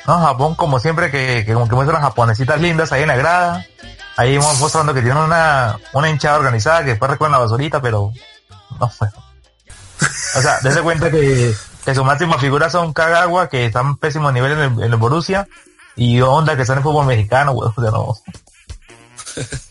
No, 0.06 0.20
Japón, 0.20 0.54
como 0.54 0.78
siempre, 0.78 1.10
que, 1.10 1.44
como 1.52 1.68
que 1.68 1.74
muestran 1.74 2.02
japonesitas 2.02 2.60
lindas 2.60 2.92
ahí 2.92 3.02
en 3.02 3.08
la 3.08 3.16
grada. 3.16 3.66
Ahí 4.16 4.38
vamos 4.38 4.58
mostrando 4.60 4.94
que 4.94 5.02
tienen 5.02 5.18
una, 5.18 5.78
una 5.92 6.08
hinchada 6.08 6.38
organizada 6.38 6.80
que 6.84 6.90
después 6.90 7.10
recogen 7.10 7.32
la 7.32 7.38
basurita, 7.38 7.82
pero 7.82 8.12
no 8.78 8.90
sé. 8.90 9.06
O 10.36 10.42
sea, 10.42 10.60
dése 10.62 10.80
cuenta 10.82 11.10
que, 11.10 11.54
que 11.86 11.94
su 11.94 12.04
máxima 12.04 12.36
figura 12.38 12.68
son 12.68 12.92
Kagawa, 12.92 13.48
que 13.48 13.64
están 13.64 13.86
en 13.86 13.96
pésimo 13.96 14.32
nivel 14.32 14.52
en 14.52 14.58
el, 14.58 14.72
en 14.82 14.92
el 14.92 14.96
Borussia, 14.96 15.46
y 15.94 16.20
Honda, 16.20 16.56
que 16.56 16.62
están 16.62 16.78
en 16.78 16.82
fútbol 16.82 17.06
mexicano, 17.06 17.52
weón. 17.52 17.72
O 17.76 17.80
sea, 17.80 17.90
no. 17.92 18.16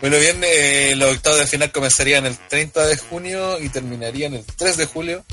Bueno, 0.00 0.18
bien, 0.18 0.38
eh, 0.44 0.92
los 0.96 1.14
octavos 1.14 1.38
de 1.38 1.46
final 1.46 1.72
comenzarían 1.72 2.26
el 2.26 2.36
30 2.36 2.84
de 2.84 2.98
junio 2.98 3.58
y 3.58 3.70
terminarían 3.70 4.34
el 4.34 4.44
3 4.44 4.76
de 4.76 4.84
julio. 4.84 5.24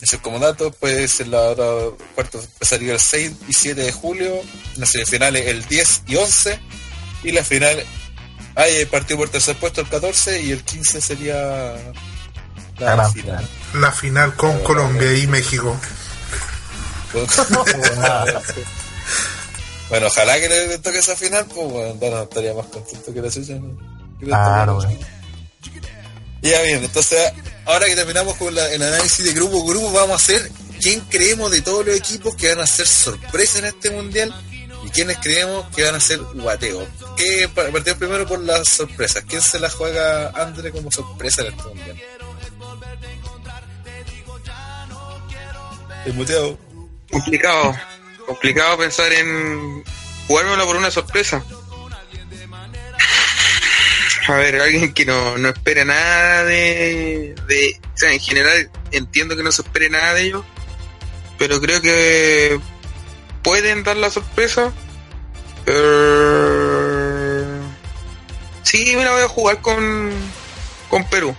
Eso 0.00 0.16
es 0.16 0.22
como 0.22 0.38
dato, 0.38 0.70
pues 0.72 1.20
en 1.20 1.32
la 1.32 1.40
otra 1.42 1.66
cuarto 2.14 2.40
empezaría 2.40 2.94
el 2.94 3.00
6 3.00 3.32
y 3.46 3.52
7 3.52 3.78
de 3.78 3.92
julio, 3.92 4.40
las 4.76 4.88
semifinales 4.88 5.48
el 5.48 5.66
10 5.66 6.04
y 6.06 6.16
11, 6.16 6.58
y 7.24 7.32
la 7.32 7.44
final 7.44 7.84
hay 8.54 8.76
el 8.76 8.86
partido 8.86 9.18
por 9.18 9.28
tercer 9.28 9.54
puesto 9.56 9.82
el 9.82 9.88
14 9.90 10.40
y 10.40 10.52
el 10.52 10.64
15 10.64 11.00
sería 11.02 11.74
la 12.78 12.94
gran 12.94 13.12
final. 13.12 13.46
La 13.74 13.92
final 13.92 14.34
con 14.34 14.58
Colombia 14.62 15.12
y 15.16 15.26
México 15.26 15.78
bueno, 19.88 20.06
ojalá 20.06 20.38
que 20.40 20.48
le 20.48 20.78
toque 20.78 20.98
esa 20.98 21.16
final, 21.16 21.44
pues 21.46 21.68
bueno, 21.68 21.96
no, 22.00 22.22
estaría 22.22 22.54
más 22.54 22.66
contento 22.66 23.12
que 23.12 23.20
la 23.20 23.30
suya. 23.30 23.56
¿no? 23.56 23.76
Claro. 24.20 24.78
Ya 26.42 26.62
bien, 26.62 26.84
entonces 26.84 27.32
ahora 27.66 27.86
que 27.86 27.96
terminamos 27.96 28.36
con 28.36 28.54
la- 28.54 28.72
el 28.72 28.80
análisis 28.82 29.24
de 29.24 29.32
grupo 29.32 29.64
grupo, 29.64 29.90
vamos 29.92 30.12
a 30.12 30.16
hacer 30.24 30.50
quién 30.80 31.00
creemos 31.02 31.50
de 31.50 31.60
todos 31.62 31.84
los 31.84 31.96
equipos 31.96 32.34
que 32.36 32.48
van 32.54 32.60
a 32.60 32.66
ser 32.66 32.86
sorpresa 32.86 33.58
en 33.58 33.64
este 33.66 33.90
mundial 33.90 34.32
y 34.84 34.90
quiénes 34.90 35.18
creemos 35.18 35.66
que 35.74 35.82
van 35.84 35.96
a 35.96 36.00
ser 36.00 36.18
guateo. 36.20 36.86
¿Qué, 37.16 37.48
pa- 37.52 37.68
partimos 37.70 37.98
primero 37.98 38.26
por 38.26 38.38
las 38.40 38.68
sorpresas. 38.68 39.24
¿Quién 39.28 39.42
se 39.42 39.58
la 39.58 39.68
juega 39.68 40.28
Andre 40.30 40.70
como 40.70 40.90
sorpresa 40.92 41.42
en 41.42 41.48
este 41.48 41.62
mundial? 41.64 42.00
El 46.04 46.14
muteado. 46.14 46.58
Complicado. 47.10 47.74
Complicado 48.26 48.78
pensar 48.78 49.12
en 49.12 49.84
jugármelo 50.26 50.66
por 50.66 50.76
una 50.76 50.90
sorpresa. 50.90 51.44
A 54.28 54.32
ver, 54.34 54.60
alguien 54.60 54.92
que 54.94 55.04
no, 55.04 55.38
no 55.38 55.48
espera 55.48 55.84
nada 55.84 56.44
de, 56.44 57.34
de... 57.48 57.80
O 57.82 57.96
sea, 57.96 58.12
en 58.12 58.20
general 58.20 58.70
entiendo 58.92 59.36
que 59.36 59.42
no 59.42 59.50
se 59.50 59.62
espere 59.62 59.90
nada 59.90 60.14
de 60.14 60.22
ellos, 60.22 60.44
pero 61.38 61.60
creo 61.60 61.82
que 61.82 62.60
pueden 63.42 63.82
dar 63.82 63.96
la 63.96 64.10
sorpresa. 64.10 64.72
Eh, 65.66 67.44
sí, 68.62 68.94
me 68.94 69.04
la 69.04 69.12
voy 69.12 69.22
a 69.22 69.28
jugar 69.28 69.60
con, 69.60 70.12
con 70.88 71.04
Perú. 71.08 71.34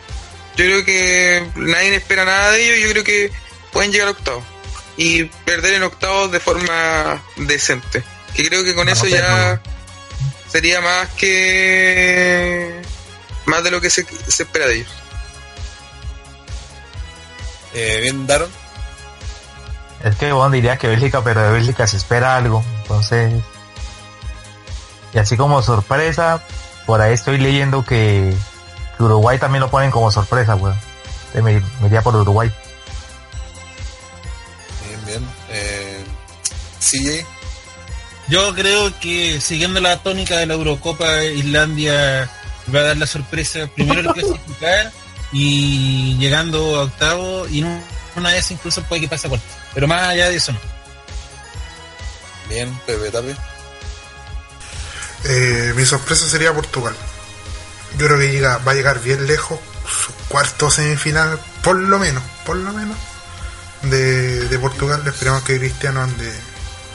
Yo 0.58 0.66
creo 0.66 0.84
que 0.84 1.48
nadie 1.56 1.96
espera 1.96 2.26
nada 2.26 2.52
de 2.52 2.66
ellos. 2.66 2.84
Yo 2.84 2.92
creo 2.92 3.04
que 3.06 3.32
pueden 3.72 3.94
llegar 3.94 4.10
a 4.10 4.12
octavos 4.12 4.51
y 4.98 5.26
perder 5.26 5.76
en 5.76 5.84
octavos 5.84 6.32
de 6.32 6.40
forma 6.40 7.22
decente. 7.38 8.04
Que 8.36 8.48
creo 8.48 8.64
que 8.64 8.76
con 8.76 8.88
eso 8.90 9.08
ya 9.08 9.62
sería 10.48 10.82
más 10.82 11.10
que 11.10 12.82
más 13.46 13.64
de 13.64 13.72
lo 13.72 13.82
que 13.82 13.90
se, 13.90 14.06
se 14.28 14.44
espera 14.44 14.68
de 14.68 14.76
ellos. 14.76 14.92
Eh, 17.74 18.00
bien, 18.02 18.28
Daron. 18.28 18.50
Es 20.04 20.16
que 20.16 20.32
bueno, 20.32 20.50
diría 20.50 20.78
que 20.78 20.88
Bélgica, 20.88 21.24
pero 21.24 21.42
de 21.42 21.52
Bélgica 21.52 21.88
se 21.88 21.98
espera 21.98 22.36
algo. 22.36 22.64
Entonces. 22.82 23.34
Y 25.14 25.20
así 25.20 25.38
como 25.38 25.62
sorpresa, 25.62 26.42
por 26.86 27.02
ahí 27.02 27.14
estoy 27.14 27.38
leyendo 27.38 27.84
que, 27.84 28.34
que 28.98 29.04
Uruguay 29.04 29.38
también 29.40 29.62
lo 29.62 29.70
ponen 29.70 29.92
como 29.92 30.12
sorpresa, 30.12 30.56
weón. 30.56 30.78
Me, 31.34 31.42
me 31.42 31.88
iría 31.88 32.02
por 32.02 32.16
Uruguay. 32.16 32.52
Eh, 35.52 36.04
CJ. 36.80 37.26
Yo 38.30 38.54
creo 38.56 38.98
que 39.00 39.42
siguiendo 39.42 39.82
la 39.82 40.02
tónica 40.02 40.38
de 40.38 40.46
la 40.46 40.54
Eurocopa, 40.54 41.24
Islandia 41.24 42.30
va 42.74 42.80
a 42.80 42.84
dar 42.84 42.98
la 42.98 43.08
sorpresa 43.08 43.68
primero 43.76 44.00
el 44.00 44.08
clasificar 44.14 44.92
y 45.34 46.18
llegando 46.18 46.80
a 46.80 46.84
octavo 46.84 47.48
y 47.48 47.66
una 48.16 48.32
vez 48.32 48.52
incluso 48.52 48.84
puede 48.84 49.02
que 49.02 49.08
pase 49.08 49.28
a 49.28 49.30
cuarto. 49.30 49.46
Pero 49.74 49.88
más 49.88 50.02
allá 50.04 50.30
de 50.30 50.36
eso 50.38 50.52
no. 50.52 50.60
Bien, 52.50 52.74
Pepe 52.86 53.12
Tape. 53.12 53.36
Eh, 55.24 55.74
mi 55.76 55.86
sorpresa 55.86 56.28
sería 56.28 56.54
Portugal. 56.54 56.96
Yo 57.98 58.08
creo 58.08 58.20
que 58.20 58.32
llega, 58.32 58.58
va 58.60 58.72
a 58.72 58.76
llegar 58.76 59.02
bien 59.02 59.28
lejos, 59.28 59.60
su 59.86 60.14
cuarto 60.28 60.72
semifinal, 60.72 61.40
por 61.64 61.76
lo 61.76 62.00
menos, 62.00 62.24
por 62.46 62.56
lo 62.56 62.72
menos, 62.72 62.98
de, 63.84 64.48
de 64.48 64.60
Portugal. 64.60 65.02
Esperamos 65.08 65.44
que 65.44 65.58
Cristiano 65.60 66.02
ande, 66.04 66.32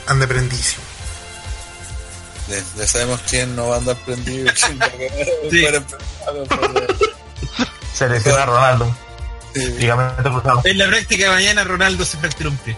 ande 0.07 0.27
prendísimo. 0.27 0.83
Ya, 2.47 2.57
ya 2.77 2.87
sabemos 2.87 3.19
quién 3.29 3.55
no 3.55 3.67
va 3.69 3.75
a 3.75 3.77
andar 3.79 3.97
prendido. 4.05 4.49
a 4.49 4.53
Sí. 5.51 5.61
fuera 5.61 5.77
empezado, 5.77 6.45
pero- 6.49 6.97
Se 7.93 8.07
lesiona 8.07 8.45
Ronaldo. 8.45 8.95
sí. 9.53 9.75
En 10.63 10.77
la 10.77 10.87
práctica 10.87 11.25
de 11.25 11.29
mañana 11.31 11.63
Ronaldo 11.63 12.05
se 12.05 12.17
fracturó 12.17 12.51
un 12.51 12.57
pie. 12.57 12.77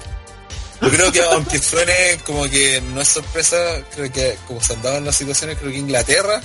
Yo 0.82 0.90
creo 0.90 1.12
que 1.12 1.22
aunque 1.22 1.60
suene 1.60 2.20
como 2.26 2.50
que 2.50 2.82
no 2.82 3.02
es 3.02 3.10
sorpresa, 3.10 3.58
creo 3.94 4.10
que 4.12 4.38
como 4.48 4.62
se 4.64 4.74
andaban 4.74 5.04
las 5.06 5.18
situaciones, 5.18 5.58
creo 5.60 5.72
que 5.72 5.78
Inglaterra. 5.78 6.42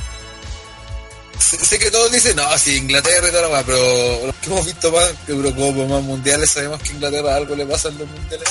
Sé, 1.38 1.78
que 1.78 1.90
todos 1.90 2.12
dicen, 2.12 2.36
no, 2.36 2.58
sí, 2.58 2.76
Inglaterra 2.76 3.28
y 3.28 3.30
toda 3.30 3.42
la 3.42 3.48
weá, 3.48 3.62
pero 3.64 4.26
los 4.26 4.34
que 4.36 4.46
hemos 4.46 4.64
visto 4.64 4.92
más 4.92 5.12
Eurocopa, 5.26 5.84
más 5.86 6.02
mundiales, 6.02 6.50
sabemos 6.50 6.80
que 6.80 6.92
Inglaterra 6.92 7.34
algo 7.34 7.56
le 7.56 7.66
pasa 7.66 7.88
en 7.88 7.98
los 7.98 8.08
mundiales 8.08 8.48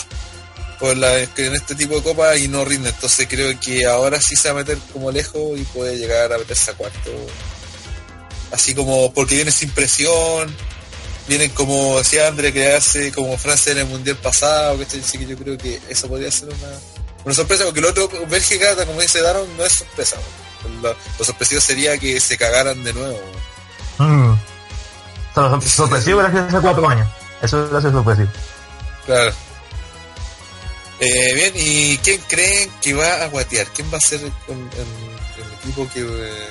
por 0.80 0.98
la, 0.98 1.26
que 1.28 1.46
en 1.46 1.56
este 1.56 1.76
tipo 1.76 1.96
de 1.96 2.04
copas 2.04 2.38
y 2.40 2.50
no 2.50 2.66
rinde. 2.66 2.90
Entonces 2.90 3.28
creo 3.30 3.58
que 3.60 3.86
ahora 3.86 4.20
sí 4.22 4.36
se 4.36 4.50
va 4.50 4.60
a 4.60 4.64
meter 4.64 4.78
como 4.92 5.12
lejos 5.12 5.58
y 5.58 5.64
puede 5.64 5.98
llegar 5.98 6.34
a 6.34 6.38
meterse 6.38 6.72
a 6.72 6.74
cuarto. 6.74 7.12
Así 8.52 8.76
como 8.76 9.14
porque 9.14 9.36
viene 9.36 9.52
sin 9.52 9.70
presión, 9.70 10.54
vienen 11.28 11.52
como 11.52 11.98
decía 11.98 12.28
André, 12.28 12.52
quedarse 12.52 13.12
como 13.12 13.38
Francia 13.38 13.72
en 13.72 13.80
el 13.80 13.86
mundial 13.86 14.18
pasado, 14.18 14.78
que 14.78 14.84
Así 14.84 15.18
que 15.18 15.26
yo 15.26 15.38
creo 15.38 15.58
que 15.58 15.80
eso 15.90 16.08
podría 16.08 16.32
ser 16.32 16.50
una, 16.50 16.80
una 17.24 17.34
sorpresa, 17.34 17.64
porque 17.64 17.80
el 17.80 17.86
otro, 17.86 18.10
Bélgica, 18.28 18.76
como 18.86 19.00
dice 19.02 19.22
Daron, 19.22 19.48
no 19.58 19.66
es 19.66 19.74
sorpresa. 19.74 20.18
Lo, 20.82 20.96
lo 21.20 21.26
sorpresivo 21.26 21.62
sería 21.62 21.98
que 21.98 22.20
se 22.20 22.38
cagaran 22.38 22.84
de 22.84 22.94
nuevo. 22.94 23.20
Mm. 24.00 24.34
Sor- 25.36 25.62
sorpresivo 25.64 26.20
gracias 26.20 26.44
a 26.44 26.48
hace 26.48 26.60
cuatro 26.62 26.90
años. 26.90 27.08
Eso 27.42 27.64
es 27.64 27.70
gracias 27.70 27.92
sorpresivo. 27.94 28.30
Claro. 29.06 29.32
Eh, 31.00 31.34
bien, 31.34 31.54
¿y 31.56 31.98
quién 31.98 32.22
creen 32.28 32.70
que 32.82 32.94
va 32.94 33.24
a 33.24 33.28
guatear? 33.28 33.68
¿Quién 33.68 33.92
va 33.94 33.98
a 33.98 34.02
ser 34.02 34.22
el, 34.22 34.28
el- 34.48 35.44
el 35.44 35.54
equipo 35.60 35.90
que, 35.94 36.02
eh, 36.02 36.48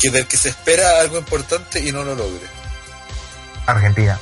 que 0.00 0.10
del 0.10 0.26
que 0.26 0.36
se 0.36 0.48
espera 0.48 1.00
algo 1.00 1.18
importante 1.18 1.80
y 1.80 1.92
no 1.92 2.02
lo 2.02 2.14
logre? 2.14 2.46
Argentina. 3.66 4.18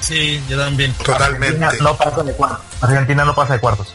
Sí, 0.00 0.42
yo 0.48 0.58
también. 0.58 0.92
Totalmente. 0.94 1.64
Argentina 1.64 1.90
no 1.90 1.96
pasa 1.96 2.22
de 2.22 2.32
cuartos. 2.32 2.66
Argentina 2.80 3.24
no 3.24 3.34
pasa 3.34 3.52
de 3.54 3.60
cuartos. 3.60 3.94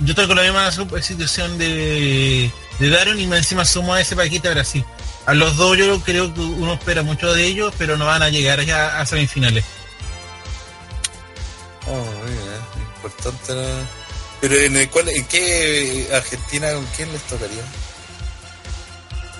Yo 0.00 0.10
estoy 0.10 0.26
con 0.26 0.36
la 0.36 0.42
misma 0.42 0.70
situación 1.02 1.58
de, 1.58 2.50
de 2.78 2.88
Daron 2.90 3.20
y 3.20 3.26
más 3.26 3.38
encima 3.38 3.64
sumo 3.64 3.92
a 3.94 4.00
ese 4.00 4.16
paquete 4.16 4.48
a 4.48 4.52
Brasil. 4.52 4.84
A 5.26 5.34
los 5.34 5.56
dos 5.56 5.76
yo 5.76 6.00
creo 6.00 6.32
que 6.32 6.40
uno 6.40 6.74
espera 6.74 7.02
mucho 7.02 7.32
de 7.34 7.44
ellos, 7.44 7.74
pero 7.76 7.96
no 7.98 8.06
van 8.06 8.22
a 8.22 8.30
llegar 8.30 8.60
ya 8.64 8.98
a 9.00 9.04
semifinales. 9.06 9.64
Oh, 11.86 11.94
muy 11.96 12.30
bien, 12.32 12.60
importante. 12.96 13.54
¿no? 13.54 13.86
Pero 14.40 14.54
en, 14.56 14.76
el 14.76 14.88
cual, 14.88 15.08
¿en 15.10 15.24
qué 15.26 16.08
Argentina 16.14 16.72
con 16.72 16.86
quién 16.96 17.12
les 17.12 17.22
tocaría? 17.22 17.62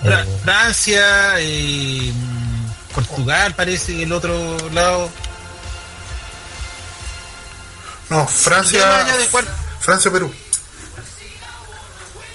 Fra- 0.03 0.21
Eh. 0.21 0.39
Francia, 0.43 1.33
eh, 1.39 2.11
Portugal 2.93 3.55
parece 3.55 3.95
que 3.95 4.03
el 4.03 4.11
otro 4.13 4.57
lado. 4.71 5.09
No, 8.09 8.27
Francia. 8.27 9.05
Francia, 9.79 10.11
Perú. 10.11 10.31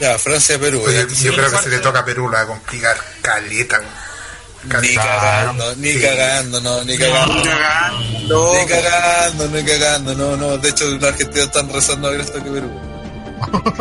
Ya, 0.00 0.18
Francia, 0.18 0.58
Perú. 0.58 0.82
Oye, 0.86 1.06
ya, 1.08 1.14
yo 1.22 1.34
creo 1.34 1.50
que 1.50 1.58
si 1.58 1.68
le 1.70 1.78
toca 1.78 2.00
a 2.00 2.04
Perú 2.04 2.28
la 2.28 2.38
va 2.38 2.44
a 2.44 2.46
complicar 2.46 2.96
caleta. 3.22 3.80
Ni 4.82 4.94
cagando, 4.96 5.76
ni 5.76 5.92
Sí. 5.92 6.00
cagando, 6.00 6.60
no, 6.60 6.82
ni 6.84 6.98
cagando. 6.98 7.34
No, 8.26 8.52
Ni 8.52 8.66
cagando, 8.66 9.48
ni 9.48 9.62
cagando, 9.64 10.14
no, 10.16 10.36
no. 10.36 10.58
De 10.58 10.70
hecho, 10.70 10.84
los 10.90 11.02
argentinos 11.04 11.46
están 11.46 11.72
rezando 11.72 12.08
a 12.08 12.10
ver 12.10 12.20
esto 12.20 12.42
que 12.42 12.50
Perú. 12.50 12.70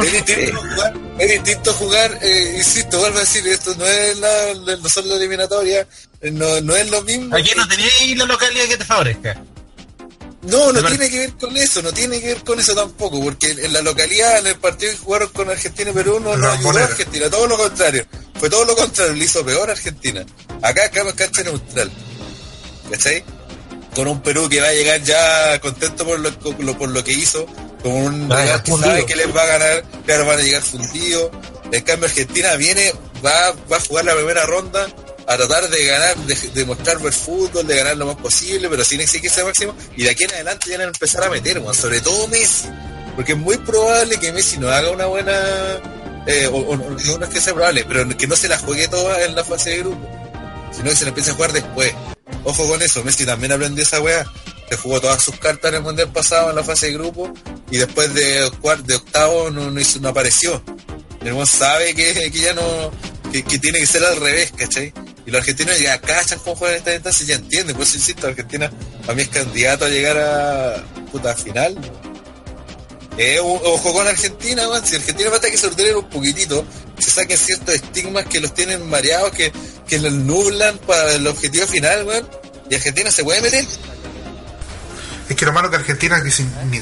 Es 0.04 0.12
distinto 0.12 0.60
jugar, 0.62 0.94
es 1.18 1.32
distinto 1.32 1.74
jugar 1.74 2.20
eh, 2.22 2.54
insisto, 2.58 3.00
vuelvo 3.00 3.18
a 3.18 3.22
decir, 3.22 3.48
esto 3.48 3.74
no 3.76 3.86
es 3.86 4.18
la, 4.20 4.54
no 4.78 4.90
son 4.90 5.10
la 5.10 5.16
eliminatoria, 5.16 5.88
no, 6.22 6.62
no 6.62 6.76
es 6.76 6.92
lo 6.92 7.02
mismo. 7.02 7.36
Aquí 7.36 7.52
no 7.56 7.68
tenéis 7.68 8.18
la 8.18 8.26
localidad 8.26 8.66
que 8.66 8.78
te 8.78 8.86
favorezca. 8.86 9.42
No, 10.46 10.72
no 10.72 10.80
tiene 10.90 11.10
que 11.10 11.20
ver 11.20 11.34
con 11.34 11.58
eso, 11.58 11.82
no 11.82 11.92
tiene 11.94 12.20
que 12.20 12.28
ver 12.28 12.44
con 12.44 12.60
eso 12.60 12.76
tampoco, 12.76 13.22
porque 13.24 13.52
en 13.52 13.74
la 13.74 13.82
localidad, 13.82 14.40
en 14.40 14.48
el 14.48 14.56
partido 14.60 14.92
que 14.92 14.98
jugaron 15.00 15.30
con 15.30 15.50
Argentina 15.50 15.90
y 15.92 15.94
Perú, 15.94 16.20
no, 16.20 16.36
no 16.38 16.52
ayudó 16.52 16.70
a. 16.70 16.84
Argentina, 16.92 17.30
todo 17.30 17.48
lo 17.48 17.58
contrario. 17.58 18.06
Fue 18.40 18.50
todo 18.50 18.66
lo 18.66 18.76
contrario, 18.76 19.14
le 19.14 19.26
hizo 19.26 19.44
peor 19.46 19.70
a 19.70 19.74
Argentina. 19.74 20.26
Acá, 20.62 20.86
acá 20.86 21.02
en 21.02 21.12
cancha 21.14 21.44
neutral. 21.44 21.92
¿Cachai? 22.92 23.24
Con 23.96 24.08
un 24.08 24.22
Perú 24.22 24.50
que 24.50 24.60
va 24.62 24.68
a 24.68 24.74
llegar 24.74 25.02
ya 25.04 25.60
contento 25.62 26.06
por 26.06 26.20
lo, 26.20 26.38
con 26.40 26.66
lo- 26.66 26.78
por 26.78 26.90
lo 26.90 27.04
que 27.04 27.14
hizo, 27.14 27.46
con 27.82 27.92
un 27.94 28.30
rival 28.44 28.64
que 28.64 28.72
sabe 28.90 29.06
que 29.06 29.16
les 29.16 29.36
va 29.36 29.42
a 29.44 29.46
ganar, 29.46 29.84
claro, 30.06 30.26
van 30.26 30.40
a 30.40 30.44
llegar 30.44 30.62
fundidos. 30.62 31.32
En 31.72 31.82
cambio, 31.82 32.08
Argentina 32.08 32.56
viene, 32.58 32.94
va, 33.26 33.52
va 33.72 33.78
a 33.78 33.80
jugar 33.80 34.06
la 34.06 34.14
primera 34.16 34.46
ronda 34.46 34.88
a 35.28 35.38
tratar 35.38 35.70
de 35.70 35.86
ganar, 35.86 36.16
de, 36.18 36.36
de 36.36 36.66
mostrar 36.66 36.98
buen 37.00 37.14
fútbol, 37.14 37.66
de 37.66 37.78
ganar 37.78 37.98
lo 37.98 38.06
más 38.08 38.16
posible, 38.18 38.70
pero 38.70 38.84
sin 38.84 39.02
exigirse 39.02 39.40
al 39.42 39.48
máximo, 39.48 39.76
y 39.98 40.04
de 40.04 40.10
aquí 40.12 40.24
en 40.26 40.32
adelante 40.32 40.70
ya 40.70 40.78
van 40.78 40.88
a 40.88 40.90
empezar 40.90 41.24
a 41.24 41.30
meter, 41.30 41.62
sobre 41.74 42.02
todo 42.02 42.28
Messi, 42.28 42.68
porque 43.16 43.32
es 43.34 43.38
muy 43.38 43.58
probable 43.58 44.18
que 44.20 44.32
Messi 44.32 44.58
no 44.58 44.70
haga 44.70 44.92
una 44.92 45.06
buena, 45.08 45.34
eh, 46.28 46.48
o, 46.48 46.58
o- 46.58 46.78
no, 46.78 46.98
es 47.26 47.30
que 47.30 47.42
sea 47.42 47.54
probable, 47.54 47.86
pero 47.88 48.08
que 48.18 48.28
no 48.28 48.36
se 48.36 48.48
la 48.48 48.58
juegue 48.60 48.88
toda 48.88 49.24
en 49.24 49.36
la 49.36 49.44
fase 49.44 49.72
de 49.72 49.78
grupo, 49.80 50.08
sino 50.72 50.90
que 50.90 50.96
se 50.96 51.04
la 51.06 51.10
empiece 51.10 51.32
a 51.32 51.34
jugar 51.34 51.54
después. 51.54 51.94
Ojo 52.44 52.68
con 52.68 52.82
eso, 52.82 53.04
Messi 53.04 53.26
también 53.26 53.52
aprendió 53.52 53.84
esa 53.84 54.02
weá, 54.02 54.26
se 54.70 54.78
jugó 54.78 55.00
todas 55.02 55.24
sus 55.24 55.38
cartas 55.40 55.70
en 55.70 55.76
el 55.78 55.82
mundial 55.82 56.12
pasado 56.12 56.50
en 56.50 56.56
la 56.56 56.64
fase 56.64 56.88
de 56.88 56.94
grupo, 56.94 57.34
y 57.72 57.78
después 57.78 58.14
de, 58.14 58.50
de 58.86 58.96
octavo 58.96 59.50
no, 59.50 59.72
no, 59.72 60.10
apareció. 60.10 60.62
El 61.22 61.48
sabe 61.48 61.96
que, 61.96 62.14
que 62.32 62.40
ya 62.40 62.54
no, 62.54 62.92
que, 63.32 63.42
que 63.44 63.58
tiene 63.58 63.80
que 63.80 63.88
ser 63.88 64.04
al 64.06 64.18
revés, 64.18 64.52
¿cachai? 64.56 64.94
Y 65.26 65.32
los 65.32 65.40
argentinos 65.40 65.80
ya 65.80 66.00
cachan 66.00 66.40
cómo 66.40 66.56
juegan 66.56 66.78
esta 66.78 66.94
instancia 66.94 67.24
y 67.24 67.28
ya 67.28 67.36
entienden. 67.36 67.76
Por 67.76 67.84
eso 67.84 67.98
insisto, 67.98 68.28
Argentina 68.28 68.72
a 69.08 69.14
mí 69.14 69.24
es 69.24 69.30
candidato 69.30 69.86
a 69.86 69.90
llegar 69.90 70.18
a 70.18 70.84
puta 71.12 71.36
final. 71.36 71.76
Eh, 73.18 73.40
ojo 73.42 73.94
con 73.94 74.08
Argentina, 74.08 74.68
man. 74.68 74.86
Si 74.86 74.96
Argentina 74.96 75.30
falta 75.32 75.50
que 75.50 75.58
se 75.58 75.68
un 75.68 76.10
poquitito, 76.10 76.66
se 77.00 77.10
saquen 77.10 77.38
ciertos 77.38 77.76
estigmas 77.76 78.26
que 78.26 78.40
los 78.40 78.54
tienen 78.54 78.88
mareados, 78.90 79.32
que, 79.32 79.52
que 79.88 80.00
los 80.00 80.12
nublan 80.14 80.78
para 80.80 81.14
el 81.14 81.26
objetivo 81.26 81.66
final, 81.66 82.06
man. 82.06 82.28
Y 82.70 82.76
Argentina 82.76 83.10
se 83.10 83.24
puede 83.24 83.42
meter. 83.42 83.66
Es 85.30 85.36
que 85.36 85.46
lo 85.46 85.54
malo 85.54 85.70
que 85.72 85.78
Argentina, 85.78 86.22
que 86.22 86.30
si, 86.30 86.44
ni- 86.70 86.82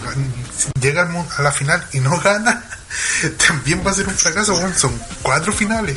llega 0.82 1.10
a 1.38 1.42
la 1.42 1.52
final 1.52 1.86
y 1.94 2.00
no 2.00 2.20
gana, 2.24 2.66
también 3.48 3.86
va 3.86 3.92
a 3.92 3.94
ser 3.94 4.08
un 4.08 4.16
fracaso, 4.16 4.56
weón. 4.56 4.76
Son 4.78 5.00
cuatro 5.22 5.54
finales. 5.54 5.96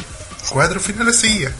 Cuatro 0.51 0.79
finales 0.79 1.17
seguidas. 1.17 1.53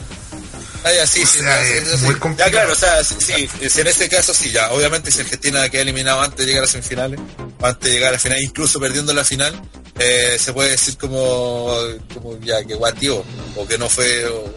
Ah, 0.83 0.91
ya, 0.93 1.07
sí, 1.07 1.23
O 1.23 1.27
sí, 1.27 1.39
sea, 1.39 1.55
no, 1.59 1.65
sí, 1.65 1.73
es 1.73 1.99
sí, 1.99 2.05
muy 2.05 2.13
sí. 2.13 2.19
complicado. 2.19 2.49
Ya, 2.49 2.51
claro, 2.51 2.73
o 2.73 2.75
sea, 2.75 3.03
sí, 3.03 3.49
en 3.59 3.87
este 3.87 4.09
caso 4.09 4.33
sí, 4.33 4.51
ya, 4.51 4.71
obviamente 4.71 5.11
si 5.11 5.21
Argentina 5.21 5.67
queda 5.69 5.81
eliminado 5.81 6.21
antes 6.21 6.39
de 6.39 6.45
llegar 6.45 6.63
a 6.63 6.67
semifinales, 6.67 7.19
antes 7.61 7.83
de 7.89 7.91
llegar 7.91 8.09
a 8.09 8.13
la 8.13 8.19
final, 8.19 8.41
incluso 8.41 8.79
perdiendo 8.79 9.13
la 9.13 9.23
final, 9.23 9.59
eh, 9.99 10.37
se 10.39 10.53
puede 10.53 10.71
decir 10.71 10.97
como, 10.97 11.75
como 12.13 12.39
ya 12.39 12.63
que 12.63 12.75
guatió, 12.75 13.23
o 13.55 13.67
que 13.67 13.77
no 13.77 13.89
fue, 13.89 14.25
o... 14.27 14.53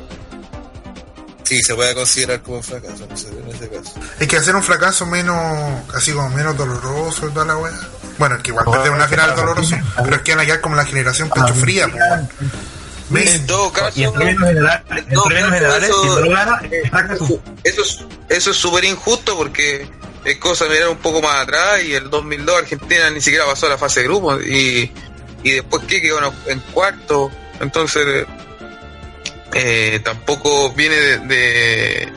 sí, 1.45 1.61
se 1.63 1.75
puede 1.75 1.95
considerar 1.95 2.43
como 2.43 2.59
un 2.59 2.63
fracaso 2.63 3.05
en 3.05 3.13
ese, 3.13 3.29
en 3.29 3.49
ese 3.55 3.69
caso. 3.69 3.93
Hay 4.21 4.27
que 4.27 4.37
hacer 4.37 4.55
un 4.55 4.63
fracaso 4.63 5.07
menos, 5.07 5.37
así 5.95 6.13
como 6.13 6.29
menos 6.31 6.57
doloroso 6.57 7.27
y 7.29 7.31
toda 7.33 7.47
la 7.47 7.57
weá. 7.57 7.73
Bueno, 8.19 8.37
es 8.37 8.43
que 8.43 8.51
igual 8.51 8.67
perder 8.71 8.91
una 8.93 9.09
final 9.09 9.31
es 9.31 9.37
doloroso, 9.37 9.77
pero 10.05 10.17
es 10.17 10.23
que 10.23 10.33
van 10.33 10.41
a 10.41 10.47
quedar 10.47 10.61
como 10.61 10.77
la 10.77 10.85
generación 10.85 11.31
pecho 11.31 11.55
fría, 11.55 11.89
pues, 11.89 12.03
weón. 12.03 12.29
Messi, 12.29 12.51
En 13.15 13.47
todo 13.47 13.73
caso, 13.73 13.93
Y 13.99 14.05
en 14.05 14.13
términos 14.13 14.49
generales, 14.49 14.83
en 14.97 15.09
todo 15.15 15.25
términos 15.25 15.51
caso, 15.51 15.55
generales, 15.55 15.89
eso- 15.91 16.03
si 16.03 16.09
no 16.09 16.21
lo 16.21 16.31
gana, 16.31 16.61
es 16.71 17.75
eso 17.75 17.83
es 17.83 18.05
eso 18.29 18.51
es 18.53 18.57
súper 18.57 18.85
injusto 18.85 19.37
porque 19.37 19.89
es 20.25 20.37
cosa 20.39 20.65
de 20.67 20.71
mirar 20.71 20.89
un 20.91 20.99
poco 20.99 21.21
más 21.23 21.43
atrás 21.43 21.83
y 21.83 21.95
el 21.95 22.09
2002 22.11 22.57
Argentina 22.59 23.11
ni 23.11 23.21
siquiera 23.21 23.47
pasó 23.47 23.67
a 23.67 23.71
la 23.71 23.79
fase 23.79 24.01
de 24.01 24.07
grupos 24.07 24.45
y, 24.47 24.93
y 25.43 25.51
después 25.53 25.83
que 25.85 26.01
quedó 26.01 26.19
en- 26.25 26.53
en 26.53 26.61
cuarto. 26.73 27.31
Entonces 27.61 28.27
eh, 29.53 30.01
tampoco 30.05 30.73
viene 30.73 30.95
de, 30.97 31.19
de, 31.19 32.13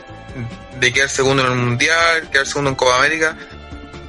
de 0.79 0.93
quedar 0.93 1.09
segundo 1.09 1.43
en 1.45 1.51
el 1.51 1.57
mundial 1.57 2.29
quedar 2.31 2.45
segundo 2.45 2.69
en 2.69 2.75
Copa 2.75 2.97
América. 2.97 3.35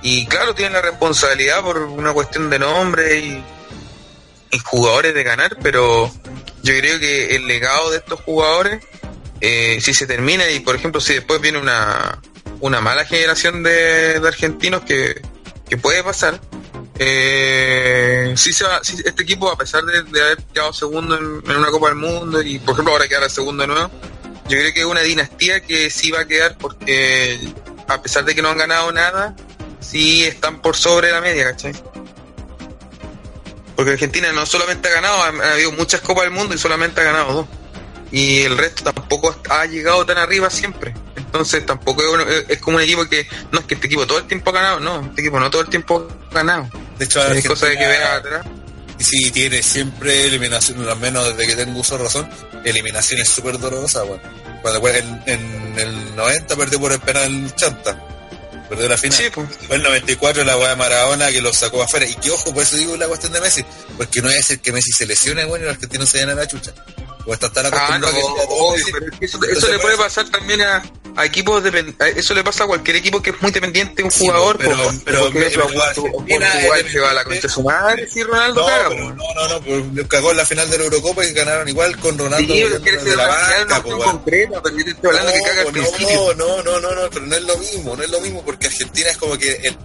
Y 0.03 0.27
claro 0.27 0.55
tienen 0.55 0.75
la 0.75 0.83
responsabilidad 0.83 1.63
por 1.63 1.79
una 1.79 2.13
cuestión 2.13 2.51
de 2.51 2.59
nombre 2.59 3.17
y, 3.21 3.43
y 4.51 4.59
jugadores 4.59 5.15
de 5.15 5.23
ganar 5.23 5.57
pero 5.63 6.13
yo 6.65 6.75
creo 6.79 6.99
que 6.99 7.37
el 7.37 7.47
legado 7.47 7.91
de 7.91 7.99
estos 7.99 8.21
jugadores 8.21 8.83
eh, 9.41 9.79
si 9.83 9.93
se 9.93 10.07
termina 10.07 10.51
y 10.51 10.61
por 10.61 10.75
ejemplo 10.75 11.01
si 11.01 11.13
después 11.13 11.41
viene 11.41 11.59
una, 11.59 12.21
una 12.61 12.81
mala 12.81 13.05
generación 13.05 13.63
de, 13.63 14.21
argentinos 14.27 14.83
que, 14.83 15.21
que 15.69 15.77
puede 15.77 16.03
pasar 16.03 16.41
eh, 16.99 18.33
sí 18.37 18.55
se 18.55 18.65
va, 18.65 18.81
sí, 18.83 18.97
este 19.05 19.23
equipo 19.23 19.51
a 19.51 19.59
pesar 19.59 19.85
de, 19.85 20.23
haber 20.23 20.43
quedado 20.55 20.73
segundo 20.73 21.19
en, 21.19 21.51
en 21.51 21.57
una 21.57 21.71
Copa 21.71 21.89
del 21.89 21.97
Mundo 21.97 22.41
y 22.41 22.59
por 22.59 22.73
ejemplo 22.73 22.95
ahora 22.95 23.09
quedar 23.09 23.29
segundo 23.29 23.63
de 23.63 23.67
nuevo 23.69 23.91
yo 24.49 24.59
creo 24.59 24.73
que 24.73 24.81
es 24.81 24.87
una 24.87 25.03
dinastía 25.03 25.61
que 25.61 25.91
sí 25.91 26.11
va 26.11 26.21
a 26.21 26.27
quedar 26.27 26.57
porque 26.57 27.39
a 27.89 28.01
pesar 28.01 28.25
de 28.25 28.35
que 28.35 28.41
no 28.41 28.49
han 28.49 28.59
ganado 28.59 28.91
nada 28.91 29.37
sí 29.81 30.25
están 30.25 30.63
por 30.63 30.77
sobre 30.77 31.11
la 31.11 31.21
media 31.21 31.45
¿cachai? 31.45 31.75
Porque 33.77 33.93
Argentina 33.93 34.31
no 34.33 34.47
solamente 34.47 34.89
ha 34.89 34.93
ganado 34.93 35.17
ha, 35.23 35.29
ha 35.49 35.53
habido 35.55 35.73
muchas 35.73 36.01
Copas 36.01 36.25
del 36.25 36.33
Mundo 36.33 36.55
y 36.55 36.59
solamente 36.59 37.01
ha 37.01 37.05
ganado 37.05 37.33
dos 37.33 37.47
y 38.13 38.43
el 38.43 38.57
resto 38.57 38.85
tampoco 38.85 39.35
ha 39.51 39.67
llegado 39.67 40.07
tan 40.07 40.19
arriba 40.19 40.49
siempre. 40.51 40.95
Entonces 41.17 41.67
tampoco 41.67 42.03
es, 42.03 42.09
uno- 42.13 42.23
es- 42.31 42.45
es 42.49 42.59
como 42.61 42.77
un 42.77 42.83
equipo 42.85 43.05
que 43.09 43.27
no 43.51 43.59
es 43.61 43.67
que 43.67 43.75
este 43.75 43.87
equipo 43.89 44.07
todo 44.07 44.19
el 44.19 44.25
tiempo 44.27 44.51
ha 44.51 44.53
ganado, 44.53 44.79
no, 44.81 45.01
este 45.07 45.23
equipo 45.23 45.41
no 45.41 45.51
todo 45.51 45.63
el 45.63 45.69
tiempo 45.69 46.07
ha 46.31 46.35
ganado. 46.35 46.69
De 46.99 47.05
hecho, 47.07 47.25
Es 47.33 47.45
cosa 47.49 47.67
de 47.67 47.77
que 47.77 47.87
vea 47.89 48.15
atrás. 48.15 48.47
sí 49.01 49.33
tiene 49.33 49.61
siempre 49.65 50.27
eliminación, 50.29 50.89
al 50.89 50.97
menos 50.99 51.37
desde 51.37 51.47
que 51.49 51.57
tengo 51.65 51.81
uso 51.81 51.99
de 51.99 52.05
razón, 52.05 52.31
eliminaciones 52.65 53.29
súper 53.29 53.59
dolorosas, 53.59 54.07
bueno. 54.07 54.23
Cuando 54.63 54.89
en, 54.89 55.23
en 55.27 55.75
el 55.79 56.17
90 56.17 56.55
perdió 56.57 56.79
por 56.81 56.93
el 56.93 57.01
penal 57.01 57.53
Chanta, 57.57 57.99
perdió 58.69 58.89
la 58.89 58.99
final. 58.99 59.19
Sí, 59.19 59.25
pues. 59.33 59.49
Fue 59.67 59.77
el 59.77 59.83
94 59.83 60.45
la 60.45 60.57
weá 60.57 60.71
de 60.71 60.77
Maradona 60.77 61.31
que 61.31 61.41
lo 61.41 61.53
sacó 61.53 61.83
afuera. 61.83 62.07
Y 62.07 62.15
que 62.15 62.31
ojo, 62.31 62.53
por 62.53 62.63
eso 62.63 62.77
digo 62.77 62.97
la 62.97 63.07
cuestión 63.07 63.33
de 63.33 63.41
Messi. 63.41 63.65
Porque 63.97 64.23
no 64.23 64.31
es 64.31 64.51
el 64.51 64.61
que 64.61 64.73
Messi 64.73 64.93
se 64.93 65.07
lesione, 65.07 65.45
bueno, 65.45 65.65
y 65.65 65.69
los 65.69 65.77
argentinos 65.77 66.09
se 66.09 66.19
llenan 66.19 66.39
a 66.39 66.43
la 66.43 66.47
chucha. 66.49 66.73
O 67.27 67.33
está 67.33 67.51
tan 67.51 67.67
Ah, 67.73 67.99
no, 67.99 68.11
que 68.11 68.21
obvio, 68.23 68.85
pero 68.93 69.19
que 69.19 69.25
eso, 69.25 69.39
eso 69.43 69.69
le 69.69 69.79
puede 69.79 69.97
pasar 69.97 70.29
también 70.29 70.61
a, 70.61 70.83
a 71.17 71.25
equipos 71.25 71.63
a- 71.65 72.09
eso 72.09 72.35
le 72.35 72.43
pasa 72.45 72.65
a 72.65 72.67
cualquier 72.67 72.97
equipo 72.97 73.23
que 73.23 73.31
es 73.31 73.41
muy 73.43 73.51
dependiente 73.53 73.97
de 73.97 74.05
un 74.05 74.11
jugador, 74.11 74.59
pero- 74.59 74.77
pero- 75.05 75.21
Portugal 75.25 76.87
se 76.91 76.99
va 77.01 77.11
a 77.11 77.15
la 77.15 77.25
concha 77.25 77.41
de 77.43 77.49
su 77.49 77.63
madre 77.63 78.09
si 78.11 78.23
Ronaldo 78.23 78.61
No, 78.61 78.67
caga, 78.67 78.89
pero 78.89 79.15
no, 79.15 79.25
no, 79.35 79.49
no, 79.49 79.61
pero 79.93 80.09
cagó 80.09 80.31
en 80.33 80.37
la 80.39 80.47
final 80.47 80.69
de 80.71 80.79
la 80.79 80.85
Eurocopa 80.85 81.25
y 81.25 81.33
ganaron 81.33 81.69
igual 81.69 81.97
con 81.99 82.19
Ronaldo 82.19 82.53
Sí, 82.55 82.65
pero 82.83 83.05
de 83.05 83.17
la 83.17 83.27
banca, 83.29 83.65
no 83.77 83.83
po, 83.83 83.89
tan 83.91 83.99
weón. 84.01 84.11
concreta, 84.17 84.63
pero 84.63 84.77
yo 84.79 84.85
te 84.85 84.91
estoy 84.91 85.09
hablando 85.11 85.33
que 85.33 85.43
caga 85.43 85.63
al 85.63 85.67
principio. 85.73 86.35
No, 86.35 86.63
no, 86.63 86.63
no, 86.63 86.81
no, 86.81 86.95
no, 86.95 87.11
pero 87.11 87.27
no 87.27 87.37
es 87.37 87.43
lo 87.43 87.59
mismo, 87.59 87.97
no 87.97 88.03
es 88.03 88.11
lo 88.11 88.21
mismo 88.21 88.43
porque 88.45 88.67
Argentina 88.67 89.11
es 89.11 89.17
como 89.17 89.39
que 89.39 89.53
el- 89.53 89.79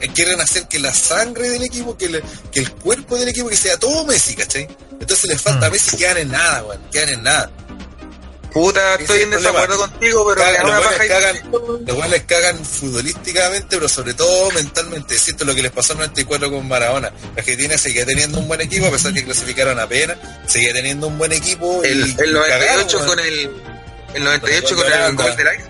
eh, 0.00 0.08
quieren 0.14 0.40
hacer 0.40 0.68
que 0.68 0.78
la 0.78 0.92
sangre 0.94 1.48
del 1.48 1.64
equipo, 1.64 1.96
que, 1.96 2.08
le- 2.08 2.22
que 2.52 2.60
el 2.60 2.70
cuerpo 2.72 3.16
del 3.16 3.28
equipo, 3.28 3.48
que 3.48 3.56
sea 3.56 3.78
todo 3.78 4.04
Messi, 4.04 4.34
¿cachai? 4.36 4.68
Entonces 5.00 5.30
les 5.30 5.40
falta 5.40 5.66
a 5.66 5.68
Mm. 5.70 5.72
Messi, 5.72 5.96
quedan 5.96 6.18
en 6.18 6.30
nada, 6.30 6.62
weón, 6.64 6.80
quedan 6.92 7.08
en 7.10 7.22
nada. 7.22 7.50
Puta, 8.52 8.94
estoy 8.94 9.18
es 9.18 9.24
en 9.24 9.30
desacuerdo 9.30 9.78
contigo, 9.78 10.26
pero 10.34 10.40
los 10.64 10.76
buenos 10.76 10.94
cagan. 11.08 11.36
y- 11.36 11.40
Los 11.86 11.96
buenos 11.96 12.10
les 12.10 12.22
cagan 12.24 12.64
futbolísticamente, 12.64 13.76
pero 13.76 13.88
sobre 13.88 14.14
todo 14.14 14.50
mentalmente. 14.52 15.14
Es 15.14 15.22
cierto 15.24 15.44
lo 15.44 15.54
que 15.54 15.62
les 15.62 15.70
pasó 15.72 15.92
en 15.92 15.98
el 16.00 16.06
94 16.08 16.50
con 16.50 16.66
Maradona. 16.68 17.12
Argentina 17.36 17.76
seguía 17.78 18.06
teniendo 18.06 18.38
un 18.38 18.48
buen 18.48 18.60
equipo, 18.60 18.86
a 18.86 18.90
pesar 18.90 19.12
que 19.12 19.24
clasificaron 19.24 19.78
apenas, 19.78 20.16
seguía 20.46 20.72
teniendo 20.72 21.06
un 21.08 21.18
buen 21.18 21.32
equipo. 21.32 21.82
El, 21.84 22.06
y 22.08 22.16
el 22.18 22.32
98 22.32 22.98
cagaron, 22.98 23.06
con 23.06 23.18
el 23.20 23.50
el 24.14 24.24
98 24.24 24.76
con 24.76 24.86
el 24.92 25.16
gol 25.16 25.36
del 25.36 25.48
Ajax. 25.48 25.64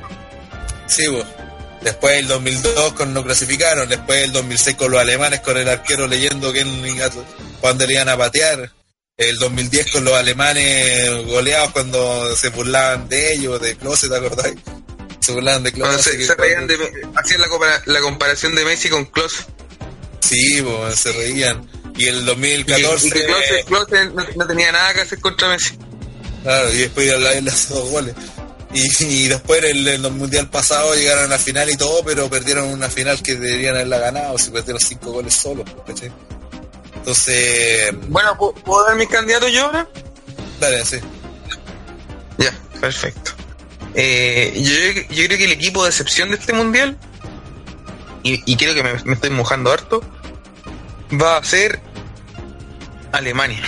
Sí, 0.87 1.07
pues. 1.09 1.25
Después 1.83 2.19
el 2.19 2.27
2002 2.27 2.93
con 2.95 3.15
no 3.15 3.23
clasificaron, 3.23 3.89
después 3.89 4.25
el 4.25 4.33
2006 4.33 4.77
con 4.77 4.91
los 4.91 5.01
alemanes 5.01 5.41
con 5.41 5.57
el 5.57 5.69
arquero 5.69 6.09
leyendo 6.09 6.53
que 6.53 6.65
cuando 7.61 7.87
le 7.87 7.93
iban 7.95 8.09
a 8.09 8.17
patear, 8.17 8.71
el 9.19 9.37
2010 9.39 9.91
con 9.91 10.05
los 10.05 10.15
alemanes 10.15 11.11
goleados 11.27 11.73
cuando 11.73 12.37
se 12.37 12.51
burlaban 12.51 13.09
de 13.09 13.35
ellos, 13.35 13.61
de 13.61 13.77
Klose, 13.77 14.09
¿te 14.09 14.17
acordáis? 14.17 14.55
Se 15.21 15.33
burlaban 15.33 15.65
de 15.65 15.73
Klose. 15.73 16.03
se, 16.13 16.25
se 16.27 16.37
cuando- 16.37 16.67
de, 16.69 16.79
hacían 17.17 17.41
la, 17.41 17.49
compara- 17.49 17.83
la 17.87 18.01
comparación 18.01 18.55
de 18.55 18.65
Messi 18.65 18.89
con 18.89 19.05
Klose. 19.07 19.45
Sí, 20.21 20.63
pues 20.63 21.01
se 21.01 21.13
reían. 21.13 21.69
Y 21.97 22.07
el 22.07 22.19
Y 22.19 22.21
que, 22.21 22.27
2014, 22.27 23.07
y 23.09 23.11
que 23.11 24.05
no, 24.15 24.25
no 24.37 24.47
tenía 24.47 24.71
nada 24.71 24.95
que 24.95 25.01
hacer 25.01 25.19
contra 25.21 25.49
Messi. 25.49 25.77
claro, 26.45 26.73
y 26.73 26.79
después 26.79 27.09
ya 27.09 27.51
hace 27.53 27.75
dos 27.75 27.91
goles. 27.91 28.15
Y, 28.73 29.05
y 29.05 29.27
después 29.29 29.65
en 29.65 29.89
el, 29.89 29.99
mundial 30.13 30.49
pasado 30.49 30.95
llegaron 30.95 31.25
a 31.25 31.29
la 31.29 31.39
final 31.39 31.69
y 31.71 31.77
todo, 31.77 32.05
pero 32.05 32.31
perdieron 32.31 32.69
una 32.69 32.89
final 32.89 33.21
que 33.21 33.35
deberían 33.35 33.75
haberla 33.75 33.99
ganado, 33.99 34.39
si 34.39 34.51
perdieron 34.51 34.81
cinco 34.81 35.11
goles 35.11 35.35
solos, 35.35 35.65
¿cachai? 35.85 36.13
Entonces, 36.99 37.93
Bueno, 38.09 38.37
¿puedo, 38.37 38.55
puedo 38.55 38.87
dar 38.87 38.97
mis 38.97 39.09
candidatos 39.09 39.53
yo 39.53 39.67
ahora? 39.67 39.89
dale, 40.61 40.85
sí. 40.85 40.99
Ya, 42.39 42.53
perfecto. 42.81 43.33
Eh, 43.95 44.53
yo, 44.57 45.15
yo 45.15 45.27
creo 45.27 45.39
que 45.39 45.45
el 45.45 45.53
equipo 45.53 45.83
de 45.83 45.91
excepción 45.91 46.29
de 46.31 46.37
este 46.37 46.53
mundial, 46.53 46.97
y, 48.23 48.43
y 48.51 48.57
creo 48.57 48.75
que 48.75 48.83
me, 48.83 48.95
me 49.05 49.15
estoy 49.15 49.31
mojando 49.31 49.73
harto, 49.73 50.03
va 51.21 51.37
a 51.37 51.45
ser 51.45 51.81
Alemania. 53.13 53.63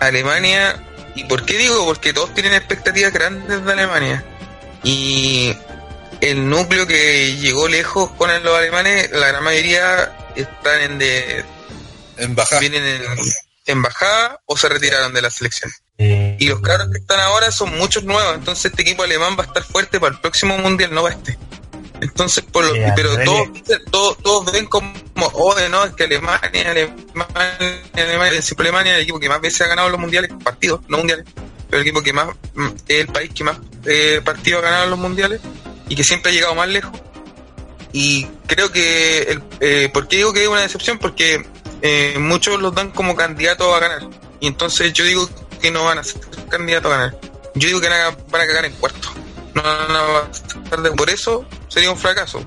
Alemania, 0.00 0.82
¿y 1.14 1.24
por 1.24 1.44
qué 1.44 1.58
digo? 1.58 1.84
Porque 1.84 2.12
todos 2.12 2.32
tienen 2.34 2.54
expectativas 2.54 3.12
grandes 3.12 3.64
de 3.64 3.72
Alemania. 3.72 4.24
Y 4.82 5.54
el 6.20 6.48
núcleo 6.48 6.86
que 6.86 7.36
llegó 7.36 7.68
lejos 7.68 8.10
con 8.12 8.30
los 8.42 8.56
alemanes, 8.58 9.10
la 9.12 9.28
gran 9.28 9.44
mayoría 9.44 10.12
están 10.42 10.80
en 10.82 10.98
de, 10.98 11.44
En 12.18 12.34
baja. 12.34 12.58
vienen 12.58 12.84
en, 12.84 13.02
en 13.66 13.82
bajada 13.82 14.40
o 14.46 14.56
se 14.56 14.68
retiraron 14.68 15.12
de 15.12 15.22
la 15.22 15.30
selección. 15.30 15.70
Eh, 15.98 16.36
Y 16.38 16.46
los 16.48 16.60
cabros 16.60 16.88
que 16.92 16.98
están 16.98 17.20
ahora 17.20 17.50
son 17.50 17.76
muchos 17.78 18.04
nuevos, 18.04 18.34
entonces 18.34 18.66
este 18.66 18.82
equipo 18.82 19.02
alemán 19.02 19.36
va 19.38 19.44
a 19.44 19.46
estar 19.46 19.62
fuerte 19.64 19.98
para 19.98 20.14
el 20.14 20.20
próximo 20.20 20.56
mundial, 20.58 20.92
no 20.94 21.02
para 21.02 21.14
este. 21.14 21.38
Entonces, 22.00 22.44
por 22.44 22.62
lo, 22.62 22.74
Sí, 22.74 22.80
pero 22.94 23.18
todos, 23.24 23.48
todos, 23.90 24.18
todos 24.18 24.52
ven 24.52 24.66
como, 24.66 24.92
oye, 25.32 25.68
no, 25.70 25.82
es 25.84 25.94
que 25.94 26.04
Alemania, 26.04 26.70
Alemania, 26.70 27.80
Alemania, 27.94 28.42
siempre 28.42 28.64
Alemania 28.68 28.92
es 28.92 28.96
el 28.98 29.02
equipo 29.04 29.18
que 29.18 29.30
más 29.30 29.40
veces 29.40 29.62
ha 29.62 29.66
ganado 29.68 29.88
los 29.88 29.98
mundiales, 29.98 30.30
partidos, 30.44 30.80
no 30.88 30.98
mundiales, 30.98 31.24
pero 31.70 31.80
el 31.80 31.88
equipo 31.88 32.02
que 32.02 32.12
más, 32.12 32.28
es 32.86 33.00
el 33.00 33.06
país 33.06 33.30
que 33.34 33.44
más 33.44 33.56
eh, 33.86 34.20
partidos 34.22 34.60
ha 34.60 34.64
ganado 34.66 34.84
en 34.84 34.90
los 34.90 34.98
mundiales 34.98 35.40
y 35.88 35.96
que 35.96 36.04
siempre 36.04 36.30
ha 36.30 36.34
llegado 36.34 36.54
más 36.54 36.68
lejos. 36.68 36.92
Y 37.98 38.26
creo 38.46 38.70
que, 38.70 39.22
el, 39.22 39.42
eh, 39.60 39.88
¿por 39.90 40.06
qué 40.06 40.18
digo 40.18 40.34
que 40.34 40.42
es 40.42 40.48
una 40.48 40.60
decepción? 40.60 40.98
Porque 40.98 41.46
eh, 41.80 42.16
muchos 42.18 42.60
los 42.60 42.74
dan 42.74 42.90
como 42.90 43.16
candidatos 43.16 43.74
a 43.74 43.78
ganar. 43.80 44.02
Y 44.38 44.48
entonces 44.48 44.92
yo 44.92 45.02
digo 45.04 45.30
que 45.62 45.70
no 45.70 45.82
van 45.84 45.96
a 45.96 46.04
ser 46.04 46.20
candidatos 46.50 46.92
a 46.92 46.96
ganar. 46.98 47.20
Yo 47.54 47.68
digo 47.68 47.80
que 47.80 47.88
van 47.88 48.00
a, 48.02 48.10
van 48.30 48.42
a 48.42 48.46
cagar 48.46 48.66
en 48.66 48.72
cuarto. 48.74 49.08
No 49.54 49.62
van 49.62 49.96
a 49.96 50.30
pasar 50.62 50.82
de- 50.82 50.90
Por 50.92 51.08
eso 51.08 51.46
sería 51.68 51.90
un 51.90 51.96
fracaso. 51.98 52.44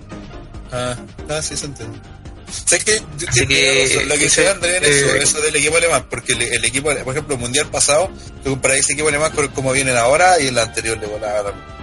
Ah, 0.72 0.96
ah, 1.30 1.42
sí, 1.42 1.58
se 1.58 1.66
entiende. 1.66 1.98
Sé 2.68 2.78
que, 2.80 3.02
Así 3.28 3.48
que- 3.48 3.84
eso, 3.86 4.02
lo 4.04 4.14
que 4.14 4.20
dice 4.20 4.48
André 4.50 4.78
en 4.78 4.84
eso, 4.84 5.16
eh, 5.16 5.20
eso 5.24 5.42
del 5.42 5.56
equipo 5.56 5.78
alemán, 5.78 6.06
porque 6.12 6.34
el, 6.34 6.44
el 6.44 6.64
equipo, 6.66 6.94
por 7.04 7.14
ejemplo, 7.14 7.34
el 7.34 7.42
mundial 7.42 7.68
pasado, 7.72 8.12
tú 8.44 8.52
comparas 8.52 8.78
ese 8.78 8.94
equipo 8.94 9.08
alemán 9.08 9.32
con 9.32 9.48
como 9.48 9.72
vienen 9.72 9.98
ahora 9.98 10.40
y 10.40 10.48
el 10.48 10.58
anterior 10.60 10.98
le 11.00 11.08
volaron. 11.08 11.79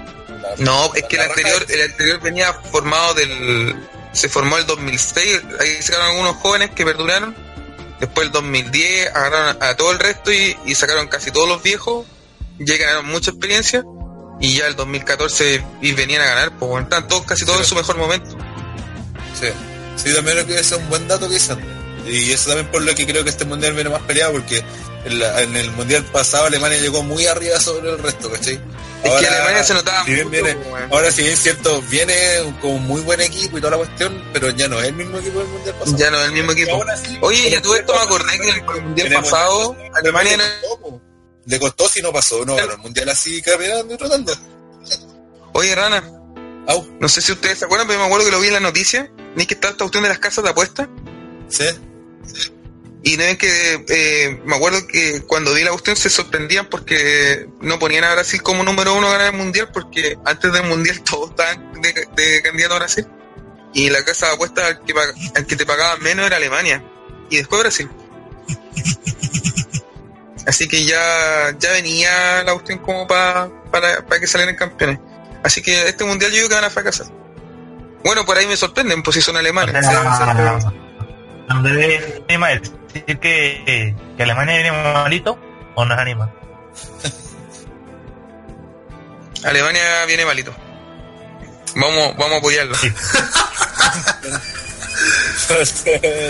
No, 0.58 0.94
es 0.94 1.04
que 1.04 1.16
el 1.16 1.22
anterior, 1.22 1.66
el 1.68 1.82
anterior 1.90 2.20
venía 2.20 2.52
formado 2.52 3.14
del, 3.14 3.76
se 4.12 4.28
formó 4.28 4.56
el 4.56 4.66
2006, 4.66 5.42
ahí 5.60 5.82
sacaron 5.82 6.10
algunos 6.10 6.36
jóvenes 6.36 6.70
que 6.70 6.84
perduraron. 6.84 7.34
Después 8.00 8.26
el 8.26 8.32
2010 8.32 9.14
agarraron 9.14 9.62
a 9.62 9.76
todo 9.76 9.92
el 9.92 9.98
resto 9.98 10.32
y, 10.32 10.56
y 10.66 10.74
sacaron 10.74 11.08
casi 11.08 11.30
todos 11.30 11.48
los 11.48 11.62
viejos, 11.62 12.06
ya 12.58 12.76
ganaron 12.76 13.06
mucha 13.06 13.30
experiencia. 13.30 13.84
Y 14.38 14.56
ya 14.56 14.66
el 14.66 14.76
2014 14.76 15.64
y 15.80 15.92
venían 15.92 16.20
a 16.20 16.26
ganar, 16.26 16.58
pues 16.58 16.70
bueno, 16.70 16.84
están 16.84 17.08
todos, 17.08 17.24
casi 17.24 17.46
todos 17.46 17.60
en 17.60 17.64
su 17.64 17.74
mejor 17.74 17.96
momento. 17.96 18.36
Sí, 19.40 19.48
sí, 19.96 20.14
también 20.14 20.36
creo 20.36 20.46
que 20.46 20.60
ese 20.60 20.74
es 20.74 20.80
un 20.80 20.88
buen 20.90 21.08
dato 21.08 21.26
que 21.26 21.34
dicen. 21.34 21.58
Y 22.06 22.32
eso 22.32 22.48
también 22.48 22.70
por 22.70 22.82
lo 22.82 22.94
que 22.94 23.06
creo 23.06 23.24
que 23.24 23.30
este 23.30 23.46
mundial 23.46 23.72
viene 23.72 23.88
más 23.88 24.02
peleado, 24.02 24.32
porque 24.32 24.62
en, 25.06 25.18
la- 25.18 25.42
en 25.42 25.56
el 25.56 25.70
mundial 25.72 26.04
pasado 26.04 26.46
Alemania 26.46 26.78
llegó 26.78 27.02
muy 27.02 27.26
arriba 27.26 27.58
sobre 27.60 27.90
el 27.90 27.98
resto, 27.98 28.30
¿cachai? 28.30 28.60
Es 29.04 29.12
que 29.12 29.26
Alemania 29.28 29.62
se 29.64 29.74
notaba 29.74 30.04
si 30.04 30.12
bien 30.14 30.26
mucho, 30.28 30.42
viene- 30.42 30.54
pues, 30.60 30.82
ahora 30.90 31.12
si 31.12 31.22
bien 31.22 31.34
es 31.34 31.40
cierto, 31.42 31.82
viene 31.82 32.14
con 32.60 32.70
un 32.72 32.86
muy 32.86 33.00
buen 33.02 33.20
equipo 33.20 33.56
y 33.58 33.60
toda 33.60 33.72
la 33.72 33.76
cuestión, 33.78 34.22
pero 34.32 34.50
ya 34.50 34.68
no 34.68 34.80
es 34.80 34.88
el 34.88 34.94
mismo 34.94 35.18
equipo 35.18 35.38
del 35.38 35.48
mundial 35.48 35.74
pasado. 35.76 35.96
Ya 35.96 36.10
no 36.10 36.18
es 36.18 36.24
el 36.26 36.32
mismo 36.32 36.52
equipo. 36.52 36.84
Oye, 37.20 37.46
en 37.46 37.52
y 37.52 37.54
el 37.56 37.62
todo 37.62 37.76
esto 37.76 37.94
me 37.94 38.00
acordé 38.00 38.38
que 38.40 38.48
en 38.50 38.56
el 38.56 38.82
mundial 38.82 39.06
el 39.08 39.14
pasado 39.14 39.72
mundial- 39.74 39.92
Alemania 39.96 40.36
le 40.38 40.44
no- 40.90 41.00
le 41.46 41.60
costó 41.60 41.88
si 41.88 42.02
no 42.02 42.12
pasó, 42.12 42.44
no 42.44 42.56
ganó 42.56 42.72
el 42.72 42.78
mundial 42.78 43.08
así 43.08 43.40
caminando 43.42 43.94
y 43.94 43.96
tratando. 43.96 44.34
Oye, 45.52 45.74
Rana, 45.74 46.02
Au, 46.68 46.84
no 46.98 47.08
sé 47.08 47.22
si 47.22 47.30
ustedes 47.30 47.60
se 47.60 47.64
acuerdan, 47.66 47.86
pero 47.86 48.00
me 48.00 48.06
acuerdo 48.06 48.24
que 48.26 48.32
lo 48.32 48.40
vi 48.40 48.48
en 48.48 48.54
la 48.54 48.60
noticia. 48.60 49.08
Ni 49.36 49.46
que 49.46 49.54
está 49.54 49.68
esta 49.68 49.78
cuestión 49.84 50.02
de 50.02 50.08
las 50.08 50.18
casas 50.18 50.42
de 50.42 50.50
apuestas. 50.50 50.88
¿sí? 51.48 51.64
Y 53.08 53.16
no 53.16 53.22
ven 53.22 53.36
que 53.38 53.84
eh, 53.88 54.40
me 54.44 54.56
acuerdo 54.56 54.84
que 54.88 55.22
cuando 55.28 55.54
vi 55.54 55.62
la 55.62 55.70
cuestión 55.70 55.94
se 55.94 56.10
sorprendían 56.10 56.66
porque 56.66 57.46
no 57.60 57.78
ponían 57.78 58.02
a 58.02 58.12
Brasil 58.12 58.42
como 58.42 58.64
número 58.64 58.94
uno 58.94 59.06
a 59.06 59.12
ganar 59.12 59.28
el 59.32 59.38
mundial 59.38 59.70
porque 59.72 60.18
antes 60.24 60.52
del 60.52 60.64
mundial 60.64 61.00
todos 61.08 61.30
estaban 61.30 61.72
de, 61.80 62.42
candidato 62.42 62.74
a 62.74 62.78
Brasil. 62.78 63.06
Y 63.72 63.90
la 63.90 64.04
casa 64.04 64.26
de 64.26 64.32
apuestas 64.32 64.64
al 64.64 64.80
que, 64.84 64.92
al 65.36 65.46
que 65.46 65.54
te 65.54 65.64
pagaban 65.64 66.02
menos 66.02 66.26
era 66.26 66.36
Alemania. 66.36 66.82
Y 67.30 67.36
después 67.36 67.60
Brasil. 67.62 67.88
Así 70.46 70.66
que 70.66 70.84
ya, 70.84 71.54
ya 71.60 71.70
venía 71.72 72.42
la 72.42 72.54
cuestión 72.54 72.78
como 72.80 73.06
pa- 73.06 73.48
para, 73.70 74.04
para 74.04 74.20
que 74.20 74.26
salieran 74.26 74.56
campeones. 74.56 74.98
Así 75.44 75.62
que 75.62 75.88
este 75.88 76.02
mundial 76.04 76.32
yo 76.32 76.38
digo 76.38 76.48
que 76.48 76.54
van 76.56 76.64
a 76.64 76.70
fracasar. 76.70 77.06
Bueno, 78.04 78.24
por 78.26 78.36
ahí 78.36 78.46
me 78.46 78.56
sorprenden, 78.56 79.02
pues 79.04 79.14
si 79.14 79.22
son 79.22 79.36
alemanes. 79.36 79.76
O 79.76 79.90
sea, 79.90 80.58
Andrés 81.48 82.02
anima 82.28 82.48
a 82.48 82.60
decir 83.00 83.18
que, 83.18 83.94
que 84.16 84.22
Alemania 84.22 84.54
viene 84.54 84.72
malito 84.72 85.38
o 85.74 85.84
nos 85.84 85.98
anima. 85.98 86.32
Alemania 89.44 90.04
viene 90.06 90.24
malito. 90.24 90.54
Vamos, 91.76 92.16
vamos 92.16 92.32
a 92.32 92.36
apoyarlo. 92.38 92.76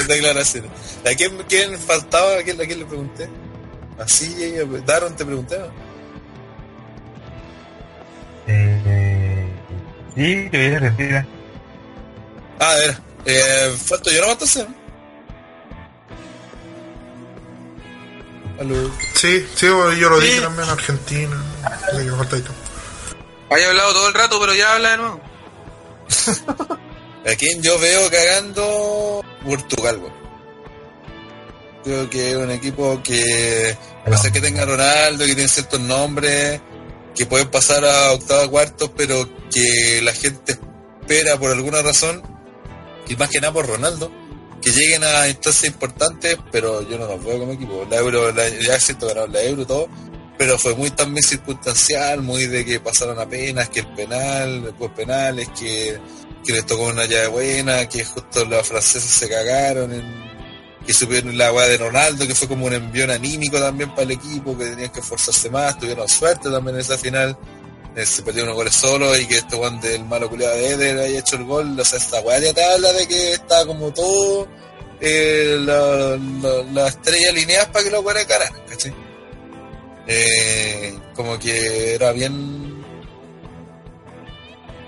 Declaraciones. 0.08 0.70
¿A 1.04 1.14
quién, 1.14 1.36
quién 1.48 1.78
faltaba? 1.78 2.38
¿A 2.38 2.42
quién, 2.42 2.60
a 2.60 2.64
quién 2.64 2.80
le 2.80 2.84
pregunté? 2.84 3.28
Así, 3.98 4.54
Daron 4.84 5.16
te 5.16 5.24
pregunté. 5.24 5.56
Eh, 8.48 9.48
sí, 10.14 10.48
que 10.50 10.58
viene 10.58 10.76
Argentina. 10.76 11.26
Ah, 12.58 12.70
a 12.70 12.74
ver. 12.74 12.98
Eh, 13.24 13.76
falto 13.84 14.10
yo 14.10 14.20
no 14.20 14.32
entonces. 14.32 14.66
Aló. 18.58 18.90
Sí, 19.14 19.46
sí, 19.54 19.66
yo 19.66 19.90
lo 20.10 20.20
Sí. 20.20 20.26
dije 20.28 20.40
también, 20.40 20.68
Argentina. 20.68 21.36
Le 21.94 22.04
que 22.04 22.10
falta 22.12 22.36
y 22.38 22.40
todo. 22.42 22.54
Haya 23.50 23.68
hablado 23.68 23.92
todo 23.92 24.08
el 24.08 24.14
rato, 24.14 24.40
pero 24.40 24.54
ya 24.54 24.74
habla 24.74 24.90
de 24.90 24.96
nuevo. 24.96 25.20
¿A 27.26 27.34
quién 27.36 27.62
yo 27.62 27.78
veo 27.78 28.10
cagando? 28.10 29.24
Portugal. 29.44 30.00
Creo 31.84 32.10
que 32.10 32.30
es 32.30 32.36
un 32.36 32.50
equipo 32.50 33.00
que, 33.02 33.76
a 34.04 34.10
pesar 34.10 34.32
que 34.32 34.40
tenga 34.40 34.64
Ronaldo, 34.64 35.24
que 35.24 35.34
tiene 35.34 35.48
ciertos 35.48 35.80
nombres, 35.80 36.60
que 37.14 37.26
pueden 37.26 37.48
pasar 37.48 37.84
a 37.84 38.12
octava 38.12 38.48
cuartos, 38.48 38.90
pero 38.96 39.28
que 39.52 40.00
la 40.02 40.12
gente 40.12 40.58
espera 41.00 41.38
por 41.38 41.52
alguna 41.52 41.82
razón, 41.82 42.22
y 43.08 43.14
más 43.16 43.28
que 43.30 43.40
nada 43.40 43.52
por 43.52 43.66
Ronaldo, 43.68 44.10
que 44.60 44.70
lleguen 44.70 45.04
a 45.04 45.28
instancias 45.28 45.64
importantes, 45.72 46.38
pero 46.50 46.82
yo 46.88 46.98
no 46.98 47.06
los 47.06 47.24
veo 47.24 47.38
como 47.38 47.52
equipo. 47.52 47.86
La 47.90 47.98
Euro, 47.98 48.32
la, 48.32 48.48
ya 48.48 48.76
es 48.76 48.84
cierto, 48.84 49.06
ganaron 49.06 49.32
la 49.32 49.42
Euro 49.42 49.66
todo, 49.66 49.88
pero 50.38 50.58
fue 50.58 50.74
muy 50.74 50.90
también 50.90 51.22
circunstancial, 51.22 52.22
muy 52.22 52.46
de 52.46 52.64
que 52.64 52.80
pasaron 52.80 53.18
apenas, 53.18 53.68
que 53.68 53.80
el 53.80 53.88
penal, 53.94 54.64
después 54.64 54.90
penales, 54.92 55.48
que 55.58 55.98
que 56.46 56.52
les 56.52 56.64
tocó 56.64 56.86
una 56.86 57.04
llave 57.06 57.26
buena, 57.26 57.88
que 57.88 58.04
justo 58.04 58.44
los 58.44 58.66
franceses 58.66 59.10
se 59.10 59.28
cagaron, 59.28 59.90
que 60.86 60.94
supieron 60.94 61.36
la 61.36 61.52
weá 61.52 61.66
de 61.66 61.76
Ronaldo, 61.76 62.26
que 62.26 62.34
fue 62.34 62.46
como 62.46 62.66
un 62.66 62.72
envión 62.72 63.10
anímico 63.10 63.58
también 63.58 63.90
para 63.90 64.02
el 64.02 64.12
equipo, 64.12 64.56
que 64.56 64.66
tenían 64.66 64.90
que 64.90 65.00
esforzarse 65.00 65.50
más, 65.50 65.78
tuvieron 65.78 66.08
suerte 66.08 66.48
también 66.48 66.76
en 66.76 66.82
esa 66.82 66.96
final, 66.96 67.36
se 68.04 68.22
perdió 68.22 68.42
unos 68.42 68.56
goles 68.56 68.74
solo 68.74 69.16
y 69.16 69.26
que 69.26 69.38
este 69.38 69.56
weón 69.56 69.80
del 69.80 70.04
malo 70.04 70.28
culiado 70.28 70.54
de 70.54 70.70
Eder 70.70 70.98
haya 70.98 71.18
hecho 71.18 71.36
el 71.36 71.44
gol, 71.44 71.78
o 71.78 71.84
sea, 71.84 71.98
esta 71.98 72.20
weá 72.20 72.40
te 72.52 72.64
habla 72.64 72.92
de 72.92 73.08
que 73.08 73.32
está 73.32 73.64
como 73.64 73.92
todo 73.92 74.46
eh, 75.00 75.56
la, 75.60 76.18
la, 76.72 76.92
para 77.72 77.84
que 77.84 77.90
los 77.90 78.04
weones 78.04 78.28
ganaran, 78.28 78.62
¿cachai? 78.68 78.94
Eh, 80.08 80.98
como 81.14 81.38
que 81.38 81.94
era 81.94 82.12
bien 82.12 82.66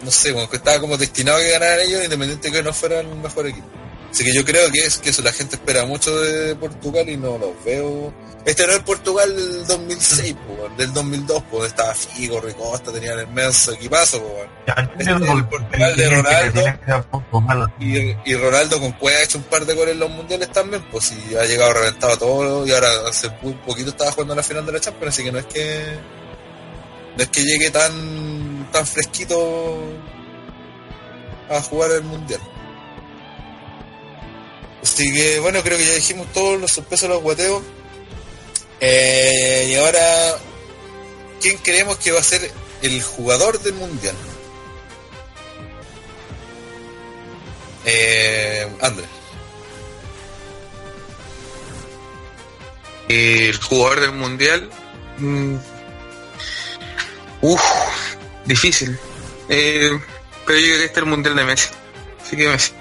no 0.03 0.11
sé, 0.11 0.33
como 0.33 0.49
que 0.49 0.57
estaba 0.57 0.81
como 0.81 0.97
destinado 0.97 1.39
a 1.39 1.41
que 1.41 1.51
ganaran 1.51 1.81
ellos, 1.81 2.05
independiente 2.05 2.49
de 2.49 2.57
que 2.57 2.63
no 2.63 2.73
fueran 2.73 3.07
el 3.07 3.17
mejor 3.17 3.47
equipo. 3.47 3.67
Así 4.11 4.25
que 4.25 4.33
yo 4.33 4.45
creo 4.45 4.71
que 4.71 4.81
es 4.81 4.99
que 4.99 5.11
eso 5.11 5.23
la 5.23 5.33
gente 5.33 5.57
espera 5.57 5.85
mucho 5.85 6.19
de 6.21 6.55
Portugal 6.57 7.09
y 7.09 7.17
no 7.17 7.39
los 7.39 7.53
veo. 7.65 8.13
Este 8.45 8.67
no 8.67 8.73
es 8.73 8.79
Portugal 8.81 9.35
del 9.37 9.67
2006, 9.67 10.35
po, 10.35 10.55
weón, 10.55 10.77
del 10.79 10.93
2002, 10.95 11.43
pues 11.51 11.67
estaba 11.67 11.95
Figo, 11.95 12.41
Ricosta, 12.41 12.91
tenían 12.91 13.19
el 13.19 13.29
inmenso 13.29 13.73
equipazo, 13.73 14.23
po. 14.23 14.35
Este 14.99 15.03
es 15.03 15.09
el 15.09 15.45
Portugal 15.47 15.97
de 15.97 16.09
Ronaldo. 16.09 16.65
y, 17.79 18.17
y 18.25 18.35
Ronaldo 18.37 18.81
con 18.81 18.93
Cueva 18.93 19.19
ha 19.19 19.23
hecho 19.25 19.37
un 19.39 19.45
par 19.45 19.67
de 19.67 19.75
goles 19.75 19.95
en 19.95 20.01
los 20.01 20.11
mundiales 20.11 20.51
también, 20.51 20.83
pues 20.91 21.05
si 21.05 21.37
ha 21.37 21.45
llegado 21.45 21.75
reventado 21.75 22.17
todo 22.17 22.67
y 22.67 22.73
ahora 22.73 22.89
hace 23.09 23.29
muy 23.43 23.53
poquito 23.55 23.91
estaba 23.91 24.13
jugando 24.13 24.35
la 24.35 24.43
final 24.43 24.65
de 24.65 24.73
la 24.73 24.81
Champions, 24.81 25.15
así 25.15 25.25
que 25.25 25.33
no 25.33 25.39
es 25.39 25.47
que 25.47 25.99
no 27.17 27.23
es 27.23 27.29
que 27.29 27.43
llegue 27.43 27.71
tan 27.71 28.69
tan 28.73 28.87
fresquito 28.87 29.79
a 31.51 31.61
jugar 31.63 31.91
el 31.91 32.05
mundial. 32.05 32.41
Así 34.83 35.13
que 35.13 35.39
bueno, 35.41 35.63
creo 35.63 35.77
que 35.79 35.87
ya 35.87 35.95
dijimos 35.95 36.33
todos 36.33 36.61
los 36.61 36.73
sorpresos, 36.73 37.09
los 37.09 37.23
guateos. 37.23 37.63
Eh, 38.81 39.69
y 39.71 39.75
ahora, 39.77 40.37
¿quién 41.41 41.59
creemos 41.59 41.99
que 41.99 42.13
va 42.13 42.21
a 42.21 42.25
ser 42.25 42.51
el 42.83 43.03
jugador 43.03 43.61
del 43.61 43.75
mundial? 43.75 44.15
Eh, 47.85 48.69
Andrés. 48.81 49.09
El 53.09 53.57
jugador 53.57 54.01
del 54.01 54.13
mundial. 54.13 54.71
mm, 55.19 55.57
Uf, 57.41 57.63
difícil. 58.45 58.99
Eh, 59.49 59.91
pero 60.47 60.59
yo 60.59 60.67
creo 60.67 60.79
que 60.79 60.85
este 60.85 61.01
es 61.01 61.05
el 61.05 61.07
mundial 61.07 61.37
de 61.37 61.45
Messi. 61.45 61.69
Así 62.23 62.37
que 62.37 62.49
Messi. 62.49 62.73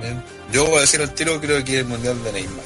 Bien. 0.00 0.31
Yo 0.52 0.66
voy 0.66 0.78
a 0.78 0.80
decir 0.82 1.00
al 1.00 1.12
tiro, 1.14 1.40
creo 1.40 1.64
que 1.64 1.72
es 1.74 1.78
el 1.80 1.86
mundial 1.86 2.22
de 2.22 2.32
Neymar. 2.32 2.64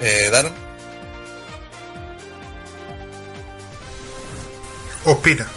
Eh, 0.00 0.28
Daron. 0.32 0.52
Opina. 5.04 5.46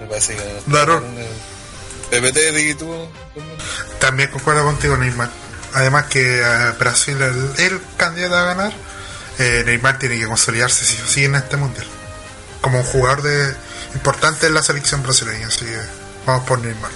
Me 0.00 0.06
parece 0.06 0.36
que 0.36 0.42
no. 0.66 0.76
Daron. 0.76 1.04
PPT, 2.10 2.38
di 2.54 2.74
tú. 2.74 3.08
También 3.98 4.30
concuerdo 4.30 4.64
contigo, 4.64 4.96
Neymar. 4.96 5.30
Además 5.74 6.06
que 6.06 6.40
eh, 6.40 6.72
Brasil 6.78 7.16
es 7.22 7.58
el, 7.60 7.72
el 7.72 7.80
candidato 7.96 8.36
a 8.36 8.44
ganar. 8.44 8.72
eh, 9.38 9.62
Neymar 9.64 9.98
tiene 9.98 10.18
que 10.18 10.26
consolidarse 10.26 10.84
sí 10.84 10.98
o 11.02 11.06
sí 11.06 11.24
en 11.24 11.34
este 11.36 11.56
mundial. 11.56 11.86
Como 12.60 12.78
un 12.80 12.84
jugador 12.84 13.22
de 13.22 13.54
importante 13.94 14.46
en 14.46 14.54
la 14.54 14.62
selección 14.62 15.02
brasileña. 15.02 15.46
Así 15.46 15.64
que 15.64 15.78
vamos 16.26 16.46
por 16.46 16.58
Neymar. 16.60 16.90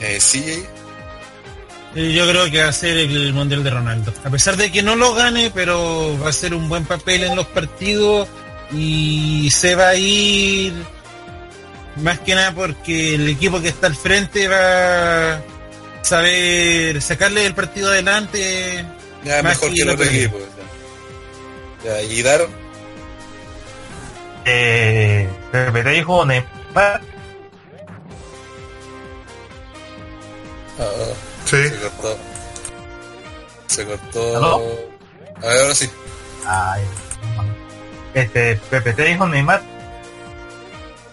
Eh. 0.00 0.18
Eh, 1.94 2.12
Yo 2.12 2.28
creo 2.28 2.50
que 2.50 2.62
va 2.62 2.68
a 2.68 2.72
ser 2.72 2.96
el 2.96 3.32
Mundial 3.32 3.64
de 3.64 3.70
Ronaldo. 3.70 4.12
A 4.24 4.30
pesar 4.30 4.56
de 4.56 4.70
que 4.70 4.82
no 4.82 4.96
lo 4.96 5.14
gane, 5.14 5.50
pero 5.54 6.18
va 6.22 6.28
a 6.28 6.32
ser 6.32 6.54
un 6.54 6.68
buen 6.68 6.84
papel 6.84 7.24
en 7.24 7.36
los 7.36 7.46
partidos 7.46 8.28
y 8.72 9.50
se 9.50 9.74
va 9.74 9.88
a 9.88 9.94
ir 9.94 10.74
más 11.96 12.20
que 12.20 12.34
nada 12.34 12.52
porque 12.52 13.14
el 13.14 13.28
equipo 13.28 13.60
que 13.60 13.68
está 13.68 13.86
al 13.88 13.96
frente 13.96 14.46
va 14.46 15.34
a 15.34 15.42
saber 16.02 17.00
sacarle 17.02 17.46
el 17.46 17.54
partido 17.54 17.90
adelante. 17.90 18.84
Ya 19.24 19.42
Más 19.42 19.54
mejor 19.54 19.68
que 19.70 19.74
que 19.74 19.82
el 19.82 19.88
otro 19.90 20.04
equipo. 20.04 20.38
Ya, 21.84 22.02
y 22.02 22.22
Daron. 24.48 25.28
eh, 25.28 25.28
PPT 25.52 25.88
dijo 25.90 26.24
Neymar. 26.24 27.00
Ah, 30.78 30.84
Sí. 31.44 31.68
se 31.68 31.76
cortó. 31.80 32.16
Se 33.66 33.86
cortó. 33.86 34.36
¿Aló? 34.36 34.56
A 35.42 35.46
ver, 35.46 35.60
ahora 35.62 35.74
sí. 35.74 35.90
Ay, 36.46 36.82
este, 38.14 38.56
PPT 38.70 38.98
dijo 39.04 39.26
Neymar. 39.26 39.62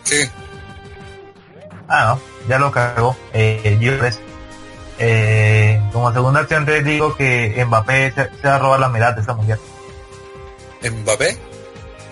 Sí. 0.03 0.29
Ah, 1.87 2.15
no, 2.15 2.47
ya 2.49 2.57
lo 2.59 2.71
cagó. 2.71 3.15
Eh, 3.33 3.77
yo 3.79 3.97
pues, 3.99 4.19
eh, 4.99 5.81
como 5.93 6.11
segunda 6.13 6.41
opción 6.41 6.65
te 6.65 6.81
digo 6.83 7.15
que 7.15 7.63
Mbappé 7.65 8.11
se, 8.11 8.29
se 8.41 8.47
va 8.47 8.55
a 8.55 8.59
robar 8.59 8.79
la 8.79 8.89
mirada 8.89 9.13
de 9.13 9.21
esta 9.21 9.33
mujer. 9.33 9.59
Mbappé. 10.83 11.37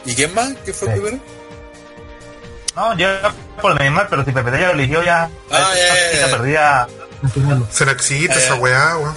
¿Y 0.06 0.16
quién 0.16 0.34
más? 0.34 0.54
¿Qué 0.66 0.74
fue 0.74 0.90
el 0.90 0.96
Sí. 0.96 1.00
primero? 1.02 1.24
No, 2.76 2.98
yo 2.98 3.08
por 3.62 3.80
Neymar, 3.80 4.10
pero 4.10 4.26
si 4.26 4.32
PPT 4.32 4.60
ya 4.60 4.68
lo 4.68 4.74
eligió 4.74 5.04
ya. 5.04 5.30
Ah, 5.52 5.74
ya, 5.76 6.20
ya, 6.20 6.28
perdía. 6.38 6.88
Se 7.72 7.86
la 7.86 7.96
Ah, 8.34 8.36
esa 8.38 8.50
ya. 8.50 8.56
weá, 8.56 8.98
weón. 8.98 9.16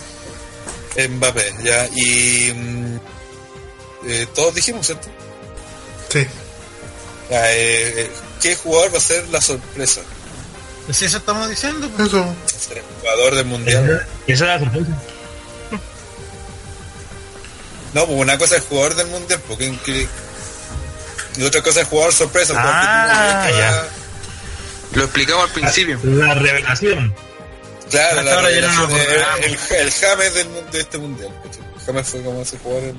Mbappé, 1.17 1.55
ya. 1.63 1.89
Y. 1.95 2.53
mm, 2.55 2.99
eh, 4.09 4.27
todos 4.35 4.55
dijimos, 4.55 4.87
¿cierto? 4.87 5.09
Sí. 6.11 6.27
Ya, 7.31 7.51
eh, 7.53 8.03
eh, 8.03 8.11
¿Qué 8.41 8.55
jugador 8.57 8.95
va 8.95 8.99
a 8.99 9.01
ser 9.01 9.27
la 9.29 9.41
sorpresa? 9.41 10.03
Pues 10.85 11.03
eso 11.03 11.17
estamos 11.17 11.49
diciendo. 11.49 11.89
pues. 11.97 12.09
Eso. 12.09 12.35
Ser 12.47 12.79
el 12.79 12.85
jugador 13.01 13.35
del 13.35 13.47
mundial. 13.47 14.07
Esa 14.27 14.45
es 14.45 14.49
la 14.51 14.59
sorpresa. 14.61 14.87
No, 17.95 18.05
pues 18.07 18.19
una 18.21 18.37
cosa 18.39 18.57
es 18.57 18.65
jugador 18.65 18.95
del 18.95 19.07
mundial, 19.09 19.41
porque 19.49 19.77
que- 19.85 20.09
y 21.37 21.43
otra 21.43 21.63
cosa 21.63 21.83
es 21.83 21.89
jugador 21.89 22.13
sorpresa. 22.13 22.53
el 22.53 22.59
Ah, 22.63 23.49
ya. 23.51 23.89
Lo 24.93 25.05
explicamos 25.05 25.45
al 25.45 25.51
principio. 25.51 25.99
La 26.05 26.35
revelación. 26.35 27.15
Claro, 27.91 28.19
Hasta 28.21 28.23
la 28.23 28.35
ahora 28.35 28.51
ya 28.51 28.61
no 28.63 28.87
revelación, 28.87 28.91
nos 28.91 29.01
el, 29.01 29.23
acordamos. 29.23 29.71
el, 29.71 29.77
el 29.87 29.93
James 29.93 30.35
del, 30.35 30.71
de 30.73 30.81
este 30.81 30.99
mundial. 30.99 31.31
¿cachai? 31.45 31.63
James 31.87 32.09
fue 32.09 32.23
como 32.23 32.43
ese 32.43 32.59
jugador 32.59 32.85
el 32.85 32.95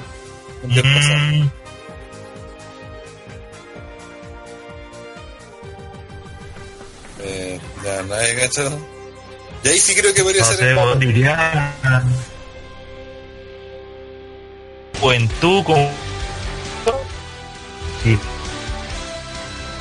mundial 0.63 0.93
pasado. 0.93 1.15
Mm, 1.17 1.49
Eh, 7.19 7.59
ya 7.83 8.03
nadie 8.03 8.35
cachado. 8.35 8.79
Y 9.63 9.67
ahí 9.69 9.79
sí 9.79 9.95
creo 9.95 10.13
que 10.13 10.23
podría 10.23 10.41
no 10.41 10.47
ser 10.47 10.57
sé, 10.57 10.69
el 10.71 10.99
diría. 10.99 11.73
Juventud 14.99 15.63
con. 15.63 15.89
Sí. 18.03 18.17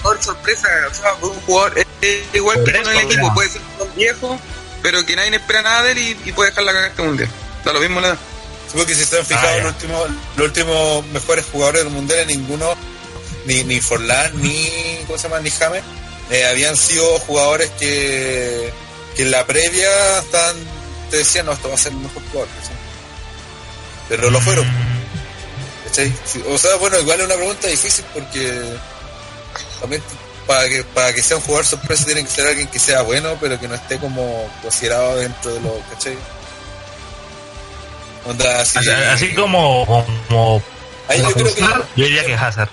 Jugador 0.02 0.22
sorpresa, 0.22 0.68
o 0.90 0.94
sea, 0.94 1.14
un 1.14 1.40
jugador 1.40 1.78
eh, 1.78 1.86
eh, 2.02 2.24
igual 2.34 2.62
que 2.64 2.72
Por 2.72 2.82
con 2.82 2.92
el 2.92 2.98
equipo, 3.00 3.34
puede 3.34 3.48
ser 3.50 3.62
un 3.80 3.94
viejo, 3.94 4.40
pero 4.82 5.04
que 5.04 5.16
nadie 5.16 5.34
espera 5.34 5.62
nada 5.62 5.82
de 5.82 5.92
él 5.92 5.98
y, 5.98 6.28
y 6.28 6.32
puede 6.32 6.50
dejar 6.50 6.64
la 6.64 6.72
cagada 6.72 6.90
este 6.90 7.02
mundial. 7.02 7.28
Da 7.64 7.72
lo 7.72 7.80
mismo 7.80 8.00
la 8.00 8.08
edad. 8.08 8.18
Supongo 8.66 8.86
que 8.86 8.94
si 8.94 9.04
se 9.04 9.18
han 9.18 9.26
fijado 9.26 9.48
Ah, 9.48 9.56
los 9.58 9.72
últimos 9.72 10.10
los 10.36 10.46
últimos 10.46 11.06
mejores 11.06 11.44
jugadores 11.50 11.84
del 11.84 11.92
mundial, 11.92 12.26
ninguno, 12.26 12.74
ni, 13.46 13.64
ni 13.64 13.80
Forlán, 13.80 14.32
ni 14.40 14.70
¿cómo 15.06 15.18
se 15.18 15.28
llama? 15.28 15.40
ni 15.40 15.50
James, 15.50 15.82
eh, 16.30 16.46
habían 16.46 16.76
sido 16.76 17.18
jugadores 17.20 17.70
que, 17.78 18.72
que 19.14 19.22
en 19.22 19.30
la 19.30 19.46
previa 19.46 20.18
estaban, 20.18 20.56
te 21.10 21.18
decían, 21.18 21.46
no, 21.46 21.52
esto 21.52 21.68
va 21.68 21.74
a 21.74 21.78
ser 21.78 21.92
el 21.92 21.98
mejor 21.98 22.22
jugador. 22.30 22.48
¿cachai? 22.60 22.76
Pero 24.08 24.30
lo 24.30 24.40
fueron. 24.40 24.66
¿Cachai? 25.96 26.14
Sí, 26.24 26.42
O 26.48 26.58
sea, 26.58 26.76
bueno, 26.76 26.98
igual 26.98 27.20
es 27.20 27.26
una 27.26 27.36
pregunta 27.36 27.68
difícil 27.68 28.04
porque 28.12 28.62
también 29.80 30.02
para 30.46 30.68
que, 30.68 30.84
para 30.84 31.12
que 31.12 31.22
sea 31.22 31.36
un 31.36 31.42
jugador 31.42 31.66
sorpresa 31.66 32.04
tiene 32.04 32.22
que 32.22 32.30
ser 32.30 32.46
alguien 32.46 32.68
que 32.68 32.78
sea 32.78 33.02
bueno, 33.02 33.36
pero 33.40 33.58
que 33.58 33.68
no 33.68 33.74
esté 33.74 33.98
como 33.98 34.50
considerado 34.62 35.16
dentro 35.16 35.54
de 35.54 35.60
lo, 35.60 35.80
¿cachai? 35.90 36.16
Onda 38.26 38.60
así. 38.60 38.78
Así, 38.78 38.90
así 38.90 39.34
como. 39.34 39.86
como 40.28 40.62
Ahí 41.08 41.20
yo 41.20 41.32
creo 41.32 41.54
que. 41.54 41.60
yo 41.60 42.04
diría 42.04 42.24
que 42.24 42.34
Hazard. 42.34 42.68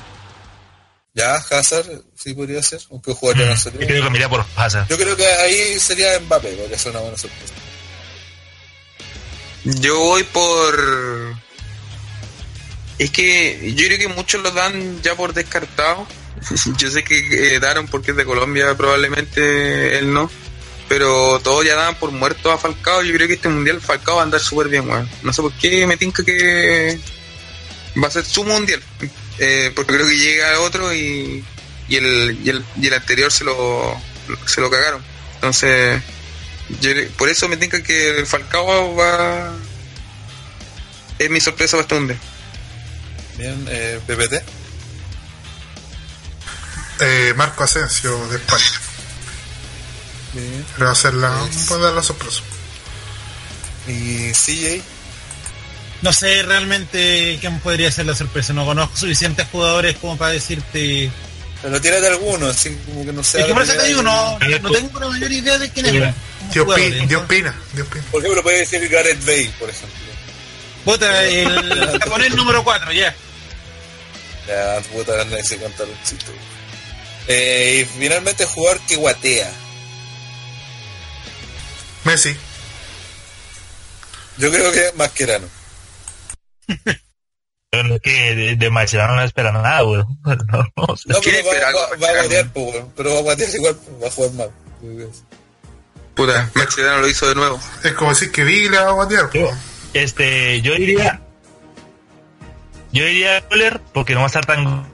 Ya, 1.16 1.36
Hazard, 1.36 1.86
sí 2.16 2.34
podría 2.34 2.64
ser, 2.64 2.82
aunque 2.90 3.14
jugaría 3.14 3.46
Mm, 3.46 3.50
no 3.50 3.56
Yo 3.56 3.72
creo 3.72 4.04
que 4.04 4.10
miraría 4.10 4.30
por 4.30 4.46
Hazard. 4.56 4.88
Yo 4.88 4.98
creo 4.98 5.16
que 5.16 5.26
ahí 5.28 5.80
sería 5.80 6.20
Mbappé, 6.20 6.50
podría 6.54 6.78
ser 6.78 6.92
una 6.92 7.02
buena 7.02 7.18
sorpresa. 7.18 7.54
Yo 9.64 9.98
voy 10.00 10.24
por. 10.24 11.23
Es 13.04 13.12
que 13.12 13.74
yo 13.76 13.86
creo 13.88 14.00
que 14.00 14.08
muchos 14.08 14.42
lo 14.42 14.52
dan 14.52 15.02
ya 15.02 15.14
por 15.16 15.34
descartado. 15.34 16.08
Yo 16.78 16.90
sé 16.90 17.04
que 17.04 17.18
eh, 17.56 17.60
daron 17.60 17.86
porque 17.90 18.12
es 18.12 18.18
de 18.18 18.24
Colombia, 18.24 18.78
probablemente 18.78 19.98
él 19.98 20.14
no. 20.14 20.32
Pero 20.88 21.42
todos 21.44 21.66
ya 21.66 21.76
daban 21.76 21.96
por 21.96 22.12
muerto 22.12 22.50
a 22.50 22.58
Falcao. 22.58 23.04
Yo 23.04 23.14
creo 23.14 23.28
que 23.28 23.34
este 23.34 23.50
mundial 23.50 23.82
Falcao 23.82 24.16
va 24.16 24.22
a 24.22 24.24
andar 24.24 24.40
súper 24.40 24.70
bien, 24.70 24.90
weón. 24.90 25.10
No 25.22 25.34
sé 25.34 25.42
por 25.42 25.52
qué 25.58 25.86
me 25.86 25.98
tinca 25.98 26.24
que 26.24 26.98
va 28.02 28.08
a 28.08 28.12
ser 28.12 28.24
su 28.24 28.46
mundial. 28.46 28.82
Eh, 29.38 29.74
porque 29.76 29.96
creo 29.96 30.08
que 30.08 30.16
llega 30.16 30.62
otro 30.62 30.94
y, 30.94 31.44
y, 31.90 31.96
el, 31.98 32.40
y, 32.42 32.52
el, 32.52 32.64
y 32.82 32.88
el 32.88 32.94
anterior 32.94 33.34
se 33.34 33.44
lo, 33.44 34.00
se 34.46 34.62
lo 34.62 34.70
cagaron. 34.70 35.04
Entonces, 35.36 36.02
yo, 36.80 36.92
por 37.18 37.28
eso 37.28 37.50
me 37.50 37.58
tinca 37.58 37.84
que 37.84 38.18
el 38.20 38.26
Falcao 38.26 38.96
va. 38.96 39.52
Es 41.20 41.30
mi 41.30 41.42
sorpresa 41.42 41.76
para 41.76 42.14
Bien, 43.38 43.66
eh, 43.70 44.00
PPT. 44.06 44.44
Eh, 47.00 47.34
Marco 47.36 47.64
Asensio 47.64 48.28
de 48.28 48.38
España. 48.38 48.64
Bien. 50.34 50.66
Le 50.78 50.84
va 50.84 50.90
a 50.90 50.94
hacer 50.94 51.14
la, 51.16 51.48
Es- 51.50 51.72
a 51.72 51.78
dar 51.78 51.94
la 51.94 52.04
sorpresa. 52.04 52.42
Y 53.88 54.32
CJ. 54.34 54.82
No 56.02 56.12
sé 56.14 56.44
realmente 56.44 57.38
quién 57.40 57.60
podría 57.60 57.92
ser 57.92 58.06
la 58.06 58.16
sorpresa. 58.16 58.54
No 58.54 58.66
conozco 58.66 58.96
suficientes 58.98 59.48
jugadores 59.52 59.98
como 59.98 60.18
para 60.18 60.32
decirte. 60.34 61.12
Pero 61.62 61.80
tírate 61.80 62.08
alguno, 62.08 62.48
así 62.48 62.78
como 62.86 63.06
que 63.06 63.14
no 63.14 63.24
sea. 63.24 63.42
Es 63.42 63.48
que 63.48 63.54
por 63.54 63.64
eso 63.64 63.74
te 63.74 63.88
digo, 63.88 64.02
no, 64.04 64.38
no 64.62 64.72
tengo 64.72 65.00
la 65.00 65.08
mayor 65.08 65.32
idea 65.32 65.58
de 65.58 65.70
quién 65.72 65.86
es. 65.86 65.92
Dios, 65.94 66.06
pi- 66.76 66.82
entonces- 66.84 67.08
Dios 67.08 67.22
pina, 67.28 67.56
Dios 67.74 67.88
pina. 67.88 68.04
Por 68.12 68.22
ejemplo, 68.22 68.44
puede 68.44 68.60
decir 68.60 68.88
Gareth 68.90 69.26
Bale, 69.26 69.54
por 69.60 69.70
ejemplo. 69.70 69.98
Puta, 70.86 71.24
el 71.26 72.00
japonés 72.00 72.36
número 72.36 72.64
4, 72.64 72.92
ya. 72.92 73.16
Ya, 74.48 74.82
puta, 74.92 75.22
anda 75.22 75.40
ese 75.40 75.58
contar 75.58 75.88
un 75.88 75.98
chiste. 76.04 76.32
Eh, 77.28 77.82
y 77.88 78.00
finalmente 78.00 78.46
jugador 78.46 78.82
que 78.82 78.98
guatea. 78.98 79.50
Messi. 82.04 82.36
Yo 84.38 84.52
creo 84.52 84.72
que 84.74 84.92
Mascherano. 84.96 85.48
Pero 87.70 87.96
es 87.96 88.02
que 88.02 88.36
de, 88.36 88.56
de 88.56 88.70
Mascherano 88.70 89.16
no 89.16 89.24
esperan 89.24 89.54
nada, 89.62 89.84
weón. 89.86 90.06
No, 90.26 90.66
no 90.88 90.98
sé. 90.98 91.10
No, 91.10 91.20
¿Quién 91.22 91.36
pero 91.38 91.48
va, 91.48 91.54
espera 91.54 91.72
va- 91.72 91.74
va 91.74 91.86
a 91.86 91.90
Mascherano? 91.98 92.20
guatear, 92.22 92.50
pues, 92.54 92.66
weón. 92.76 92.94
pero 92.96 93.14
va 93.14 93.20
a 93.20 93.22
guatear 93.24 93.50
igual, 93.56 93.80
va 94.04 94.08
a 94.08 94.12
jugar 94.12 94.32
mal. 94.34 94.52
Puta, 96.14 96.52
Mascherano 96.54 96.98
lo 97.02 97.08
hizo 97.08 97.28
de 97.30 97.36
nuevo. 97.36 97.60
Es 97.84 97.94
como 97.94 98.10
decir 98.12 98.32
que 98.32 98.44
Villa 98.44 98.84
va 98.92 99.04
a. 99.06 99.10
Yo, 99.10 99.30
po. 99.30 99.58
Este, 99.94 100.62
yo 100.62 100.74
diría. 100.76 101.22
Yo 102.92 103.06
diría 103.06 103.44
Müller 103.50 103.80
porque 103.94 104.14
no 104.14 104.20
va 104.20 104.26
a 104.26 104.28
estar 104.28 104.46
tan, 104.46 104.86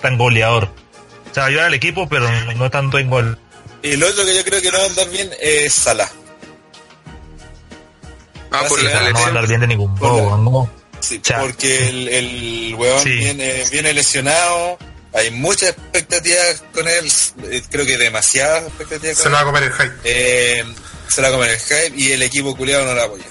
tan 0.00 0.16
goleador. 0.16 0.70
O 1.30 1.34
sea, 1.34 1.46
ayudar 1.46 1.66
al 1.66 1.74
equipo, 1.74 2.08
pero 2.08 2.28
no, 2.54 2.70
tanto 2.70 2.98
en 2.98 3.10
gol. 3.10 3.38
Y 3.82 3.92
el 3.92 4.02
otro 4.02 4.24
que 4.24 4.34
yo 4.34 4.44
creo 4.44 4.62
que 4.62 4.70
no 4.70 4.78
va 4.78 4.84
a 4.84 4.86
andar 4.86 5.10
bien 5.10 5.30
es 5.40 5.72
Salah. 5.72 6.08
Ah, 8.50 8.64
por 8.68 8.82
la 8.82 9.10
no 9.10 9.18
va 9.18 9.24
a 9.24 9.28
andar 9.28 9.46
bien 9.48 9.60
de 9.60 9.66
ningún 9.66 9.94
la- 9.94 10.00
modo, 10.00 10.38
¿no? 10.38 10.70
Sí, 11.00 11.20
porque 11.40 11.88
el, 11.88 12.08
el 12.08 12.74
weón 12.76 13.00
Sí. 13.02 13.10
viene, 13.10 13.64
viene 13.70 13.92
lesionado. 13.92 14.78
Hay 15.12 15.30
muchas 15.30 15.70
expectativas 15.70 16.62
con 16.74 16.86
él. 16.88 17.10
eh, 17.50 17.62
Creo 17.70 17.86
que 17.86 17.96
demasiadas 17.98 18.64
expectativas 18.64 19.16
Se 19.16 19.22
con 19.24 19.32
lo 19.32 19.36
va 19.36 19.40
a 19.40 19.42
él. 19.42 19.46
comer 19.46 19.62
el 19.64 19.72
hype. 19.72 19.94
Eh, 20.04 20.64
se 21.08 21.22
la 21.22 21.30
come 21.30 21.50
el 21.52 21.58
hype 21.58 21.92
y 21.96 22.12
el 22.12 22.22
equipo 22.22 22.56
culiado 22.56 22.84
no 22.86 22.94
la 22.94 23.04
apoya. 23.04 23.24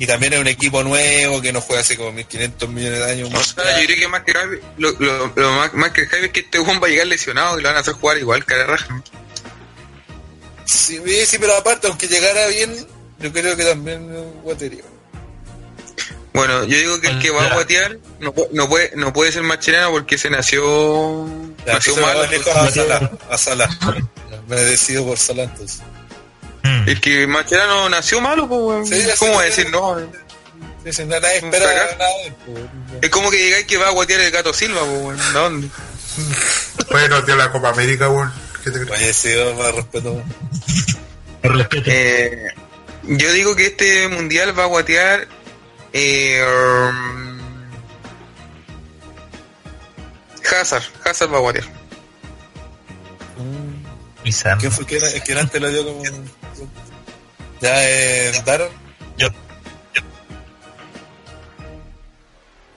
Y 0.00 0.06
también 0.06 0.32
es 0.32 0.40
un 0.40 0.46
equipo 0.48 0.82
nuevo 0.82 1.40
que 1.42 1.52
no 1.52 1.60
juega 1.60 1.82
hace 1.82 1.94
como 1.96 2.10
1500 2.10 2.68
millones 2.70 2.98
de 3.00 3.12
años. 3.12 3.30
O 3.34 3.42
sea, 3.44 3.78
yo 3.80 3.84
creo 3.86 3.98
que 3.98 4.08
más 4.08 4.22
que 4.24 4.32
Javi- 4.32 4.60
lo, 4.78 4.90
lo, 4.98 5.26
lo 5.36 5.52
más, 5.52 5.74
más 5.74 5.90
que 5.92 6.06
Javi 6.06 6.24
es 6.26 6.32
que 6.32 6.40
este 6.40 6.58
weón 6.58 6.80
va 6.82 6.86
a 6.86 6.90
llegar 6.90 7.06
lesionado 7.06 7.58
y 7.58 7.62
lo 7.62 7.68
van 7.68 7.76
a 7.76 7.80
hacer 7.80 7.92
jugar 7.94 8.16
igual, 8.16 8.44
cara 8.46 8.64
raja. 8.66 9.02
Sí, 10.64 10.98
sí, 11.26 11.36
pero 11.38 11.54
aparte, 11.56 11.86
aunque 11.88 12.08
llegara 12.08 12.46
bien, 12.48 12.74
yo 13.18 13.32
creo 13.32 13.54
que 13.56 13.64
también 13.64 14.10
es 14.10 14.18
un 14.20 14.40
guaterío. 14.42 14.84
Bueno, 16.32 16.64
yo 16.64 16.78
digo 16.78 17.00
que 17.00 17.08
el 17.08 17.18
que 17.18 17.30
va 17.30 17.44
a 17.44 17.54
guatear 17.54 17.98
no, 18.20 18.32
no 18.52 18.68
puede 18.68 18.92
no 18.94 19.12
puede 19.12 19.32
ser 19.32 19.42
Mascherano 19.42 19.90
porque 19.90 20.16
se 20.16 20.30
nació 20.30 21.26
Ya, 21.66 21.74
nació 21.74 21.96
mal. 21.98 22.16
a 22.22 22.70
Salah. 22.70 23.10
A 23.28 23.36
Salah. 23.36 23.68
Ya, 24.30 24.40
Me 24.48 24.56
decido 24.56 25.04
por 25.04 25.18
Salah 25.18 25.42
entonces. 25.42 25.82
Mm. 26.62 26.88
El 26.88 27.00
que 27.00 27.26
Mascherano 27.26 27.88
nació 27.88 28.20
malo, 28.20 28.48
pues 28.48 28.60
weón. 28.60 28.86
Sí, 28.86 29.02
¿Cómo 29.18 29.34
va 29.34 29.42
a 29.42 29.44
decir 29.44 29.70
no? 29.70 29.96
Sí, 30.90 31.04
nadie 31.04 31.40
Un 31.42 31.54
espera 31.54 31.66
nada. 31.98 32.10
pues. 32.46 32.58
Es 33.02 33.10
como 33.10 33.30
que 33.30 33.36
digáis 33.36 33.66
que 33.66 33.76
va 33.76 33.88
a 33.88 33.90
guatear 33.90 34.20
el 34.20 34.30
gato 34.30 34.52
Silva, 34.52 34.80
pues, 34.80 34.90
weón. 35.02 35.16
¿De 35.18 35.32
dónde? 35.32 35.68
Bueno, 36.90 37.24
tío, 37.24 37.36
la 37.36 37.50
Copa 37.52 37.70
América, 37.70 38.08
weón. 38.08 38.32
¿Qué 38.64 38.70
te 38.70 38.80
crees? 38.84 39.00
Oye, 39.00 39.12
sí, 39.12 39.28
más 39.58 39.74
respeto. 39.74 40.22
Por 41.42 41.56
respeto. 41.56 41.90
Eh, 41.90 42.48
yo 43.04 43.32
digo 43.32 43.56
que 43.56 43.66
este 43.66 44.08
mundial 44.08 44.58
va 44.58 44.64
a 44.64 44.66
guatear. 44.66 45.28
Eh, 45.92 46.42
um, 46.42 47.40
Hazard, 50.50 50.84
Hazard 51.04 51.32
va 51.32 51.38
a 51.38 51.40
guatear. 51.40 51.80
Sam. 54.30 54.58
¿Quién 54.60 54.70
fue 54.70 54.86
que, 54.86 54.96
era, 54.96 55.08
que 55.24 55.32
antes 55.38 55.60
lo 55.60 55.70
dio 55.70 55.84
como... 55.84 56.02
Ya, 57.60 57.88
eh, 57.88 58.42
Daron. 58.44 58.70
Yo. 59.18 59.28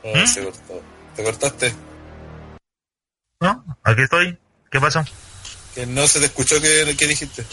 Oh, 0.03 0.15
¿Mm? 0.17 0.27
se 0.27 0.43
cortó. 0.43 0.83
¿Te 1.15 1.23
cortaste? 1.23 1.73
¿No? 3.39 3.77
Aquí 3.83 4.01
estoy. 4.01 4.37
¿Qué 4.71 4.79
pasó? 4.79 5.03
Que 5.75 5.85
no 5.85 6.07
se 6.07 6.19
te 6.19 6.25
escuchó 6.25 6.59
que, 6.61 6.95
que 6.97 7.07
dijiste. 7.07 7.45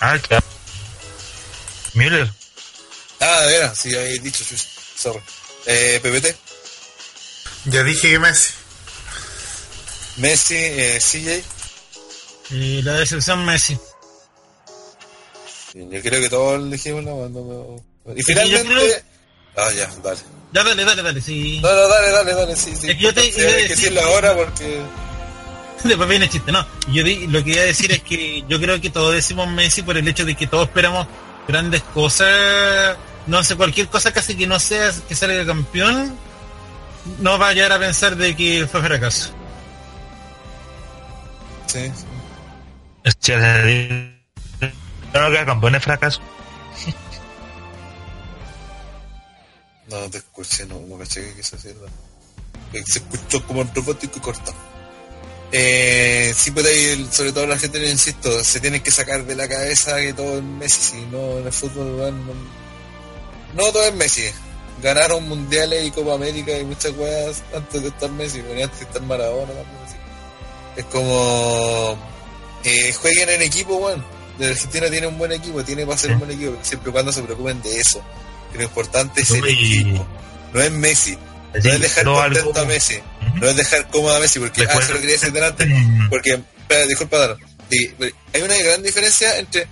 Ah, 0.00 0.18
claro. 0.18 0.44
Müller. 1.94 2.30
Ah, 3.20 3.40
de 3.40 3.46
veras, 3.52 3.78
sí, 3.78 3.94
habéis 3.94 4.22
dicho, 4.22 4.44
sorry. 4.96 5.20
Eh, 5.66 6.00
PPT, 6.02 6.36
Ya 7.66 7.82
dije 7.82 8.10
que 8.10 8.18
Messi. 8.18 8.52
Messi, 10.16 10.56
eh, 10.56 10.98
CJ. 11.00 11.42
Y 12.50 12.82
la 12.82 12.94
decepción 12.94 13.44
Messi. 13.46 13.78
Yo 15.74 16.02
creo 16.02 16.20
que 16.20 16.28
todos 16.28 16.70
dijimos 16.70 17.04
la 17.04 17.12
cuando 17.12 17.82
Y 18.16 18.22
finalmente. 18.22 18.74
creo- 18.74 18.96
Ah, 19.56 19.68
ya, 19.76 19.88
dale. 20.02 20.18
Ya, 20.52 20.64
dale, 20.64 20.84
dale, 20.84 21.02
dale, 21.02 21.20
sí. 21.20 21.60
No, 21.62 21.72
no, 21.72 21.88
dale, 21.88 22.10
dale, 22.10 22.34
dale, 22.34 22.56
sí, 22.56 22.74
sí. 22.80 22.90
Es 22.90 22.96
que 22.96 23.02
yo 23.02 23.14
te 23.14 23.22
Sí, 23.22 23.32
iba 23.40 23.50
a 23.50 23.50
hay 23.50 23.56
que 23.56 23.62
decir- 23.62 23.76
decirlo 23.76 24.00
ahora 24.02 24.34
porque. 24.36 24.80
Después 25.84 26.08
viene 26.08 26.24
el 26.26 26.30
chiste, 26.30 26.50
no. 26.52 26.66
Yo 26.92 27.02
di- 27.04 27.26
lo 27.26 27.42
que 27.44 27.50
iba 27.50 27.62
a 27.62 27.66
decir 27.66 27.92
es 27.92 28.02
que 28.02 28.42
yo 28.48 28.60
creo 28.60 28.80
que 28.80 28.90
todos 28.90 29.14
decimos 29.14 29.48
Messi 29.48 29.82
por 29.82 29.96
el 29.96 30.06
hecho 30.08 30.24
de 30.24 30.34
que 30.34 30.46
todos 30.46 30.68
esperamos 30.68 31.06
grandes 31.46 31.82
cosas. 31.82 32.96
No 33.26 33.42
sé, 33.44 33.56
cualquier 33.56 33.88
cosa 33.88 34.12
casi 34.12 34.36
que 34.36 34.46
no 34.46 34.58
sea 34.60 34.92
que 35.08 35.14
salga 35.14 35.44
campeón, 35.46 36.16
no 37.20 37.38
va 37.38 37.48
a 37.48 37.52
llegar 37.52 37.72
a 37.72 37.78
pensar 37.78 38.16
de 38.16 38.34
que 38.36 38.66
fue 38.70 38.82
fracaso. 38.82 39.30
Sí, 41.66 41.90
sí. 41.94 42.04
No, 45.20 45.30
que 45.30 45.44
campeón 45.44 45.74
es 45.76 45.82
fracaso. 45.84 46.20
No, 49.88 50.10
te 50.10 50.18
escuché, 50.18 50.66
no, 50.66 50.80
no 50.80 50.98
caché 50.98 51.20
que 51.34 51.36
decir. 51.36 51.76
no. 51.80 52.84
Se 52.86 52.98
escuchó 52.98 53.46
como 53.46 53.60
un 53.60 53.70
robótico 53.74 54.18
y 54.18 54.20
cortado. 54.20 54.56
Eh, 55.52 56.34
sí, 56.36 56.50
pero 56.50 56.66
ahí, 56.68 56.84
el- 56.86 57.12
sobre 57.12 57.32
todo 57.32 57.46
la 57.46 57.58
gente, 57.58 57.78
insisto, 57.88 58.42
se 58.42 58.58
tienen 58.60 58.82
que 58.82 58.90
sacar 58.90 59.24
de 59.24 59.36
la 59.36 59.46
cabeza 59.48 59.96
que 60.00 60.12
todo 60.12 60.38
es 60.38 60.42
Messi, 60.42 60.80
si 60.80 61.06
no 61.12 61.38
en 61.38 61.46
el 61.46 61.52
fútbol, 61.52 61.86
no, 62.26 62.32
no 63.54 63.72
todo 63.72 63.84
es 63.84 63.94
Messi. 63.94 64.24
Ganaron 64.82 65.28
mundiales 65.28 65.86
y 65.86 65.90
Copa 65.92 66.14
América 66.14 66.58
y 66.58 66.64
muchas 66.64 66.92
weas 66.96 67.42
antes 67.54 67.82
de 67.82 67.88
estar 67.88 68.10
Messi, 68.10 68.40
antes 68.40 68.80
de 68.80 68.84
estar 68.86 69.02
Maradona 69.02 69.46
también. 69.52 69.84
Es 70.76 70.84
como 70.86 71.96
eh, 72.64 72.92
jueguen 72.94 73.28
en 73.30 73.42
equipo, 73.42 73.76
weón. 73.76 74.04
De 74.38 74.48
Argentina 74.48 74.90
tiene 74.90 75.06
un 75.06 75.18
buen 75.18 75.32
equipo, 75.32 75.62
tiene 75.62 75.86
para 75.86 75.98
ser 75.98 76.12
un 76.12 76.18
buen 76.18 76.30
equipo, 76.30 76.56
siempre 76.62 76.90
y 76.90 76.92
cuando 76.92 77.12
se 77.12 77.22
preocupen 77.22 77.62
de 77.62 77.78
eso. 77.78 78.02
Que 78.52 78.58
lo 78.58 78.64
importante 78.64 79.22
es 79.22 79.30
el 79.30 79.46
equipo, 79.46 80.06
no 80.52 80.60
es 80.60 80.72
Messi. 80.72 81.18
No 81.52 81.70
es 81.70 81.80
dejar 81.80 82.04
no 82.04 82.14
contento 82.14 82.60
a 82.60 82.64
Messi. 82.64 82.98
No 83.36 83.48
es 83.48 83.56
dejar 83.56 83.88
cómodo 83.88 84.16
a 84.16 84.20
Messi, 84.20 84.40
porque 84.40 84.64
ah, 84.64 84.82
se 84.82 84.92
lo 84.92 85.00
quería 85.00 85.14
decir 85.14 85.32
delante. 85.32 85.68
Porque, 86.10 86.40
disculpa, 86.88 87.18
Daro. 87.18 87.38
Hay 88.32 88.42
una 88.42 88.56
gran 88.58 88.82
diferencia 88.82 89.38
entre 89.38 89.66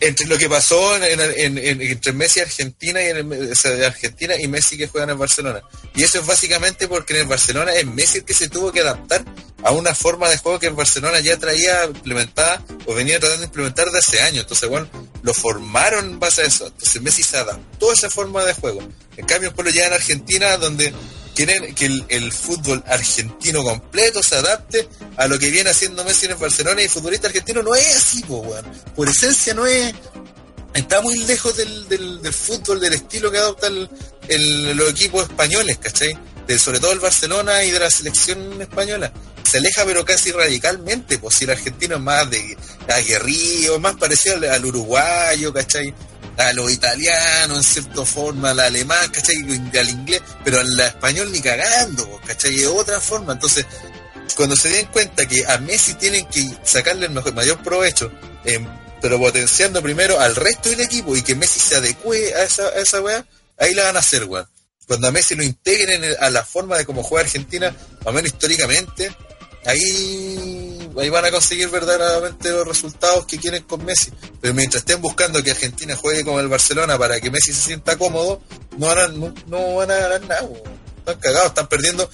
entre 0.00 0.26
lo 0.26 0.38
que 0.38 0.48
pasó 0.48 0.96
en, 0.96 1.02
en- 1.20 1.20
en- 1.36 1.58
en- 1.58 1.82
entre 1.82 2.12
Messi 2.12 2.40
Argentina 2.40 3.02
y 3.02 3.06
en 3.08 3.52
o 3.52 3.54
sea, 3.54 3.86
Argentina 3.86 4.34
y 4.38 4.48
Messi 4.48 4.76
que 4.76 4.88
juega 4.88 5.04
en 5.04 5.10
el 5.10 5.16
Barcelona. 5.16 5.62
Y 5.94 6.02
eso 6.02 6.20
es 6.20 6.26
básicamente 6.26 6.88
porque 6.88 7.14
en 7.14 7.20
el 7.20 7.26
Barcelona 7.26 7.72
es 7.74 7.86
Messi 7.86 8.18
el 8.18 8.24
que 8.24 8.34
se 8.34 8.48
tuvo 8.48 8.72
que 8.72 8.80
adaptar 8.80 9.24
a 9.64 9.70
una 9.70 9.94
forma 9.94 10.28
de 10.28 10.38
juego 10.38 10.58
que 10.58 10.66
el 10.66 10.74
Barcelona 10.74 11.20
ya 11.20 11.36
traía 11.38 11.84
implementada 11.84 12.62
o 12.86 12.94
venía 12.94 13.20
tratando 13.20 13.42
de 13.42 13.46
implementar 13.46 13.90
de 13.90 13.98
hace 13.98 14.20
años. 14.22 14.42
Entonces, 14.42 14.68
bueno, 14.68 14.88
lo 15.22 15.32
formaron 15.34 16.04
en 16.06 16.18
base 16.20 16.42
a 16.42 16.46
eso. 16.46 16.66
Entonces 16.66 17.00
Messi 17.02 17.22
se 17.22 17.36
adaptó 17.36 17.90
a 17.90 17.94
esa 17.94 18.10
forma 18.10 18.44
de 18.44 18.54
juego. 18.54 18.80
En 19.16 19.26
cambio, 19.26 19.50
después 19.50 19.66
lo 19.66 19.72
llevan 19.72 19.92
a 19.92 19.96
Argentina 19.96 20.56
donde 20.56 20.92
quieren 21.34 21.74
que 21.74 21.86
el, 22.08 22.32
fútbol 22.32 22.82
argentino 22.86 23.62
completo 23.62 24.22
se 24.22 24.36
adapte 24.36 24.88
a 25.16 25.26
lo 25.26 25.38
que 25.38 25.50
viene 25.50 25.70
haciendo 25.70 26.04
Messi 26.04 26.26
en 26.26 26.32
el 26.32 26.38
Barcelona 26.38 26.80
y 26.80 26.84
el 26.84 26.90
futbolista 26.90 27.26
argentino 27.28 27.62
no 27.62 27.74
es 27.74 27.96
así. 27.96 28.22
Por 28.94 29.08
esencia 29.08 29.54
no 29.54 29.66
es... 29.66 29.94
Está 30.74 31.02
muy 31.02 31.18
lejos 31.24 31.54
del, 31.56 31.86
del, 31.88 32.32
fútbol, 32.32 32.80
del 32.80 32.94
estilo 32.94 33.30
que 33.30 33.36
adopta 33.36 33.66
el- 33.66 33.90
el- 34.28 34.74
los 34.76 34.88
equipos 34.90 35.24
españoles, 35.28 35.76
¿cachai? 35.78 36.16
De, 36.46 36.58
sobre 36.58 36.80
todo 36.80 36.92
el 36.92 36.98
Barcelona 37.00 37.62
y 37.62 37.70
de 37.70 37.78
la 37.78 37.90
selección 37.90 38.60
española. 38.62 39.12
Se 39.48 39.58
aleja 39.58 39.84
pero 39.84 40.02
casi 40.04 40.32
radicalmente, 40.32 41.18
pues 41.18 41.36
si 41.36 41.44
el 41.44 41.50
argentino 41.50 41.96
es 41.96 42.00
más 42.00 42.30
de 42.30 42.56
aguerrido, 42.88 43.78
más 43.80 43.96
parecido 43.96 44.36
al, 44.36 44.44
al 44.44 44.64
uruguayo, 44.64 45.52
¿cachai? 45.52 45.92
A 46.48 46.52
lo 46.52 46.68
italiano 46.70 47.56
en 47.56 47.62
cierta 47.62 48.04
forma, 48.04 48.50
al 48.50 48.60
alemán, 48.60 49.10
¿cachai? 49.10 49.36
Al 49.78 49.88
inglés, 49.88 50.22
pero 50.44 50.60
al 50.60 50.78
español 50.80 51.30
ni 51.32 51.40
cagando, 51.40 52.20
¿cachai? 52.26 52.54
De 52.56 52.66
otra 52.66 53.00
forma. 53.00 53.32
Entonces, 53.32 53.66
cuando 54.36 54.56
se 54.56 54.68
den 54.68 54.86
cuenta 54.86 55.26
que 55.26 55.44
a 55.46 55.58
Messi 55.58 55.94
tienen 55.94 56.26
que 56.26 56.46
sacarle 56.64 57.06
el 57.06 57.12
mayor 57.34 57.62
provecho, 57.62 58.10
eh, 58.44 58.64
pero 59.00 59.18
potenciando 59.18 59.82
primero 59.82 60.18
al 60.20 60.36
resto 60.36 60.68
del 60.70 60.80
equipo 60.80 61.16
y 61.16 61.22
que 61.22 61.34
Messi 61.34 61.60
se 61.60 61.76
adecue 61.76 62.32
a 62.34 62.42
esa, 62.44 62.64
a 62.68 62.76
esa 62.78 63.00
weá, 63.00 63.26
ahí 63.58 63.74
la 63.74 63.84
van 63.84 63.96
a 63.96 64.00
hacer, 64.00 64.24
weón. 64.24 64.48
Cuando 64.86 65.08
a 65.08 65.10
Messi 65.12 65.34
lo 65.34 65.42
integren 65.42 66.04
en- 66.04 66.16
a 66.20 66.30
la 66.30 66.44
forma 66.44 66.76
de 66.78 66.84
cómo 66.84 67.02
juega 67.02 67.24
Argentina, 67.24 67.70
más 67.70 68.06
o 68.06 68.12
menos 68.12 68.32
históricamente, 68.32 69.14
ahí, 69.64 70.71
ahí 71.00 71.08
van 71.08 71.24
a 71.24 71.30
conseguir 71.30 71.68
verdaderamente 71.68 72.50
los 72.50 72.66
resultados 72.66 73.26
que 73.26 73.38
quieren 73.38 73.62
con 73.64 73.84
Messi. 73.84 74.10
Pero 74.40 74.54
mientras 74.54 74.82
estén 74.82 75.00
buscando 75.00 75.42
que 75.42 75.52
Argentina 75.52 75.96
juegue 75.96 76.24
como 76.24 76.40
el 76.40 76.48
Barcelona 76.48 76.98
para 76.98 77.20
que 77.20 77.30
Messi 77.30 77.52
se 77.52 77.62
sienta 77.62 77.96
cómodo, 77.96 78.42
no 78.76 78.86
van 78.86 78.98
a, 78.98 79.08
no, 79.08 79.74
van 79.76 79.90
a 79.90 79.96
ganar 79.96 80.20
nada. 80.22 80.42
weón. 80.42 80.82
Están 80.98 81.18
cagados, 81.18 81.48
están 81.48 81.66
perdiendo 81.66 82.08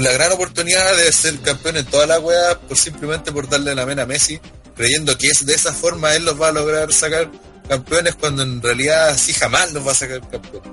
la 0.00 0.12
gran 0.12 0.30
oportunidad 0.30 0.96
de 0.96 1.12
ser 1.12 1.40
campeón 1.40 1.76
en 1.76 1.86
toda 1.86 2.06
la 2.06 2.20
weá 2.20 2.56
por 2.60 2.76
simplemente 2.78 3.32
por 3.32 3.48
darle 3.48 3.74
la 3.74 3.84
mena 3.84 4.02
a 4.02 4.06
Messi, 4.06 4.40
creyendo 4.76 5.18
que 5.18 5.32
de 5.42 5.54
esa 5.54 5.72
forma 5.72 6.14
él 6.14 6.24
los 6.24 6.40
va 6.40 6.48
a 6.48 6.52
lograr 6.52 6.92
sacar 6.92 7.28
campeones 7.68 8.14
cuando 8.14 8.44
en 8.44 8.62
realidad 8.62 9.08
así 9.08 9.32
jamás 9.32 9.72
los 9.72 9.84
va 9.84 9.90
a 9.90 9.96
sacar 9.96 10.20
campeones. 10.28 10.70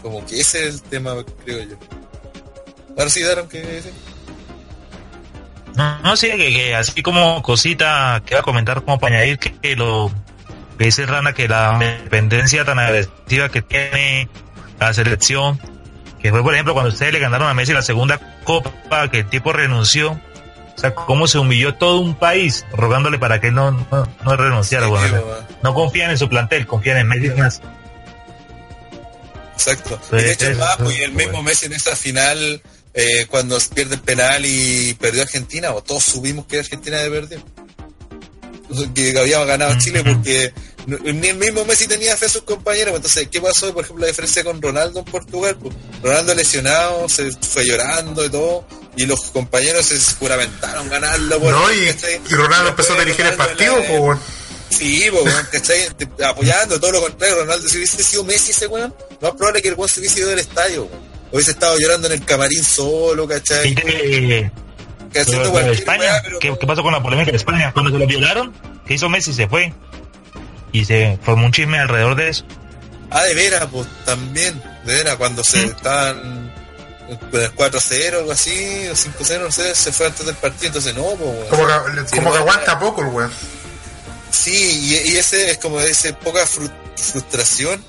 Como 0.00 0.24
que 0.26 0.40
ese 0.40 0.68
es 0.68 0.74
el 0.74 0.82
tema, 0.82 1.16
creo 1.44 1.64
yo. 1.64 1.76
Ahora 2.96 3.10
sí, 3.10 3.22
Daron, 3.22 3.48
que? 3.48 3.82
No, 5.76 5.98
no, 6.00 6.16
sí, 6.16 6.28
que, 6.30 6.36
que 6.54 6.74
así 6.74 7.02
como 7.02 7.42
cosita 7.42 8.22
que 8.24 8.34
va 8.34 8.40
a 8.40 8.44
comentar 8.44 8.82
como 8.82 8.98
para 8.98 9.16
añadir 9.16 9.38
que, 9.38 9.54
que 9.54 9.76
lo 9.76 10.10
que 10.78 10.84
dice 10.86 11.06
Rana, 11.06 11.32
que 11.32 11.48
la 11.48 11.78
dependencia 11.78 12.64
tan 12.64 12.78
agresiva 12.78 13.48
que 13.50 13.62
tiene 13.62 14.28
la 14.80 14.92
selección, 14.94 15.60
que 16.20 16.30
fue 16.30 16.42
por 16.42 16.54
ejemplo 16.54 16.72
cuando 16.74 16.90
ustedes 16.90 17.12
le 17.12 17.18
ganaron 17.18 17.48
a 17.48 17.54
Messi 17.54 17.72
la 17.72 17.82
segunda 17.82 18.18
copa, 18.44 19.10
que 19.10 19.20
el 19.20 19.26
tipo 19.26 19.52
renunció, 19.52 20.12
o 20.12 20.78
sea, 20.78 20.94
cómo 20.94 21.26
se 21.26 21.38
humilló 21.38 21.74
todo 21.74 22.00
un 22.00 22.14
país 22.14 22.64
rogándole 22.72 23.18
para 23.18 23.40
que 23.40 23.48
él 23.48 23.54
no, 23.54 23.70
no, 23.70 24.08
no 24.24 24.36
renunciara, 24.36 24.86
Sí, 24.86 24.90
bueno, 24.90 25.14
weón. 25.20 25.46
no 25.62 25.74
confían 25.74 26.10
en 26.10 26.18
su 26.18 26.28
plantel, 26.28 26.66
confían 26.66 26.98
en 26.98 27.08
Messi 27.08 27.30
más. 27.30 27.60
Exacto. 29.54 29.98
Y 30.12 30.16
de 30.16 30.32
hecho, 30.32 30.46
es 30.50 30.58
y 30.98 31.02
el 31.02 31.12
mismo. 31.12 31.42
Messi 31.42 31.66
en 31.66 31.72
esa 31.72 31.96
final, 31.96 32.60
eh, 32.96 33.26
cuando 33.30 33.58
pierde 33.74 33.94
el 33.96 34.00
penal 34.00 34.44
y 34.44 34.94
perdió 34.94 35.22
Argentina, 35.22 35.72
o 35.72 35.82
todos 35.82 36.02
subimos 36.02 36.46
que 36.46 36.58
Argentina 36.58 36.98
había 36.98 37.10
perdido. 37.20 37.42
Que 38.94 39.16
habíamos 39.16 39.46
ganado 39.46 39.78
Chile 39.78 40.02
porque 40.04 40.52
no- 40.86 40.98
ni 40.98 41.28
el 41.28 41.36
mismo 41.36 41.64
Messi 41.64 41.86
tenía 41.86 42.16
fe 42.16 42.26
a 42.26 42.28
sus 42.28 42.42
compañeros. 42.42 42.90
pues, 42.90 42.96
Entonces, 42.96 43.28
¿qué 43.30 43.40
pasó? 43.40 43.72
Por 43.72 43.84
ejemplo, 43.84 44.02
la 44.02 44.08
diferencia 44.08 44.42
con 44.42 44.60
Ronaldo 44.60 44.98
en 45.00 45.04
Portugal. 45.04 45.56
Pues, 45.56 45.72
Ronaldo 46.02 46.34
lesionado, 46.34 47.08
se 47.08 47.30
fue 47.30 47.64
llorando 47.64 48.24
y 48.24 48.28
todo. 48.28 48.66
Y 48.96 49.06
los 49.06 49.20
compañeros 49.30 49.86
se 49.86 49.98
juramentaron 50.16 50.88
ganarlo. 50.88 51.38
por- 51.38 51.52
No, 51.52 51.72
y, 51.72 51.90
Ronaldo 52.30 52.70
empezó 52.70 52.94
a 52.94 52.98
dirigir 53.00 53.26
el 53.26 53.34
partido, 53.34 53.76
pues. 53.86 54.18
Sí, 54.70 55.08
weón, 55.10 55.32
¿cachai? 55.52 55.88
Apoyando, 56.24 56.80
todo 56.80 56.90
lo 56.92 57.00
contrario, 57.02 57.36
Ronaldo, 57.36 57.68
si 57.68 57.76
hubiese 57.76 58.02
sido 58.02 58.24
Messi 58.24 58.50
ese 58.50 58.66
weón, 58.66 58.92
lo 59.20 59.28
más 59.28 59.36
probable 59.36 59.58
es 59.60 59.62
que 59.62 59.68
el 59.68 59.74
weón 59.76 59.88
se 59.88 60.00
hubiese 60.00 60.20
ido 60.20 60.30
del 60.30 60.40
estadio, 60.40 60.84
weón. 60.86 61.15
Hubiese 61.32 61.50
estado 61.52 61.76
llorando 61.78 62.06
en 62.08 62.14
el 62.14 62.24
camarín 62.24 62.62
solo, 62.64 63.26
¿cachai? 63.26 63.74
Que 63.74 63.80
haciendo 63.84 64.50
Pero, 65.12 65.24
pero 65.38 65.50
cualquier 65.50 65.74
España, 65.74 66.00
weá, 66.02 66.22
pero- 66.22 66.38
¿qué, 66.38 66.56
qué 66.58 66.66
pasó 66.66 66.82
con 66.82 66.92
la 66.92 67.02
polémica 67.02 67.30
de 67.30 67.36
España? 67.36 67.72
Cuando 67.72 67.90
se 67.90 67.98
lo 67.98 68.06
violaron, 68.06 68.52
¿qué 68.86 68.94
hizo 68.94 69.08
Messi? 69.08 69.32
Se 69.32 69.48
fue. 69.48 69.72
Y 70.72 70.84
se 70.84 71.18
formó 71.22 71.46
un 71.46 71.52
chisme 71.52 71.78
alrededor 71.78 72.16
de 72.16 72.28
eso. 72.28 72.44
Ah, 73.10 73.22
de 73.22 73.34
veras, 73.34 73.66
pues 73.72 73.86
también, 74.04 74.60
de 74.84 74.94
veras, 74.94 75.16
cuando 75.16 75.42
se 75.44 75.64
estaban 75.64 76.52
con 77.30 77.40
el 77.40 77.52
4-0 77.54 78.14
o 78.14 78.18
algo 78.18 78.32
así, 78.32 78.88
o 78.88 78.94
5-0, 78.96 79.40
no 79.40 79.52
sé, 79.52 79.74
se 79.74 79.92
fue 79.92 80.06
antes 80.06 80.26
del 80.26 80.34
partido, 80.34 80.66
entonces 80.66 80.94
no, 80.94 81.04
pues. 81.14 81.48
Como 81.48 81.66
que, 81.66 81.72
Sí, 82.08 82.16
como 82.16 82.22
no, 82.28 82.32
que 82.32 82.38
no, 82.38 82.50
aguanta 82.50 82.78
poco 82.78 83.00
el 83.02 83.06
weón. 83.08 83.30
Sí, 84.30 84.52
y, 85.04 85.12
y 85.12 85.16
ese 85.16 85.50
es 85.52 85.58
como 85.58 85.80
ese 85.80 86.12
poca 86.12 86.44
fru- 86.46 86.70
frustración 86.96 87.82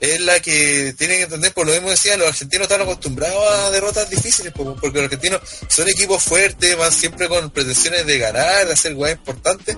es 0.00 0.20
la 0.20 0.40
que 0.40 0.94
tienen 0.98 1.18
que 1.18 1.22
entender, 1.24 1.52
por 1.52 1.66
lo 1.66 1.72
mismo 1.72 1.90
decía, 1.90 2.16
los 2.16 2.28
argentinos 2.28 2.64
están 2.64 2.82
acostumbrados 2.82 3.42
a 3.50 3.70
derrotas 3.70 4.10
difíciles, 4.10 4.52
po, 4.52 4.76
porque 4.80 4.98
los 4.98 5.04
argentinos 5.04 5.40
son 5.68 5.88
equipos 5.88 6.22
fuertes, 6.22 6.76
van 6.76 6.92
siempre 6.92 7.28
con 7.28 7.50
pretensiones 7.50 8.04
de 8.06 8.18
ganar, 8.18 8.66
de 8.66 8.72
hacer 8.72 8.94
weas 8.94 9.16
importantes, 9.16 9.76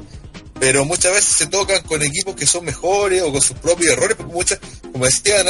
pero 0.58 0.84
muchas 0.84 1.12
veces 1.12 1.36
se 1.36 1.46
tocan 1.46 1.82
con 1.84 2.02
equipos 2.02 2.34
que 2.34 2.46
son 2.46 2.64
mejores 2.64 3.22
o 3.22 3.32
con 3.32 3.40
sus 3.40 3.56
propios 3.58 3.92
errores, 3.92 4.16
porque 4.16 4.32
muchas, 4.32 4.58
como 4.92 5.04
decía 5.04 5.44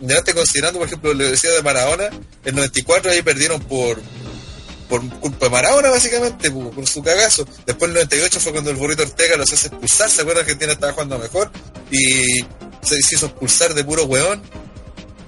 delante 0.00 0.34
considerando, 0.34 0.78
por 0.78 0.88
ejemplo, 0.88 1.12
le 1.12 1.30
decía 1.30 1.50
de 1.50 1.62
Maradona, 1.62 2.08
el 2.44 2.54
94 2.54 3.10
ahí 3.10 3.22
perdieron 3.22 3.60
por 3.60 4.00
por 4.88 5.08
culpa 5.18 5.46
de 5.46 5.50
Maradona 5.50 5.90
básicamente, 5.90 6.50
po, 6.50 6.70
por 6.70 6.86
su 6.86 7.02
cagazo. 7.02 7.46
Después 7.66 7.88
el 7.88 7.94
98 7.94 8.40
fue 8.40 8.52
cuando 8.52 8.70
el 8.70 8.76
burrito 8.76 9.02
Ortega 9.02 9.36
los 9.36 9.52
hace 9.52 9.68
expulsar, 9.68 10.10
¿se 10.10 10.22
acuerdan 10.22 10.44
que 10.44 10.52
Argentina 10.52 10.72
estaba 10.72 10.92
jugando 10.92 11.18
mejor? 11.18 11.50
Y 11.90 12.44
se 12.84 12.98
hizo 12.98 13.26
expulsar 13.26 13.74
de 13.74 13.84
puro 13.84 14.04
weón. 14.04 14.42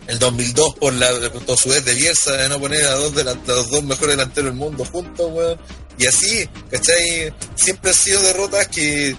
El 0.06 0.20
2002 0.20 0.74
por 0.76 0.92
la 0.92 1.08
por 1.30 1.56
su 1.56 1.70
vez 1.70 1.84
de 1.84 1.94
Bielsa 1.94 2.32
de 2.36 2.48
no 2.48 2.60
poner 2.60 2.84
a 2.84 2.94
dos 2.94 3.14
de 3.14 3.24
los 3.24 3.70
dos 3.70 3.82
mejores 3.82 4.16
delanteros 4.16 4.50
del 4.50 4.58
mundo 4.58 4.84
juntos, 4.84 5.30
weón. 5.32 5.58
Y 5.98 6.06
así, 6.06 6.48
¿cachai? 6.70 7.34
Siempre 7.56 7.90
han 7.90 7.96
sido 7.96 8.20
derrotas 8.22 8.68
que 8.68 9.16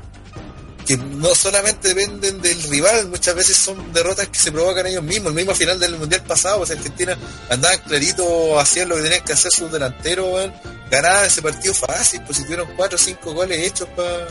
que 0.88 0.96
no 0.96 1.36
solamente 1.36 1.90
dependen 1.90 2.42
del 2.42 2.64
rival, 2.64 3.10
muchas 3.10 3.36
veces 3.36 3.58
son 3.58 3.92
derrotas 3.92 4.30
que 4.30 4.40
se 4.40 4.54
provocan 4.54 4.88
ellos 4.88 5.04
mismos. 5.04 5.32
El 5.32 5.36
mismo 5.36 5.54
final 5.54 5.78
del 5.78 5.98
mundial 5.98 6.24
pasado, 6.24 6.60
pues 6.60 6.72
Argentina 6.72 7.18
andaba 7.50 7.76
clarito, 7.80 8.58
hacían 8.58 8.88
lo 8.88 8.96
que 8.96 9.02
tenían 9.02 9.26
que 9.26 9.34
hacer 9.34 9.52
sus 9.52 9.70
delanteros, 9.70 10.26
weón. 10.34 10.54
ganaban 10.90 11.26
ese 11.26 11.42
partido 11.42 11.74
fácil, 11.74 12.22
pues 12.22 12.38
si 12.38 12.44
tuvieron 12.46 12.70
4 12.78 12.96
o 12.96 12.98
5 12.98 13.34
goles 13.34 13.68
hechos 13.68 13.90
para 13.98 14.28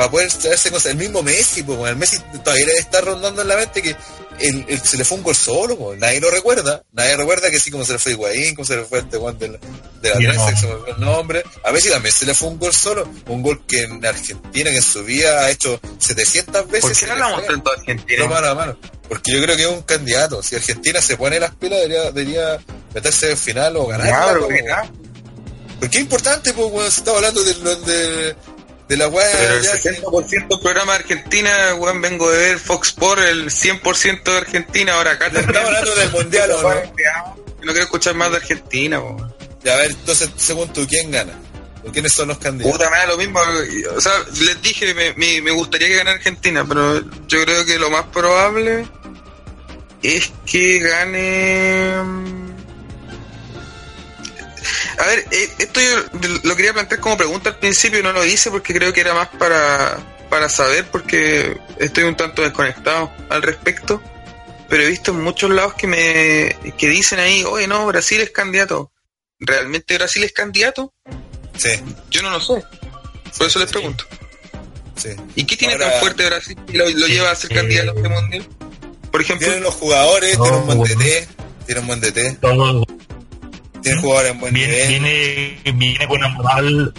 para 0.00 0.10
poder 0.10 0.32
traerse 0.32 0.70
cosas. 0.70 0.92
El 0.92 0.96
mismo 0.96 1.22
Messi, 1.22 1.62
pues, 1.62 1.78
el 1.90 1.96
Messi 1.96 2.16
todavía 2.42 2.64
le 2.64 2.72
está 2.78 3.02
rondando 3.02 3.42
en 3.42 3.48
la 3.48 3.56
mente 3.56 3.82
que 3.82 3.94
el, 4.38 4.64
el- 4.66 4.80
se 4.80 4.96
le 4.96 5.04
fue 5.04 5.18
un 5.18 5.24
gol 5.24 5.34
solo, 5.34 5.76
pues. 5.76 6.00
nadie 6.00 6.18
lo 6.22 6.30
recuerda. 6.30 6.82
Nadie 6.92 7.18
recuerda 7.18 7.50
que 7.50 7.58
así 7.58 7.70
como 7.70 7.84
se 7.84 7.92
le 7.92 7.98
fue 7.98 8.12
Higuaín, 8.12 8.54
como 8.54 8.64
se 8.64 8.76
le 8.76 8.84
fue 8.86 9.00
este 9.00 9.18
weón 9.18 9.38
de 9.38 9.48
la, 9.48 9.58
de 10.00 10.08
la 10.26 10.32
no. 10.32 10.46
que 10.46 10.56
se 10.56 10.66
me 10.66 10.72
olvidó 10.72 10.94
el 10.96 11.00
nombre. 11.02 11.42
A 11.62 11.70
Messi 11.72 11.90
también 11.90 12.14
se 12.14 12.24
le 12.24 12.32
fue 12.32 12.48
un 12.48 12.58
gol 12.58 12.72
solo. 12.72 13.06
Un 13.26 13.42
gol 13.42 13.66
que 13.66 13.82
en 13.82 14.06
Argentina, 14.06 14.70
que 14.70 14.76
en 14.76 14.82
su 14.82 15.04
vida 15.04 15.40
ha 15.40 15.50
hecho 15.50 15.78
700 15.98 16.66
veces. 16.70 16.80
¿Por 16.80 16.98
qué 16.98 17.04
le 17.04 17.12
hablamos 17.12 17.40
fue. 17.40 17.46
tanto 17.48 17.70
de 17.70 17.76
No, 17.76 17.80
Argentina? 17.82 18.26
mano 18.26 18.46
a 18.48 18.54
mano. 18.54 18.78
Porque 19.06 19.32
yo 19.32 19.42
creo 19.42 19.54
que 19.56 19.62
es 19.64 19.68
un 19.68 19.82
candidato. 19.82 20.42
Si 20.42 20.56
Argentina 20.56 21.02
se 21.02 21.18
pone 21.18 21.38
las 21.38 21.54
pilas, 21.56 21.78
debería, 21.80 22.10
debería 22.10 22.58
meterse 22.94 23.32
en 23.32 23.36
final 23.36 23.76
o 23.76 23.86
ganar. 23.88 24.06
Nada. 24.08 24.90
Porque 25.78 25.96
es 25.96 26.02
importante, 26.02 26.52
pues, 26.52 26.70
weón, 26.72 26.90
se 26.90 27.00
estaba 27.00 27.16
hablando 27.18 27.42
de, 27.42 27.54
lo- 27.54 27.76
de, 27.76 28.36
de 28.90 28.96
la 28.96 29.08
weá. 29.08 29.26
Pero 29.32 29.54
el 29.54 29.62
ya 29.62 29.72
que- 29.80 29.90
60% 30.02 30.48
del 30.48 30.60
programa 30.60 30.92
de 30.94 30.98
Argentina, 30.98 31.74
weón, 31.76 32.02
vengo 32.02 32.28
de 32.30 32.38
ver 32.38 32.58
Fox 32.58 32.88
Sport, 32.88 33.20
el 33.22 33.50
100% 33.50 34.32
de 34.32 34.36
Argentina, 34.38 34.94
ahora 34.94 35.12
acá 35.12 35.28
Estamos 35.28 35.56
hablando 35.56 35.94
del 35.94 36.10
mundial, 36.10 36.50
¿o 36.50 36.62
no? 36.62 36.74
No 37.62 37.72
quiero 37.72 37.82
escuchar 37.82 38.14
más 38.16 38.30
de 38.32 38.38
Argentina, 38.38 38.98
weón. 39.00 39.32
Ya, 39.62 39.74
a 39.74 39.76
ver, 39.76 39.90
entonces, 39.92 40.28
según 40.36 40.72
tú, 40.72 40.86
¿quién 40.88 41.10
gana? 41.10 41.32
¿O 41.86 41.92
¿Quiénes 41.92 42.12
son 42.12 42.28
los 42.28 42.38
candidatos? 42.38 42.76
Puta, 42.78 42.90
me 42.90 42.96
da 42.98 43.06
lo 43.06 43.16
mismo. 43.16 43.40
O 43.96 44.00
sea, 44.00 44.12
les 44.42 44.60
dije, 44.60 44.92
me, 44.92 45.14
me, 45.14 45.40
me 45.40 45.50
gustaría 45.50 45.88
que 45.88 45.96
ganara 45.96 46.16
Argentina, 46.16 46.64
pero 46.68 47.00
yo 47.28 47.44
creo 47.44 47.64
que 47.64 47.78
lo 47.78 47.90
más 47.90 48.04
probable 48.06 48.86
es 50.02 50.30
que 50.46 50.78
gane. 50.80 51.94
A 54.98 55.06
ver, 55.06 55.26
eh, 55.30 55.48
esto 55.58 55.80
yo 55.80 56.18
lo 56.42 56.56
quería 56.56 56.72
plantear 56.72 57.00
como 57.00 57.16
pregunta 57.16 57.50
al 57.50 57.58
principio 57.58 57.98
y 57.98 58.02
no 58.02 58.12
lo 58.12 58.24
hice 58.24 58.50
porque 58.50 58.72
creo 58.74 58.92
que 58.92 59.00
era 59.00 59.14
más 59.14 59.28
para, 59.28 59.98
para 60.28 60.48
saber, 60.48 60.84
porque 60.90 61.56
estoy 61.78 62.04
un 62.04 62.16
tanto 62.16 62.42
desconectado 62.42 63.12
al 63.28 63.42
respecto. 63.42 64.02
Pero 64.68 64.84
he 64.84 64.88
visto 64.88 65.10
en 65.10 65.20
muchos 65.20 65.50
lados 65.50 65.74
que 65.74 65.86
me 65.88 66.56
que 66.78 66.88
dicen 66.88 67.18
ahí, 67.18 67.42
oye, 67.44 67.66
no, 67.66 67.86
Brasil 67.86 68.20
es 68.20 68.30
candidato. 68.30 68.92
¿Realmente 69.40 69.96
Brasil 69.96 70.22
es 70.22 70.32
candidato? 70.32 70.92
Sí, 71.56 71.70
Yo 72.10 72.22
no 72.22 72.30
lo 72.30 72.40
sé. 72.40 72.62
Por 73.36 73.46
eso 73.46 73.58
les 73.58 73.70
pregunto. 73.70 74.04
sí. 74.96 75.10
¿Y 75.34 75.44
qué 75.44 75.56
tiene 75.56 75.74
Ahora- 75.74 75.90
tan 75.90 76.00
fuerte 76.00 76.26
Brasil 76.26 76.56
que 76.70 76.78
lo, 76.78 76.88
lo 76.88 77.06
lleva 77.06 77.30
a 77.30 77.34
ser 77.36 77.50
Eh, 77.52 77.54
candidato 77.56 77.90
a 77.90 77.94
este 77.96 78.08
mundial? 78.08 78.48
Por 79.10 79.20
ejemplo, 79.22 79.46
Tienen 79.48 79.64
los 79.64 79.74
jugadores, 79.74 80.38
No, 80.38 80.44
tienen 80.44 80.60
un 80.62 80.76
buen. 80.76 80.98
DT, 80.98 81.28
tienen 81.66 81.82
un 81.82 81.86
buen 81.88 82.00
DT, 82.00 82.38
tienen 83.82 84.00
jugadores 84.00 84.32
en 84.32 84.40
buen 84.40 84.54
viene, 84.54 84.72
nivel. 84.72 84.88
viene, 85.64 85.78
viene 85.78 86.08
con 86.08 86.18
una 86.18 86.28
moral, 86.28 86.94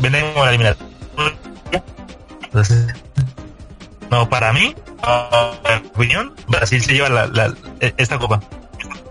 viene 0.00 0.32
con 0.34 0.44
la 0.44 0.48
eliminatoria. 0.50 0.90
Entonces, 2.44 2.86
no, 4.10 4.28
para 4.28 4.52
mí, 4.52 4.74
a 5.02 5.52
mi 5.82 5.88
opinión, 5.88 6.34
Brasil 6.48 6.82
se 6.82 6.92
lleva 6.94 7.08
la, 7.08 7.26
la- 7.26 7.54
esta 7.96 8.18
copa. 8.18 8.40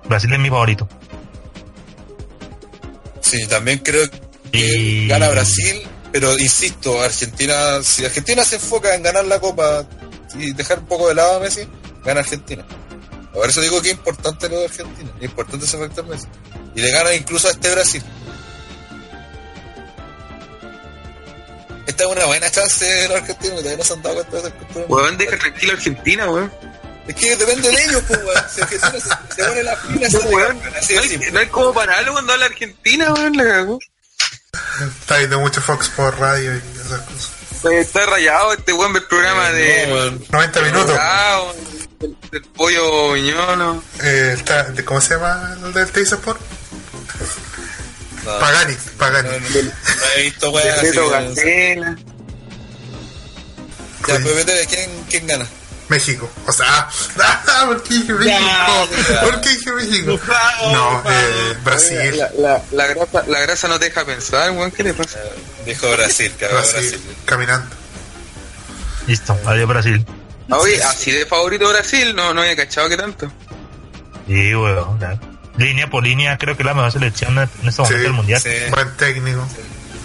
Brasil 0.08 0.32
es 0.34 0.40
mi 0.40 0.50
favorito. 0.50 0.88
Sí, 3.22 3.46
también 3.48 3.80
creo 3.80 4.10
que 4.10 4.20
Y- 4.52 5.08
gana 5.08 5.30
Brasil, 5.30 5.88
pero 6.12 6.38
insisto, 6.38 7.00
Argentina, 7.02 7.82
si 7.84 8.04
Argentina 8.06 8.44
se 8.44 8.56
enfoca 8.56 8.96
en 8.96 9.04
ganar 9.04 9.26
la 9.26 9.40
Copa 9.40 9.86
y 10.36 10.54
dejar 10.54 10.80
un 10.80 10.86
poco 10.88 11.08
de 11.10 11.16
lado 11.16 11.38
a 11.38 11.40
Messi, 11.40 11.62
gana 12.04 12.22
Argentina. 12.22 12.66
Por 13.40 13.50
eso 13.50 13.62
digo 13.62 13.82
que 13.82 13.92
es 13.92 13.96
importante 13.96 14.50
lo 14.50 14.60
de 14.60 14.66
Argentina, 14.66 15.10
es 15.18 15.24
importante 15.24 15.66
ese 15.66 15.78
factor 15.78 16.06
Messi. 16.08 16.28
Y 16.76 16.82
le 16.82 16.92
gana 16.92 17.14
incluso 17.14 17.48
a 17.48 17.52
este 17.52 17.72
Brasil. 17.72 18.04
Esta 21.88 22.04
es 22.04 22.10
una 22.10 22.26
buena 22.26 22.52
chance 22.52 22.84
de 22.84 23.08
los 23.08 23.18
argentinos, 23.18 23.56
que 23.56 23.62
todavía 23.64 23.78
no 23.78 23.84
se 23.86 23.94
han 23.94 24.02
dado 24.02 24.16
cuenta 24.16 24.32
de 24.34 24.40
esa 24.48 24.52
cultura. 24.58 24.86
weón, 24.90 25.18
deja 25.18 25.38
tranquila 25.38 25.72
a 25.72 25.76
Argentina, 25.78 26.30
weón. 26.30 26.52
Es 27.08 27.16
que 27.16 27.36
depende 27.38 27.72
de 27.72 27.82
ellos, 27.86 28.04
pues, 28.10 28.20
weón. 28.26 28.44
Si 28.54 28.62
Argentina 28.62 28.92
se, 28.92 29.36
se 29.36 29.48
pone 29.50 29.64
las 29.64 29.80
pilas, 29.86 30.14
No, 30.14 30.20
se 30.20 30.28
weón, 30.28 30.62
así 30.78 30.96
no 30.96 31.02
de 31.02 31.08
hay, 31.08 31.32
no 31.32 31.40
hay 31.40 31.48
como 31.48 31.74
pararlo 31.74 32.12
cuando 32.12 32.34
habla 32.34 32.46
Argentina, 32.48 33.14
weón, 33.14 33.38
la 33.38 33.44
cagó. 33.46 33.80
Está 35.00 35.18
viendo 35.20 35.40
mucho 35.40 35.62
Fox 35.62 35.88
por 35.88 36.20
radio 36.20 36.56
y 36.56 36.62
esas 36.78 37.02
cosas. 37.04 37.32
Eh, 37.72 37.80
Está 37.80 38.06
rayado 38.06 38.52
este 38.52 38.74
weón 38.74 38.92
del 38.92 39.04
programa 39.06 39.50
de... 39.52 39.88
No, 39.88 39.94
weón. 39.96 40.26
90 40.30 40.62
minutos. 40.62 40.90
Rayado, 40.90 41.56
del, 42.00 42.16
del 42.32 42.42
pollo 42.44 43.14
viñono. 43.14 43.84
Eh, 44.04 44.36
está, 44.38 44.68
¿Cómo 44.86 45.02
se 45.02 45.16
llama 45.16 45.58
el 45.64 45.74
del 45.74 45.92
Teis 45.92 46.12
Sport? 46.12 46.40
No, 48.26 48.40
Pagani, 48.40 48.76
Pagani. 48.98 49.30
he 50.16 50.22
visto, 50.24 50.58
así 50.58 50.88
Gacela. 50.92 51.96
Ya, 54.08 54.20
pues 54.20 54.36
vete, 54.36 54.66
¿quién, 54.68 54.90
quién 55.10 55.28
gana? 55.28 55.48
México. 55.90 56.30
O 56.46 56.52
sea, 56.52 56.88
ah, 57.20 57.64
¿por 57.66 57.84
qué 57.84 57.94
dije 57.96 58.14
México? 58.14 58.90
¿Por 59.24 59.42
qué 59.42 59.50
dije 59.50 59.72
México? 59.72 60.20
No, 60.72 61.04
eh, 61.10 61.58
Brasil. 61.64 62.18
La, 62.18 62.32
la, 62.38 62.62
la, 62.72 62.88
grasa, 62.88 63.24
la 63.28 63.40
grasa 63.42 63.68
no 63.68 63.80
te 63.80 63.86
deja 63.86 64.06
pensar, 64.06 64.52
weón, 64.52 64.72
¿qué 64.72 64.84
le 64.84 64.94
pasa? 64.94 65.20
Dijo 65.66 65.90
Brasil, 65.92 66.32
haga 66.38 66.54
Brasil, 66.54 66.74
Brasil. 66.74 67.02
caminando. 67.26 67.76
Listo, 69.08 69.38
adiós 69.46 69.68
Brasil. 69.68 70.06
Ah, 70.52 70.58
Oye, 70.58 70.82
así 70.84 71.12
de 71.12 71.26
favorito 71.26 71.68
Brasil, 71.70 72.16
no, 72.16 72.34
no 72.34 72.42
había 72.42 72.56
cachado 72.56 72.90
que 72.90 72.98
tanto. 72.98 73.32
Sí, 74.28 74.56
weón. 74.56 75.00
Línea 75.58 75.90
por 75.90 76.04
línea, 76.04 76.38
creo 76.38 76.56
que 76.56 76.64
la 76.64 76.74
mejor 76.74 76.92
selección 76.92 77.38
en 77.38 77.44
este 77.44 77.62
momento 77.82 77.86
Sí, 77.88 77.96
del 78.04 78.14
mundial. 78.14 78.42
sí. 78.42 78.50
Buen 78.72 78.96
técnico. 78.98 79.46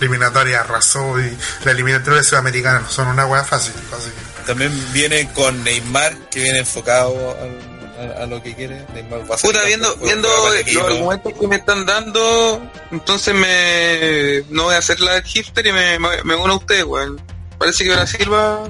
Eliminatoria 0.00 0.60
arrasó 0.60 1.18
y 1.20 1.34
la 1.64 1.70
eliminatoria 1.70 2.22
sudamericana 2.22 2.80
no 2.80 2.88
son 2.90 3.08
una 3.08 3.24
hueá 3.26 3.44
fácil. 3.44 3.72
Que 3.72 4.42
También 4.46 4.92
viene 4.92 5.30
con 5.32 5.62
Neymar, 5.64 6.14
que 6.30 6.40
viene 6.40 6.58
enfocado 6.58 7.36
al- 7.40 8.18
a, 8.18 8.24
a 8.24 8.26
lo 8.26 8.42
que 8.42 8.54
quiere. 8.54 8.84
Neymar 8.92 9.20
va 9.30 9.36
a 9.36 9.38
Puta, 9.38 9.62
viendo, 9.64 9.94
viendo 9.96 10.28
los 10.28 10.76
argumentos 10.84 11.32
que 11.40 11.46
me 11.46 11.56
están 11.56 11.86
dando, 11.86 12.60
entonces 12.90 13.32
me 13.34 14.42
no 14.50 14.64
voy 14.64 14.74
a 14.74 14.78
hacer 14.78 15.00
la 15.00 15.14
del 15.14 15.22
hipster 15.24 15.64
y 15.68 15.72
me, 15.72 15.98
me, 16.00 16.22
me 16.24 16.34
uno 16.34 16.54
a 16.54 16.56
ustedes, 16.56 16.84
weón. 16.84 17.20
Parece 17.56 17.84
que 17.84 17.90
Brasil 17.94 18.30
va, 18.32 18.64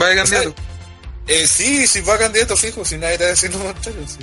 va 0.00 0.06
de 0.08 0.16
candidato. 0.16 0.54
Eh, 1.26 1.46
sí, 1.46 1.86
sí 1.86 2.00
va 2.00 2.18
candidato 2.18 2.56
fijo, 2.56 2.84
si 2.84 2.96
nadie 2.96 3.18
decir 3.18 3.52
lo 3.54 3.62
contrario. 3.62 4.06
Sí, 4.08 4.16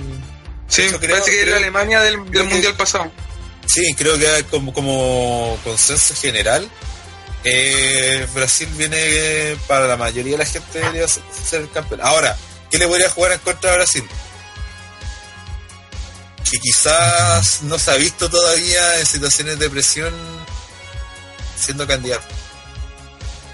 Sí, 0.68 0.82
creo- 0.98 1.14
parece 1.16 1.30
que 1.30 1.42
creo- 1.42 1.56
Alemania 1.56 2.00
del, 2.02 2.24
del 2.30 2.32
que- 2.32 2.42
mundial 2.54 2.76
pasado. 2.76 3.10
Sí, 3.66 3.94
creo 3.96 4.18
que 4.18 4.44
como, 4.50 4.72
como 4.74 5.58
consenso 5.64 6.14
general, 6.14 6.68
eh, 7.44 8.26
Brasil 8.34 8.68
viene 8.76 9.56
para 9.66 9.86
la 9.86 9.96
mayoría 9.96 10.32
de 10.32 10.38
la 10.38 10.44
gente 10.46 10.78
debería 10.78 11.06
ser 11.08 11.22
ser 11.48 11.62
el 11.62 11.70
campeón. 11.70 12.00
Ahora, 12.02 12.36
¿qué 12.70 12.78
le 12.78 12.86
podría 12.88 13.08
jugar 13.10 13.32
en 13.32 13.38
contra 13.40 13.70
de 13.70 13.76
Brasil? 13.78 14.04
Que 16.50 16.58
quizás 16.58 17.62
no 17.62 17.78
se 17.78 17.90
ha 17.90 17.94
visto 17.96 18.28
todavía 18.30 18.98
en 19.00 19.06
situaciones 19.06 19.58
de 19.58 19.68
presión 19.70 20.14
siendo 21.58 21.86
candidato. 21.86 22.26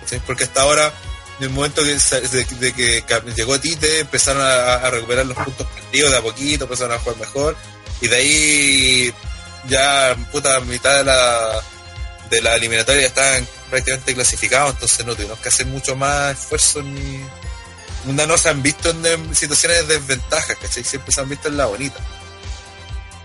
¿Sí? 0.07 0.21
Porque 0.27 0.45
hasta 0.45 0.63
ahora 0.63 0.93
en 1.39 1.45
el 1.45 1.51
momento 1.51 1.83
que, 1.83 1.95
de, 1.95 2.73
que 2.73 3.05
llegó 3.37 3.61
Tite, 3.61 4.01
empezaron 4.01 4.43
a, 4.43 4.89
recuperar 4.91 5.27
los 5.27 5.37
puntos 5.37 5.67
perdidos 5.67 6.13
de 6.13 6.19
a 6.19 6.23
poquito, 6.23 6.65
empezaron 6.65 6.97
a 6.97 6.99
jugar 7.01 7.19
mejor, 7.19 7.57
y 8.01 8.09
de 8.09 8.17
ahí 8.17 9.15
ya 9.69 10.17
puta 10.31 10.61
mitad 10.61 10.99
de 10.99 11.05
la 11.05 11.63
de 12.31 12.41
la 12.41 12.55
eliminatoria 12.57 13.03
ya 13.03 13.09
estaban 13.09 13.47
prácticamente 13.71 14.15
clasificados, 14.15 14.75
entonces 14.75 15.05
no 15.05 15.15
tuvimos 15.15 15.39
que 15.39 15.49
hacer 15.49 15.67
mucho 15.67 15.95
más 15.95 16.39
esfuerzo 16.39 16.83
ni 16.83 17.21
no, 18.13 18.27
no 18.27 18.39
se 18.39 18.51
han 18.51 18.63
visto 18.63 18.91
en, 18.91 19.05
en 19.07 19.35
situaciones 19.35 19.89
de 19.89 19.99
desventaja, 19.99 20.55
¿cachai? 20.57 20.85
Siempre 20.85 21.13
se 21.13 21.21
han 21.21 21.29
visto 21.29 21.49
en 21.49 21.57
la 21.57 21.67
bonita. 21.67 21.99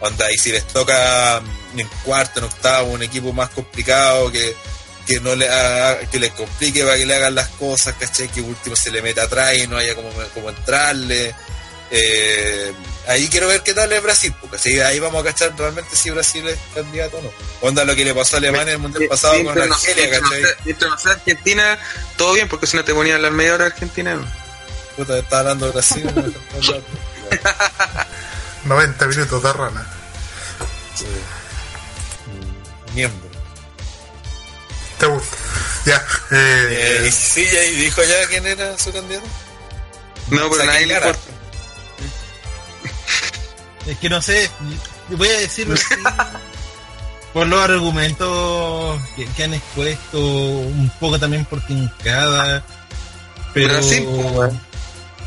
Onda, 0.01 0.31
y 0.31 0.37
si 0.37 0.51
les 0.51 0.65
toca 0.67 1.41
mm, 1.73 1.79
en 1.79 1.87
cuarto, 2.05 2.39
en 2.39 2.45
octavo, 2.45 2.91
un 2.91 3.03
equipo 3.03 3.33
más 3.33 3.49
complicado 3.49 4.31
que, 4.31 4.55
que 5.09 5.19
no 5.21 5.35
le 5.35 5.49
haga- 5.49 5.99
que 6.11 6.19
les 6.19 6.31
complique 6.33 6.83
para 6.83 6.95
que 6.97 7.05
le 7.07 7.15
hagan 7.15 7.33
las 7.33 7.47
cosas, 7.49 7.95
¿cachai? 7.99 8.27
Que 8.27 8.41
último 8.41 8.75
se 8.75 8.91
le 8.91 9.01
meta 9.01 9.23
atrás 9.23 9.57
y 9.57 9.65
no 9.65 9.75
haya 9.77 9.95
como, 9.95 10.09
como 10.35 10.49
entrarle. 10.51 11.33
Eh, 11.91 12.71
ahí 13.07 13.27
quiero 13.29 13.47
ver 13.47 13.63
qué 13.63 13.73
tal 13.73 13.91
es 13.91 14.03
Brasil, 14.03 14.31
porque 14.39 14.59
si 14.59 14.79
ahí 14.79 14.99
vamos 14.99 15.21
a 15.21 15.25
cachar 15.31 15.51
realmente 15.57 15.95
si 15.95 16.11
Brasil 16.11 16.47
es 16.47 16.59
candidato 16.75 17.17
o 17.17 17.21
no. 17.23 17.31
Onda 17.61 17.83
lo 17.83 17.95
que 17.95 18.05
le 18.05 18.13
pasó 18.13 18.35
a 18.35 18.37
Alemania 18.37 18.61
en 18.65 18.69
el 18.69 18.77
mundial 18.77 19.09
pasado 19.09 19.43
con 19.43 19.55
no- 19.55 19.63
Argelia, 19.73 20.19
no 20.21 20.29
¿cachai? 20.29 20.41
no 20.89 20.97
sea 20.99 21.11
Argentina, 21.13 21.79
todo 22.15 22.33
bien, 22.33 22.47
porque 22.47 22.67
si 22.67 22.77
no 22.77 22.83
te 22.85 22.93
ponían 22.93 23.13
a 23.13 23.15
hablar 23.17 23.31
media 23.31 23.55
hora 23.55 23.65
Argentina. 23.65 24.13
¿no? 24.13 24.31
Puta, 24.95 25.17
está 25.17 25.39
hablando 25.39 25.65
de 25.65 25.71
Brasil. 25.71 26.03
no 26.05 26.21
me 26.21 26.27
está 26.27 26.39
hablando. 26.57 26.85
90 28.65 29.07
minutos 29.07 29.41
de 29.43 29.53
rana. 29.53 29.87
Sí. 30.95 31.05
Miembro. 32.93 33.28
¿Te 34.99 35.05
gusta? 35.07 35.37
Ya. 35.85 35.95
Eh, 36.31 36.99
Eh, 37.01 37.07
y 37.07 37.11
sí, 37.11 37.47
ya 37.51 37.63
y 37.63 37.75
dijo 37.75 38.01
ya 38.03 38.27
quién 38.27 38.45
era 38.45 38.77
su 38.77 38.91
candidato. 38.91 39.25
No, 40.29 40.49
pero 40.49 40.65
nadie 40.65 40.77
¿quién 40.85 40.89
le 40.89 40.95
importa. 40.95 41.19
Es 43.87 43.97
que 43.97 44.09
no 44.09 44.21
sé, 44.21 44.49
voy 45.09 45.27
a 45.29 45.39
decirlo 45.39 45.73
así, 45.73 45.95
por 47.33 47.47
los 47.47 47.59
argumentos 47.59 48.99
que, 49.15 49.25
que 49.25 49.43
han 49.43 49.53
expuesto, 49.55 50.19
un 50.19 50.91
poco 50.99 51.17
también 51.19 51.45
por 51.45 51.65
tincada. 51.65 52.63
Pero, 53.53 53.79
pues, 53.79 54.01
weón. 54.05 54.61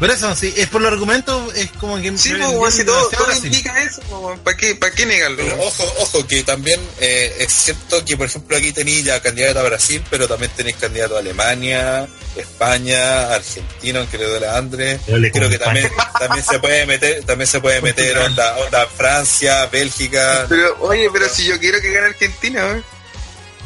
Pero 0.03 0.15
eso, 0.15 0.35
sí, 0.35 0.53
es 0.57 0.67
por 0.67 0.81
los 0.81 0.91
argumentos, 0.91 1.55
es 1.55 1.71
como 1.79 1.97
que 2.01 2.19
Sí, 2.19 2.35
pues, 2.57 2.75
si 2.75 2.85
todo, 2.85 3.09
todo 3.09 3.33
indica 3.37 3.81
eso, 3.85 4.03
pues. 4.11 4.37
¿para 4.41 4.57
qué, 4.57 4.75
para 4.75 4.93
qué 4.93 5.07
negarlo? 5.07 5.37
Pero 5.37 5.63
ojo, 5.63 5.85
ojo, 6.01 6.27
que 6.27 6.43
también 6.43 6.81
eh, 6.99 7.33
es 7.39 7.53
cierto 7.53 8.05
que, 8.05 8.17
por 8.17 8.27
ejemplo, 8.27 8.57
aquí 8.57 8.73
tenéis 8.73 9.05
ya 9.05 9.23
candidato 9.23 9.61
a 9.61 9.63
Brasil, 9.63 10.03
pero 10.11 10.27
también 10.27 10.51
tenéis 10.57 10.75
candidato 10.75 11.15
a 11.15 11.21
Alemania, 11.21 12.09
España, 12.35 13.33
Argentina, 13.33 14.01
aunque 14.01 14.19
le 14.19 14.27
duele 14.27 14.49
a 14.49 14.57
Andrés. 14.57 15.01
Creo 15.07 15.49
que 15.49 15.59
también, 15.61 15.89
también 16.19 16.45
se 16.45 16.59
puede 16.59 16.85
meter, 16.85 17.23
también 17.23 17.47
se 17.47 17.61
puede 17.61 17.81
meter 17.81 18.19
onda, 18.19 18.57
onda 18.57 18.89
Francia, 18.89 19.67
Bélgica. 19.67 20.47
Pero, 20.49 20.79
oye, 20.81 21.09
pero 21.13 21.29
si 21.29 21.45
yo 21.45 21.61
quiero 21.61 21.81
que 21.81 21.93
gane 21.93 22.09
Argentina. 22.09 22.83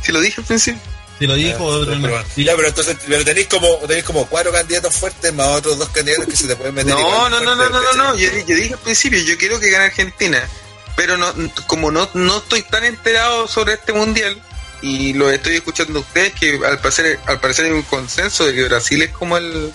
Si 0.03 0.13
lo 0.13 0.21
dije 0.21 0.43
al 0.43 0.47
principio. 0.47 0.96
Si 1.19 1.27
lo 1.27 1.35
dijo 1.35 1.59
Ya, 1.59 1.65
otro 1.65 1.87
pero, 1.87 1.97
no. 1.97 2.09
bueno, 2.09 2.25
ya, 2.37 2.57
pero 2.57 2.69
entonces 2.69 2.97
pero 3.09 3.25
tenéis 3.25 3.47
como 3.47 3.69
tenéis 3.87 4.05
como 4.05 4.27
cuatro 4.27 4.53
candidatos 4.53 4.95
fuertes 4.95 5.33
más 5.33 5.49
otros 5.49 5.79
dos 5.79 5.89
candidatos 5.89 6.27
que 6.27 6.37
se 6.37 6.47
te 6.47 6.57
pueden 6.57 6.75
meter. 6.75 6.93
No, 6.95 7.29
no, 7.31 7.41
no, 7.41 7.55
no, 7.55 7.69
no, 7.71 7.81
no, 7.81 7.93
no. 7.95 8.15
Yo, 8.17 8.31
di- 8.31 8.45
yo 8.47 8.55
dije 8.55 8.75
al 8.75 8.81
principio, 8.81 9.19
yo 9.21 9.37
quiero 9.39 9.59
que 9.59 9.71
gane 9.71 9.85
Argentina. 9.87 10.47
Pero 10.95 11.17
no, 11.19 11.33
como 11.67 11.91
no, 11.91 12.09
no 12.15 12.39
estoy 12.39 12.63
tan 12.63 12.85
enterado 12.85 13.47
sobre 13.49 13.75
este 13.75 13.93
mundial, 13.93 14.41
y 14.83 15.13
lo 15.13 15.31
estoy 15.31 15.57
escuchando 15.57 15.99
a 15.99 16.03
ustedes, 16.03 16.33
que 16.35 16.59
al 16.67 16.79
parecer, 16.81 17.19
al 17.27 17.39
parecer 17.41 17.67
hay 17.67 17.73
un 17.73 17.83
consenso 17.83 18.47
de 18.47 18.55
que 18.55 18.65
Brasil 18.65 19.03
es 19.03 19.11
como 19.11 19.37
el, 19.37 19.73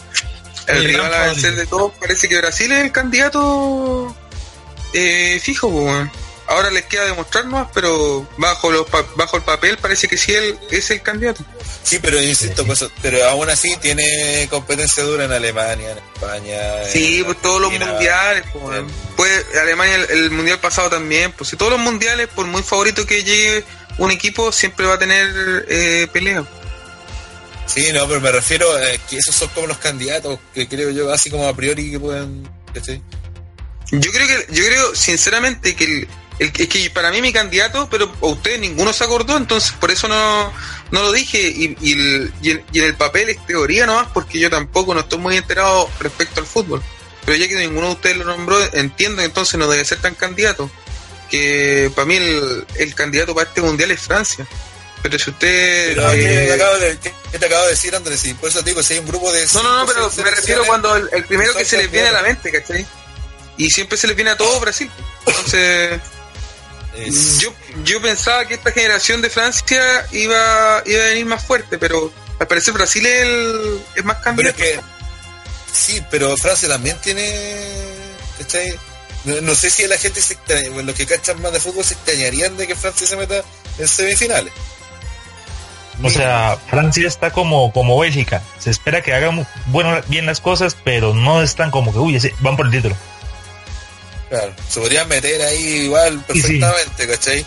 el 0.68 0.78
El 0.78 0.86
rival 0.86 1.14
a 1.14 1.26
vencer 1.28 1.56
de 1.56 1.66
todos. 1.68 1.92
Parece 2.00 2.28
que 2.28 2.38
Brasil 2.38 2.72
es 2.72 2.86
el 2.86 2.92
candidato 2.92 4.16
eh, 4.94 5.40
fijo, 5.44 5.70
pues. 5.72 6.10
Ahora 6.52 6.70
les 6.70 6.86
queda 6.86 7.06
demostrarnos, 7.06 7.68
pero 7.74 8.28
bajo 8.38 8.72
los 8.72 8.86
pa- 8.90 9.06
bajo 9.16 9.38
el 9.38 9.44
papel 9.44 9.78
parece 9.78 10.08
que 10.08 10.18
sí 10.18 10.34
él 10.34 10.58
es 10.70 10.92
el 10.92 11.02
candidato. 11.02 11.44
Sí, 11.84 11.98
pero 12.02 12.22
insisto, 12.22 12.66
pues, 12.66 12.86
pero 13.02 13.24
aún 13.30 13.50
así 13.50 13.76
tiene 13.78 14.48
competencia 14.50 15.04
dura 15.04 15.26
en 15.26 15.32
Alemania, 15.32 15.92
en 15.92 15.98
España. 15.98 16.60
Sí, 16.92 17.20
en 17.20 17.26
pues 17.26 17.42
todos 17.42 17.62
los 17.62 17.72
mundiales, 17.72 18.44
pues. 18.54 18.84
Pues 19.16 19.46
Alemania 19.62 19.96
el, 19.96 20.12
el 20.12 20.32
mundial 20.32 20.60
pasado 20.60 20.90
también, 20.90 21.32
pues 21.32 21.50
si 21.50 21.56
todos 21.56 21.72
los 21.72 21.80
mundiales, 21.82 22.28
por 22.28 22.46
muy 22.46 22.64
favorito 22.64 23.06
que 23.06 23.24
llegue 23.24 23.64
un 23.98 24.12
equipo, 24.12 24.52
siempre 24.52 24.86
va 24.86 24.96
a 24.96 25.00
tener 25.00 25.66
eh, 25.70 26.08
pelea. 26.12 26.44
Sí, 27.66 27.92
no, 27.94 28.06
pero 28.08 28.20
me 28.20 28.32
refiero 28.32 28.70
a 28.76 28.80
que 29.10 29.18
esos 29.18 29.34
son 29.36 29.48
como 29.50 29.68
los 29.68 29.78
candidatos 29.78 30.38
que 30.54 30.68
creo 30.68 30.90
yo, 30.90 31.12
así 31.14 31.30
como 31.30 31.48
a 31.48 31.56
priori 31.56 31.92
que 31.92 32.00
pueden. 32.00 32.44
Yo 33.92 34.12
creo 34.12 34.28
que, 34.28 34.54
yo 34.54 34.66
creo 34.66 34.96
sinceramente 34.96 35.76
que 35.76 35.84
el, 35.84 36.08
el- 36.42 36.52
es 36.58 36.68
que 36.68 36.90
para 36.90 37.12
mí 37.12 37.22
mi 37.22 37.32
candidato, 37.32 37.88
pero 37.90 38.12
a 38.22 38.26
ustedes 38.26 38.60
ninguno 38.60 38.92
se 38.94 39.04
acordó, 39.04 39.38
entonces 39.38 39.72
por 39.80 39.92
eso 39.92 40.08
no, 40.08 40.52
no 40.92 41.02
lo 41.04 41.12
dije 41.12 41.40
y, 41.42 41.78
y, 41.82 41.92
el- 41.94 42.34
y 42.42 42.52
en, 42.52 42.64
y 42.74 42.80
en 42.80 42.86
el 42.86 42.96
papel 42.96 43.30
es 43.30 43.46
teoría 43.46 43.86
nomás, 43.86 44.08
porque 44.14 44.40
yo 44.40 44.50
tampoco 44.50 44.94
no 44.94 45.02
estoy 45.02 45.20
muy 45.20 45.38
enterado 45.38 45.90
respecto 46.00 46.40
al 46.42 46.48
fútbol. 46.48 46.82
Pero 47.26 47.38
ya 47.38 47.48
que 47.48 47.56
ninguno 47.56 47.88
de 47.88 47.94
ustedes 47.94 48.18
lo 48.18 48.26
nombró, 48.26 48.58
entiendo 48.74 49.20
que 49.20 49.26
entonces 49.26 49.60
no 49.60 49.68
debe 49.68 49.86
ser 49.86 50.00
tan 50.02 50.16
candidato. 50.16 50.70
Que 51.30 51.92
para 51.96 52.06
mí 52.06 52.16
el, 52.16 52.66
el 52.76 52.96
candidato 52.96 53.34
para 53.36 53.48
este 53.48 53.62
mundial 53.62 53.92
es 53.92 54.02
Francia. 54.02 54.46
Pero 55.04 55.18
si 55.20 55.30
usted... 55.30 55.96
Pero, 55.96 56.12
¿qué, 56.12 56.44
eh, 56.44 56.48
te 56.48 56.54
acabo 56.54 56.78
de, 56.78 56.96
te 56.96 57.46
acabo 57.46 57.64
de 57.66 57.70
decir, 57.70 57.96
Andrés? 57.96 58.26
Y 58.26 58.34
por 58.34 58.50
eso 58.50 58.60
te 58.64 58.72
digo, 58.72 58.84
si 58.84 58.94
hay 58.96 59.00
un 59.00 59.08
grupo 59.08 59.32
de. 59.32 59.46
No, 59.54 59.64
no, 59.64 59.78
no, 59.80 59.86
pero 59.86 60.12
me 60.24 60.32
refiero 60.32 60.66
cuando 60.66 60.96
el, 60.96 61.10
el 61.14 61.24
primero 61.26 61.54
que 61.54 61.64
se 61.64 61.78
les 61.78 61.90
viene 61.92 62.10
a 62.10 62.12
la 62.12 62.22
mente, 62.24 62.52
¿cachai? 62.52 62.86
Y 63.58 63.70
siempre 63.70 63.98
se 63.98 64.08
les 64.08 64.16
viene 64.16 64.32
a 64.32 64.38
todo 64.38 64.60
Brasil. 64.60 64.90
Entonces, 65.26 66.00
es- 66.96 67.40
yo, 67.40 67.54
yo 67.84 68.02
pensaba 68.02 68.46
que 68.46 68.56
esta 68.56 68.72
generación 68.72 69.22
de 69.22 69.30
Francia 69.30 70.06
iba, 70.12 70.84
iba 70.86 71.04
a 71.04 71.08
venir 71.08 71.26
más 71.26 71.44
fuerte, 71.44 71.78
pero 71.78 72.12
al 72.40 72.48
parecer 72.48 72.74
Brasil 72.74 73.06
es, 73.06 73.22
el, 73.22 73.82
es 73.96 74.04
más 74.06 74.18
Pero 74.18 74.50
es 74.50 74.56
candidato. 74.56 74.58
que. 74.58 74.80
Sí, 75.74 76.04
pero 76.12 76.36
Francia 76.38 76.68
también 76.68 76.98
tiene. 77.02 77.32
¿cachai? 78.40 78.78
No, 79.24 79.40
no 79.42 79.56
sé 79.56 79.70
si 79.70 79.86
la 79.88 79.98
gente 79.98 80.20
se 80.22 80.34
extraña- 80.34 80.70
bueno, 80.72 80.88
los 80.88 80.96
que 80.96 81.06
cachan 81.06 81.42
más 81.42 81.54
de 81.54 81.60
fútbol 81.60 81.84
se 81.84 81.94
extrañarían 81.94 82.58
de 82.58 82.68
que 82.68 82.76
Francia 82.76 83.06
se 83.08 83.16
meta 83.16 83.42
en 83.78 83.88
semifinales. 83.88 84.52
O 86.04 86.10
sea, 86.10 86.58
Francia 86.70 87.08
está 87.08 87.30
como, 87.32 87.72
como 87.72 88.00
Bélgica. 88.00 88.42
Se 88.60 88.72
espera 88.72 89.02
que 89.04 89.14
hagan 89.14 89.48
bueno, 89.68 90.02
bien 90.08 90.26
las 90.26 90.42
cosas, 90.42 90.76
pero 90.84 91.14
no 91.14 91.44
están 91.44 91.70
como 91.70 91.92
que, 91.92 92.00
uy, 92.00 92.20
van 92.40 92.58
por 92.58 92.66
el 92.66 92.72
título. 92.72 92.96
Claro, 94.32 94.54
se 94.70 94.80
podrían 94.80 95.08
meter 95.10 95.42
ahí 95.42 95.64
igual 95.84 96.24
Sí, 96.32 96.42
sí. 96.42 96.58
perfectamente, 96.60 97.08
¿cachai? 97.08 97.46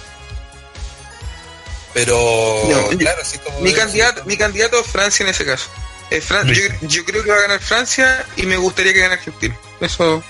Pero, 1.94 2.62
No, 2.68 2.98
claro, 2.98 3.22
así 3.22 3.38
como. 3.38 3.58
Mi 3.60 3.72
candidato, 3.72 4.22
mi 4.26 4.36
candidato 4.36 4.78
es 4.80 4.86
Francia 4.86 5.24
en 5.24 5.30
ese 5.30 5.44
caso. 5.46 5.70
Es 6.10 6.24
Fran- 6.28 6.46
yo, 6.82 7.04
creo 7.06 7.24
que 7.24 7.30
va 7.30 7.36
a 7.38 7.40
ganar 7.42 7.60
Francia 7.60 8.26
y 8.36 8.42
me 8.44 8.56
gustaría 8.58 8.92
que 8.92 9.00
gane 9.00 9.14
Argentina. 9.14 9.56
Eso. 9.80 10.22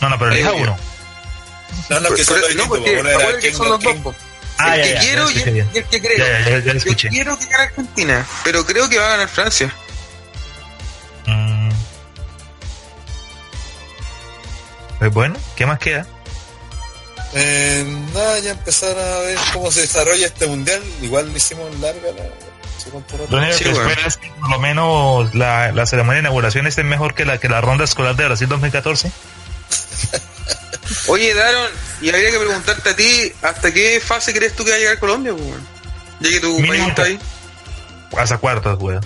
No, 0.00 0.08
no, 0.08 0.18
pero 0.18 0.32
elija 0.32 0.50
Eh, 0.50 0.62
uno. 0.62 0.76
No, 1.90 2.00
no, 2.00 2.10
que 2.14 2.24
son 2.24 2.40
los 2.40 2.54
no, 2.56 2.68
porque 2.68 3.00
que 3.40 3.52
son 3.52 3.68
los 3.68 3.80
dos. 3.80 3.96
Ah, 4.58 4.76
el 4.76 4.82
ya, 4.82 4.84
que 4.88 4.94
ya, 4.94 5.00
quiero 5.00 5.30
y 5.30 5.38
el, 5.42 5.50
bien. 5.52 5.70
y 5.74 5.78
el 5.78 5.84
que 5.84 6.00
creo. 6.00 6.18
Ya, 6.18 6.40
ya, 6.40 6.50
ya, 6.50 6.58
ya 6.58 6.74
lo 6.74 6.80
Yo 6.80 7.08
quiero 7.08 7.38
que 7.38 7.46
gane 7.46 7.64
Argentina, 7.64 8.26
pero 8.42 8.64
creo 8.66 8.88
que 8.88 8.98
va 8.98 9.06
a 9.06 9.10
ganar 9.10 9.28
Francia. 9.28 9.72
Mm. 11.26 11.63
Pues 15.04 15.12
bueno, 15.12 15.36
¿qué 15.54 15.66
más 15.66 15.78
queda? 15.78 16.06
Eh, 17.34 17.84
nada, 18.14 18.38
ya 18.38 18.52
empezar 18.52 18.98
a 18.98 19.18
ver 19.18 19.36
cómo 19.52 19.70
se 19.70 19.82
desarrolla 19.82 20.26
este 20.26 20.46
mundial. 20.46 20.82
Igual 21.02 21.30
le 21.30 21.36
hicimos 21.36 21.78
larga 21.78 22.08
la. 22.16 22.24
Lo 23.28 23.38
único 23.38 23.52
Sí, 23.52 23.64
que 23.64 23.70
bueno. 23.72 23.88
espero 23.90 24.08
es 24.08 24.16
que 24.16 24.30
por 24.40 24.48
lo 24.50 24.58
menos 24.58 25.34
la, 25.34 25.72
la 25.72 25.84
ceremonia 25.84 26.14
de 26.14 26.20
inauguración 26.20 26.66
esté 26.66 26.84
mejor 26.84 27.14
que 27.14 27.26
la, 27.26 27.36
que 27.38 27.50
la 27.50 27.60
ronda 27.60 27.84
escolar 27.84 28.16
de 28.16 28.24
Brasil 28.24 28.48
2014. 28.48 29.10
Oye, 31.08 31.34
Daron, 31.34 31.70
y 32.00 32.08
habría 32.08 32.30
que 32.30 32.38
preguntarte 32.38 32.88
a 32.90 32.96
ti, 32.96 33.32
¿hasta 33.42 33.72
qué 33.74 34.00
fase 34.02 34.32
crees 34.32 34.54
tú 34.56 34.64
que 34.64 34.70
va 34.70 34.76
a 34.76 34.78
llegar 34.80 34.98
Colombia? 34.98 35.32
pues, 35.34 35.44
weón? 35.46 35.66
Ya 36.20 36.30
que 36.30 36.40
tu 36.40 36.54
Mínimo 36.60 36.68
país 36.72 36.88
está 36.88 37.02
ahí. 37.02 37.18
Hasta 38.18 38.38
cuartos, 38.38 38.78
weón. 38.80 39.04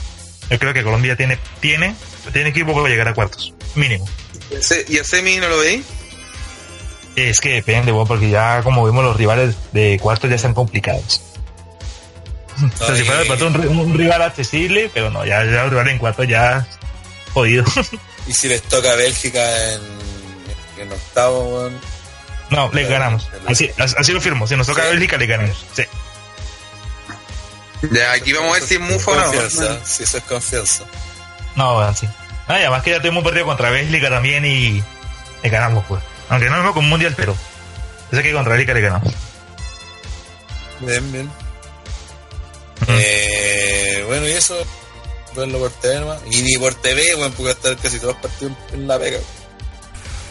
Yo 0.49 0.59
creo 0.61 0.73
que 0.73 0.83
Colombia 0.85 1.17
tiene, 1.17 1.39
tiene, 1.61 1.95
tiene 2.33 2.51
equipo 2.51 2.73
para 2.75 2.89
llegar 2.89 3.09
a 3.09 3.15
cuartos. 3.15 3.53
Mínimo. 3.75 4.09
¿Y 4.89 4.99
a 4.99 5.05
Semi 5.05 5.37
no 5.37 5.49
lo 5.49 5.59
veis? 5.59 5.85
Es 7.17 7.41
que 7.41 7.55
depende, 7.55 7.93
porque 8.07 8.31
ya 8.31 8.63
como 8.63 8.85
vimos 8.87 9.05
los 9.05 9.17
rivales 9.17 9.57
de 9.73 9.99
cuartos 10.01 10.31
ya 10.31 10.37
están 10.37 10.55
complicados. 10.55 11.21
o 12.81 12.87
sea, 12.87 12.97
si 12.97 13.03
fuera 13.03 13.25
de 13.25 13.45
un, 13.45 13.79
un 13.79 13.99
rival 13.99 14.23
accesible, 14.23 14.91
pero 14.95 15.11
no, 15.11 15.25
ya, 15.27 15.45
ya 15.45 15.63
los 15.63 15.71
rivales 15.71 15.93
en 15.95 15.99
cuartos 15.99 16.29
ya 16.29 16.67
jodido. 17.35 17.65
Y 18.27 18.33
si 18.35 18.47
les 18.47 18.61
toca 18.63 18.93
a 18.93 18.95
Bélgica 18.95 19.73
en, 19.73 19.81
en 20.83 20.93
octavo, 20.93 21.49
weón. 21.49 21.81
no, 22.51 22.71
le 22.75 22.85
ganamos. 22.85 23.27
Así, 23.47 23.71
así 23.79 24.13
lo 24.13 24.21
firmo. 24.21 24.47
Si 24.47 24.55
nos 24.55 24.67
toca 24.67 24.83
Sí. 24.83 24.89
a 24.89 24.91
Bélgica, 24.91 25.17
le 25.17 25.27
ganamos. 25.27 25.65
Sí. 25.75 25.83
Ya, 27.91 28.13
aquí 28.13 28.35
vamos 28.35 28.51
a 28.51 28.55
ver 28.55 28.63
si 28.65 28.75
es 28.75 28.81
mufa 28.81 29.13
o 29.13 29.15
no. 29.15 29.33
Si 29.85 30.03
eso 30.03 30.19
es 30.19 30.25
confianza. 30.25 30.85
No, 31.57 31.95
sí. 31.95 32.07
No, 32.49 32.55
y 32.57 32.61
además 32.61 32.83
que 32.83 32.91
ya 32.91 32.99
tuvimos 33.01 33.19
un 33.19 33.25
partido 33.25 33.47
contra 33.47 33.71
Bélgica 33.71 34.09
también 34.09 34.45
y 34.45 34.83
le 35.43 35.49
ganamos, 35.51 35.85
pues. 35.87 36.03
Aunque 36.31 36.49
no 36.49 36.67
es 36.67 36.75
con 36.75 36.89
Mundial, 36.89 37.15
pero 37.17 37.37
ese 38.11 38.23
que 38.23 38.33
contra 38.33 38.53
Bélgica 38.55 38.75
le 38.75 38.81
ganamos. 38.81 39.13
Bien, 40.81 41.13
bien. 41.13 41.31
Eh, 42.87 44.05
bueno, 44.07 44.27
y 44.29 44.33
eso, 44.33 44.57
verlo 45.37 45.59
por 45.59 45.71
TV 45.73 46.01
nomás. 46.01 46.21
Y 46.31 46.43
ni 46.43 46.57
por 46.57 46.75
TV, 46.75 47.15
weón, 47.17 47.33
porque 47.33 47.51
estar 47.53 47.77
casi 47.77 47.99
todos 47.99 48.15
los 48.15 48.23
partidos 48.23 48.53
en 48.73 48.87
la 48.89 48.99
pega. 48.99 49.19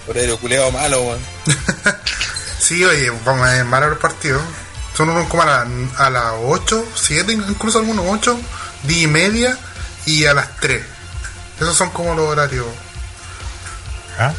Por 0.05 0.17
aéreo 0.17 0.37
culeado 0.39 0.71
malo, 0.71 1.01
weón. 1.03 1.19
Sí, 2.59 2.83
oye, 2.83 3.09
vamos 3.23 3.47
a 3.47 3.55
llamar 3.55 3.83
los 3.83 3.99
partidos. 3.99 4.41
Son 4.95 5.07
unos 5.09 5.27
como 5.29 5.43
a, 5.43 5.45
la- 5.45 5.67
a 5.97 6.09
las 6.09 6.33
8, 6.43 6.85
7, 6.95 7.31
incluso 7.31 7.79
algunos 7.79 8.03
8, 8.09 8.37
10 8.83 9.01
y 9.03 9.07
media 9.07 9.57
y 10.05 10.25
a 10.25 10.33
las 10.33 10.53
3. 10.57 10.81
Esos 11.59 11.75
son 11.77 11.89
como 11.91 12.13
los 12.13 12.27
horarios. 12.29 12.65
¿Ah? 14.19 14.33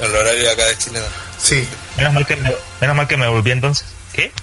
El 0.00 0.14
horario 0.14 0.42
de 0.42 0.50
acá 0.50 0.64
de 0.66 0.78
Chile, 0.78 1.00
¿no? 1.00 1.06
Sí, 1.38 1.66
Menos 1.96 2.12
mal 2.14 2.26
que 2.26 2.36
me, 2.36 2.54
menos 2.80 2.96
mal 2.96 3.06
que 3.06 3.16
me 3.16 3.28
volví 3.28 3.50
entonces. 3.50 3.84
¿Qué? 4.12 4.32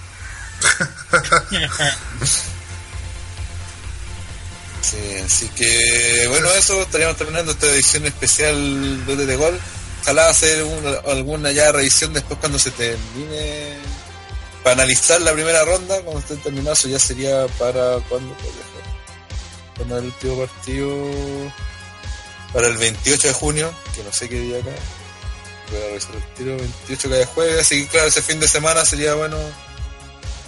Sí, 4.82 4.98
así 5.24 5.48
que 5.50 6.26
bueno, 6.30 6.50
eso 6.54 6.82
estaríamos 6.82 7.16
terminando 7.16 7.52
esta 7.52 7.68
edición 7.68 8.06
especial 8.06 9.06
de 9.06 9.16
de 9.16 9.36
Gol. 9.36 9.60
Ojalá 10.02 10.30
hacer 10.30 10.64
una- 10.64 10.98
alguna 11.12 11.52
ya 11.52 11.72
revisión 11.72 12.14
después 12.14 12.40
cuando 12.40 12.58
se 12.58 12.72
termine 12.72 13.76
para 14.64 14.74
analizar 14.74 15.22
la 15.22 15.34
primera 15.34 15.64
ronda, 15.64 16.02
cuando 16.02 16.20
esté 16.22 16.36
terminado, 16.38 16.74
eso 16.74 16.88
ya 16.88 16.98
sería 17.00 17.46
para 17.60 17.98
cuando 18.10 18.36
para 19.78 20.00
el 20.00 20.06
último 20.06 20.46
partido 20.46 20.88
para 22.54 22.68
el 22.68 22.78
28 22.78 23.28
de 23.28 23.34
junio, 23.34 23.74
que 23.96 24.04
no 24.04 24.12
sé 24.14 24.28
qué 24.30 24.40
día 24.40 24.58
acá. 24.60 24.72
Voy 25.72 25.82
a 25.82 25.86
revisar 25.88 26.16
el 26.16 26.24
tiro, 26.36 26.58
28 26.58 27.10
cada 27.10 27.26
jueves, 27.28 27.60
así 27.62 27.84
que 27.84 27.88
claro, 27.90 28.08
ese 28.08 28.22
fin 28.22 28.40
de 28.40 28.48
semana 28.48 28.84
sería 28.86 29.14
bueno 29.16 29.38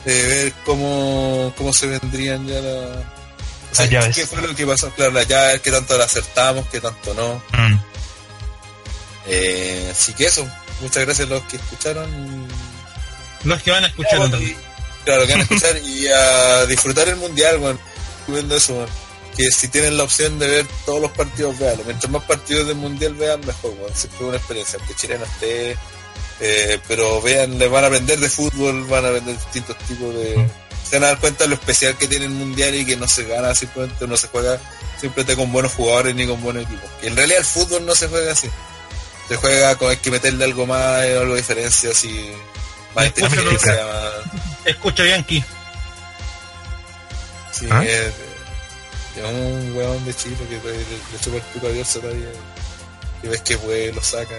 eh, 0.06 0.26
ver 0.28 0.54
cómo, 0.66 1.54
cómo 1.58 1.72
se 1.74 1.88
vendrían 1.88 2.46
ya 2.46 2.60
la, 2.60 2.72
o 3.72 3.76
sea, 3.76 3.86
Las 3.86 3.90
llaves. 3.90 4.16
¿Qué 4.16 4.28
fue 4.28 4.42
lo 4.42 4.54
que 4.56 4.68
pasó? 4.68 4.90
Claro, 4.92 5.12
las 5.12 5.28
llaves, 5.28 5.62
qué 5.62 5.72
tanto 5.72 5.98
la 5.98 6.04
acertamos, 6.06 6.68
qué 6.70 6.82
tanto 6.82 7.14
no. 7.14 7.42
Mm. 7.58 7.80
Eh, 9.28 9.88
así 9.92 10.14
que 10.14 10.26
eso, 10.26 10.46
muchas 10.82 11.06
gracias 11.06 11.28
a 11.28 11.32
los 11.32 11.44
que 11.44 11.56
escucharon. 11.56 12.48
Los 13.46 13.62
que 13.62 13.72
van 13.72 13.84
a 13.86 13.88
escuchar 13.88 14.20
y- 14.20 14.22
otra 14.24 14.40
claro, 15.06 15.26
que 15.26 15.32
van 15.34 15.40
a 15.42 15.44
escuchar 15.44 15.78
y 15.78 16.08
a 16.08 16.66
disfrutar 16.66 17.08
el 17.10 17.16
mundial, 17.16 17.58
bueno, 17.60 17.80
viendo 18.28 18.56
eso, 18.56 18.74
weón. 18.76 18.90
Que 19.36 19.50
si 19.52 19.68
tienen 19.68 19.98
la 19.98 20.04
opción 20.04 20.38
de 20.40 20.48
ver 20.48 20.68
todos 20.86 21.02
los 21.02 21.12
partidos, 21.12 21.58
véanlo. 21.58 21.84
Mientras 21.86 22.12
más 22.12 22.24
partidos 22.24 22.68
del 22.68 22.76
mundial 22.76 23.16
vean, 23.16 23.40
mejor, 23.46 23.72
weón. 23.80 23.96
Siempre 23.96 24.20
es 24.20 24.26
una 24.28 24.38
experiencia, 24.38 24.78
aunque 24.80 24.96
Chile 24.96 25.18
no 25.18 25.26
esté. 25.26 25.78
eh, 26.40 26.80
pero 26.88 27.22
vean, 27.22 27.58
les 27.58 27.70
van 27.70 27.84
a 27.84 27.88
aprender 27.88 28.20
de 28.20 28.30
fútbol, 28.30 28.84
van 28.86 29.06
a 29.06 29.08
aprender 29.10 29.36
distintos 29.36 29.78
tipos 29.80 30.14
de. 30.14 30.48
Se 30.88 30.98
van 30.98 31.06
a 31.06 31.08
dar 31.08 31.20
cuenta 31.20 31.46
de 31.46 31.50
lo 31.50 31.56
especial 31.56 31.98
que 31.98 32.08
tiene 32.08 32.26
el 32.26 32.32
mundial 32.32 32.76
y 32.76 32.86
que 32.86 32.96
no 32.96 33.08
se 33.08 33.24
gana 33.24 33.56
simplemente, 33.56 34.06
no 34.08 34.18
se 34.18 34.28
juega 34.28 34.60
simplemente 35.00 35.36
con 35.36 35.52
buenos 35.52 35.74
jugadores 35.74 36.14
ni 36.14 36.28
con 36.28 36.42
buenos 36.44 36.64
equipos. 36.66 36.90
Que 37.02 37.08
en 37.08 37.16
realidad 37.16 37.40
el 37.40 37.46
fútbol 37.46 37.86
no 37.86 37.96
se 37.96 38.08
juega 38.10 38.34
así. 38.34 38.50
Se 39.28 39.36
juega 39.38 39.76
con 39.78 39.90
hay 39.90 39.98
que 39.98 40.12
meterle 40.12 40.44
algo 40.46 40.68
más, 40.68 41.04
eh, 41.06 41.18
algo 41.18 41.34
de 41.34 41.42
diferencia, 41.42 41.90
así. 41.92 42.30
Más 42.94 43.06
Escúchalo. 43.06 43.42
inteligencia, 43.42 43.86
más. 43.86 44.66
Escucha, 44.66 45.06
Yankee. 45.06 45.44
Sí, 47.52 47.68
¿Ah? 47.72 47.84
Un 49.22 49.76
weón 49.76 50.04
de 50.06 50.14
Chile 50.14 50.36
que 50.50 50.56
le, 50.56 51.20
chupa 51.20 51.38
el 51.38 51.44
pico 51.54 51.68
a 51.68 51.70
Dios 51.70 51.94
todavía. 51.94 52.30
Y 53.22 53.28
ves 53.28 53.42
que 53.42 53.58
puede, 53.58 53.94
lo 53.94 54.02
saca. 54.02 54.36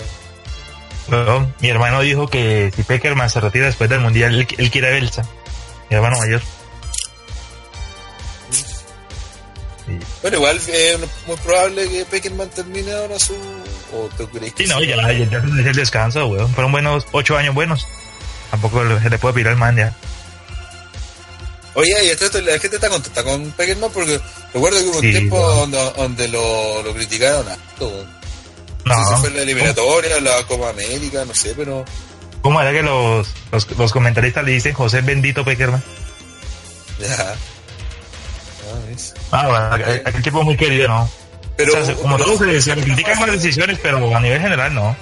Mi 1.61 1.69
hermano 1.69 2.01
dijo 2.01 2.29
que 2.29 2.73
si 2.75 2.83
Peckerman 2.83 3.29
se 3.31 3.41
retira 3.41 3.67
después 3.67 3.91
del 3.91 4.01
mundial, 4.01 4.35
él, 4.35 4.47
él 4.59 4.71
quiere 4.71 4.89
a 4.89 4.91
Belsa. 4.91 5.23
Mi 5.91 5.97
hermano 5.97 6.19
mayor. 6.19 6.41
Sí, 8.51 8.65
Bueno, 10.23 10.39
igual 10.39 10.57
es 10.57 10.99
muy 11.27 11.37
probable 11.37 11.89
que 11.89 12.05
Peckerman 12.07 12.49
termine 12.51 12.93
ahora 12.93 13.19
su. 13.19 13.35
¿O 13.93 14.09
te 14.17 14.27
crees 14.27 14.55
que 14.55 14.65
Sí, 14.65 14.71
no, 14.71 14.83
ya, 14.83 14.97
ya, 14.97 15.13
ya 15.13 15.41
se 15.41 15.47
merece 15.47 15.71
el 15.71 15.77
descanso, 15.77 16.27
weón. 16.27 16.53
Fueron 16.55 16.73
buenos, 16.73 17.07
ocho 17.13 17.37
años 17.37 17.55
buenos. 17.55 17.87
Tampoco 18.51 18.83
se 19.01 19.11
le 19.11 19.19
puede 19.19 19.35
pirar 19.35 19.53
el 19.53 19.59
man 19.59 19.77
ya. 19.77 19.95
Oye, 21.75 21.93
y 22.05 22.09
esto, 22.09 22.41
la 22.41 22.59
gente 22.59 22.77
está 22.77 22.89
contenta 22.89 23.25
con 23.25 23.51
Peckerman 23.53 23.91
porque 23.93 24.21
recuerdo 24.55 24.79
que 24.79 24.85
hubo 24.87 24.95
un 24.97 25.01
tiempo 25.01 25.39
donde, 25.39 25.93
donde 25.97 26.29
lo, 26.29 26.83
lo 26.83 26.95
criticaron 26.95 27.47
a 27.49 27.57
todo. 27.79 28.05
No, 28.85 28.95
No 28.97 29.09
sé 29.09 29.15
si 29.17 29.21
fue 29.23 29.31
la 29.31 29.43
eliminatoria, 29.43 30.21
la 30.21 30.43
Copa 30.47 30.71
América, 30.71 31.25
no 31.27 31.35
sé, 31.35 31.55
pero. 31.57 31.85
¿cómo 32.43 32.61
era 32.61 32.73
que 32.73 32.83
los, 32.83 33.27
los, 33.51 33.71
los 33.79 33.93
comentaristas 33.93 34.45
le 34.45 34.53
dicen 34.53 34.75
José 34.75 35.01
Bendito 35.01 35.45
Peckerman? 35.45 35.83
Ya. 37.01 37.35
Ah. 37.35 37.37
Ah, 39.31 39.49
bueno, 39.49 39.65
aquel, 39.75 40.03
aquel 40.07 40.23
tipo 40.23 40.43
muy 40.43 40.57
querido, 40.57 40.89
¿no? 40.89 41.11
Pero, 41.57 41.81
O 41.81 41.85
sea, 41.85 41.95
como 41.95 42.17
todos 42.19 42.39
se, 42.39 42.61
se 42.63 42.75
critican 42.75 43.21
las 43.21 43.33
decisiones, 43.33 43.79
pero 43.83 44.15
a 44.17 44.21
nivel 44.21 44.41
general 44.41 44.75
no. 44.75 44.97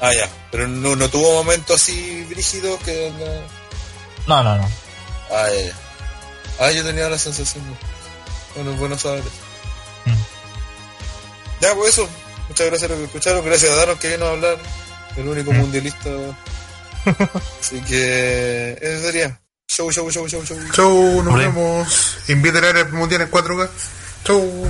Ah, 0.00 0.12
ya. 0.14 0.28
Pero 0.50 0.66
no, 0.68 0.96
no 0.96 1.08
tuvo 1.08 1.42
momentos 1.42 1.80
así 1.80 2.24
brígidos 2.30 2.80
que. 2.82 3.12
no- 3.18 3.22
No, 4.26 4.42
no, 4.42 4.56
no. 4.56 4.68
Ah, 5.30 5.46
ya. 5.50 6.64
Ah, 6.66 6.70
yo 6.72 6.84
tenía 6.84 7.08
la 7.08 7.18
sensación. 7.18 7.62
Bueno, 8.58 8.76
bueno 8.78 8.98
saber. 8.98 9.20
eso. 9.20 9.30
Mm. 10.06 11.60
Ya, 11.62 11.74
pues 11.74 11.92
eso. 11.92 12.08
Muchas 12.48 12.66
gracias 12.66 12.90
a 12.90 12.92
los 12.94 12.98
que 12.98 13.04
escucharon. 13.06 13.44
Gracias 13.44 13.70
a 13.72 13.76
Daron 13.76 13.98
que 13.98 14.08
vino 14.08 14.26
a 14.26 14.30
hablar. 14.30 14.58
El 15.16 15.28
único 15.28 15.52
Mm. 15.52 15.56
mundialista. 15.58 16.10
Así 17.60 17.80
que. 17.82 18.78
Eso 18.80 19.02
sería. 19.06 19.40
Show, 19.68 19.90
show, 19.92 20.10
show, 20.10 20.26
show, 20.28 20.42
show. 20.44 20.58
Chau, 20.72 21.22
nos 21.22 21.34
vemos. 21.36 22.16
Inviten 22.28 22.64
a 22.64 22.70
el 22.70 22.88
mundial 22.92 23.22
en 23.22 23.30
4K. 23.30 23.70
Chau. 24.24 24.66